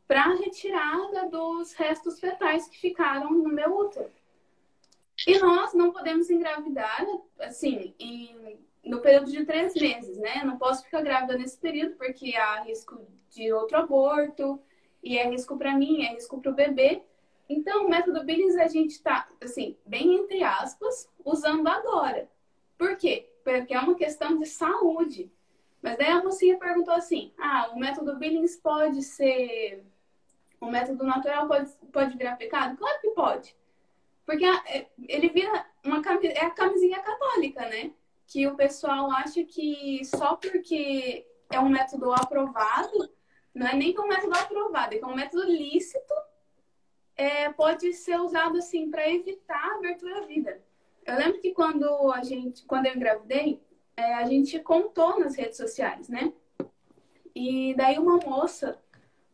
para 0.07 0.33
retirada 0.35 1.29
dos 1.29 1.73
restos 1.73 2.19
fetais 2.19 2.67
que 2.67 2.79
ficaram 2.79 3.31
no 3.31 3.49
meu 3.49 3.77
útero. 3.77 4.11
E 5.27 5.39
nós 5.39 5.73
não 5.73 5.91
podemos 5.91 6.29
engravidar, 6.29 7.05
assim, 7.39 7.93
em, 7.97 8.59
no 8.83 8.99
período 9.01 9.31
de 9.31 9.45
três 9.45 9.73
meses, 9.73 10.17
né? 10.17 10.43
Não 10.43 10.57
posso 10.57 10.83
ficar 10.83 11.01
grávida 11.01 11.37
nesse 11.37 11.57
período 11.57 11.95
porque 11.95 12.35
há 12.35 12.61
risco 12.61 12.99
de 13.29 13.51
outro 13.51 13.77
aborto 13.77 14.59
e 15.01 15.17
é 15.17 15.27
risco 15.29 15.57
para 15.57 15.75
mim, 15.75 16.03
é 16.03 16.13
risco 16.13 16.39
para 16.39 16.51
o 16.51 16.55
bebê. 16.55 17.01
Então, 17.47 17.85
o 17.85 17.89
método 17.89 18.23
Billings 18.23 18.57
a 18.57 18.67
gente 18.67 18.91
está, 18.91 19.27
assim, 19.41 19.77
bem 19.85 20.15
entre 20.15 20.43
aspas, 20.43 21.09
usando 21.23 21.67
agora. 21.67 22.29
Por 22.77 22.97
quê? 22.97 23.29
Porque 23.43 23.73
é 23.73 23.79
uma 23.79 23.95
questão 23.95 24.37
de 24.37 24.45
saúde. 24.45 25.31
Mas 25.81 25.97
daí 25.97 26.09
a 26.09 26.23
mocinha 26.23 26.57
perguntou 26.57 26.93
assim: 26.93 27.31
ah, 27.37 27.69
o 27.73 27.79
método 27.79 28.17
Billings 28.17 28.57
pode 28.57 29.03
ser 29.03 29.85
o 30.59 30.67
método 30.67 31.03
natural 31.03 31.47
pode, 31.47 31.71
pode 31.91 32.17
virar 32.17 32.35
pecado? 32.35 32.77
Claro 32.77 33.01
que 33.01 33.09
pode. 33.11 33.55
Porque 34.25 34.45
é, 34.45 34.87
ele 35.07 35.29
vira 35.29 35.65
uma 35.83 36.01
é 36.23 36.45
a 36.45 36.49
camisinha 36.49 36.99
católica, 36.99 37.61
né? 37.69 37.91
Que 38.27 38.47
o 38.47 38.55
pessoal 38.55 39.11
acha 39.11 39.43
que 39.43 40.01
só 40.03 40.35
porque 40.35 41.25
é 41.51 41.59
um 41.59 41.69
método 41.69 42.11
aprovado, 42.11 43.09
não 43.53 43.67
é 43.67 43.75
nem 43.75 43.93
que 43.93 43.99
é 43.99 44.03
um 44.03 44.07
método 44.07 44.35
aprovado, 44.35 44.95
é 44.95 44.97
que 44.97 45.03
é 45.03 45.07
um 45.07 45.15
método 45.15 45.43
lícito, 45.43 46.13
é, 47.15 47.51
pode 47.53 47.93
ser 47.93 48.19
usado 48.19 48.57
assim 48.57 48.89
para 48.89 49.09
evitar 49.09 49.63
a 49.63 49.75
abertura 49.75 50.17
à 50.17 50.25
vida. 50.25 50.61
Eu 51.05 51.15
lembro 51.17 51.39
que 51.39 51.53
quando 51.53 52.11
a 52.11 52.23
gente, 52.23 52.65
quando 52.65 52.87
eu 52.87 52.95
engravidei, 52.95 53.61
é, 53.95 54.15
a 54.15 54.25
gente 54.25 54.59
contou 54.59 55.19
nas 55.19 55.35
redes 55.35 55.57
sociais, 55.57 56.09
né? 56.09 56.33
E 57.33 57.73
daí 57.75 57.99
uma 57.99 58.17
moça 58.17 58.81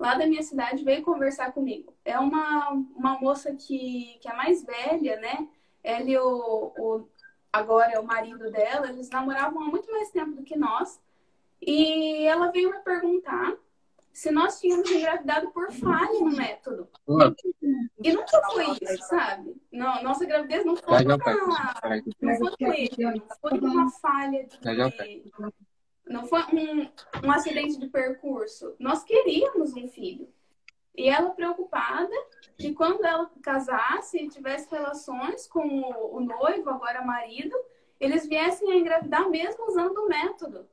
lá 0.02 0.16
da 0.16 0.26
minha 0.26 0.42
cidade 0.42 0.84
veio 0.84 1.04
conversar 1.04 1.54
comigo. 1.54 1.94
É 2.04 2.18
uma, 2.18 2.72
uma 2.96 3.20
moça 3.20 3.54
que, 3.54 4.18
que 4.20 4.28
é 4.28 4.34
mais 4.34 4.64
velha, 4.64 5.16
né? 5.18 5.48
Ela 5.84 6.10
e 6.10 6.18
o, 6.18 6.74
o 6.78 7.08
agora 7.54 7.92
é 7.92 8.00
o 8.00 8.06
marido 8.06 8.50
dela, 8.50 8.90
eles 8.90 9.10
namoravam 9.10 9.62
há 9.62 9.66
muito 9.66 9.92
mais 9.92 10.10
tempo 10.10 10.32
do 10.32 10.44
que 10.44 10.58
nós. 10.58 11.00
E 11.62 12.24
ela 12.24 12.52
veio 12.52 12.72
me 12.72 12.80
perguntar 12.80 13.56
se 14.12 14.32
nós 14.32 14.60
tínhamos 14.60 14.90
engravidado 14.90 15.52
por 15.52 15.72
falha 15.72 16.20
no 16.20 16.36
método. 16.36 16.90
E 18.04 18.12
nunca 18.12 18.42
foi 18.52 18.72
isso, 18.82 19.04
sabe? 19.08 19.56
Não, 19.72 20.02
nossa 20.02 20.26
gravidez 20.26 20.66
não 20.66 20.76
foi 20.76 21.04
uma, 21.04 21.04
não 21.04 21.20
foi, 21.20 22.90
não 23.02 23.50
foi 23.50 23.60
uma 23.60 23.90
falha 23.92 24.46
de, 24.46 24.60
não 26.12 26.26
foi 26.26 26.42
um, 26.54 26.90
um 27.26 27.32
acidente 27.32 27.80
de 27.80 27.88
percurso. 27.88 28.76
Nós 28.78 29.04
queríamos 29.04 29.74
um 29.74 29.88
filho. 29.88 30.28
E 30.96 31.08
ela 31.08 31.30
preocupada 31.30 32.14
que 32.58 32.74
quando 32.74 33.04
ela 33.06 33.32
casasse 33.42 34.18
e 34.18 34.30
tivesse 34.30 34.70
relações 34.70 35.48
com 35.48 35.66
o, 35.66 36.18
o 36.18 36.20
noivo, 36.20 36.70
agora 36.70 37.04
marido, 37.04 37.56
eles 38.00 38.28
viessem 38.28 38.72
a 38.72 38.76
engravidar 38.76 39.30
mesmo 39.30 39.66
usando 39.68 39.98
o 39.98 40.08
método. 40.08 40.68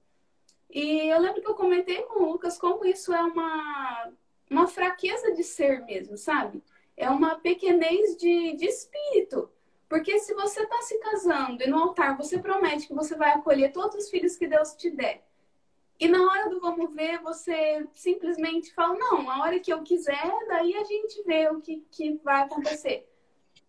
E 0.69 1.09
eu 1.09 1.20
lembro 1.20 1.40
que 1.40 1.48
eu 1.48 1.55
comentei 1.55 2.02
com 2.02 2.23
o 2.23 2.32
Lucas 2.32 2.59
como 2.59 2.85
isso 2.85 3.12
é 3.15 3.23
uma, 3.23 4.12
uma 4.51 4.66
fraqueza 4.66 5.32
de 5.32 5.44
ser 5.44 5.85
mesmo, 5.85 6.16
sabe? 6.16 6.62
É 6.97 7.09
uma 7.09 7.36
pequenez 7.36 8.16
de, 8.16 8.56
de 8.56 8.66
espírito. 8.66 9.51
Porque 9.89 10.19
se 10.19 10.35
você 10.35 10.62
está 10.62 10.82
se 10.82 10.98
casando 10.98 11.62
e 11.62 11.66
no 11.66 11.78
altar 11.78 12.16
você 12.16 12.39
promete 12.39 12.86
que 12.86 12.94
você 12.94 13.15
vai 13.15 13.31
acolher 13.31 13.73
todos 13.73 13.97
os 13.97 14.10
filhos 14.10 14.36
que 14.36 14.47
Deus 14.47 14.74
te 14.74 14.90
der, 14.90 15.27
e 16.00 16.06
na 16.06 16.22
hora 16.22 16.48
do 16.48 16.60
vamos 16.60 16.94
ver, 16.94 17.20
você 17.20 17.86
simplesmente 17.92 18.72
fala, 18.72 18.96
não, 18.96 19.28
a 19.28 19.42
hora 19.42 19.58
que 19.58 19.72
eu 19.72 19.82
quiser, 19.82 20.30
daí 20.46 20.74
a 20.76 20.84
gente 20.84 21.22
vê 21.24 21.48
o 21.48 21.60
que, 21.60 21.84
que 21.90 22.20
vai 22.22 22.42
acontecer. 22.42 23.08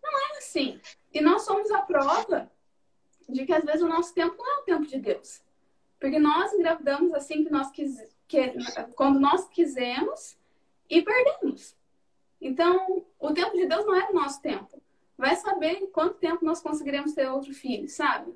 Não 0.00 0.10
é 0.10 0.38
assim. 0.38 0.80
E 1.12 1.20
nós 1.20 1.42
somos 1.42 1.70
a 1.72 1.82
prova 1.82 2.50
de 3.28 3.44
que 3.44 3.52
às 3.52 3.64
vezes 3.64 3.82
o 3.82 3.88
nosso 3.88 4.14
tempo 4.14 4.36
não 4.36 4.58
é 4.58 4.60
o 4.60 4.64
tempo 4.64 4.86
de 4.86 4.98
Deus. 4.98 5.42
Porque 5.98 6.18
nós 6.18 6.52
engravidamos 6.52 7.12
assim 7.14 7.44
que 7.44 7.50
nós 7.50 7.70
quis, 7.72 7.96
que, 8.28 8.54
quando 8.94 9.18
nós 9.18 9.48
quisemos 9.48 10.38
e 10.88 11.02
perdemos. 11.02 11.76
Então, 12.40 13.04
o 13.18 13.32
tempo 13.32 13.56
de 13.56 13.66
Deus 13.66 13.84
não 13.84 13.96
é 13.96 14.08
o 14.08 14.14
nosso 14.14 14.40
tempo. 14.40 14.80
Vai 15.18 15.36
saber 15.36 15.88
quanto 15.88 16.14
tempo 16.14 16.44
nós 16.44 16.62
conseguiremos 16.62 17.12
ter 17.12 17.28
outro 17.28 17.52
filho, 17.52 17.88
sabe? 17.88 18.32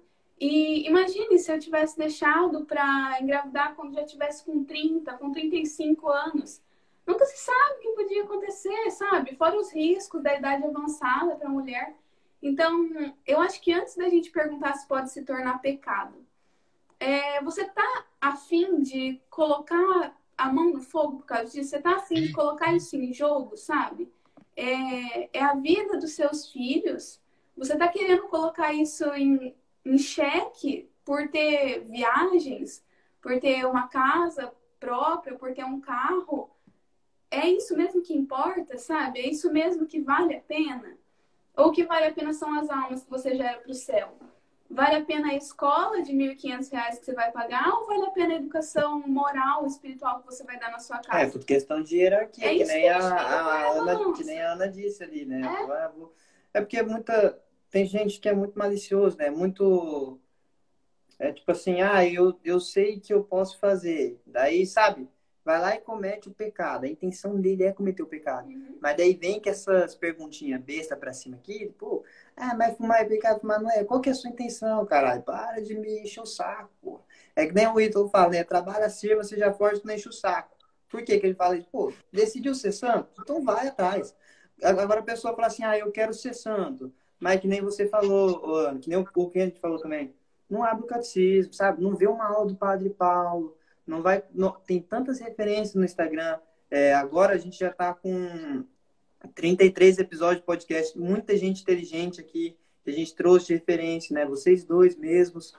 E 0.46 0.86
imagine 0.86 1.38
se 1.38 1.50
eu 1.50 1.58
tivesse 1.58 1.96
deixado 1.96 2.66
para 2.66 3.16
engravidar 3.18 3.74
quando 3.74 3.94
já 3.94 4.04
tivesse 4.04 4.44
com 4.44 4.62
30, 4.62 5.14
com 5.14 5.32
35 5.32 6.06
anos. 6.10 6.60
Nunca 7.06 7.24
se 7.24 7.38
sabe 7.38 7.78
o 7.78 7.80
que 7.80 8.02
podia 8.02 8.24
acontecer, 8.24 8.90
sabe? 8.90 9.34
Fora 9.36 9.58
os 9.58 9.72
riscos 9.72 10.22
da 10.22 10.36
idade 10.36 10.62
avançada 10.62 11.34
para 11.36 11.48
a 11.48 11.50
mulher. 11.50 11.96
Então, 12.42 12.90
eu 13.26 13.40
acho 13.40 13.58
que 13.62 13.72
antes 13.72 13.96
da 13.96 14.06
gente 14.10 14.30
perguntar 14.30 14.74
se 14.74 14.86
pode 14.86 15.10
se 15.10 15.22
tornar 15.22 15.62
pecado, 15.62 16.14
é, 17.00 17.42
você 17.42 17.64
tá 17.64 18.04
afim 18.20 18.82
de 18.82 19.18
colocar 19.30 20.14
a 20.36 20.52
mão 20.52 20.74
no 20.74 20.82
fogo 20.82 21.20
por 21.20 21.24
causa 21.24 21.50
disso? 21.50 21.70
Você 21.70 21.80
tá 21.80 21.96
afim 21.96 22.16
de 22.16 22.32
colocar 22.32 22.70
isso 22.74 22.96
em 22.96 23.14
jogo, 23.14 23.56
sabe? 23.56 24.12
É, 24.54 25.38
é 25.38 25.42
a 25.42 25.54
vida 25.54 25.96
dos 25.96 26.10
seus 26.10 26.52
filhos. 26.52 27.18
Você 27.56 27.74
tá 27.78 27.88
querendo 27.88 28.28
colocar 28.28 28.74
isso 28.74 29.06
em, 29.14 29.54
em 29.84 29.98
xeque 29.98 30.90
por 31.04 31.28
ter 31.28 31.80
viagens, 31.84 32.82
por 33.20 33.38
ter 33.38 33.66
uma 33.66 33.88
casa 33.88 34.52
própria, 34.80 35.36
por 35.36 35.52
ter 35.52 35.64
um 35.64 35.80
carro. 35.80 36.50
É 37.30 37.48
isso 37.48 37.76
mesmo 37.76 38.02
que 38.02 38.14
importa, 38.14 38.78
sabe? 38.78 39.20
É 39.20 39.28
isso 39.28 39.52
mesmo 39.52 39.86
que 39.86 40.00
vale 40.00 40.36
a 40.36 40.40
pena? 40.40 40.96
Ou 41.56 41.70
que 41.70 41.84
vale 41.84 42.06
a 42.06 42.12
pena 42.12 42.32
são 42.32 42.58
as 42.58 42.68
almas 42.70 43.04
que 43.04 43.10
você 43.10 43.34
gera 43.34 43.58
para 43.58 43.70
o 43.70 43.74
céu? 43.74 44.16
Vale 44.68 44.96
a 44.96 45.04
pena 45.04 45.30
a 45.30 45.34
escola 45.34 46.02
de 46.02 46.12
R$ 46.12 46.34
1.500 46.34 46.98
que 46.98 47.04
você 47.04 47.14
vai 47.14 47.30
pagar 47.30 47.68
ou 47.68 47.86
vale 47.86 48.06
a 48.06 48.10
pena 48.10 48.34
a 48.34 48.36
educação 48.38 49.00
moral, 49.06 49.66
espiritual 49.66 50.20
que 50.20 50.26
você 50.26 50.42
vai 50.42 50.58
dar 50.58 50.70
na 50.72 50.78
sua 50.78 50.98
casa? 50.98 51.20
É, 51.20 51.30
tudo 51.30 51.44
questão 51.44 51.82
de 51.82 51.96
hierarquia, 51.96 52.46
é 52.46 52.56
que, 52.56 52.64
nem 52.64 52.88
a, 52.88 52.98
a, 52.98 53.40
a 53.40 53.72
Ana, 53.72 54.12
que 54.14 54.24
nem 54.24 54.40
a 54.40 54.52
Ana 54.52 54.68
disse 54.68 55.04
ali, 55.04 55.24
né? 55.26 55.42
É, 56.52 56.58
é 56.58 56.60
porque 56.60 56.82
muita, 56.82 57.38
tem 57.74 57.86
gente 57.86 58.20
que 58.20 58.28
é 58.28 58.32
muito 58.32 58.56
malicioso, 58.56 59.16
né? 59.16 59.30
Muito. 59.30 60.20
É 61.18 61.32
tipo 61.32 61.50
assim, 61.50 61.80
ah, 61.80 62.06
eu, 62.06 62.38
eu 62.44 62.60
sei 62.60 63.00
que 63.00 63.12
eu 63.12 63.24
posso 63.24 63.58
fazer. 63.58 64.20
Daí, 64.24 64.64
sabe? 64.64 65.08
Vai 65.44 65.60
lá 65.60 65.74
e 65.74 65.80
comete 65.80 66.28
o 66.28 66.32
pecado. 66.32 66.84
A 66.84 66.88
intenção 66.88 67.40
dele 67.40 67.64
é 67.64 67.72
cometer 67.72 68.04
o 68.04 68.06
pecado. 68.06 68.48
Uhum. 68.48 68.78
Mas 68.80 68.96
daí 68.96 69.14
vem 69.14 69.40
que 69.40 69.50
essas 69.50 69.96
perguntinhas 69.96 70.62
besta 70.62 70.96
pra 70.96 71.12
cima 71.12 71.34
aqui, 71.36 71.74
pô, 71.76 72.04
ah, 72.36 72.54
mas 72.54 72.76
fumar 72.76 73.00
é 73.00 73.06
pecado, 73.06 73.40
fumar 73.40 73.60
não 73.60 73.68
é. 73.68 73.82
Qual 73.82 74.00
que 74.00 74.08
é 74.08 74.12
a 74.12 74.14
sua 74.14 74.30
intenção, 74.30 74.86
caralho? 74.86 75.22
Para 75.22 75.60
de 75.60 75.74
me 75.74 76.00
encher 76.00 76.20
o 76.20 76.26
saco, 76.26 76.70
pô. 76.80 77.00
É 77.34 77.44
que 77.44 77.52
nem 77.52 77.66
o 77.66 77.80
Ítalo 77.80 78.08
fala, 78.08 78.30
né? 78.30 78.44
Trabalha 78.44 78.88
sirva, 78.88 79.24
seja 79.24 79.52
forte, 79.52 79.84
não 79.84 79.92
enche 79.92 80.08
o 80.08 80.12
saco. 80.12 80.56
Por 80.88 81.02
que 81.02 81.18
que 81.18 81.26
ele 81.26 81.34
fala 81.34 81.56
isso? 81.56 81.68
Pô, 81.72 81.92
decidiu 82.12 82.54
ser 82.54 82.70
santo? 82.70 83.20
Então 83.20 83.42
vai 83.42 83.66
atrás. 83.66 84.14
Agora 84.62 85.00
a 85.00 85.02
pessoa 85.02 85.34
fala 85.34 85.48
assim, 85.48 85.64
ah, 85.64 85.76
eu 85.76 85.90
quero 85.90 86.14
ser 86.14 86.34
santo. 86.34 86.94
Mas 87.24 87.40
que 87.40 87.48
nem 87.48 87.62
você 87.62 87.88
falou, 87.88 88.78
que 88.78 88.86
nem 88.86 88.98
o 88.98 89.30
que 89.30 89.40
a 89.40 89.46
gente 89.46 89.58
falou 89.58 89.78
também. 89.78 90.14
Não 90.46 90.62
abre 90.62 90.84
o 90.84 90.86
catecismo, 90.86 91.54
sabe? 91.54 91.82
Não 91.82 91.96
vê 91.96 92.06
uma 92.06 92.26
aula 92.26 92.48
do 92.48 92.54
Padre 92.54 92.90
Paulo. 92.90 93.56
Não 93.86 94.02
vai. 94.02 94.22
Não, 94.34 94.52
tem 94.66 94.78
tantas 94.78 95.20
referências 95.20 95.74
no 95.74 95.86
Instagram. 95.86 96.38
É, 96.70 96.92
agora 96.92 97.32
a 97.32 97.38
gente 97.38 97.58
já 97.58 97.70
está 97.70 97.94
com 97.94 98.62
33 99.34 100.00
episódios 100.00 100.40
de 100.40 100.44
podcast. 100.44 100.98
Muita 100.98 101.34
gente 101.34 101.62
inteligente 101.62 102.20
aqui 102.20 102.58
que 102.84 102.90
a 102.90 102.92
gente 102.92 103.14
trouxe 103.14 103.46
de 103.46 103.54
referência, 103.54 104.12
né? 104.12 104.26
Vocês 104.26 104.62
dois 104.62 104.94
mesmos. 104.94 105.54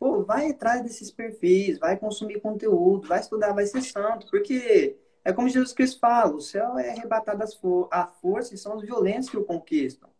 Pô, 0.00 0.24
vai 0.24 0.50
atrás 0.50 0.82
desses 0.82 1.12
perfis, 1.12 1.78
vai 1.78 1.96
consumir 1.96 2.40
conteúdo, 2.40 3.06
vai 3.06 3.20
estudar, 3.20 3.52
vai 3.52 3.64
ser 3.66 3.82
santo, 3.82 4.26
porque 4.28 4.96
é 5.24 5.32
como 5.32 5.48
Jesus 5.48 5.72
Cristo 5.72 6.00
fala: 6.00 6.34
o 6.34 6.40
céu 6.40 6.76
é 6.76 6.90
arrebatado 6.90 7.44
à 7.92 8.06
força 8.08 8.56
e 8.56 8.58
são 8.58 8.76
os 8.76 8.82
violentos 8.82 9.30
que 9.30 9.36
o 9.36 9.44
conquistam. 9.44 10.15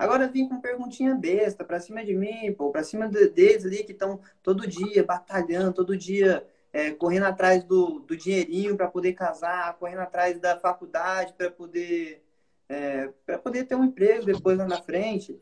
Agora 0.00 0.26
vim 0.26 0.48
com 0.48 0.58
perguntinha 0.58 1.14
besta 1.14 1.62
pra 1.62 1.78
cima 1.78 2.02
de 2.02 2.14
mim, 2.14 2.54
pô, 2.54 2.70
pra 2.70 2.82
cima 2.82 3.06
deles 3.06 3.66
ali 3.66 3.84
que 3.84 3.92
estão 3.92 4.18
todo 4.42 4.66
dia 4.66 5.04
batalhando, 5.04 5.74
todo 5.74 5.94
dia 5.94 6.42
é, 6.72 6.90
correndo 6.92 7.24
atrás 7.24 7.62
do, 7.64 7.98
do 8.00 8.16
dinheirinho 8.16 8.78
para 8.78 8.88
poder 8.88 9.12
casar, 9.12 9.74
correndo 9.74 9.98
atrás 9.98 10.40
da 10.40 10.58
faculdade 10.58 11.34
para 11.34 11.50
poder 11.50 12.24
é, 12.66 13.10
para 13.26 13.38
poder 13.38 13.64
ter 13.64 13.74
um 13.74 13.84
emprego 13.84 14.24
depois 14.24 14.56
lá 14.56 14.66
na 14.66 14.80
frente. 14.80 15.38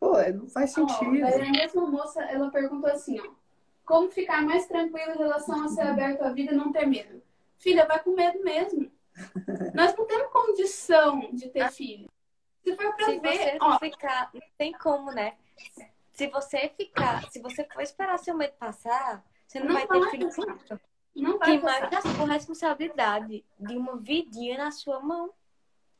Pô, 0.00 0.18
é, 0.18 0.32
não 0.32 0.48
faz 0.48 0.72
sentido. 0.72 1.12
Oh, 1.22 1.26
a 1.26 1.52
mesma 1.52 1.86
moça, 1.86 2.20
ela 2.24 2.50
perguntou 2.50 2.90
assim, 2.90 3.20
ó. 3.20 3.30
Como 3.84 4.10
ficar 4.10 4.42
mais 4.42 4.66
tranquilo 4.66 5.12
em 5.12 5.18
relação 5.18 5.66
a 5.66 5.68
ser 5.68 5.82
aberto 5.82 6.22
à 6.22 6.32
vida 6.32 6.52
e 6.52 6.56
não 6.56 6.72
ter 6.72 6.84
medo? 6.84 7.22
Filha, 7.58 7.86
vai 7.86 8.02
com 8.02 8.10
medo 8.10 8.42
mesmo. 8.42 8.90
Nós 9.72 9.94
não 9.96 10.04
temos 10.04 10.32
condição 10.32 11.30
de 11.32 11.48
ter 11.48 11.70
filho. 11.70 12.08
Se 12.64 12.76
for 12.76 12.96
pra 12.96 13.06
se 13.06 13.18
ver, 13.18 13.38
você 13.38 13.58
ó, 13.60 13.78
ficar, 13.78 14.30
não 14.32 14.40
tem 14.56 14.72
como, 14.72 15.12
né? 15.12 15.36
Se 16.12 16.26
você 16.28 16.70
ficar, 16.76 17.30
se 17.30 17.40
você 17.40 17.64
for 17.64 17.82
esperar 17.82 18.18
seu 18.18 18.34
medo 18.34 18.54
passar, 18.54 19.22
você 19.46 19.60
não, 19.60 19.66
não 19.66 19.74
vai, 19.74 19.86
vai 19.86 20.00
ter 20.00 20.10
filho 20.10 20.30
pronto. 20.30 20.80
Não 21.14 21.38
vai 21.38 21.50
Quem 21.50 21.60
passar. 21.60 22.16
com 22.16 22.24
a 22.24 22.32
responsabilidade 22.32 23.44
de 23.58 23.76
uma 23.76 23.96
vidinha 23.98 24.58
na 24.58 24.70
sua 24.70 24.98
mão. 25.00 25.32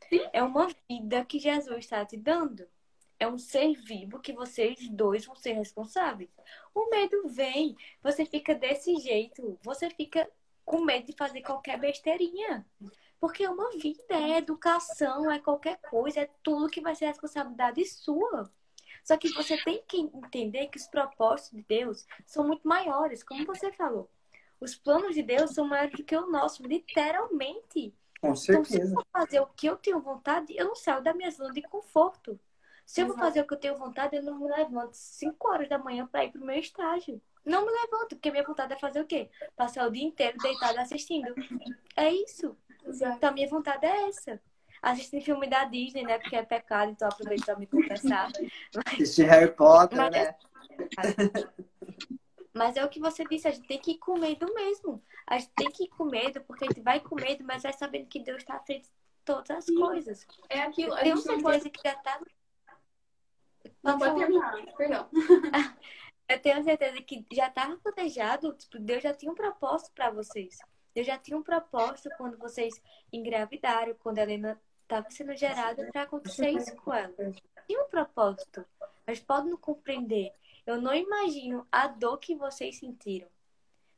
Sim. 0.09 0.21
É 0.33 0.43
uma 0.43 0.69
vida 0.89 1.25
que 1.25 1.39
Jesus 1.39 1.79
está 1.85 2.05
te 2.05 2.17
dando. 2.17 2.67
É 3.19 3.29
um 3.29 3.39
ser 3.39 3.75
vivo 3.75 4.19
que 4.19 4.33
vocês 4.33 4.89
dois 4.89 5.25
vão 5.25 5.37
ser 5.37 5.53
responsáveis. 5.53 6.31
O 6.75 6.91
medo 6.91 7.29
vem, 7.29 7.77
você 8.03 8.25
fica 8.27 8.55
desse 8.55 8.97
jeito, 8.97 9.59
você 9.63 9.89
fica 9.91 10.29
com 10.65 10.85
medo 10.85 11.07
de 11.07 11.13
fazer 11.17 11.43
qualquer 11.43 11.79
besteirinha. 11.79 12.67
Porque 13.25 13.43
é 13.43 13.49
uma 13.49 13.71
vida, 13.71 14.03
é 14.11 14.37
educação, 14.37 15.31
é 15.31 15.39
qualquer 15.39 15.79
coisa, 15.89 16.21
é 16.21 16.31
tudo 16.43 16.69
que 16.69 16.83
vai 16.83 16.95
ser 16.95 17.07
responsabilidade 17.07 17.83
sua. 17.87 18.53
Só 19.03 19.17
que 19.17 19.33
você 19.33 19.57
tem 19.65 19.83
que 19.89 19.97
entender 19.97 20.67
que 20.67 20.77
os 20.77 20.87
propósitos 20.87 21.53
de 21.59 21.65
Deus 21.67 22.07
são 22.27 22.47
muito 22.47 22.69
maiores, 22.69 23.23
como 23.23 23.47
você 23.47 23.73
falou. 23.73 24.11
Os 24.61 24.75
planos 24.75 25.15
de 25.15 25.23
Deus 25.23 25.53
são 25.53 25.67
maiores 25.67 25.97
do 25.97 26.05
que 26.05 26.15
o 26.15 26.31
nosso, 26.31 26.67
literalmente. 26.67 27.95
Com 28.21 28.35
Então, 28.35 28.37
se 28.37 28.53
eu 28.53 28.63
certeza. 28.63 28.95
for 28.95 29.07
fazer 29.11 29.41
o 29.41 29.47
que 29.47 29.67
eu 29.69 29.77
tenho 29.79 30.01
vontade, 30.03 30.55
eu 30.55 30.67
não 30.67 30.75
saio 30.75 31.03
da 31.03 31.15
minha 31.15 31.31
zona 31.31 31.55
de 31.55 31.63
conforto. 31.63 32.39
Se 32.85 33.01
eu 33.01 33.07
vou 33.07 33.17
fazer 33.17 33.41
o 33.41 33.47
que 33.47 33.55
eu 33.55 33.59
tenho 33.59 33.79
vontade, 33.79 34.17
eu 34.17 34.23
não 34.23 34.39
me 34.39 34.49
levanto 34.49 34.93
5 34.93 35.49
horas 35.49 35.67
da 35.67 35.79
manhã 35.79 36.07
para 36.07 36.27
ir 36.27 36.31
pro 36.31 36.45
meu 36.45 36.59
estágio. 36.59 37.23
Não 37.43 37.65
me 37.65 37.73
levanto, 37.73 38.17
porque 38.17 38.31
minha 38.31 38.45
vontade 38.45 38.75
é 38.75 38.79
fazer 38.79 39.01
o 39.01 39.07
quê? 39.07 39.31
Passar 39.57 39.87
o 39.89 39.91
dia 39.91 40.05
inteiro 40.05 40.37
deitada 40.37 40.83
assistindo. 40.83 41.35
É 41.97 42.11
isso. 42.13 42.55
Exato. 42.85 43.17
Então, 43.17 43.31
a 43.31 43.33
minha 43.33 43.49
vontade 43.49 43.85
é 43.87 44.09
essa. 44.09 44.41
Assistir 44.83 45.21
filme 45.23 45.47
da 45.49 45.65
Disney, 45.65 46.03
né? 46.05 46.19
Porque 46.19 46.37
é 46.37 46.43
pecado, 46.43 46.91
então 46.91 47.09
aproveito 47.09 47.45
pra 47.45 47.57
me 47.57 47.67
confessar. 47.67 48.31
Assistir 48.87 49.25
Harry 49.25 49.51
Potter, 49.53 49.97
Mas- 49.99 50.13
né? 50.13 50.35
Mas 52.53 52.77
é 52.77 52.85
o 52.85 52.89
que 52.89 53.01
você 53.01 53.25
disse, 53.25 53.49
a 53.49 53.51
gente 53.51 53.67
tem 53.67 53.79
que 53.81 53.93
ir 53.93 53.99
com 53.99 54.17
medo 54.19 54.53
mesmo. 54.55 55.03
A 55.27 55.39
gente 55.39 55.51
tem 55.57 55.71
que 55.71 55.85
ir 55.85 55.89
com 55.89 56.05
medo, 56.05 56.41
porque 56.43 56.65
a 56.65 56.69
gente 56.69 56.81
vai 56.83 57.01
com 57.01 57.17
medo, 57.17 57.43
mas 57.45 57.63
vai 57.65 57.73
sabendo 57.73 58.07
que 58.07 58.21
Deus 58.21 58.39
está 58.39 58.55
à 58.57 58.61
frente 58.61 58.85
de 58.85 58.93
todas 59.25 59.51
as 59.51 59.65
Sim. 59.65 59.75
coisas. 59.75 60.27
É 60.49 60.61
aquilo. 60.61 60.95
A 60.95 60.99
tenho 60.99 61.17
não 61.17 61.41
pode, 61.41 61.63
certeza 61.63 61.71
que 61.71 61.81
já 61.85 61.95
tá. 61.97 62.21
não 63.83 63.99
pode 63.99 64.13
falar. 64.13 64.53
terminar. 64.53 64.77
Perdão. 64.77 65.09
Eu 66.29 66.41
tenho 66.41 66.63
certeza 66.65 67.03
que 67.03 67.27
já 67.33 67.49
estava 67.49 67.77
planejado, 67.77 68.55
tipo, 68.55 68.79
Deus 68.79 69.03
já 69.03 69.13
tinha 69.13 69.31
um 69.31 69.35
propósito 69.35 69.91
para 69.93 70.11
vocês. 70.11 70.59
Deus 70.95 71.07
já 71.07 71.19
tinha 71.19 71.37
um 71.37 71.43
propósito 71.43 72.09
quando 72.17 72.39
vocês 72.39 72.81
engravidaram, 73.13 73.95
quando 73.95 74.19
a 74.19 74.23
Helena 74.23 74.61
estava 74.83 75.11
sendo 75.11 75.35
gerada 75.37 75.87
para 75.91 76.03
acontecer 76.03 76.51
isso 76.51 76.75
com 76.77 76.93
ela. 76.95 77.13
Tinha 77.67 77.83
um 77.83 77.89
propósito. 77.89 78.65
Mas 79.07 79.21
pode 79.21 79.49
não 79.49 79.57
compreender. 79.57 80.33
Eu 80.67 80.81
não 80.81 80.95
imagino 80.95 81.67
a 81.71 81.87
dor 81.89 82.19
que 82.19 82.35
vocês 82.35 82.79
sentiram. 82.79 83.29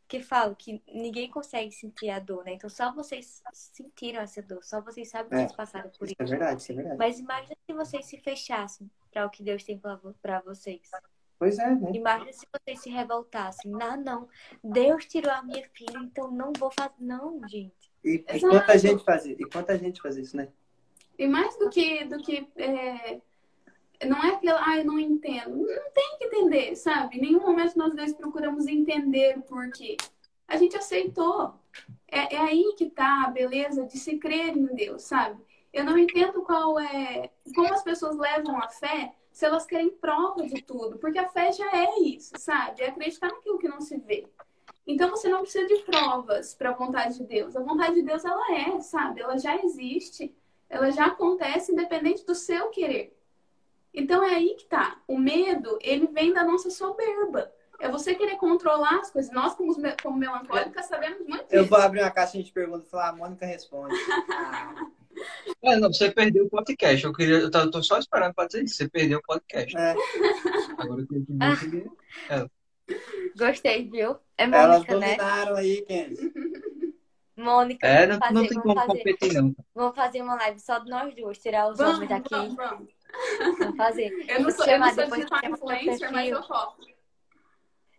Porque 0.03 0.21
falo 0.23 0.55
que 0.55 0.81
ninguém 0.87 1.29
consegue 1.29 1.73
sentir 1.73 2.11
a 2.11 2.21
dor, 2.21 2.45
né? 2.45 2.53
Então 2.53 2.71
só 2.71 2.93
vocês 2.93 3.43
sentiram 3.53 4.21
essa 4.21 4.41
dor, 4.41 4.63
só 4.65 4.81
vocês 4.81 5.09
sabem 5.11 5.31
que 5.31 5.35
É. 5.35 5.39
vocês 5.41 5.53
passaram 5.53 5.91
por 5.91 6.05
Isso 6.05 6.15
isso. 6.15 6.23
é 6.23 6.25
verdade, 6.25 6.63
isso 6.63 6.71
é 6.73 6.75
verdade. 6.77 6.97
Mas 6.99 7.19
imagina 7.19 7.57
se 7.67 7.73
vocês 7.73 8.07
se 8.07 8.17
fechassem 8.19 8.89
para 9.11 9.27
o 9.27 9.31
que 9.31 9.43
Deus 9.43 9.65
tem 9.65 9.77
para 9.79 10.41
vocês. 10.43 10.89
Pois 11.39 11.59
é, 11.59 11.75
né? 11.75 11.91
Imagina 11.93 12.33
se 12.33 12.47
vocês 12.51 12.81
se 12.81 12.91
revoltassem. 12.91 13.73
Ah, 13.83 13.97
não. 13.97 14.29
Deus 14.65 15.05
tirou 15.05 15.33
a 15.33 15.43
minha 15.43 15.69
filha, 15.75 15.99
então 15.99 16.31
não 16.31 16.53
vou 16.59 16.71
fazer. 16.71 16.95
Não, 16.99 17.41
gente. 17.47 17.93
E, 18.03 18.25
e 18.29 18.41
quanta 18.41 18.79
gente 18.79 19.05
fazia, 19.05 19.37
e 19.39 19.45
quanta 19.45 19.77
gente 19.79 20.01
fazia 20.01 20.23
isso, 20.23 20.37
né? 20.37 20.49
E 21.19 21.27
mais 21.27 21.59
do 21.59 21.69
que, 21.69 22.05
do 22.05 22.19
que 22.19 22.49
é, 22.57 23.21
não 24.05 24.23
é 24.23 24.35
aquela, 24.35 24.61
ah, 24.67 24.79
eu 24.79 24.85
não 24.85 24.99
entendo. 24.99 25.57
Não 25.57 25.91
tem 25.93 26.17
que 26.19 26.25
entender, 26.25 26.77
sabe? 26.77 27.17
Em 27.17 27.21
nenhum 27.21 27.41
momento 27.41 27.77
nós 27.77 27.95
dois 27.95 28.13
procuramos 28.13 28.67
entender 28.67 29.39
o 29.39 29.43
porquê. 29.43 29.97
A 30.47 30.57
gente 30.57 30.77
aceitou. 30.77 31.55
É, 32.09 32.37
é 32.37 32.39
aí 32.39 32.75
que 32.77 32.91
tá 32.91 33.25
a 33.25 33.31
beleza 33.31 33.85
de 33.85 33.99
se 33.99 34.19
crer 34.19 34.57
em 34.57 34.67
Deus, 34.75 35.03
sabe? 35.03 35.43
Eu 35.73 35.85
não 35.85 35.99
entendo 35.99 36.43
qual 36.43 36.79
é. 36.79 37.31
Como 37.55 37.73
as 37.73 37.83
pessoas 37.83 38.17
levam 38.17 38.57
a 38.59 38.69
fé 38.69 39.15
se 39.37 39.45
elas 39.45 39.67
querem 39.67 39.91
prova 39.91 40.47
de 40.47 40.63
tudo. 40.63 40.97
Porque 40.97 41.19
a 41.19 41.29
fé 41.29 41.53
já 41.53 41.71
é 41.71 42.01
isso, 42.01 42.33
sabe? 42.39 42.81
É 42.81 42.89
acreditar 42.89 43.29
naquilo 43.29 43.59
que 43.59 43.69
não 43.69 43.83
se 43.83 43.99
vê. 43.99 44.27
Então 44.87 45.11
você 45.11 45.29
não 45.29 45.43
precisa 45.43 45.67
de 45.67 45.77
provas 45.83 46.55
para 46.55 46.71
a 46.71 46.73
vontade 46.73 47.19
de 47.19 47.25
Deus. 47.25 47.55
A 47.55 47.61
vontade 47.61 47.97
de 47.97 48.03
Deus, 48.03 48.25
ela 48.25 48.55
é, 48.55 48.81
sabe? 48.81 49.21
Ela 49.21 49.37
já 49.37 49.55
existe. 49.63 50.35
Ela 50.71 50.91
já 50.91 51.09
acontece 51.09 51.71
independente 51.71 52.25
do 52.25 52.35
seu 52.35 52.71
querer. 52.71 53.15
Então 53.93 54.25
é 54.25 54.37
aí 54.37 54.55
que 54.55 54.65
tá. 54.65 55.03
O 55.07 55.19
medo, 55.19 55.79
ele 55.83 56.07
vem 56.07 56.33
da 56.33 56.43
nossa 56.43 56.71
soberba. 56.71 57.53
É 57.79 57.91
você 57.91 58.15
querer 58.15 58.37
controlar 58.37 59.01
as 59.01 59.11
coisas. 59.11 59.31
Nós, 59.31 59.55
como, 59.55 59.75
como 60.03 60.17
melancólicas, 60.17 60.87
sabemos 60.87 61.19
muito 61.29 61.45
Eu 61.51 61.65
disso. 61.65 61.75
vou 61.75 61.79
abrir 61.79 62.01
uma 62.01 62.11
caixinha 62.11 62.43
de 62.43 62.53
perguntas 62.53 62.87
e 62.87 62.91
falar, 62.91 63.11
a 63.11 63.17
Mônica 63.17 63.45
responde. 63.45 63.95
Ah, 64.31 64.87
É, 65.63 65.77
não, 65.77 65.93
você 65.93 66.11
perdeu 66.11 66.45
o 66.47 66.51
podcast. 66.51 67.05
Eu 67.05 67.13
queria, 67.13 67.37
eu 67.39 67.51
tô, 67.71 67.83
só 67.83 67.99
esperando 67.99 68.35
pra 68.35 68.47
dizer 68.47 68.65
isso. 68.65 68.75
Você 68.77 68.89
perdeu 68.89 69.19
o 69.19 69.23
podcast. 69.23 69.77
é. 69.77 69.95
Agora 70.79 71.01
eu 71.03 71.07
tenho 71.07 71.27
que 71.27 71.71
que- 71.71 73.37
Gostei, 73.39 73.89
viu? 73.89 74.17
É 74.39 74.45
Elas 74.45 74.69
Mônica, 74.79 74.99
né? 74.99 75.17
dominaram 75.17 75.57
aí, 75.57 75.83
Kenzie. 75.83 76.33
Mônica, 77.37 77.87
É, 77.87 78.07
vamos 78.07 78.19
não, 78.19 78.19
não 78.19 78.35
fazer, 78.35 78.49
tem 78.49 78.59
vamos 78.59 78.63
como 78.63 78.75
fazer. 78.87 78.99
competir, 78.99 79.33
não. 79.35 79.57
Vamos 79.75 79.97
fazer 79.97 80.23
uma 80.23 80.35
live 80.37 80.61
só 80.61 80.79
de 80.79 80.89
nós 80.91 81.15
duas, 81.15 81.39
tirar 81.39 81.69
os 81.71 81.77
Vamos, 81.79 81.97
homens 81.97 82.11
aqui. 82.13 82.31
vamos, 82.31 82.55
vamos. 82.57 82.93
Vamos 83.59 83.77
fazer. 83.77 84.11
Eu 84.29 84.41
não 84.43 84.51
sou, 84.51 84.67
eu 84.67 84.79
não 84.79 84.95
sou 84.95 85.05
digital 85.07 85.41
no 85.43 85.51
influencer, 85.57 86.13
mas 86.13 86.31
eu 86.31 86.43
topo. 86.43 86.87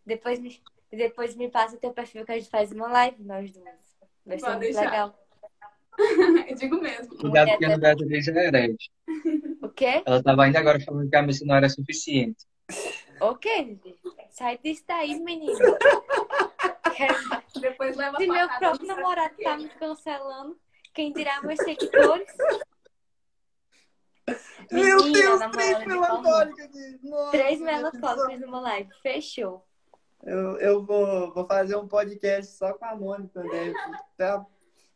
Depois 0.06 0.40
me, 0.40 0.60
depois 0.92 1.36
me 1.36 1.50
passa 1.50 1.78
teu 1.78 1.92
perfil 1.92 2.26
que 2.26 2.32
a 2.32 2.38
gente 2.40 2.50
faz 2.50 2.72
uma 2.72 2.88
live, 2.88 3.24
nós 3.24 3.52
duas. 3.52 3.66
Vai 4.26 4.40
ser 4.40 4.46
Pode 4.46 4.58
muito 4.58 4.74
deixar. 4.74 4.90
legal. 4.90 5.27
Eu 5.98 6.56
digo 6.56 6.82
mesmo. 6.82 7.18
Cuidado 7.18 7.58
que 7.58 7.66
a 7.66 7.78
Beatriz 7.78 8.28
é 8.28 8.48
herege. 8.48 8.90
O 9.62 9.70
quê? 9.70 10.04
Ela 10.06 10.22
tava 10.22 10.44
ainda 10.44 10.60
agora 10.60 10.80
falando 10.80 11.10
que 11.10 11.16
a 11.16 11.22
missa 11.22 11.46
não 11.46 11.56
era 11.56 11.70
suficiente. 11.70 12.46
O 13.20 13.36
quê, 13.36 13.64
Didi? 13.64 13.96
Sai 14.30 14.60
disso 14.64 14.84
daí, 14.88 15.20
menino. 15.20 15.58
Depois 17.60 17.96
leva 17.96 18.18
Se 18.18 18.28
meu 18.28 18.48
próprio 18.60 18.88
namorado 18.88 19.36
tá 19.42 19.58
me 19.58 19.70
cancelando, 19.70 20.58
quem 20.94 21.12
dirá 21.12 21.42
meus 21.42 21.60
seguidores? 21.60 22.28
Meu 24.72 24.98
Menina, 24.98 25.14
Deus, 25.14 25.52
três. 25.52 25.88
Nossa, 25.88 26.52
Três 27.32 27.62
melancólicos 27.62 28.40
numa 28.42 28.60
live. 28.60 28.90
Fechou. 29.02 29.66
Eu, 30.24 30.58
eu 30.58 30.86
vou, 30.86 31.34
vou 31.34 31.46
fazer 31.46 31.78
um 31.78 31.88
podcast 31.88 32.54
só 32.54 32.74
com 32.74 32.86
a 32.86 32.96
Mônica 32.96 33.42
também. 33.42 33.74
Tá? 34.18 34.46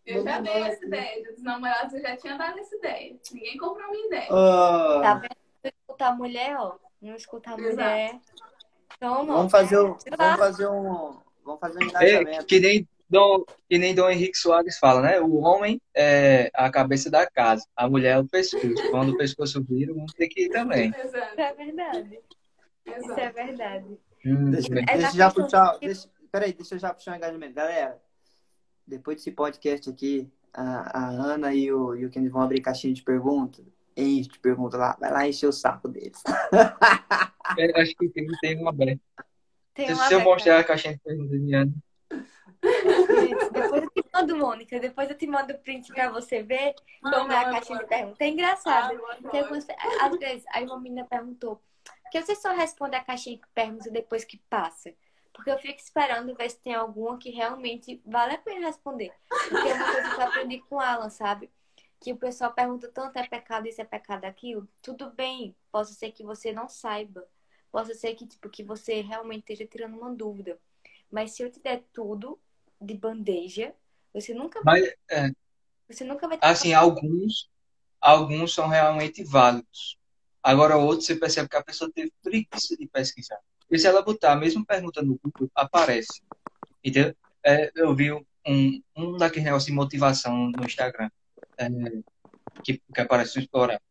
Eu 0.05 0.23
já 0.23 0.39
dei 0.41 0.53
essa 0.63 0.85
ideia. 0.85 1.23
Dos 1.31 1.41
namorados 1.43 1.93
eu 1.93 2.01
já 2.01 2.17
tinha 2.17 2.37
dado 2.37 2.59
essa 2.59 2.75
ideia. 2.75 3.15
Ninguém 3.31 3.57
comprou 3.57 3.87
a 3.87 3.91
minha 3.91 4.07
ideia. 4.07 4.27
Ó, 4.31 5.01
Tá 5.01 5.13
vendo? 5.15 5.35
Não 5.63 5.69
escuta 5.71 6.05
a 6.07 6.15
mulher, 6.15 6.55
ó. 6.57 6.75
Não 7.01 7.15
escuta 7.15 7.51
a 7.51 7.57
mulher. 7.57 8.19
Toma. 8.99 9.33
vamos 9.33 9.51
fazer 9.51 9.79
um, 9.79 9.95
vamos 10.17 10.37
fazer 10.39 10.67
um, 10.67 11.17
vamos 11.43 11.59
fazer 11.59 11.79
um 11.79 11.83
É, 11.83 11.87
engajamento. 12.21 12.45
que 12.45 12.59
nem 12.59 12.87
Dom, 13.09 13.43
que 13.69 13.77
nem 13.77 13.93
Dom 13.93 14.09
Henrique 14.09 14.37
Soares 14.37 14.77
fala, 14.79 15.01
né? 15.01 15.19
O 15.19 15.37
homem 15.41 15.81
é 15.95 16.49
a 16.53 16.69
cabeça 16.71 17.09
da 17.09 17.29
casa, 17.29 17.65
a 17.75 17.89
mulher 17.89 18.15
é 18.15 18.19
o 18.19 18.25
pescoço. 18.27 18.89
Quando 18.89 19.09
o 19.13 19.17
pescoço 19.17 19.61
vira, 19.63 19.93
vamos 19.93 20.13
ter 20.13 20.27
que 20.27 20.43
ir 20.45 20.49
também. 20.49 20.93
Exato. 20.97 21.31
Isso 21.31 21.41
é 21.41 21.53
verdade. 21.53 22.19
Isso 22.85 23.11
é 23.19 23.29
verdade. 23.31 23.99
Hum, 24.25 24.51
Deixa. 24.51 24.67
É 24.73 24.97
deixa 24.97 25.11
já 25.17 25.31
puxar. 25.31 25.73
de- 25.73 25.87
Deixa, 25.87 26.09
peraí, 26.31 26.53
deixa 26.53 26.75
eu 26.75 26.79
já 26.79 26.93
puxar 26.93 27.13
um 27.13 27.15
engajamento. 27.15 27.53
Galera, 27.53 27.99
depois 28.85 29.17
desse 29.17 29.31
podcast 29.31 29.89
aqui, 29.89 30.29
a, 30.53 30.99
a 30.99 31.09
Ana 31.09 31.53
e 31.53 31.71
o, 31.71 31.95
e 31.95 32.05
o 32.05 32.09
Kenny 32.09 32.29
vão 32.29 32.41
abrir 32.41 32.61
caixinha 32.61 32.93
de 32.93 33.03
perguntas. 33.03 33.65
Enche 33.95 34.29
de 34.29 34.39
pergunta 34.39 34.77
lá. 34.77 34.97
Vai 34.99 35.11
lá 35.11 35.27
encher 35.27 35.47
o 35.47 35.51
saco 35.53 35.87
deles. 35.87 36.21
Eu 37.57 37.75
acho 37.81 37.95
que 37.95 38.09
tem, 38.09 38.25
tem 38.41 38.59
uma 38.59 38.69
aberta. 38.69 39.01
Tem 39.73 39.87
Se, 39.87 39.93
uma 39.93 40.07
se 40.07 40.13
eu 40.13 40.21
mostrar 40.21 40.59
a 40.59 40.63
caixinha 40.63 40.93
de 40.95 40.99
perguntas 41.01 41.41
de 41.41 41.53
Ana, 41.53 41.73
Depois 43.51 43.83
eu 43.83 43.89
te 43.89 44.03
mando, 44.13 44.37
Mônica. 44.37 44.79
Depois 44.79 45.09
eu 45.09 45.17
te 45.17 45.27
mando 45.27 45.53
o 45.53 45.57
print 45.57 45.93
pra 45.93 46.09
você 46.09 46.43
ver 46.43 46.73
como 47.01 47.31
é 47.31 47.37
a 47.37 47.51
caixinha 47.51 47.79
de 47.79 47.85
perguntas. 47.85 48.21
É 48.21 48.27
engraçado. 48.27 48.99
Algumas- 49.23 49.67
Às 50.01 50.17
vezes, 50.19 50.43
aí 50.53 50.65
uma 50.65 50.79
menina 50.79 51.05
perguntou: 51.05 51.55
por 52.03 52.11
que 52.11 52.21
você 52.21 52.35
só 52.35 52.53
responde 52.53 52.95
a 52.95 53.03
caixinha 53.03 53.37
de 53.37 53.43
perguntas 53.53 53.91
depois 53.91 54.23
que 54.23 54.37
passa? 54.49 54.93
Porque 55.33 55.49
eu 55.49 55.57
fico 55.57 55.79
esperando 55.79 56.35
ver 56.35 56.49
se 56.49 56.59
tem 56.59 56.73
alguma 56.73 57.17
que 57.17 57.29
realmente 57.29 58.01
vale 58.05 58.35
a 58.35 58.37
pena 58.37 58.67
responder. 58.67 59.13
Porque 59.49 59.69
é 59.69 59.73
uma 59.73 59.91
coisa 59.91 60.09
que 60.09 60.21
eu 60.21 60.27
aprendi 60.27 60.59
com 60.59 60.75
o 60.75 60.79
Alan, 60.79 61.09
sabe? 61.09 61.49
Que 61.99 62.11
o 62.11 62.17
pessoal 62.17 62.53
pergunta 62.53 62.89
tanto 62.89 63.17
é 63.17 63.27
pecado 63.27 63.67
isso, 63.67 63.81
é 63.81 63.85
pecado 63.85 64.25
aquilo. 64.25 64.67
Tudo 64.81 65.09
bem, 65.11 65.55
possa 65.71 65.93
ser 65.93 66.11
que 66.11 66.23
você 66.23 66.51
não 66.51 66.67
saiba. 66.67 67.27
Possa 67.71 67.93
ser 67.93 68.13
que, 68.15 68.27
tipo, 68.27 68.49
que 68.49 68.63
você 68.63 69.01
realmente 69.01 69.41
esteja 69.41 69.65
tirando 69.65 69.97
uma 69.97 70.13
dúvida. 70.13 70.59
Mas 71.09 71.31
se 71.31 71.43
eu 71.43 71.51
te 71.51 71.59
der 71.59 71.83
tudo 71.93 72.39
de 72.79 72.93
bandeja, 72.93 73.73
você 74.13 74.33
nunca 74.33 74.61
vai, 74.61 74.81
mas 74.81 74.93
é, 75.09 75.31
você 75.87 76.03
nunca 76.03 76.27
vai 76.27 76.37
ter 76.37 76.45
assim, 76.45 76.73
alguns, 76.73 77.49
alguns 77.99 78.53
são 78.53 78.67
realmente 78.67 79.23
válidos. 79.23 79.97
Agora, 80.41 80.77
outros 80.77 81.05
você 81.05 81.15
percebe 81.15 81.47
que 81.47 81.55
a 81.55 81.63
pessoa 81.63 81.91
teve 81.91 82.11
preguiça 82.21 82.75
de 82.75 82.87
pesquisar. 82.87 83.39
E 83.72 83.80
se 83.80 83.88
ela 83.88 84.02
botar 84.02 84.34
a 84.34 84.35
mesma 84.35 84.65
pergunta 84.65 85.02
no 85.02 85.18
Google, 85.23 85.49
aparece. 85.56 86.22
Entendeu? 86.84 87.15
É, 87.43 87.72
eu 87.76 87.95
vi 87.95 88.11
um, 88.11 88.81
um 88.95 89.18
daqueles 89.18 89.45
negócios 89.45 89.68
de 89.68 89.72
motivação 89.72 90.49
no 90.49 90.65
Instagram, 90.65 91.10
é, 91.57 91.69
que, 92.64 92.81
que 92.93 93.02
aparece 93.02 93.38
no 93.38 93.41
Explorar. 93.43 93.81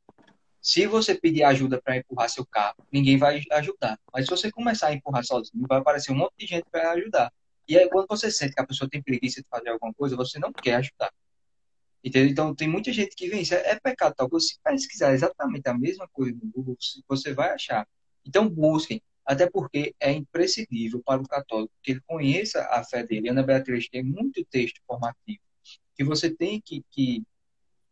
Se 0.60 0.86
você 0.86 1.14
pedir 1.14 1.42
ajuda 1.42 1.80
para 1.80 1.96
empurrar 1.96 2.28
seu 2.28 2.44
carro, 2.44 2.76
ninguém 2.92 3.16
vai 3.16 3.42
ajudar. 3.52 3.98
Mas 4.12 4.26
se 4.26 4.30
você 4.30 4.52
começar 4.52 4.88
a 4.88 4.92
empurrar 4.92 5.24
sozinho, 5.24 5.66
vai 5.66 5.78
aparecer 5.78 6.12
um 6.12 6.16
monte 6.16 6.34
de 6.38 6.46
gente 6.46 6.66
para 6.70 6.92
ajudar. 6.92 7.32
E 7.66 7.78
aí, 7.78 7.88
quando 7.88 8.06
você 8.08 8.30
sente 8.30 8.52
que 8.52 8.60
a 8.60 8.66
pessoa 8.66 8.90
tem 8.90 9.02
preguiça 9.02 9.40
de 9.40 9.46
fazer 9.48 9.70
alguma 9.70 9.94
coisa, 9.94 10.16
você 10.16 10.38
não 10.38 10.52
quer 10.52 10.74
ajudar. 10.74 11.10
Entendeu? 12.04 12.30
Então, 12.30 12.54
tem 12.54 12.68
muita 12.68 12.92
gente 12.92 13.14
que 13.14 13.28
vem. 13.28 13.42
É, 13.50 13.70
é 13.70 13.80
pecado 13.80 14.14
tal 14.14 14.28
coisa. 14.28 14.46
Se 14.46 14.58
pesquisar 14.62 15.14
exatamente 15.14 15.66
a 15.68 15.74
mesma 15.74 16.08
coisa 16.08 16.32
no 16.32 16.50
Google, 16.50 16.76
você 17.08 17.32
vai 17.32 17.50
achar. 17.50 17.86
Então, 18.26 18.48
busquem. 18.48 19.02
Até 19.30 19.48
porque 19.48 19.94
é 20.00 20.10
imprescindível 20.10 21.00
para 21.04 21.22
o 21.22 21.28
católico 21.28 21.72
que 21.82 21.92
ele 21.92 22.00
conheça 22.04 22.66
a 22.70 22.82
fé 22.82 23.06
dele. 23.06 23.28
Ana 23.28 23.44
Beatriz 23.44 23.88
tem 23.88 24.02
muito 24.02 24.44
texto 24.46 24.80
formativo 24.84 25.38
que 25.94 26.02
você 26.02 26.34
tem 26.34 26.60
que, 26.60 26.84
que 26.90 27.22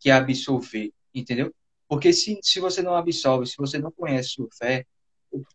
que 0.01 0.10
absorver, 0.10 0.93
entendeu? 1.15 1.55
Porque 1.86 2.12
se, 2.12 2.40
se 2.43 2.59
você 2.59 2.82
não 2.82 2.97
absorve, 2.97 3.47
se 3.47 3.56
você 3.56 3.78
não 3.78 3.93
conhece 3.93 4.31
sua 4.31 4.48
fé, 4.52 4.85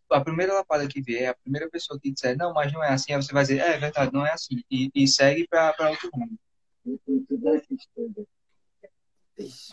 a 0.09 0.21
primeira 0.21 0.53
lapada 0.53 0.87
que 0.87 1.01
vier, 1.01 1.29
a 1.29 1.35
primeira 1.35 1.69
pessoa 1.69 1.99
que 1.99 2.11
disser, 2.11 2.37
não, 2.37 2.53
mas 2.53 2.71
não 2.71 2.81
é 2.81 2.89
assim, 2.93 3.11
aí 3.11 3.21
você 3.21 3.33
vai 3.33 3.43
dizer, 3.43 3.59
é, 3.59 3.73
é 3.73 3.77
verdade, 3.77 4.13
não 4.13 4.25
é 4.25 4.31
assim. 4.31 4.63
E, 4.71 4.89
e 4.95 5.05
segue 5.05 5.45
para 5.49 5.89
outro 5.89 6.09
mundo. 6.13 6.39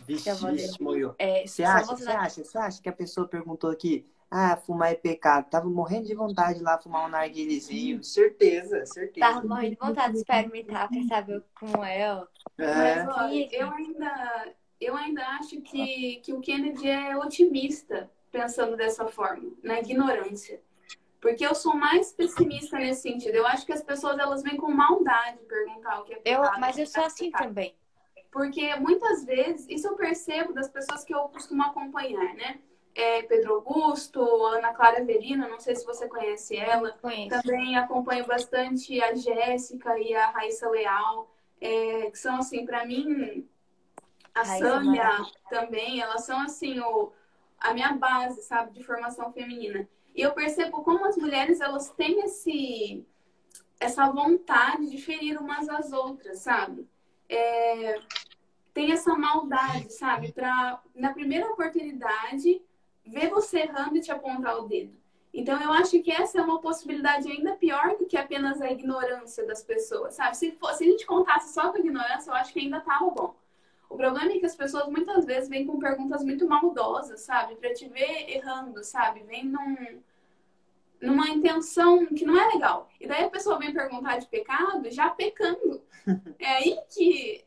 Vixe, 0.07 0.83
moiou. 0.83 1.15
É, 1.19 1.47
você 1.47 1.63
acha, 1.63 2.43
você 2.43 2.59
acha 2.59 2.83
que 2.83 2.89
a 2.89 2.93
pessoa 2.93 3.29
perguntou 3.29 3.71
aqui, 3.71 4.11
ah, 4.31 4.57
fumar 4.57 4.93
é 4.93 4.95
pecado. 4.95 5.51
Tava 5.51 5.69
morrendo 5.69 6.07
de 6.07 6.15
vontade 6.15 6.59
de 6.59 6.65
lá 6.65 6.79
fumar 6.79 7.07
um 7.07 7.09
narguilezinho. 7.09 8.03
Certeza, 8.05 8.87
certeza. 8.87 9.27
Tava 9.27 9.47
morrendo 9.47 9.71
de 9.71 9.81
vontade 9.81 10.13
de 10.13 10.19
experimentar 10.21 10.89
pra 10.89 11.03
saber 11.03 11.43
como 11.59 11.85
é, 11.85 12.15
ó. 12.15 12.27
É. 12.57 13.05
Mas, 13.05 13.09
ó, 13.09 13.29
eu 13.29 13.71
ainda, 13.73 14.55
eu 14.81 14.97
ainda 14.97 15.27
acho 15.31 15.61
que, 15.63 16.21
que 16.23 16.33
o 16.33 16.41
Kennedy 16.41 16.89
é 16.89 17.17
otimista 17.17 18.09
pensando 18.31 18.77
dessa 18.77 19.07
forma, 19.07 19.51
na 19.65 19.81
ignorância. 19.81 20.63
Porque 21.21 21.45
eu 21.45 21.55
sou 21.55 21.75
mais 21.75 22.13
pessimista 22.13 22.79
nesse 22.79 23.03
sentido. 23.03 23.35
Eu 23.35 23.47
acho 23.47 23.67
que 23.67 23.73
as 23.73 23.83
pessoas 23.83 24.19
elas 24.19 24.43
vêm 24.43 24.57
com 24.57 24.71
maldade 24.71 25.39
perguntar 25.41 26.01
o 26.01 26.05
que 26.05 26.15
é 26.15 26.17
Eu, 26.25 26.41
pecado. 26.43 26.61
mas 26.61 26.71
o 26.71 26.77
que 26.77 26.83
eu 26.83 26.87
sou 26.87 27.03
é 27.03 27.07
assim 27.07 27.25
pecado. 27.27 27.49
também. 27.49 27.75
Porque 28.31 28.77
muitas 28.77 29.25
vezes, 29.25 29.67
isso 29.69 29.89
eu 29.89 29.97
percebo 29.97 30.53
das 30.53 30.69
pessoas 30.69 31.05
que 31.05 31.13
eu 31.13 31.29
costumo 31.29 31.63
acompanhar, 31.65 32.33
né? 32.35 32.61
É 32.95 33.23
Pedro 33.23 33.55
Augusto, 33.55 34.21
Ana 34.47 34.73
Clara 34.73 35.05
Verino, 35.05 35.49
não 35.49 35.61
sei 35.61 35.77
se 35.77 35.87
você 35.87 36.09
conhece 36.09 36.57
ela. 36.57 36.93
Conheço. 37.01 37.41
Também 37.41 37.77
acompanho 37.77 38.27
bastante 38.27 39.01
a 39.01 39.15
Jéssica 39.15 39.99
e 39.99 40.15
a 40.15 40.31
Raíssa 40.31 40.69
Leal, 40.69 41.31
é, 41.61 42.11
que 42.11 42.19
são, 42.19 42.37
assim, 42.37 42.67
para 42.67 42.85
mim, 42.85 43.49
a 44.35 44.43
Raíssa 44.43 44.69
Sânia 44.69 45.11
também, 45.49 46.01
elas 46.01 46.25
são, 46.25 46.41
assim, 46.41 46.81
o, 46.81 47.13
a 47.61 47.73
minha 47.73 47.93
base, 47.93 48.43
sabe, 48.43 48.73
de 48.73 48.83
formação 48.83 49.33
feminina. 49.33 49.89
E 50.15 50.23
eu 50.23 50.33
percebo 50.33 50.83
como 50.83 51.05
as 51.07 51.17
mulheres, 51.17 51.61
elas 51.61 51.91
têm 51.91 52.21
esse, 52.25 53.07
essa 53.79 54.11
vontade 54.11 54.91
de 54.91 54.99
ferir 54.99 55.41
umas 55.41 55.69
às 55.69 55.93
outras, 55.93 56.41
sabe? 56.41 56.89
É, 57.29 58.01
tem 58.75 58.93
essa 58.93 59.15
maldade, 59.15 59.93
sabe? 59.93 60.33
Pra, 60.33 60.83
na 60.95 61.13
primeira 61.13 61.47
oportunidade, 61.47 62.61
ver 63.07 63.31
você 63.31 63.61
errando 63.61 63.97
e 63.97 64.01
te 64.01 64.11
apontar 64.11 64.59
o 64.59 64.69
dedo. 64.69 64.99
Então, 65.33 65.61
eu 65.63 65.73
acho 65.73 66.03
que 66.03 66.11
essa 66.11 66.39
é 66.39 66.43
uma 66.43 66.61
possibilidade 66.61 67.31
ainda 67.31 67.55
pior 67.55 67.97
do 67.97 68.07
que 68.07 68.17
apenas 68.17 68.61
a 68.61 68.71
ignorância 68.71 69.47
das 69.47 69.63
pessoas, 69.63 70.15
sabe? 70.15 70.37
Se, 70.37 70.53
fosse, 70.53 70.79
se 70.79 70.85
a 70.85 70.87
gente 70.89 71.07
contasse 71.07 71.55
só 71.55 71.71
com 71.71 71.77
a 71.77 71.81
ignorância, 71.81 72.31
eu 72.31 72.35
acho 72.35 72.53
que 72.53 72.61
ainda 72.61 72.81
tava 72.81 73.09
bom. 73.11 73.37
O 73.89 73.97
problema 73.97 74.33
é 74.33 74.39
que 74.39 74.47
as 74.47 74.57
pessoas 74.57 74.89
muitas 74.89 75.25
vezes 75.25 75.49
vêm 75.49 75.67
com 75.67 75.79
perguntas 75.79 76.25
muito 76.25 76.49
maldosas, 76.49 77.21
sabe? 77.21 77.57
Pra 77.57 77.73
te 77.73 77.89
ver 77.89 78.31
errando, 78.31 78.83
sabe? 78.83 79.21
Vem 79.25 79.45
num, 79.45 80.01
numa 81.01 81.29
intenção 81.29 82.07
que 82.07 82.25
não 82.25 82.41
é 82.41 82.49
legal. 82.49 82.89
E 83.01 83.07
daí 83.07 83.25
a 83.25 83.31
pessoa 83.31 83.59
vem 83.59 83.73
perguntar 83.73 84.19
de 84.19 84.27
pecado 84.27 84.91
já 84.91 85.11
pecando. 85.11 85.83
É 86.39 86.47
aí 86.47 86.79
que 86.89 87.45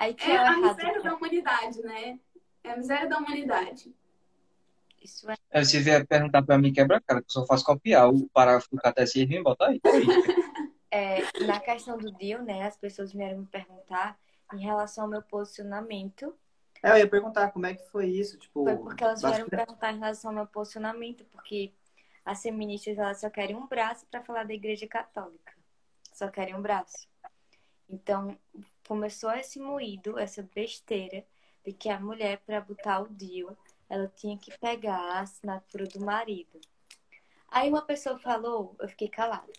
Aí 0.00 0.14
que 0.14 0.30
é 0.30 0.34
é 0.34 0.38
a 0.38 0.56
miséria 0.56 1.02
da 1.02 1.14
humanidade, 1.14 1.82
né? 1.82 2.18
É 2.62 2.70
a 2.72 2.76
miséria 2.76 3.08
da 3.08 3.18
humanidade. 3.18 3.94
Isso 5.02 5.30
é. 5.30 5.36
Aí 5.52 5.64
você 5.64 5.80
vier 5.80 6.06
perguntar 6.06 6.42
pra 6.42 6.58
mim, 6.58 6.72
quebra 6.72 6.98
a 6.98 7.00
cara, 7.00 7.20
que 7.20 7.28
eu 7.28 7.32
só 7.32 7.46
faço 7.46 7.64
copiar 7.64 8.08
o 8.08 8.28
parágrafo 8.28 8.68
do 8.70 8.76
catecismo 8.76 9.32
e 9.32 9.42
botar 9.42 9.68
aí. 9.68 9.80
É, 10.92 11.20
na 11.46 11.60
questão 11.60 11.96
do 11.96 12.10
deal, 12.10 12.42
né? 12.42 12.66
As 12.66 12.76
pessoas 12.76 13.12
vieram 13.12 13.38
me 13.38 13.46
perguntar 13.46 14.18
em 14.52 14.58
relação 14.58 15.04
ao 15.04 15.10
meu 15.10 15.22
posicionamento. 15.22 16.34
É, 16.82 16.90
eu 16.90 16.96
ia 16.96 17.08
perguntar 17.08 17.52
como 17.52 17.66
é 17.66 17.74
que 17.74 17.88
foi 17.90 18.06
isso, 18.06 18.36
tipo. 18.36 18.64
Foi 18.64 18.76
porque 18.76 19.04
elas 19.04 19.22
vieram 19.22 19.44
me 19.44 19.50
perguntar 19.50 19.92
em 19.92 20.00
relação 20.00 20.30
ao 20.30 20.34
meu 20.34 20.46
posicionamento, 20.48 21.24
porque 21.26 21.72
as 22.24 22.42
feministas 22.42 22.98
elas 22.98 23.20
só 23.20 23.30
querem 23.30 23.54
um 23.54 23.68
braço 23.68 24.04
para 24.10 24.20
falar 24.20 24.42
da 24.42 24.52
Igreja 24.52 24.84
Católica. 24.88 25.52
Só 26.12 26.28
querem 26.28 26.56
um 26.56 26.60
braço. 26.60 27.08
Então, 27.88 28.36
começou 28.86 29.30
esse 29.30 29.60
moído, 29.60 30.18
essa 30.18 30.42
besteira 30.54 31.24
de 31.64 31.72
que 31.72 31.88
a 31.88 32.00
mulher, 32.00 32.40
para 32.46 32.60
botar 32.60 33.00
o 33.00 33.08
deal, 33.08 33.56
ela 33.88 34.06
tinha 34.16 34.38
que 34.38 34.56
pegar 34.58 34.98
a 34.98 35.20
assinatura 35.20 35.86
do 35.86 36.00
marido. 36.00 36.60
Aí 37.50 37.68
uma 37.68 37.82
pessoa 37.82 38.18
falou, 38.18 38.76
eu 38.78 38.88
fiquei 38.88 39.08
calada. 39.08 39.52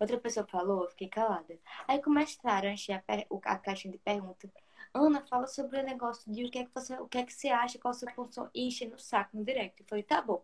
Outra 0.00 0.18
pessoa 0.18 0.46
falou, 0.46 0.84
eu 0.84 0.90
fiquei 0.90 1.08
calada. 1.08 1.58
Aí 1.86 2.00
começaram 2.02 2.68
a 2.68 2.72
encher 2.72 3.02
a, 3.06 3.52
a 3.52 3.58
caixa 3.58 3.88
de 3.88 3.98
perguntas. 3.98 4.50
Ana, 4.92 5.24
fala 5.26 5.46
sobre 5.46 5.80
o 5.80 5.84
negócio 5.84 6.30
de 6.32 6.44
o 6.44 6.50
que 6.50 6.58
é 6.58 6.64
que 6.64 6.70
você, 6.74 6.94
o 6.94 7.06
que 7.06 7.18
é 7.18 7.24
que 7.24 7.32
você 7.32 7.48
acha, 7.48 7.78
qual 7.78 7.90
a 7.90 7.94
sua 7.94 8.10
função, 8.12 8.50
e 8.54 8.66
enchendo 8.66 8.98
saco 8.98 9.36
no 9.36 9.44
direct. 9.44 9.80
Eu 9.80 9.86
falei, 9.88 10.02
tá 10.02 10.20
bom, 10.20 10.42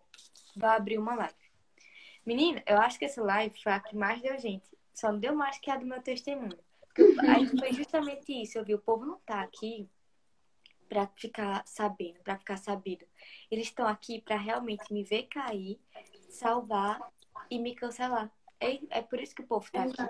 vou 0.56 0.68
abrir 0.68 0.98
uma 0.98 1.14
live. 1.14 1.34
Menina, 2.24 2.62
eu 2.66 2.78
acho 2.78 2.98
que 2.98 3.04
essa 3.04 3.22
live 3.22 3.60
foi 3.62 3.72
a 3.72 3.80
que 3.80 3.96
mais 3.96 4.20
deu 4.20 4.38
gente. 4.38 4.68
Só 4.92 5.10
não 5.10 5.18
deu 5.18 5.34
mais 5.34 5.58
que 5.58 5.70
a 5.70 5.76
do 5.76 5.84
meu 5.84 6.00
testemunho. 6.00 6.58
Aí 7.28 7.46
foi 7.58 7.72
justamente 7.72 8.32
isso. 8.32 8.56
Eu 8.56 8.64
vi, 8.64 8.74
o 8.74 8.78
povo 8.78 9.04
não 9.04 9.18
tá 9.26 9.42
aqui 9.42 9.88
pra 10.88 11.06
ficar 11.16 11.62
sabendo, 11.66 12.20
pra 12.22 12.38
ficar 12.38 12.56
sabido. 12.56 13.04
Eles 13.50 13.66
estão 13.66 13.86
aqui 13.86 14.20
pra 14.20 14.36
realmente 14.36 14.92
me 14.92 15.02
ver 15.04 15.24
cair, 15.24 15.80
salvar 16.28 17.00
e 17.50 17.58
me 17.58 17.74
cancelar. 17.74 18.30
É, 18.60 18.78
é 18.90 19.02
por 19.02 19.20
isso 19.20 19.34
que 19.34 19.42
o 19.42 19.46
povo 19.46 19.70
tá 19.70 19.82
aqui. 19.82 20.02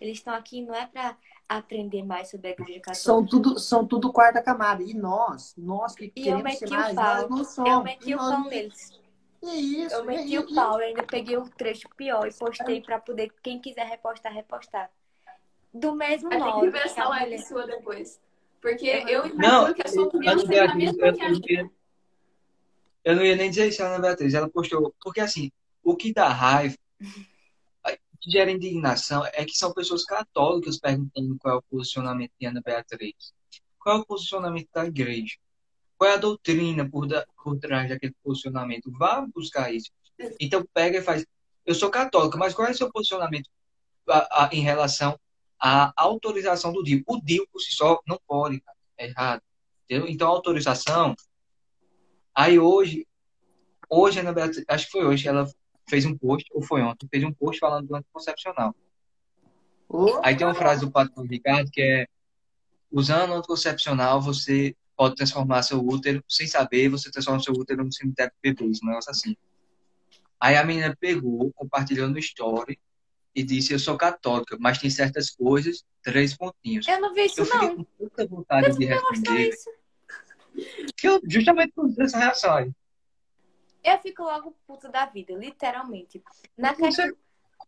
Eles 0.00 0.18
estão 0.18 0.34
aqui 0.34 0.62
não 0.62 0.74
é 0.74 0.86
pra 0.86 1.16
aprender 1.48 2.02
mais 2.02 2.30
sobre 2.30 2.48
a 2.48 2.50
igreja 2.52 2.80
católica. 2.80 2.94
São 2.94 3.24
tudo, 3.24 3.58
são 3.58 3.86
tudo 3.86 4.12
quarta 4.12 4.42
camada. 4.42 4.82
E 4.82 4.94
nós, 4.94 5.54
nós 5.56 5.94
que 5.94 6.12
E 6.16 6.28
eu 6.28 6.36
queremos 6.38 6.58
ser 6.58 6.68
o 6.68 6.70
mais, 6.70 6.94
pau. 6.94 7.04
nós 7.04 7.30
não 7.30 7.44
somos. 7.44 7.70
Eu 7.70 7.82
meti 7.82 8.10
E 8.10 8.14
o 8.14 8.18
pau 8.18 8.40
neles. 8.44 9.00
É 9.42 9.46
isso. 9.46 9.94
Eu 9.94 10.00
é 10.00 10.04
meti 10.04 10.38
o 10.38 10.44
isso. 10.44 10.54
pau, 10.54 10.80
eu 10.80 10.86
ainda 10.86 11.02
peguei 11.02 11.36
o 11.36 11.48
trecho 11.50 11.88
pior 11.96 12.26
e 12.26 12.32
postei 12.32 12.80
pra 12.80 12.98
poder, 12.98 13.32
quem 13.42 13.60
quiser 13.60 13.86
repostar, 13.86 14.32
repostar. 14.32 14.90
Do 15.72 15.94
mesmo 15.94 16.30
modo 16.30 16.60
que 16.60 16.70
ver 16.70 16.82
que 16.82 16.88
essa 16.88 17.02
a 17.02 17.08
live 17.08 17.38
sua 17.42 17.66
depois. 17.66 18.20
Porque 18.64 18.86
Eu- 18.86 19.26
imagino 19.26 19.36
Não, 19.36 19.74
que 19.74 19.82
a 19.82 19.88
sua 19.88 20.04
opinião 20.04 20.38
seria 20.38 20.64
a 20.64 20.74
mesma 20.74 21.06
eu, 21.06 21.12
que 21.14 21.20
a 21.22 21.28
eu, 21.28 21.30
minha. 21.38 21.52
ia- 21.62 21.70
eu 23.04 23.16
não 23.16 23.22
ia 23.22 23.36
nem 23.36 23.50
dizer 23.50 23.68
isso, 23.68 23.82
a 23.82 23.88
Ana 23.88 23.98
Beatriz. 23.98 24.32
Ela 24.32 24.48
postou. 24.48 24.94
Porque 25.02 25.20
assim, 25.20 25.52
o 25.82 25.94
que 25.94 26.14
dá 26.14 26.28
raiva, 26.28 26.74
o 27.86 28.18
que 28.18 28.30
gera 28.30 28.50
indignação, 28.50 29.22
é 29.26 29.44
que 29.44 29.54
são 29.54 29.70
pessoas 29.74 30.02
católicas 30.04 30.78
perguntando 30.78 31.36
qual 31.38 31.56
é 31.56 31.58
o 31.58 31.62
posicionamento 31.62 32.32
de 32.40 32.46
Ana 32.46 32.62
Beatriz. 32.64 33.34
Qual 33.78 33.98
é 33.98 34.00
o 34.00 34.06
posicionamento 34.06 34.70
da 34.72 34.86
igreja? 34.86 35.36
Qual 35.98 36.10
é 36.10 36.14
a 36.14 36.16
doutrina 36.16 36.88
por, 36.88 37.06
da- 37.06 37.26
por 37.44 37.58
trás 37.58 37.90
daquele 37.90 38.14
posicionamento? 38.24 38.90
Vá 38.92 39.20
buscar 39.34 39.74
isso. 39.74 39.90
Então 40.40 40.64
pega 40.72 40.98
e 40.98 41.02
faz. 41.02 41.26
Eu 41.66 41.74
sou 41.74 41.90
católica, 41.90 42.38
mas 42.38 42.54
qual 42.54 42.66
é 42.66 42.70
o 42.70 42.74
seu 42.74 42.90
posicionamento 42.90 43.50
a- 44.08 44.44
a- 44.46 44.50
em 44.54 44.60
relação 44.62 45.20
à 45.64 45.94
autorização 45.96 46.74
do 46.74 46.82
DIU? 46.82 47.02
O 47.06 47.18
DIU 47.18 47.48
por 47.50 47.58
si 47.58 47.72
só 47.72 47.98
não 48.06 48.20
pode, 48.26 48.60
cara. 48.60 48.76
É 48.98 49.06
errado. 49.06 49.42
Entendeu? 49.84 50.06
Então 50.08 50.28
a 50.28 50.30
autorização. 50.30 51.14
Aí 52.34 52.58
hoje, 52.58 53.06
hoje, 53.88 54.18
a 54.18 54.22
Ana 54.22 54.32
Beatriz, 54.34 54.62
acho 54.68 54.86
que 54.86 54.92
foi 54.92 55.06
hoje, 55.06 55.26
ela 55.26 55.48
fez 55.88 56.04
um 56.04 56.16
post, 56.18 56.46
ou 56.52 56.62
foi 56.62 56.82
ontem, 56.82 57.08
fez 57.10 57.24
um 57.24 57.32
post 57.32 57.58
falando 57.58 57.86
do 57.86 57.96
anticoncepcional. 57.96 58.74
Ô, 59.88 60.20
Aí 60.22 60.36
tem 60.36 60.46
uma 60.46 60.54
frase 60.54 60.82
do 60.82 60.90
Padre 60.90 61.12
Ricardo 61.26 61.70
que 61.70 61.80
é: 61.80 62.06
usando 62.92 63.30
o 63.30 63.34
anticoncepcional, 63.34 64.20
você 64.20 64.76
pode 64.94 65.14
transformar 65.14 65.62
seu 65.62 65.80
útero, 65.80 66.22
sem 66.28 66.46
saber, 66.46 66.90
você 66.90 67.10
transforma 67.10 67.40
seu 67.40 67.54
útero 67.54 67.84
no 67.84 67.92
cemitério 67.92 68.32
de 68.32 68.52
bebês, 68.52 68.80
um 68.82 68.86
negócio 68.88 69.10
assim. 69.10 69.34
Aí 70.38 70.56
a 70.56 70.64
menina 70.64 70.94
pegou, 71.00 71.50
compartilhou 71.54 72.08
no 72.08 72.18
story 72.18 72.78
e 73.34 73.42
disse: 73.42 73.72
Eu 73.72 73.78
sou 73.78 73.96
católica, 73.96 74.56
mas 74.60 74.78
tem 74.78 74.88
certas 74.88 75.30
coisas, 75.30 75.84
três 76.02 76.36
pontinhos. 76.36 76.86
Eu 76.86 77.00
não 77.00 77.12
vi 77.12 77.26
isso, 77.26 77.40
Eu 77.40 77.46
fiquei 77.46 77.68
não. 77.68 77.76
com 77.76 77.84
tanta 77.98 78.26
vontade 78.26 78.78
de 78.78 78.86
Mostrou 78.86 79.10
responder, 79.10 79.48
isso. 79.48 79.70
que 80.96 81.08
eu 81.08 81.20
justamente 81.28 81.72
por 81.72 81.90
essa 82.00 82.18
reação 82.18 82.54
aí. 82.54 82.70
Eu 83.82 83.98
fico 83.98 84.22
logo 84.22 84.56
puta 84.66 84.88
da 84.88 85.04
vida, 85.06 85.34
literalmente. 85.34 86.22
Na 86.56 86.72
Você, 86.72 86.82
questão... 86.82 87.16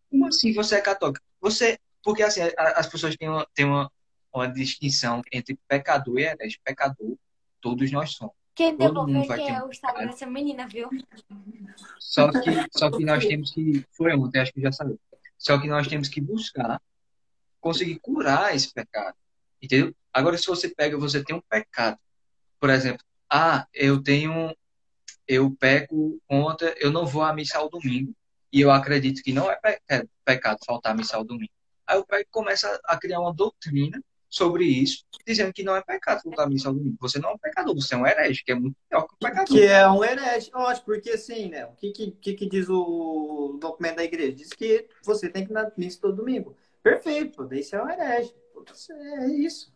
como 0.09 0.27
assim 0.27 0.53
você 0.53 0.75
é 0.75 0.81
católica? 0.81 1.21
Você, 1.39 1.77
porque 2.03 2.23
assim, 2.23 2.41
as 2.57 2.87
pessoas 2.87 3.15
têm 3.15 3.29
uma, 3.29 3.47
têm 3.53 3.65
uma, 3.65 3.91
uma 4.33 4.47
distinção 4.47 5.21
entre 5.31 5.59
pecador 5.67 6.17
e 6.17 6.23
herege. 6.23 6.59
Pecador, 6.63 7.15
todos 7.61 7.91
nós 7.91 8.11
somos. 8.13 8.33
Quem 8.55 8.75
todo 8.75 9.05
devolver 9.05 9.13
mundo 9.13 9.27
vai 9.27 9.37
que 9.37 10.07
dessa 10.07 10.25
menina, 10.25 10.67
viu? 10.67 10.89
Só 11.99 12.31
que, 12.31 12.49
só 12.75 12.89
que 12.89 13.05
nós 13.05 13.23
temos 13.23 13.51
que. 13.51 13.85
Foi 13.91 14.15
ontem, 14.15 14.39
acho 14.39 14.51
que 14.51 14.61
já 14.61 14.71
saiu. 14.71 14.99
Só 15.37 15.59
que 15.59 15.67
nós 15.67 15.87
temos 15.87 16.07
que 16.09 16.19
buscar 16.21 16.81
conseguir 17.59 17.99
curar 17.99 18.55
esse 18.55 18.73
pecado. 18.73 19.15
Entendeu? 19.61 19.93
Agora, 20.13 20.37
se 20.37 20.47
você 20.47 20.69
pega, 20.69 20.97
você 20.97 21.23
tem 21.23 21.35
um 21.35 21.41
pecado. 21.41 21.97
Por 22.59 22.69
exemplo, 22.69 23.03
ah, 23.29 23.67
eu 23.73 24.01
tenho. 24.01 24.55
Eu 25.27 25.51
peco 25.51 26.19
contra. 26.27 26.73
Eu 26.77 26.91
não 26.91 27.05
vou 27.05 27.23
à 27.23 27.33
missa 27.33 27.57
ao 27.57 27.69
domingo. 27.69 28.15
E 28.51 28.61
eu 28.61 28.71
acredito 28.71 29.21
que 29.21 29.33
não 29.33 29.51
é 29.51 29.55
pe- 29.55 29.81
é 29.89 30.03
pecado 30.23 30.59
faltar 30.65 30.93
à 30.93 30.95
missa 30.95 31.17
ao 31.17 31.23
domingo. 31.23 31.51
Aí 31.85 31.97
o 31.97 32.05
pego 32.05 32.27
começa 32.31 32.79
a 32.85 32.97
criar 32.97 33.19
uma 33.19 33.33
doutrina 33.33 34.01
sobre 34.29 34.65
isso, 34.65 35.05
dizendo 35.25 35.53
que 35.53 35.63
não 35.63 35.75
é 35.75 35.81
pecado 35.81 36.23
contar 36.23 36.47
missa 36.47 36.67
ao 36.67 36.73
domingo. 36.73 36.97
Você 36.99 37.19
não 37.19 37.29
é 37.29 37.33
um 37.33 37.37
pecador, 37.37 37.73
você 37.73 37.95
é 37.95 37.97
um 37.97 38.05
herege, 38.05 38.43
que 38.43 38.51
é 38.51 38.55
muito 38.55 38.75
pior 38.89 39.07
que 39.07 39.15
um 39.15 39.17
pecador. 39.17 39.45
Que 39.45 39.63
é 39.65 39.89
um 39.89 40.03
herege, 40.03 40.51
lógico, 40.53 40.85
porque 40.85 41.11
assim, 41.11 41.49
né? 41.49 41.65
O 41.65 41.73
que, 41.73 41.91
que, 41.91 42.33
que, 42.33 42.49
diz 42.49 42.67
o 42.69 43.57
documento 43.59 43.97
da 43.97 44.03
igreja? 44.03 44.33
Diz 44.33 44.49
que 44.49 44.87
você 45.03 45.29
tem 45.29 45.45
que 45.45 45.51
ir 45.51 45.53
na 45.53 45.71
missa 45.77 45.99
todo 46.01 46.17
domingo. 46.17 46.55
Perfeito, 46.83 47.45
daí 47.45 47.63
você 47.63 47.75
é 47.75 47.83
um 47.83 47.89
herege. 47.89 48.33
É 48.91 49.27
isso. 49.27 49.73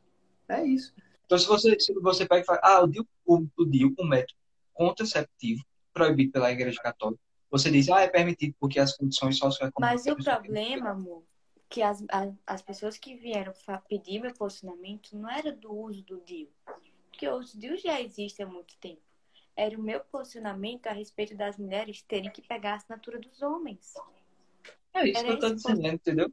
É 0.49 0.63
isso. 0.65 0.93
Então, 1.25 1.37
se 1.37 1.47
você, 1.47 1.79
se 1.79 1.93
você 1.93 2.25
pega 2.25 2.41
e 2.41 2.45
fala, 2.45 2.59
ah, 2.61 2.83
o 2.83 2.87
DIU, 2.87 3.07
o, 3.25 3.45
o 3.57 3.65
DIU, 3.65 3.93
o 3.97 4.05
método 4.05 4.37
contraceptivo, 4.73 5.63
proibido 5.93 6.31
pela 6.33 6.51
Igreja 6.51 6.79
Católica, 6.81 7.21
você 7.49 7.69
diz, 7.69 7.89
ah, 7.89 8.01
é 8.01 8.07
permitido 8.07 8.53
porque 8.59 8.79
as 8.79 8.95
condições 8.97 9.37
socioeconômicas... 9.37 10.05
Mas 10.05 10.13
o 10.13 10.23
problema, 10.23 10.89
amor, 10.89 11.23
que 11.71 11.81
as, 11.81 12.03
as, 12.09 12.33
as 12.45 12.61
pessoas 12.61 12.97
que 12.97 13.15
vieram 13.15 13.53
pedir 13.87 14.19
meu 14.19 14.33
posicionamento 14.33 15.15
não 15.15 15.29
era 15.29 15.53
do 15.53 15.73
uso 15.73 16.03
do 16.03 16.19
DIU. 16.19 16.49
Porque 17.09 17.27
os 17.29 17.53
DIU 17.53 17.77
já 17.77 17.99
existem 18.01 18.45
há 18.45 18.49
muito 18.49 18.75
tempo. 18.77 19.01
Era 19.55 19.77
o 19.77 19.81
meu 19.81 20.01
posicionamento 20.01 20.87
a 20.87 20.91
respeito 20.91 21.33
das 21.35 21.57
mulheres 21.57 22.01
terem 22.01 22.29
que 22.29 22.41
pegar 22.41 22.73
a 22.73 22.75
assinatura 22.75 23.19
dos 23.19 23.41
homens. 23.41 23.93
É 24.93 25.07
isso 25.07 25.19
Era 25.19 25.27
que 25.27 25.31
eu 25.33 25.39
tô 25.39 25.55
dizendo, 25.55 25.87
entendeu? 25.87 26.31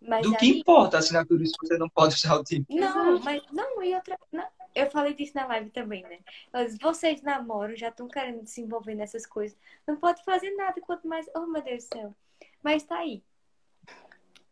Mas 0.00 0.22
Do 0.22 0.36
que 0.36 0.44
aí- 0.44 0.60
importa 0.60 0.96
a 0.96 1.00
assinatura 1.00 1.44
se 1.44 1.52
você 1.60 1.76
não 1.76 1.88
pode 1.88 2.14
usar 2.14 2.36
o 2.36 2.44
DIU? 2.44 2.64
Não, 2.70 3.18
mas 3.18 3.42
não, 3.50 3.82
e 3.82 3.92
outra. 3.96 4.16
não, 4.30 4.46
eu 4.76 4.88
falei 4.92 5.12
disso 5.12 5.32
na 5.34 5.46
live 5.46 5.70
também, 5.70 6.02
né? 6.04 6.20
Mas 6.52 6.78
vocês 6.78 7.20
namoram, 7.20 7.74
já 7.74 7.88
estão 7.88 8.06
querendo 8.06 8.46
se 8.46 8.60
envolver 8.60 8.94
nessas 8.94 9.26
coisas. 9.26 9.58
Não 9.84 9.96
pode 9.96 10.22
fazer 10.22 10.52
nada 10.54 10.80
quanto 10.80 11.08
mais. 11.08 11.28
Oh, 11.34 11.46
meu 11.46 11.62
Deus 11.62 11.84
do 11.84 11.94
céu. 11.94 12.14
Mas 12.62 12.84
tá 12.84 12.98
aí. 12.98 13.24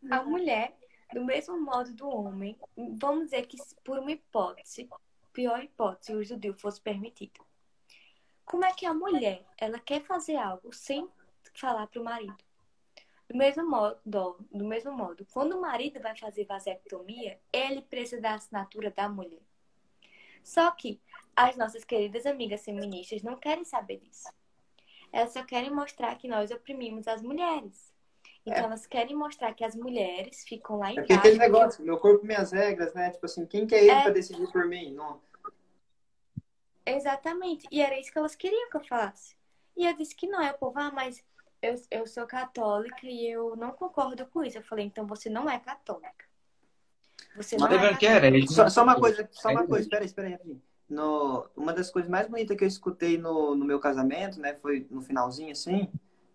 A 0.09 0.23
mulher, 0.23 0.73
do 1.13 1.23
mesmo 1.23 1.59
modo 1.59 1.93
do 1.93 2.07
homem, 2.07 2.57
vamos 2.97 3.25
dizer 3.25 3.45
que 3.45 3.57
por 3.83 3.99
uma 3.99 4.11
hipótese, 4.11 4.89
pior 5.33 5.61
hipótese, 5.61 6.13
o 6.13 6.37
DIU 6.37 6.53
fosse 6.53 6.79
permitido. 6.79 7.45
Como 8.45 8.63
é 8.63 8.71
que 8.71 8.85
a 8.85 8.93
mulher, 8.93 9.45
ela 9.57 9.79
quer 9.79 10.01
fazer 10.01 10.37
algo 10.37 10.73
sem 10.73 11.09
falar 11.53 11.87
pro 11.87 12.03
marido? 12.03 12.37
Do 13.27 13.35
mesmo 13.35 13.69
modo, 13.69 13.99
do 14.05 14.65
mesmo 14.65 14.93
modo, 14.93 15.27
quando 15.33 15.57
o 15.57 15.61
marido 15.61 15.99
vai 15.99 16.15
fazer 16.15 16.45
vasectomia, 16.45 17.37
ele 17.51 17.81
precisa 17.81 18.21
da 18.21 18.35
assinatura 18.35 18.89
da 18.89 19.09
mulher. 19.09 19.41
Só 20.41 20.71
que 20.71 21.01
as 21.35 21.57
nossas 21.57 21.83
queridas 21.83 22.25
amigas 22.25 22.63
feministas 22.63 23.21
não 23.21 23.35
querem 23.35 23.65
saber 23.65 23.99
disso. 23.99 24.29
Elas 25.11 25.33
só 25.33 25.43
querem 25.43 25.69
mostrar 25.69 26.15
que 26.17 26.29
nós 26.29 26.49
oprimimos 26.51 27.05
as 27.05 27.21
mulheres. 27.21 27.93
Então, 28.47 28.59
É. 28.59 28.63
elas 28.63 28.87
querem 28.87 29.13
mostrar 29.13 29.53
que 29.53 29.63
as 29.63 29.75
mulheres 29.75 30.45
ficam 30.47 30.77
lá 30.79 30.89
em 30.93 30.99
É 30.99 31.03
casa. 31.03 31.19
aquele 31.19 31.37
negócio, 31.37 31.83
meu 31.83 31.97
corpo, 31.97 32.25
minhas 32.25 32.53
regras, 32.53 32.93
né? 32.93 33.09
Tipo 33.11 33.25
assim, 33.25 33.45
quem 33.45 33.67
que 33.67 33.75
é 33.75 33.81
ele 33.81 33.91
É. 33.91 34.01
pra 34.03 34.11
decidir 34.11 34.49
por 34.53 34.65
mim? 34.65 34.93
Não. 34.93 35.19
Exatamente. 36.85 37.67
E 37.69 37.81
era 37.81 37.99
isso 37.99 38.09
que 38.09 38.17
elas 38.17 38.35
queriam 38.35 38.69
que 38.69 38.77
eu 38.77 38.85
falasse. 38.85 39.35
E 39.75 39.85
eu 39.85 39.93
disse 39.97 40.15
que 40.15 40.27
não. 40.27 40.39
Aí 40.39 40.49
o 40.51 40.57
povo, 40.57 40.79
ah, 40.79 40.91
mas 40.93 41.21
eu, 41.61 41.75
eu 41.91 42.07
sou 42.07 42.25
católica 42.25 43.05
e 43.05 43.29
eu 43.29 43.53
não 43.57 43.71
concordo 43.73 44.25
com 44.27 44.41
isso. 44.45 44.57
Eu 44.57 44.63
falei, 44.63 44.85
então 44.85 45.05
você 45.05 45.29
não 45.29 45.49
é 45.49 45.59
católica. 45.59 46.25
Você 47.35 47.57
não 47.57 47.67
Mas 47.67 47.73
é 47.83 47.85
é 47.87 47.93
católica. 47.97 48.47
Só, 48.47 48.69
só 48.69 48.83
uma 48.83 48.95
coisa, 48.95 49.27
só 49.33 49.49
uma 49.49 49.63
É. 49.63 49.67
coisa, 49.67 49.81
espera 49.81 50.03
aí, 50.03 50.05
espera 50.05 50.27
aí, 50.27 50.33
rapidinho. 50.33 50.61
No, 50.89 51.49
uma 51.53 51.73
das 51.73 51.91
coisas 51.91 52.09
mais 52.09 52.29
bonitas 52.29 52.55
que 52.55 52.63
eu 52.63 52.67
escutei 52.67 53.17
no, 53.17 53.53
no 53.55 53.65
meu 53.65 53.77
casamento, 53.77 54.39
né, 54.39 54.53
foi 54.53 54.87
no 54.89 55.01
finalzinho, 55.01 55.51
assim, 55.51 55.91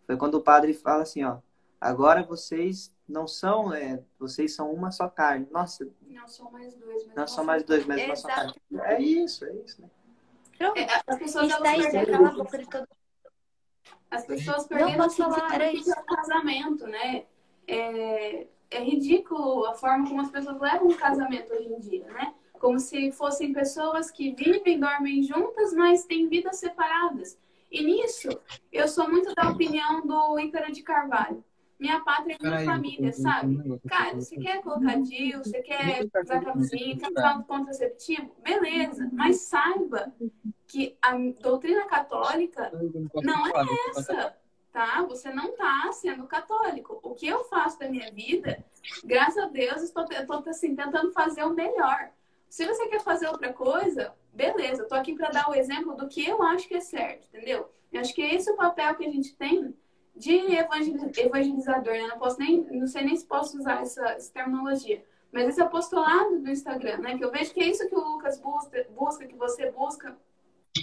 foi 0.07 0.19
quando 0.19 0.35
o 0.35 0.43
padre 0.43 0.75
fala 0.75 1.05
assim, 1.05 1.25
ó, 1.25 1.39
agora 1.83 2.23
vocês 2.23 2.93
não 3.09 3.27
são, 3.27 3.73
é, 3.75 4.03
vocês 4.19 4.55
são 4.55 4.73
uma 4.73 4.91
só 4.91 5.09
carne. 5.09 5.47
Nossa, 5.51 5.87
Não 6.09 6.27
são 6.29 6.51
mais 6.51 6.75
dois, 6.77 7.07
mas 7.07 7.15
não 7.17 7.27
são 7.27 7.45
mais 7.45 7.63
dois, 7.65 7.87
mas 7.87 8.03
uma 8.05 8.17
só 8.17 8.29
carne. 8.29 8.55
É 8.85 9.01
isso, 9.03 9.45
é 9.45 9.53
isso, 9.55 9.83
né? 9.83 9.91
Pronto. 10.59 10.79
É, 10.79 10.87
As 11.07 11.19
pessoas 11.19 11.49
Isso 11.51 11.63
daí, 11.63 11.83
perderam- 11.83 12.13
cala 12.13 12.29
a 12.29 12.33
boca 12.33 12.59
de 12.59 12.69
todo 12.69 12.89
As 14.11 14.25
pessoas 14.27 14.59
Não 14.59 14.69
perderam 14.69 15.05
posso 15.05 15.23
o 15.23 15.31
falar, 15.33 15.55
era 15.55 15.73
isso. 15.73 15.85
significado 15.85 16.07
do 16.07 16.17
casamento, 16.17 16.87
né? 16.87 17.25
É, 17.67 18.47
é 18.71 18.81
ridículo 18.83 19.67
a 19.67 19.75
forma 19.75 20.07
como 20.09 20.21
as 20.21 20.31
pessoas 20.31 20.61
levam 20.61 20.89
o 20.89 20.97
casamento 20.97 21.53
hoje 21.53 21.69
em 21.69 21.81
dia, 21.81 22.05
né? 22.13 22.35
Como 22.61 22.79
se 22.79 23.11
fossem 23.13 23.53
pessoas 23.53 24.11
que 24.11 24.33
vivem, 24.35 24.79
dormem 24.79 25.23
juntas, 25.23 25.73
mas 25.75 26.05
têm 26.05 26.29
vidas 26.29 26.59
separadas. 26.59 27.37
E 27.71 27.83
nisso, 27.83 28.29
eu 28.71 28.87
sou 28.87 29.09
muito 29.11 29.35
da 29.35 29.49
opinião 29.51 30.07
do 30.07 30.39
Ícaro 30.39 30.71
de 30.71 30.83
Carvalho. 30.83 31.43
Minha 31.83 31.99
pátria 31.99 32.37
é 32.41 32.47
minha 32.47 32.65
família, 32.65 33.13
sabe? 33.13 33.81
Cara, 33.89 34.15
você 34.15 34.37
quer 34.37 34.63
colocar 34.63 35.01
DIU, 35.01 35.39
você 35.39 35.61
quer 35.63 36.07
usar 36.23 36.41
camisinha, 36.41 36.97
quer 36.97 37.11
usar 37.11 37.35
um 37.39 37.43
contraceptivo? 37.43 38.37
Beleza, 38.41 39.11
mas 39.13 39.41
saiba 39.41 40.15
que 40.69 40.97
a 41.03 41.17
doutrina 41.41 41.85
católica 41.87 42.71
não 43.25 43.49
é 43.49 43.53
essa, 43.91 44.37
tá? 44.73 45.03
Você 45.09 45.35
não 45.35 45.57
tá 45.57 45.91
sendo 45.91 46.25
católico. 46.29 47.01
O 47.03 47.17
que 47.17 47.27
eu 47.27 47.43
faço 47.47 47.81
da 47.81 47.91
minha 47.91 48.13
vida, 48.13 48.65
graças 49.05 49.43
a 49.43 49.49
Deus, 49.49 49.83
estou, 49.83 50.05
estou 50.05 50.45
assim, 50.47 50.77
tentando 50.77 51.11
fazer 51.11 51.43
o 51.43 51.53
melhor. 51.53 52.11
Se 52.49 52.65
você 52.65 52.87
quer 52.87 53.01
fazer 53.01 53.27
outra 53.27 53.53
coisa, 53.53 54.15
beleza. 54.33 54.83
Eu 54.83 54.87
tô 54.87 54.95
aqui 54.95 55.17
para 55.17 55.31
dar 55.31 55.51
o 55.51 55.55
exemplo 55.57 55.97
do 55.97 56.07
que 56.07 56.25
eu 56.25 56.41
acho 56.45 56.69
que 56.69 56.77
é 56.77 56.81
certo, 56.81 57.27
entendeu? 57.27 57.69
Eu 57.93 58.01
acho 58.01 58.15
que 58.15 58.23
esse 58.23 58.49
é 58.49 58.53
o 58.53 58.57
papel 58.57 58.95
que 58.95 59.05
a 59.05 59.11
gente 59.11 59.35
tem 59.35 59.75
de 60.15 60.33
evangel- 60.55 61.11
evangelizador. 61.17 61.93
né? 61.93 62.07
Não 62.07 62.19
posso 62.19 62.39
nem, 62.39 62.61
não 62.71 62.87
sei 62.87 63.05
nem 63.05 63.17
se 63.17 63.27
posso 63.27 63.59
usar 63.59 63.83
essa, 63.83 64.05
essa 64.11 64.33
terminologia. 64.33 65.05
Mas 65.33 65.49
esse 65.49 65.63
apostolado 65.63 66.39
do 66.41 66.51
Instagram, 66.51 66.99
né? 66.99 67.17
Que 67.17 67.25
eu 67.25 67.31
vejo 67.31 67.55
que 67.55 67.61
é 67.61 67.69
isso 67.69 67.89
que 67.89 67.95
o 67.95 68.01
Lucas 68.01 68.39
busca, 68.39 68.87
busca 68.91 69.27
que 69.27 69.35
você 69.35 69.71
busca, 69.71 70.17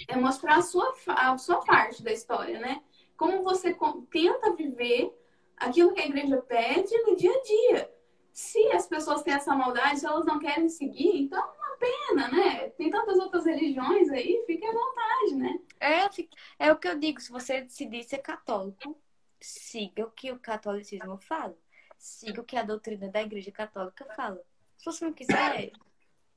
é 0.08 0.16
mostrar 0.16 0.56
a 0.56 0.62
sua, 0.62 0.92
a 1.06 1.38
sua 1.38 1.60
parte 1.64 2.02
da 2.02 2.12
história, 2.12 2.58
né? 2.58 2.82
Como 3.16 3.42
você 3.42 3.76
tenta 4.10 4.54
viver 4.54 5.16
aquilo 5.56 5.92
que 5.92 6.00
a 6.00 6.06
igreja 6.06 6.38
pede 6.38 6.96
no 7.02 7.14
dia 7.14 7.32
a 7.32 7.42
dia. 7.42 7.90
Se 8.32 8.72
as 8.72 8.86
pessoas 8.86 9.22
têm 9.22 9.34
essa 9.34 9.54
maldade, 9.54 10.00
se 10.00 10.06
elas 10.06 10.24
não 10.24 10.38
querem 10.38 10.68
seguir, 10.68 11.22
então 11.22 11.38
é 11.38 11.42
uma 11.42 11.76
pena, 11.76 12.28
né? 12.28 12.70
Tem 12.70 12.90
tantas 12.90 13.18
outras 13.18 13.44
religiões 13.44 14.10
aí, 14.10 14.42
fique 14.46 14.64
à 14.64 14.72
vontade, 14.72 15.34
né? 15.36 15.60
É, 15.78 16.66
é 16.66 16.72
o 16.72 16.76
que 16.76 16.88
eu 16.88 16.98
digo, 16.98 17.20
se 17.20 17.30
você 17.30 17.60
decidir 17.60 18.02
ser 18.04 18.18
católico, 18.18 18.96
siga 19.40 20.04
o 20.04 20.10
que 20.10 20.30
o 20.32 20.38
catolicismo 20.38 21.16
fala. 21.18 21.56
Siga 21.98 22.40
o 22.40 22.44
que 22.44 22.56
a 22.56 22.62
doutrina 22.62 23.08
da 23.08 23.22
igreja 23.22 23.50
católica 23.50 24.04
fala. 24.16 24.40
Se 24.76 24.84
você 24.86 25.04
não 25.04 25.12
quiser, 25.12 25.72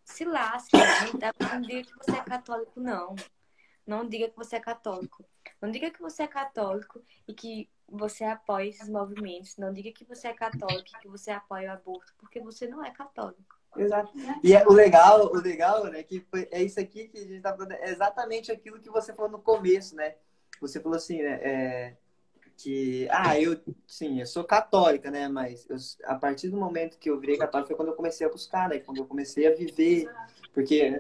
se 0.04 0.26
lasque. 0.26 0.76
Não, 1.40 1.62
diga 1.62 1.84
que 1.84 1.98
você 1.98 2.12
é 2.12 2.24
católico, 2.24 2.80
não. 2.80 3.16
Não 3.86 4.08
diga 4.08 4.30
que 4.30 4.36
você 4.36 4.56
é 4.58 4.60
católico. 4.60 5.26
Não 5.62 5.72
diga 5.72 5.92
que 5.92 6.02
você 6.02 6.24
é 6.24 6.28
católico 6.28 7.02
e 7.28 7.34
que 7.34 7.70
você 7.88 8.24
apoia 8.24 8.70
esses 8.70 8.90
movimentos. 8.90 9.58
Não 9.58 9.72
diga 9.72 9.92
que 9.92 10.06
você 10.06 10.28
é 10.28 10.34
católico 10.34 10.90
e 10.98 11.02
que 11.02 11.08
você 11.08 11.32
apoia 11.32 11.70
o 11.70 11.74
aborto, 11.74 12.14
porque 12.18 12.40
você 12.40 12.68
não 12.68 12.84
é 12.84 12.92
católico. 12.92 13.58
Exato. 13.76 14.14
E 14.44 14.54
é, 14.54 14.66
o 14.68 14.72
legal, 14.72 15.32
o 15.32 15.38
legal, 15.42 15.86
né, 15.86 16.04
que 16.04 16.20
foi, 16.20 16.48
é 16.52 16.62
isso 16.62 16.80
aqui 16.80 17.08
que 17.08 17.18
a 17.18 17.22
gente 17.22 17.42
tá 17.42 17.54
falando, 17.54 17.72
é 17.72 17.90
exatamente 17.90 18.52
aquilo 18.52 18.80
que 18.80 18.90
você 18.90 19.14
falou 19.14 19.32
no 19.32 19.40
começo, 19.40 19.96
né? 19.96 20.16
Você 20.62 20.80
falou 20.80 20.96
assim, 20.96 21.22
né, 21.22 21.40
é, 21.42 21.98
que, 22.58 23.08
ah, 23.12 23.40
eu, 23.40 23.60
sim, 23.88 24.20
eu 24.20 24.26
sou 24.26 24.44
católica, 24.44 25.10
né, 25.12 25.28
mas 25.28 25.68
eu, 25.70 25.78
a 26.06 26.16
partir 26.16 26.50
do 26.50 26.58
momento 26.58 26.98
que 26.98 27.10
eu 27.10 27.20
virei 27.20 27.38
católica 27.38 27.68
foi 27.68 27.76
quando 27.76 27.90
eu 27.90 27.96
comecei 27.96 28.26
a 28.26 28.30
buscar, 28.30 28.70
né, 28.70 28.80
quando 28.80 28.98
eu 28.98 29.06
comecei 29.06 29.48
a 29.48 29.56
viver, 29.56 30.10
porque 30.54 31.00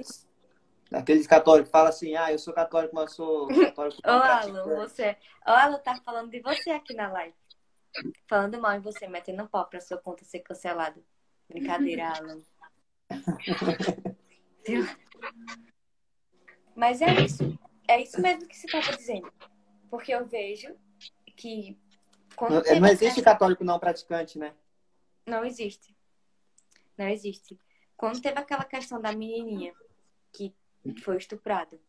aqueles 0.92 1.28
católicos 1.28 1.72
falam 1.72 1.90
assim, 1.90 2.16
ah, 2.16 2.32
eu 2.32 2.40
sou 2.40 2.54
católico, 2.54 2.96
mas 2.96 3.14
sou 3.14 3.48
católico 3.48 4.02
Ô, 4.06 4.10
Alan, 4.10 4.64
você. 4.76 5.18
Ô, 5.46 5.52
Alan 5.52 5.80
tá 5.80 5.96
falando 6.04 6.30
de 6.30 6.40
você 6.42 6.72
aqui 6.72 6.94
na 6.94 7.12
live. 7.12 7.36
Falando 8.28 8.60
mal 8.60 8.74
em 8.74 8.82
você, 8.82 9.08
metendo 9.08 9.48
pau 9.48 9.66
pra 9.68 9.80
sua 9.80 9.98
conta 9.98 10.26
ser 10.26 10.40
cancelada. 10.40 11.00
Brincadeira, 11.48 12.10
Alan. 12.10 12.42
Mas 16.76 17.02
é 17.02 17.22
isso. 17.22 17.58
É 17.88 18.02
isso 18.02 18.20
mesmo 18.20 18.48
que 18.48 18.56
você 18.56 18.68
tava 18.68 18.98
dizendo. 18.98 19.32
Porque 19.90 20.12
eu 20.12 20.26
vejo 20.26 20.76
que. 21.36 21.78
Não, 22.40 22.50
não 22.50 22.58
a 22.88 22.92
existe 22.92 23.16
questão- 23.16 23.24
católico 23.24 23.64
não 23.64 23.80
praticante, 23.80 24.40
né? 24.40 24.54
Não 25.26 25.46
existe. 25.46 25.96
Não 26.98 27.08
existe. 27.08 27.58
Quando 27.96 28.22
teve 28.22 28.40
aquela 28.40 28.64
questão 28.66 29.00
da 29.02 29.12
menininha 29.14 29.74
que 30.32 30.54
foi 31.02 31.18
estuprada. 31.18 31.80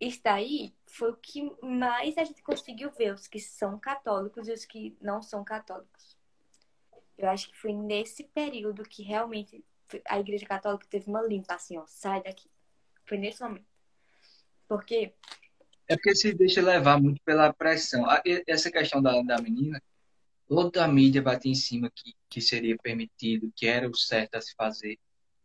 Isso 0.00 0.20
daí 0.22 0.74
foi 0.86 1.10
o 1.10 1.16
que 1.16 1.42
mais 1.60 2.16
a 2.18 2.24
gente 2.24 2.42
conseguiu 2.42 2.90
ver, 2.92 3.12
os 3.14 3.26
que 3.26 3.40
são 3.40 3.78
católicos 3.78 4.48
e 4.48 4.52
os 4.52 4.64
que 4.64 4.96
não 5.00 5.20
são 5.22 5.44
católicos. 5.44 6.16
Eu 7.16 7.28
acho 7.28 7.48
que 7.50 7.58
foi 7.58 7.72
nesse 7.72 8.24
período 8.24 8.84
que 8.84 9.02
realmente 9.02 9.64
a 10.06 10.20
Igreja 10.20 10.46
Católica 10.46 10.86
teve 10.88 11.08
uma 11.10 11.22
limpa, 11.22 11.54
assim, 11.54 11.76
ó, 11.78 11.84
sai 11.86 12.22
daqui. 12.22 12.48
Foi 13.04 13.18
nesse 13.18 13.42
momento. 13.42 13.66
Porque 14.68 15.14
É 15.88 15.96
porque 15.96 16.14
se 16.14 16.34
deixa 16.34 16.60
levar 16.60 17.00
muito 17.00 17.20
pela 17.24 17.52
pressão. 17.52 18.06
Essa 18.46 18.70
questão 18.70 19.00
da, 19.00 19.20
da 19.22 19.40
menina, 19.40 19.82
toda 20.46 20.84
a 20.84 20.88
mídia 20.88 21.22
batia 21.22 21.50
em 21.50 21.54
cima 21.54 21.90
que, 21.94 22.14
que 22.28 22.40
seria 22.40 22.76
permitido, 22.76 23.50
que 23.56 23.66
era 23.66 23.88
o 23.88 23.96
certo 23.96 24.34
a 24.34 24.40
se 24.40 24.54
fazer. 24.54 24.98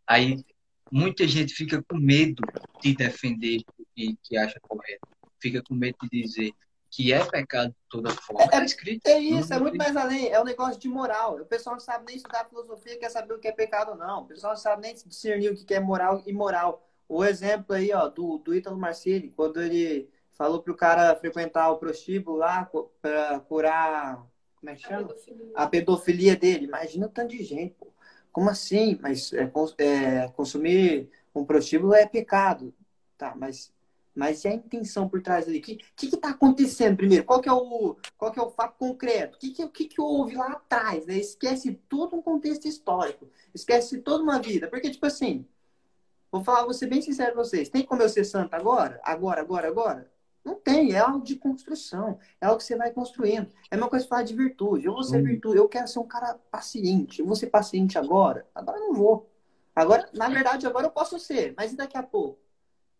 Aí 0.06 0.44
muita 0.92 1.26
gente 1.26 1.54
fica 1.54 1.82
com 1.82 1.96
medo 1.96 2.42
de 2.82 2.94
defender 2.94 3.62
o 3.78 3.86
que, 3.94 4.18
que 4.22 4.36
acha 4.36 4.60
correto. 4.60 5.08
Fica 5.40 5.62
com 5.62 5.74
medo 5.74 5.96
de 6.02 6.22
dizer 6.22 6.52
que 6.90 7.12
é 7.12 7.24
pecado 7.24 7.70
de 7.70 7.88
toda 7.88 8.10
forma. 8.10 8.48
É, 8.52 8.58
é, 8.58 8.64
escrito, 8.64 9.06
é 9.06 9.18
isso, 9.18 9.52
é 9.52 9.58
muito 9.58 9.76
mais 9.76 9.96
além. 9.96 10.28
É 10.28 10.40
um 10.40 10.44
negócio 10.44 10.78
de 10.78 10.88
moral. 10.88 11.40
O 11.40 11.46
pessoal 11.46 11.74
não 11.74 11.80
sabe 11.80 12.04
nem 12.06 12.16
estudar 12.16 12.48
filosofia, 12.48 12.98
quer 12.98 13.10
saber 13.10 13.34
o 13.34 13.38
que 13.38 13.48
é 13.48 13.52
pecado 13.52 13.92
ou 13.92 13.96
não. 13.96 14.22
O 14.22 14.26
pessoal 14.26 14.52
não 14.52 14.60
sabe 14.60 14.82
nem 14.82 14.94
discernir 14.94 15.50
o 15.50 15.56
que 15.56 15.74
é 15.74 15.80
moral 15.80 16.22
e 16.24 16.30
imoral. 16.30 16.86
O 17.08 17.24
exemplo 17.24 17.74
aí, 17.74 17.92
ó, 17.92 18.08
do, 18.08 18.38
do 18.38 18.54
Ítalo 18.54 18.78
Marcilli, 18.78 19.30
quando 19.30 19.60
ele 19.60 20.08
falou 20.36 20.62
pro 20.62 20.76
cara 20.76 21.14
frequentar 21.16 21.70
o 21.70 21.78
prostíbulo 21.78 22.38
lá 22.38 22.70
para 23.00 23.40
curar, 23.40 24.26
como 24.64 24.70
é 24.70 24.74
que 24.74 24.82
chama? 24.82 25.02
A 25.02 25.06
pedofilia. 25.06 25.52
A 25.54 25.66
pedofilia 25.66 26.36
dele. 26.36 26.64
Imagina 26.64 27.06
o 27.06 27.10
tanto 27.10 27.30
de 27.30 27.42
gente, 27.42 27.74
pô. 27.74 27.86
Como 28.32 28.50
assim? 28.50 28.98
Mas 29.00 29.32
é, 29.32 29.50
é, 29.78 30.28
consumir 30.28 31.10
um 31.34 31.44
prostíbulo 31.44 31.94
é 31.94 32.06
pecado. 32.06 32.74
Tá, 33.16 33.34
mas, 33.36 33.72
mas 34.14 34.44
e 34.44 34.48
a 34.48 34.54
intenção 34.54 35.08
por 35.08 35.22
trás 35.22 35.46
dele? 35.46 35.58
O 35.58 35.62
que, 35.62 35.76
que, 35.94 36.08
que 36.08 36.16
tá 36.16 36.30
acontecendo 36.30 36.96
primeiro? 36.96 37.24
Qual 37.24 37.40
que 37.40 37.48
é 37.48 37.52
o, 37.52 37.96
qual 38.16 38.32
que 38.32 38.40
é 38.40 38.42
o 38.42 38.50
fato 38.50 38.76
concreto? 38.76 39.36
O 39.36 39.38
que, 39.38 39.50
que, 39.50 39.68
que, 39.68 39.84
que 39.84 40.00
houve 40.00 40.34
lá 40.34 40.52
atrás? 40.52 41.06
Né? 41.06 41.16
Esquece 41.18 41.74
todo 41.88 42.16
um 42.16 42.22
contexto 42.22 42.66
histórico. 42.66 43.30
Esquece 43.54 43.98
toda 43.98 44.24
uma 44.24 44.40
vida. 44.40 44.66
Porque, 44.66 44.90
tipo 44.90 45.06
assim, 45.06 45.46
vou 46.32 46.42
falar, 46.42 46.64
vou 46.64 46.74
ser 46.74 46.86
bem 46.86 47.02
sincero 47.02 47.36
com 47.36 47.44
vocês. 47.44 47.68
Tem 47.68 47.84
como 47.84 48.02
eu 48.02 48.08
ser 48.08 48.24
santo 48.24 48.54
agora? 48.54 48.98
Agora, 49.04 49.42
agora, 49.42 49.68
agora? 49.68 50.13
Não 50.44 50.56
tem, 50.56 50.92
é 50.92 50.98
algo 50.98 51.24
de 51.24 51.36
construção, 51.36 52.18
é 52.40 52.46
algo 52.46 52.58
que 52.58 52.64
você 52.64 52.76
vai 52.76 52.92
construindo. 52.92 53.48
É 53.70 53.76
uma 53.76 53.88
coisa 53.88 54.06
falar 54.06 54.24
de 54.24 54.34
virtude. 54.34 54.84
Eu 54.84 54.92
vou 54.92 55.02
ser 55.02 55.16
uhum. 55.16 55.24
virtude, 55.24 55.56
eu 55.56 55.68
quero 55.68 55.88
ser 55.88 55.98
um 56.00 56.06
cara 56.06 56.38
paciente. 56.50 57.20
Eu 57.20 57.26
vou 57.26 57.34
ser 57.34 57.46
paciente 57.46 57.96
agora? 57.96 58.46
Agora 58.54 58.78
não 58.78 58.92
vou. 58.92 59.30
Agora, 59.74 60.08
na 60.12 60.28
verdade, 60.28 60.66
agora 60.66 60.86
eu 60.86 60.90
posso 60.90 61.18
ser, 61.18 61.54
mas 61.56 61.72
e 61.72 61.76
daqui 61.76 61.96
a 61.96 62.02
pouco? 62.02 62.38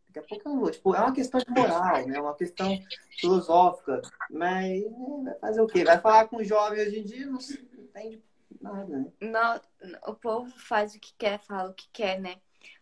Daqui 0.06 0.18
a 0.20 0.22
pouco 0.22 0.48
eu 0.48 0.52
não 0.52 0.60
vou. 0.60 0.70
Tipo, 0.70 0.94
é 0.94 1.00
uma 1.00 1.12
questão 1.12 1.38
de 1.38 1.50
moral, 1.50 2.06
né? 2.06 2.16
É 2.16 2.20
uma 2.20 2.34
questão 2.34 2.78
filosófica. 3.20 4.00
Mas 4.30 4.82
né, 4.90 5.22
vai 5.24 5.38
fazer 5.40 5.60
o 5.60 5.66
quê? 5.66 5.84
Vai 5.84 6.00
falar 6.00 6.28
com 6.28 6.42
jovem 6.42 6.80
hoje 6.80 7.00
em 7.00 7.04
dia, 7.04 7.26
não, 7.26 7.38
entende 7.38 8.22
nada, 8.60 8.98
né? 8.98 9.12
Não, 9.20 9.60
o 10.06 10.14
povo 10.14 10.50
faz 10.58 10.94
o 10.94 11.00
que 11.00 11.14
quer, 11.18 11.38
fala 11.38 11.70
o 11.70 11.74
que 11.74 11.88
quer, 11.92 12.18
né? 12.20 12.36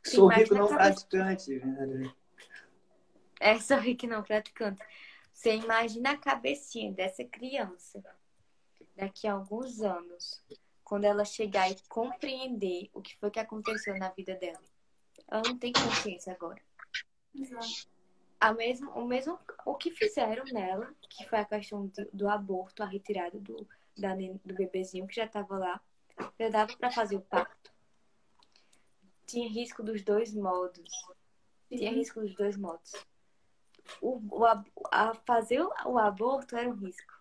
Sou 0.04 0.28
rico 0.28 0.54
não 0.54 0.68
praticante, 0.68 1.58
né? 1.58 2.12
É 3.42 3.58
só 3.58 3.76
que 3.98 4.06
não 4.06 4.22
praticante. 4.22 4.80
Você 5.32 5.56
imagina 5.56 6.12
a 6.12 6.16
cabecinha 6.16 6.92
dessa 6.92 7.24
criança 7.24 8.00
daqui 8.94 9.26
a 9.26 9.32
alguns 9.32 9.80
anos, 9.80 10.40
quando 10.84 11.06
ela 11.06 11.24
chegar 11.24 11.68
e 11.68 11.76
compreender 11.88 12.88
o 12.94 13.02
que 13.02 13.16
foi 13.16 13.32
que 13.32 13.40
aconteceu 13.40 13.98
na 13.98 14.10
vida 14.10 14.36
dela. 14.36 14.62
Ela 15.26 15.42
não 15.44 15.58
tem 15.58 15.72
consciência 15.72 16.32
agora. 16.32 16.62
Exato. 17.34 17.90
A 18.38 18.52
mesmo, 18.52 18.90
o 18.92 19.04
mesmo 19.04 19.36
o 19.66 19.74
que 19.74 19.90
fizeram 19.90 20.44
nela, 20.44 20.94
que 21.10 21.28
foi 21.28 21.40
a 21.40 21.44
questão 21.44 21.86
do, 21.88 22.08
do 22.12 22.28
aborto, 22.28 22.84
a 22.84 22.86
retirada 22.86 23.40
do, 23.40 23.66
da, 23.98 24.14
do 24.14 24.54
bebezinho 24.54 25.08
que 25.08 25.16
já 25.16 25.24
estava 25.24 25.58
lá, 25.58 25.80
já 26.38 26.48
dava 26.48 26.76
para 26.76 26.92
fazer 26.92 27.16
o 27.16 27.22
parto. 27.22 27.72
Tinha 29.26 29.48
risco 29.48 29.82
dos 29.82 30.00
dois 30.02 30.32
modos. 30.32 30.92
Tinha 31.68 31.90
risco 31.90 32.20
dos 32.20 32.36
dois 32.36 32.56
modos 32.56 32.92
o, 34.00 34.20
o, 34.30 34.44
a 34.90 35.14
fazer 35.26 35.62
o 35.62 35.98
aborto 35.98 36.56
era 36.56 36.68
um 36.68 36.74
risco. 36.74 37.12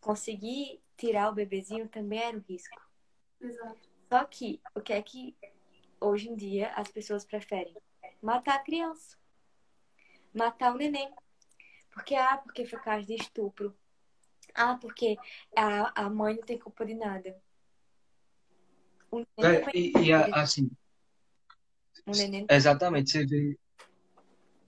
Conseguir 0.00 0.82
tirar 0.96 1.30
o 1.30 1.34
bebezinho 1.34 1.88
também 1.88 2.20
era 2.20 2.36
um 2.36 2.40
risco. 2.40 2.80
Exato. 3.40 3.88
Só 4.08 4.24
que 4.24 4.60
o 4.74 4.80
que 4.80 4.92
é 4.92 5.02
que 5.02 5.36
hoje 6.00 6.28
em 6.28 6.36
dia 6.36 6.72
as 6.74 6.90
pessoas 6.90 7.24
preferem? 7.24 7.76
Matar 8.22 8.56
a 8.56 8.62
criança. 8.62 9.16
Matar 10.32 10.74
o 10.74 10.78
neném. 10.78 11.12
Porque, 11.90 12.14
ah, 12.14 12.38
porque 12.38 12.66
foi 12.66 12.78
caso 12.80 13.06
de 13.06 13.14
estupro. 13.14 13.76
Ah, 14.54 14.76
porque 14.80 15.16
a, 15.56 16.04
a 16.04 16.10
mãe 16.10 16.36
não 16.36 16.42
tem 16.42 16.58
culpa 16.58 16.84
de 16.84 16.94
nada. 16.94 17.40
É, 19.38 19.76
e, 19.76 19.92
e 19.96 20.12
assim. 20.12 20.70
neném... 22.06 22.46
Exatamente, 22.50 23.10
você 23.10 23.24
vê 23.24 23.58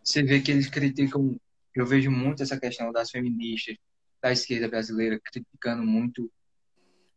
você 0.07 0.23
vê 0.23 0.41
que 0.41 0.53
eles 0.53 0.69
criticam. 0.69 1.39
Eu 1.75 1.85
vejo 1.85 2.11
muito 2.11 2.43
essa 2.43 2.59
questão 2.59 2.93
das 2.93 3.11
feministas, 3.11 3.77
da 4.23 4.33
esquerda 4.33 4.69
brasileira, 4.69 5.21
criticando 5.23 5.83
muito, 5.83 6.31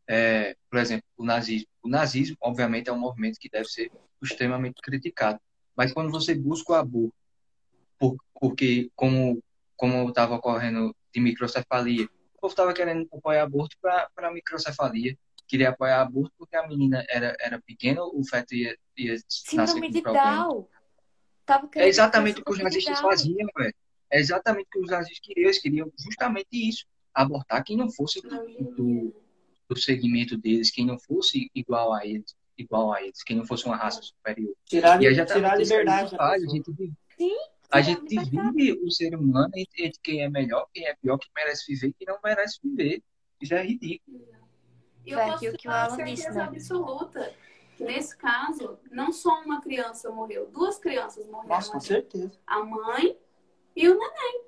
é, 0.08 0.56
por 0.70 0.80
exemplo, 0.80 1.06
o 1.16 1.24
nazismo. 1.24 1.68
O 1.84 1.88
nazismo, 1.88 2.36
obviamente, 2.42 2.90
é 2.90 2.94
um 2.94 3.00
movimento 3.00 3.40
que 3.40 3.50
deve 3.50 3.70
ser 3.70 3.92
extremamente 4.22 4.82
criticado. 4.82 5.40
Mas 5.78 5.94
quando 5.94 6.12
você 6.12 6.34
busca 6.36 6.74
o 6.74 6.76
aborto, 6.76 7.14
por, 7.98 8.18
porque, 8.34 8.92
como, 8.96 9.42
como 9.78 10.10
estava 10.10 10.36
ocorrendo 10.36 10.94
de 11.14 11.22
microcefalia, 11.22 12.06
o 12.36 12.42
povo 12.42 12.52
estava 12.52 12.74
querendo 12.74 13.08
apoiar 13.14 13.44
aborto 13.44 13.78
para 13.82 14.34
microcefalia, 14.34 15.18
queria 15.48 15.70
apoiar 15.70 16.02
aborto 16.02 16.34
porque 16.38 16.56
a 16.56 16.68
menina 16.68 17.06
era, 17.08 17.36
era 17.40 17.62
pequena, 17.62 18.04
o 18.04 18.24
feto 18.24 18.56
ia, 18.56 18.78
ia 18.98 19.16
nascer 19.54 19.80
com 19.80 20.02
problema. 20.02 20.68
Tava 21.50 21.68
é 21.78 21.88
exatamente 21.88 22.42
o 22.42 22.46
que 22.46 22.52
os 22.52 22.60
nazistas 22.60 23.00
faziam, 23.00 23.50
velho. 23.58 23.74
É 24.12 24.20
exatamente 24.20 24.68
o 24.68 24.70
que 24.70 24.80
os 24.82 24.92
nazistas 24.92 25.20
queriam. 25.20 25.46
Eles 25.46 25.58
queriam 25.58 25.92
justamente 25.98 26.48
isso. 26.52 26.86
Abortar 27.12 27.64
quem 27.64 27.76
não 27.76 27.90
fosse 27.90 28.22
do, 28.22 29.16
do 29.68 29.76
segmento 29.76 30.38
deles, 30.38 30.70
quem 30.70 30.86
não 30.86 31.00
fosse 31.00 31.50
igual 31.56 31.92
a 31.92 32.06
eles, 32.06 32.36
igual 32.56 32.94
a 32.94 33.02
eles, 33.02 33.24
quem 33.24 33.36
não 33.36 33.48
fosse 33.48 33.66
uma 33.66 33.76
raça 33.76 34.00
superior. 34.00 34.54
Tirar, 34.66 35.02
e 35.02 35.08
a, 35.08 35.26
tirar 35.26 35.54
a 35.54 35.56
liberdade. 35.56 36.16
A, 36.20 36.34
a 36.34 36.40
gente 36.40 36.72
vive, 36.72 36.94
Sim, 37.18 37.36
a 37.72 37.82
gente 37.82 38.06
divide 38.16 38.74
o 38.84 38.92
ser 38.92 39.16
humano 39.16 39.52
entre 39.56 40.00
quem 40.04 40.22
é 40.22 40.30
melhor, 40.30 40.68
quem 40.72 40.86
é 40.86 40.96
pior, 41.02 41.18
quem 41.18 41.32
merece 41.36 41.74
viver 41.74 41.88
e 41.88 41.94
quem 41.94 42.08
não 42.08 42.20
merece 42.24 42.60
viver. 42.64 43.02
Isso 43.42 43.56
é 43.56 43.66
ridículo. 43.66 44.20
Eu 45.04 45.18
posso 45.18 45.98
ter 45.98 46.16
certeza 46.16 46.32
né? 46.32 46.44
absoluta 46.44 47.34
Nesse 47.84 48.16
caso, 48.18 48.80
não 48.92 49.12
só 49.12 49.42
uma 49.42 49.62
criança 49.62 50.10
morreu, 50.12 50.48
duas 50.48 50.78
crianças 50.78 51.26
morreram. 51.28 51.56
Nossa, 51.56 51.72
com 51.72 51.80
certeza. 51.80 52.32
A 52.46 52.64
mãe 52.64 53.18
e 53.76 53.88
o 53.88 53.98
neném. 53.98 54.44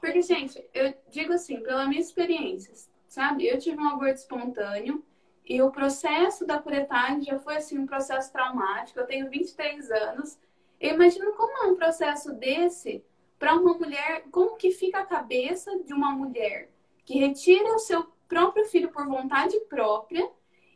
Porque, 0.00 0.22
gente, 0.22 0.64
eu 0.72 0.94
digo 1.10 1.32
assim, 1.32 1.60
pela 1.60 1.86
minha 1.86 2.00
experiência, 2.00 2.72
sabe? 3.06 3.46
Eu 3.46 3.58
tive 3.58 3.80
um 3.80 3.88
aborto 3.88 4.14
espontâneo 4.14 5.04
e 5.44 5.60
o 5.60 5.70
processo 5.70 6.46
da 6.46 6.58
curetagem 6.58 7.22
já 7.22 7.38
foi, 7.38 7.56
assim, 7.56 7.78
um 7.78 7.86
processo 7.86 8.32
traumático. 8.32 8.98
Eu 8.98 9.06
tenho 9.06 9.28
23 9.28 9.90
anos. 9.90 10.38
Eu 10.80 10.94
imagino 10.94 11.32
como 11.34 11.64
é 11.64 11.66
um 11.66 11.76
processo 11.76 12.32
desse 12.32 13.04
para 13.38 13.54
uma 13.54 13.74
mulher, 13.74 14.24
como 14.30 14.56
que 14.56 14.70
fica 14.70 15.00
a 15.00 15.06
cabeça 15.06 15.76
de 15.80 15.92
uma 15.92 16.12
mulher 16.12 16.70
que 17.04 17.18
retira 17.18 17.74
o 17.74 17.78
seu 17.78 18.04
próprio 18.28 18.64
filho 18.66 18.90
por 18.90 19.06
vontade 19.06 19.58
própria 19.68 20.30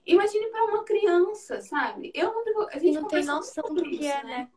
Imagine 0.07 0.47
para 0.51 0.65
uma 0.65 0.85
criança, 0.85 1.61
sabe? 1.61 2.13
Eu 2.15 2.33
a 2.71 2.79
gente 2.79 3.01
não 3.01 3.09
tem 3.09 3.25
noção 3.25 3.75
do 3.75 3.83
que 3.83 3.97
isso, 3.97 4.05
é, 4.05 4.25
né? 4.25 4.49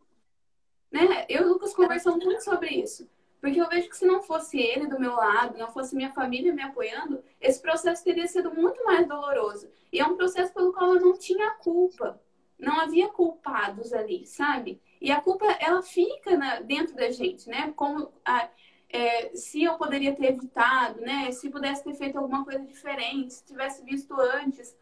né? 0.92 1.26
Eu 1.28 1.42
e 1.42 1.46
o 1.46 1.54
Lucas 1.54 1.74
conversamos 1.74 2.24
muito 2.24 2.44
sobre 2.44 2.70
isso. 2.70 3.10
Porque 3.42 3.60
eu 3.60 3.70
vejo 3.70 3.90
que 3.90 3.98
se 3.98 4.06
não 4.06 4.22
fosse 4.22 4.60
ele 4.60 4.88
do 4.88 5.00
meu 5.00 5.16
lado, 5.16 5.58
não 5.58 5.72
fosse 5.72 5.96
minha 5.96 6.12
família 6.12 6.54
me 6.54 6.62
apoiando, 6.62 7.24
esse 7.40 7.62
processo 7.62 8.04
teria 8.04 8.28
sido 8.28 8.54
muito 8.54 8.84
mais 8.84 9.08
doloroso. 9.08 9.72
E 9.92 10.00
é 10.00 10.06
um 10.06 10.18
processo 10.18 10.54
pelo 10.54 10.74
qual 10.74 10.96
eu 10.96 11.02
não 11.02 11.18
tinha 11.18 11.52
culpa. 11.52 12.22
Não 12.58 12.82
havia 12.82 13.08
culpados 13.08 13.94
ali, 13.94 14.26
sabe? 14.26 14.82
E 15.02 15.10
a 15.12 15.22
culpa, 15.22 15.46
ela 15.60 15.82
fica 15.82 16.36
na, 16.36 16.60
dentro 16.60 16.94
da 16.94 17.10
gente, 17.10 17.48
né? 17.50 17.72
Como 17.76 18.12
a, 18.26 18.50
é, 18.90 19.34
se 19.34 19.64
eu 19.64 19.78
poderia 19.78 20.14
ter 20.14 20.34
evitado, 20.34 21.00
né? 21.00 21.32
Se 21.32 21.50
pudesse 21.50 21.84
ter 21.84 21.94
feito 21.94 22.18
alguma 22.18 22.44
coisa 22.44 22.66
diferente, 22.66 23.34
se 23.34 23.46
tivesse 23.46 23.84
visto 23.86 24.14
antes. 24.20 24.76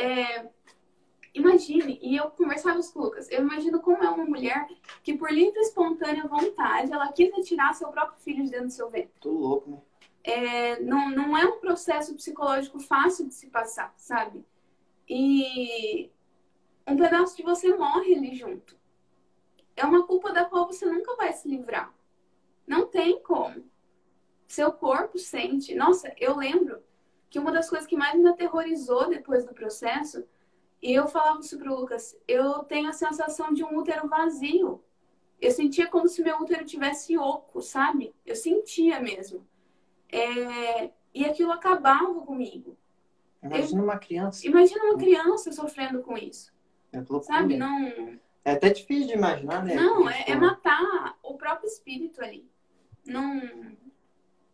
É, 0.00 0.48
imagine, 1.34 1.98
e 2.00 2.16
eu 2.16 2.30
conversava 2.30 2.80
com 2.80 2.98
o 2.98 3.02
Lucas, 3.02 3.30
eu 3.30 3.42
imagino 3.42 3.80
como 3.80 4.02
é 4.02 4.08
uma 4.08 4.24
mulher 4.24 4.66
que, 5.02 5.14
por 5.14 5.30
livre 5.30 5.58
e 5.58 5.62
espontânea 5.62 6.26
vontade, 6.26 6.90
ela 6.90 7.12
quis 7.12 7.30
retirar 7.30 7.74
seu 7.74 7.88
próprio 7.88 8.18
filho 8.18 8.42
de 8.42 8.50
dentro 8.50 8.68
do 8.68 8.72
seu 8.72 8.88
ventre. 8.88 9.12
Tô 9.20 9.30
louco, 9.30 9.70
né? 9.70 9.82
É, 10.24 10.80
não, 10.80 11.10
não 11.10 11.36
é 11.36 11.44
um 11.44 11.60
processo 11.60 12.14
psicológico 12.14 12.78
fácil 12.78 13.28
de 13.28 13.34
se 13.34 13.48
passar, 13.48 13.92
sabe? 13.98 14.42
E 15.06 16.10
um 16.86 16.96
pedaço 16.96 17.36
de 17.36 17.42
você 17.42 17.74
morre 17.76 18.14
ali 18.14 18.34
junto. 18.34 18.78
É 19.76 19.84
uma 19.84 20.06
culpa 20.06 20.32
da 20.32 20.46
qual 20.46 20.66
você 20.66 20.86
nunca 20.86 21.14
vai 21.16 21.32
se 21.32 21.48
livrar. 21.48 21.92
Não 22.66 22.86
tem 22.86 23.22
como. 23.22 23.64
Seu 24.46 24.72
corpo 24.72 25.18
sente. 25.18 25.74
Nossa, 25.74 26.12
eu 26.18 26.36
lembro 26.36 26.82
que 27.30 27.38
uma 27.38 27.52
das 27.52 27.70
coisas 27.70 27.86
que 27.86 27.96
mais 27.96 28.18
me 28.18 28.28
aterrorizou 28.28 29.08
depois 29.08 29.46
do 29.46 29.54
processo, 29.54 30.24
e 30.82 30.92
eu 30.92 31.06
falava 31.06 31.40
isso 31.40 31.56
pro 31.56 31.74
Lucas, 31.74 32.16
eu 32.26 32.64
tenho 32.64 32.88
a 32.88 32.92
sensação 32.92 33.52
de 33.54 33.62
um 33.62 33.76
útero 33.78 34.08
vazio. 34.08 34.82
Eu 35.40 35.52
sentia 35.52 35.86
como 35.86 36.08
se 36.08 36.22
meu 36.22 36.38
útero 36.38 36.64
tivesse 36.64 37.16
oco, 37.16 37.62
sabe? 37.62 38.12
Eu 38.26 38.34
sentia 38.34 39.00
mesmo. 39.00 39.46
É... 40.10 40.90
E 41.14 41.24
aquilo 41.24 41.52
acabava 41.52 42.20
comigo. 42.22 42.76
Imagina 43.42 43.80
eu... 43.80 43.84
uma 43.84 43.98
criança. 43.98 44.46
Imagina 44.46 44.84
uma 44.84 44.98
criança 44.98 45.52
sofrendo 45.52 46.02
com 46.02 46.18
isso. 46.18 46.52
É. 46.92 47.02
Sabe? 47.22 47.56
Não. 47.56 48.18
É 48.44 48.52
até 48.52 48.70
difícil 48.70 49.06
de 49.06 49.14
imaginar, 49.14 49.64
né? 49.64 49.74
Não, 49.74 50.08
é, 50.08 50.20
é 50.22 50.24
Tipo, 50.24 50.40
matar 50.40 51.16
o 51.22 51.34
próprio 51.34 51.68
espírito 51.68 52.22
ali. 52.22 52.48
Não, 53.06 53.40
Uhum. 53.40 53.76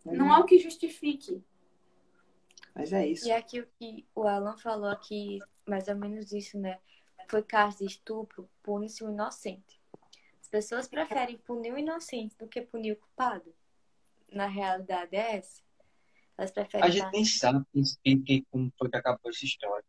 não 0.04 0.32
há 0.32 0.38
o 0.40 0.44
que 0.44 0.58
justifique. 0.58 1.42
Mas 2.76 2.92
é 2.92 3.06
isso. 3.08 3.26
E 3.26 3.32
aqui 3.32 3.60
o 3.60 3.66
que 3.78 4.06
o 4.14 4.22
Alan 4.24 4.56
falou 4.58 4.90
aqui, 4.90 5.38
mais 5.66 5.88
ou 5.88 5.96
menos 5.96 6.30
isso, 6.32 6.58
né? 6.58 6.78
Foi 7.28 7.42
caso 7.42 7.78
de 7.78 7.86
estupro, 7.86 8.48
pune-se 8.62 9.02
o 9.02 9.10
inocente. 9.10 9.80
As 10.40 10.48
pessoas 10.48 10.86
preferem 10.86 11.38
punir 11.38 11.72
o 11.72 11.78
inocente 11.78 12.36
do 12.38 12.46
que 12.46 12.60
punir 12.60 12.92
o 12.92 12.96
culpado. 12.96 13.52
Na 14.30 14.46
realidade 14.46 15.16
é 15.16 15.36
essa. 15.36 15.62
Elas 16.36 16.50
preferem. 16.52 16.86
A 16.86 16.90
gente 16.90 17.08
nem 17.12 17.24
sabe 17.24 17.64
quem, 18.04 18.22
quem, 18.22 18.46
como 18.50 18.72
foi 18.78 18.90
que 18.90 18.96
acabou 18.96 19.30
essa 19.30 19.44
história. 19.44 19.84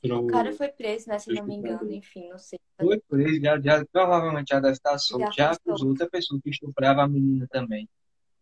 Pro- 0.00 0.20
O 0.20 0.26
cara 0.28 0.52
foi 0.52 0.68
preso, 0.68 1.08
né? 1.08 1.18
Se 1.18 1.32
não 1.32 1.44
me 1.44 1.56
engano, 1.56 1.92
enfim, 1.92 2.28
não 2.28 2.38
sei. 2.38 2.58
Foi 2.78 3.00
preso, 3.08 3.40
já, 3.40 3.60
já, 3.60 3.84
provavelmente 3.86 4.48
já 4.50 4.60
deve 4.60 4.74
estar 4.74 4.96
solto. 4.98 5.22
Já 5.24 5.30
Já 5.32 5.50
acusou 5.52 5.88
outra 5.88 6.08
pessoa 6.08 6.40
que 6.40 6.50
estuprava 6.50 7.02
a 7.02 7.08
menina 7.08 7.46
também. 7.50 7.88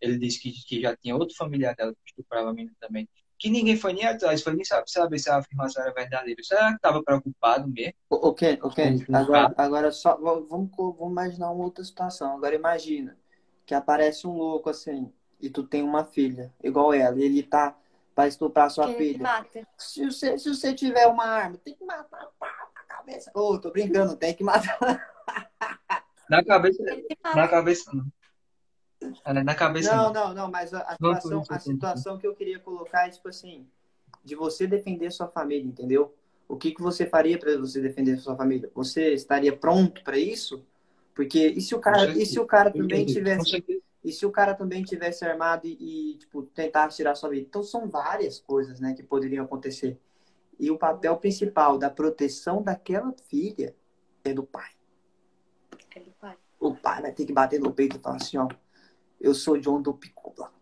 Ele 0.00 0.18
disse 0.18 0.40
que, 0.40 0.52
que 0.52 0.80
já 0.82 0.94
tinha 0.96 1.16
outro 1.16 1.34
familiar 1.36 1.74
dela 1.74 1.92
que 1.94 2.00
estuprava 2.10 2.50
a 2.50 2.52
menina 2.52 2.74
também. 2.78 3.08
Que 3.44 3.50
ninguém 3.50 3.76
foi 3.76 3.92
nem 3.92 4.06
atrás, 4.06 4.40
foi 4.40 4.54
nem 4.54 4.64
saber, 4.64 4.88
saber 4.88 5.18
se 5.18 5.28
a 5.28 5.36
afirmação 5.36 5.82
era 5.82 5.92
verdadeira. 5.92 6.42
Será 6.42 6.70
que 6.70 6.76
estava 6.76 7.02
preocupado 7.02 7.68
mesmo? 7.68 7.92
O 8.08 8.28
o 8.28 8.32
Ken, 8.32 8.58
o 8.62 8.70
Ken, 8.70 9.04
Como 9.04 9.18
agora, 9.18 9.54
agora 9.58 9.92
só 9.92 10.16
vamos, 10.16 10.70
vamos 10.74 11.10
imaginar 11.10 11.50
uma 11.50 11.62
outra 11.62 11.84
situação. 11.84 12.38
Agora 12.38 12.54
imagina 12.54 13.18
que 13.66 13.74
aparece 13.74 14.26
um 14.26 14.32
louco 14.32 14.70
assim 14.70 15.12
e 15.38 15.50
tu 15.50 15.62
tem 15.62 15.82
uma 15.82 16.06
filha 16.06 16.54
igual 16.62 16.94
ela, 16.94 17.18
e 17.18 17.22
ele 17.22 17.42
tá 17.42 17.76
pra 18.14 18.26
estuprar 18.26 18.70
sua 18.70 18.88
ele 18.88 18.96
filha. 18.96 19.22
mata. 19.22 19.68
Se 19.76 20.06
você, 20.06 20.38
se 20.38 20.48
você 20.48 20.72
tiver 20.72 21.06
uma 21.06 21.26
arma, 21.26 21.58
tem 21.58 21.74
que 21.74 21.84
matar 21.84 22.26
pá, 22.40 22.48
na 22.74 22.96
cabeça. 22.96 23.30
Ô, 23.34 23.58
tô 23.58 23.70
brincando, 23.70 24.16
tem 24.16 24.32
que 24.32 24.42
matar. 24.42 24.78
Na 26.30 26.42
cabeça, 26.42 26.82
na 27.34 27.46
cabeça 27.46 27.90
não. 27.92 28.06
É, 29.24 29.32
Na 29.42 29.54
cabeça 29.54 29.94
Não, 29.94 30.12
não. 30.12 30.28
não, 30.28 30.34
não, 30.34 30.50
mas 30.50 30.72
a, 30.72 30.92
situação, 30.92 31.38
a 31.38 31.42
entendendo. 31.42 31.62
situação 31.62 32.18
que 32.18 32.26
eu 32.26 32.34
queria 32.34 32.58
colocar 32.58 33.06
é 33.06 33.10
tipo 33.10 33.28
assim, 33.28 33.66
de 34.24 34.34
você 34.34 34.66
defender 34.66 35.10
sua 35.10 35.28
família, 35.28 35.66
entendeu? 35.66 36.14
O 36.48 36.56
que, 36.56 36.72
que 36.72 36.82
você 36.82 37.06
faria 37.06 37.38
para 37.38 37.56
você 37.56 37.80
defender 37.80 38.18
sua 38.18 38.36
família? 38.36 38.70
Você 38.74 39.14
estaria 39.14 39.56
pronto 39.56 40.02
para 40.04 40.18
isso? 40.18 40.64
Porque 41.14 41.48
e 41.48 41.60
se 41.60 41.74
o 41.74 41.80
cara, 41.80 42.10
e 42.10 42.26
se 42.26 42.38
o 42.38 42.46
cara 42.46 42.70
também 42.70 43.06
tivesse, 43.06 43.64
e 44.02 44.12
se 44.12 44.26
o 44.26 44.30
cara 44.30 44.54
também 44.54 44.82
tivesse 44.82 45.24
armado 45.24 45.66
e, 45.66 46.12
e, 46.12 46.18
tipo 46.18 46.42
tentar 46.42 46.88
tirar 46.88 47.14
sua 47.14 47.30
vida? 47.30 47.46
Então 47.48 47.62
são 47.62 47.88
várias 47.88 48.40
coisas, 48.40 48.80
né, 48.80 48.92
que 48.94 49.02
poderiam 49.02 49.44
acontecer. 49.44 49.98
E 50.58 50.70
o 50.70 50.78
papel 50.78 51.16
principal 51.16 51.78
da 51.78 51.88
proteção 51.88 52.62
daquela 52.62 53.12
filha 53.28 53.74
é 54.24 54.32
do 54.32 54.42
pai. 54.42 54.70
Ele 55.94 56.12
faz. 56.20 56.36
O 56.60 56.74
pai 56.74 57.02
vai 57.02 57.12
ter 57.12 57.24
que 57.24 57.32
bater 57.32 57.60
no 57.60 57.72
peito 57.72 57.96
e 57.96 58.00
falar 58.00 58.16
assim, 58.16 58.36
ó, 58.36 58.48
eu 59.24 59.34
sou 59.34 59.58
John 59.58 59.80
do 59.82 59.94
Pico 59.94 60.32
Blanco. 60.36 60.54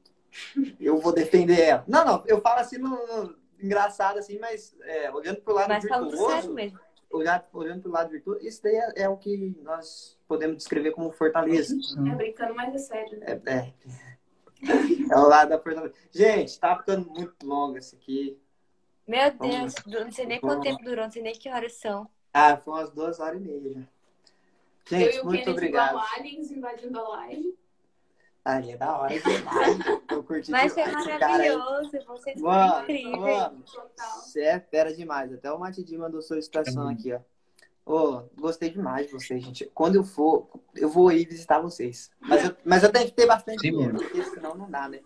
Eu 0.81 0.99
vou 0.99 1.12
defender 1.12 1.60
ela. 1.60 1.84
Não, 1.89 2.05
não, 2.05 2.24
eu 2.26 2.41
falo 2.41 2.60
assim 2.60 2.78
no, 2.78 2.91
no- 2.91 3.36
engraçado 3.60 4.18
assim, 4.18 4.39
mas 4.39 4.76
é, 4.82 5.10
olhando 5.12 5.41
pro 5.42 5.55
lado 5.55 5.68
Mas 5.68 5.86
falando 5.86 6.10
sério 6.16 6.50
virtuoso, 6.50 6.55
mesmo. 6.55 6.81
olhar, 7.10 7.49
olhando 7.52 7.82
pro 7.82 7.91
lado 7.92 8.10
virtuoso, 8.10 8.41
isso 8.44 8.62
daí 8.62 8.74
é, 8.76 9.02
é 9.05 9.08
o 9.08 9.16
que 9.16 9.57
nós 9.62 10.18
podemos 10.26 10.57
descrever 10.57 10.92
como 10.92 11.12
fortaleza. 11.12 11.76
É 12.10 12.15
brincando, 12.15 12.55
mas 12.55 12.74
é 12.74 12.78
sério. 12.78 13.18
né? 13.20 13.26
É, 13.47 13.52
é, 13.52 13.74
é 15.12 15.16
o 15.18 15.28
lado 15.28 15.50
da 15.50 15.58
fortaleza. 15.60 15.94
Gente, 16.10 16.58
tá 16.58 16.76
ficando 16.78 17.08
muito 17.10 17.47
longo 17.47 17.76
isso 17.78 17.94
aqui. 17.94 18.39
Meu 19.07 19.32
Vamos 19.39 19.74
Deus, 19.74 19.74
não 19.86 20.10
sei 20.12 20.26
nem 20.26 20.41
quanto 20.41 20.62
tempo 20.62 20.82
durou, 20.84 21.05
não 21.05 21.10
sei 21.12 21.23
nem 21.23 21.34
que 21.34 21.49
horas 21.49 21.74
são. 21.74 22.08
Ah, 22.32 22.57
foi 22.57 22.73
umas 22.73 22.91
duas 22.91 23.20
horas 23.20 23.41
e 23.41 23.44
meia 23.44 23.74
já. 23.74 23.81
Eu 24.91 24.99
Gente, 24.99 25.16
e 25.16 25.20
o 25.20 25.24
muito 25.24 25.44
Kennedy 25.44 25.50
obrigado. 25.50 25.89
igual 25.91 26.07
aliens 26.16 26.50
invadindo 26.50 26.99
a 26.99 27.08
live. 27.08 27.58
Ali 28.45 28.73
é 28.73 28.77
da 28.77 28.99
hora 28.99 29.19
demais. 29.21 29.79
Eu 30.11 30.25
curti 30.25 30.51
Mas 30.51 30.75
foi 30.75 30.85
maravilhoso, 30.85 31.91
vocês 32.07 32.41
foram 32.41 32.83
incríveis. 32.83 33.17
mano, 33.17 33.65
você 34.21 34.41
é 34.43 34.59
fera 34.61 34.93
demais. 34.93 35.33
Até 35.33 35.53
o 35.53 35.59
Matidi 35.59 35.97
mandou 35.97 36.21
solicitação 36.21 36.89
aqui, 36.89 37.12
ó. 37.12 37.21
Ô, 37.85 38.23
gostei 38.37 38.71
demais 38.71 39.07
de 39.07 39.12
vocês, 39.12 39.43
gente. 39.43 39.65
Quando 39.75 39.97
eu 39.97 40.05
for, 40.05 40.49
eu 40.75 40.89
vou 40.89 41.11
ir 41.12 41.27
visitar 41.27 41.61
vocês. 41.61 42.11
Mas 42.21 42.45
eu, 42.45 42.57
mas 42.65 42.83
eu 42.83 42.93
tenho 42.93 43.07
que 43.07 43.12
ter 43.12 43.27
bastante 43.27 43.61
Sim, 43.61 43.71
dinheiro, 43.73 43.97
porque 43.97 44.23
senão 44.25 44.55
não 44.55 44.71
dá, 44.71 44.89
né? 44.89 45.01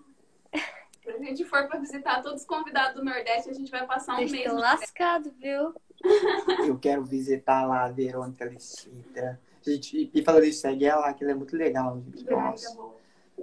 Se 1.03 1.11
a 1.11 1.19
gente 1.19 1.45
for 1.45 1.69
pra 1.69 1.79
visitar 1.79 2.23
todos 2.23 2.41
os 2.41 2.47
convidados 2.47 2.97
do 2.97 3.05
Nordeste, 3.05 3.49
a 3.49 3.53
gente 3.55 3.71
vai 3.71 3.87
passar 3.87 4.15
um 4.15 4.17
Vocês 4.17 4.33
mês. 4.33 4.45
estão 4.47 4.59
lascados, 4.61 5.33
viu? 5.39 5.75
Eu 6.67 6.79
quero 6.79 7.05
visitar 7.05 7.65
lá 7.67 7.85
a 7.85 7.89
Verônica 7.91 8.45
Licitra. 8.45 9.41
Gente, 9.63 10.11
e, 10.13 10.23
falando 10.23 10.45
isso, 10.45 10.61
segue 10.61 10.85
ela 10.85 11.03
lá, 11.03 11.15
que 11.15 11.23
ela 11.25 11.33
é 11.33 11.35
muito 11.35 11.57
legal. 11.57 12.01
gente. 12.01 12.25
Verônica 12.25 12.51
Nossa. 12.51 12.97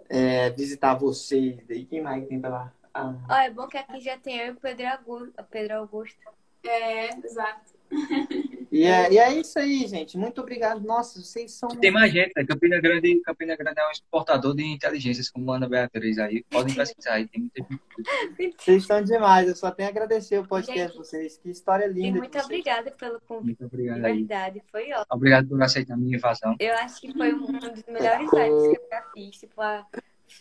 É, 0.09 0.49
visitar 0.51 0.93
vocês. 0.95 1.57
Daí 1.67 1.85
quem 1.85 2.01
mais 2.01 2.27
tem 2.27 2.39
pra 2.39 2.49
lá? 2.49 2.73
Ah, 2.93 3.15
Ó, 3.29 3.33
é 3.35 3.49
bom 3.49 3.67
que 3.67 3.77
aqui 3.77 3.99
já 3.99 4.17
tem 4.17 4.37
eu 4.37 4.47
e 4.47 4.51
o 4.51 4.55
Pedro 4.55 4.87
Augusto. 4.87 5.43
Pedro 5.49 5.77
Augusto. 5.77 6.19
É, 6.63 7.09
exato. 7.25 7.73
E 8.75 8.83
é, 8.85 9.13
e 9.13 9.17
é 9.19 9.31
isso 9.39 9.59
aí, 9.59 9.85
gente. 9.85 10.17
Muito 10.17 10.41
obrigado. 10.41 10.81
Nossa, 10.81 11.21
vocês 11.21 11.51
são. 11.51 11.69
Tem 11.69 11.91
mais 11.91 12.11
gente, 12.11 12.31
né? 12.35 12.43
Campina 12.43 12.81
Grande, 12.81 13.19
Campina 13.21 13.55
Grande 13.55 13.79
é 13.79 13.87
um 13.87 13.91
exportador 13.91 14.55
de 14.55 14.63
inteligências, 14.65 15.29
como 15.29 15.51
a 15.51 15.57
Ana 15.57 15.69
Beatriz 15.69 16.17
aí. 16.17 16.43
Podem 16.49 16.73
pesquisar 16.73 17.13
aí, 17.13 17.27
tem 17.27 17.41
muita 17.41 17.61
gente. 17.61 17.83
Vocês 18.57 18.85
são 18.85 19.03
demais. 19.03 19.47
Eu 19.47 19.55
só 19.55 19.69
tenho 19.69 19.89
a 19.89 19.91
agradecer 19.91 20.39
o 20.39 20.47
podcast 20.47 20.97
vocês. 20.97 21.37
Que 21.37 21.51
história 21.51 21.85
E 21.85 21.89
linda. 21.93 22.13
de 22.13 22.17
muito 22.19 22.39
obrigada 22.39 22.89
pelo 22.91 23.21
convite. 23.21 23.45
Muito 23.45 23.59
De 23.59 23.65
obrigado 23.65 24.05
aí. 24.05 24.17
verdade, 24.17 24.63
foi 24.71 24.91
ótimo. 24.91 25.05
Obrigado 25.11 25.47
por 25.49 25.61
aceitar 25.61 25.93
a 25.93 25.97
minha 25.97 26.17
invasão. 26.17 26.55
Eu 26.59 26.73
acho 26.77 26.99
que 26.99 27.13
foi 27.13 27.31
um 27.31 27.45
dos 27.59 27.83
melhores 27.87 28.31
lives 28.33 28.77
que 28.77 28.83
eu 28.83 28.87
já 28.89 29.01
fiz. 29.13 29.37
Tipo, 29.37 29.61
a- 29.61 29.85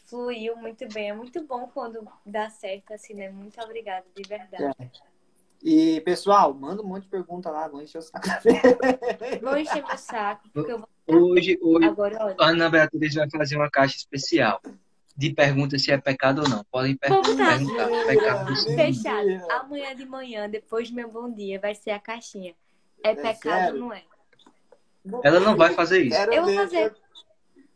fluiu 0.07 0.57
muito 0.57 0.89
bem. 0.89 1.11
É 1.11 1.13
muito 1.13 1.45
bom 1.47 1.69
quando 1.75 2.09
dá 2.25 2.49
certo, 2.49 2.93
assim, 2.95 3.13
né? 3.13 3.29
Muito 3.29 3.61
obrigada, 3.61 4.07
de 4.17 4.27
verdade. 4.27 4.91
E, 5.63 6.01
pessoal, 6.01 6.53
manda 6.53 6.83
um 6.83 6.87
monte 6.87 7.05
de 7.05 7.09
pergunta 7.09 7.49
lá. 7.51 7.69
Vão 7.69 7.81
encher 7.83 7.99
o 7.99 8.03
saco. 8.03 8.27
Vou 9.41 9.57
encher 9.57 9.85
meu 9.87 9.97
saco, 9.97 10.49
porque 10.53 10.73
eu 10.73 10.79
vou. 10.79 10.89
Hoje, 11.07 11.59
hoje 11.63 11.87
Agora, 11.87 12.17
olha. 12.25 12.37
a 12.39 12.47
Ana 12.49 12.69
Beatriz 12.71 13.15
vai 13.15 13.29
fazer 13.31 13.57
uma 13.57 13.71
caixa 13.71 13.97
especial 13.97 14.61
de 15.17 15.33
perguntas 15.35 15.83
se 15.83 15.93
é 15.93 15.99
pecado 15.99 16.43
ou 16.43 16.49
não. 16.49 16.65
Podem 16.65 16.97
per 16.97 17.11
Vamos 17.11 17.37
lá. 17.37 17.47
perguntar. 17.59 18.07
Pecado 18.07 18.57
sim. 18.57 18.75
Fechado. 18.77 19.29
Amanhã 19.51 19.95
de 19.95 20.05
manhã, 20.07 20.49
depois 20.49 20.91
do 20.91 20.97
meu 20.97 21.11
bom 21.11 21.31
dia, 21.33 21.61
vai 21.61 21.75
ser 21.75 21.91
a 21.91 21.99
caixinha. 22.01 22.55
É 23.05 23.11
É 23.11 23.15
pecado 23.15 23.41
sério? 23.43 23.75
ou 23.75 23.81
não 23.81 23.93
é? 23.93 24.03
Ela 25.25 25.41
não 25.41 25.57
vai 25.57 25.73
fazer 25.75 26.03
isso. 26.03 26.17
Quero 26.17 26.33
Eu 26.33 26.43
vou 26.45 26.51
ver. 26.53 26.57
fazer. 26.57 26.95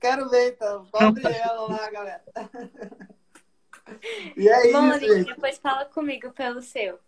Quero 0.01 0.29
ver, 0.29 0.53
então. 0.53 0.87
Cobre 0.91 1.33
ela 1.33 1.63
lá, 1.69 1.91
galera. 1.91 2.23
E 4.37 4.49
é 4.49 4.73
Bom, 4.73 4.89
isso, 4.91 4.99
gente. 4.99 5.27
depois 5.27 5.59
fala 5.59 5.85
comigo 5.85 6.33
pelo 6.33 6.61
seu. 6.61 6.99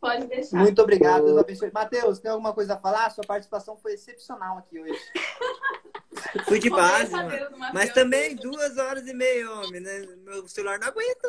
Pode 0.00 0.26
deixar. 0.26 0.56
Muito 0.58 0.80
obrigado. 0.80 1.24
Deus 1.24 1.38
abençoe. 1.38 1.70
Matheus, 1.72 2.18
tem 2.18 2.30
alguma 2.30 2.52
coisa 2.52 2.74
a 2.74 2.78
falar? 2.78 3.10
Sua 3.10 3.24
participação 3.24 3.76
foi 3.76 3.94
excepcional 3.94 4.58
aqui 4.58 4.80
hoje. 4.80 4.98
Fui 6.46 6.58
de 6.58 6.70
base. 6.70 7.12
Mas 7.72 7.92
também 7.92 8.36
duas 8.36 8.78
horas 8.78 9.06
e 9.06 9.12
meia, 9.12 9.50
homem, 9.50 9.80
né? 9.80 10.06
Meu 10.24 10.46
celular 10.48 10.78
não 10.78 10.88
aguenta. 10.88 11.28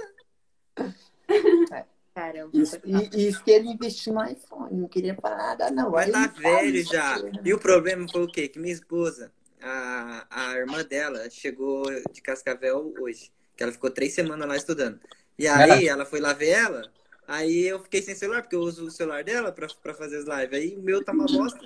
Caramba. 2.14 2.50
Isso, 2.54 2.78
e, 2.84 3.18
e 3.18 3.28
isso 3.30 3.44
que 3.44 3.52
ele 3.52 3.70
investiu 3.70 4.14
no 4.14 4.26
iPhone. 4.26 4.76
Não 4.76 4.88
queria 4.88 5.16
falar 5.16 5.38
nada, 5.38 5.72
não. 5.72 5.92
Vai 5.92 6.12
tá 6.12 6.28
velho 6.28 6.84
já. 6.84 7.18
E 7.44 7.54
o 7.54 7.60
problema 7.60 8.06
foi 8.12 8.24
o 8.24 8.28
quê? 8.28 8.48
Que 8.48 8.60
minha 8.60 8.74
esposa, 8.74 9.32
a, 9.62 10.26
a 10.30 10.58
irmã 10.58 10.84
dela, 10.84 11.30
chegou 11.30 11.84
de 12.12 12.22
Cascavel 12.22 12.94
hoje. 13.00 13.32
Que 13.56 13.64
ela 13.64 13.72
ficou 13.72 13.90
três 13.90 14.14
semanas 14.14 14.48
lá 14.48 14.56
estudando. 14.56 15.00
E 15.38 15.48
aí 15.48 15.88
ela 15.88 16.06
foi 16.06 16.20
lá 16.20 16.34
ver 16.34 16.50
ela. 16.50 16.92
Aí 17.30 17.68
eu 17.68 17.80
fiquei 17.80 18.02
sem 18.02 18.16
celular, 18.16 18.42
porque 18.42 18.56
eu 18.56 18.62
uso 18.62 18.88
o 18.88 18.92
celular 18.92 19.24
dela 19.24 19.52
pra, 19.52 19.68
pra 19.84 19.94
fazer 19.94 20.18
as 20.18 20.26
lives. 20.26 20.60
Aí 20.60 20.76
o 20.76 20.82
meu 20.82 21.04
tá 21.06 21.12
uma 21.12 21.28
bosta. 21.28 21.60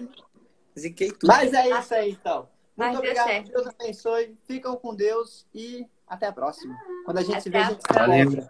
Ziquei 0.77 1.09
tudo. 1.09 1.27
Mas 1.27 1.53
é 1.53 1.69
isso 1.79 1.93
aí, 1.93 2.11
então. 2.11 2.49
Mas 2.75 2.91
Muito 2.91 3.01
deu 3.01 3.11
obrigado. 3.11 3.27
certo. 3.27 3.51
Deus 3.51 3.67
abençoe. 3.67 4.37
Ficam 4.43 4.75
com 4.75 4.93
Deus 4.93 5.47
e 5.55 5.87
até 6.05 6.27
a 6.27 6.33
próxima. 6.33 6.77
Quando 7.05 7.19
a 7.19 7.21
gente 7.23 7.41
se 7.41 7.49
vê, 7.49 7.59
Até 7.59 7.99
a 7.99 8.03
a 8.03 8.09
gente 8.09 8.41
se. 8.41 8.49